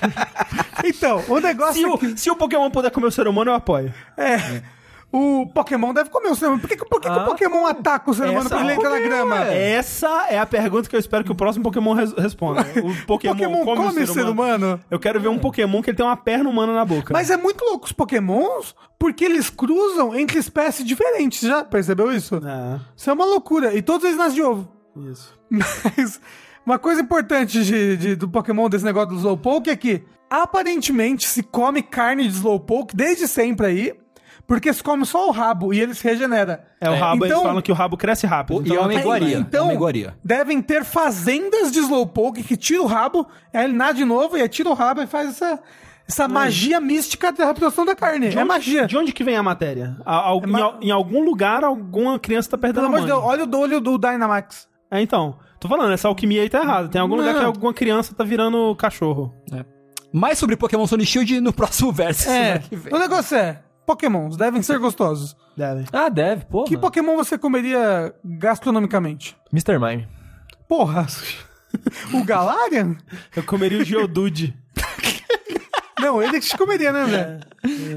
então, 0.84 1.22
o 1.28 1.38
negócio 1.40 1.74
Se 1.74 1.84
é 1.84 1.88
o, 1.88 1.98
que. 1.98 2.16
se 2.18 2.30
o 2.30 2.36
Pokémon 2.36 2.70
puder 2.70 2.90
comer 2.90 3.06
o 3.06 3.10
ser 3.12 3.26
humano, 3.28 3.50
eu 3.50 3.54
apoio. 3.54 3.92
É. 4.16 4.62
O 5.16 5.46
Pokémon 5.46 5.94
deve 5.94 6.10
comer 6.10 6.28
o 6.30 6.34
ser 6.34 6.46
humano. 6.46 6.60
Por 6.60 6.68
que, 6.68 6.76
por 6.76 7.00
que, 7.00 7.08
que 7.08 7.14
Ah, 7.14 7.22
o 7.22 7.26
Pokémon 7.26 7.66
ataca 7.66 8.10
o 8.10 8.14
ser 8.14 8.28
humano 8.28 8.50
quando 8.50 8.64
ele 8.64 8.72
entra 8.74 8.90
na 8.90 8.98
grama? 8.98 9.44
Essa 9.44 10.26
é 10.28 10.38
a 10.38 10.44
pergunta 10.44 10.88
que 10.88 10.96
eu 10.96 10.98
espero 10.98 11.22
que 11.22 11.30
o 11.30 11.36
próximo 11.36 11.62
Pokémon 11.62 11.92
res- 11.94 12.12
responda. 12.14 12.62
O 12.82 13.06
Pokémon, 13.06 13.32
Pokémon 13.34 13.64
come, 13.64 13.76
come 13.88 14.02
o 14.02 14.06
ser 14.08 14.24
humano? 14.26 14.80
Eu 14.90 14.98
quero 14.98 15.20
ver 15.20 15.28
um 15.28 15.38
Pokémon 15.38 15.80
que 15.82 15.90
ele 15.90 15.96
tem 15.96 16.04
uma 16.04 16.16
perna 16.16 16.50
humana 16.50 16.74
na 16.74 16.84
boca. 16.84 17.12
Mas 17.12 17.30
é 17.30 17.36
muito 17.36 17.64
louco 17.64 17.86
os 17.86 17.92
Pokémons, 17.92 18.74
porque 18.98 19.24
eles 19.24 19.48
cruzam 19.50 20.16
entre 20.16 20.38
espécies 20.38 20.84
diferentes. 20.84 21.40
Já 21.48 21.62
percebeu 21.62 22.10
isso? 22.10 22.34
É, 22.36 22.80
Isso 22.96 23.08
é 23.08 23.12
uma 23.12 23.24
loucura. 23.24 23.72
E 23.72 23.82
todos 23.82 24.04
eles 24.04 24.16
nascem 24.18 24.34
de 24.34 24.42
ovo. 24.42 24.68
isso. 25.12 25.32
Mas 25.48 26.20
uma 26.66 26.78
coisa 26.78 27.00
importante 27.02 27.62
de, 27.62 27.96
de- 27.96 28.16
do 28.16 28.28
Pokémon, 28.28 28.68
desse 28.68 28.84
negócio 28.84 29.10
do 29.10 29.16
Slowpoke, 29.16 29.70
é 29.70 29.76
que 29.76 30.02
aparentemente 30.28 31.28
se 31.28 31.42
come 31.42 31.82
carne 31.82 32.26
de 32.26 32.34
Slowpoke 32.34 32.96
desde 32.96 33.28
sempre 33.28 33.66
aí, 33.66 33.94
porque 34.46 34.72
se 34.72 34.82
come 34.82 35.04
só 35.06 35.28
o 35.28 35.30
rabo 35.30 35.72
e 35.72 35.80
ele 35.80 35.94
se 35.94 36.04
regenera. 36.04 36.64
É, 36.80 36.90
o 36.90 36.94
rabo, 36.94 37.24
então, 37.24 37.38
eles 37.38 37.46
falam 37.48 37.62
que 37.62 37.72
o 37.72 37.74
rabo 37.74 37.96
cresce 37.96 38.26
rápido. 38.26 38.66
E 38.66 38.74
é 38.76 38.80
uma 38.80 38.94
iguaria. 38.94 39.38
Então, 39.38 39.60
é 39.60 39.68
uma 39.68 39.74
iguaria. 39.74 40.14
devem 40.22 40.60
ter 40.60 40.84
fazendas 40.84 41.70
de 41.72 41.78
Slowpoke 41.80 42.42
que 42.42 42.56
tira 42.56 42.82
o 42.82 42.86
rabo, 42.86 43.26
aí 43.52 43.64
ele 43.64 43.72
nada 43.72 43.94
de 43.94 44.04
novo, 44.04 44.36
e 44.36 44.42
aí 44.42 44.48
tira 44.48 44.68
o 44.68 44.74
rabo 44.74 45.00
e 45.02 45.06
faz 45.06 45.28
essa, 45.30 45.60
essa 46.06 46.28
magia 46.28 46.80
mística 46.80 47.32
da 47.32 47.46
raptação 47.46 47.84
da 47.84 47.94
carne. 47.94 48.28
De 48.28 48.36
é 48.36 48.40
onde- 48.40 48.48
magia. 48.48 48.86
De 48.86 48.96
onde 48.96 49.12
que 49.12 49.24
vem 49.24 49.36
a 49.36 49.42
matéria? 49.42 49.96
Al- 50.04 50.40
É 50.42 50.46
ma- 50.46 50.58
em, 50.58 50.62
al- 50.62 50.78
em 50.82 50.90
algum 50.90 51.24
lugar, 51.24 51.64
alguma 51.64 52.18
criança 52.18 52.50
tá 52.50 52.58
perdendo 52.58 52.82
Pelo 52.82 52.86
a 52.86 52.88
amor 52.88 52.98
mãe. 53.00 53.06
de 53.06 53.12
Deus, 53.12 53.24
olha 53.24 53.44
o 53.44 53.60
olho 53.60 53.80
do 53.80 53.98
Dynamax. 53.98 54.68
É, 54.90 55.00
então. 55.00 55.38
Tô 55.58 55.68
falando, 55.68 55.92
essa 55.94 56.08
alquimia 56.08 56.42
aí 56.42 56.50
tá 56.50 56.60
errada. 56.60 56.88
Tem 56.88 57.00
algum 57.00 57.14
lugar 57.16 57.32
Não. 57.32 57.40
que 57.40 57.46
alguma 57.46 57.72
criança 57.72 58.14
tá 58.14 58.22
virando 58.22 58.76
cachorro. 58.76 59.34
Mais 60.12 60.38
sobre 60.38 60.56
Pokémon 60.56 60.84
and 60.84 61.04
Shield 61.04 61.40
no 61.40 61.52
próximo 61.52 61.90
verso. 61.90 62.28
É, 62.28 62.32
semana 62.34 62.58
que 62.60 62.76
vem. 62.76 62.94
o 62.94 62.98
negócio 62.98 63.36
é, 63.36 63.60
Pokémons 63.86 64.36
devem 64.36 64.62
ser 64.62 64.78
gostosos. 64.78 65.36
Deve. 65.56 65.84
Ah, 65.92 66.08
deve, 66.08 66.44
pô. 66.46 66.64
Que. 66.64 66.76
Pokémon 66.76 67.16
você 67.16 67.38
comeria 67.38 68.14
gastronomicamente? 68.24 69.36
Mr. 69.52 69.78
Mime. 69.78 70.08
Porra, 70.68 71.06
o 72.12 72.24
Galarian? 72.24 72.96
Eu 73.34 73.42
comeria 73.44 73.78
o 73.78 73.84
Geodude. 73.84 74.56
Não, 76.00 76.22
ele 76.22 76.40
que 76.40 76.48
te 76.48 76.56
comeria, 76.56 76.92
né, 76.92 77.00
André? 77.02 77.40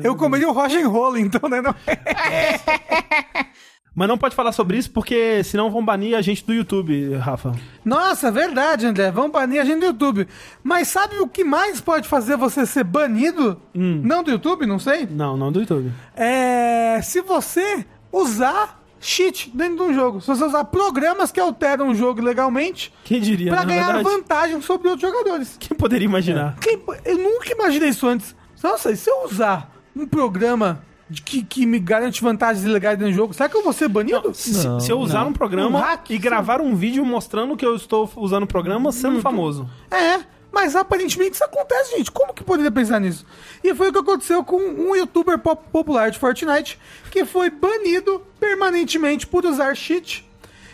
Eu 0.04 0.16
comeria 0.16 0.48
o 0.48 0.54
Rock'n'Roll, 0.54 1.18
então, 1.18 1.50
né? 1.50 1.62
Não... 1.62 1.76
Mas 3.98 4.08
não 4.08 4.16
pode 4.18 4.36
falar 4.36 4.52
sobre 4.52 4.78
isso 4.78 4.92
porque 4.92 5.44
senão 5.44 5.72
vão 5.72 5.84
banir 5.84 6.16
a 6.16 6.22
gente 6.22 6.46
do 6.46 6.54
YouTube, 6.54 7.16
Rafa. 7.16 7.54
Nossa, 7.84 8.30
verdade, 8.32 8.86
André. 8.86 9.10
Vamos 9.10 9.32
banir 9.32 9.60
a 9.60 9.66
gente 9.66 9.80
do 9.80 9.86
YouTube. 9.88 10.28
Mas 10.64 10.88
sabe 10.88 11.18
o 11.20 11.28
que 11.28 11.44
mais 11.44 11.82
pode 11.82 12.08
fazer 12.08 12.38
você 12.38 12.64
ser 12.68 12.84
banido? 12.84 13.60
Não 13.74 14.22
do 14.24 14.30
YouTube, 14.30 14.68
não 14.68 14.78
sei. 14.78 15.08
Não, 15.10 15.36
não 15.36 15.52
do 15.52 15.62
YouTube. 15.62 15.92
É. 16.16 17.00
Se 17.02 17.22
você 17.22 17.84
usar 18.12 18.84
cheat 19.00 19.50
dentro 19.54 19.78
de 19.78 19.82
um 19.92 19.94
jogo. 19.96 20.22
Se 20.22 20.28
você 20.28 20.44
usar 20.44 20.64
programas 20.66 21.32
que 21.32 21.40
alteram 21.40 21.90
o 21.90 21.96
jogo 21.96 22.22
legalmente 22.22 22.94
Quem 23.04 23.20
diria, 23.20 23.52
pra 23.52 23.62
na 23.62 23.66
ganhar 23.66 23.94
verdade? 23.94 24.04
vantagem 24.16 24.62
sobre 24.62 24.90
outros 24.90 25.10
jogadores. 25.12 25.56
Quem 25.60 25.76
poderia 25.78 26.06
imaginar? 26.06 26.56
Quem- 26.62 26.80
eu 27.04 27.18
nunca 27.18 27.52
imaginei 27.52 27.90
isso 27.90 28.08
antes. 28.08 28.36
Nossa, 28.64 28.92
e 28.92 28.96
se 28.98 29.10
eu 29.10 29.24
usar 29.26 29.72
um 29.96 30.06
programa 30.08 30.84
que, 31.24 31.44
que 31.44 31.66
me 31.66 31.80
garante 31.80 32.22
vantagens 32.22 32.66
ilegais 32.66 32.98
dentro 32.98 33.14
do 33.14 33.16
jogo, 33.16 33.34
será 33.34 33.48
que 33.48 33.56
eu 33.56 33.64
vou 33.64 33.74
ser 33.74 33.88
banido? 33.88 34.34
Se, 34.34 34.54
se 34.82 34.92
eu 34.92 35.00
usar 35.00 35.26
um 35.26 35.34
programa 35.34 35.80
Um 35.80 35.82
hack, 35.82 36.10
e 36.10 36.14
sim. 36.16 36.20
gravar 36.20 36.60
um 36.62 36.76
vídeo 36.76 37.06
mostrando 37.06 37.56
que 37.56 37.66
eu 37.66 37.76
estou 37.76 38.10
usando 38.18 38.44
o 38.44 38.48
programa 38.48 38.92
sendo 38.92 39.22
famoso. 39.22 39.70
É, 39.90 40.20
mas 40.52 40.76
aparentemente 40.76 41.34
isso 41.36 41.44
acontece, 41.44 41.96
gente. 41.98 42.12
Como 42.12 42.34
que 42.34 42.44
poderia 42.44 42.72
pensar 42.72 43.00
nisso? 43.00 43.26
E 43.64 43.74
foi 43.76 43.90
o 43.90 43.94
que 43.94 44.00
aconteceu 44.00 44.44
com 44.44 44.58
um 44.58 44.96
youtuber 44.96 45.38
pop- 45.40 45.64
popular 45.72 46.10
de 46.12 46.18
Fortnite 46.20 46.80
que 47.12 47.24
foi 47.26 47.50
banido 47.50 48.22
permanentemente 48.40 49.26
por 49.28 49.46
usar 49.46 49.76
cheat. 49.76 50.26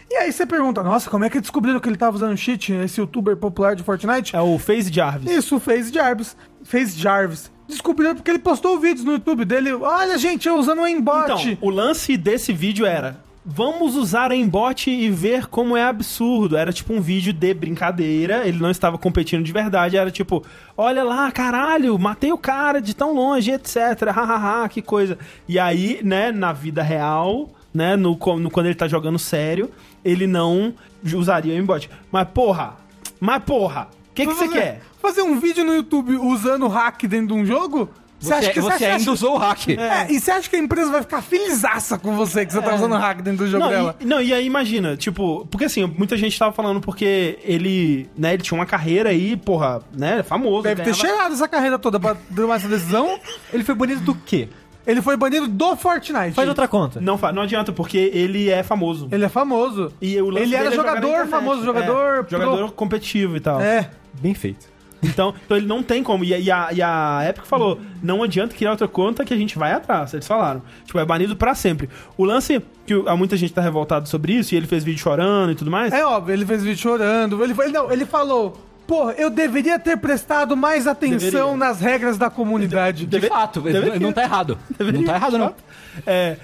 E 0.10 0.16
aí 0.16 0.32
você 0.32 0.46
pergunta, 0.46 0.84
nossa, 0.84 1.10
como 1.10 1.26
é 1.26 1.30
que 1.30 1.40
descobriram 1.42 1.80
que 1.80 1.90
ele 1.90 1.98
tava 1.98 2.16
usando 2.16 2.38
cheat, 2.38 2.72
esse 2.72 3.00
youtuber 3.02 3.36
popular 3.36 3.76
de 3.76 3.82
Fortnite? 3.84 4.36
É 4.36 4.42
o 4.42 4.60
Face 4.60 4.92
Jarvis. 4.94 5.32
Isso 5.32 5.60
fez 5.60 5.92
Jarvis. 5.92 6.38
Fez 6.64 6.96
Jarvis. 6.96 7.52
Descobriram 7.74 8.16
porque 8.16 8.32
ele 8.32 8.40
postou 8.40 8.80
vídeos 8.80 9.06
no 9.06 9.14
YouTube 9.14 9.46
dele. 9.46 9.74
Olha, 9.74 10.18
gente, 10.18 10.48
eu 10.48 10.56
usando 10.58 10.80
um 10.80 10.84
aimbot. 10.84 11.24
Então, 11.24 11.58
o 11.62 11.70
lance 11.70 12.16
desse 12.18 12.52
vídeo 12.54 12.86
era: 12.86 13.18
vamos 13.46 13.96
usar 13.96 14.32
aimbot 14.32 14.90
e 14.90 15.10
ver 15.10 15.48
como 15.48 15.76
é 15.76 15.84
absurdo. 15.84 16.56
Era 16.56 16.72
tipo 16.72 16.94
um 16.94 17.02
vídeo 17.02 17.34
de 17.34 17.54
brincadeira, 17.54 18.48
ele 18.48 18.60
não 18.60 18.72
estava 18.72 18.98
competindo 18.98 19.44
de 19.44 19.52
verdade. 19.52 19.98
Era 19.98 20.10
tipo: 20.12 20.44
olha 20.78 21.04
lá, 21.04 21.32
caralho, 21.32 21.98
matei 22.00 22.32
o 22.32 22.38
cara 22.38 22.82
de 22.82 22.96
tão 22.96 23.14
longe, 23.14 23.52
etc. 23.52 23.76
Hahaha, 24.14 24.70
que 24.70 24.82
coisa. 24.82 25.18
E 25.48 25.60
aí, 25.60 26.00
né, 26.04 26.32
na 26.32 26.54
vida 26.54 26.82
real, 26.82 27.50
né, 27.74 27.96
no, 27.96 28.12
no- 28.40 28.50
quando 28.52 28.66
ele 28.68 28.76
tá 28.76 28.88
jogando 28.88 29.20
sério, 29.20 29.70
ele 30.06 30.28
não 30.28 30.74
usaria 31.14 31.54
o 31.54 31.58
aimbot. 31.58 31.90
Mas 32.12 32.28
porra, 32.34 32.76
mas 33.20 33.44
porra, 33.44 33.88
o 34.14 34.16
que 34.16 34.28
que 34.28 34.34
você 34.34 34.48
quer? 34.48 34.82
Fazer 35.02 35.22
um 35.24 35.40
vídeo 35.40 35.64
no 35.66 35.74
YouTube 35.74 36.16
usando 36.18 36.68
hack 36.68 37.04
dentro 37.08 37.28
de 37.28 37.34
um 37.34 37.46
jogo? 37.46 37.90
Você, 38.20 38.36
você 38.54 38.62
você 38.62 38.86
ainda 38.86 38.96
acha- 38.96 39.12
usou 39.12 39.34
o 39.36 39.38
hack. 39.38 39.68
É, 39.70 40.10
e 40.10 40.18
você 40.18 40.32
acha 40.32 40.50
que 40.50 40.56
a 40.56 40.60
empresa 40.60 40.90
vai 40.90 41.02
ficar 41.02 41.22
felizaça 41.22 41.98
com 41.98 42.16
você 42.16 42.46
que 42.46 42.54
você 42.54 42.62
tá 42.62 42.74
usando 42.74 42.96
hack 42.96 43.22
dentro 43.22 43.44
do 43.44 43.52
jogo 43.52 43.66
Não 43.66 43.70
dela? 43.70 43.96
e, 44.00 44.06
não, 44.06 44.22
e 44.22 44.34
aí 44.34 44.46
imagina, 44.46 44.96
tipo, 44.96 45.46
porque 45.52 45.66
assim, 45.66 45.86
muita 45.98 46.16
gente 46.16 46.40
tava 46.40 46.54
falando 46.54 46.80
porque 46.80 47.38
ele, 47.44 48.08
né, 48.18 48.34
ele 48.36 48.42
tinha 48.44 48.58
uma 48.58 48.66
carreira 48.66 49.10
aí, 49.10 49.36
porra, 49.36 49.82
né, 49.94 50.24
famoso. 50.24 50.64
Deve 50.64 50.84
ter 50.84 50.92
ganhava- 50.92 51.02
cheirado 51.06 51.34
essa 51.34 51.48
carreira 51.50 51.78
toda 51.78 52.00
pra 52.00 52.16
tomar 52.34 52.56
essa 52.56 52.70
decisão. 52.70 53.20
Ele 53.52 53.64
foi 53.66 53.76
banido 53.76 54.00
do 54.02 54.16
quê? 54.16 54.48
Ele 54.88 55.02
foi 55.02 55.18
banido 55.18 55.48
do 55.48 55.76
Fortnite. 55.76 56.32
Faz 56.32 56.48
outra 56.48 56.68
conta. 56.68 57.02
Não, 57.02 57.18
não 57.34 57.42
adianta, 57.42 57.72
porque 57.74 57.98
ele 58.14 58.50
é 58.50 58.64
famoso. 58.64 59.08
Ele 59.12 59.26
é 59.26 59.30
famoso. 59.30 59.92
E 60.02 60.22
o 60.22 60.30
lance 60.30 60.44
ele 60.46 60.56
era 60.56 60.70
é 60.70 60.72
jogador, 60.72 61.28
famoso 61.28 61.64
jogador. 61.66 62.26
É, 62.26 62.30
jogador 62.30 62.72
competitivo 62.72 63.36
e 63.36 63.40
tal. 63.42 63.60
É. 63.62 63.90
Bem 64.20 64.34
feito. 64.34 64.72
Então, 65.02 65.34
então 65.44 65.58
ele 65.58 65.66
não 65.66 65.84
tem 65.84 66.02
como. 66.02 66.24
E, 66.24 66.34
a- 66.34 66.40
e 66.40 66.50
a, 66.50 66.70
e 66.72 66.82
a 66.82 67.26
Epic 67.30 67.46
falou: 67.46 67.78
não 68.02 68.24
adianta 68.24 68.56
criar 68.56 68.72
outra 68.72 68.88
conta 68.88 69.26
que 69.26 69.34
a 69.34 69.38
gente 69.38 69.58
vai 69.58 69.74
atrás. 69.74 70.14
Eles 70.14 70.26
falaram. 70.26 70.62
Tipo, 70.86 70.98
é 71.00 71.06
banido 71.06 71.36
pra 71.36 71.54
sempre. 71.54 71.90
O 72.18 72.24
lance, 72.24 72.62
que 72.86 72.94
há 73.06 73.16
muita 73.16 73.36
gente 73.36 73.52
tá 73.54 73.62
revoltado 73.62 74.08
sobre 74.08 74.34
isso, 74.34 74.54
e 74.54 74.58
ele 74.58 74.66
fez 74.66 74.82
vídeo 74.84 75.02
chorando 75.02 75.52
e 75.52 75.56
tudo 75.56 75.70
mais. 75.70 75.92
É 75.94 76.06
óbvio, 76.06 76.34
ele 76.34 76.46
fez 76.46 76.64
vídeo 76.64 76.82
chorando. 76.82 77.44
Ele, 77.44 77.54
não, 77.74 77.92
ele 77.92 78.06
falou. 78.06 78.58
Pô, 78.88 79.12
eu 79.12 79.30
deveria 79.30 79.80
ter 79.80 79.98
prestado 79.98 80.56
mais 80.58 80.88
atenção 80.88 81.18
Deveria. 81.20 81.58
nas 81.58 81.80
regras 81.80 82.18
da 82.18 82.30
comunidade. 82.30 83.06
De 83.06 83.22
fato, 83.22 83.62
deveria. 83.62 84.00
não 84.00 84.12
tá 84.12 84.24
errado. 84.24 84.58
Não 84.80 85.04
tá 85.06 85.16
errado, 85.16 85.38
não. 85.38 85.54
É, 86.06 86.38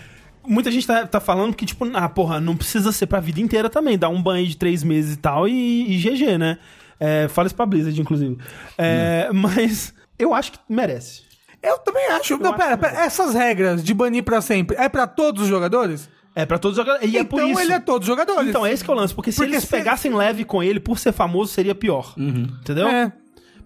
muita 0.48 0.72
gente 0.72 0.88
tá, 0.88 1.06
tá 1.06 1.20
falando 1.20 1.54
que, 1.54 1.66
tipo, 1.66 1.86
ah, 1.94 2.08
porra, 2.08 2.40
não 2.40 2.56
precisa 2.56 2.92
ser 2.94 3.08
pra 3.08 3.20
vida 3.20 3.42
inteira 3.42 3.70
também. 3.70 3.98
Dá 3.98 4.08
um 4.08 4.22
banho 4.22 4.48
de 4.48 4.56
três 4.56 4.84
meses 4.86 5.16
e 5.16 5.18
tal 5.18 5.48
e, 5.50 5.94
e 5.94 5.98
GG, 5.98 6.38
né? 6.38 6.58
É, 7.00 7.28
fala 7.30 7.48
isso 7.48 7.56
pra 7.56 7.66
Blizzard, 7.66 8.00
inclusive. 8.02 8.38
É, 8.78 9.30
Mas 9.34 9.94
eu 10.18 10.34
acho 10.34 10.52
que 10.54 10.60
merece. 10.70 11.22
Eu 11.62 11.78
também 11.80 12.06
acho. 12.08 12.38
não, 12.38 12.50
acho 12.50 12.58
pera, 12.58 12.78
pera. 12.78 13.02
Essas 13.04 13.34
regras 13.34 13.84
de 13.84 13.94
banir 13.94 14.24
pra 14.24 14.42
sempre 14.42 14.76
é 14.78 14.88
pra 14.90 15.06
todos 15.08 15.44
os 15.44 15.48
jogadores? 15.50 16.10
É 16.36 16.46
pra 16.46 16.58
todos 16.58 16.78
os 16.78 16.86
jogadores. 16.86 17.12
E 17.14 17.18
é 17.18 17.24
por 17.24 17.38
então 17.40 17.52
isso. 17.52 17.60
ele 17.62 17.74
é 17.74 17.80
todos 17.80 18.08
os 18.08 18.14
jogadores. 18.14 18.48
Então, 18.50 18.66
é 18.66 18.72
esse 18.72 18.84
que 18.84 18.90
é 18.90 18.94
o 18.94 18.96
lance. 18.98 19.14
Porque 19.14 19.32
se 19.32 19.38
Porque 19.38 19.52
eles 19.54 19.64
se- 19.64 19.70
pegassem 19.70 20.14
leve 20.14 20.46
com 20.46 20.62
ele, 20.64 20.80
por 20.80 20.98
ser 21.00 21.12
famoso, 21.12 21.52
seria 21.52 21.76
pior. 21.76 22.14
Entendeu? 22.18 22.88
É. 22.88 23.12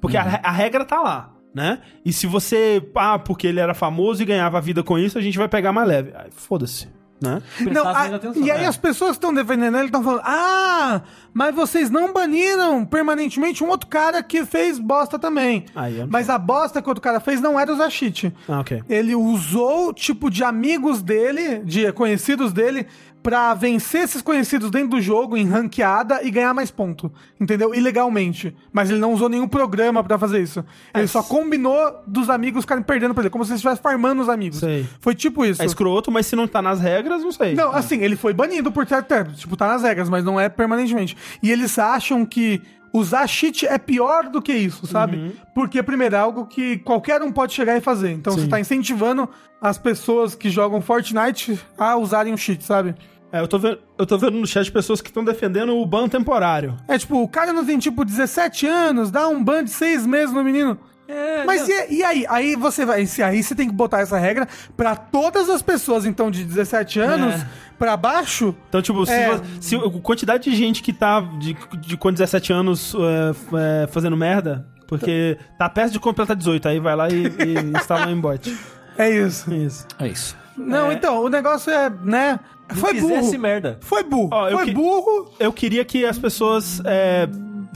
Porque 0.01 0.17
a, 0.17 0.39
a 0.43 0.51
regra 0.51 0.83
tá 0.85 0.99
lá, 1.01 1.33
né? 1.53 1.79
E 2.03 2.11
se 2.11 2.25
você. 2.25 2.81
Ah, 2.95 3.19
porque 3.19 3.45
ele 3.47 3.59
era 3.59 3.73
famoso 3.75 4.21
e 4.23 4.25
ganhava 4.25 4.59
vida 4.59 4.81
com 4.81 4.97
isso, 4.97 5.17
a 5.17 5.21
gente 5.21 5.37
vai 5.37 5.47
pegar 5.47 5.71
mais 5.71 5.87
leve. 5.87 6.11
Ai, 6.15 6.27
Foda-se, 6.31 6.87
né? 7.23 7.41
Não, 7.71 7.87
a- 7.87 8.03
atenção, 8.15 8.43
e 8.43 8.51
aí 8.51 8.63
é. 8.63 8.67
as 8.67 8.77
pessoas 8.77 9.11
que 9.11 9.17
estão 9.17 9.33
defendendo 9.33 9.77
ele 9.77 9.85
estão 9.85 10.03
falando: 10.03 10.21
Ah, 10.25 11.01
mas 11.33 11.55
vocês 11.55 11.89
não 11.89 12.11
baniram 12.13 12.85
permanentemente 12.85 13.63
um 13.63 13.69
outro 13.69 13.87
cara 13.87 14.21
que 14.21 14.45
fez 14.45 14.77
bosta 14.77 15.17
também. 15.17 15.65
Aí, 15.73 16.05
mas 16.09 16.29
a 16.29 16.37
bosta 16.37 16.81
que 16.81 16.87
o 16.87 16.91
outro 16.91 17.01
cara 17.01 17.19
fez 17.19 17.39
não 17.41 17.59
era 17.59 17.71
usar 17.71 17.89
cheat. 17.89 18.33
Ah, 18.47 18.59
ok. 18.59 18.83
Ele 18.89 19.15
usou, 19.15 19.93
tipo, 19.93 20.29
de 20.29 20.43
amigos 20.43 21.01
dele, 21.01 21.59
de 21.59 21.91
conhecidos 21.93 22.51
dele, 22.51 22.85
pra 23.23 23.53
vencer 23.53 24.01
esses 24.01 24.21
conhecidos 24.21 24.69
dentro 24.69 24.89
do 24.89 25.01
jogo 25.01 25.37
em 25.37 25.47
ranqueada 25.47 26.21
e 26.21 26.29
ganhar 26.29 26.53
mais 26.53 26.69
ponto. 26.69 27.11
Entendeu? 27.39 27.73
Ilegalmente. 27.73 28.53
Mas 28.71 28.89
ele 28.89 28.99
não 28.99 29.13
usou 29.13 29.29
nenhum 29.29 29.47
programa 29.47 30.03
pra 30.03 30.19
fazer 30.19 30.43
isso. 30.43 30.63
Ele 30.93 31.07
só 31.07 31.23
combinou 31.23 32.03
dos 32.05 32.29
amigos 32.29 32.65
ficarem 32.65 32.83
perdendo 32.83 33.13
pra 33.13 33.23
ele, 33.23 33.29
como 33.29 33.45
se 33.45 33.51
ele 33.51 33.55
estivesse 33.55 33.81
farmando 33.81 34.21
os 34.21 34.29
amigos. 34.29 34.59
Sei. 34.59 34.85
Foi 34.99 35.15
tipo 35.15 35.45
isso. 35.45 35.61
É 35.61 35.65
escroto, 35.65 36.11
mas 36.11 36.25
se 36.25 36.35
não 36.35 36.47
tá 36.47 36.61
nas 36.61 36.81
regras, 36.81 37.23
não 37.23 37.31
sei. 37.31 37.55
Não, 37.55 37.71
assim, 37.71 38.01
ele 38.03 38.17
foi 38.17 38.33
banido 38.33 38.71
por 38.71 38.85
certo 38.85 39.07
tempo. 39.07 39.31
Tipo, 39.31 39.55
tá 39.55 39.67
nas 39.67 39.81
regras, 39.81 40.09
mas 40.09 40.25
não 40.25 40.39
é 40.39 40.49
permanentemente. 40.49 41.15
E 41.41 41.49
eles 41.49 41.79
acham 41.79 42.25
que 42.25 42.61
usar 42.93 43.25
cheat 43.25 43.65
é 43.65 43.77
pior 43.77 44.29
do 44.29 44.41
que 44.41 44.53
isso, 44.53 44.85
sabe? 44.85 45.17
Uhum. 45.17 45.31
Porque, 45.55 45.81
primeiro, 45.81 46.15
é 46.15 46.19
algo 46.19 46.45
que 46.45 46.77
qualquer 46.77 47.21
um 47.23 47.31
pode 47.31 47.53
chegar 47.53 47.75
e 47.75 47.81
fazer. 47.81 48.11
Então 48.11 48.33
você 48.33 48.47
tá 48.47 48.59
incentivando 48.59 49.27
as 49.59 49.77
pessoas 49.77 50.35
que 50.35 50.49
jogam 50.49 50.81
Fortnite 50.81 51.59
a 51.77 51.95
usarem 51.95 52.33
o 52.33 52.37
cheat, 52.37 52.63
sabe? 52.63 52.93
É, 53.33 53.39
eu 53.41 53.47
tô 53.47 53.57
vendo, 53.57 53.79
eu 53.97 54.05
tô 54.05 54.15
vendo 54.17 54.37
no 54.37 54.45
chat 54.45 54.71
pessoas 54.71 55.01
que 55.01 55.09
estão 55.09 55.23
defendendo 55.25 55.75
o 55.75 55.85
ban 55.87 56.07
temporário. 56.07 56.77
É 56.87 56.97
tipo, 56.99 57.21
o 57.21 57.27
cara 57.27 57.51
não 57.51 57.65
tem 57.65 57.79
tipo 57.79 58.05
17 58.05 58.67
anos, 58.67 59.09
dá 59.09 59.27
um 59.27 59.43
ban 59.43 59.63
de 59.63 59.71
6 59.71 60.05
meses 60.05 60.31
no 60.33 60.43
menino. 60.43 60.77
É, 61.07 61.43
Mas 61.43 61.67
e, 61.67 61.95
e 61.95 62.03
aí? 62.03 62.25
Aí 62.29 62.55
você 62.55 62.85
vai. 62.85 63.05
se- 63.05 63.21
Aí 63.23 63.43
você 63.43 63.53
tem 63.55 63.67
que 63.67 63.73
botar 63.73 63.99
essa 64.01 64.17
regra 64.17 64.47
pra 64.77 64.95
todas 64.95 65.49
as 65.49 65.61
pessoas, 65.61 66.05
então, 66.05 66.31
de 66.31 66.43
17 66.45 66.99
anos 66.99 67.33
É. 67.35 67.47
pra 67.77 67.97
baixo. 67.97 68.55
Então, 68.69 68.81
tipo, 68.81 69.05
se, 69.05 69.11
É. 69.11 69.35
vo- 69.35 69.43
se 69.59 69.75
a 69.75 69.89
quantidade 70.01 70.43
de 70.49 70.55
gente 70.55 70.81
que 70.81 70.93
tá 70.93 71.19
de, 71.39 71.57
de 71.81 71.97
com 71.97 72.11
17 72.11 72.53
anos 72.53 72.95
é, 72.95 73.83
é, 73.83 73.87
fazendo 73.87 74.15
merda, 74.15 74.65
porque 74.87 75.37
tá 75.59 75.67
perto 75.67 75.91
de 75.93 75.99
completar 75.99 76.35
18, 76.37 76.67
aí 76.69 76.79
vai 76.79 76.95
lá 76.95 77.09
e, 77.09 77.23
e 77.25 77.77
instala 77.77 78.07
um 78.07 78.11
embot. 78.11 78.55
É 78.95 79.09
isso. 79.09 79.51
Isso. 79.51 79.87
É 79.97 80.07
isso. 80.07 80.37
Não, 80.55 80.91
É. 80.91 80.93
então, 80.93 81.19
o 81.23 81.27
negócio 81.27 81.73
é, 81.73 81.89
né? 82.03 82.39
Foi 82.69 82.93
fizesse 82.95 83.29
burro. 83.31 83.39
merda. 83.41 83.77
Foi 83.81 84.03
burro. 84.03 84.29
Ó, 84.31 84.47
eu 84.49 84.57
Foi 84.57 84.65
que- 84.65 84.71
burro. 84.73 85.31
Eu 85.39 85.51
queria 85.53 85.83
que 85.85 86.05
as 86.05 86.17
pessoas 86.17 86.81
é, 86.85 87.27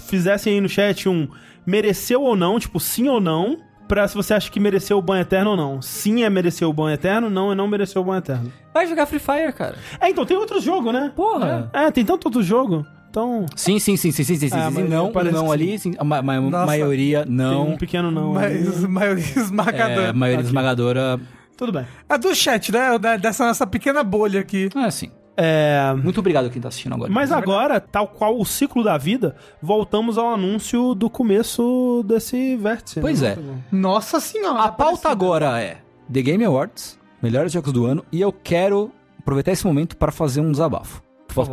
fizessem 0.08 0.54
aí 0.54 0.62
no 0.62 0.70
chat 0.70 1.08
um 1.10 1.28
mereceu 1.66 2.22
ou 2.22 2.36
não, 2.36 2.60
tipo, 2.60 2.80
sim 2.80 3.08
ou 3.10 3.20
não, 3.20 3.58
pra 3.88 4.08
se 4.08 4.16
você 4.16 4.34
acha 4.34 4.50
que 4.50 4.60
mereceu 4.60 4.98
o 4.98 5.02
ban 5.02 5.20
eterno 5.20 5.52
ou 5.52 5.58
não. 5.58 5.82
Sim 5.82 6.24
é 6.24 6.30
mereceu 6.30 6.70
o 6.70 6.74
ban 6.74 6.92
eterno, 6.92 7.30
não 7.30 7.52
é 7.52 7.56
não 7.56 7.68
mereceu 7.68 8.02
o 8.02 8.06
ban 8.06 8.18
eterno. 8.18 8.52
Vai 8.74 8.88
jogar 8.88 9.06
Free 9.06 9.20
Fire, 9.20 9.52
cara. 9.54 9.76
É, 10.00 10.10
então 10.10 10.26
tem 10.26 10.38
outro 10.38 10.60
jogo, 10.62 10.92
né? 10.92 11.12
Porra. 11.16 11.70
É, 11.74 11.92
tem 11.92 12.06
tanto 12.06 12.26
outro 12.26 12.42
jogo. 12.42 12.86
Então, 13.10 13.46
Sim, 13.56 13.80
sim, 13.80 13.98
sim, 13.98 14.12
sim, 14.12 14.24
sim, 14.24 14.36
sim, 14.36 14.50
sim, 14.50 14.56
Ah, 14.56 14.70
sim. 14.72 14.84
Não, 14.84 15.12
parece 15.12 15.34
não 15.34 15.52
ali, 15.52 15.80
sim. 15.80 15.94
A 15.98 16.04
ma- 16.04 16.22
ma- 16.22 16.40
Nossa. 16.40 16.66
maioria 16.68 17.24
tem 17.24 17.32
não. 17.34 17.70
um 17.70 17.78
pequeno 17.78 18.12
não. 18.12 18.34
Mas 18.34 18.78
ali. 18.84 18.88
maioria 18.92 19.24
esmagadora. 19.24 20.02
É, 20.10 20.14
maioria 20.14 20.44
esmagadora. 20.46 21.20
Tudo 21.58 21.72
bem. 21.72 21.86
A 22.08 22.16
do 22.18 22.34
chat, 22.36 22.72
né? 22.72 22.98
Da- 23.00 23.18
Dessa 23.18 23.46
nossa 23.46 23.66
pequena 23.68 24.04
bolha 24.04 24.40
aqui. 24.40 24.70
É 24.76 24.80
assim. 24.86 25.12
É, 25.40 25.94
Muito 26.04 26.20
obrigado 26.20 26.50
quem 26.50 26.60
tá 26.62 26.68
assistindo 26.68 26.94
agora. 26.96 27.12
Mas 27.12 27.32
agora, 27.32 27.80
tal 27.80 28.08
qual 28.08 28.40
o 28.40 28.46
ciclo 28.46 28.84
da 28.84 28.98
vida, 28.98 29.36
voltamos 29.62 30.18
ao 30.18 30.34
anúncio 30.34 30.96
do 30.96 31.10
começo 31.12 32.04
desse 32.08 32.56
vértice. 32.58 33.00
Pois 33.00 33.22
né? 33.22 33.38
é. 33.38 33.76
Nossa 33.76 34.20
senhora. 34.20 34.64
A 34.64 34.72
pauta 34.72 35.10
agora 35.10 35.62
é 35.62 35.78
The 36.12 36.22
Game 36.24 36.44
Awards, 36.44 36.98
melhores 37.22 37.52
jogos 37.52 37.72
do 37.72 37.86
ano, 37.86 38.04
e 38.12 38.20
eu 38.20 38.32
quero 38.34 38.92
aproveitar 39.20 39.52
esse 39.52 39.66
momento 39.66 39.96
para 39.98 40.12
fazer 40.12 40.42
um 40.42 40.52
desabafo. 40.52 41.04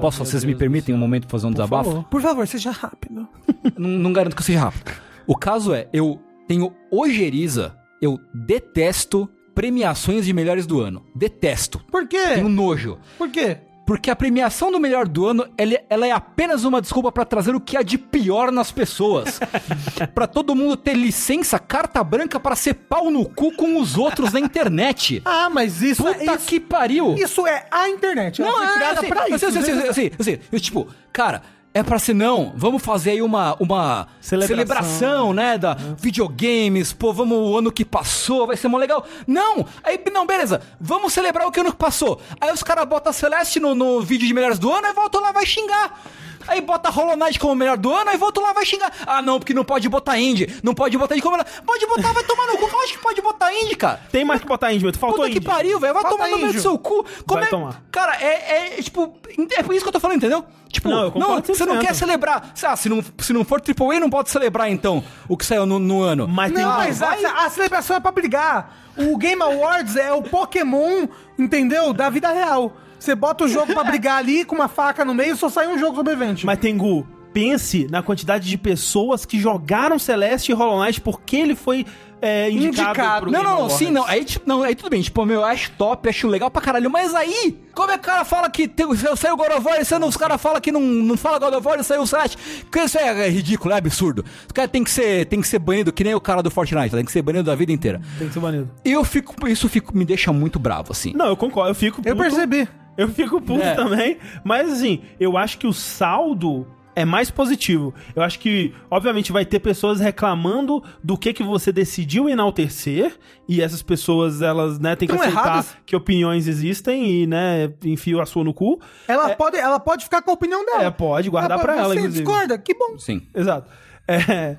Posso, 0.00 0.18
vocês 0.24 0.30
Deus 0.42 0.44
me 0.44 0.54
permitem 0.54 0.94
um 0.94 0.98
momento 0.98 1.28
fazer 1.28 1.46
um 1.46 1.50
Por 1.50 1.56
desabafo? 1.56 1.90
favor. 1.90 2.04
Por 2.04 2.22
favor, 2.22 2.46
seja 2.46 2.70
rápido. 2.70 3.28
não, 3.76 3.90
não 3.90 4.12
garanto 4.14 4.34
que 4.34 4.40
eu 4.40 4.46
seja 4.46 4.60
rápido. 4.60 4.92
O 5.26 5.36
caso 5.36 5.74
é, 5.74 5.88
eu 5.92 6.18
tenho 6.48 6.72
ojeriza, 6.90 7.76
eu 8.00 8.18
detesto 8.32 9.28
premiações 9.54 10.24
de 10.26 10.32
melhores 10.32 10.66
do 10.66 10.80
ano. 10.80 11.04
Detesto. 11.14 11.80
Por 11.90 12.06
quê? 12.06 12.34
Tenho 12.34 12.48
nojo. 12.48 12.98
Por 13.16 13.30
quê? 13.30 13.58
Porque 13.86 14.10
a 14.10 14.16
premiação 14.16 14.72
do 14.72 14.80
melhor 14.80 15.06
do 15.06 15.26
ano, 15.26 15.46
ela 15.90 16.06
é 16.06 16.10
apenas 16.10 16.64
uma 16.64 16.80
desculpa 16.80 17.12
pra 17.12 17.24
trazer 17.24 17.54
o 17.54 17.60
que 17.60 17.76
há 17.76 17.82
de 17.82 17.98
pior 17.98 18.50
nas 18.50 18.72
pessoas. 18.72 19.38
Pra 20.14 20.26
todo 20.26 20.54
mundo 20.54 20.74
ter 20.74 20.94
licença, 20.94 21.58
carta 21.58 22.02
branca 22.02 22.40
pra 22.40 22.56
ser 22.56 22.74
pau 22.74 23.10
no 23.10 23.28
cu 23.28 23.52
com 23.52 23.78
os 23.78 23.98
outros 23.98 24.32
na 24.32 24.40
internet. 24.40 25.22
Ah, 25.36 25.50
mas 25.50 25.82
isso 25.82 26.02
Puta 26.02 26.22
é 26.22 26.36
isso, 26.36 26.46
que 26.46 26.58
pariu. 26.60 27.14
isso 27.16 27.46
é 27.46 27.66
a 27.70 27.88
internet. 27.88 28.40
Ela 28.40 28.52
foi 28.52 28.64
é 28.64 28.72
criada 28.74 29.00
assim, 29.00 29.08
pra 29.08 29.22
assim, 29.24 29.34
isso. 29.34 29.46
assim, 29.46 29.58
né? 29.58 29.62
assim, 29.62 29.80
assim, 29.88 30.10
assim, 30.18 30.38
eu, 30.50 30.60
tipo, 30.60 30.88
cara, 31.12 31.42
é 31.74 31.82
pra 31.82 31.98
ser 31.98 32.14
não, 32.14 32.52
vamos 32.54 32.80
fazer 32.80 33.10
aí 33.10 33.20
uma, 33.20 33.56
uma 33.58 34.06
Celebração. 34.20 34.56
celebração, 34.56 35.32
né, 35.34 35.58
da 35.58 35.74
videogames, 35.98 36.92
pô, 36.92 37.12
vamos 37.12 37.36
o 37.36 37.58
ano 37.58 37.72
que 37.72 37.84
passou, 37.84 38.46
vai 38.46 38.56
ser 38.56 38.68
mó 38.68 38.78
legal. 38.78 39.04
Não, 39.26 39.66
aí, 39.82 40.00
não, 40.12 40.24
beleza, 40.24 40.62
vamos 40.80 41.12
celebrar 41.12 41.48
o 41.48 41.50
que 41.50 41.58
ano 41.58 41.72
que 41.72 41.76
passou. 41.78 42.20
Aí 42.40 42.52
os 42.52 42.62
caras 42.62 42.86
botam 42.86 43.10
a 43.10 43.12
Celeste 43.12 43.58
no, 43.58 43.74
no 43.74 44.00
vídeo 44.00 44.28
de 44.28 44.32
melhores 44.32 44.56
do 44.56 44.72
ano, 44.72 44.86
aí 44.86 44.92
voltam 44.92 45.20
lá, 45.20 45.32
vai 45.32 45.44
xingar. 45.44 46.00
Aí 46.46 46.60
bota 46.60 46.90
Hollow 46.90 47.16
Knight 47.16 47.38
como 47.38 47.54
melhor 47.54 47.76
do 47.76 47.92
ano, 47.92 48.10
aí 48.10 48.16
volta 48.16 48.40
lá, 48.40 48.52
vai 48.52 48.64
xingar. 48.64 48.92
Ah, 49.06 49.20
não, 49.22 49.38
porque 49.38 49.54
não 49.54 49.64
pode 49.64 49.88
botar 49.88 50.18
indie. 50.18 50.54
Não 50.62 50.74
pode 50.74 50.96
botar 50.98 51.14
indie 51.14 51.22
como 51.22 51.36
melhor. 51.36 51.46
Pode 51.64 51.86
botar, 51.86 52.12
vai 52.12 52.24
tomar 52.24 52.46
no 52.46 52.58
cu. 52.58 52.68
Eu 52.72 52.80
acho 52.82 52.92
que 52.92 52.98
pode 52.98 53.20
botar 53.22 53.52
indie, 53.54 53.76
cara. 53.76 54.00
Tem 54.10 54.24
mais 54.24 54.40
que 54.40 54.46
botar 54.46 54.72
indie, 54.72 54.84
mas 54.84 54.96
faltou 54.96 55.20
Puta 55.20 55.30
que 55.30 55.38
indie. 55.38 55.46
pariu, 55.46 55.78
velho. 55.80 55.94
Vai 55.94 56.02
Falta 56.02 56.16
tomar 56.16 56.30
no 56.30 56.38
meio 56.38 56.52
do 56.52 56.60
seu 56.60 56.78
cu. 56.78 57.04
Como 57.26 57.40
Vai 57.40 57.44
é... 57.44 57.50
tomar. 57.50 57.82
Cara, 57.90 58.16
é, 58.20 58.76
é, 58.78 58.82
tipo. 58.82 59.16
É 59.56 59.62
por 59.62 59.74
isso 59.74 59.84
que 59.84 59.88
eu 59.88 59.92
tô 59.92 60.00
falando, 60.00 60.18
entendeu? 60.18 60.44
Tipo, 60.68 60.88
Não, 60.88 61.02
eu 61.04 61.12
não, 61.14 61.40
você 61.40 61.64
não 61.64 61.76
100%. 61.76 61.80
quer 61.80 61.94
celebrar. 61.94 62.52
Ah, 62.64 62.74
se 62.76 62.88
não, 62.88 63.02
se 63.18 63.32
não 63.32 63.44
for 63.44 63.60
AAA, 63.60 64.00
não 64.00 64.10
pode 64.10 64.28
celebrar, 64.30 64.68
então, 64.70 65.04
o 65.28 65.36
que 65.36 65.46
saiu 65.46 65.64
no, 65.66 65.78
no 65.78 66.02
ano. 66.02 66.26
Mas 66.26 66.52
tem 66.52 66.64
Não, 66.64 66.72
vai- 66.76 66.88
mas 66.88 67.00
a, 67.00 67.44
a 67.44 67.50
celebração 67.50 67.96
é 67.96 68.00
pra 68.00 68.10
brigar. 68.10 68.76
O 68.96 69.16
Game 69.16 69.40
Awards 69.40 69.94
é 69.96 70.12
o 70.12 70.22
Pokémon, 70.22 71.06
entendeu? 71.38 71.92
Da 71.92 72.10
vida 72.10 72.30
real. 72.32 72.72
Você 73.04 73.14
bota 73.14 73.44
o 73.44 73.48
jogo 73.48 73.72
pra 73.72 73.84
brigar 73.84 74.18
ali 74.18 74.44
com 74.44 74.54
uma 74.54 74.68
faca 74.68 75.04
no 75.04 75.14
meio 75.14 75.34
e 75.34 75.36
só 75.36 75.48
sai 75.48 75.68
um 75.68 75.78
jogo 75.78 75.96
sobrevivente. 75.96 76.46
Mas 76.46 76.58
Tengu, 76.58 77.06
pense 77.34 77.86
na 77.90 78.02
quantidade 78.02 78.48
de 78.48 78.56
pessoas 78.56 79.26
que 79.26 79.38
jogaram 79.38 79.98
Celeste 79.98 80.52
e 80.52 80.54
Hollow 80.54 80.82
Knight 80.82 81.00
porque 81.00 81.36
ele 81.36 81.54
foi 81.54 81.84
é, 82.22 82.50
indicado, 82.50 82.88
Indicado. 82.90 83.20
pro 83.20 83.30
Não, 83.30 83.40
Game 83.42 83.54
não, 83.54 83.62
não, 83.64 83.70
sim, 83.70 83.90
não. 83.90 84.06
Aí, 84.06 84.24
tipo, 84.24 84.48
não, 84.48 84.62
aí 84.62 84.74
tudo 84.74 84.88
bem. 84.88 85.02
Tipo, 85.02 85.26
meu, 85.26 85.40
eu 85.40 85.44
acho 85.44 85.70
top, 85.72 86.08
acho 86.08 86.26
legal 86.26 86.50
pra 86.50 86.62
caralho. 86.62 86.88
Mas 86.88 87.14
aí, 87.14 87.60
como 87.74 87.90
é 87.90 87.98
que 87.98 88.04
o 88.04 88.10
cara 88.10 88.24
fala 88.24 88.48
que 88.48 88.66
tem, 88.66 88.86
saiu 89.14 89.36
God 89.36 89.50
of 89.50 89.66
War, 89.66 89.76
ano 89.94 90.06
os 90.06 90.16
caras 90.16 90.40
falam 90.40 90.58
que 90.58 90.72
não, 90.72 90.80
não 90.80 91.18
fala 91.18 91.38
God 91.38 91.52
of 91.52 91.66
War 91.66 91.78
e 91.78 91.84
saiu 91.84 92.02
o? 92.02 92.70
Que 92.70 92.80
isso 92.80 92.96
é 92.98 93.28
ridículo, 93.28 93.74
é 93.74 93.76
absurdo. 93.76 94.24
Os 94.46 94.52
caras 94.52 94.70
tem 94.70 94.82
que 94.82 94.90
ser, 94.90 95.26
tem 95.26 95.38
que 95.38 95.46
ser 95.46 95.58
banido, 95.58 95.92
que 95.92 96.02
nem 96.02 96.14
o 96.14 96.20
cara 96.20 96.42
do 96.42 96.50
Fortnite, 96.50 96.94
tem 96.94 97.04
que 97.04 97.12
ser 97.12 97.20
banido 97.20 97.44
da 97.44 97.54
vida 97.54 97.72
inteira. 97.72 98.00
Tem 98.18 98.28
que 98.28 98.32
ser 98.32 98.40
banido. 98.40 98.70
Eu 98.82 99.04
fico, 99.04 99.46
isso 99.46 99.68
fico, 99.68 99.94
me 99.94 100.06
deixa 100.06 100.32
muito 100.32 100.58
bravo, 100.58 100.92
assim. 100.92 101.12
Não, 101.14 101.26
eu 101.26 101.36
concordo, 101.36 101.72
eu 101.72 101.74
fico 101.74 102.00
Eu 102.06 102.16
puto. 102.16 102.30
percebi. 102.30 102.66
Eu 102.96 103.08
fico 103.08 103.40
puto 103.40 103.62
É. 103.62 103.74
também, 103.74 104.18
mas 104.44 104.72
assim, 104.72 105.02
eu 105.18 105.36
acho 105.36 105.58
que 105.58 105.66
o 105.66 105.72
saldo 105.72 106.66
é 106.96 107.04
mais 107.04 107.28
positivo. 107.28 107.92
Eu 108.14 108.22
acho 108.22 108.38
que, 108.38 108.72
obviamente, 108.88 109.32
vai 109.32 109.44
ter 109.44 109.58
pessoas 109.58 109.98
reclamando 109.98 110.80
do 111.02 111.18
que 111.18 111.32
que 111.32 111.42
você 111.42 111.72
decidiu 111.72 112.28
enaltecer, 112.28 113.18
e 113.48 113.60
essas 113.60 113.82
pessoas, 113.82 114.40
elas, 114.40 114.78
né, 114.78 114.94
têm 114.94 115.08
que 115.08 115.14
aceitar 115.16 115.40
erradas. 115.40 115.76
que 115.84 115.96
opiniões 115.96 116.46
existem 116.46 117.22
e, 117.22 117.26
né, 117.26 117.72
enfio 117.84 118.20
a 118.20 118.26
sua 118.26 118.44
no 118.44 118.54
cu. 118.54 118.80
Ela, 119.08 119.30
pode, 119.30 119.56
ela 119.56 119.80
pode 119.80 120.04
ficar 120.04 120.22
com 120.22 120.30
a 120.30 120.34
opinião 120.34 120.64
dela. 120.64 120.84
É, 120.84 120.90
pode 120.92 121.28
guardar 121.28 121.58
pode- 121.58 121.64
pra 121.66 121.76
ela, 121.76 121.88
Você 121.94 121.98
inclusive. 122.00 122.22
discorda? 122.24 122.56
Que 122.58 122.74
bom. 122.74 122.96
Sim. 122.96 123.22
Exato. 123.34 123.68
É, 124.06 124.56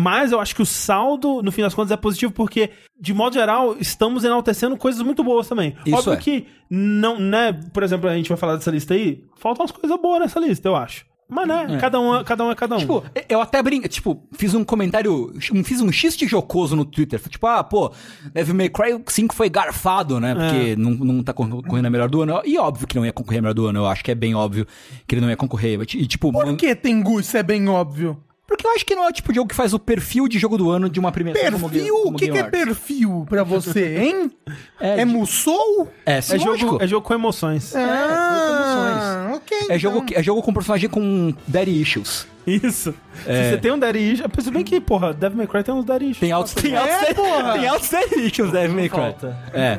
mas 0.00 0.30
eu 0.30 0.38
acho 0.40 0.54
que 0.54 0.62
o 0.62 0.66
saldo, 0.66 1.42
no 1.42 1.50
fim 1.50 1.62
das 1.62 1.74
contas, 1.74 1.90
é 1.90 1.96
positivo 1.96 2.32
porque, 2.32 2.70
de 3.00 3.12
modo 3.12 3.34
geral, 3.34 3.74
estamos 3.80 4.22
enaltecendo 4.22 4.76
coisas 4.76 5.02
muito 5.02 5.24
boas 5.24 5.48
também. 5.48 5.74
Isso 5.84 5.96
Óbvio 5.96 6.12
é. 6.12 6.16
que, 6.18 6.46
não, 6.70 7.18
né, 7.18 7.52
por 7.72 7.82
exemplo, 7.82 8.08
a 8.08 8.14
gente 8.14 8.28
vai 8.28 8.38
falar 8.38 8.54
dessa 8.54 8.70
lista 8.70 8.94
aí, 8.94 9.24
faltam 9.36 9.64
umas 9.64 9.72
coisas 9.72 10.00
boas 10.00 10.20
nessa 10.20 10.38
lista, 10.38 10.68
eu 10.68 10.76
acho. 10.76 11.04
Mas, 11.28 11.46
né, 11.48 11.76
cada, 11.78 12.00
um, 12.00 12.14
é- 12.16 12.24
cada 12.24 12.44
um 12.44 12.50
é 12.50 12.54
cada 12.54 12.76
um. 12.76 12.78
Tipo, 12.78 13.04
eu 13.28 13.40
até 13.42 13.60
brinco, 13.62 13.86
tipo, 13.88 14.22
fiz 14.32 14.54
um 14.54 14.64
comentário, 14.64 15.34
fiz 15.64 15.80
um 15.82 15.90
xiste 15.92 16.26
jocoso 16.26 16.74
no 16.76 16.86
Twitter. 16.86 17.20
Tipo, 17.28 17.46
ah, 17.48 17.62
pô, 17.62 17.92
Devil 18.32 18.54
May 18.54 18.68
Cry 18.70 19.02
5 19.06 19.34
foi 19.34 19.50
garfado, 19.50 20.18
né? 20.20 20.34
Porque 20.34 20.74
não, 20.76 20.92
não 20.92 21.22
tá 21.22 21.34
concorrendo 21.34 21.86
a 21.86 21.90
melhor 21.90 22.08
do 22.08 22.22
ano. 22.22 22.40
E 22.46 22.56
óbvio 22.56 22.86
que 22.86 22.96
não 22.96 23.04
ia 23.04 23.12
concorrer 23.12 23.40
a 23.40 23.42
melhor 23.42 23.52
do 23.54 23.66
ano. 23.66 23.80
Eu 23.80 23.86
acho 23.86 24.02
que 24.02 24.10
é 24.10 24.14
bem 24.14 24.34
óbvio 24.34 24.66
que 25.06 25.14
ele 25.16 25.20
não 25.20 25.28
ia 25.28 25.36
concorrer. 25.36 25.78
E, 25.82 26.06
tipo, 26.06 26.32
Por 26.32 26.46
man- 26.46 26.56
que 26.56 26.74
Tengu? 26.74 27.20
Isso 27.20 27.36
é 27.36 27.42
bem 27.42 27.68
óbvio. 27.68 28.16
Porque 28.48 28.66
eu 28.66 28.70
acho 28.72 28.84
que 28.84 28.94
não 28.96 29.04
é 29.04 29.08
o 29.08 29.12
tipo 29.12 29.30
de 29.30 29.36
jogo 29.36 29.48
que 29.48 29.54
faz 29.54 29.72
o 29.74 29.78
perfil 29.78 30.26
de 30.26 30.38
jogo 30.38 30.56
do 30.58 30.70
ano 30.70 30.88
de 30.88 30.98
uma 30.98 31.12
como 31.12 31.68
Perfil? 31.70 31.94
O 32.06 32.12
que, 32.14 32.28
que 32.28 32.38
é 32.38 32.42
perfil 32.44 33.26
pra 33.28 33.44
você, 33.44 33.98
hein? 33.98 34.32
É 34.80 35.00
É, 35.02 35.04
de- 35.04 35.04
Musou? 35.04 35.92
É, 36.06 36.20
sim, 36.20 36.34
é, 36.36 36.38
jogo, 36.38 36.78
é 36.82 36.86
jogo 36.86 37.06
com 37.06 37.12
emoções. 37.14 37.74
Ah, 37.76 39.32
ok. 39.34 39.58
É 39.68 39.78
jogo, 39.78 39.96
então. 39.96 40.06
que- 40.06 40.14
é 40.16 40.22
jogo 40.22 40.42
com 40.42 40.52
personagem 40.54 40.88
com 40.88 41.34
daddy 41.46 41.80
issues. 41.82 42.26
Isso. 42.48 42.94
Se 43.24 43.50
você 43.50 43.58
tem 43.60 43.72
um 43.72 43.78
Daddy 43.78 43.98
Issues, 44.12 44.26
pensa 44.34 44.50
bem 44.50 44.64
que, 44.64 44.80
porra, 44.80 45.12
Devil 45.12 45.36
May 45.38 45.46
Cry 45.46 45.62
tem 45.62 45.74
uns 45.74 45.84
Daddy 45.84 46.04
Issues. 46.06 46.18
Tem 46.20 46.32
altos, 46.32 46.54
tem 46.54 46.74
É, 46.74 46.78
altos, 46.78 47.14
porra. 47.14 47.52
tem 47.52 47.68
altos 47.68 47.90
daddy 47.90 48.26
issues 48.26 48.50
Devil 48.52 48.76
May 48.76 48.88
Cry. 48.88 48.98
falta. 48.98 49.36
É. 49.52 49.78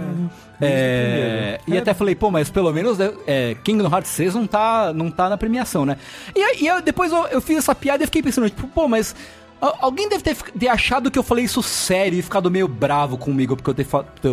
É, 0.61 1.59
e 1.67 1.77
até 1.77 1.93
falei, 1.93 2.15
pô, 2.15 2.29
mas 2.29 2.49
pelo 2.49 2.71
menos 2.73 2.97
é, 3.25 3.55
Kingdom 3.63 3.89
Hearts 3.89 4.11
6 4.11 4.35
não 4.35 4.45
tá, 4.45 4.91
não 4.93 5.09
tá 5.09 5.29
na 5.29 5.37
premiação, 5.37 5.85
né? 5.85 5.97
E, 6.35 6.41
aí- 6.41 6.57
e 6.61 6.67
eu- 6.67 6.81
depois 6.81 7.11
eu, 7.11 7.25
eu 7.27 7.41
fiz 7.41 7.57
essa 7.57 7.73
piada 7.73 8.03
e 8.03 8.05
fiquei 8.07 8.21
pensando, 8.21 8.49
tipo, 8.49 8.67
pô, 8.67 8.87
mas 8.87 9.15
alguém 9.61 10.07
deve 10.09 10.23
ter, 10.23 10.35
ter 10.35 10.67
achado 10.67 11.11
que 11.11 11.17
eu 11.19 11.23
falei 11.23 11.45
isso 11.45 11.61
sério 11.61 12.17
e 12.17 12.21
ficado 12.21 12.49
meio 12.49 12.67
bravo 12.67 13.17
comigo 13.17 13.55
porque 13.55 13.69
eu 13.69 13.73
ter, 13.73 13.85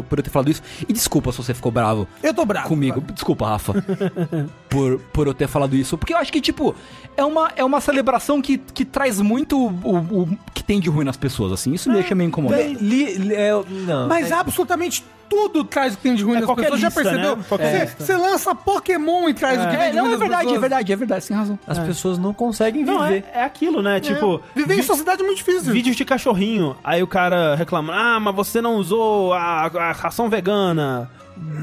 por 0.03 0.19
eu 0.19 0.23
ter 0.23 0.31
falado 0.31 0.51
isso. 0.51 0.63
E 0.89 0.93
desculpa 0.93 1.33
se 1.33 1.39
você 1.39 1.53
ficou 1.55 1.73
bravo 1.73 2.07
Eu 2.23 2.33
tô 2.33 2.45
bravo. 2.45 2.69
comigo. 2.69 3.01
Desculpa, 3.13 3.47
Rafa. 3.49 3.75
por, 4.69 4.99
por 5.13 5.27
eu 5.27 5.35
ter 5.35 5.49
falado 5.49 5.75
isso. 5.77 5.97
Porque 5.99 6.13
eu 6.13 6.19
acho 6.19 6.33
que, 6.33 6.41
tipo, 6.41 6.75
é 7.17 7.25
uma, 7.25 7.51
é 7.57 7.65
uma 7.65 7.81
celebração 7.81 8.41
que, 8.43 8.59
que 8.59 8.85
traz 8.85 9.21
muito 9.21 9.59
o, 9.59 9.69
o- 9.69 10.23
o 10.23 10.39
que 10.55 10.63
tem 10.63 10.81
de 10.81 10.89
ruim 10.89 11.05
nas 11.05 11.17
pessoas, 11.17 11.53
assim. 11.53 11.73
Isso 11.73 11.89
me 11.89 11.97
deixa 11.97 12.15
meio 12.15 12.29
incomodado. 12.29 12.63
Li- 12.63 13.15
li- 13.15 13.35
é, 13.35 13.51
não. 13.87 14.09
Mas 14.09 14.31
absolutamente 14.33 15.05
tudo 15.29 15.65
traz 15.65 15.95
o 15.95 15.97
que 15.97 16.05
tem 16.05 16.15
de 16.15 16.23
ruim 16.23 16.37
É 16.37 16.41
nas 16.41 16.55
pessoas. 16.55 16.81
Já 16.81 16.87
lista, 16.87 17.03
percebeu? 17.03 17.37
né? 17.37 17.93
Você 17.99 18.17
lança 18.17 18.55
Pokémon 18.55 19.29
e 19.29 19.35
traz 19.35 19.59
o 19.61 19.69
que 19.69 19.77
tem 19.77 19.87
É, 19.87 19.91
de 19.91 19.97
não, 19.97 20.05
ruim 20.05 20.09
é 20.09 20.13
nas 20.13 20.21
verdade, 20.21 20.43
é 20.43 20.45
pessoas. 20.45 20.61
verdade, 20.61 20.93
é 20.93 20.97
verdade, 20.97 21.25
sem 21.25 21.37
razão. 21.37 21.59
As 21.67 21.79
pessoas 21.81 22.17
não 22.19 22.33
conseguem 22.33 22.85
Não, 22.85 23.03
viver. 23.03 23.25
é, 23.35 23.41
é 23.41 23.43
aquilo, 23.45 23.83
né? 23.83 23.99
Tipo, 23.99 24.41
Viver 24.55 24.75
em 24.75 24.77
vi- 24.77 24.83
é 25.23 25.27
muito 25.27 25.39
difícil. 25.39 25.73
vídeos 25.73 25.97
de 25.97 26.05
cachorrinho. 26.05 26.77
Aí 26.83 27.03
o 27.03 27.07
cara 27.07 27.55
reclama, 27.55 27.93
ah, 27.95 28.21
mas 28.21 28.35
você 28.35 28.61
não 28.61 28.77
usou 28.77 29.33
a, 29.33 29.67
a 29.67 29.93
ração 29.93 30.29
vegana. 30.29 31.11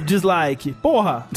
Dislike. 0.05 0.73
Porra! 0.73 1.27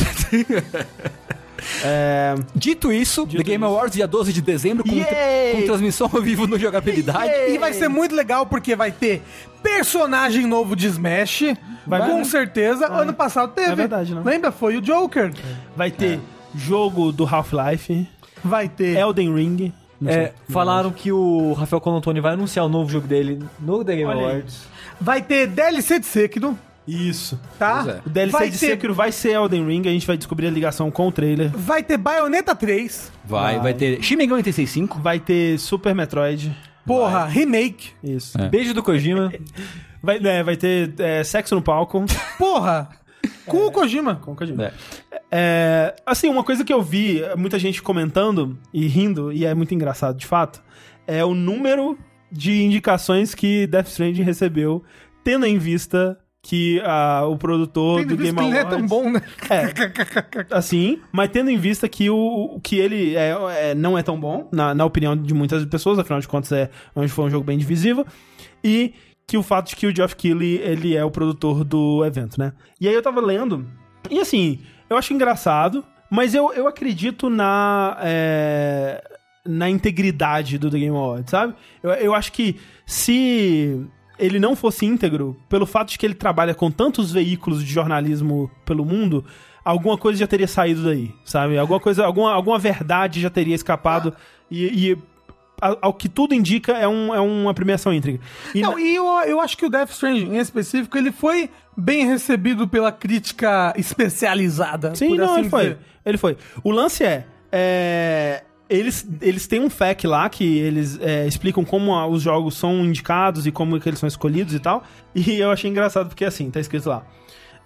é... 1.83 2.35
Dito 2.55 2.93
isso, 2.93 3.27
The 3.27 3.43
Game 3.43 3.65
Awards, 3.65 3.95
dia 3.95 4.07
12 4.07 4.33
de 4.33 4.43
dezembro, 4.43 4.85
com, 4.85 4.95
Yay! 4.95 5.55
com 5.55 5.63
transmissão 5.67 6.11
ao 6.13 6.21
vivo 6.21 6.47
no 6.47 6.59
Jogabilidade. 6.59 7.33
E 7.49 7.57
vai 7.59 7.73
ser 7.73 7.89
muito 7.89 8.15
legal 8.15 8.45
porque 8.47 8.77
vai 8.77 8.93
ter 8.93 9.23
personagem 9.63 10.47
novo 10.47 10.77
de 10.77 10.87
Smash. 10.87 11.45
Vai 11.87 12.11
com 12.11 12.19
ver. 12.19 12.25
certeza. 12.27 12.87
Ano 12.87 13.15
passado 13.15 13.53
teve. 13.53 13.73
É 13.73 13.75
verdade, 13.75 14.15
né? 14.15 14.23
Lembra? 14.25 14.53
Foi 14.53 14.77
o 14.77 14.81
Joker. 14.83 15.33
Vai 15.75 15.91
ter 15.91 16.21
jogo 16.55 17.13
do 17.13 17.25
Half-Life, 17.25 18.09
Vai 18.45 18.69
ter. 18.69 18.97
Elden 18.97 19.35
Ring. 19.35 19.73
É, 20.05 20.33
falaram 20.51 20.91
que 20.91 21.11
o 21.11 21.53
Rafael 21.55 21.81
Colantoni 21.81 22.21
vai 22.21 22.35
anunciar 22.35 22.67
o 22.67 22.69
novo 22.69 22.91
jogo 22.91 23.07
dele 23.07 23.43
no 23.59 23.85
The 23.85 23.97
Game 23.97 24.11
Olha 24.11 24.19
aí. 24.19 24.25
Awards. 24.25 24.69
Vai 25.01 25.23
ter 25.23 25.47
DLC 25.47 25.99
de 25.99 26.07
Sekiro. 26.07 26.59
Isso. 26.87 27.39
Tá? 27.59 28.01
É. 28.05 28.07
O 28.07 28.11
DLC 28.11 28.33
vai 28.33 28.51
de 28.51 28.59
ter, 28.59 28.67
Sekiro 28.67 28.95
vai 28.95 29.11
ser 29.11 29.33
Elden 29.33 29.67
Ring, 29.67 29.83
a 29.87 29.91
gente 29.91 30.07
vai 30.07 30.17
descobrir 30.17 30.47
a 30.47 30.51
ligação 30.51 30.91
com 30.91 31.09
o 31.09 31.13
trailer. 31.13 31.51
Vai 31.51 31.83
ter 31.83 31.97
Bayonetta 31.97 32.55
3. 32.55 33.13
Vai, 33.25 33.55
Vai. 33.55 33.63
vai 33.63 33.75
ter 33.75 34.03
Shin 34.03 34.17
Megami 34.17 34.43
Tensei 34.43 34.67
5. 34.67 35.01
Vai 35.01 35.19
ter 35.19 35.59
Super 35.59 35.95
Metroid. 35.95 36.57
Porra, 36.87 37.25
remake. 37.25 37.91
Isso. 38.03 38.41
É. 38.41 38.49
Beijo 38.49 38.73
do 38.73 38.83
Kojima. 38.83 39.33
Vai, 40.03 40.19
é, 40.19 40.41
vai 40.41 40.57
ter 40.57 40.95
é, 41.01 41.25
sexo 41.25 41.57
no 41.57 41.63
palco. 41.63 42.05
Porra. 42.39 42.89
Com 43.47 43.67
o 43.67 43.73
Kojima. 43.73 44.17
Com 44.17 44.33
o 44.33 44.37
Kojima. 44.37 44.65
É. 44.65 44.73
É, 45.31 45.95
assim, 46.05 46.29
uma 46.29 46.45
coisa 46.45 46.65
que 46.65 46.73
eu 46.73 46.83
vi 46.83 47.23
muita 47.37 47.59
gente 47.59 47.83
comentando 47.83 48.59
e 48.73 48.87
rindo, 48.87 49.33
e 49.33 49.45
é 49.45 49.55
muito 49.55 49.75
engraçado 49.75 50.17
de 50.17 50.27
fato, 50.27 50.63
é 51.07 51.25
o 51.25 51.35
número 51.35 51.99
de 52.31 52.63
indicações 52.63 53.35
que 53.35 53.67
Death 53.67 53.89
Stranding 53.89 54.23
recebeu, 54.23 54.83
tendo 55.23 55.47
em 55.47 55.59
vista 55.59 56.19
que 56.43 56.81
ah, 56.85 57.25
o 57.27 57.37
produtor 57.37 58.01
Tendo 58.01 58.17
do 58.17 58.23
Game 58.23 58.37
que 58.37 58.41
ele 58.41 58.51
não 58.51 58.57
é 58.57 58.61
Awards... 58.61 58.79
tão 58.79 58.87
bom, 58.87 59.11
né? 59.11 59.21
É, 59.51 60.57
assim, 60.57 61.01
mas 61.11 61.29
tendo 61.31 61.51
em 61.51 61.57
vista 61.59 61.89
que 61.89 62.09
o 62.09 62.61
que 62.63 62.77
ele 62.77 63.17
é, 63.17 63.37
é- 63.71 63.75
não 63.75 63.99
é 63.99 64.03
tão 64.03 64.19
bom, 64.19 64.49
na, 64.53 64.73
na 64.73 64.85
opinião 64.85 65.17
de 65.17 65.35
muitas 65.35 65.65
pessoas, 65.65 65.99
afinal 65.99 66.21
de 66.21 66.29
contas 66.29 66.53
é 66.53 66.71
foi 67.09 67.25
um 67.25 67.31
jogo 67.31 67.45
bem 67.45 67.59
divisível, 67.59 68.07
e 68.63 68.95
que 69.27 69.37
o 69.37 69.43
fato 69.43 69.71
de 69.71 69.77
que 69.77 69.87
o 69.87 69.95
Geoff 69.95 70.15
Keighley, 70.15 70.59
ele 70.59 70.97
é 70.97 71.05
o 71.05 71.11
produtor 71.11 71.65
do 71.65 72.05
evento, 72.05 72.39
né? 72.39 72.53
E 72.81 72.87
aí 72.87 72.95
eu 72.95 73.03
tava 73.03 73.21
lendo, 73.21 73.67
e 74.11 74.21
assim, 74.21 74.61
eu 74.89 74.97
acho 74.97 75.13
engraçado, 75.13 75.85
mas 76.11 76.35
eu, 76.35 76.53
eu 76.53 76.69
acredito 76.69 77.29
na... 77.29 77.97
é, 78.01 79.03
na 79.45 79.71
integridade 79.71 80.59
do 80.59 80.71
The 80.71 80.79
Game 80.79 80.97
Awards, 80.97 81.31
sabe? 81.31 81.55
Eu, 81.83 81.91
eu 81.93 82.15
acho 82.15 82.33
que 82.33 82.57
se 82.85 83.81
ele 84.19 84.39
não 84.39 84.57
fosse 84.57 84.87
íntegro, 84.87 85.37
pelo 85.49 85.67
fato 85.67 85.91
de 85.91 85.99
que 85.99 86.07
ele 86.07 86.15
trabalha 86.15 86.55
com 86.55 86.71
tantos 86.71 87.13
veículos 87.13 87.65
de 87.65 87.73
jornalismo 87.73 88.51
pelo 88.65 88.85
mundo, 88.85 89.25
alguma 89.65 89.99
coisa 89.99 90.19
já 90.19 90.27
teria 90.27 90.49
saído 90.49 90.85
daí, 90.85 91.13
sabe? 91.25 91.59
Alguma 91.59 91.81
coisa, 91.81 92.05
alguma, 92.05 92.33
alguma 92.33 92.59
verdade 92.59 93.21
já 93.21 93.31
teria 93.31 93.55
escapado 93.55 94.15
e, 94.51 94.91
e 94.93 94.99
ao 95.61 95.93
que 95.95 96.09
tudo 96.09 96.35
indica 96.35 96.73
é, 96.73 96.87
um, 96.87 97.15
é 97.15 97.21
uma 97.21 97.55
premiação 97.55 97.93
íntegra. 97.93 98.21
E 98.55 98.61
Não, 98.61 98.73
na- 98.75 98.81
e 98.81 98.95
eu, 98.95 99.05
eu 99.27 99.41
acho 99.41 99.57
que 99.57 99.65
o 99.65 99.71
Death 99.71 99.91
Stranding, 99.91 100.35
em 100.35 100.39
específico, 100.39 100.97
ele 100.99 101.11
foi 101.13 101.49
bem 101.77 102.07
recebido 102.07 102.67
pela 102.69 102.91
crítica 102.93 103.73
especializada. 103.77 104.95
Sim, 104.95 105.09
por 105.09 105.19
não, 105.19 105.31
assim 105.33 105.41
ele 105.41 105.51
foi. 105.51 105.77
Ele 106.05 106.19
foi. 106.19 106.37
O 106.63 106.71
lance 106.71 107.05
é. 107.05 107.27
é, 107.51 108.43
eles, 108.69 109.09
eles 109.21 109.47
têm 109.47 109.61
um 109.61 109.71
FAQ 109.71 110.07
lá 110.07 110.29
que 110.29 110.59
eles 110.59 110.99
é, 111.01 111.27
explicam 111.27 111.65
como 111.65 111.95
a- 111.95 112.07
os 112.07 112.23
jogos 112.23 112.57
são 112.57 112.85
indicados 112.85 113.47
e 113.47 113.53
como 113.53 113.79
que 113.81 113.89
eles 113.89 113.99
são 113.99 114.07
escolhidos 114.07 114.55
e 114.55 114.59
tal. 114.61 114.83
E 115.15 115.39
eu 115.39 115.51
achei 115.51 115.71
engraçado 115.71 116.09
porque 116.09 116.25
assim, 116.25 116.51
tá 116.51 116.61
escrito 116.61 116.89
lá. 116.89 117.05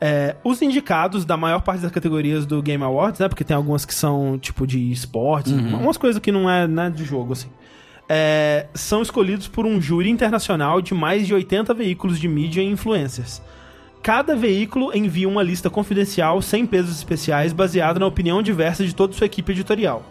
É, 0.02 0.34
os 0.42 0.62
indicados 0.62 1.26
da 1.26 1.36
maior 1.36 1.60
parte 1.60 1.82
das 1.82 1.92
categorias 1.92 2.46
do 2.46 2.62
Game 2.62 2.82
Awards, 2.82 3.20
né? 3.20 3.28
Porque 3.28 3.44
tem 3.44 3.54
algumas 3.54 3.84
que 3.84 3.94
são 3.94 4.38
tipo 4.38 4.66
de 4.66 4.90
esportes, 4.90 5.52
umas 5.52 5.98
coisas 5.98 6.18
que 6.20 6.32
não 6.32 6.48
é 6.48 6.66
né, 6.66 6.88
de 6.88 7.04
jogo, 7.04 7.34
assim. 7.34 7.48
É, 8.12 8.66
são 8.74 9.02
escolhidos 9.02 9.46
por 9.46 9.64
um 9.64 9.80
júri 9.80 10.10
internacional 10.10 10.82
de 10.82 10.92
mais 10.92 11.28
de 11.28 11.32
80 11.32 11.72
veículos 11.72 12.18
de 12.18 12.26
mídia 12.26 12.60
e 12.60 12.66
influencers. 12.66 13.40
Cada 14.02 14.34
veículo 14.34 14.90
envia 14.92 15.28
uma 15.28 15.44
lista 15.44 15.70
confidencial 15.70 16.42
sem 16.42 16.66
pesos 16.66 16.96
especiais 16.96 17.52
baseada 17.52 18.00
na 18.00 18.06
opinião 18.06 18.42
diversa 18.42 18.84
de 18.84 18.96
toda 18.96 19.12
sua 19.12 19.26
equipe 19.26 19.52
editorial, 19.52 20.02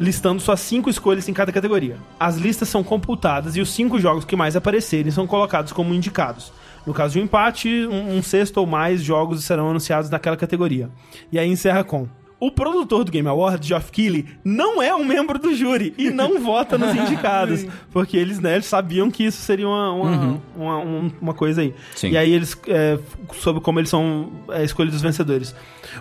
listando 0.00 0.40
suas 0.40 0.60
cinco 0.60 0.88
escolhas 0.88 1.28
em 1.28 1.34
cada 1.34 1.52
categoria. 1.52 1.98
As 2.18 2.36
listas 2.36 2.70
são 2.70 2.82
computadas 2.82 3.54
e 3.54 3.60
os 3.60 3.70
cinco 3.74 3.98
jogos 3.98 4.24
que 4.24 4.34
mais 4.34 4.56
aparecerem 4.56 5.12
são 5.12 5.26
colocados 5.26 5.72
como 5.72 5.92
indicados. 5.92 6.54
No 6.86 6.94
caso 6.94 7.14
de 7.14 7.20
um 7.20 7.24
empate, 7.24 7.68
um, 7.86 8.16
um 8.16 8.22
sexto 8.22 8.56
ou 8.58 8.66
mais 8.66 9.02
jogos 9.02 9.44
serão 9.44 9.68
anunciados 9.68 10.08
naquela 10.08 10.38
categoria. 10.38 10.88
E 11.30 11.38
aí 11.38 11.50
encerra 11.50 11.84
com. 11.84 12.08
O 12.40 12.50
produtor 12.50 13.04
do 13.04 13.12
Game 13.12 13.26
Awards, 13.28 13.66
Geoff 13.66 13.90
Keighley, 13.90 14.26
não 14.44 14.82
é 14.82 14.94
um 14.94 15.04
membro 15.04 15.38
do 15.38 15.54
júri 15.54 15.94
e 15.96 16.10
não 16.10 16.40
vota 16.42 16.76
nos 16.76 16.94
indicados. 16.94 17.64
Porque 17.92 18.16
eles, 18.16 18.38
né, 18.40 18.54
eles 18.54 18.66
sabiam 18.66 19.10
que 19.10 19.24
isso 19.24 19.40
seria 19.40 19.66
uma, 19.68 19.92
uma, 19.92 20.40
uma, 20.56 20.78
um- 20.78 21.12
uma 21.20 21.34
coisa 21.34 21.62
aí. 21.62 21.74
Sim. 21.94 22.10
E 22.10 22.16
aí 22.16 22.32
eles, 22.32 22.56
é, 22.68 22.98
sobre 23.34 23.62
como 23.62 23.78
eles 23.80 23.88
são 23.88 24.30
é, 24.50 24.62
escolhidos 24.64 24.96
os 24.96 25.02
vencedores. 25.02 25.54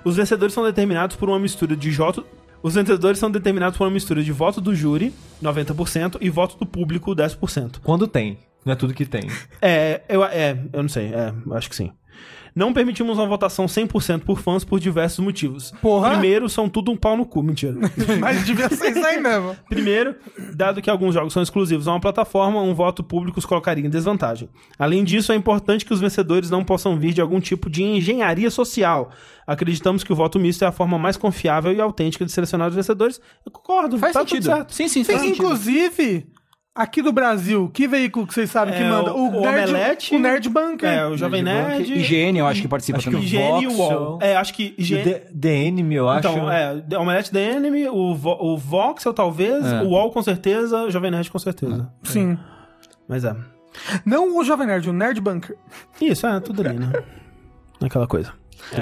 Os 0.03 0.15
vencedores 0.17 0.53
são 0.53 0.63
determinados 0.63 1.15
por 1.15 1.29
uma 1.29 1.39
mistura 1.39 1.75
de 1.75 1.91
voto... 1.91 2.25
Os 2.61 2.75
vencedores 2.75 3.19
são 3.19 3.29
determinados 3.29 3.77
por 3.77 3.83
uma 3.85 3.91
mistura 3.91 4.23
de 4.23 4.31
voto 4.31 4.61
do 4.61 4.73
júri, 4.73 5.13
90%, 5.43 6.17
e 6.21 6.29
voto 6.29 6.57
do 6.57 6.65
público, 6.65 7.13
10%. 7.13 7.79
Quando 7.83 8.07
tem. 8.07 8.37
Não 8.65 8.71
é 8.71 8.75
tudo 8.77 8.93
que 8.93 9.05
tem. 9.05 9.23
É, 9.61 9.99
eu, 10.07 10.23
é, 10.23 10.57
eu 10.71 10.81
não 10.81 10.87
sei, 10.87 11.07
é, 11.13 11.33
acho 11.55 11.69
que 11.69 11.75
sim. 11.75 11.91
Não 12.55 12.71
permitimos 12.71 13.17
uma 13.17 13.25
votação 13.25 13.65
100% 13.65 14.21
por 14.21 14.39
fãs 14.39 14.63
por 14.63 14.79
diversos 14.79 15.19
motivos. 15.19 15.71
Porra. 15.81 16.11
Primeiro, 16.11 16.47
são 16.47 16.69
tudo 16.69 16.91
um 16.91 16.95
pau 16.95 17.17
no 17.17 17.25
cu, 17.25 17.41
mentira. 17.41 17.75
Mas 18.19 18.45
devia 18.45 18.69
ser 18.69 18.91
isso 18.91 19.05
aí 19.05 19.19
mesmo. 19.19 19.55
Primeiro, 19.67 20.15
dado 20.55 20.81
que 20.81 20.89
alguns 20.89 21.13
jogos 21.15 21.33
são 21.33 21.41
exclusivos 21.41 21.87
a 21.87 21.91
uma 21.91 21.99
plataforma, 21.99 22.61
um 22.61 22.73
voto 22.73 23.03
público 23.03 23.39
os 23.39 23.45
colocaria 23.45 23.85
em 23.85 23.89
desvantagem. 23.89 24.49
Além 24.77 25.03
disso, 25.03 25.31
é 25.31 25.35
importante 25.35 25.83
que 25.85 25.93
os 25.93 25.99
vencedores 25.99 26.49
não 26.49 26.63
possam 26.63 26.97
vir 26.97 27.13
de 27.13 27.21
algum 27.21 27.39
tipo 27.39 27.69
de 27.69 27.83
engenharia 27.83 28.51
social. 28.51 29.09
Acreditamos 29.47 30.03
que 30.03 30.13
o 30.13 30.15
voto 30.15 30.39
misto 30.39 30.63
é 30.63 30.67
a 30.67 30.71
forma 30.71 30.97
mais 30.97 31.17
confiável 31.17 31.73
e 31.73 31.81
autêntica 31.81 32.23
de 32.25 32.31
selecionar 32.31 32.69
os 32.69 32.75
vencedores. 32.75 33.19
Eu 33.45 33.51
concordo, 33.51 33.97
Faz 33.97 34.13
tá 34.13 34.19
tudo 34.19 34.29
sentido. 34.29 34.45
certo. 34.45 34.73
Sim, 34.73 34.87
sim, 34.87 35.03
faz 35.03 35.19
Tem, 35.19 35.29
sentido. 35.29 35.45
inclusive, 35.45 36.27
aqui 36.75 37.01
do 37.01 37.11
Brasil, 37.11 37.69
que 37.73 37.87
veículo 37.87 38.25
que 38.25 38.33
vocês 38.33 38.49
sabem 38.49 38.73
que 38.73 38.81
É, 38.81 38.89
manda? 38.89 39.13
o- 39.13 39.31
o 39.31 39.43
Omelete. 39.43 40.13
o 40.15 40.19
Nerd 40.19 40.49
Bunker. 40.49 40.89
É, 40.89 41.05
o 41.05 41.15
Jovem 41.17 41.43
Nerd. 41.43 41.91
IGN, 41.93 42.37
eu 42.39 42.47
acho 42.47 42.61
que 42.61 42.67
participa 42.67 42.97
Acho 42.97 43.09
que 43.09 43.15
também. 43.15 43.27
o 43.27 43.29
IGN 43.29 43.61
e 43.63 43.67
o. 43.67 43.71
UOL. 43.77 44.19
É, 44.21 44.35
acho 44.35 44.53
que 44.53 44.73
O 44.77 44.81
IGN... 44.81 45.03
The, 45.03 45.19
The 45.39 45.55
Enemy, 45.65 45.95
eu 45.95 46.09
acho. 46.09 46.27
Então, 46.27 46.51
é, 46.51 46.81
The 46.81 46.97
Omelete 46.97 47.31
The 47.31 47.51
Enemy, 47.57 47.87
o, 47.89 48.15
Vo 48.15 48.37
o 48.39 48.57
Voxel 48.57 49.13
talvez, 49.13 49.65
É. 49.65 49.81
o 49.81 49.89
UOL 49.89 50.11
com 50.11 50.21
certeza, 50.23 50.83
o 50.83 50.91
Jovem 50.91 51.11
Nerd 51.11 51.29
com 51.29 51.39
certeza. 51.39 51.91
Sim. 52.03 52.37
Mas 53.07 53.23
é. 53.23 53.35
Não 54.05 54.37
o 54.37 54.43
Jovem 54.43 54.67
Nerd, 54.67 54.89
o 54.89 54.93
Nerd 54.93 55.19
Bunker. 55.21 55.55
Isso, 56.01 56.25
é 56.27 56.39
tudo 56.39 56.61
ali, 56.67 56.77
né? 56.79 56.91
Aquela 57.83 58.07
coisa. 58.07 58.31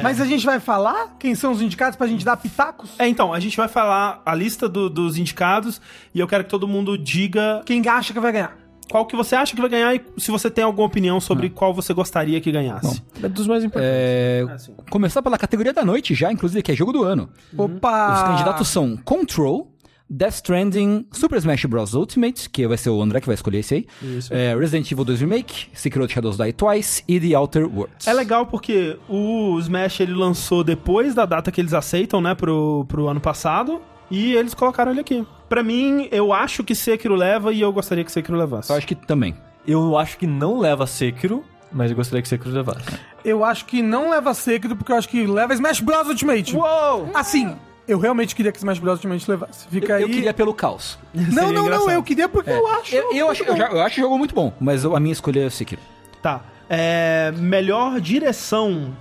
Mas 0.01 0.19
a 0.21 0.25
gente 0.25 0.45
vai 0.45 0.59
falar 0.59 1.15
quem 1.19 1.35
são 1.35 1.51
os 1.51 1.61
indicados 1.61 1.95
pra 1.95 2.07
gente 2.07 2.23
dar 2.25 2.37
pitacos? 2.37 2.91
É, 2.99 3.07
então, 3.07 3.33
a 3.33 3.39
gente 3.39 3.55
vai 3.57 3.67
falar 3.67 4.21
a 4.25 4.33
lista 4.35 4.67
do- 4.69 4.89
dos 4.89 5.17
indicados 5.17 5.81
e 6.13 6.19
eu 6.19 6.27
quero 6.27 6.43
que 6.43 6.49
todo 6.49 6.67
mundo 6.67 6.97
diga 6.97 7.61
Quem 7.65 7.85
acha 7.87 8.13
que 8.13 8.19
vai 8.19 8.31
ganhar? 8.31 8.57
qual 8.89 9.05
que 9.05 9.15
você 9.15 9.35
acha 9.35 9.55
que 9.55 9.61
vai 9.61 9.69
ganhar 9.69 9.95
e 9.95 10.01
se 10.17 10.29
você 10.31 10.49
tem 10.51 10.63
alguma 10.65 10.85
opinião 10.85 11.19
sobre 11.21 11.49
qual 11.49 11.73
você 11.73 11.93
gostaria 11.93 12.41
que 12.41 12.51
ganhasse. 12.51 13.01
É 13.23 13.29
dos 13.29 13.47
mais 13.47 13.63
importantes. 13.63 13.89
É, 13.95 14.45
É, 14.49 14.57
sim. 14.57 14.75
começar 14.89 15.21
pela 15.21 15.37
categoria 15.37 15.71
da 15.71 15.85
noite 15.85 16.13
já, 16.13 16.29
inclusive, 16.31 16.61
que 16.61 16.73
é 16.73 16.75
jogo 16.75 16.91
do 16.91 17.03
ano. 17.03 17.29
Opa! 17.57 18.13
Os 18.15 18.21
candidatos 18.23 18.67
são 18.67 18.97
Control, 18.97 19.70
Death 20.13 20.33
Stranding, 20.35 21.05
Super 21.13 21.37
Smash 21.37 21.63
Bros. 21.65 21.93
Ultimate, 21.93 22.49
que 22.49 22.67
vai 22.67 22.77
ser 22.77 22.89
o 22.89 23.01
André 23.01 23.21
que 23.21 23.27
vai 23.27 23.35
escolher 23.35 23.59
esse 23.59 23.75
aí. 23.75 23.87
Isso. 24.01 24.33
É, 24.33 24.53
Resident 24.53 24.91
Evil 24.91 25.05
2 25.05 25.21
Remake, 25.21 25.67
Secret 25.73 26.09
Shadows 26.09 26.35
Die 26.35 26.51
Twice 26.51 27.01
e 27.07 27.17
The 27.17 27.37
Outer 27.37 27.65
Worlds. 27.65 28.07
É 28.07 28.11
legal 28.13 28.45
porque 28.45 28.97
o 29.07 29.57
Smash 29.59 30.01
ele 30.01 30.13
lançou 30.13 30.65
depois 30.65 31.15
da 31.15 31.25
data 31.25 31.49
que 31.49 31.61
eles 31.61 31.73
aceitam, 31.73 32.19
né, 32.19 32.35
pro, 32.35 32.85
pro 32.89 33.07
ano 33.07 33.21
passado. 33.21 33.81
E 34.09 34.33
eles 34.33 34.53
colocaram 34.53 34.91
ele 34.91 34.99
aqui. 34.99 35.25
Pra 35.47 35.63
mim, 35.63 36.09
eu 36.11 36.33
acho 36.33 36.65
que 36.65 36.75
Sekiro 36.75 37.15
leva 37.15 37.53
e 37.53 37.61
eu 37.61 37.71
gostaria 37.71 38.03
que 38.03 38.11
Sekiro 38.11 38.37
levasse. 38.37 38.69
Eu 38.69 38.75
acho 38.75 38.85
que 38.85 38.95
também. 38.95 39.33
Eu 39.65 39.97
acho 39.97 40.17
que 40.17 40.27
não 40.27 40.59
leva 40.59 40.85
Sekiro, 40.85 41.45
mas 41.71 41.89
eu 41.89 41.95
gostaria 41.95 42.21
que 42.21 42.27
Sekiro 42.27 42.51
levasse. 42.53 42.83
Eu 43.23 43.45
acho 43.45 43.65
que 43.65 43.81
não 43.81 44.09
leva 44.09 44.33
Sekiro, 44.33 44.75
porque 44.75 44.91
eu 44.91 44.97
acho 44.97 45.07
que 45.07 45.25
leva 45.25 45.53
Smash 45.53 45.79
Bros. 45.79 46.09
Ultimate. 46.09 46.53
Uou! 46.57 47.09
Assim, 47.13 47.55
eu 47.87 47.99
realmente 47.99 48.35
queria 48.35 48.51
que 48.51 48.57
Smash 48.57 48.79
Bros. 48.79 48.95
Ultimate 48.95 49.29
levasse. 49.29 49.67
Fica 49.67 49.93
Eu, 49.93 49.95
aí... 49.97 50.01
eu 50.03 50.09
queria 50.09 50.33
pelo 50.33 50.53
caos. 50.53 50.97
Não, 51.13 51.47
não, 51.47 51.51
não, 51.53 51.65
engraçado. 51.65 51.91
eu 51.91 52.03
queria 52.03 52.29
porque 52.29 52.49
eu 52.51 52.67
acho... 52.67 52.95
Eu, 52.95 53.13
eu, 53.13 53.29
acho, 53.29 53.43
eu, 53.43 53.57
já- 53.57 53.67
eu 53.69 53.81
acho 53.81 53.99
o 53.99 54.03
jogo 54.03 54.17
muito 54.17 54.33
bom, 54.35 54.53
mas 54.59 54.85
a 54.85 54.99
minha 54.99 55.13
escolha 55.13 55.45
é 55.45 55.49
Sekiro. 55.49 55.81
Tá. 56.21 56.41
É, 56.69 57.33
melhor 57.35 57.99
direção, 57.99 58.95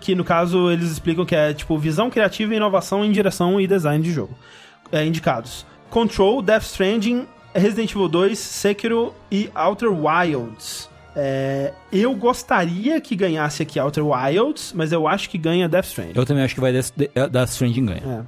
que 0.00 0.14
no 0.14 0.22
caso 0.24 0.70
eles 0.70 0.90
explicam 0.92 1.24
que 1.26 1.34
é 1.34 1.52
tipo 1.52 1.76
visão 1.78 2.08
criativa 2.10 2.52
e 2.54 2.56
inovação 2.56 3.04
em 3.04 3.10
direção 3.10 3.60
e 3.60 3.66
design 3.66 4.02
de 4.04 4.12
jogo. 4.12 4.32
É, 4.92 5.04
indicados: 5.04 5.66
Control, 5.90 6.40
Death 6.40 6.62
Stranding, 6.62 7.26
Resident 7.52 7.90
Evil 7.90 8.08
2, 8.08 8.38
Sekiro 8.38 9.12
e 9.32 9.50
Outer 9.54 9.90
Wilds. 9.90 10.88
É, 11.18 11.72
eu 11.90 12.14
gostaria 12.14 13.00
que 13.00 13.16
ganhasse 13.16 13.62
aqui 13.62 13.80
Outer 13.80 14.04
Wilds, 14.06 14.72
mas 14.74 14.92
eu 14.92 15.08
acho 15.08 15.30
que 15.30 15.38
ganha 15.38 15.66
Death 15.66 15.86
Stranding. 15.86 16.12
Eu 16.14 16.26
também 16.26 16.44
acho 16.44 16.54
que 16.54 16.60
vai 16.60 16.72
Death, 16.72 16.92
de- 16.94 17.08
Death 17.30 17.48
Stranding 17.50 17.86
ganha. 17.86 18.22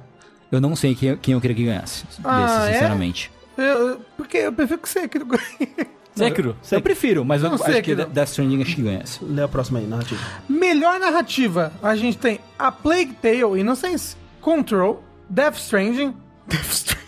É. 0.51 0.55
Eu 0.55 0.59
não 0.59 0.75
sei 0.75 0.95
quem, 0.95 1.15
quem 1.17 1.33
eu 1.35 1.41
queria 1.41 1.55
que 1.55 1.65
ganhasse. 1.65 2.03
Ah, 2.23 2.41
desses, 2.41 2.67
é? 2.69 2.73
sinceramente. 2.73 3.31
Eu- 3.55 4.01
porque 4.17 4.37
eu 4.37 4.51
prefiro 4.51 4.79
que 4.79 4.89
Sekiro 4.89 5.25
ganhe. 5.25 5.75
Sekiro. 6.15 6.55
Eu 6.71 6.81
prefiro, 6.81 7.23
mas 7.23 7.43
eu 7.43 7.49
Não, 7.49 7.55
acho 7.55 7.63
que 7.65 7.71
Sekiro. 7.73 8.05
Death 8.07 8.29
Stranding 8.29 8.61
acho 8.63 8.75
que 8.75 8.81
ganhasse. 8.81 9.23
Lê 9.23 9.43
a 9.43 9.47
próxima 9.47 9.79
aí, 9.79 9.85
narrativa. 9.85 10.19
Melhor 10.49 10.99
narrativa, 10.99 11.71
a 11.83 11.95
gente 11.95 12.17
tem 12.17 12.39
A 12.57 12.71
Plague 12.71 13.13
Tale 13.21 13.59
Innocence, 13.59 14.15
Control, 14.41 15.03
Death 15.29 15.57
Stranding, 15.57 16.15
Death 16.47 16.71
Stranding, 16.71 16.98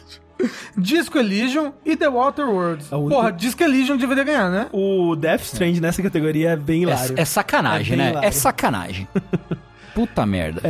Disco 0.78 1.18
Elysium 1.18 1.72
e 1.86 1.96
The 1.96 2.10
Water 2.10 2.50
Worlds. 2.50 2.92
O- 2.92 3.08
Porra, 3.10 3.32
Disco 3.32 3.64
Elysium 3.64 3.98
deveria 3.98 4.24
ganhar, 4.24 4.50
né? 4.50 4.68
O 4.72 5.16
Death 5.16 5.42
Stranding 5.44 5.80
nessa 5.80 6.02
categoria 6.02 6.52
é 6.52 6.56
bem 6.56 6.84
hilário. 6.84 7.16
É, 7.18 7.22
é 7.22 7.26
sacanagem, 7.26 7.94
É 7.94 7.98
né? 7.98 8.10
hilário. 8.12 8.28
É 8.28 8.32
sacanagem. 8.32 9.08
Puta 9.94 10.26
merda. 10.26 10.62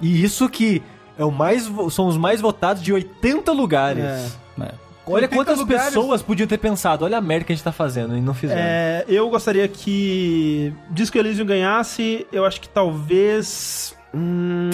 E 0.00 0.22
isso 0.24 0.48
que 0.48 0.82
é 1.18 1.24
o 1.24 1.30
mais, 1.32 1.66
vo- 1.66 1.90
são 1.90 2.06
os 2.06 2.16
mais 2.16 2.40
votados 2.40 2.82
de 2.82 2.92
80 2.92 3.50
lugares. 3.52 4.04
É. 4.04 4.28
É. 4.62 4.70
Olha 5.10 5.22
80 5.22 5.34
quantas 5.36 5.58
lugares. 5.58 5.86
pessoas 5.86 6.20
podiam 6.22 6.46
ter 6.46 6.58
pensado, 6.58 7.02
olha 7.04 7.16
a 7.16 7.20
merda 7.20 7.44
que 7.46 7.52
a 7.52 7.56
gente 7.56 7.64
tá 7.64 7.72
fazendo 7.72 8.14
e 8.16 8.20
não 8.20 8.34
fizeram. 8.34 8.60
É, 8.62 9.04
eu 9.08 9.28
gostaria 9.30 9.66
que 9.66 10.70
Disco 10.90 11.16
Elysium 11.16 11.46
ganhasse. 11.46 12.26
Eu 12.30 12.44
acho 12.44 12.60
que 12.60 12.68
talvez. 12.68 13.96
Hum, 14.14 14.68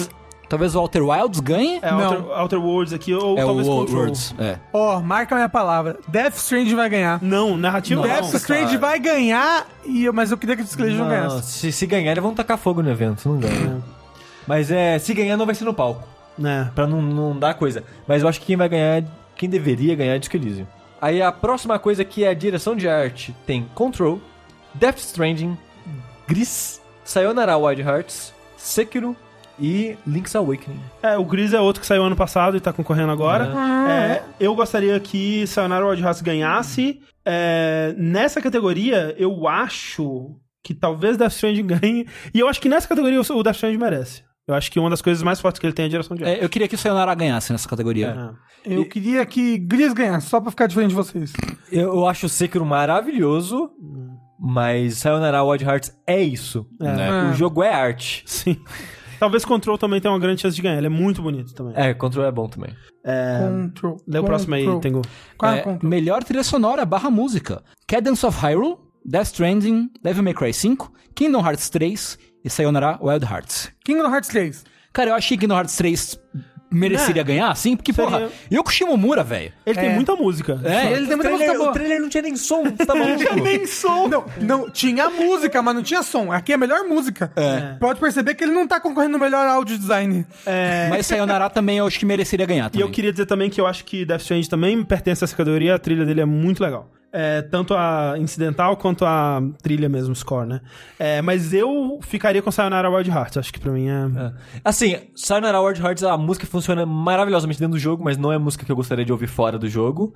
Talvez 0.47 0.75
o 0.75 0.79
Outer 0.79 1.03
Wilds 1.07 1.39
ganhe. 1.39 1.79
é 1.81 1.91
Não. 1.91 2.01
Outer, 2.03 2.39
Outer 2.39 2.59
Worlds 2.63 2.93
aqui, 2.93 3.13
ou 3.13 3.37
É 3.37 3.43
o 3.43 3.47
talvez 3.47 3.67
Outer 3.67 3.81
Control. 3.85 3.99
Worlds. 4.01 4.35
É. 4.39 4.57
Ó, 4.71 4.99
marca 5.01 5.35
a 5.35 5.37
minha 5.37 5.49
palavra. 5.49 5.97
Death 6.07 6.35
Stranding 6.35 6.75
vai 6.75 6.89
ganhar. 6.89 7.19
Não, 7.21 7.57
narrativa 7.57 8.01
Death 8.03 8.21
não. 8.21 8.35
Stranding 8.35 8.65
cara. 8.65 8.77
vai 8.79 8.99
ganhar, 8.99 9.67
e 9.85 10.05
eu- 10.05 10.13
mas 10.13 10.31
eu 10.31 10.37
queria 10.37 10.55
que 10.55 10.63
Disco 10.63 10.81
Elysium 10.81 11.03
Não, 11.03 11.09
ganhasse. 11.09 11.51
se, 11.51 11.71
se 11.71 11.85
ganhar, 11.85 12.11
eles 12.11 12.23
vão 12.23 12.33
tacar 12.33 12.57
fogo 12.57 12.81
no 12.83 12.89
evento, 12.89 13.27
não 13.27 13.39
ganha. 13.39 13.81
Mas 14.47 14.69
é, 14.71 14.99
se 14.99 15.13
ganhar 15.13 15.35
não 15.37 15.45
vai 15.45 15.55
ser 15.55 15.65
no 15.65 15.73
palco, 15.73 16.03
Né. 16.37 16.69
pra 16.75 16.85
não, 16.85 17.01
não 17.01 17.37
dar 17.37 17.55
coisa. 17.55 17.83
Mas 18.07 18.21
eu 18.21 18.27
acho 18.29 18.39
que 18.39 18.45
quem 18.45 18.55
vai 18.55 18.69
ganhar, 18.69 19.03
quem 19.35 19.49
deveria 19.49 19.95
ganhar 19.95 20.13
é 20.15 20.19
Disco 20.19 20.35
Elysium. 20.37 20.67
Aí 21.01 21.21
a 21.21 21.31
próxima 21.31 21.77
coisa 21.79 22.05
que 22.05 22.23
é 22.23 22.29
a 22.29 22.33
direção 22.33 22.75
de 22.75 22.87
arte 22.87 23.35
tem 23.45 23.67
Control, 23.73 24.19
Death 24.73 24.97
Stranding, 24.99 25.57
Gris, 26.27 26.79
Sayonara 27.03 27.57
Wild 27.57 27.81
Hearts, 27.81 28.33
Sekiro 28.57 29.15
e 29.59 29.97
Link's 30.05 30.35
Awakening. 30.35 30.79
É, 31.01 31.17
o 31.17 31.25
Gris 31.25 31.53
é 31.53 31.59
outro 31.59 31.81
que 31.81 31.87
saiu 31.87 32.03
ano 32.03 32.15
passado 32.15 32.57
e 32.57 32.59
tá 32.59 32.73
concorrendo 32.73 33.11
agora. 33.11 33.51
É, 33.89 34.23
eu 34.39 34.55
gostaria 34.55 34.99
que 34.99 35.45
Sayonara 35.47 35.85
Wild 35.87 36.01
Hearts 36.01 36.21
ganhasse. 36.21 37.01
É, 37.25 37.93
nessa 37.97 38.41
categoria, 38.41 39.15
eu 39.17 39.47
acho 39.47 40.35
que 40.63 40.73
talvez 40.73 41.17
Death 41.17 41.33
Stranding 41.33 41.67
ganhe. 41.67 42.07
E 42.33 42.39
eu 42.39 42.47
acho 42.47 42.59
que 42.59 42.69
nessa 42.69 42.87
categoria 42.87 43.19
o 43.19 43.43
Death 43.43 43.55
Stranding 43.55 43.77
merece. 43.77 44.23
Eu 44.47 44.53
acho 44.53 44.71
que 44.71 44.79
uma 44.79 44.91
das 44.91 45.01
coisas 45.01 45.23
mais 45.23 45.39
fortes 45.39 45.59
que 45.59 45.65
ele 45.65 45.73
tem 45.73 45.83
é 45.83 45.87
a 45.87 45.89
direção 45.89 46.15
de 46.15 46.23
arte. 46.23 46.39
É, 46.39 46.43
eu 46.43 46.49
queria 46.49 46.67
que 46.67 46.75
o 46.75 46.77
Sayonara 46.77 47.13
ganhasse 47.15 47.51
nessa 47.51 47.67
categoria. 47.67 48.35
É. 48.63 48.73
Eu 48.75 48.85
queria 48.85 49.25
que 49.25 49.57
Gris 49.57 49.91
ganhasse, 49.93 50.27
só 50.27 50.39
pra 50.39 50.51
ficar 50.51 50.67
diferente 50.67 50.89
de 50.89 50.95
vocês. 50.95 51.33
Eu, 51.71 51.95
eu 51.95 52.07
acho 52.07 52.27
o 52.27 52.29
Sekiro 52.29 52.65
maravilhoso, 52.65 53.71
mas 54.39 54.97
Sayonara 54.97 55.43
Wild 55.43 55.63
Hearts 55.63 55.97
é 56.05 56.21
isso. 56.21 56.67
É. 56.79 57.31
O 57.31 57.33
jogo 57.33 57.63
é 57.63 57.73
arte. 57.73 58.23
Sim. 58.27 58.61
Talvez 59.19 59.43
Control 59.45 59.77
também 59.77 59.99
tenha 60.01 60.11
uma 60.13 60.19
grande 60.19 60.41
chance 60.41 60.55
de 60.55 60.61
ganhar. 60.61 60.77
Ele 60.77 60.87
é 60.87 60.89
muito 60.89 61.21
bonito 61.21 61.53
também. 61.53 61.73
É, 61.75 61.93
Control 61.93 62.25
é 62.25 62.31
bom 62.31 62.47
também. 62.47 62.71
Control. 63.39 63.97
Lê 64.07 64.19
o 64.19 64.23
próximo 64.23 64.55
aí. 64.55 64.65
Tengu. 64.81 65.01
Qual 65.37 65.51
é 65.51 65.59
É, 65.59 65.61
Control? 65.61 65.89
melhor 65.89 66.23
trilha 66.23 66.43
sonora 66.43 66.85
barra 66.85 67.09
música. 67.09 67.63
Cadence 67.87 68.25
of 68.25 68.37
Hyrule, 68.39 68.77
Death 69.05 69.27
Stranding, 69.27 69.89
Devil 70.03 70.23
May 70.23 70.33
Cry 70.33 70.53
5, 70.53 70.91
Kingdom 71.13 71.39
Hearts 71.45 71.69
3 71.69 72.17
e 72.43 72.49
Sayonara 72.49 72.97
Wild 73.01 73.25
Hearts. 73.25 73.71
Kingdom 73.83 74.09
Hearts 74.11 74.29
3. 74.29 74.63
Cara, 74.93 75.09
eu 75.11 75.15
achei 75.15 75.37
que 75.37 75.41
Kingdom 75.41 75.55
Hearts 75.57 75.75
3 75.77 76.19
mereceria 76.71 77.23
ganhar, 77.23 77.55
sim, 77.55 77.75
porque, 77.75 77.93
Seria- 77.93 78.09
porra, 78.11 78.29
eu 78.51 78.63
com 78.63 78.69
o 78.69 78.73
Shimomura, 78.73 79.23
velho. 79.23 79.51
Ele 79.65 79.79
tem 79.79 79.89
É. 79.89 79.93
muita 79.95 80.15
música. 80.15 80.59
É, 80.63 80.91
Ele 80.93 81.07
tem 81.07 81.15
muita 81.15 81.31
música 81.31 81.53
boa. 81.53 81.69
o 81.69 81.73
trailer 81.73 82.01
não 82.01 82.09
tinha 82.09 82.23
nem 82.23 82.35
som, 82.35 82.63
tá 82.71 82.93
maluco? 82.95 83.35
Nem 83.41 83.65
som. 83.65 84.07
Não, 84.07 84.25
não, 84.41 84.69
tinha 84.69 85.09
música, 85.09 85.61
mas 85.61 85.75
não 85.75 85.83
tinha 85.83 86.03
som. 86.03 86.31
Aqui 86.31 86.51
é 86.51 86.55
a 86.55 86.57
melhor 86.57 86.83
música. 86.83 87.31
Pode 87.79 87.99
perceber 87.99 88.35
que 88.35 88.43
ele 88.43 88.53
não 88.53 88.67
tá 88.67 88.79
concorrendo 88.79 89.13
no 89.13 89.19
melhor 89.19 89.47
áudio 89.47 89.77
design. 89.77 90.25
Mas 90.89 91.05
Sayonara 91.05 91.49
também 91.49 91.77
eu 91.77 91.87
acho 91.87 91.97
que 91.99 92.05
mereceria 92.05 92.45
ganhar 92.45 92.67
E 92.67 92.69
também. 92.71 92.85
eu 92.87 92.91
queria 92.91 93.11
dizer 93.11 93.25
também 93.25 93.49
que 93.49 93.59
eu 93.61 93.67
acho 93.67 93.85
que 93.85 94.05
Death 94.05 94.21
Stranding 94.21 94.49
também 94.49 94.83
pertence 94.83 95.23
a 95.23 95.25
essa 95.25 95.35
categoria. 95.35 95.75
A 95.75 95.79
trilha 95.79 96.05
dele 96.05 96.21
é 96.21 96.25
muito 96.25 96.61
legal. 96.63 96.91
É, 97.17 97.41
tanto 97.43 97.73
a 97.73 98.15
incidental 98.17 98.75
quanto 98.75 99.05
a 99.05 99.41
trilha 99.63 99.87
mesmo, 99.87 100.13
score, 100.13 100.45
né? 100.45 100.59
É, 100.99 101.21
mas 101.21 101.53
eu 101.53 101.97
ficaria 102.01 102.41
com 102.41 102.51
Sayonara 102.51 102.89
Wild 102.89 103.09
Hearts. 103.09 103.37
Acho 103.37 103.53
que 103.53 103.59
pra 103.59 103.71
mim 103.71 103.87
é... 103.87 104.33
Assim, 104.65 104.97
Sayonara 105.15 105.61
Wild 105.61 105.81
Hearts, 105.81 106.03
a 106.03 106.17
música 106.17 106.45
funciona 106.45 106.85
maravilhosamente 106.85 107.57
dentro 107.57 107.73
do 107.77 107.79
jogo, 107.79 108.03
mas 108.03 108.17
não 108.17 108.33
é 108.33 108.37
música 108.37 108.65
que 108.65 108.71
eu 108.71 108.75
gostaria 108.75 109.05
de 109.05 109.13
ouvir 109.13 109.27
fora 109.27 109.57
do 109.57 109.69
jogo. 109.69 110.13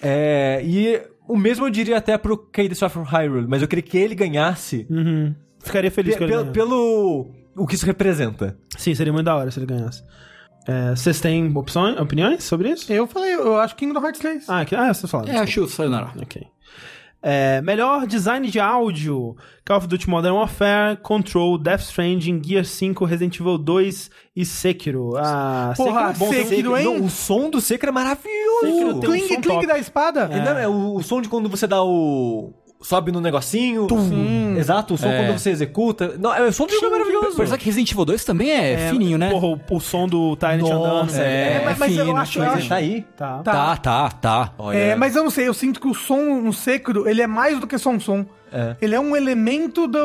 É, 0.00 0.60
e 0.64 1.02
o 1.26 1.36
mesmo 1.36 1.66
eu 1.66 1.70
diria 1.70 1.96
até 1.96 2.16
pro 2.16 2.36
Cadence 2.36 2.84
of 2.84 2.96
Hyrule, 3.00 3.46
mas 3.48 3.60
eu 3.62 3.66
queria 3.66 3.82
que 3.82 3.98
ele 3.98 4.14
ganhasse 4.14 4.86
Uhum. 4.88 5.34
Ficaria 5.58 5.90
feliz 5.90 6.14
pe- 6.14 6.28
pelo, 6.28 6.46
pelo 6.52 7.30
o 7.56 7.66
que 7.66 7.74
isso 7.74 7.84
representa. 7.86 8.56
Sim, 8.78 8.94
seria 8.94 9.12
muito 9.12 9.26
da 9.26 9.34
hora 9.34 9.50
se 9.50 9.58
ele 9.58 9.66
ganhasse. 9.66 10.00
É, 10.66 10.90
vocês 10.90 11.20
têm 11.20 11.56
opções, 11.56 11.98
opiniões 11.98 12.42
sobre 12.42 12.70
isso? 12.70 12.92
Eu 12.92 13.06
falei, 13.06 13.34
eu 13.34 13.56
acho 13.58 13.76
Kingdom 13.76 14.00
Hearts 14.02 14.20
3. 14.20 14.44
Ah, 14.48 14.64
que, 14.64 14.74
ah 14.74 14.92
vocês 14.92 15.10
falaram. 15.10 15.32
É, 15.32 15.38
acho 15.38 15.62
o 15.62 15.68
Sayonara. 15.68 16.10
Ok. 16.20 16.46
É, 17.28 17.60
melhor 17.60 18.06
design 18.06 18.48
de 18.48 18.60
áudio: 18.60 19.36
Call 19.64 19.78
of 19.78 19.88
Duty 19.88 20.08
Modern 20.08 20.36
Warfare, 20.36 20.96
Control, 20.98 21.58
Death 21.58 21.80
Stranding, 21.80 22.40
Gear 22.44 22.64
5, 22.64 23.04
Resident 23.04 23.40
Evil 23.40 23.58
2 23.58 24.10
e 24.36 24.44
Sekiro. 24.44 25.16
Ah, 25.16 25.72
Porra, 25.76 26.10
é 26.10 26.12
bom, 26.12 26.28
Sekiro, 26.28 26.48
Sekiro, 26.48 26.76
hein? 26.76 26.84
Não, 26.84 27.04
o 27.04 27.10
som 27.10 27.50
do 27.50 27.60
Sekiro 27.60 27.90
é 27.90 27.92
maravilhoso. 27.92 28.66
Sekiro 28.66 28.96
O 28.96 29.00
tem 29.00 29.10
um 29.10 29.12
cling 29.12 29.28
som 29.28 29.40
cling 29.40 29.54
top. 29.54 29.66
da 29.66 29.78
espada. 29.78 30.30
E 30.32 30.36
não, 30.40 30.58
é 30.58 30.68
o, 30.68 30.94
o 30.94 31.02
som 31.02 31.20
de 31.20 31.28
quando 31.28 31.48
você 31.48 31.66
dá 31.66 31.82
o. 31.82 32.52
Sobe 32.86 33.10
no 33.10 33.20
negocinho. 33.20 33.88
Exato, 34.56 34.94
o 34.94 34.98
som 34.98 35.08
É. 35.08 35.24
quando 35.26 35.38
você 35.38 35.50
executa. 35.50 36.14
Não, 36.18 36.32
é, 36.32 36.42
o 36.46 36.52
som 36.52 36.66
do 36.66 36.72
jogo 36.72 36.86
é 36.86 36.90
maravilhoso. 36.90 37.34
Apesar 37.34 37.58
que 37.58 37.64
Resident 37.64 37.90
Evil 37.90 38.04
2 38.04 38.24
também 38.24 38.50
é, 38.52 38.88
fininho, 38.90 39.18
né? 39.18 39.28
Porra, 39.30 39.46
o, 39.48 39.60
o 39.76 39.80
som 39.80 40.06
do 40.06 40.36
Tyrant 40.36 40.60
andando. 40.62 40.78
Nossa, 40.78 41.20
é, 41.20 41.60
é, 41.60 41.62
mas- 41.64 41.78
mas 41.78 41.96
eu 41.96 42.04
fino, 42.06 42.16
acho- 42.16 42.38
mas 42.38 42.48
eu 42.48 42.54
acho- 42.54 42.60
ele 42.62 42.68
tá 42.68 42.74
aí. 42.76 43.04
Tá. 43.16 43.38
Tá, 43.42 43.76
tá, 43.76 44.10
tá. 44.10 44.52
Olha. 44.56 44.76
É, 44.78 44.94
mas 44.94 45.16
eu 45.16 45.24
não 45.24 45.30
sei, 45.30 45.48
eu 45.48 45.54
sinto 45.54 45.80
que 45.80 45.88
o 45.88 45.94
som 45.94 46.40
no 46.40 46.52
Sekiro, 46.52 47.08
ele 47.08 47.20
é 47.20 47.26
mais 47.26 47.58
do 47.58 47.66
que 47.66 47.76
só 47.76 47.90
um 47.90 47.98
som. 47.98 48.24
É. 48.52 48.76
Ele 48.80 48.94
é 48.94 49.00
um 49.00 49.16
elemento 49.16 49.88
do, 49.88 49.98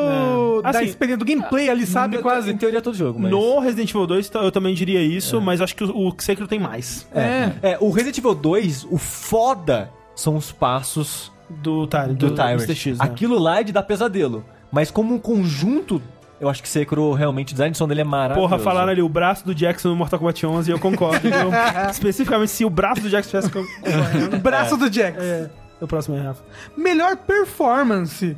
É. 0.58 0.62
da 0.62 0.70
Assim, 0.70 0.84
experiência, 0.86 1.18
do 1.18 1.24
gameplay 1.24 1.70
ali, 1.70 1.86
sabe? 1.86 2.16
Em 2.16 2.20
Quase. 2.20 2.52
teoria 2.54 2.82
todo 2.82 2.96
jogo, 2.96 3.20
mas... 3.20 3.30
No 3.30 3.60
Resident 3.60 3.90
Evil 3.90 4.06
2 4.08 4.28
eu 4.34 4.50
também 4.50 4.74
diria 4.74 5.00
isso, 5.00 5.40
mas 5.40 5.60
acho 5.60 5.76
que 5.76 5.84
o, 5.84 6.08
o 6.08 6.14
Sekiro 6.18 6.48
tem 6.48 6.58
mais. 6.58 7.06
É. 7.14 7.52
É, 7.62 7.76
o 7.80 7.90
Resident 7.90 8.18
Evil 8.18 8.34
2, 8.34 8.84
o 8.90 8.98
foda 8.98 9.88
são 10.16 10.36
os 10.36 10.50
passos 10.50 11.30
Do 11.62 11.86
Tyrant. 11.86 12.14
do, 12.14 12.30
Tyrant. 12.34 12.60
Mr. 12.60 12.74
X, 12.74 12.98
né? 12.98 13.04
Aquilo 13.04 13.38
lá 13.38 13.60
é 13.60 13.62
de 13.64 13.72
dar 13.72 13.82
pesadelo. 13.82 14.44
Mas 14.70 14.90
como 14.90 15.14
um 15.14 15.18
conjunto, 15.18 16.00
eu 16.40 16.48
acho 16.48 16.62
que 16.62 16.68
Sekiro 16.68 17.12
realmente, 17.12 17.50
o 17.50 17.54
design 17.54 17.72
de 17.72 17.78
som 17.78 17.86
dele 17.86 18.00
é 18.00 18.04
maravilhoso. 18.04 18.48
Porra, 18.48 18.58
falaram 18.62 18.90
ali 18.90 19.02
o 19.02 19.08
braço 19.08 19.44
do 19.44 19.54
Jackson 19.54 19.90
no 19.90 19.96
Mortal 19.96 20.18
Kombat 20.18 20.44
11 20.46 20.70
e 20.70 20.74
eu 20.74 20.78
concordo. 20.78 21.20
viu? 21.20 21.50
Especificamente 21.90 22.50
se 22.50 22.64
o 22.64 22.70
braço 22.70 23.02
do 23.02 23.08
Jackson 23.08 23.30
tivesse 23.30 23.50
concorrendo. 23.50 24.38
Braço 24.38 24.76
do 24.76 24.92
Jax. 24.92 25.18
É, 25.18 25.50
o 25.80 25.86
próximo 25.86 26.16
é 26.16 26.20
Rafa. 26.20 26.42
Melhor 26.76 27.16
performance. 27.16 28.36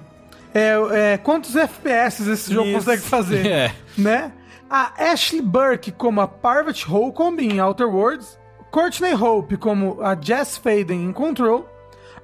É, 0.52 0.74
é, 0.92 1.18
quantos 1.18 1.56
FPS 1.56 2.28
esse 2.28 2.52
jogo 2.52 2.68
Isso. 2.68 2.78
consegue 2.78 3.02
fazer? 3.02 3.46
É. 3.46 3.72
Né? 3.96 4.32
A 4.68 4.92
Ashley 5.12 5.40
Burke 5.40 5.92
como 5.92 6.20
a 6.20 6.28
Parvati 6.28 6.84
Holcomb 6.86 7.40
em 7.40 7.60
Outer 7.60 7.88
Worlds. 7.88 8.38
Courtney 8.70 9.14
Hope 9.14 9.56
como 9.56 10.02
a 10.02 10.16
Jess 10.20 10.56
Faden 10.56 11.04
em 11.04 11.12
Control. 11.12 11.68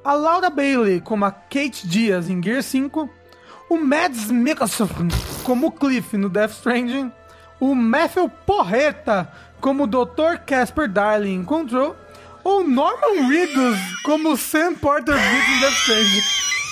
A 0.04 0.14
Laura 0.14 0.48
Bailey 0.50 1.00
como 1.00 1.24
a 1.24 1.30
Kate 1.30 1.86
Diaz 1.86 2.30
em 2.30 2.42
Gear 2.42 2.62
5. 2.62 3.08
O 3.68 3.76
Mads 3.76 4.30
Mikkelsen 4.30 4.88
como 5.44 5.68
o 5.68 5.72
Cliff 5.72 6.16
no 6.16 6.28
Death 6.28 6.52
Stranding. 6.52 7.12
O 7.60 7.74
Matthew 7.74 8.28
Porreta 8.46 9.30
como 9.60 9.84
o 9.84 9.86
Dr. 9.86 10.38
Casper 10.46 10.88
Darling 10.88 11.34
em 11.34 11.44
Control. 11.44 11.94
Ou 12.42 12.66
Norman 12.66 13.28
Reedus 13.28 13.78
como 14.02 14.32
o 14.32 14.36
Sam 14.36 14.74
Porter 14.74 15.14
Bridge 15.14 15.52
em 15.56 15.60
Death 15.60 15.72
Stranding. 15.72 16.22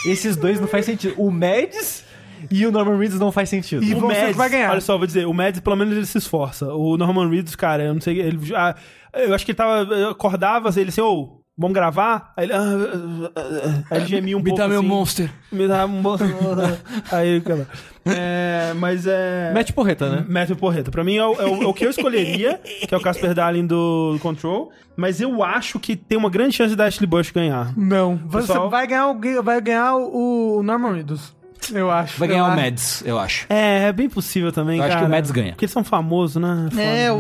Esses 0.06 0.36
dois 0.36 0.60
não 0.60 0.66
faz 0.66 0.86
sentido. 0.86 1.14
O 1.18 1.30
Mads 1.30 2.04
e 2.50 2.64
o 2.66 2.72
Norman 2.72 2.96
Reedus 2.96 3.20
não 3.20 3.30
faz 3.30 3.48
sentido. 3.50 3.84
E 3.84 3.94
O 3.94 4.00
você 4.00 4.14
Mads, 4.14 4.28
que 4.30 4.38
vai 4.38 4.48
ganhar. 4.48 4.70
olha 4.70 4.80
só, 4.80 4.96
vou 4.96 5.06
dizer, 5.06 5.26
o 5.26 5.34
Mads 5.34 5.60
pelo 5.60 5.76
menos 5.76 5.94
ele 5.94 6.06
se 6.06 6.16
esforça. 6.16 6.72
O 6.72 6.96
Norman 6.96 7.28
Reedus, 7.28 7.54
cara, 7.54 7.84
eu 7.84 7.92
não 7.94 8.00
sei, 8.00 8.18
ele 8.20 8.38
já... 8.44 8.74
Eu 9.12 9.34
acho 9.34 9.44
que 9.44 9.50
ele 9.52 9.56
tava... 9.56 9.82
eu 9.92 10.10
acordava, 10.10 10.70
ele 10.80 10.88
assim, 10.88 11.00
ô, 11.00 11.37
vamos 11.58 11.74
gravar? 11.74 12.32
Aí 12.36 12.44
ele... 12.46 12.52
ah, 12.52 12.60
ah, 12.62 13.30
ah, 13.34 13.40
ah. 13.40 13.84
Aí 13.90 13.98
ele 14.00 14.06
gemia 14.06 14.36
um 14.36 14.40
Me 14.42 14.50
pouco 14.50 14.58
dá 14.62 14.68
meu 14.68 14.78
assim. 14.78 14.88
monster. 14.88 15.30
Me 15.52 15.66
dá 15.68 15.84
um 15.84 15.88
monstro. 15.88 16.28
Aí, 17.12 17.40
cara... 17.40 17.66
É, 18.10 18.72
mas 18.76 19.06
é... 19.06 19.52
Mete 19.52 19.70
porreta, 19.74 20.08
né? 20.08 20.24
Matthew 20.26 20.56
Porreta. 20.56 20.90
Pra 20.90 21.04
mim 21.04 21.16
é 21.16 21.26
o, 21.26 21.34
é 21.34 21.44
o- 21.44 21.62
é 21.64 21.66
o 21.66 21.74
que 21.74 21.84
eu 21.84 21.90
escolheria, 21.90 22.58
que 22.88 22.94
é 22.94 22.96
o 22.96 23.00
Casper 23.02 23.34
Darling 23.34 23.66
do, 23.66 24.12
do 24.14 24.18
Control. 24.18 24.70
Mas 24.96 25.20
eu 25.20 25.42
acho 25.42 25.78
que 25.78 25.94
tem 25.94 26.16
uma 26.16 26.30
grande 26.30 26.56
chance 26.56 26.74
da 26.74 26.86
Ashley 26.86 27.06
Bush 27.06 27.30
ganhar. 27.30 27.70
Não, 27.76 28.16
você 28.26 28.46
Pessoal- 28.46 28.70
vai 28.70 28.86
ganhar, 28.86 29.08
o, 29.08 29.42
vai 29.42 29.60
ganhar 29.60 29.94
o 29.96 30.62
Norman 30.62 30.92
Reedus. 30.94 31.36
Eu 31.72 31.90
acho. 31.90 32.18
Vai 32.18 32.28
eu 32.28 32.30
ganhar 32.32 32.44
o 32.44 32.46
acho. 32.46 32.56
Mads, 32.56 33.02
eu 33.04 33.18
acho. 33.18 33.46
É, 33.48 33.84
é 33.88 33.92
bem 33.92 34.08
possível 34.08 34.52
também, 34.52 34.78
Eu 34.78 34.84
acho 34.84 34.90
cara. 34.94 35.00
que 35.02 35.06
o 35.06 35.10
Mads 35.10 35.30
ganha. 35.30 35.50
Porque 35.52 35.64
eles 35.64 35.72
são 35.72 35.84
famosos, 35.84 36.40
né? 36.40 36.68
Foda. 36.70 36.82
É, 36.82 37.12
o, 37.12 37.16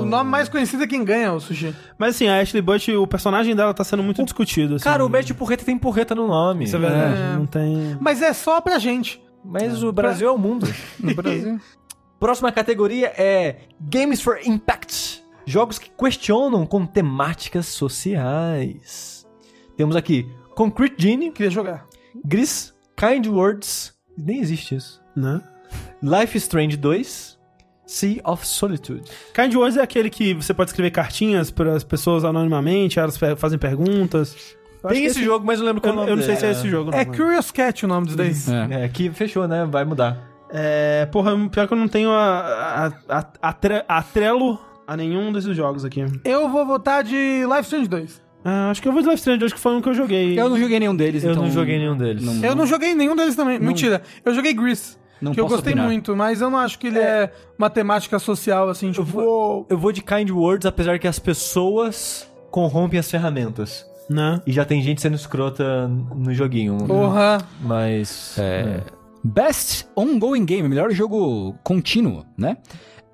o 0.00 0.04
nome 0.04 0.30
mais 0.30 0.48
conhecido 0.48 0.82
é 0.82 0.86
quem 0.86 1.04
ganha, 1.04 1.32
o 1.32 1.40
Sushi. 1.40 1.74
Mas 1.98 2.16
assim, 2.16 2.28
a 2.28 2.40
Ashley 2.40 2.62
Bush, 2.62 2.88
o 2.88 3.06
personagem 3.06 3.54
dela 3.54 3.72
tá 3.72 3.84
sendo 3.84 4.02
muito 4.02 4.22
discutido. 4.24 4.76
Assim. 4.76 4.84
Cara, 4.84 5.04
o 5.04 5.08
Mete 5.08 5.32
porreta 5.34 5.64
tem 5.64 5.78
porreta 5.78 6.14
no 6.14 6.26
nome. 6.26 6.64
Isso 6.64 6.76
é 6.76 6.78
verdade. 6.78 7.20
É. 7.20 7.36
Não 7.36 7.46
tem... 7.46 7.96
Mas 8.00 8.22
é 8.22 8.32
só 8.32 8.60
pra 8.60 8.78
gente. 8.78 9.22
Mas 9.44 9.82
o 9.82 9.92
Brasil 9.92 10.28
é 10.28 10.30
o 10.30 10.38
mundo. 10.38 10.66
No 10.98 11.14
Brasil. 11.14 11.60
Próxima 12.20 12.52
categoria 12.52 13.12
é 13.16 13.56
Games 13.80 14.20
for 14.22 14.38
Impact. 14.44 15.22
Jogos 15.44 15.78
que 15.78 15.90
questionam 15.90 16.64
com 16.64 16.86
temáticas 16.86 17.66
sociais. 17.66 19.26
Temos 19.76 19.96
aqui 19.96 20.30
Concrete 20.54 20.94
Genie, 21.02 21.32
Queria 21.32 21.50
jogar. 21.50 21.86
Gris, 22.24 22.71
Kind 23.04 23.26
Words, 23.26 23.92
nem 24.16 24.40
existe 24.40 24.76
isso. 24.76 25.02
Né? 25.16 25.40
Life 26.02 26.36
is 26.36 26.44
Strange 26.44 26.76
2, 26.76 27.38
Sea 27.86 28.20
of 28.24 28.46
Solitude. 28.46 29.02
Kind 29.34 29.54
Words 29.54 29.76
é 29.76 29.82
aquele 29.82 30.08
que 30.08 30.34
você 30.34 30.54
pode 30.54 30.70
escrever 30.70 30.90
cartinhas 30.90 31.50
para 31.50 31.74
as 31.74 31.82
pessoas 31.84 32.24
anonimamente, 32.24 32.98
elas 32.98 33.16
fazem 33.36 33.58
perguntas. 33.58 34.36
Eu 34.82 34.90
Tem 34.90 35.00
que 35.02 35.06
esse 35.06 35.22
jogo, 35.24 35.44
mas 35.46 35.58
eu 35.58 35.64
não 35.64 35.72
lembro 35.72 35.82
qual 35.82 35.94
Eu, 35.94 36.00
é 36.00 36.02
o 36.02 36.06
eu 36.08 36.10
nome 36.10 36.20
não 36.20 36.26
sei 36.26 36.36
se 36.36 36.46
é 36.46 36.50
esse 36.50 36.68
jogo. 36.68 36.90
É 36.94 37.04
não, 37.04 37.12
Curious 37.14 37.50
Cat 37.50 37.84
o 37.84 37.88
nome 37.88 38.06
disso 38.06 38.18
daí. 38.18 38.32
É. 38.80 38.84
É, 38.84 38.88
que 38.88 39.10
fechou, 39.10 39.46
né? 39.46 39.64
Vai 39.64 39.84
mudar. 39.84 40.18
É, 40.50 41.06
porra, 41.06 41.32
pior 41.48 41.66
que 41.66 41.72
eu 41.72 41.78
não 41.78 41.88
tenho 41.88 42.10
a, 42.10 42.90
a, 43.08 43.18
a, 43.18 43.26
a, 43.40 43.52
tre- 43.52 43.84
a 43.88 44.02
trelo 44.02 44.58
a 44.86 44.96
nenhum 44.96 45.32
desses 45.32 45.56
jogos 45.56 45.84
aqui. 45.84 46.04
Eu 46.24 46.48
vou 46.50 46.66
votar 46.66 47.02
de 47.04 47.44
Life 47.46 47.62
Strange 47.62 47.88
2. 47.88 48.22
Ah, 48.44 48.70
acho 48.70 48.82
que 48.82 48.88
eu 48.88 48.92
vou 48.92 49.00
de 49.02 49.08
Life 49.08 49.18
Strange, 49.20 49.44
acho 49.44 49.54
que 49.54 49.60
foi 49.60 49.72
um 49.74 49.80
que 49.80 49.88
eu 49.88 49.94
joguei. 49.94 50.38
Eu 50.38 50.48
não 50.48 50.58
joguei 50.58 50.78
nenhum 50.80 50.96
deles, 50.96 51.22
Eu 51.24 51.30
então... 51.32 51.44
não 51.44 51.50
joguei 51.50 51.78
nenhum 51.78 51.96
deles. 51.96 52.22
Não- 52.24 52.44
Eu 52.44 52.54
não 52.56 52.66
joguei 52.66 52.94
nenhum 52.94 53.14
deles 53.14 53.36
também. 53.36 53.58
Mentira. 53.58 54.02
Eu 54.24 54.34
joguei 54.34 54.52
Gris. 54.52 54.98
Não 55.20 55.32
que 55.32 55.38
eu 55.40 55.44
posso 55.44 55.56
gostei 55.56 55.72
opinar. 55.72 55.86
muito, 55.88 56.16
mas 56.16 56.40
eu 56.40 56.50
não 56.50 56.58
acho 56.58 56.76
que 56.80 56.88
ele 56.88 56.98
é, 56.98 57.30
matemática 57.56 58.18
social, 58.18 58.68
assim, 58.68 58.90
tipo. 58.90 59.04
vou- 59.04 59.66
Eu 59.70 59.78
vou 59.78 59.92
de 59.92 60.02
Kind 60.02 60.28
Words, 60.30 60.66
apesar 60.66 60.98
que 60.98 61.06
as 61.06 61.20
pessoas 61.20 62.28
corrompem 62.50 62.98
as 62.98 63.08
ferramentas. 63.10 63.86
Né? 64.10 64.40
E 64.44 64.52
já 64.52 64.64
tem 64.64 64.82
gente 64.82 65.00
sendo 65.00 65.14
escrota 65.14 65.86
no 65.88 66.34
joguinho. 66.34 66.76
Porra. 66.88 67.38
Mas. 67.60 68.36
É. 68.36 68.80
Best 69.22 69.86
Ongoing 69.96 70.44
Game, 70.44 70.68
melhor 70.68 70.90
jogo 70.90 71.54
contínuo, 71.62 72.26
né? 72.36 72.56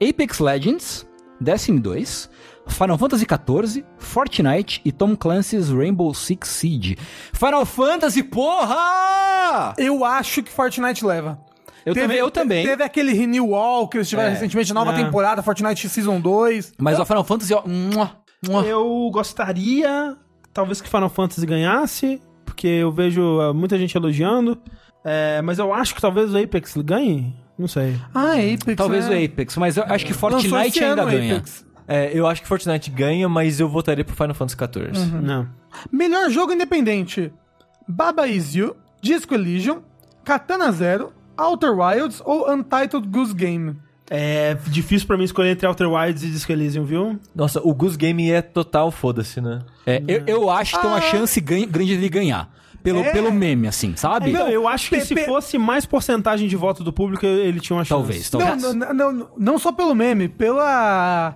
Apex 0.02 0.38
Legends, 0.38 1.06
Destiny 1.38 1.78
2, 1.78 2.30
Final 2.68 2.98
Fantasy 2.98 3.24
XIV, 3.26 3.84
Fortnite 3.98 4.80
e 4.84 4.92
Tom 4.92 5.16
Clancy's 5.16 5.70
Rainbow 5.70 6.12
Six 6.14 6.48
Siege. 6.48 6.96
Final 7.32 7.64
Fantasy, 7.66 8.22
porra! 8.22 9.74
Eu 9.78 10.04
acho 10.04 10.42
que 10.42 10.50
Fortnite 10.50 11.04
leva. 11.04 11.38
Eu 11.86 11.94
também- 11.94 12.16
eu 12.18 12.30
também. 12.30 12.66
Teve 12.66 12.82
aquele 12.82 13.12
Renewal 13.12 13.88
que 13.88 13.96
eles 13.96 14.08
tiveram 14.08 14.28
É. 14.30 14.32
recentemente, 14.34 14.72
nova 14.74 14.92
É. 14.92 15.02
temporada, 15.04 15.42
Fortnite 15.42 15.88
Season 15.88 16.20
2. 16.20 16.72
Mas 16.78 16.98
o 16.98 17.04
Final 17.06 17.24
Fantasy, 17.24 17.54
ó. 17.54 17.62
mua, 17.66 18.10
mua. 18.46 18.62
Eu 18.62 19.08
gostaria, 19.12 20.16
talvez 20.52 20.80
que 20.80 20.88
Final 20.88 21.08
Fantasy 21.08 21.46
ganhasse, 21.46 22.20
porque 22.44 22.66
eu 22.66 22.92
vejo 22.92 23.22
uh, 23.22 23.54
muita 23.54 23.78
gente 23.78 23.96
elogiando. 23.96 24.58
É, 25.04 25.40
mas 25.42 25.58
eu 25.58 25.72
acho 25.72 25.94
que 25.94 26.00
talvez 26.00 26.34
o 26.34 26.38
Apex 26.38 26.74
ganhe. 26.78 27.34
Não 27.58 27.66
sei. 27.66 27.96
Ah, 28.14 28.32
Apex. 28.34 28.76
Talvez 28.76 29.08
né? 29.08 29.16
o 29.20 29.24
Apex, 29.24 29.56
mas 29.56 29.76
eu 29.76 29.84
acho 29.84 30.04
que 30.04 30.12
Fortnite 30.12 30.84
ainda 30.84 31.04
ganha. 31.04 31.36
Apex. 31.36 31.64
É, 31.88 32.10
eu 32.12 32.26
acho 32.26 32.42
que 32.42 32.46
Fortnite 32.48 32.90
ganha, 32.90 33.28
mas 33.28 33.58
eu 33.58 33.68
votaria 33.68 34.04
pro 34.04 34.14
Final 34.14 34.34
Fantasy 34.34 34.56
XIV. 34.56 35.06
Não. 35.22 35.48
Melhor 35.90 36.28
jogo 36.30 36.52
independente: 36.52 37.32
Baba 37.88 38.28
Is 38.28 38.54
You, 38.54 38.76
Disco 39.00 39.34
Elysium, 39.34 39.80
Katana 40.22 40.70
Zero, 40.70 41.12
Outer 41.36 41.72
Wilds 41.78 42.20
ou 42.24 42.50
Untitled 42.52 43.08
Goose 43.08 43.34
Game. 43.34 43.76
É 44.10 44.56
difícil 44.66 45.06
pra 45.06 45.16
mim 45.18 45.24
escolher 45.24 45.50
entre 45.50 45.66
Outer 45.66 45.90
Wilds 45.90 46.22
e 46.22 46.30
Disco 46.30 46.50
Elysium, 46.52 46.84
viu? 46.84 47.18
Nossa, 47.34 47.60
o 47.62 47.74
Goose 47.74 47.96
Game 47.96 48.30
é 48.30 48.40
total 48.40 48.90
foda-se, 48.90 49.40
né? 49.40 49.60
É, 49.86 50.02
eu, 50.08 50.22
eu 50.26 50.50
acho 50.50 50.74
que 50.76 50.80
tem 50.80 50.90
uma 50.90 50.98
Ah. 50.98 51.02
chance 51.02 51.40
grande 51.40 51.86
de 51.86 51.92
ele 51.94 52.08
ganhar. 52.08 52.50
Pelo, 52.82 53.00
É. 53.00 53.10
pelo 53.12 53.30
meme, 53.32 53.66
assim, 53.66 53.94
sabe? 53.96 54.30
Não, 54.32 54.48
eu 54.48 54.66
acho 54.68 54.88
que 54.90 55.00
se 55.00 55.16
fosse 55.26 55.58
mais 55.58 55.84
porcentagem 55.84 56.48
de 56.48 56.56
voto 56.56 56.82
do 56.84 56.92
público, 56.92 57.26
ele 57.26 57.60
tinha 57.60 57.76
uma 57.76 57.84
chance. 57.84 57.88
Talvez, 57.90 58.30
talvez. 58.30 58.62
Não, 58.62 58.94
não, 58.94 59.12
não, 59.12 59.28
não 59.36 59.58
só 59.58 59.72
pelo 59.72 59.94
meme, 59.94 60.26
pela, 60.28 61.34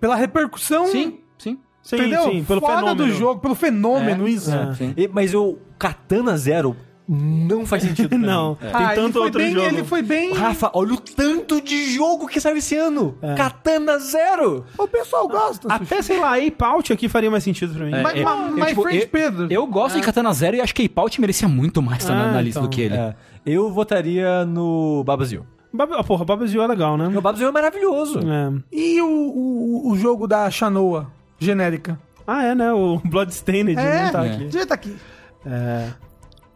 pela 0.00 0.16
repercussão. 0.16 0.86
Sim, 0.86 1.18
sim. 1.38 1.58
Sim, 1.82 1.96
entendeu? 1.96 2.22
sim, 2.24 2.44
pelo 2.44 2.60
Fora 2.60 2.76
fenômeno. 2.78 3.06
do 3.06 3.12
jogo, 3.12 3.40
pelo 3.40 3.54
fenômeno, 3.54 4.26
É, 4.26 4.30
isso. 4.30 4.50
é. 4.50 4.72
E- 4.96 5.08
mas 5.12 5.34
o 5.34 5.58
Katana 5.78 6.34
Zero 6.36 6.74
não 7.06 7.66
faz 7.66 7.82
sentido. 7.82 8.08
pra 8.08 8.16
mim. 8.16 8.24
Não, 8.24 8.54
tem 8.54 8.70
Ah, 8.72 8.84
ele 8.84 8.94
tanto 9.02 9.12
foi 9.12 9.22
outro 9.22 9.38
bem, 9.38 9.52
jogo. 9.52 9.66
Ele 9.66 9.84
foi 9.84 10.00
bem. 10.02 10.32
Rafa, 10.32 10.70
olha 10.72 10.94
o 10.94 10.96
tanto 10.96 11.60
de 11.60 11.92
jogo 11.94 12.26
que 12.26 12.40
saiu 12.40 12.56
esse 12.56 12.74
ano. 12.74 13.18
Katana 13.36 13.98
Zero. 13.98 14.64
O 14.78 14.88
pessoal 14.88 15.28
gosta. 15.28 15.68
Até, 15.70 16.00
sei 16.00 16.18
lá, 16.18 16.36
Ape 16.38 16.92
aqui 16.92 17.06
faria 17.06 17.30
mais 17.30 17.44
sentido 17.44 17.74
pra 17.74 17.84
mim. 17.84 17.90
Mas, 18.02 18.16
é, 18.16 18.22
mas, 18.22 18.48
eu, 18.48 18.54
my 18.56 18.66
tipo, 18.68 18.82
friend 18.82 19.00
eu- 19.02 19.08
Pedro. 19.08 19.46
Eu 19.50 19.66
gosto 19.66 19.96
de 19.96 20.00
Katana 20.02 20.32
Zero 20.32 20.56
e 20.56 20.62
acho 20.62 20.74
que 20.74 20.84
Ape 20.96 21.20
merecia 21.20 21.46
muito 21.46 21.82
mais 21.82 22.02
estar 22.02 22.14
na, 22.14 22.32
na 22.32 22.40
lista 22.40 22.60
então. 22.60 22.70
do 22.70 22.74
que 22.74 22.80
ele. 22.80 22.94
É, 22.96 23.14
eu 23.44 23.70
votaria 23.70 24.46
no 24.46 25.04
Babazil. 25.04 25.44
Bab... 25.74 25.92
Ah, 25.94 26.04
porra, 26.04 26.24
Babazio 26.24 26.62
é 26.62 26.66
legal, 26.66 26.96
né? 26.96 27.08
O 27.08 27.20
Babazil 27.20 27.48
é 27.48 27.50
maravilhoso. 27.50 28.20
É. 28.20 28.52
E 28.72 29.02
o, 29.02 29.06
o, 29.06 29.90
o 29.90 29.96
jogo 29.96 30.26
da 30.28 30.48
Shanoa, 30.50 31.10
genérica? 31.38 31.98
Ah, 32.26 32.44
é, 32.44 32.54
né? 32.54 32.72
O 32.72 32.98
Bloodstained 33.04 33.76
É, 33.78 34.04
não 34.04 34.12
tá 34.12 34.24
É. 34.24 34.30
aqui. 34.30 34.44
devia 34.44 34.66
tá 34.66 34.74
aqui. 34.74 34.96
É. 35.44 35.88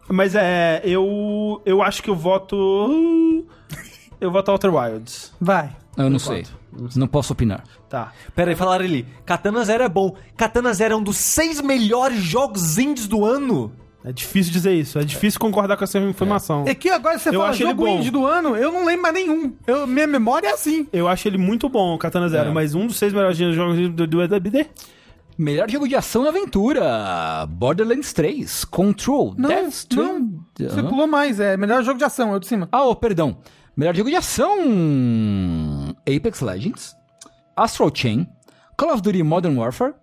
Mas 0.07 0.33
é, 0.35 0.81
eu 0.83 1.61
eu 1.65 1.83
acho 1.83 2.01
que 2.01 2.09
eu 2.09 2.15
voto 2.15 3.45
eu 4.19 4.31
voto 4.31 4.51
Outer 4.51 4.73
Wilds. 4.73 5.33
Vai. 5.39 5.75
Eu 5.97 6.09
não 6.09 6.17
sei. 6.17 6.45
Não 6.95 7.07
posso 7.07 7.33
opinar. 7.33 7.63
Tá. 7.89 8.13
Pera 8.33 8.51
aí, 8.51 8.55
falaram 8.55 8.85
ali. 8.85 9.05
Katana 9.25 9.63
Zero 9.65 9.83
é 9.83 9.89
bom. 9.89 10.15
Katana 10.37 10.73
Zero 10.73 10.93
é 10.93 10.97
um 10.97 11.03
dos 11.03 11.17
seis 11.17 11.59
melhores 11.61 12.19
jogos 12.23 12.77
indies 12.77 13.05
do 13.07 13.25
ano. 13.25 13.71
É 14.03 14.13
difícil 14.13 14.53
dizer 14.53 14.73
isso, 14.73 14.97
é 14.97 15.03
difícil 15.03 15.39
concordar 15.39 15.75
com 15.75 15.83
essa 15.83 15.99
informação. 15.99 16.63
É 16.65 16.73
que 16.73 16.89
agora 16.89 17.19
você 17.19 17.29
Eu 17.29 17.33
fala 17.33 17.49
acho 17.49 17.61
ele 17.63 17.69
jogo 17.71 17.85
bom. 17.85 17.97
indie 17.97 18.09
do 18.09 18.25
ano, 18.25 18.55
eu 18.55 18.71
não 18.71 18.85
lembro 18.85 19.01
mais 19.01 19.13
nenhum. 19.13 19.53
Eu, 19.67 19.85
minha 19.85 20.07
memória 20.07 20.47
é 20.47 20.51
assim. 20.53 20.87
Eu 20.93 21.07
acho 21.07 21.27
ele 21.27 21.37
muito 21.37 21.67
bom, 21.67 21.95
o 21.95 21.97
Katana 21.97 22.29
Zero, 22.29 22.49
É. 22.49 22.53
mas 22.53 22.73
um 22.75 22.87
dos 22.87 22.97
seis 22.97 23.11
melhores 23.11 23.37
jogos 23.37 23.89
do, 23.89 24.07
do 24.07 24.21
EWD. 24.23 24.67
Melhor 25.37 25.69
jogo 25.69 25.87
de 25.87 25.95
ação 25.95 26.23
e 26.25 26.27
aventura: 26.29 27.45
Borderlands 27.49 28.11
3, 28.13 28.65
Control, 28.65 29.33
Não, 29.37 29.47
Death 29.49 29.61
não. 29.63 29.69
Stranding. 29.69 30.39
Você 30.59 30.83
pulou 30.83 31.07
mais, 31.07 31.39
é 31.39 31.55
melhor 31.57 31.83
jogo 31.83 31.97
de 31.97 32.03
ação, 32.05 32.33
eu 32.33 32.39
de 32.39 32.47
cima. 32.47 32.67
Ah, 32.71 32.83
oh, 32.85 32.95
perdão. 32.95 33.37
Melhor 33.75 33.95
jogo 33.95 34.09
de 34.09 34.15
ação: 34.15 34.57
Apex 36.01 36.41
Legends, 36.41 36.95
Astral 37.55 37.91
Chain, 37.93 38.27
Call 38.77 38.93
of 38.93 39.01
Duty 39.01 39.23
Modern 39.23 39.57
Warfare, 39.57 39.93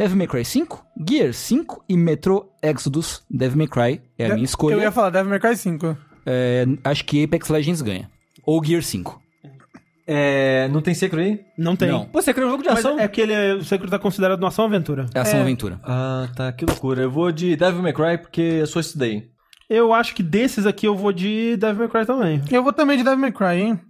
Devil 0.00 0.16
May 0.16 0.26
Cry 0.26 0.44
5, 0.46 0.82
Gear 1.06 1.34
5 1.34 1.84
e 1.86 1.94
Metro 1.94 2.48
Exodus. 2.62 3.22
Devil 3.30 3.58
May 3.58 3.66
Cry 3.68 4.00
é 4.18 4.24
a 4.30 4.32
minha 4.34 4.46
escolha. 4.46 4.72
Eu 4.74 4.80
ia 4.80 4.90
falar 4.90 5.10
Devil 5.10 5.28
May 5.28 5.38
Cry 5.38 5.54
5. 5.54 5.94
É, 6.24 6.64
acho 6.84 7.04
que 7.04 7.22
Apex 7.22 7.50
Legends 7.50 7.82
ganha. 7.82 8.08
Ou 8.46 8.64
Gear 8.64 8.82
5. 8.82 9.20
É. 10.06 10.68
Não 10.72 10.80
tem 10.80 10.94
Secret 10.94 11.22
aí? 11.22 11.40
Não 11.58 11.76
tem. 11.76 11.88
Não. 11.90 12.06
Pô, 12.06 12.22
Secret 12.22 12.44
é 12.44 12.46
um 12.46 12.50
jogo 12.50 12.62
de 12.62 12.70
Mas 12.70 12.78
ação? 12.78 12.98
é 12.98 13.06
que 13.08 13.20
ele 13.20 13.34
é, 13.34 13.52
o 13.54 13.62
Secret 13.62 13.90
tá 13.90 13.98
considerado 13.98 14.38
uma 14.40 14.48
ação 14.48 14.64
aventura. 14.64 15.04
É 15.14 15.20
ação 15.20 15.38
É. 15.38 15.42
aventura. 15.42 15.78
Ah, 15.84 16.28
tá, 16.34 16.50
que 16.50 16.64
loucura. 16.64 17.02
Eu 17.02 17.10
vou 17.10 17.30
de 17.30 17.54
Devil 17.54 17.82
May 17.82 17.92
Cry 17.92 18.16
porque 18.18 18.40
eu 18.40 18.66
sou 18.66 18.80
esse 18.80 18.96
daí. 18.96 19.28
Eu 19.68 19.92
acho 19.92 20.14
que 20.14 20.22
desses 20.22 20.64
aqui 20.66 20.86
eu 20.86 20.96
vou 20.96 21.12
de 21.12 21.58
Devil 21.58 21.76
May 21.78 21.88
Cry 21.88 22.06
também. 22.06 22.42
Eu 22.50 22.62
vou 22.62 22.72
também 22.72 22.96
de 22.96 23.04
Devil 23.04 23.18
May 23.20 23.32
Cry, 23.32 23.60
hein? 23.60 23.80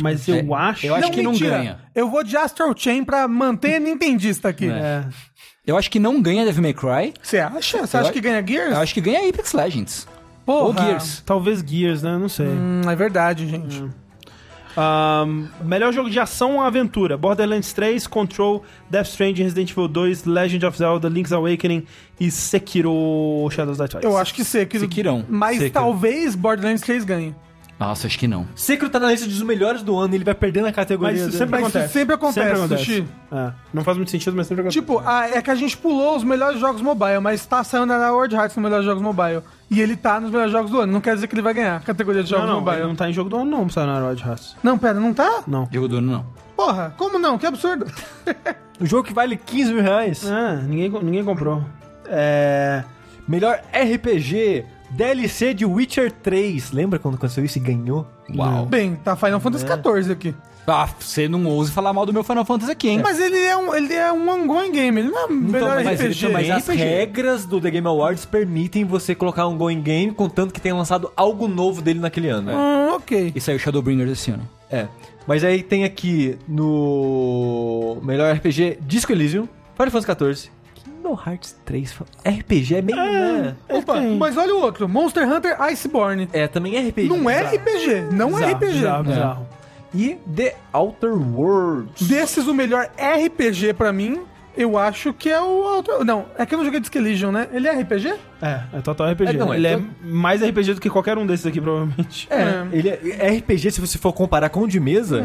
Mas 0.00 0.28
eu 0.28 0.34
É, 0.34 0.46
acho. 0.54 0.86
eu 0.86 0.94
acho 0.94 1.10
que 1.10 1.22
não 1.22 1.30
mentira. 1.30 1.56
ganha. 1.56 1.78
Eu 1.94 2.10
vou 2.10 2.22
de 2.22 2.36
Astral 2.36 2.74
Chain 2.76 3.04
pra 3.04 3.26
manter 3.26 3.76
a 3.76 3.80
Nintendista 3.80 4.48
aqui. 4.50 4.68
É. 4.68 5.06
Eu 5.64 5.76
acho 5.76 5.88
que 5.88 6.00
não 6.00 6.20
ganha 6.20 6.44
Devil 6.44 6.60
May 6.60 6.74
Cry. 6.74 7.14
Você 7.22 7.38
acha? 7.38 7.86
Você 7.86 7.96
acha 7.96 8.10
que 8.10 8.20
ganha 8.20 8.44
Gears? 8.44 8.72
Eu 8.72 8.78
acho 8.78 8.92
que 8.92 9.00
ganha 9.00 9.28
Apex 9.28 9.52
Legends. 9.52 10.08
Porra. 10.44 10.66
Ou 10.66 10.74
Gears. 10.74 11.22
Talvez 11.24 11.60
Gears, 11.60 12.02
né? 12.02 12.18
Não 12.18 12.28
sei. 12.28 12.48
Hum, 12.48 12.80
é 12.90 12.96
verdade, 12.96 13.46
gente. 13.46 13.84
Ahn, 14.76 15.46
melhor 15.62 15.92
jogo 15.92 16.10
de 16.10 16.18
ação 16.18 16.56
ou 16.56 16.62
aventura: 16.62 17.16
Borderlands 17.16 17.72
3, 17.72 18.08
Control, 18.08 18.64
Death 18.90 19.06
Stranding, 19.06 19.44
Resident 19.44 19.70
Evil 19.70 19.86
2, 19.86 20.24
Legend 20.24 20.66
of 20.66 20.78
Zelda, 20.78 21.08
Link's 21.08 21.32
Awakening 21.32 21.86
e 22.18 22.28
Sekiro 22.28 23.48
Shadows 23.52 23.78
Die 23.78 23.88
Twice. 23.88 24.04
Eu 24.04 24.16
acho 24.16 24.34
que 24.34 24.44
Sekiro. 24.44 24.82
Sekirão. 24.82 25.24
Mas 25.28 25.58
Sekiro. 25.58 25.74
talvez 25.74 26.34
Borderlands 26.34 26.80
3 26.80 27.04
ganhe. 27.04 27.36
Nossa, 27.86 28.06
acho 28.06 28.18
que 28.18 28.28
não. 28.28 28.46
Secret 28.54 28.90
tá 28.90 29.00
na 29.00 29.10
lista 29.10 29.26
dos 29.26 29.42
melhores 29.42 29.82
do 29.82 29.98
ano 29.98 30.14
e 30.14 30.16
ele 30.16 30.24
vai 30.24 30.34
perdendo 30.34 30.66
a 30.68 30.72
categoria. 30.72 31.12
Mas 31.12 31.20
isso 31.20 31.30
dele. 31.30 31.38
sempre 31.38 31.60
Mas 31.60 31.68
isso 31.68 31.78
acontece. 31.78 31.92
sempre 31.92 32.14
acontece, 32.14 32.68
Sushi. 32.68 33.04
É, 33.30 33.52
não 33.72 33.82
faz 33.84 33.96
muito 33.96 34.10
sentido, 34.10 34.36
mas 34.36 34.46
sempre 34.46 34.62
acontece. 34.62 34.80
Tipo, 34.80 35.02
ah, 35.04 35.28
é 35.28 35.42
que 35.42 35.50
a 35.50 35.54
gente 35.54 35.76
pulou 35.76 36.16
os 36.16 36.24
melhores 36.24 36.60
jogos 36.60 36.80
mobile, 36.80 37.18
mas 37.20 37.44
tá 37.44 37.64
saindo 37.64 37.86
na 37.86 38.12
World 38.12 38.34
Hearts 38.34 38.56
nos 38.56 38.62
melhores 38.64 38.84
jogos 38.86 39.02
mobile. 39.02 39.42
E 39.70 39.80
ele 39.80 39.96
tá 39.96 40.20
nos 40.20 40.30
melhores 40.30 40.52
jogos 40.52 40.70
do 40.70 40.80
ano. 40.80 40.92
Não 40.92 41.00
quer 41.00 41.14
dizer 41.14 41.26
que 41.26 41.34
ele 41.34 41.42
vai 41.42 41.54
ganhar 41.54 41.76
a 41.76 41.80
categoria 41.80 42.22
de 42.22 42.30
não, 42.30 42.38
jogos 42.38 42.52
não, 42.54 42.60
mobile. 42.60 42.76
ele 42.78 42.88
não 42.88 42.96
tá 42.96 43.08
em 43.08 43.12
jogo 43.12 43.30
do 43.30 43.36
ano, 43.36 43.50
não, 43.50 43.68
Sayonara 43.68 44.06
Wild 44.08 44.22
Hearts. 44.22 44.56
Não, 44.62 44.78
pera, 44.78 45.00
não 45.00 45.12
tá? 45.12 45.42
Não. 45.46 45.68
Jogo 45.72 45.88
do 45.88 45.96
ano, 45.96 46.12
não. 46.12 46.26
Porra, 46.56 46.94
como 46.96 47.18
não? 47.18 47.38
Que 47.38 47.46
absurdo. 47.46 47.86
Um 48.80 48.86
jogo 48.86 49.04
que 49.06 49.12
vale 49.12 49.36
15 49.36 49.74
mil 49.74 49.82
reais. 49.82 50.26
É, 50.26 50.56
ninguém, 50.62 50.90
ninguém 50.90 51.22
comprou. 51.24 51.62
É. 52.06 52.82
Melhor 53.28 53.60
RPG, 53.72 54.64
DLC 54.92 55.54
de 55.54 55.64
Witcher 55.64 56.10
3. 56.12 56.70
Lembra 56.72 56.98
quando 56.98 57.14
aconteceu 57.14 57.44
isso 57.44 57.58
e 57.58 57.60
ganhou? 57.60 58.06
Uau. 58.36 58.66
Bem, 58.66 58.94
tá 58.96 59.16
Final 59.16 59.40
Fantasy 59.40 59.64
XIV 59.66 60.12
aqui. 60.12 60.34
Ah, 60.66 60.88
você 60.98 61.28
não 61.28 61.44
ouse 61.46 61.72
falar 61.72 61.92
mal 61.92 62.06
do 62.06 62.12
meu 62.12 62.22
Final 62.22 62.44
Fantasy 62.44 62.70
aqui, 62.70 62.88
hein? 62.90 63.00
Mas 63.02 63.18
ele 63.18 63.36
é 63.36 63.56
um, 63.56 63.74
ele 63.74 63.92
é 63.94 64.12
um 64.12 64.28
ongoing 64.28 64.70
game, 64.70 65.00
ele 65.00 65.08
não 65.10 65.18
é 65.18 65.26
um 65.26 65.30
melhor 65.32 65.82
mas, 65.82 66.00
ele- 66.00 66.10
RPG. 66.14 66.28
mas 66.28 66.50
as 66.50 66.68
RPG. 66.68 66.82
regras 66.84 67.44
do 67.44 67.60
The 67.60 67.70
Game 67.70 67.86
Awards 67.88 68.24
permitem 68.24 68.84
você 68.84 69.12
colocar 69.14 69.48
um 69.48 69.56
going 69.58 69.80
game, 69.82 70.12
contanto 70.12 70.52
que 70.54 70.60
tenha 70.60 70.74
lançado 70.74 71.10
algo 71.16 71.48
novo 71.48 71.82
dele 71.82 71.98
naquele 71.98 72.28
ano. 72.28 72.52
Hum, 72.52 72.92
ok. 72.94 73.32
E 73.34 73.40
saiu 73.40 73.58
Shadowbringers 73.58 74.12
esse 74.12 74.30
ano. 74.30 74.48
É. 74.70 74.86
Mas 75.26 75.42
aí 75.42 75.62
tem 75.64 75.82
aqui 75.84 76.38
no 76.48 77.98
melhor 78.02 78.32
RPG 78.34 78.78
Disco 78.82 79.10
Elysium, 79.12 79.48
Final 79.76 79.90
Fantasy 79.90 80.42
XIV, 80.44 80.50
Kingdom 80.84 81.18
Hearts 81.26 81.56
3. 81.64 81.94
RPG 82.26 82.74
é 82.76 82.82
meio, 82.82 82.96
né? 82.98 83.54
Opa, 83.68 83.94
tem. 83.94 84.16
mas 84.16 84.36
olha 84.36 84.54
o 84.54 84.60
outro. 84.60 84.88
Monster 84.88 85.28
Hunter 85.30 85.60
Iceborne. 85.62 86.28
É, 86.32 86.46
também 86.48 86.76
é 86.76 86.80
RPG. 86.88 87.08
Não 87.08 87.28
é 87.30 87.38
Bizarro. 87.42 87.56
RPG, 87.56 88.00
não 88.14 88.38
é 88.38 88.52
RPG. 88.52 88.66
Bizarro, 88.72 89.04
bizarro. 89.04 89.46
E 89.94 90.16
The 90.34 90.56
Outer 90.72 91.12
Worlds. 91.12 92.08
Desses, 92.08 92.46
o 92.46 92.54
melhor 92.54 92.88
RPG 92.98 93.74
pra 93.74 93.92
mim, 93.92 94.20
eu 94.56 94.78
acho 94.78 95.12
que 95.12 95.28
é 95.28 95.38
o 95.40 95.44
Outer... 95.76 96.02
Não, 96.04 96.24
é 96.38 96.46
que 96.46 96.54
eu 96.54 96.58
não 96.58 96.64
joguei 96.64 96.80
Disc 96.80 96.94
Elysium, 96.94 97.30
né? 97.30 97.46
Ele 97.52 97.68
é 97.68 97.72
RPG? 97.72 98.14
É, 98.40 98.60
é 98.72 98.80
total 98.80 99.10
RPG. 99.12 99.30
É, 99.30 99.32
não, 99.34 99.52
é 99.52 99.56
ele 99.56 99.66
é 99.66 99.76
to- 99.76 99.84
mais 100.02 100.42
RPG 100.42 100.74
do 100.74 100.80
que 100.80 100.88
qualquer 100.90 101.16
um 101.18 101.26
desses 101.26 101.44
aqui, 101.46 101.60
provavelmente. 101.60 102.26
É, 102.30 102.66
ele 102.72 102.88
é 102.88 103.28
RPG 103.38 103.70
se 103.70 103.80
você 103.82 103.98
for 103.98 104.12
comparar 104.14 104.48
com 104.48 104.60
o 104.60 104.68
de 104.68 104.80
mesa. 104.80 105.22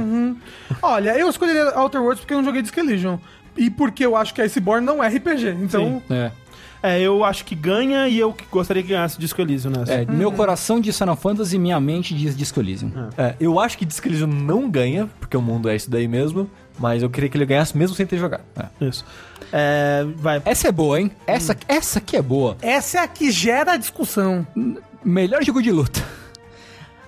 Olha, 0.81 1.17
eu 1.17 1.29
escolhi 1.29 1.51
Outer 1.75 2.01
Worlds 2.01 2.19
porque 2.21 2.33
eu 2.33 2.37
não 2.37 2.45
joguei 2.45 2.61
Disc 2.61 2.77
Elysium. 2.77 3.19
E 3.57 3.69
porque 3.69 4.05
eu 4.05 4.15
acho 4.15 4.33
que 4.33 4.41
Iceborne 4.41 4.85
não 4.85 5.03
é 5.03 5.07
RPG. 5.07 5.49
Então, 5.61 6.01
É. 6.09 6.31
É, 6.83 7.01
eu 7.01 7.23
acho 7.23 7.43
que 7.43 7.55
ganha 7.55 8.07
e 8.07 8.19
eu 8.19 8.31
que 8.31 8.45
gostaria 8.51 8.83
que 8.83 8.89
ganhasse 8.89 9.19
Disco 9.19 9.41
Elysium 9.41 9.71
nessa. 9.71 9.91
É, 9.93 10.05
meu 10.05 10.31
coração 10.31 10.79
diz 10.79 10.95
Final 10.97 11.15
Fantasy, 11.15 11.57
minha 11.57 11.79
mente 11.79 12.13
diz 12.13 12.37
Disco 12.37 12.59
Elysium. 12.59 12.91
É, 13.17 13.35
eu 13.39 13.59
acho 13.59 13.77
que 13.77 13.83
Disco 13.83 14.07
Elysium 14.07 14.27
não 14.27 14.69
ganha, 14.69 15.09
porque 15.19 15.35
o 15.35 15.41
mundo 15.41 15.67
é 15.69 15.75
isso 15.75 15.89
daí 15.89 16.07
mesmo. 16.07 16.49
Mas 16.79 17.01
eu 17.01 17.09
queria 17.09 17.27
que 17.27 17.35
ele 17.35 17.45
ganhasse 17.47 17.75
mesmo 17.75 17.95
sem 17.95 18.05
ter 18.05 18.19
jogado. 18.19 18.43
Isso. 18.79 19.03
É, 19.51 20.05
vai. 20.17 20.39
Essa 20.45 20.67
é 20.67 20.71
boa, 20.71 20.99
hein? 21.01 21.11
Essa, 21.25 21.57
essa 21.67 21.97
aqui 21.97 22.15
é 22.15 22.21
boa. 22.21 22.55
essa 22.61 22.99
é 22.99 23.01
a 23.01 23.07
que 23.07 23.31
gera 23.31 23.71
a 23.73 23.77
discussão. 23.77 24.45
Melhor 25.03 25.43
jogo 25.43 25.61
de 25.63 25.71
luta. 25.71 26.03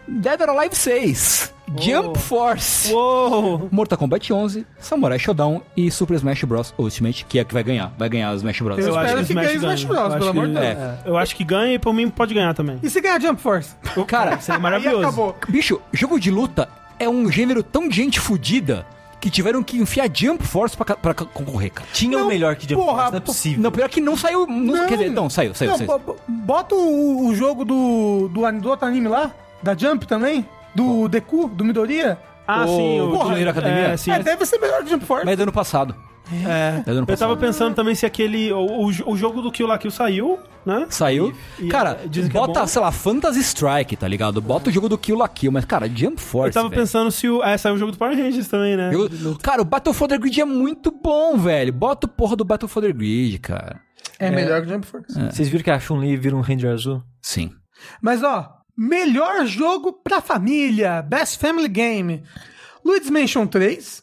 Dead 0.09 0.41
or 0.41 0.49
Alive 0.49 0.75
6. 0.75 1.53
Jump 1.77 2.17
Force, 2.17 2.91
Uou! 2.91 3.69
Mortal 3.71 3.95
Kombat 3.95 4.33
11, 4.33 4.65
Samurai 4.79 5.19
Shodown 5.19 5.61
e 5.77 5.91
Super 5.91 6.15
Smash 6.15 6.43
Bros. 6.43 6.73
Ultimate, 6.79 7.23
que 7.25 7.37
é 7.37 7.43
que 7.43 7.53
vai 7.53 7.61
ganhar. 7.63 7.93
Vai 7.95 8.09
ganhar 8.09 8.31
o 8.31 8.35
Smash 8.37 8.59
Bros. 8.59 8.79
Eu 8.79 8.89
espero 8.89 9.23
que 9.23 9.33
ganhe 9.35 9.55
Smash 9.57 9.83
Bros, 9.83 9.99
Eu 9.99 10.09
pelo 10.09 10.15
acho 10.15 10.29
amor 10.31 10.47
de 10.47 10.53
que- 10.55 10.59
Deus. 10.59 10.75
é, 10.77 10.97
Eu 11.05 11.15
acho 11.17 11.35
que 11.35 11.43
ganha 11.43 11.73
e 11.75 11.79
por 11.79 11.93
mim 11.93 12.09
pode 12.09 12.33
ganhar 12.33 12.55
também. 12.55 12.79
E 12.81 12.89
se 12.89 12.99
ganhar 12.99 13.21
Jump 13.21 13.39
Force? 13.39 13.75
Cara, 14.07 14.39
Seria 14.41 14.57
Aí 14.57 14.61
maravilhoso. 14.63 15.03
acabou. 15.03 15.35
bicho, 15.47 15.79
jogo 15.93 16.19
de 16.19 16.31
luta 16.31 16.67
é 16.97 17.07
um 17.07 17.31
gênero 17.31 17.61
tão 17.61 17.87
de 17.87 17.95
gente 17.97 18.19
fudida 18.19 18.83
que 19.21 19.29
tiveram 19.29 19.61
que 19.61 19.77
enfiar 19.77 20.09
Jump 20.11 20.43
Force 20.43 20.75
pra, 20.75 20.95
pra 20.95 21.13
concorrer, 21.13 21.71
cara. 21.71 21.87
Tinha 21.93 22.17
o 22.17 22.21
Não, 22.21 22.27
melhor 22.27 22.55
que 22.55 22.63
Jump 22.67 22.83
porra, 22.83 22.95
Force, 22.97 23.11
não 23.11 23.17
é 23.17 23.21
possível. 23.21 23.61
Não, 23.61 23.71
pior 23.71 23.89
que 23.89 24.01
não 24.01 24.17
saiu. 24.17 24.47
Não, 24.47 24.87
Quer 24.87 24.97
dizer, 24.97 25.11
não, 25.11 25.29
saiu, 25.29 25.53
saiu, 25.53 25.69
Não, 25.69 25.77
saiu. 25.77 25.87
bo- 25.87 25.99
bo- 25.99 26.17
bota 26.27 26.73
o, 26.73 27.27
o 27.27 27.35
jogo 27.35 27.63
do, 27.63 28.27
do, 28.33 28.51
do 28.59 28.69
outro 28.69 28.87
anime 28.87 29.07
lá, 29.07 29.31
da 29.63 29.75
Jump 29.75 30.05
também, 30.07 30.45
do 30.75 31.07
Deku, 31.07 31.47
do 31.49 31.63
Midoriya. 31.65 32.17
Ah, 32.47 32.65
O- 32.65 32.67
sim. 32.77 33.01
O 33.01 33.11
Porra, 33.11 33.39
Hero 33.39 33.49
Academia? 33.51 33.87
É, 33.89 33.97
sim. 33.97 34.11
É, 34.11 34.23
deve 34.23 34.45
ser 34.45 34.57
melhor 34.59 34.83
que 34.83 34.89
Jump 34.89 35.05
Force. 35.05 35.23
Mas 35.25 35.33
é 35.33 35.35
do 35.37 35.43
ano 35.43 35.51
passado. 35.51 35.95
É. 36.31 36.79
É 36.79 36.83
do 36.83 36.91
ano 36.91 36.99
Eu 37.01 37.05
passado. 37.07 37.27
tava 37.29 37.37
pensando 37.37 37.73
também 37.75 37.95
se 37.95 38.05
aquele. 38.05 38.51
O, 38.53 38.59
o, 38.59 38.85
o 38.87 39.17
jogo 39.17 39.41
do 39.41 39.51
Kill 39.51 39.65
la 39.67 39.77
Kill 39.79 39.89
saiu, 39.89 40.37
né? 40.65 40.85
Saiu. 40.89 41.33
E- 41.59 41.65
e, 41.65 41.67
cara, 41.69 41.99
é, 42.03 42.19
é 42.19 42.29
bota, 42.29 42.59
bom. 42.61 42.67
sei 42.67 42.81
lá, 42.81 42.91
Phantasy 42.91 43.39
Strike, 43.41 43.95
tá 43.95 44.07
ligado? 44.07 44.39
Bota 44.39 44.69
o 44.69 44.71
jogo 44.73 44.87
do 44.87 44.97
Kill 44.97 45.17
la 45.17 45.27
Kill, 45.27 45.51
mas, 45.51 45.65
cara, 45.65 45.87
Jump 45.89 46.21
Force. 46.21 46.49
Eu 46.49 46.53
tava 46.53 46.69
velho. 46.69 46.81
pensando 46.81 47.09
se 47.11 47.27
o. 47.27 47.43
É, 47.43 47.57
saiu 47.57 47.75
o 47.75 47.77
jogo 47.79 47.91
do 47.91 47.97
Power 47.97 48.15
Rangers 48.15 48.47
também, 48.47 48.77
né? 48.77 48.91
Eu- 48.93 49.09
cara, 49.41 49.61
o 49.61 49.65
Battle 49.65 49.93
for 49.93 50.07
the 50.07 50.17
Grid 50.19 50.39
é 50.39 50.45
muito 50.45 50.91
bom, 50.91 51.35
velho. 51.37 51.73
Bota 51.73 52.05
o 52.05 52.09
porra 52.09 52.35
do 52.35 52.45
Battle 52.45 52.69
for 52.69 52.81
the 52.83 52.91
Grid, 52.93 53.39
cara. 53.39 53.79
É, 54.19 54.29
melhor 54.29 54.61
que 54.61 54.69
Jump 54.69 54.85
Force. 54.85 55.13
Vocês 55.31 55.47
viram 55.49 55.63
que 55.63 55.71
a 55.71 55.79
Chun-Li 55.79 56.15
vira 56.15 56.35
um 56.35 56.41
Ranger 56.41 56.71
azul? 56.73 57.01
Sim. 57.23 57.49
Mas 58.01 58.21
ó, 58.21 58.49
melhor 58.79 59.45
jogo 59.45 59.91
pra 59.91 60.21
família, 60.21 61.01
Best 61.01 61.37
Family 61.39 61.67
Game. 61.67 62.23
Luigi's 62.85 63.09
Mansion 63.09 63.45
3. 63.45 64.01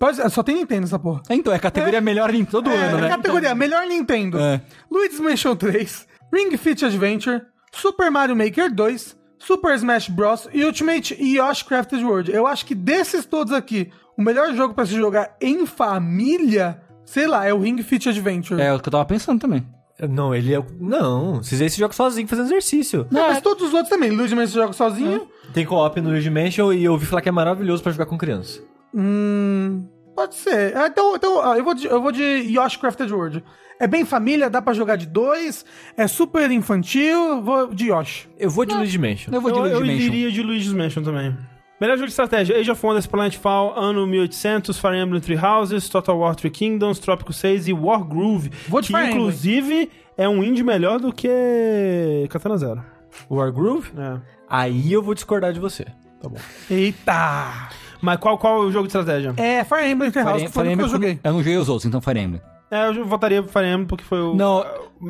Pode, 0.00 0.30
só 0.30 0.42
tem 0.42 0.56
Nintendo 0.56 0.84
essa 0.86 0.98
porra. 0.98 1.22
Então, 1.30 1.52
é 1.52 1.56
a 1.56 1.60
categoria 1.60 2.00
melhor 2.00 2.34
em 2.34 2.44
todo 2.44 2.68
É, 2.70 2.74
ano, 2.76 2.98
né? 3.02 3.08
categoria 3.08 3.54
melhor 3.54 3.86
Nintendo. 3.86 4.38
É. 4.40 4.60
Luigi's 4.90 5.20
Mansion 5.20 5.54
3, 5.54 6.06
Ring 6.34 6.56
Fit 6.56 6.84
Adventure, 6.84 7.42
Super 7.72 8.10
Mario 8.10 8.34
Maker 8.34 8.72
2, 8.74 9.16
Super 9.38 9.74
Smash 9.76 10.08
Bros. 10.08 10.48
e 10.52 10.64
Ultimate 10.64 11.16
Yoshi 11.22 11.64
Crafted 11.64 12.02
World. 12.04 12.32
Eu 12.32 12.46
acho 12.46 12.66
que 12.66 12.74
desses 12.74 13.24
todos 13.24 13.52
aqui, 13.52 13.92
o 14.18 14.22
melhor 14.22 14.52
jogo 14.54 14.74
pra 14.74 14.84
se 14.86 14.94
jogar 14.94 15.36
em 15.40 15.64
família, 15.66 16.80
sei 17.04 17.26
lá, 17.26 17.46
é 17.46 17.52
o 17.54 17.60
Ring 17.60 17.80
Fit 17.82 18.08
Adventure. 18.08 18.60
É 18.60 18.72
o 18.72 18.80
que 18.80 18.88
eu 18.88 18.92
tava 18.92 19.04
pensando 19.04 19.38
também. 19.40 19.66
Não, 20.08 20.34
ele 20.34 20.52
é. 20.54 20.58
o- 20.58 20.64
Não, 20.80 21.36
vocês 21.42 21.60
aí 21.60 21.66
esse 21.66 21.78
joga 21.78 21.92
sozinho 21.94 22.26
fazendo 22.28 22.46
exercício. 22.46 23.06
Não, 23.10 23.28
mas 23.28 23.40
todos 23.40 23.66
os 23.68 23.72
outros 23.74 23.88
também. 23.90 24.10
Luigi 24.10 24.34
Mansion 24.34 24.60
joga 24.62 24.72
sozinho. 24.72 25.26
Tem 25.52 25.64
co-op 25.66 26.00
no 26.00 26.10
Luigi 26.10 26.30
Mansion 26.30 26.72
e 26.72 26.84
eu 26.84 26.92
ouvi 26.92 27.06
falar 27.06 27.20
que 27.22 27.28
é 27.28 27.32
maravilhoso 27.32 27.82
pra 27.82 27.92
jogar 27.92 28.06
com 28.06 28.16
criança. 28.18 28.60
Hum. 28.94 29.86
Pode 30.14 30.34
ser. 30.34 30.76
Ah, 30.76 30.86
Então, 30.88 31.14
então 31.16 31.40
ah, 31.42 31.56
eu, 31.56 31.64
vou 31.64 31.74
de, 31.74 31.86
eu 31.86 32.00
vou 32.02 32.12
de 32.12 32.22
Yoshi 32.22 32.78
Crafted 32.78 33.12
World. 33.12 33.42
É 33.78 33.86
bem 33.86 34.04
família, 34.04 34.50
dá 34.50 34.60
pra 34.60 34.74
jogar 34.74 34.96
de 34.96 35.06
dois, 35.06 35.64
é 35.96 36.06
super 36.06 36.50
infantil, 36.50 37.40
vou 37.42 37.68
de 37.72 37.88
Yoshi. 37.90 38.28
Eu 38.38 38.50
vou 38.50 38.66
de 38.66 38.74
Luigi 38.74 38.98
Mansion. 38.98 39.32
Eu 39.32 39.40
vou 39.40 39.50
de 39.50 39.58
eu, 39.58 39.66
eu 39.66 39.78
Luigi 39.80 39.92
Mansion. 39.94 40.06
iria 40.14 40.30
de 40.30 40.42
Luigi's 40.42 40.72
Mansion 40.74 41.02
também. 41.02 41.34
Melhor 41.80 41.96
jogo 41.96 42.06
de 42.06 42.12
estratégia: 42.12 42.58
Age 42.58 42.70
of 42.70 42.84
Wonders 42.84 43.06
Planetfall, 43.06 43.72
ano 43.74 44.06
1800, 44.06 44.78
Fire 44.78 44.96
Emblem 44.96 45.20
Three 45.20 45.38
Houses, 45.38 45.88
Total 45.88 46.16
War 46.16 46.34
Three 46.36 46.50
Kingdoms, 46.50 46.98
Trópico 46.98 47.32
6 47.32 47.68
e 47.68 47.72
War 47.72 48.04
Groove. 48.04 48.50
Vou 48.68 48.82
que 48.82 48.92
inclusive 48.92 49.90
é 50.16 50.28
um 50.28 50.44
indie 50.44 50.62
melhor 50.62 51.00
do 51.00 51.10
que 51.12 52.26
Katana 52.28 52.58
Zero. 52.58 52.84
Wargroove? 53.30 53.92
É. 53.96 54.18
Aí 54.48 54.92
eu 54.92 55.02
vou 55.02 55.14
discordar 55.14 55.52
de 55.54 55.60
você. 55.60 55.84
Tá 56.20 56.28
bom. 56.28 56.36
Eita! 56.70 57.70
Mas 58.02 58.18
qual, 58.18 58.36
qual 58.36 58.62
é 58.62 58.66
o 58.66 58.70
jogo 58.70 58.86
de 58.86 58.96
estratégia? 58.96 59.34
É 59.38 59.64
Fire 59.64 59.90
Emblem 59.90 60.10
Three 60.10 60.24
House, 60.24 60.36
Fire, 60.36 60.46
que 60.48 60.52
foi 60.52 60.74
o 60.74 60.76
que 60.76 60.82
eu 60.82 60.88
joguei. 60.88 61.20
eu 61.22 61.32
não 61.32 61.38
joguei 61.40 61.56
os 61.56 61.68
outros, 61.68 61.86
então 61.86 62.00
Fire 62.00 62.18
Emblem. 62.18 62.42
É, 62.70 62.86
eu 62.86 63.04
votaria 63.04 63.42
pro 63.42 63.50
Fire 63.52 63.66
Emblem 63.66 63.86
porque 63.86 64.04
foi 64.04 64.20
o. 64.20 64.34
Não. 64.34 64.64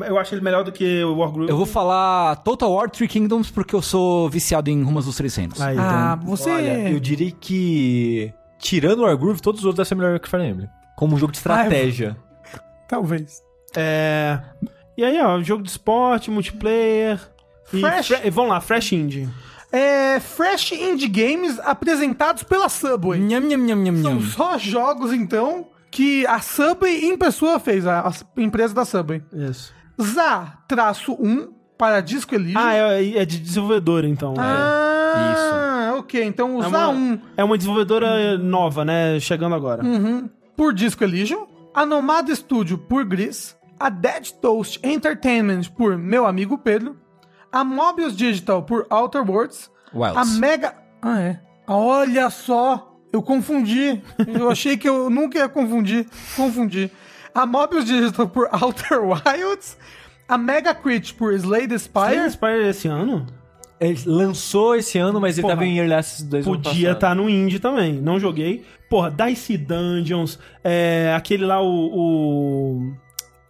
Eu 0.05 0.17
acho 0.17 0.33
ele 0.33 0.41
melhor 0.41 0.63
do 0.63 0.71
que 0.71 1.03
o 1.03 1.17
War 1.17 1.31
Groove. 1.31 1.49
Eu 1.51 1.57
vou 1.57 1.65
falar 1.65 2.37
Total 2.37 2.71
War 2.71 2.89
Three 2.89 3.07
Kingdoms 3.07 3.51
porque 3.51 3.75
eu 3.75 3.81
sou 3.81 4.29
viciado 4.29 4.69
em 4.69 4.81
Rumas 4.81 5.05
dos 5.05 5.15
300. 5.17 5.61
Aí, 5.61 5.77
Ah, 5.77 6.15
então. 6.17 6.27
você... 6.29 6.49
Olha, 6.49 6.89
eu 6.89 6.99
diria 6.99 7.31
que. 7.31 8.33
Tirando 8.57 8.99
o 8.99 9.03
Wargroove, 9.03 9.41
todos 9.41 9.59
os 9.61 9.65
outros 9.65 9.77
devem 9.77 9.87
ser 9.89 9.95
melhor 9.95 10.19
que 10.19 10.29
Fire 10.29 10.43
Emblem. 10.43 10.69
Como 10.95 11.15
um 11.15 11.17
jogo 11.19 11.31
de 11.31 11.37
estratégia. 11.39 12.15
Talvez. 12.87 13.41
É. 13.75 14.39
E 14.97 15.03
aí, 15.03 15.19
ó, 15.21 15.39
jogo 15.41 15.63
de 15.63 15.69
esporte, 15.69 16.29
multiplayer. 16.31 17.19
E 17.73 17.79
Fresh. 17.81 18.07
fre- 18.07 18.29
vamos 18.29 18.51
lá, 18.51 18.59
Fresh 18.61 18.91
Indie. 18.93 19.29
É 19.71 20.19
Fresh 20.19 20.73
Indie 20.73 21.07
Games 21.07 21.57
apresentados 21.59 22.43
pela 22.43 22.67
Subway. 22.69 23.19
Nham, 23.19 23.39
nham, 23.41 23.57
nham, 23.57 23.77
nham, 23.77 24.01
São 24.03 24.13
nham. 24.15 24.21
só 24.21 24.57
jogos, 24.57 25.13
então, 25.13 25.67
que 25.91 26.25
a 26.25 26.39
Subway 26.39 27.05
em 27.05 27.17
pessoa 27.17 27.59
fez, 27.59 27.85
a, 27.85 28.07
a 28.07 28.41
empresa 28.41 28.73
da 28.73 28.85
Subway. 28.85 29.21
Isso. 29.33 29.73
ZA-1 30.01 31.49
para 31.77 31.99
Disco 31.99 32.33
Elysium. 32.33 32.59
Ah, 32.59 32.73
é, 32.73 33.17
é 33.17 33.25
de 33.25 33.37
desenvolvedora, 33.39 34.07
então. 34.07 34.33
Ah, 34.37 35.95
ok. 35.97 36.23
Então 36.23 36.57
o 36.57 36.63
É 36.63 36.67
ZA1 36.67 36.89
uma, 36.91 37.21
é 37.35 37.43
uma 37.43 37.57
desenvolvedora 37.57 38.37
nova, 38.37 38.85
né? 38.85 39.19
Chegando 39.19 39.55
agora. 39.55 39.83
Uhum. 39.83 40.29
por 40.55 40.73
Disco 40.73 41.03
Elysium, 41.03 41.47
a 41.73 41.85
Nomada 41.85 42.33
Studio 42.33 42.77
por 42.77 43.03
Gris, 43.03 43.57
a 43.79 43.89
Dead 43.89 44.31
Toast 44.41 44.79
Entertainment 44.83 45.63
por 45.75 45.97
Meu 45.97 46.25
Amigo 46.25 46.57
Pedro, 46.57 46.97
a 47.51 47.63
Mobius 47.63 48.15
Digital 48.15 48.63
por 48.63 48.85
Outer 48.89 49.29
Worlds, 49.29 49.69
Wilds. 49.93 50.17
a 50.17 50.39
Mega... 50.39 50.75
Ah, 51.01 51.19
é. 51.19 51.39
Olha 51.67 52.29
só, 52.29 52.90
eu 53.11 53.21
confundi. 53.21 54.01
Eu 54.27 54.49
achei 54.49 54.77
que 54.77 54.87
eu 54.87 55.09
nunca 55.09 55.37
ia 55.39 55.49
confundir. 55.49 56.05
Confundi. 56.35 56.89
A 57.33 57.45
Mobius 57.45 57.85
Digital 57.85 58.27
por 58.27 58.47
Outer 58.61 58.99
Wilds, 59.03 59.77
a 60.27 60.37
Mega 60.37 60.73
Crit 60.73 61.13
por 61.13 61.33
Slay 61.33 61.67
the 61.67 61.75
Slay 61.75 62.09
Spire, 62.15 62.31
Spire 62.31 62.67
esse 62.69 62.87
ano? 62.87 63.25
Ele 63.79 63.99
lançou 64.05 64.75
esse 64.75 64.99
ano, 64.99 65.19
mas 65.19 65.37
ele 65.37 65.41
Porra, 65.43 65.55
tava 65.55 65.65
em 65.65 65.77
Early 65.79 65.93
Access 65.93 66.23
2 66.23 66.45
ano 66.45 66.55
Podia 66.61 66.91
estar 66.91 67.15
no 67.15 67.27
indie 67.29 67.57
também. 67.59 67.93
Não 67.93 68.19
joguei. 68.19 68.63
Porra, 68.89 69.09
Dice 69.09 69.57
Dungeons, 69.57 70.37
é, 70.63 71.13
aquele 71.17 71.45
lá, 71.45 71.61
o. 71.61 71.67
o- 71.91 72.93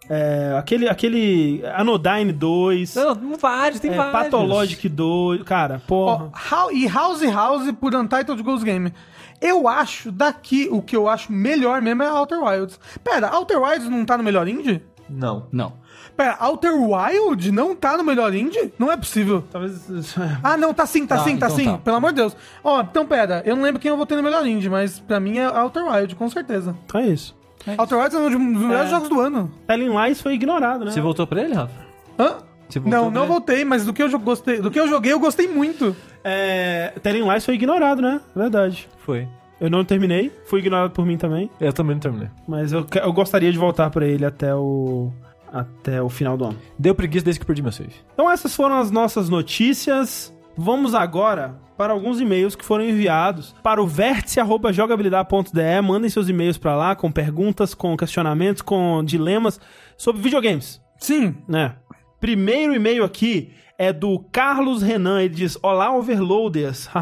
é, 0.08 0.54
aquele, 0.58 0.88
aquele 0.88 1.62
Anodyne 1.74 2.32
2, 2.32 2.94
Não, 2.96 3.36
vários, 3.38 3.80
tem 3.80 3.92
é, 3.92 3.96
vários. 3.96 4.12
Pathologic 4.12 4.88
2, 4.88 5.42
cara, 5.44 5.80
porra. 5.86 6.30
How- 6.50 6.72
e 6.72 6.86
House 6.88 7.22
House 7.22 7.70
por 7.80 7.94
Untitled 7.94 8.42
Ghost 8.42 8.64
Game. 8.64 8.92
Eu 9.40 9.66
acho, 9.66 10.12
daqui, 10.12 10.68
o 10.70 10.80
que 10.82 10.94
eu 10.96 11.08
acho 11.08 11.32
melhor 11.32 11.80
mesmo 11.82 12.02
é 12.02 12.10
Outer 12.12 12.42
Wilds. 12.42 12.78
Pera, 13.02 13.30
Outer 13.34 13.60
Wilds 13.60 13.88
não 13.88 14.04
tá 14.04 14.16
no 14.16 14.22
melhor 14.24 14.46
indie? 14.46 14.80
Não. 15.10 15.46
Não. 15.50 15.72
Pera, 16.16 16.36
Outer 16.40 16.72
Wild 16.74 17.50
não 17.50 17.74
tá 17.74 17.96
no 17.96 18.04
melhor 18.04 18.32
indie? 18.34 18.72
Não 18.78 18.90
é 18.92 18.96
possível. 18.96 19.42
Talvez. 19.50 19.86
Ah, 20.42 20.56
não, 20.56 20.72
tá 20.72 20.86
sim, 20.86 21.06
tá, 21.06 21.16
Tá, 21.16 21.24
sim, 21.24 21.36
tá 21.36 21.46
então 21.46 21.56
sim. 21.56 21.64
tá. 21.64 21.78
Pelo 21.78 21.96
amor 21.96 22.10
de 22.12 22.16
Deus. 22.16 22.36
Ó, 22.62 22.80
então 22.82 23.04
pera, 23.06 23.42
eu 23.44 23.56
não 23.56 23.62
lembro 23.62 23.80
quem 23.80 23.88
eu 23.90 23.96
votei 23.96 24.16
no 24.16 24.22
melhor 24.22 24.46
indie, 24.46 24.68
mas 24.68 24.98
pra 25.00 25.18
mim 25.18 25.38
é 25.38 25.48
Outer 25.48 25.84
Wild, 25.86 26.14
com 26.16 26.28
certeza. 26.30 26.76
Então 26.84 27.00
é 27.00 27.08
isso. 27.08 27.34
Outer 27.78 27.98
Wilds 27.98 28.14
é 28.14 28.18
um 28.18 28.52
dos 28.52 28.62
melhores 28.62 28.90
jogos 28.90 29.08
do 29.08 29.20
ano. 29.20 29.50
Telling 29.66 29.90
Lies 29.96 30.20
foi 30.20 30.34
ignorado, 30.34 30.84
né? 30.84 30.90
Você 30.90 31.00
voltou 31.00 31.26
pra 31.26 31.42
ele, 31.42 31.54
Rafa? 31.54 31.72
Hã? 32.18 32.36
Não, 32.84 33.10
não 33.10 33.22
ele? 33.22 33.28
voltei, 33.32 33.64
mas 33.64 33.84
do 33.84 33.92
que 33.92 34.02
eu 34.02 34.18
gostei, 34.18 34.60
do 34.60 34.70
que 34.70 34.80
eu 34.80 34.88
joguei, 34.88 35.12
eu 35.12 35.20
gostei 35.20 35.46
muito. 35.46 35.94
É, 36.24 36.92
Telling 37.02 37.28
Lies 37.30 37.44
foi 37.44 37.54
ignorado, 37.54 38.00
né? 38.00 38.20
Verdade. 38.34 38.88
Foi. 38.98 39.28
Eu 39.60 39.70
não 39.70 39.84
terminei, 39.84 40.32
foi 40.46 40.58
ignorado 40.58 40.90
por 40.90 41.06
mim 41.06 41.16
também, 41.16 41.48
Eu 41.60 41.72
também 41.72 41.94
não 41.94 42.00
terminei. 42.00 42.28
mas 42.48 42.72
eu, 42.72 42.84
eu 42.94 43.12
gostaria 43.12 43.52
de 43.52 43.58
voltar 43.58 43.90
pra 43.90 44.04
ele 44.06 44.24
até 44.24 44.54
o 44.54 45.12
até 45.52 46.00
o 46.02 46.08
final 46.08 46.36
do 46.36 46.46
ano. 46.46 46.58
Deu 46.78 46.94
preguiça 46.94 47.24
desde 47.26 47.38
que 47.38 47.46
perdi 47.46 47.62
meu 47.62 47.70
save. 47.70 47.92
Então 48.14 48.30
essas 48.30 48.56
foram 48.56 48.78
as 48.78 48.90
nossas 48.90 49.28
notícias. 49.28 50.34
Vamos 50.56 50.94
agora 50.94 51.54
para 51.76 51.92
alguns 51.92 52.20
e-mails 52.20 52.54
que 52.54 52.64
foram 52.64 52.84
enviados 52.84 53.54
para 53.62 53.82
o 53.82 53.86
vértice@jogabilidade.de. 53.86 55.80
Mandem 55.82 56.10
seus 56.10 56.28
e-mails 56.28 56.58
para 56.58 56.76
lá 56.76 56.94
com 56.94 57.10
perguntas, 57.10 57.74
com 57.74 57.96
questionamentos, 57.96 58.62
com 58.62 59.02
dilemas 59.04 59.60
sobre 59.96 60.22
videogames, 60.22 60.80
Sim. 60.98 61.36
né? 61.48 61.76
Primeiro 62.20 62.74
e-mail 62.74 63.02
aqui 63.02 63.52
é 63.76 63.92
do 63.92 64.20
Carlos 64.30 64.80
Renan. 64.80 65.20
Ele 65.20 65.34
diz: 65.34 65.58
Olá, 65.62 65.94
overloaders. 65.94 66.88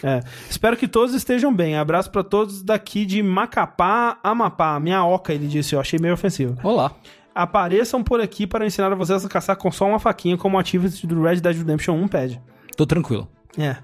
É, 0.00 0.20
espero 0.48 0.76
que 0.76 0.86
todos 0.86 1.12
estejam 1.12 1.52
bem. 1.52 1.76
Abraço 1.76 2.08
para 2.12 2.22
todos 2.22 2.62
daqui 2.62 3.04
de 3.04 3.20
Macapá, 3.20 4.16
Amapá. 4.22 4.78
Minha 4.78 5.04
oca, 5.04 5.34
ele 5.34 5.48
disse. 5.48 5.74
Eu 5.74 5.80
achei 5.80 5.98
meio 5.98 6.14
ofensivo. 6.14 6.56
Olá. 6.62 6.92
Apareçam 7.34 8.00
por 8.04 8.20
aqui 8.20 8.46
para 8.46 8.64
ensinar 8.64 8.92
a 8.92 8.94
vocês 8.94 9.24
a 9.24 9.28
caçar 9.28 9.56
com 9.56 9.72
só 9.72 9.88
uma 9.88 9.98
faquinha, 9.98 10.36
como 10.36 10.56
o 10.56 10.60
Activity 10.60 11.04
do 11.04 11.20
Red 11.20 11.40
Dead 11.40 11.56
Redemption 11.56 11.94
1 11.96 12.06
pede. 12.06 12.40
Tô 12.78 12.86
tranquilo. 12.86 13.28
É. 13.58 13.76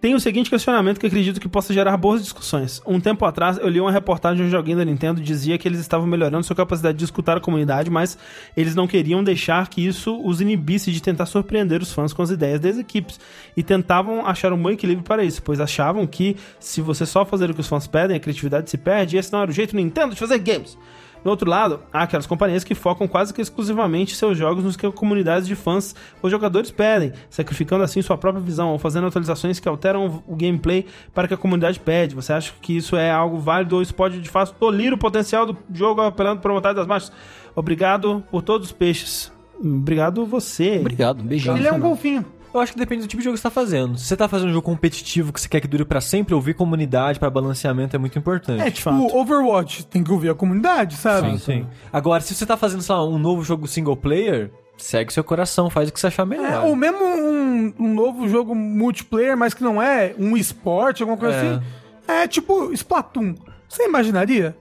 Tem 0.00 0.14
o 0.14 0.20
seguinte 0.20 0.48
questionamento 0.48 0.98
que 0.98 1.06
acredito 1.06 1.38
que 1.38 1.48
possa 1.48 1.74
gerar 1.74 1.94
boas 1.98 2.22
discussões. 2.22 2.80
Um 2.86 2.98
tempo 2.98 3.26
atrás, 3.26 3.58
eu 3.58 3.68
li 3.68 3.78
uma 3.78 3.92
reportagem 3.92 4.38
de 4.38 4.48
um 4.48 4.50
joguinho 4.50 4.78
da 4.78 4.86
Nintendo 4.86 5.20
dizia 5.20 5.58
que 5.58 5.68
eles 5.68 5.78
estavam 5.78 6.06
melhorando 6.06 6.44
sua 6.44 6.56
capacidade 6.56 6.96
de 6.96 7.04
escutar 7.04 7.36
a 7.36 7.40
comunidade, 7.40 7.90
mas 7.90 8.16
eles 8.56 8.74
não 8.74 8.86
queriam 8.86 9.22
deixar 9.22 9.68
que 9.68 9.86
isso 9.86 10.18
os 10.24 10.40
inibisse 10.40 10.90
de 10.90 11.02
tentar 11.02 11.26
surpreender 11.26 11.82
os 11.82 11.92
fãs 11.92 12.14
com 12.14 12.22
as 12.22 12.30
ideias 12.30 12.58
das 12.58 12.78
equipes. 12.78 13.20
E 13.54 13.62
tentavam 13.62 14.24
achar 14.26 14.50
um 14.50 14.62
bom 14.62 14.70
equilíbrio 14.70 15.04
para 15.04 15.22
isso, 15.22 15.42
pois 15.42 15.60
achavam 15.60 16.06
que 16.06 16.34
se 16.58 16.80
você 16.80 17.04
só 17.04 17.26
fazer 17.26 17.50
o 17.50 17.54
que 17.54 17.60
os 17.60 17.68
fãs 17.68 17.86
pedem, 17.86 18.16
a 18.16 18.20
criatividade 18.20 18.70
se 18.70 18.78
perde 18.78 19.16
e 19.16 19.18
esse 19.18 19.30
não 19.30 19.42
era 19.42 19.50
o 19.50 19.54
jeito 19.54 19.76
Nintendo 19.76 20.14
de 20.14 20.20
fazer 20.20 20.38
games. 20.38 20.78
No 21.24 21.30
outro 21.30 21.48
lado, 21.48 21.80
há 21.92 22.02
aquelas 22.02 22.26
companhias 22.26 22.64
que 22.64 22.74
focam 22.74 23.08
quase 23.08 23.34
que 23.34 23.40
exclusivamente 23.40 24.14
seus 24.14 24.36
jogos 24.36 24.64
nos 24.64 24.76
que 24.76 24.86
a 24.86 24.92
comunidade 24.92 25.46
de 25.46 25.54
fãs 25.54 25.94
ou 26.22 26.30
jogadores 26.30 26.70
pedem, 26.70 27.12
sacrificando 27.28 27.84
assim 27.84 28.00
sua 28.02 28.16
própria 28.16 28.42
visão 28.42 28.70
ou 28.70 28.78
fazendo 28.78 29.06
atualizações 29.06 29.58
que 29.60 29.68
alteram 29.68 30.22
o 30.26 30.36
gameplay 30.36 30.86
para 31.14 31.28
que 31.28 31.34
a 31.34 31.36
comunidade 31.36 31.80
pede. 31.80 32.14
Você 32.14 32.32
acha 32.32 32.52
que 32.60 32.76
isso 32.76 32.96
é 32.96 33.10
algo 33.10 33.38
válido 33.38 33.76
ou 33.76 33.82
isso 33.82 33.94
pode 33.94 34.20
de 34.20 34.28
fato 34.28 34.54
tolir 34.58 34.92
o 34.92 34.98
potencial 34.98 35.46
do 35.46 35.56
jogo 35.72 36.00
apelando 36.00 36.40
para 36.40 36.52
vontade 36.52 36.76
das 36.76 36.86
massas? 36.86 37.12
Obrigado 37.54 38.22
por 38.30 38.42
todos 38.42 38.68
os 38.68 38.72
peixes. 38.72 39.32
Obrigado 39.60 40.24
você. 40.24 40.78
Obrigado, 40.78 41.20
um 41.20 41.26
beijinho. 41.26 41.56
Ele 41.56 41.66
é 41.66 41.72
um 41.72 41.80
golfinho. 41.80 42.24
Eu 42.52 42.60
acho 42.60 42.72
que 42.72 42.78
depende 42.78 43.02
do 43.02 43.08
tipo 43.08 43.20
de 43.20 43.24
jogo 43.24 43.34
que 43.36 43.40
você 43.40 43.48
tá 43.48 43.50
fazendo. 43.50 43.98
Se 43.98 44.06
você 44.06 44.16
tá 44.16 44.26
fazendo 44.28 44.48
um 44.48 44.52
jogo 44.52 44.64
competitivo 44.64 45.32
que 45.32 45.40
você 45.40 45.48
quer 45.48 45.60
que 45.60 45.68
dure 45.68 45.84
pra 45.84 46.00
sempre, 46.00 46.34
ouvir 46.34 46.54
comunidade 46.54 47.18
pra 47.18 47.28
balanceamento 47.28 47.94
é 47.94 47.98
muito 47.98 48.18
importante. 48.18 48.62
É 48.62 48.70
tipo 48.70 48.90
fato. 48.90 49.16
Overwatch, 49.16 49.86
tem 49.86 50.02
que 50.02 50.10
ouvir 50.10 50.30
a 50.30 50.34
comunidade, 50.34 50.96
sabe? 50.96 51.38
Sim. 51.38 51.66
Agora, 51.92 52.20
se 52.22 52.34
você 52.34 52.46
tá 52.46 52.56
fazendo, 52.56 52.82
sei 52.82 52.94
lá, 52.94 53.04
um 53.06 53.18
novo 53.18 53.42
jogo 53.44 53.66
single 53.68 53.96
player, 53.96 54.50
segue 54.78 55.12
seu 55.12 55.22
coração, 55.22 55.68
faz 55.68 55.88
o 55.88 55.92
que 55.92 56.00
você 56.00 56.06
achar 56.06 56.22
É, 56.22 56.26
melhor. 56.26 56.64
ou 56.66 56.74
mesmo 56.74 56.98
um, 57.04 57.74
um 57.78 57.94
novo 57.94 58.26
jogo 58.28 58.54
multiplayer, 58.54 59.36
mas 59.36 59.52
que 59.52 59.62
não 59.62 59.80
é 59.82 60.14
um 60.18 60.36
esporte, 60.36 61.02
alguma 61.02 61.18
coisa 61.18 61.34
É. 61.36 61.40
assim. 61.54 61.62
É 62.08 62.26
tipo 62.26 62.72
Splatoon. 62.72 63.34
Você 63.68 63.84
imaginaria? 63.84 64.56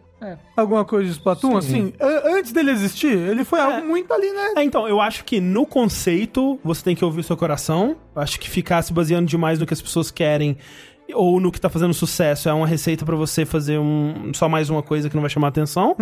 Alguma 0.56 0.84
coisa 0.84 1.06
de 1.06 1.12
Splatoon, 1.12 1.58
assim? 1.58 1.94
a- 2.00 2.32
Antes 2.38 2.52
dele 2.52 2.72
existir, 2.72 3.16
ele 3.16 3.44
foi 3.44 3.60
algo 3.60 3.86
muito 3.88 4.12
ali, 4.12 4.32
né? 4.32 4.54
É, 4.58 4.64
então, 4.64 4.88
eu 4.88 5.00
acho 5.00 5.24
que 5.24 5.40
no 5.40 5.66
conceito 5.66 6.60
você 6.64 6.84
tem 6.84 6.96
que 6.96 7.06
ouvir 7.06 7.22
o 7.22 7.24
seu 7.24 7.38
coração. 7.38 7.96
Eu 8.16 8.22
Acho 8.22 8.40
que 8.40 8.50
ficar 8.50 8.82
se 8.82 8.92
baseando 8.92 9.28
demais 9.28 9.60
no 9.60 9.66
que 9.66 9.74
as 9.74 9.82
pessoas 9.82 10.10
querem 10.10 10.58
ou 11.14 11.40
no 11.40 11.52
que 11.52 11.62
tá 11.62 11.70
fazendo 11.70 11.94
sucesso 11.94 12.50
é 12.50 12.54
uma 12.54 12.68
receita 12.68 13.06
pra 13.06 13.16
você 13.16 13.46
fazer 13.46 13.78
um, 13.80 14.32
só 14.34 14.50
mais 14.50 14.70
uma 14.70 14.84
coisa 14.84 15.08
que 15.10 15.16
não 15.16 15.22
vai 15.22 15.30
chamar 15.30 15.48
atenção. 15.50 15.96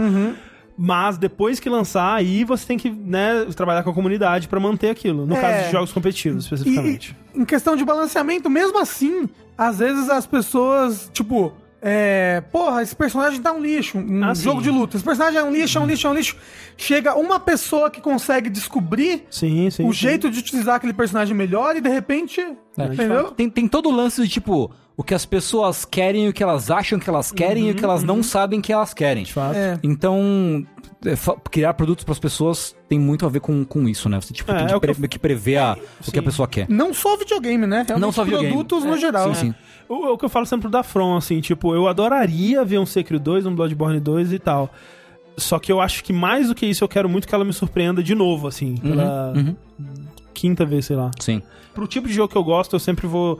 Mas 0.78 1.18
depois 1.18 1.60
que 1.60 1.70
lançar, 1.70 2.16
aí 2.16 2.44
você 2.44 2.66
tem 2.66 2.78
que 2.78 2.90
né, 2.90 3.46
trabalhar 3.56 3.82
com 3.84 3.92
a 3.92 3.94
comunidade 3.94 4.48
pra 4.48 4.60
manter 4.60 4.90
aquilo. 4.90 5.26
No 5.26 5.36
É. 5.36 5.40
caso 5.42 5.66
de 5.66 5.72
jogos 5.72 5.94
competitivos, 5.94 6.44
E, 6.44 6.54
especificamente. 6.54 7.16
e 7.34 7.40
em 7.42 7.46
questão 7.46 7.76
de 7.78 7.86
balanceamento, 7.86 8.50
mesmo 8.50 8.78
assim, 8.78 9.30
às 9.58 9.80
vezes 9.80 10.10
as 10.10 10.26
pessoas, 10.26 11.10
tipo, 11.14 11.54
é, 11.88 12.42
porra, 12.52 12.82
esse 12.82 12.96
personagem 12.96 13.40
tá 13.40 13.52
um 13.54 13.60
lixo, 13.62 14.00
um 14.00 14.24
Ah, 14.24 14.34
sim. 14.34 14.42
jogo 14.42 14.60
de 14.60 14.72
luta. 14.72 14.98
Esse 14.98 15.06
personagem 15.06 15.40
é 15.40 15.44
um 15.44 15.52
lixo, 15.52 15.78
é 15.78 15.82
um 15.82 15.86
lixo, 15.86 16.08
é 16.08 16.10
um 16.10 16.14
lixo. 16.16 16.36
Chega 16.76 17.14
uma 17.16 17.40
pessoa 17.40 17.92
que 17.92 18.02
consegue 18.02 18.50
descobrir 18.50 19.24
Sim, 19.30 19.70
sim. 19.70 19.84
o 19.88 19.94
sim. 19.94 20.00
jeito 20.00 20.32
de 20.32 20.40
utilizar 20.40 20.76
aquele 20.76 20.94
personagem 20.94 21.36
melhor 21.36 21.76
e 21.76 21.82
de 21.82 21.90
repente. 21.90 22.42
É. 22.42 22.84
entendeu? 22.86 23.32
Tem, 23.32 23.48
tem 23.50 23.68
todo 23.68 23.90
o 23.90 23.92
lance 23.92 24.22
de 24.24 24.28
tipo, 24.28 24.72
o 24.98 25.04
que 25.04 25.14
as 25.14 25.26
pessoas 25.26 25.84
querem, 25.86 26.28
o 26.30 26.34
que 26.34 26.42
elas 26.42 26.72
acham 26.72 26.98
que 27.00 27.10
elas 27.10 27.32
querem 27.32 27.68
e 27.68 27.72
o 27.72 27.76
que 27.76 27.84
elas 27.84 28.04
não 28.04 28.24
sabem 28.24 28.62
que 28.62 28.72
elas 28.72 28.94
querem. 28.94 29.24
De 29.24 29.34
fato. 29.34 29.56
É. 29.56 29.78
Então, 29.84 30.66
é, 31.06 31.14
criar 31.52 31.74
produtos 31.74 32.04
para 32.06 32.14
as 32.14 32.20
pessoas 32.20 32.76
tem 32.88 32.98
muito 33.00 33.26
a 33.26 33.30
ver 33.30 33.42
com, 33.42 33.66
com 33.66 33.88
isso, 33.90 34.08
né? 34.08 34.20
Você 34.22 34.34
tipo, 34.34 34.52
É, 34.52 34.56
tem 34.56 34.66
é 34.76 34.80
que, 34.80 34.94
pre- 34.94 35.08
que 35.08 35.20
prever 35.20 35.58
a- 35.58 35.78
o 36.08 36.12
que 36.12 36.18
a 36.20 36.24
pessoa 36.24 36.48
quer. 36.48 36.68
Não 36.70 36.94
só 36.94 37.18
videogame, 37.18 37.68
né? 37.68 37.84
Realmente 37.88 38.00
Não 38.02 38.12
só 38.12 38.24
videogame. 38.24 38.54
produtos 38.54 38.84
no 38.86 38.94
É, 38.96 38.98
geral. 39.00 39.36
sim, 39.36 39.48
sim. 39.52 39.56
O, 39.90 40.14
o 40.14 40.18
que 40.18 40.26
eu 40.26 40.30
falo 40.30 40.46
sempre 40.46 40.70
da 40.70 40.82
From, 40.82 41.16
assim, 41.18 41.42
tipo, 41.42 41.76
eu 41.76 41.88
adoraria 41.88 42.64
ver 42.64 42.80
um 42.80 42.86
Sekiro 42.86 43.20
2, 43.20 43.46
um 43.46 43.54
Bloodborne 43.54 44.00
2 44.00 44.32
e 44.34 44.40
tal. 44.40 44.72
Só 45.38 45.60
que 45.60 45.70
eu 45.72 45.82
acho 45.82 46.02
que 46.06 46.14
mais 46.14 46.48
do 46.48 46.56
que 46.56 46.66
isso, 46.66 46.82
eu 46.84 46.88
quero 46.88 47.10
muito 47.10 47.28
que 47.28 47.36
ela 47.36 47.44
me 47.44 47.52
surpreenda 47.52 48.02
de 48.02 48.16
novo, 48.16 48.48
assim, 48.48 48.76
pela 48.78 49.34
uhum. 49.36 49.54
Quinta 50.36 50.66
vez, 50.66 50.86
sei 50.86 50.96
lá. 50.96 51.10
Sim. 51.20 51.42
Pro 51.74 51.88
tipo 51.88 52.08
de 52.08 52.14
jogo 52.14 52.30
que 52.32 52.38
eu 52.38 52.44
gosto, 52.44 52.74
eu 52.76 52.80
sempre 52.80 53.08
vou 53.08 53.40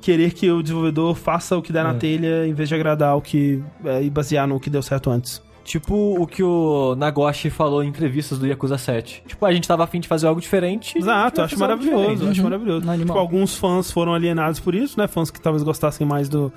querer 0.00 0.32
que 0.34 0.50
o 0.50 0.62
desenvolvedor 0.62 1.14
faça 1.14 1.56
o 1.56 1.62
que 1.62 1.72
der 1.72 1.84
na 1.84 1.94
telha, 1.94 2.46
em 2.46 2.52
vez 2.52 2.68
de 2.68 2.74
agradar 2.74 3.16
o 3.16 3.20
que. 3.22 3.62
É, 3.84 4.02
e 4.02 4.10
basear 4.10 4.46
no 4.46 4.58
que 4.60 4.68
deu 4.68 4.82
certo 4.82 5.10
antes. 5.10 5.40
Tipo 5.64 6.20
o 6.20 6.26
que 6.26 6.42
o 6.42 6.96
Nagoshi 6.96 7.48
falou 7.48 7.84
em 7.84 7.88
entrevistas 7.88 8.36
do 8.36 8.46
Yakuza 8.48 8.76
7. 8.76 9.22
Tipo, 9.28 9.46
a 9.46 9.52
gente 9.52 9.66
tava 9.68 9.84
afim 9.84 10.00
de 10.00 10.08
fazer 10.08 10.26
algo 10.26 10.40
diferente. 10.40 10.98
Exato, 10.98 11.40
e 11.40 11.44
acho 11.44 11.56
maravilhoso, 11.58 11.98
diferente. 12.02 12.30
acho 12.30 12.40
Uhum. 12.40 12.44
maravilhoso. 12.50 12.90
Animal. 12.90 13.06
Tipo, 13.06 13.18
alguns 13.18 13.54
fãs 13.54 13.88
foram 13.90 14.12
alienados 14.12 14.58
por 14.58 14.74
isso, 14.74 14.98
né? 14.98 15.06
Fãs 15.06 15.30
que 15.30 15.40
talvez 15.40 15.62
gostassem 15.62 16.04
mais 16.04 16.28
do, 16.28 16.52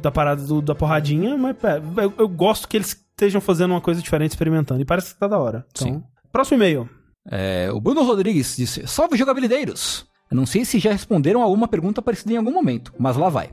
da 0.00 0.12
parada 0.12 0.40
do- 0.44 0.62
da 0.62 0.72
porradinha, 0.74 1.36
mas 1.36 1.56
pé, 1.56 1.82
eu, 1.96 2.12
eu 2.16 2.28
gosto 2.28 2.68
que 2.68 2.76
eles 2.76 2.90
estejam 2.90 3.40
fazendo 3.40 3.72
uma 3.72 3.80
coisa 3.80 4.00
diferente, 4.00 4.30
experimentando. 4.30 4.80
E 4.80 4.84
parece 4.84 5.14
que 5.14 5.18
tá 5.20 5.26
da 5.26 5.36
hora. 5.38 5.66
Então, 5.72 5.88
Sim. 5.88 6.02
Próximo 6.32 6.58
e-mail. 6.58 6.88
É, 7.30 7.70
o 7.72 7.80
Bruno 7.80 8.02
Rodrigues 8.02 8.56
disse: 8.56 8.86
Salve 8.86 9.16
jogabilideiros! 9.16 10.06
Eu 10.30 10.36
não 10.36 10.46
sei 10.46 10.64
se 10.64 10.78
já 10.78 10.90
responderam 10.90 11.40
a 11.42 11.44
alguma 11.44 11.68
pergunta 11.68 12.02
parecida 12.02 12.32
em 12.32 12.36
algum 12.36 12.52
momento, 12.52 12.92
mas 12.98 13.16
lá 13.16 13.28
vai. 13.28 13.50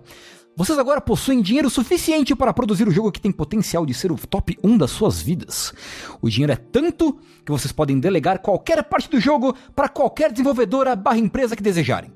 Vocês 0.55 0.77
agora 0.77 0.99
possuem 0.99 1.41
dinheiro 1.41 1.69
suficiente 1.69 2.35
para 2.35 2.53
produzir 2.53 2.87
o 2.87 2.91
jogo 2.91 3.11
que 3.11 3.21
tem 3.21 3.31
potencial 3.31 3.85
de 3.85 3.93
ser 3.93 4.11
o 4.11 4.17
top 4.17 4.57
1 4.61 4.77
das 4.77 4.91
suas 4.91 5.21
vidas. 5.21 5.73
O 6.21 6.29
dinheiro 6.29 6.51
é 6.51 6.57
tanto 6.57 7.17
que 7.45 7.51
vocês 7.51 7.71
podem 7.71 7.99
delegar 7.99 8.39
qualquer 8.39 8.83
parte 8.83 9.09
do 9.09 9.19
jogo 9.19 9.55
para 9.73 9.87
qualquer 9.87 10.31
desenvolvedora 10.31 10.95
barra 10.95 11.17
empresa 11.17 11.55
que 11.55 11.63
desejarem. 11.63 12.11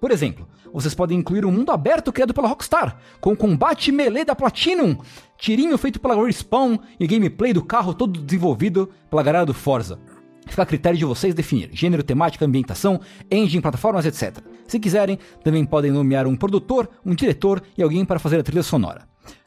Por 0.00 0.10
exemplo, 0.10 0.46
vocês 0.72 0.94
podem 0.94 1.18
incluir 1.18 1.44
um 1.44 1.50
mundo 1.50 1.72
aberto 1.72 2.12
criado 2.12 2.34
pela 2.34 2.48
Rockstar, 2.48 2.98
com 3.20 3.34
combate 3.34 3.90
melee 3.90 4.24
da 4.24 4.36
Platinum, 4.36 4.98
tirinho 5.38 5.76
feito 5.78 5.98
pela 5.98 6.14
Respawn 6.24 6.78
e 7.00 7.06
gameplay 7.06 7.52
do 7.52 7.64
carro 7.64 7.94
todo 7.94 8.20
desenvolvido 8.20 8.90
pela 9.10 9.22
galera 9.22 9.46
do 9.46 9.54
Forza. 9.54 9.98
Fica 10.48 10.62
a 10.62 10.66
critério 10.66 10.98
de 10.98 11.04
vocês 11.04 11.34
definir 11.34 11.70
gênero, 11.72 12.02
temática, 12.02 12.44
ambientação, 12.44 13.00
engine, 13.30 13.62
plataformas, 13.62 14.06
etc. 14.06 14.38
Se 14.66 14.80
quiserem, 14.80 15.18
também 15.44 15.64
podem 15.64 15.90
nomear 15.90 16.26
um 16.26 16.36
produtor, 16.36 16.88
um 17.04 17.14
diretor 17.14 17.62
e 17.76 17.82
alguém 17.82 18.04
para 18.04 18.18
fazer 18.18 18.40
a 18.40 18.42
trilha 18.42 18.62
sonora. 18.62 19.06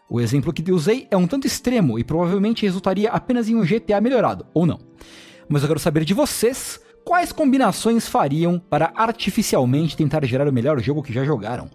O 0.09 0.19
exemplo 0.19 0.51
que 0.51 0.71
usei 0.71 1.07
é 1.09 1.15
um 1.15 1.25
tanto 1.25 1.47
extremo 1.47 1.97
e 1.97 2.03
provavelmente 2.03 2.65
resultaria 2.65 3.09
apenas 3.09 3.47
em 3.47 3.55
um 3.55 3.63
GTA 3.63 4.01
melhorado, 4.01 4.45
ou 4.53 4.65
não. 4.65 4.77
Mas 5.47 5.61
eu 5.61 5.69
quero 5.69 5.79
saber 5.79 6.03
de 6.03 6.13
vocês 6.13 6.79
quais 7.05 7.31
combinações 7.31 8.07
fariam 8.07 8.59
para 8.59 8.91
artificialmente 8.95 9.97
tentar 9.97 10.25
gerar 10.25 10.47
o 10.47 10.53
melhor 10.53 10.79
jogo 10.81 11.01
que 11.01 11.13
já 11.13 11.23
jogaram. 11.23 11.69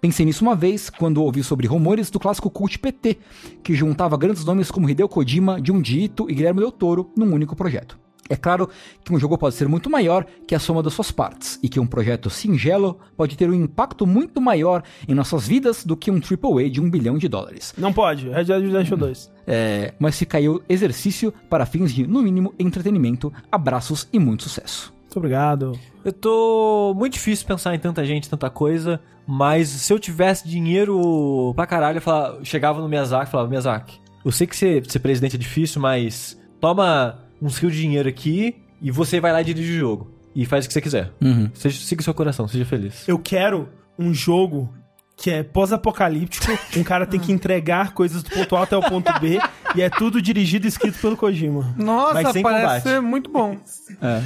Pensei 0.00 0.26
nisso 0.26 0.44
uma 0.44 0.54
vez 0.54 0.90
quando 0.90 1.22
ouvi 1.22 1.42
sobre 1.42 1.66
rumores 1.66 2.10
do 2.10 2.20
clássico 2.20 2.50
cult 2.50 2.78
PT, 2.78 3.18
que 3.62 3.74
juntava 3.74 4.16
grandes 4.16 4.44
nomes 4.44 4.70
como 4.70 4.88
Hideo 4.90 5.08
Kojima, 5.08 5.60
Junji 5.64 6.04
Ito 6.04 6.30
e 6.30 6.34
Guilherme 6.34 6.60
Del 6.60 6.72
Toro 6.72 7.10
num 7.16 7.32
único 7.32 7.56
projeto. 7.56 8.05
É 8.28 8.36
claro 8.36 8.68
que 9.04 9.12
um 9.12 9.18
jogo 9.18 9.38
pode 9.38 9.54
ser 9.54 9.68
muito 9.68 9.88
maior 9.88 10.26
que 10.46 10.54
a 10.54 10.58
soma 10.58 10.82
das 10.82 10.94
suas 10.94 11.10
partes, 11.10 11.58
e 11.62 11.68
que 11.68 11.80
um 11.80 11.86
projeto 11.86 12.28
singelo 12.30 12.98
pode 13.16 13.36
ter 13.36 13.48
um 13.48 13.54
impacto 13.54 14.06
muito 14.06 14.40
maior 14.40 14.82
em 15.06 15.14
nossas 15.14 15.46
vidas 15.46 15.84
do 15.84 15.96
que 15.96 16.10
um 16.10 16.20
AAA 16.20 16.70
de 16.70 16.80
um 16.80 16.90
bilhão 16.90 17.18
de 17.18 17.28
dólares. 17.28 17.72
Não 17.76 17.92
pode, 17.92 18.28
Red 18.28 18.44
Dead 18.44 18.62
Redemption 18.62 18.98
2. 18.98 19.32
É, 19.46 19.94
mas 19.98 20.18
fica 20.18 20.38
aí 20.38 20.48
o 20.48 20.62
exercício 20.68 21.32
para 21.48 21.64
fins 21.64 21.92
de, 21.92 22.06
no 22.06 22.22
mínimo, 22.22 22.52
entretenimento, 22.58 23.32
abraços 23.50 24.08
e 24.12 24.18
muito 24.18 24.42
sucesso. 24.44 24.92
Muito 25.02 25.16
obrigado. 25.18 25.72
Eu 26.04 26.12
tô 26.12 26.94
muito 26.96 27.14
difícil 27.14 27.46
pensar 27.46 27.74
em 27.74 27.78
tanta 27.78 28.04
gente, 28.04 28.28
tanta 28.28 28.50
coisa, 28.50 29.00
mas 29.26 29.68
se 29.68 29.92
eu 29.92 29.98
tivesse 29.98 30.48
dinheiro 30.48 31.52
pra 31.54 31.66
caralho, 31.66 31.98
eu 31.98 32.02
falava, 32.02 32.44
chegava 32.44 32.80
no 32.80 32.88
Miyazaki 32.88 33.28
e 33.28 33.30
falava, 33.30 33.48
Miyazaki, 33.48 33.98
eu 34.24 34.32
sei 34.32 34.46
que 34.46 34.56
ser, 34.56 34.84
ser 34.90 34.98
presidente 34.98 35.36
é 35.36 35.38
difícil, 35.38 35.80
mas 35.80 36.38
toma 36.60 37.25
uns 37.40 37.58
rios 37.58 37.72
de 37.72 37.80
dinheiro 37.80 38.08
aqui 38.08 38.56
e 38.80 38.90
você 38.90 39.20
vai 39.20 39.32
lá 39.32 39.40
e 39.40 39.44
dirige 39.44 39.72
o 39.72 39.78
jogo. 39.78 40.10
E 40.34 40.44
faz 40.44 40.64
o 40.64 40.68
que 40.68 40.74
você 40.74 40.80
quiser. 40.82 41.12
Uhum. 41.20 41.50
Seja, 41.54 41.80
siga 41.80 42.02
seu 42.02 42.12
coração, 42.12 42.46
seja 42.46 42.64
feliz. 42.66 43.08
Eu 43.08 43.18
quero 43.18 43.68
um 43.98 44.12
jogo 44.12 44.72
que 45.16 45.30
é 45.30 45.42
pós-apocalíptico, 45.42 46.46
um 46.76 46.82
cara 46.82 47.06
tem 47.06 47.18
que 47.18 47.32
entregar 47.32 47.94
coisas 47.94 48.22
do 48.22 48.30
ponto 48.30 48.54
A 48.54 48.64
até 48.64 48.76
o 48.76 48.82
ponto 48.82 49.10
B, 49.18 49.38
e 49.74 49.80
é 49.80 49.88
tudo 49.88 50.20
dirigido 50.20 50.66
e 50.66 50.68
escrito 50.68 50.98
pelo 51.00 51.16
Kojima. 51.16 51.74
Nossa, 51.78 52.14
Mas 52.22 52.32
sem 52.32 52.42
parece 52.42 52.62
combate. 52.62 52.82
ser 52.82 53.00
muito 53.00 53.30
bom. 53.30 53.56
É, 54.02 54.22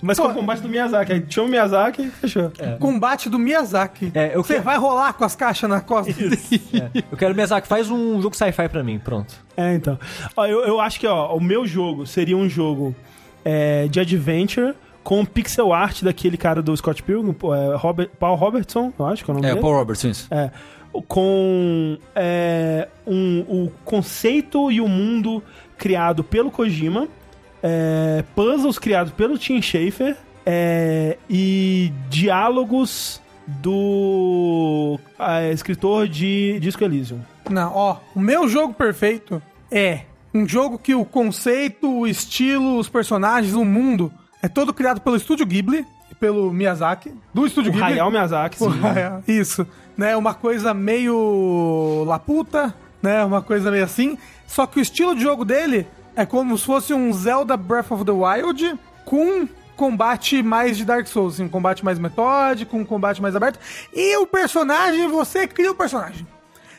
mas 0.00 0.18
com 0.18 0.26
o 0.28 0.34
combate 0.34 0.60
do 0.62 0.68
Miyazaki. 0.68 1.12
Aí 1.12 1.24
chama 1.28 1.48
o 1.48 1.50
Miyazaki 1.50 2.02
e 2.02 2.10
fechou. 2.10 2.52
Combate 2.78 3.28
do 3.28 3.38
Miyazaki. 3.38 4.10
É, 4.14 4.34
Você 4.36 4.54
quero- 4.54 4.64
vai 4.64 4.78
rolar 4.78 5.12
com 5.14 5.24
as 5.24 5.34
caixas 5.36 5.68
na 5.68 5.80
costa. 5.80 6.12
É, 6.12 7.02
eu 7.10 7.16
quero 7.18 7.34
Miyazaki, 7.34 7.66
faz 7.68 7.90
um 7.90 8.20
jogo 8.22 8.36
sci-fi 8.36 8.68
pra 8.68 8.82
mim, 8.82 8.98
pronto. 8.98 9.34
É, 9.56 9.74
então. 9.74 9.98
Ó, 10.36 10.46
eu, 10.46 10.60
eu 10.64 10.80
acho 10.80 10.98
que 11.00 11.06
ó, 11.06 11.34
o 11.36 11.40
meu 11.40 11.66
jogo 11.66 12.06
seria 12.06 12.36
um 12.36 12.48
jogo 12.48 12.94
é, 13.44 13.88
de 13.88 14.00
adventure 14.00 14.74
com 15.02 15.24
pixel 15.24 15.72
art 15.72 16.02
daquele 16.02 16.36
cara 16.36 16.62
do 16.62 16.76
Scott 16.76 17.02
Pilgrim, 17.02 17.32
pô, 17.32 17.52
é, 17.54 17.74
Robert, 17.74 18.08
Paul 18.20 18.36
Robertson, 18.36 18.92
eu 18.96 19.06
acho 19.06 19.24
que 19.24 19.30
é 19.30 19.32
o 19.32 19.34
nome 19.34 19.46
É, 19.46 19.50
dele. 19.50 19.60
Paul 19.60 19.74
Robertson, 19.74 20.08
isso. 20.08 20.28
É, 20.30 20.50
com 21.08 21.98
é, 22.14 22.86
um, 23.06 23.40
o 23.48 23.72
conceito 23.84 24.70
e 24.70 24.80
o 24.80 24.86
mundo 24.88 25.42
criado 25.76 26.22
pelo 26.22 26.50
Kojima, 26.50 27.08
é, 27.62 28.24
puzzles 28.34 28.78
criados 28.78 29.12
pelo 29.12 29.38
Tim 29.38 29.60
Schafer 29.62 30.16
é, 30.44 31.16
e 31.28 31.92
diálogos 32.08 33.20
do 33.46 34.98
ah, 35.18 35.42
escritor 35.50 36.08
de 36.08 36.58
Disco 36.60 36.82
Elysium. 36.84 37.20
Não, 37.50 37.72
ó, 37.74 37.96
o 38.14 38.20
meu 38.20 38.48
jogo 38.48 38.72
perfeito 38.74 39.42
é 39.70 40.02
um 40.34 40.48
jogo 40.48 40.78
que 40.78 40.94
o 40.94 41.04
conceito, 41.04 41.90
o 41.90 42.06
estilo, 42.06 42.78
os 42.78 42.88
personagens, 42.88 43.54
o 43.54 43.64
mundo 43.64 44.12
é 44.42 44.48
todo 44.48 44.72
criado 44.72 45.00
pelo 45.00 45.16
Estúdio 45.16 45.46
Ghibli 45.46 45.86
e 46.10 46.14
pelo 46.14 46.52
Miyazaki, 46.52 47.12
do 47.32 47.46
Estúdio 47.46 47.70
O 47.70 47.74
Ghibli. 47.74 47.92
Hayao 47.92 48.10
Miyazaki, 48.10 48.58
sim. 48.58 48.80
Hayao, 48.82 49.22
Isso, 49.28 49.66
né? 49.96 50.16
Uma 50.16 50.34
coisa 50.34 50.72
meio 50.72 52.04
laputa, 52.06 52.74
né? 53.02 53.24
Uma 53.24 53.42
coisa 53.42 53.70
meio 53.70 53.84
assim. 53.84 54.16
Só 54.46 54.66
que 54.66 54.78
o 54.78 54.82
estilo 54.82 55.14
de 55.14 55.22
jogo 55.22 55.44
dele 55.44 55.86
é 56.16 56.24
como 56.26 56.56
se 56.58 56.64
fosse 56.64 56.92
um 56.94 57.12
Zelda 57.12 57.56
Breath 57.56 57.90
of 57.90 58.04
the 58.04 58.12
Wild 58.12 58.78
com 59.04 59.48
combate 59.76 60.42
mais 60.42 60.76
de 60.76 60.84
Dark 60.84 61.06
Souls, 61.06 61.34
assim, 61.34 61.44
um 61.44 61.48
combate 61.48 61.84
mais 61.84 61.98
metódico, 61.98 62.76
um 62.76 62.84
combate 62.84 63.20
mais 63.22 63.34
aberto. 63.34 63.58
E 63.92 64.16
o 64.18 64.26
personagem, 64.26 65.08
você 65.08 65.46
cria 65.46 65.70
o 65.70 65.74
personagem. 65.74 66.26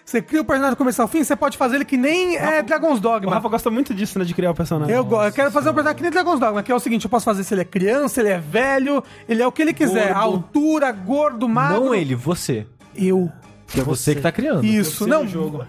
Você 0.06 0.22
cria 0.22 0.42
o 0.42 0.46
personagem 0.46 0.74
do 0.76 0.78
começo 0.78 1.02
ao 1.02 1.08
fim, 1.08 1.24
você 1.24 1.34
pode 1.36 1.58
fazer 1.58 1.76
ele 1.76 1.86
que 1.86 1.96
nem 1.98 2.36
é 2.36 2.62
Dragon's 2.62 3.00
O 3.00 3.02
Dogma. 3.02 3.32
Rafa 3.34 3.48
gosta 3.48 3.72
muito 3.72 3.94
disso, 3.94 4.20
né? 4.20 4.26
De 4.26 4.34
criar 4.34 4.52
o 4.52 4.54
personagem. 4.54 4.94
Eu, 4.94 5.04
go- 5.06 5.24
eu 5.24 5.32
quero 5.32 5.50
fazer 5.50 5.70
um 5.70 5.74
personagem 5.74 5.96
que 5.98 6.04
nem 6.04 6.12
Dragon's 6.12 6.40
Dogma, 6.42 6.62
que 6.62 6.72
é 6.72 6.76
o 6.76 6.80
seguinte, 6.80 7.06
eu 7.06 7.10
posso 7.10 7.24
fazer 7.26 7.44
se 7.46 7.54
ele 7.54 7.62
é 7.62 7.66
criança, 7.66 8.20
ele 8.20 8.30
é 8.30 8.38
velho, 8.38 9.02
ele 9.30 9.42
é 9.42 9.48
o 9.48 9.52
que 9.52 9.62
ele 9.62 9.74
quiser. 9.74 10.14
Gordo. 10.14 10.20
Altura, 10.20 10.92
gordo, 10.92 11.48
magro. 11.50 11.86
Não 11.86 11.96
ele, 11.96 12.16
você. 12.16 12.68
Eu. 12.96 13.32
Que 13.66 13.80
é 13.80 13.84
você 13.84 14.14
que 14.14 14.22
tá 14.22 14.32
criando. 14.32 14.64
Isso, 14.66 15.06
Você 15.06 15.10
não. 15.10 15.26
jogo. 15.26 15.66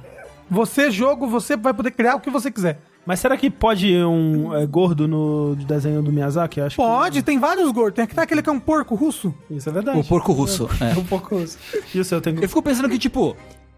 Você, 0.50 0.90
jogo, 0.90 1.26
você 1.28 1.56
vai 1.56 1.72
poder 1.72 1.92
criar 1.92 2.16
o 2.16 2.20
que 2.20 2.28
você 2.28 2.50
quiser. 2.50 2.80
Mas 3.06 3.20
será 3.20 3.36
que 3.36 3.50
pode 3.50 3.94
um 4.04 4.54
é, 4.54 4.66
gordo 4.66 5.06
no 5.06 5.54
desenho 5.56 6.02
do 6.02 6.10
Miyazaki? 6.10 6.58
Eu 6.58 6.66
acho 6.66 6.76
Pode, 6.76 7.22
tem 7.22 7.38
vários 7.38 7.70
gordos. 7.70 7.94
Tem 7.94 8.08
aquele 8.16 8.42
que 8.42 8.48
é 8.48 8.52
um 8.52 8.60
porco 8.60 8.94
russo. 8.94 9.34
que... 9.46 9.54
Isso 9.54 9.68
é 9.68 9.72
verdade. 9.72 9.98
O 9.98 10.04
porco 10.04 10.32
russo. 10.32 10.68
é. 10.80 10.96
um 10.98 11.04
pouco 11.04 11.38
isso. 11.38 11.58
Isso 11.94 12.14
eu 12.14 12.20
tenho... 12.20 12.40
Eu 12.40 12.48
fico 12.48 12.62
pensando 12.62 12.88
que, 12.88 12.98
tipo, 12.98 13.36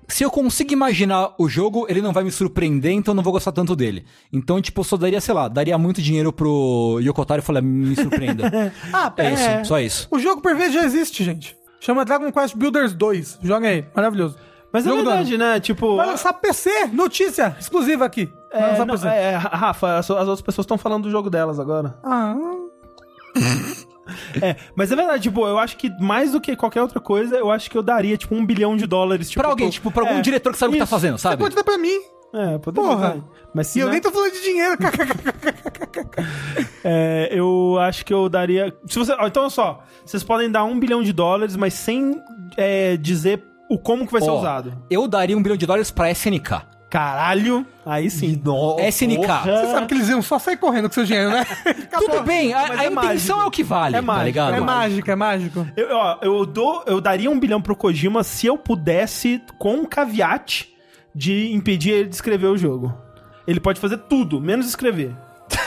se 0.08 0.22
eu 0.22 0.30
consigo 0.30 0.72
imaginar 0.72 1.34
o 1.38 1.48
jogo, 1.48 1.86
ele 1.88 2.00
não 2.00 2.12
vai 2.12 2.22
me 2.22 2.30
surpreender, 2.30 2.92
então 2.92 3.12
eu 3.12 3.16
não 3.16 3.22
vou 3.22 3.32
gostar 3.32 3.52
tanto 3.52 3.74
dele. 3.74 4.05
Então, 4.32 4.60
tipo, 4.60 4.80
eu 4.80 4.84
só 4.84 4.96
daria, 4.96 5.20
sei 5.20 5.34
lá, 5.34 5.48
daria 5.48 5.76
muito 5.76 6.00
dinheiro 6.00 6.32
pro 6.32 6.98
Yokotaro 7.02 7.40
e 7.40 7.44
falar, 7.44 7.60
me 7.62 7.94
surpreenda. 7.96 8.46
Ah, 8.92 9.12
é 9.16 9.32
isso, 9.32 9.68
só 9.68 9.80
isso. 9.80 10.08
O 10.10 10.18
jogo 10.18 10.40
por 10.40 10.55
vez 10.55 10.72
já 10.72 10.84
existe, 10.84 11.24
gente. 11.24 11.56
Chama 11.80 12.05
Dragon 12.05 12.30
Quest 12.32 12.56
Builders 12.56 12.94
2. 12.94 13.40
Joga 13.42 13.68
aí, 13.68 13.84
maravilhoso. 13.94 14.36
Mas 14.76 14.84
é 14.86 14.90
Jogo 14.90 15.02
do 15.02 15.08
verdade, 15.08 15.38
né? 15.38 15.58
Tipo... 15.58 15.96
Vai 15.96 16.06
lançar 16.06 16.32
PC, 16.34 16.88
notícia 16.92 17.56
exclusiva 17.58 18.05
aqui. 18.05 18.30
Vai 18.52 18.62
É, 18.62 18.66
lançar 18.68 18.84
não, 18.86 18.94
PC. 18.94 19.06
é, 19.08 19.36
Rafa, 19.36 19.96
as, 19.96 20.10
as 20.10 20.20
outras 20.28 20.42
pessoas 20.42 20.64
estão 20.64 20.76
falando 20.76 21.05
do 21.05 21.10
jogo 21.10 21.30
delas 21.30 21.58
agora. 21.58 21.98
Ah, 22.05 22.34
É, 24.40 24.55
mas 24.76 24.92
é 24.92 24.96
verdade, 24.96 25.24
tipo, 25.24 25.44
eu 25.48 25.58
acho 25.58 25.76
que 25.76 25.90
mais 26.00 26.30
do 26.30 26.40
que 26.40 26.55
qualquer 26.55 26.80
outra 26.80 27.00
coisa, 27.00 27.36
eu 27.36 27.50
acho 27.50 27.68
que 27.68 27.76
eu 27.76 27.82
daria, 27.82 28.16
tipo, 28.16 28.34
um 28.36 28.46
bilhão 28.46 28.76
de 28.76 28.86
dólares. 28.86 29.28
Tipo, 29.30 29.40
Pra 29.42 29.50
alguém, 29.50 29.68
tipo, 29.68 29.90
pra 29.90 30.02
algum 30.05 30.18
é, 30.18 30.20
diretor 30.20 30.52
que 30.52 30.58
sabe 30.58 30.70
o 30.70 30.72
que 30.74 30.78
tá 30.78 30.84
isso. 30.84 30.90
fazendo, 30.90 31.18
você 31.18 31.22
sabe? 31.22 31.42
pode 31.42 31.56
dar 31.56 31.64
pra 31.64 31.76
mim. 31.76 31.98
É, 32.32 32.58
poderia. 32.58 32.88
Porra. 32.88 33.24
Mas 33.55 33.68
E 33.68 33.72
se 33.72 33.78
eu 33.80 33.86
não- 33.86 33.92
nem 33.92 34.00
tô 34.00 34.10
falando 34.12 34.32
de 34.32 34.42
dinheiro. 34.42 34.76
É, 36.84 37.28
eu 37.32 37.78
acho 37.80 38.05
que 38.05 38.14
eu 38.14 38.28
daria. 38.28 38.72
Se 38.86 38.96
você, 38.98 39.12
ó, 39.12 39.26
então, 39.26 39.42
olha 39.42 39.50
só. 39.50 39.82
Vocês 40.05 40.22
podem 40.22 40.48
dar 40.50 40.62
um 40.64 40.78
bilhão 40.78 41.02
de 41.02 41.12
dólares, 41.12 41.56
mas 41.56 41.74
sem 41.74 42.20
é, 42.56 42.96
dizer 42.96 43.42
o 43.68 43.78
como 43.78 44.06
que 44.06 44.12
vai 44.12 44.20
ser 44.22 44.30
Ó, 44.30 44.38
usado. 44.38 44.72
Eu 44.90 45.06
daria 45.08 45.36
um 45.36 45.42
bilhão 45.42 45.56
de 45.56 45.66
dólares 45.66 45.90
pra 45.90 46.10
SNK. 46.10 46.62
Caralho. 46.88 47.66
Aí 47.84 48.08
sim. 48.08 48.40
SNK. 48.88 49.26
Você 49.44 49.66
sabe 49.72 49.86
que 49.86 49.94
eles 49.94 50.08
iam 50.08 50.22
só 50.22 50.38
sair 50.38 50.56
correndo 50.56 50.88
com 50.88 50.94
seu 50.94 51.04
dinheiro, 51.04 51.30
né? 51.30 51.44
Tudo 51.98 52.22
bem, 52.22 52.54
a, 52.54 52.68
Mas 52.68 52.70
a 52.80 52.84
é 52.84 52.86
intenção 52.86 53.02
mágico. 53.36 53.40
é 53.40 53.44
o 53.44 53.50
que 53.50 53.62
vale, 53.64 53.96
É 53.96 53.98
tá 53.98 54.02
mágico, 54.02 54.24
ligado? 54.26 54.54
É 54.54 54.60
mágico, 54.60 55.10
é 55.10 55.14
mágico. 55.16 55.66
Eu, 55.76 55.88
ó, 55.90 56.18
eu, 56.22 56.46
dou, 56.46 56.84
eu 56.86 57.00
daria 57.00 57.30
um 57.30 57.38
bilhão 57.38 57.60
pro 57.60 57.74
Kojima 57.76 58.22
se 58.22 58.46
eu 58.46 58.56
pudesse, 58.56 59.42
com 59.58 59.74
um 59.74 59.84
caveat, 59.84 60.68
de 61.14 61.52
impedir 61.52 61.90
ele 61.90 62.08
de 62.08 62.14
escrever 62.14 62.46
o 62.46 62.56
jogo. 62.56 62.96
Ele 63.46 63.60
pode 63.60 63.80
fazer 63.80 63.98
tudo, 63.98 64.40
menos 64.40 64.66
escrever. 64.66 65.14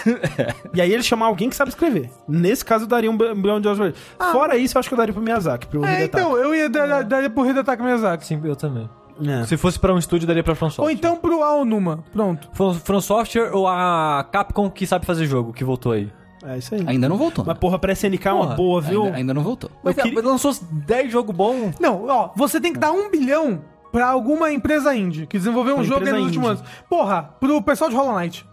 e 0.74 0.82
aí 0.82 0.92
ele 0.92 1.04
chamar 1.04 1.28
alguém 1.28 1.50
que 1.50 1.56
sabe 1.56 1.70
escrever. 1.70 2.10
Nesse 2.28 2.64
caso, 2.64 2.86
eu 2.86 2.88
daria 2.88 3.10
um 3.10 3.18
bi- 3.18 3.34
bilhão 3.36 3.58
de 3.60 3.64
dólares 3.70 3.78
pra 4.18 4.26
ele. 4.28 4.32
Fora 4.32 4.58
isso, 4.58 4.78
eu 4.78 4.80
acho 4.80 4.90
que 4.90 4.94
eu 4.94 4.98
daria 4.98 5.14
pro 5.14 5.22
Miyazaki, 5.24 5.68
pro 5.68 5.84
É, 5.86 6.04
então, 6.06 6.38
eu 6.38 6.54
ia 6.56 6.70
dar, 6.70 7.04
dar 7.04 7.30
pro 7.30 7.46
Hidetaka 7.50 7.84
Miyazaki. 7.84 8.26
Sim, 8.26 8.42
eu 8.44 8.56
também. 8.56 8.90
É. 9.26 9.46
Se 9.46 9.58
fosse 9.58 9.78
pra 9.78 9.94
um 9.94 9.98
estúdio, 9.98 10.26
daria 10.26 10.44
pra 10.44 10.56
From 10.56 10.70
Ou 10.78 10.90
então 10.90 11.18
pro 11.18 11.44
Aonuma. 11.44 12.04
Pronto. 12.14 12.50
From, 12.54 12.74
From 12.76 13.02
Software 13.02 13.52
ou 13.54 13.68
a 13.68 14.26
Capcom 14.32 14.70
que 14.70 14.88
sabe 14.88 15.06
fazer 15.06 15.26
jogo, 15.26 15.52
que 15.52 15.64
voltou 15.64 15.92
aí. 15.92 16.10
É 16.42 16.58
isso 16.58 16.74
aí. 16.74 16.86
Ainda 16.88 17.10
não 17.10 17.18
voltou. 17.18 17.44
Mas 17.46 17.58
porra, 17.58 17.78
pra 17.78 17.92
SNK 17.92 18.26
é 18.30 18.32
uma 18.32 18.46
boa, 18.56 18.80
viu? 18.80 19.04
Ainda, 19.06 19.18
ainda 19.18 19.34
não 19.34 19.44
voltou. 19.44 19.70
Mas, 19.84 19.94
queria- 19.96 20.14
mas 20.14 20.24
lançou 20.24 20.54
10 20.72 21.12
jogos 21.12 21.36
bons. 21.36 21.76
Não, 21.82 22.06
ó, 22.08 22.30
você 22.34 22.62
tem 22.62 22.72
que 22.72 22.80
dar 22.80 22.94
um 22.94 23.10
bilhão 23.12 23.62
pra 23.92 24.08
alguma 24.08 24.50
empresa 24.54 24.96
indie 24.96 25.28
que 25.28 25.38
desenvolveu 25.38 25.74
um 25.74 25.78
Pra 25.80 25.84
jogo 25.86 25.96
aí 25.98 26.02
empresa 26.04 26.18
nos 26.18 26.26
últimos 26.28 26.50
anos. 26.52 26.64
Porra, 26.90 27.24
pro 27.42 27.62
pessoal 27.62 27.90
de 27.90 27.96
Hollow 27.98 28.18
Knight. 28.18 28.48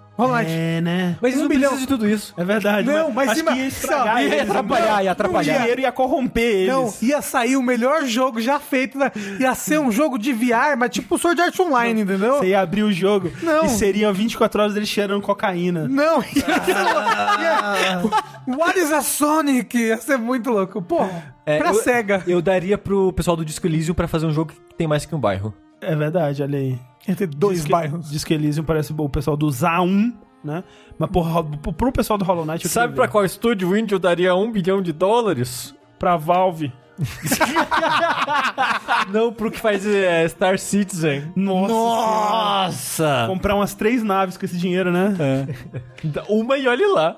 É, 0.48 0.80
né? 0.80 1.16
Mas 1.20 1.36
Um 1.36 1.40
não 1.40 1.48
bilhão. 1.48 1.76
de 1.76 1.86
tudo 1.86 2.08
isso. 2.08 2.32
É 2.36 2.44
verdade. 2.44 2.86
Não, 2.86 3.10
mas 3.10 3.30
acho 3.30 3.40
ima- 3.40 3.52
que 3.52 3.58
ia 3.58 3.66
estragar 3.66 4.14
Não, 4.14 4.22
ia 4.22 4.26
eles. 4.36 4.50
atrapalhar, 4.50 5.02
ia 5.04 5.08
O 5.08 5.12
atrapalhar. 5.12 5.58
dinheiro 5.58 5.80
ia 5.82 5.92
corromper 5.92 6.42
eles. 6.42 6.68
Não, 6.72 6.92
ia 7.02 7.20
sair 7.20 7.56
o 7.56 7.62
melhor 7.62 8.04
jogo 8.04 8.40
já 8.40 8.58
feito. 8.58 8.96
né? 8.98 9.10
Ia 9.38 9.54
ser 9.54 9.78
um 9.78 9.92
jogo 9.92 10.18
de 10.18 10.32
VR, 10.32 10.76
mas 10.78 10.90
tipo 10.90 11.18
Sword 11.18 11.40
Art 11.40 11.60
Online, 11.60 12.00
entendeu? 12.00 12.38
Você 12.38 12.46
ia 12.48 12.60
abrir 12.60 12.82
o 12.82 12.92
jogo 12.92 13.30
Não. 13.42 13.66
e 13.66 13.68
seriam 13.68 14.12
24 14.12 14.60
horas 14.62 14.74
deles 14.74 14.88
cheirando 14.88 15.20
cocaína. 15.20 15.86
Não, 15.88 16.22
ia, 16.34 17.40
ia- 17.40 18.02
What 18.56 18.78
is 18.78 18.92
a 18.92 19.02
Sonic? 19.02 19.76
Ia 19.76 19.96
ser 19.98 20.16
muito 20.18 20.50
louco. 20.50 20.80
Porra, 20.80 21.34
É, 21.44 21.58
pra 21.58 21.70
eu, 21.70 21.74
SEGA. 21.74 22.22
Eu 22.26 22.40
daria 22.40 22.78
pro 22.78 23.12
pessoal 23.12 23.36
do 23.36 23.44
Disco 23.44 23.66
Elysium 23.66 23.94
pra 23.94 24.08
fazer 24.08 24.26
um 24.26 24.32
jogo 24.32 24.52
que 24.52 24.74
tem 24.76 24.86
mais 24.86 25.04
que 25.04 25.14
um 25.14 25.20
bairro. 25.20 25.52
É 25.80 25.94
verdade, 25.94 26.42
olha 26.42 26.58
aí. 26.58 26.78
Ter 27.16 27.26
dois 27.26 27.58
Diz 27.58 27.64
que- 27.66 27.72
bairros. 27.72 28.10
Diz 28.10 28.24
que 28.24 28.34
Elysium 28.34 28.64
parece 28.64 28.92
o 28.96 29.08
pessoal 29.08 29.36
do 29.36 29.46
ZA1, 29.46 30.12
né? 30.42 30.64
Mas 30.98 31.10
porra, 31.10 31.44
pro- 31.44 31.72
pro 31.72 31.92
pessoal 31.92 32.18
do 32.18 32.24
Hollow 32.24 32.44
Knight... 32.44 32.64
eu 32.64 32.70
Sabe 32.70 32.94
pra 32.94 33.06
ver. 33.06 33.12
qual 33.12 33.24
estúdio 33.24 33.68
o 33.70 33.76
indie 33.76 33.94
eu 33.94 33.98
daria 33.98 34.34
um 34.34 34.50
bilhão 34.50 34.82
de 34.82 34.92
dólares? 34.92 35.74
Pra 35.98 36.16
Valve. 36.16 36.72
Não, 39.12 39.32
pro 39.32 39.50
que 39.50 39.58
faz 39.60 39.86
é, 39.86 40.26
Star 40.28 40.58
Citizen. 40.58 41.30
Nossa. 41.36 41.72
Nossa! 41.74 43.24
Comprar 43.28 43.54
umas 43.54 43.74
três 43.74 44.02
naves 44.02 44.36
com 44.36 44.44
esse 44.44 44.56
dinheiro, 44.56 44.90
né? 44.90 45.14
Uma 46.28 46.56
e 46.58 46.66
olhe 46.66 46.86
lá. 46.86 47.16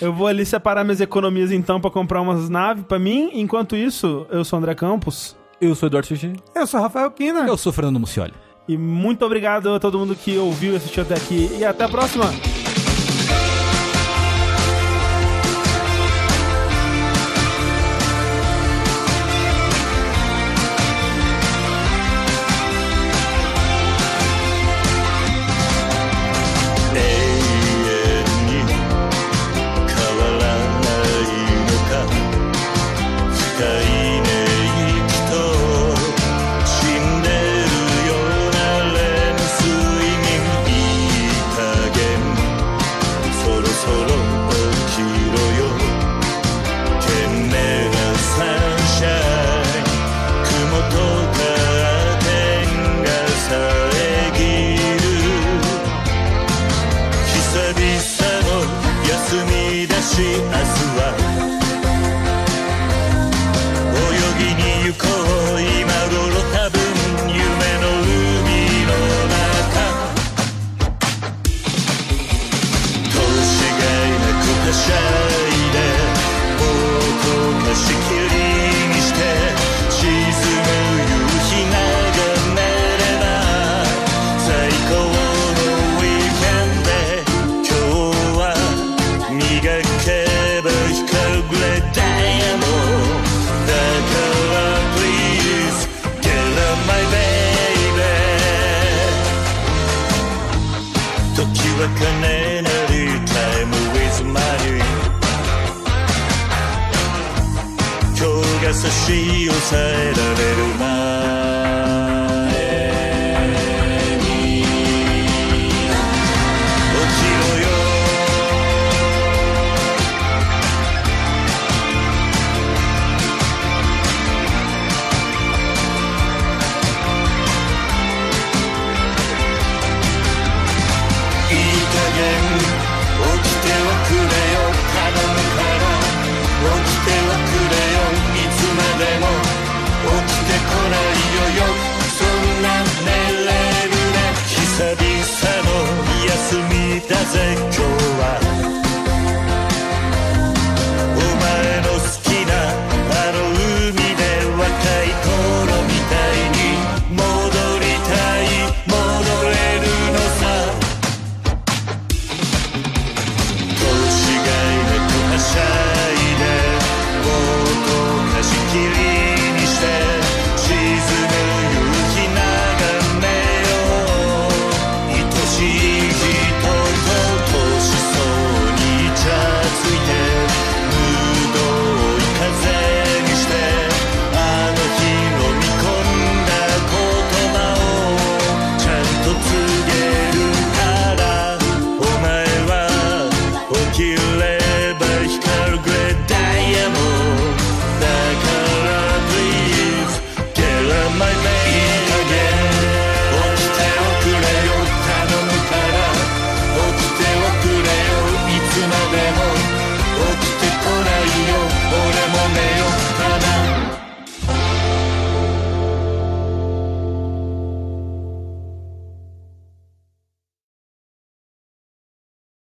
Eu 0.00 0.12
vou 0.12 0.26
ali 0.26 0.44
separar 0.46 0.84
minhas 0.84 1.00
economias 1.00 1.50
então 1.50 1.80
pra 1.80 1.90
comprar 1.90 2.20
umas 2.20 2.48
naves 2.48 2.84
pra 2.84 2.98
mim. 2.98 3.30
Enquanto 3.34 3.74
isso, 3.76 4.26
eu 4.30 4.44
sou 4.44 4.58
o 4.58 4.62
André 4.62 4.74
Campos. 4.74 5.36
Eu 5.60 5.74
sou 5.74 5.88
Eduardo 5.88 6.08
Sushi. 6.08 6.32
Eu 6.54 6.66
sou 6.66 6.80
Rafael 6.80 7.10
Kina. 7.10 7.40
Eu 7.46 7.56
sou 7.56 7.72
Fernando 7.72 8.00
Mucioli. 8.00 8.32
E 8.66 8.78
muito 8.78 9.24
obrigado 9.24 9.74
a 9.74 9.80
todo 9.80 9.98
mundo 9.98 10.14
que 10.14 10.38
ouviu 10.38 10.72
e 10.72 10.76
assistiu 10.76 11.02
até 11.02 11.14
aqui. 11.14 11.50
E 11.58 11.64
até 11.64 11.84
a 11.84 11.88
próxima!「 11.88 12.69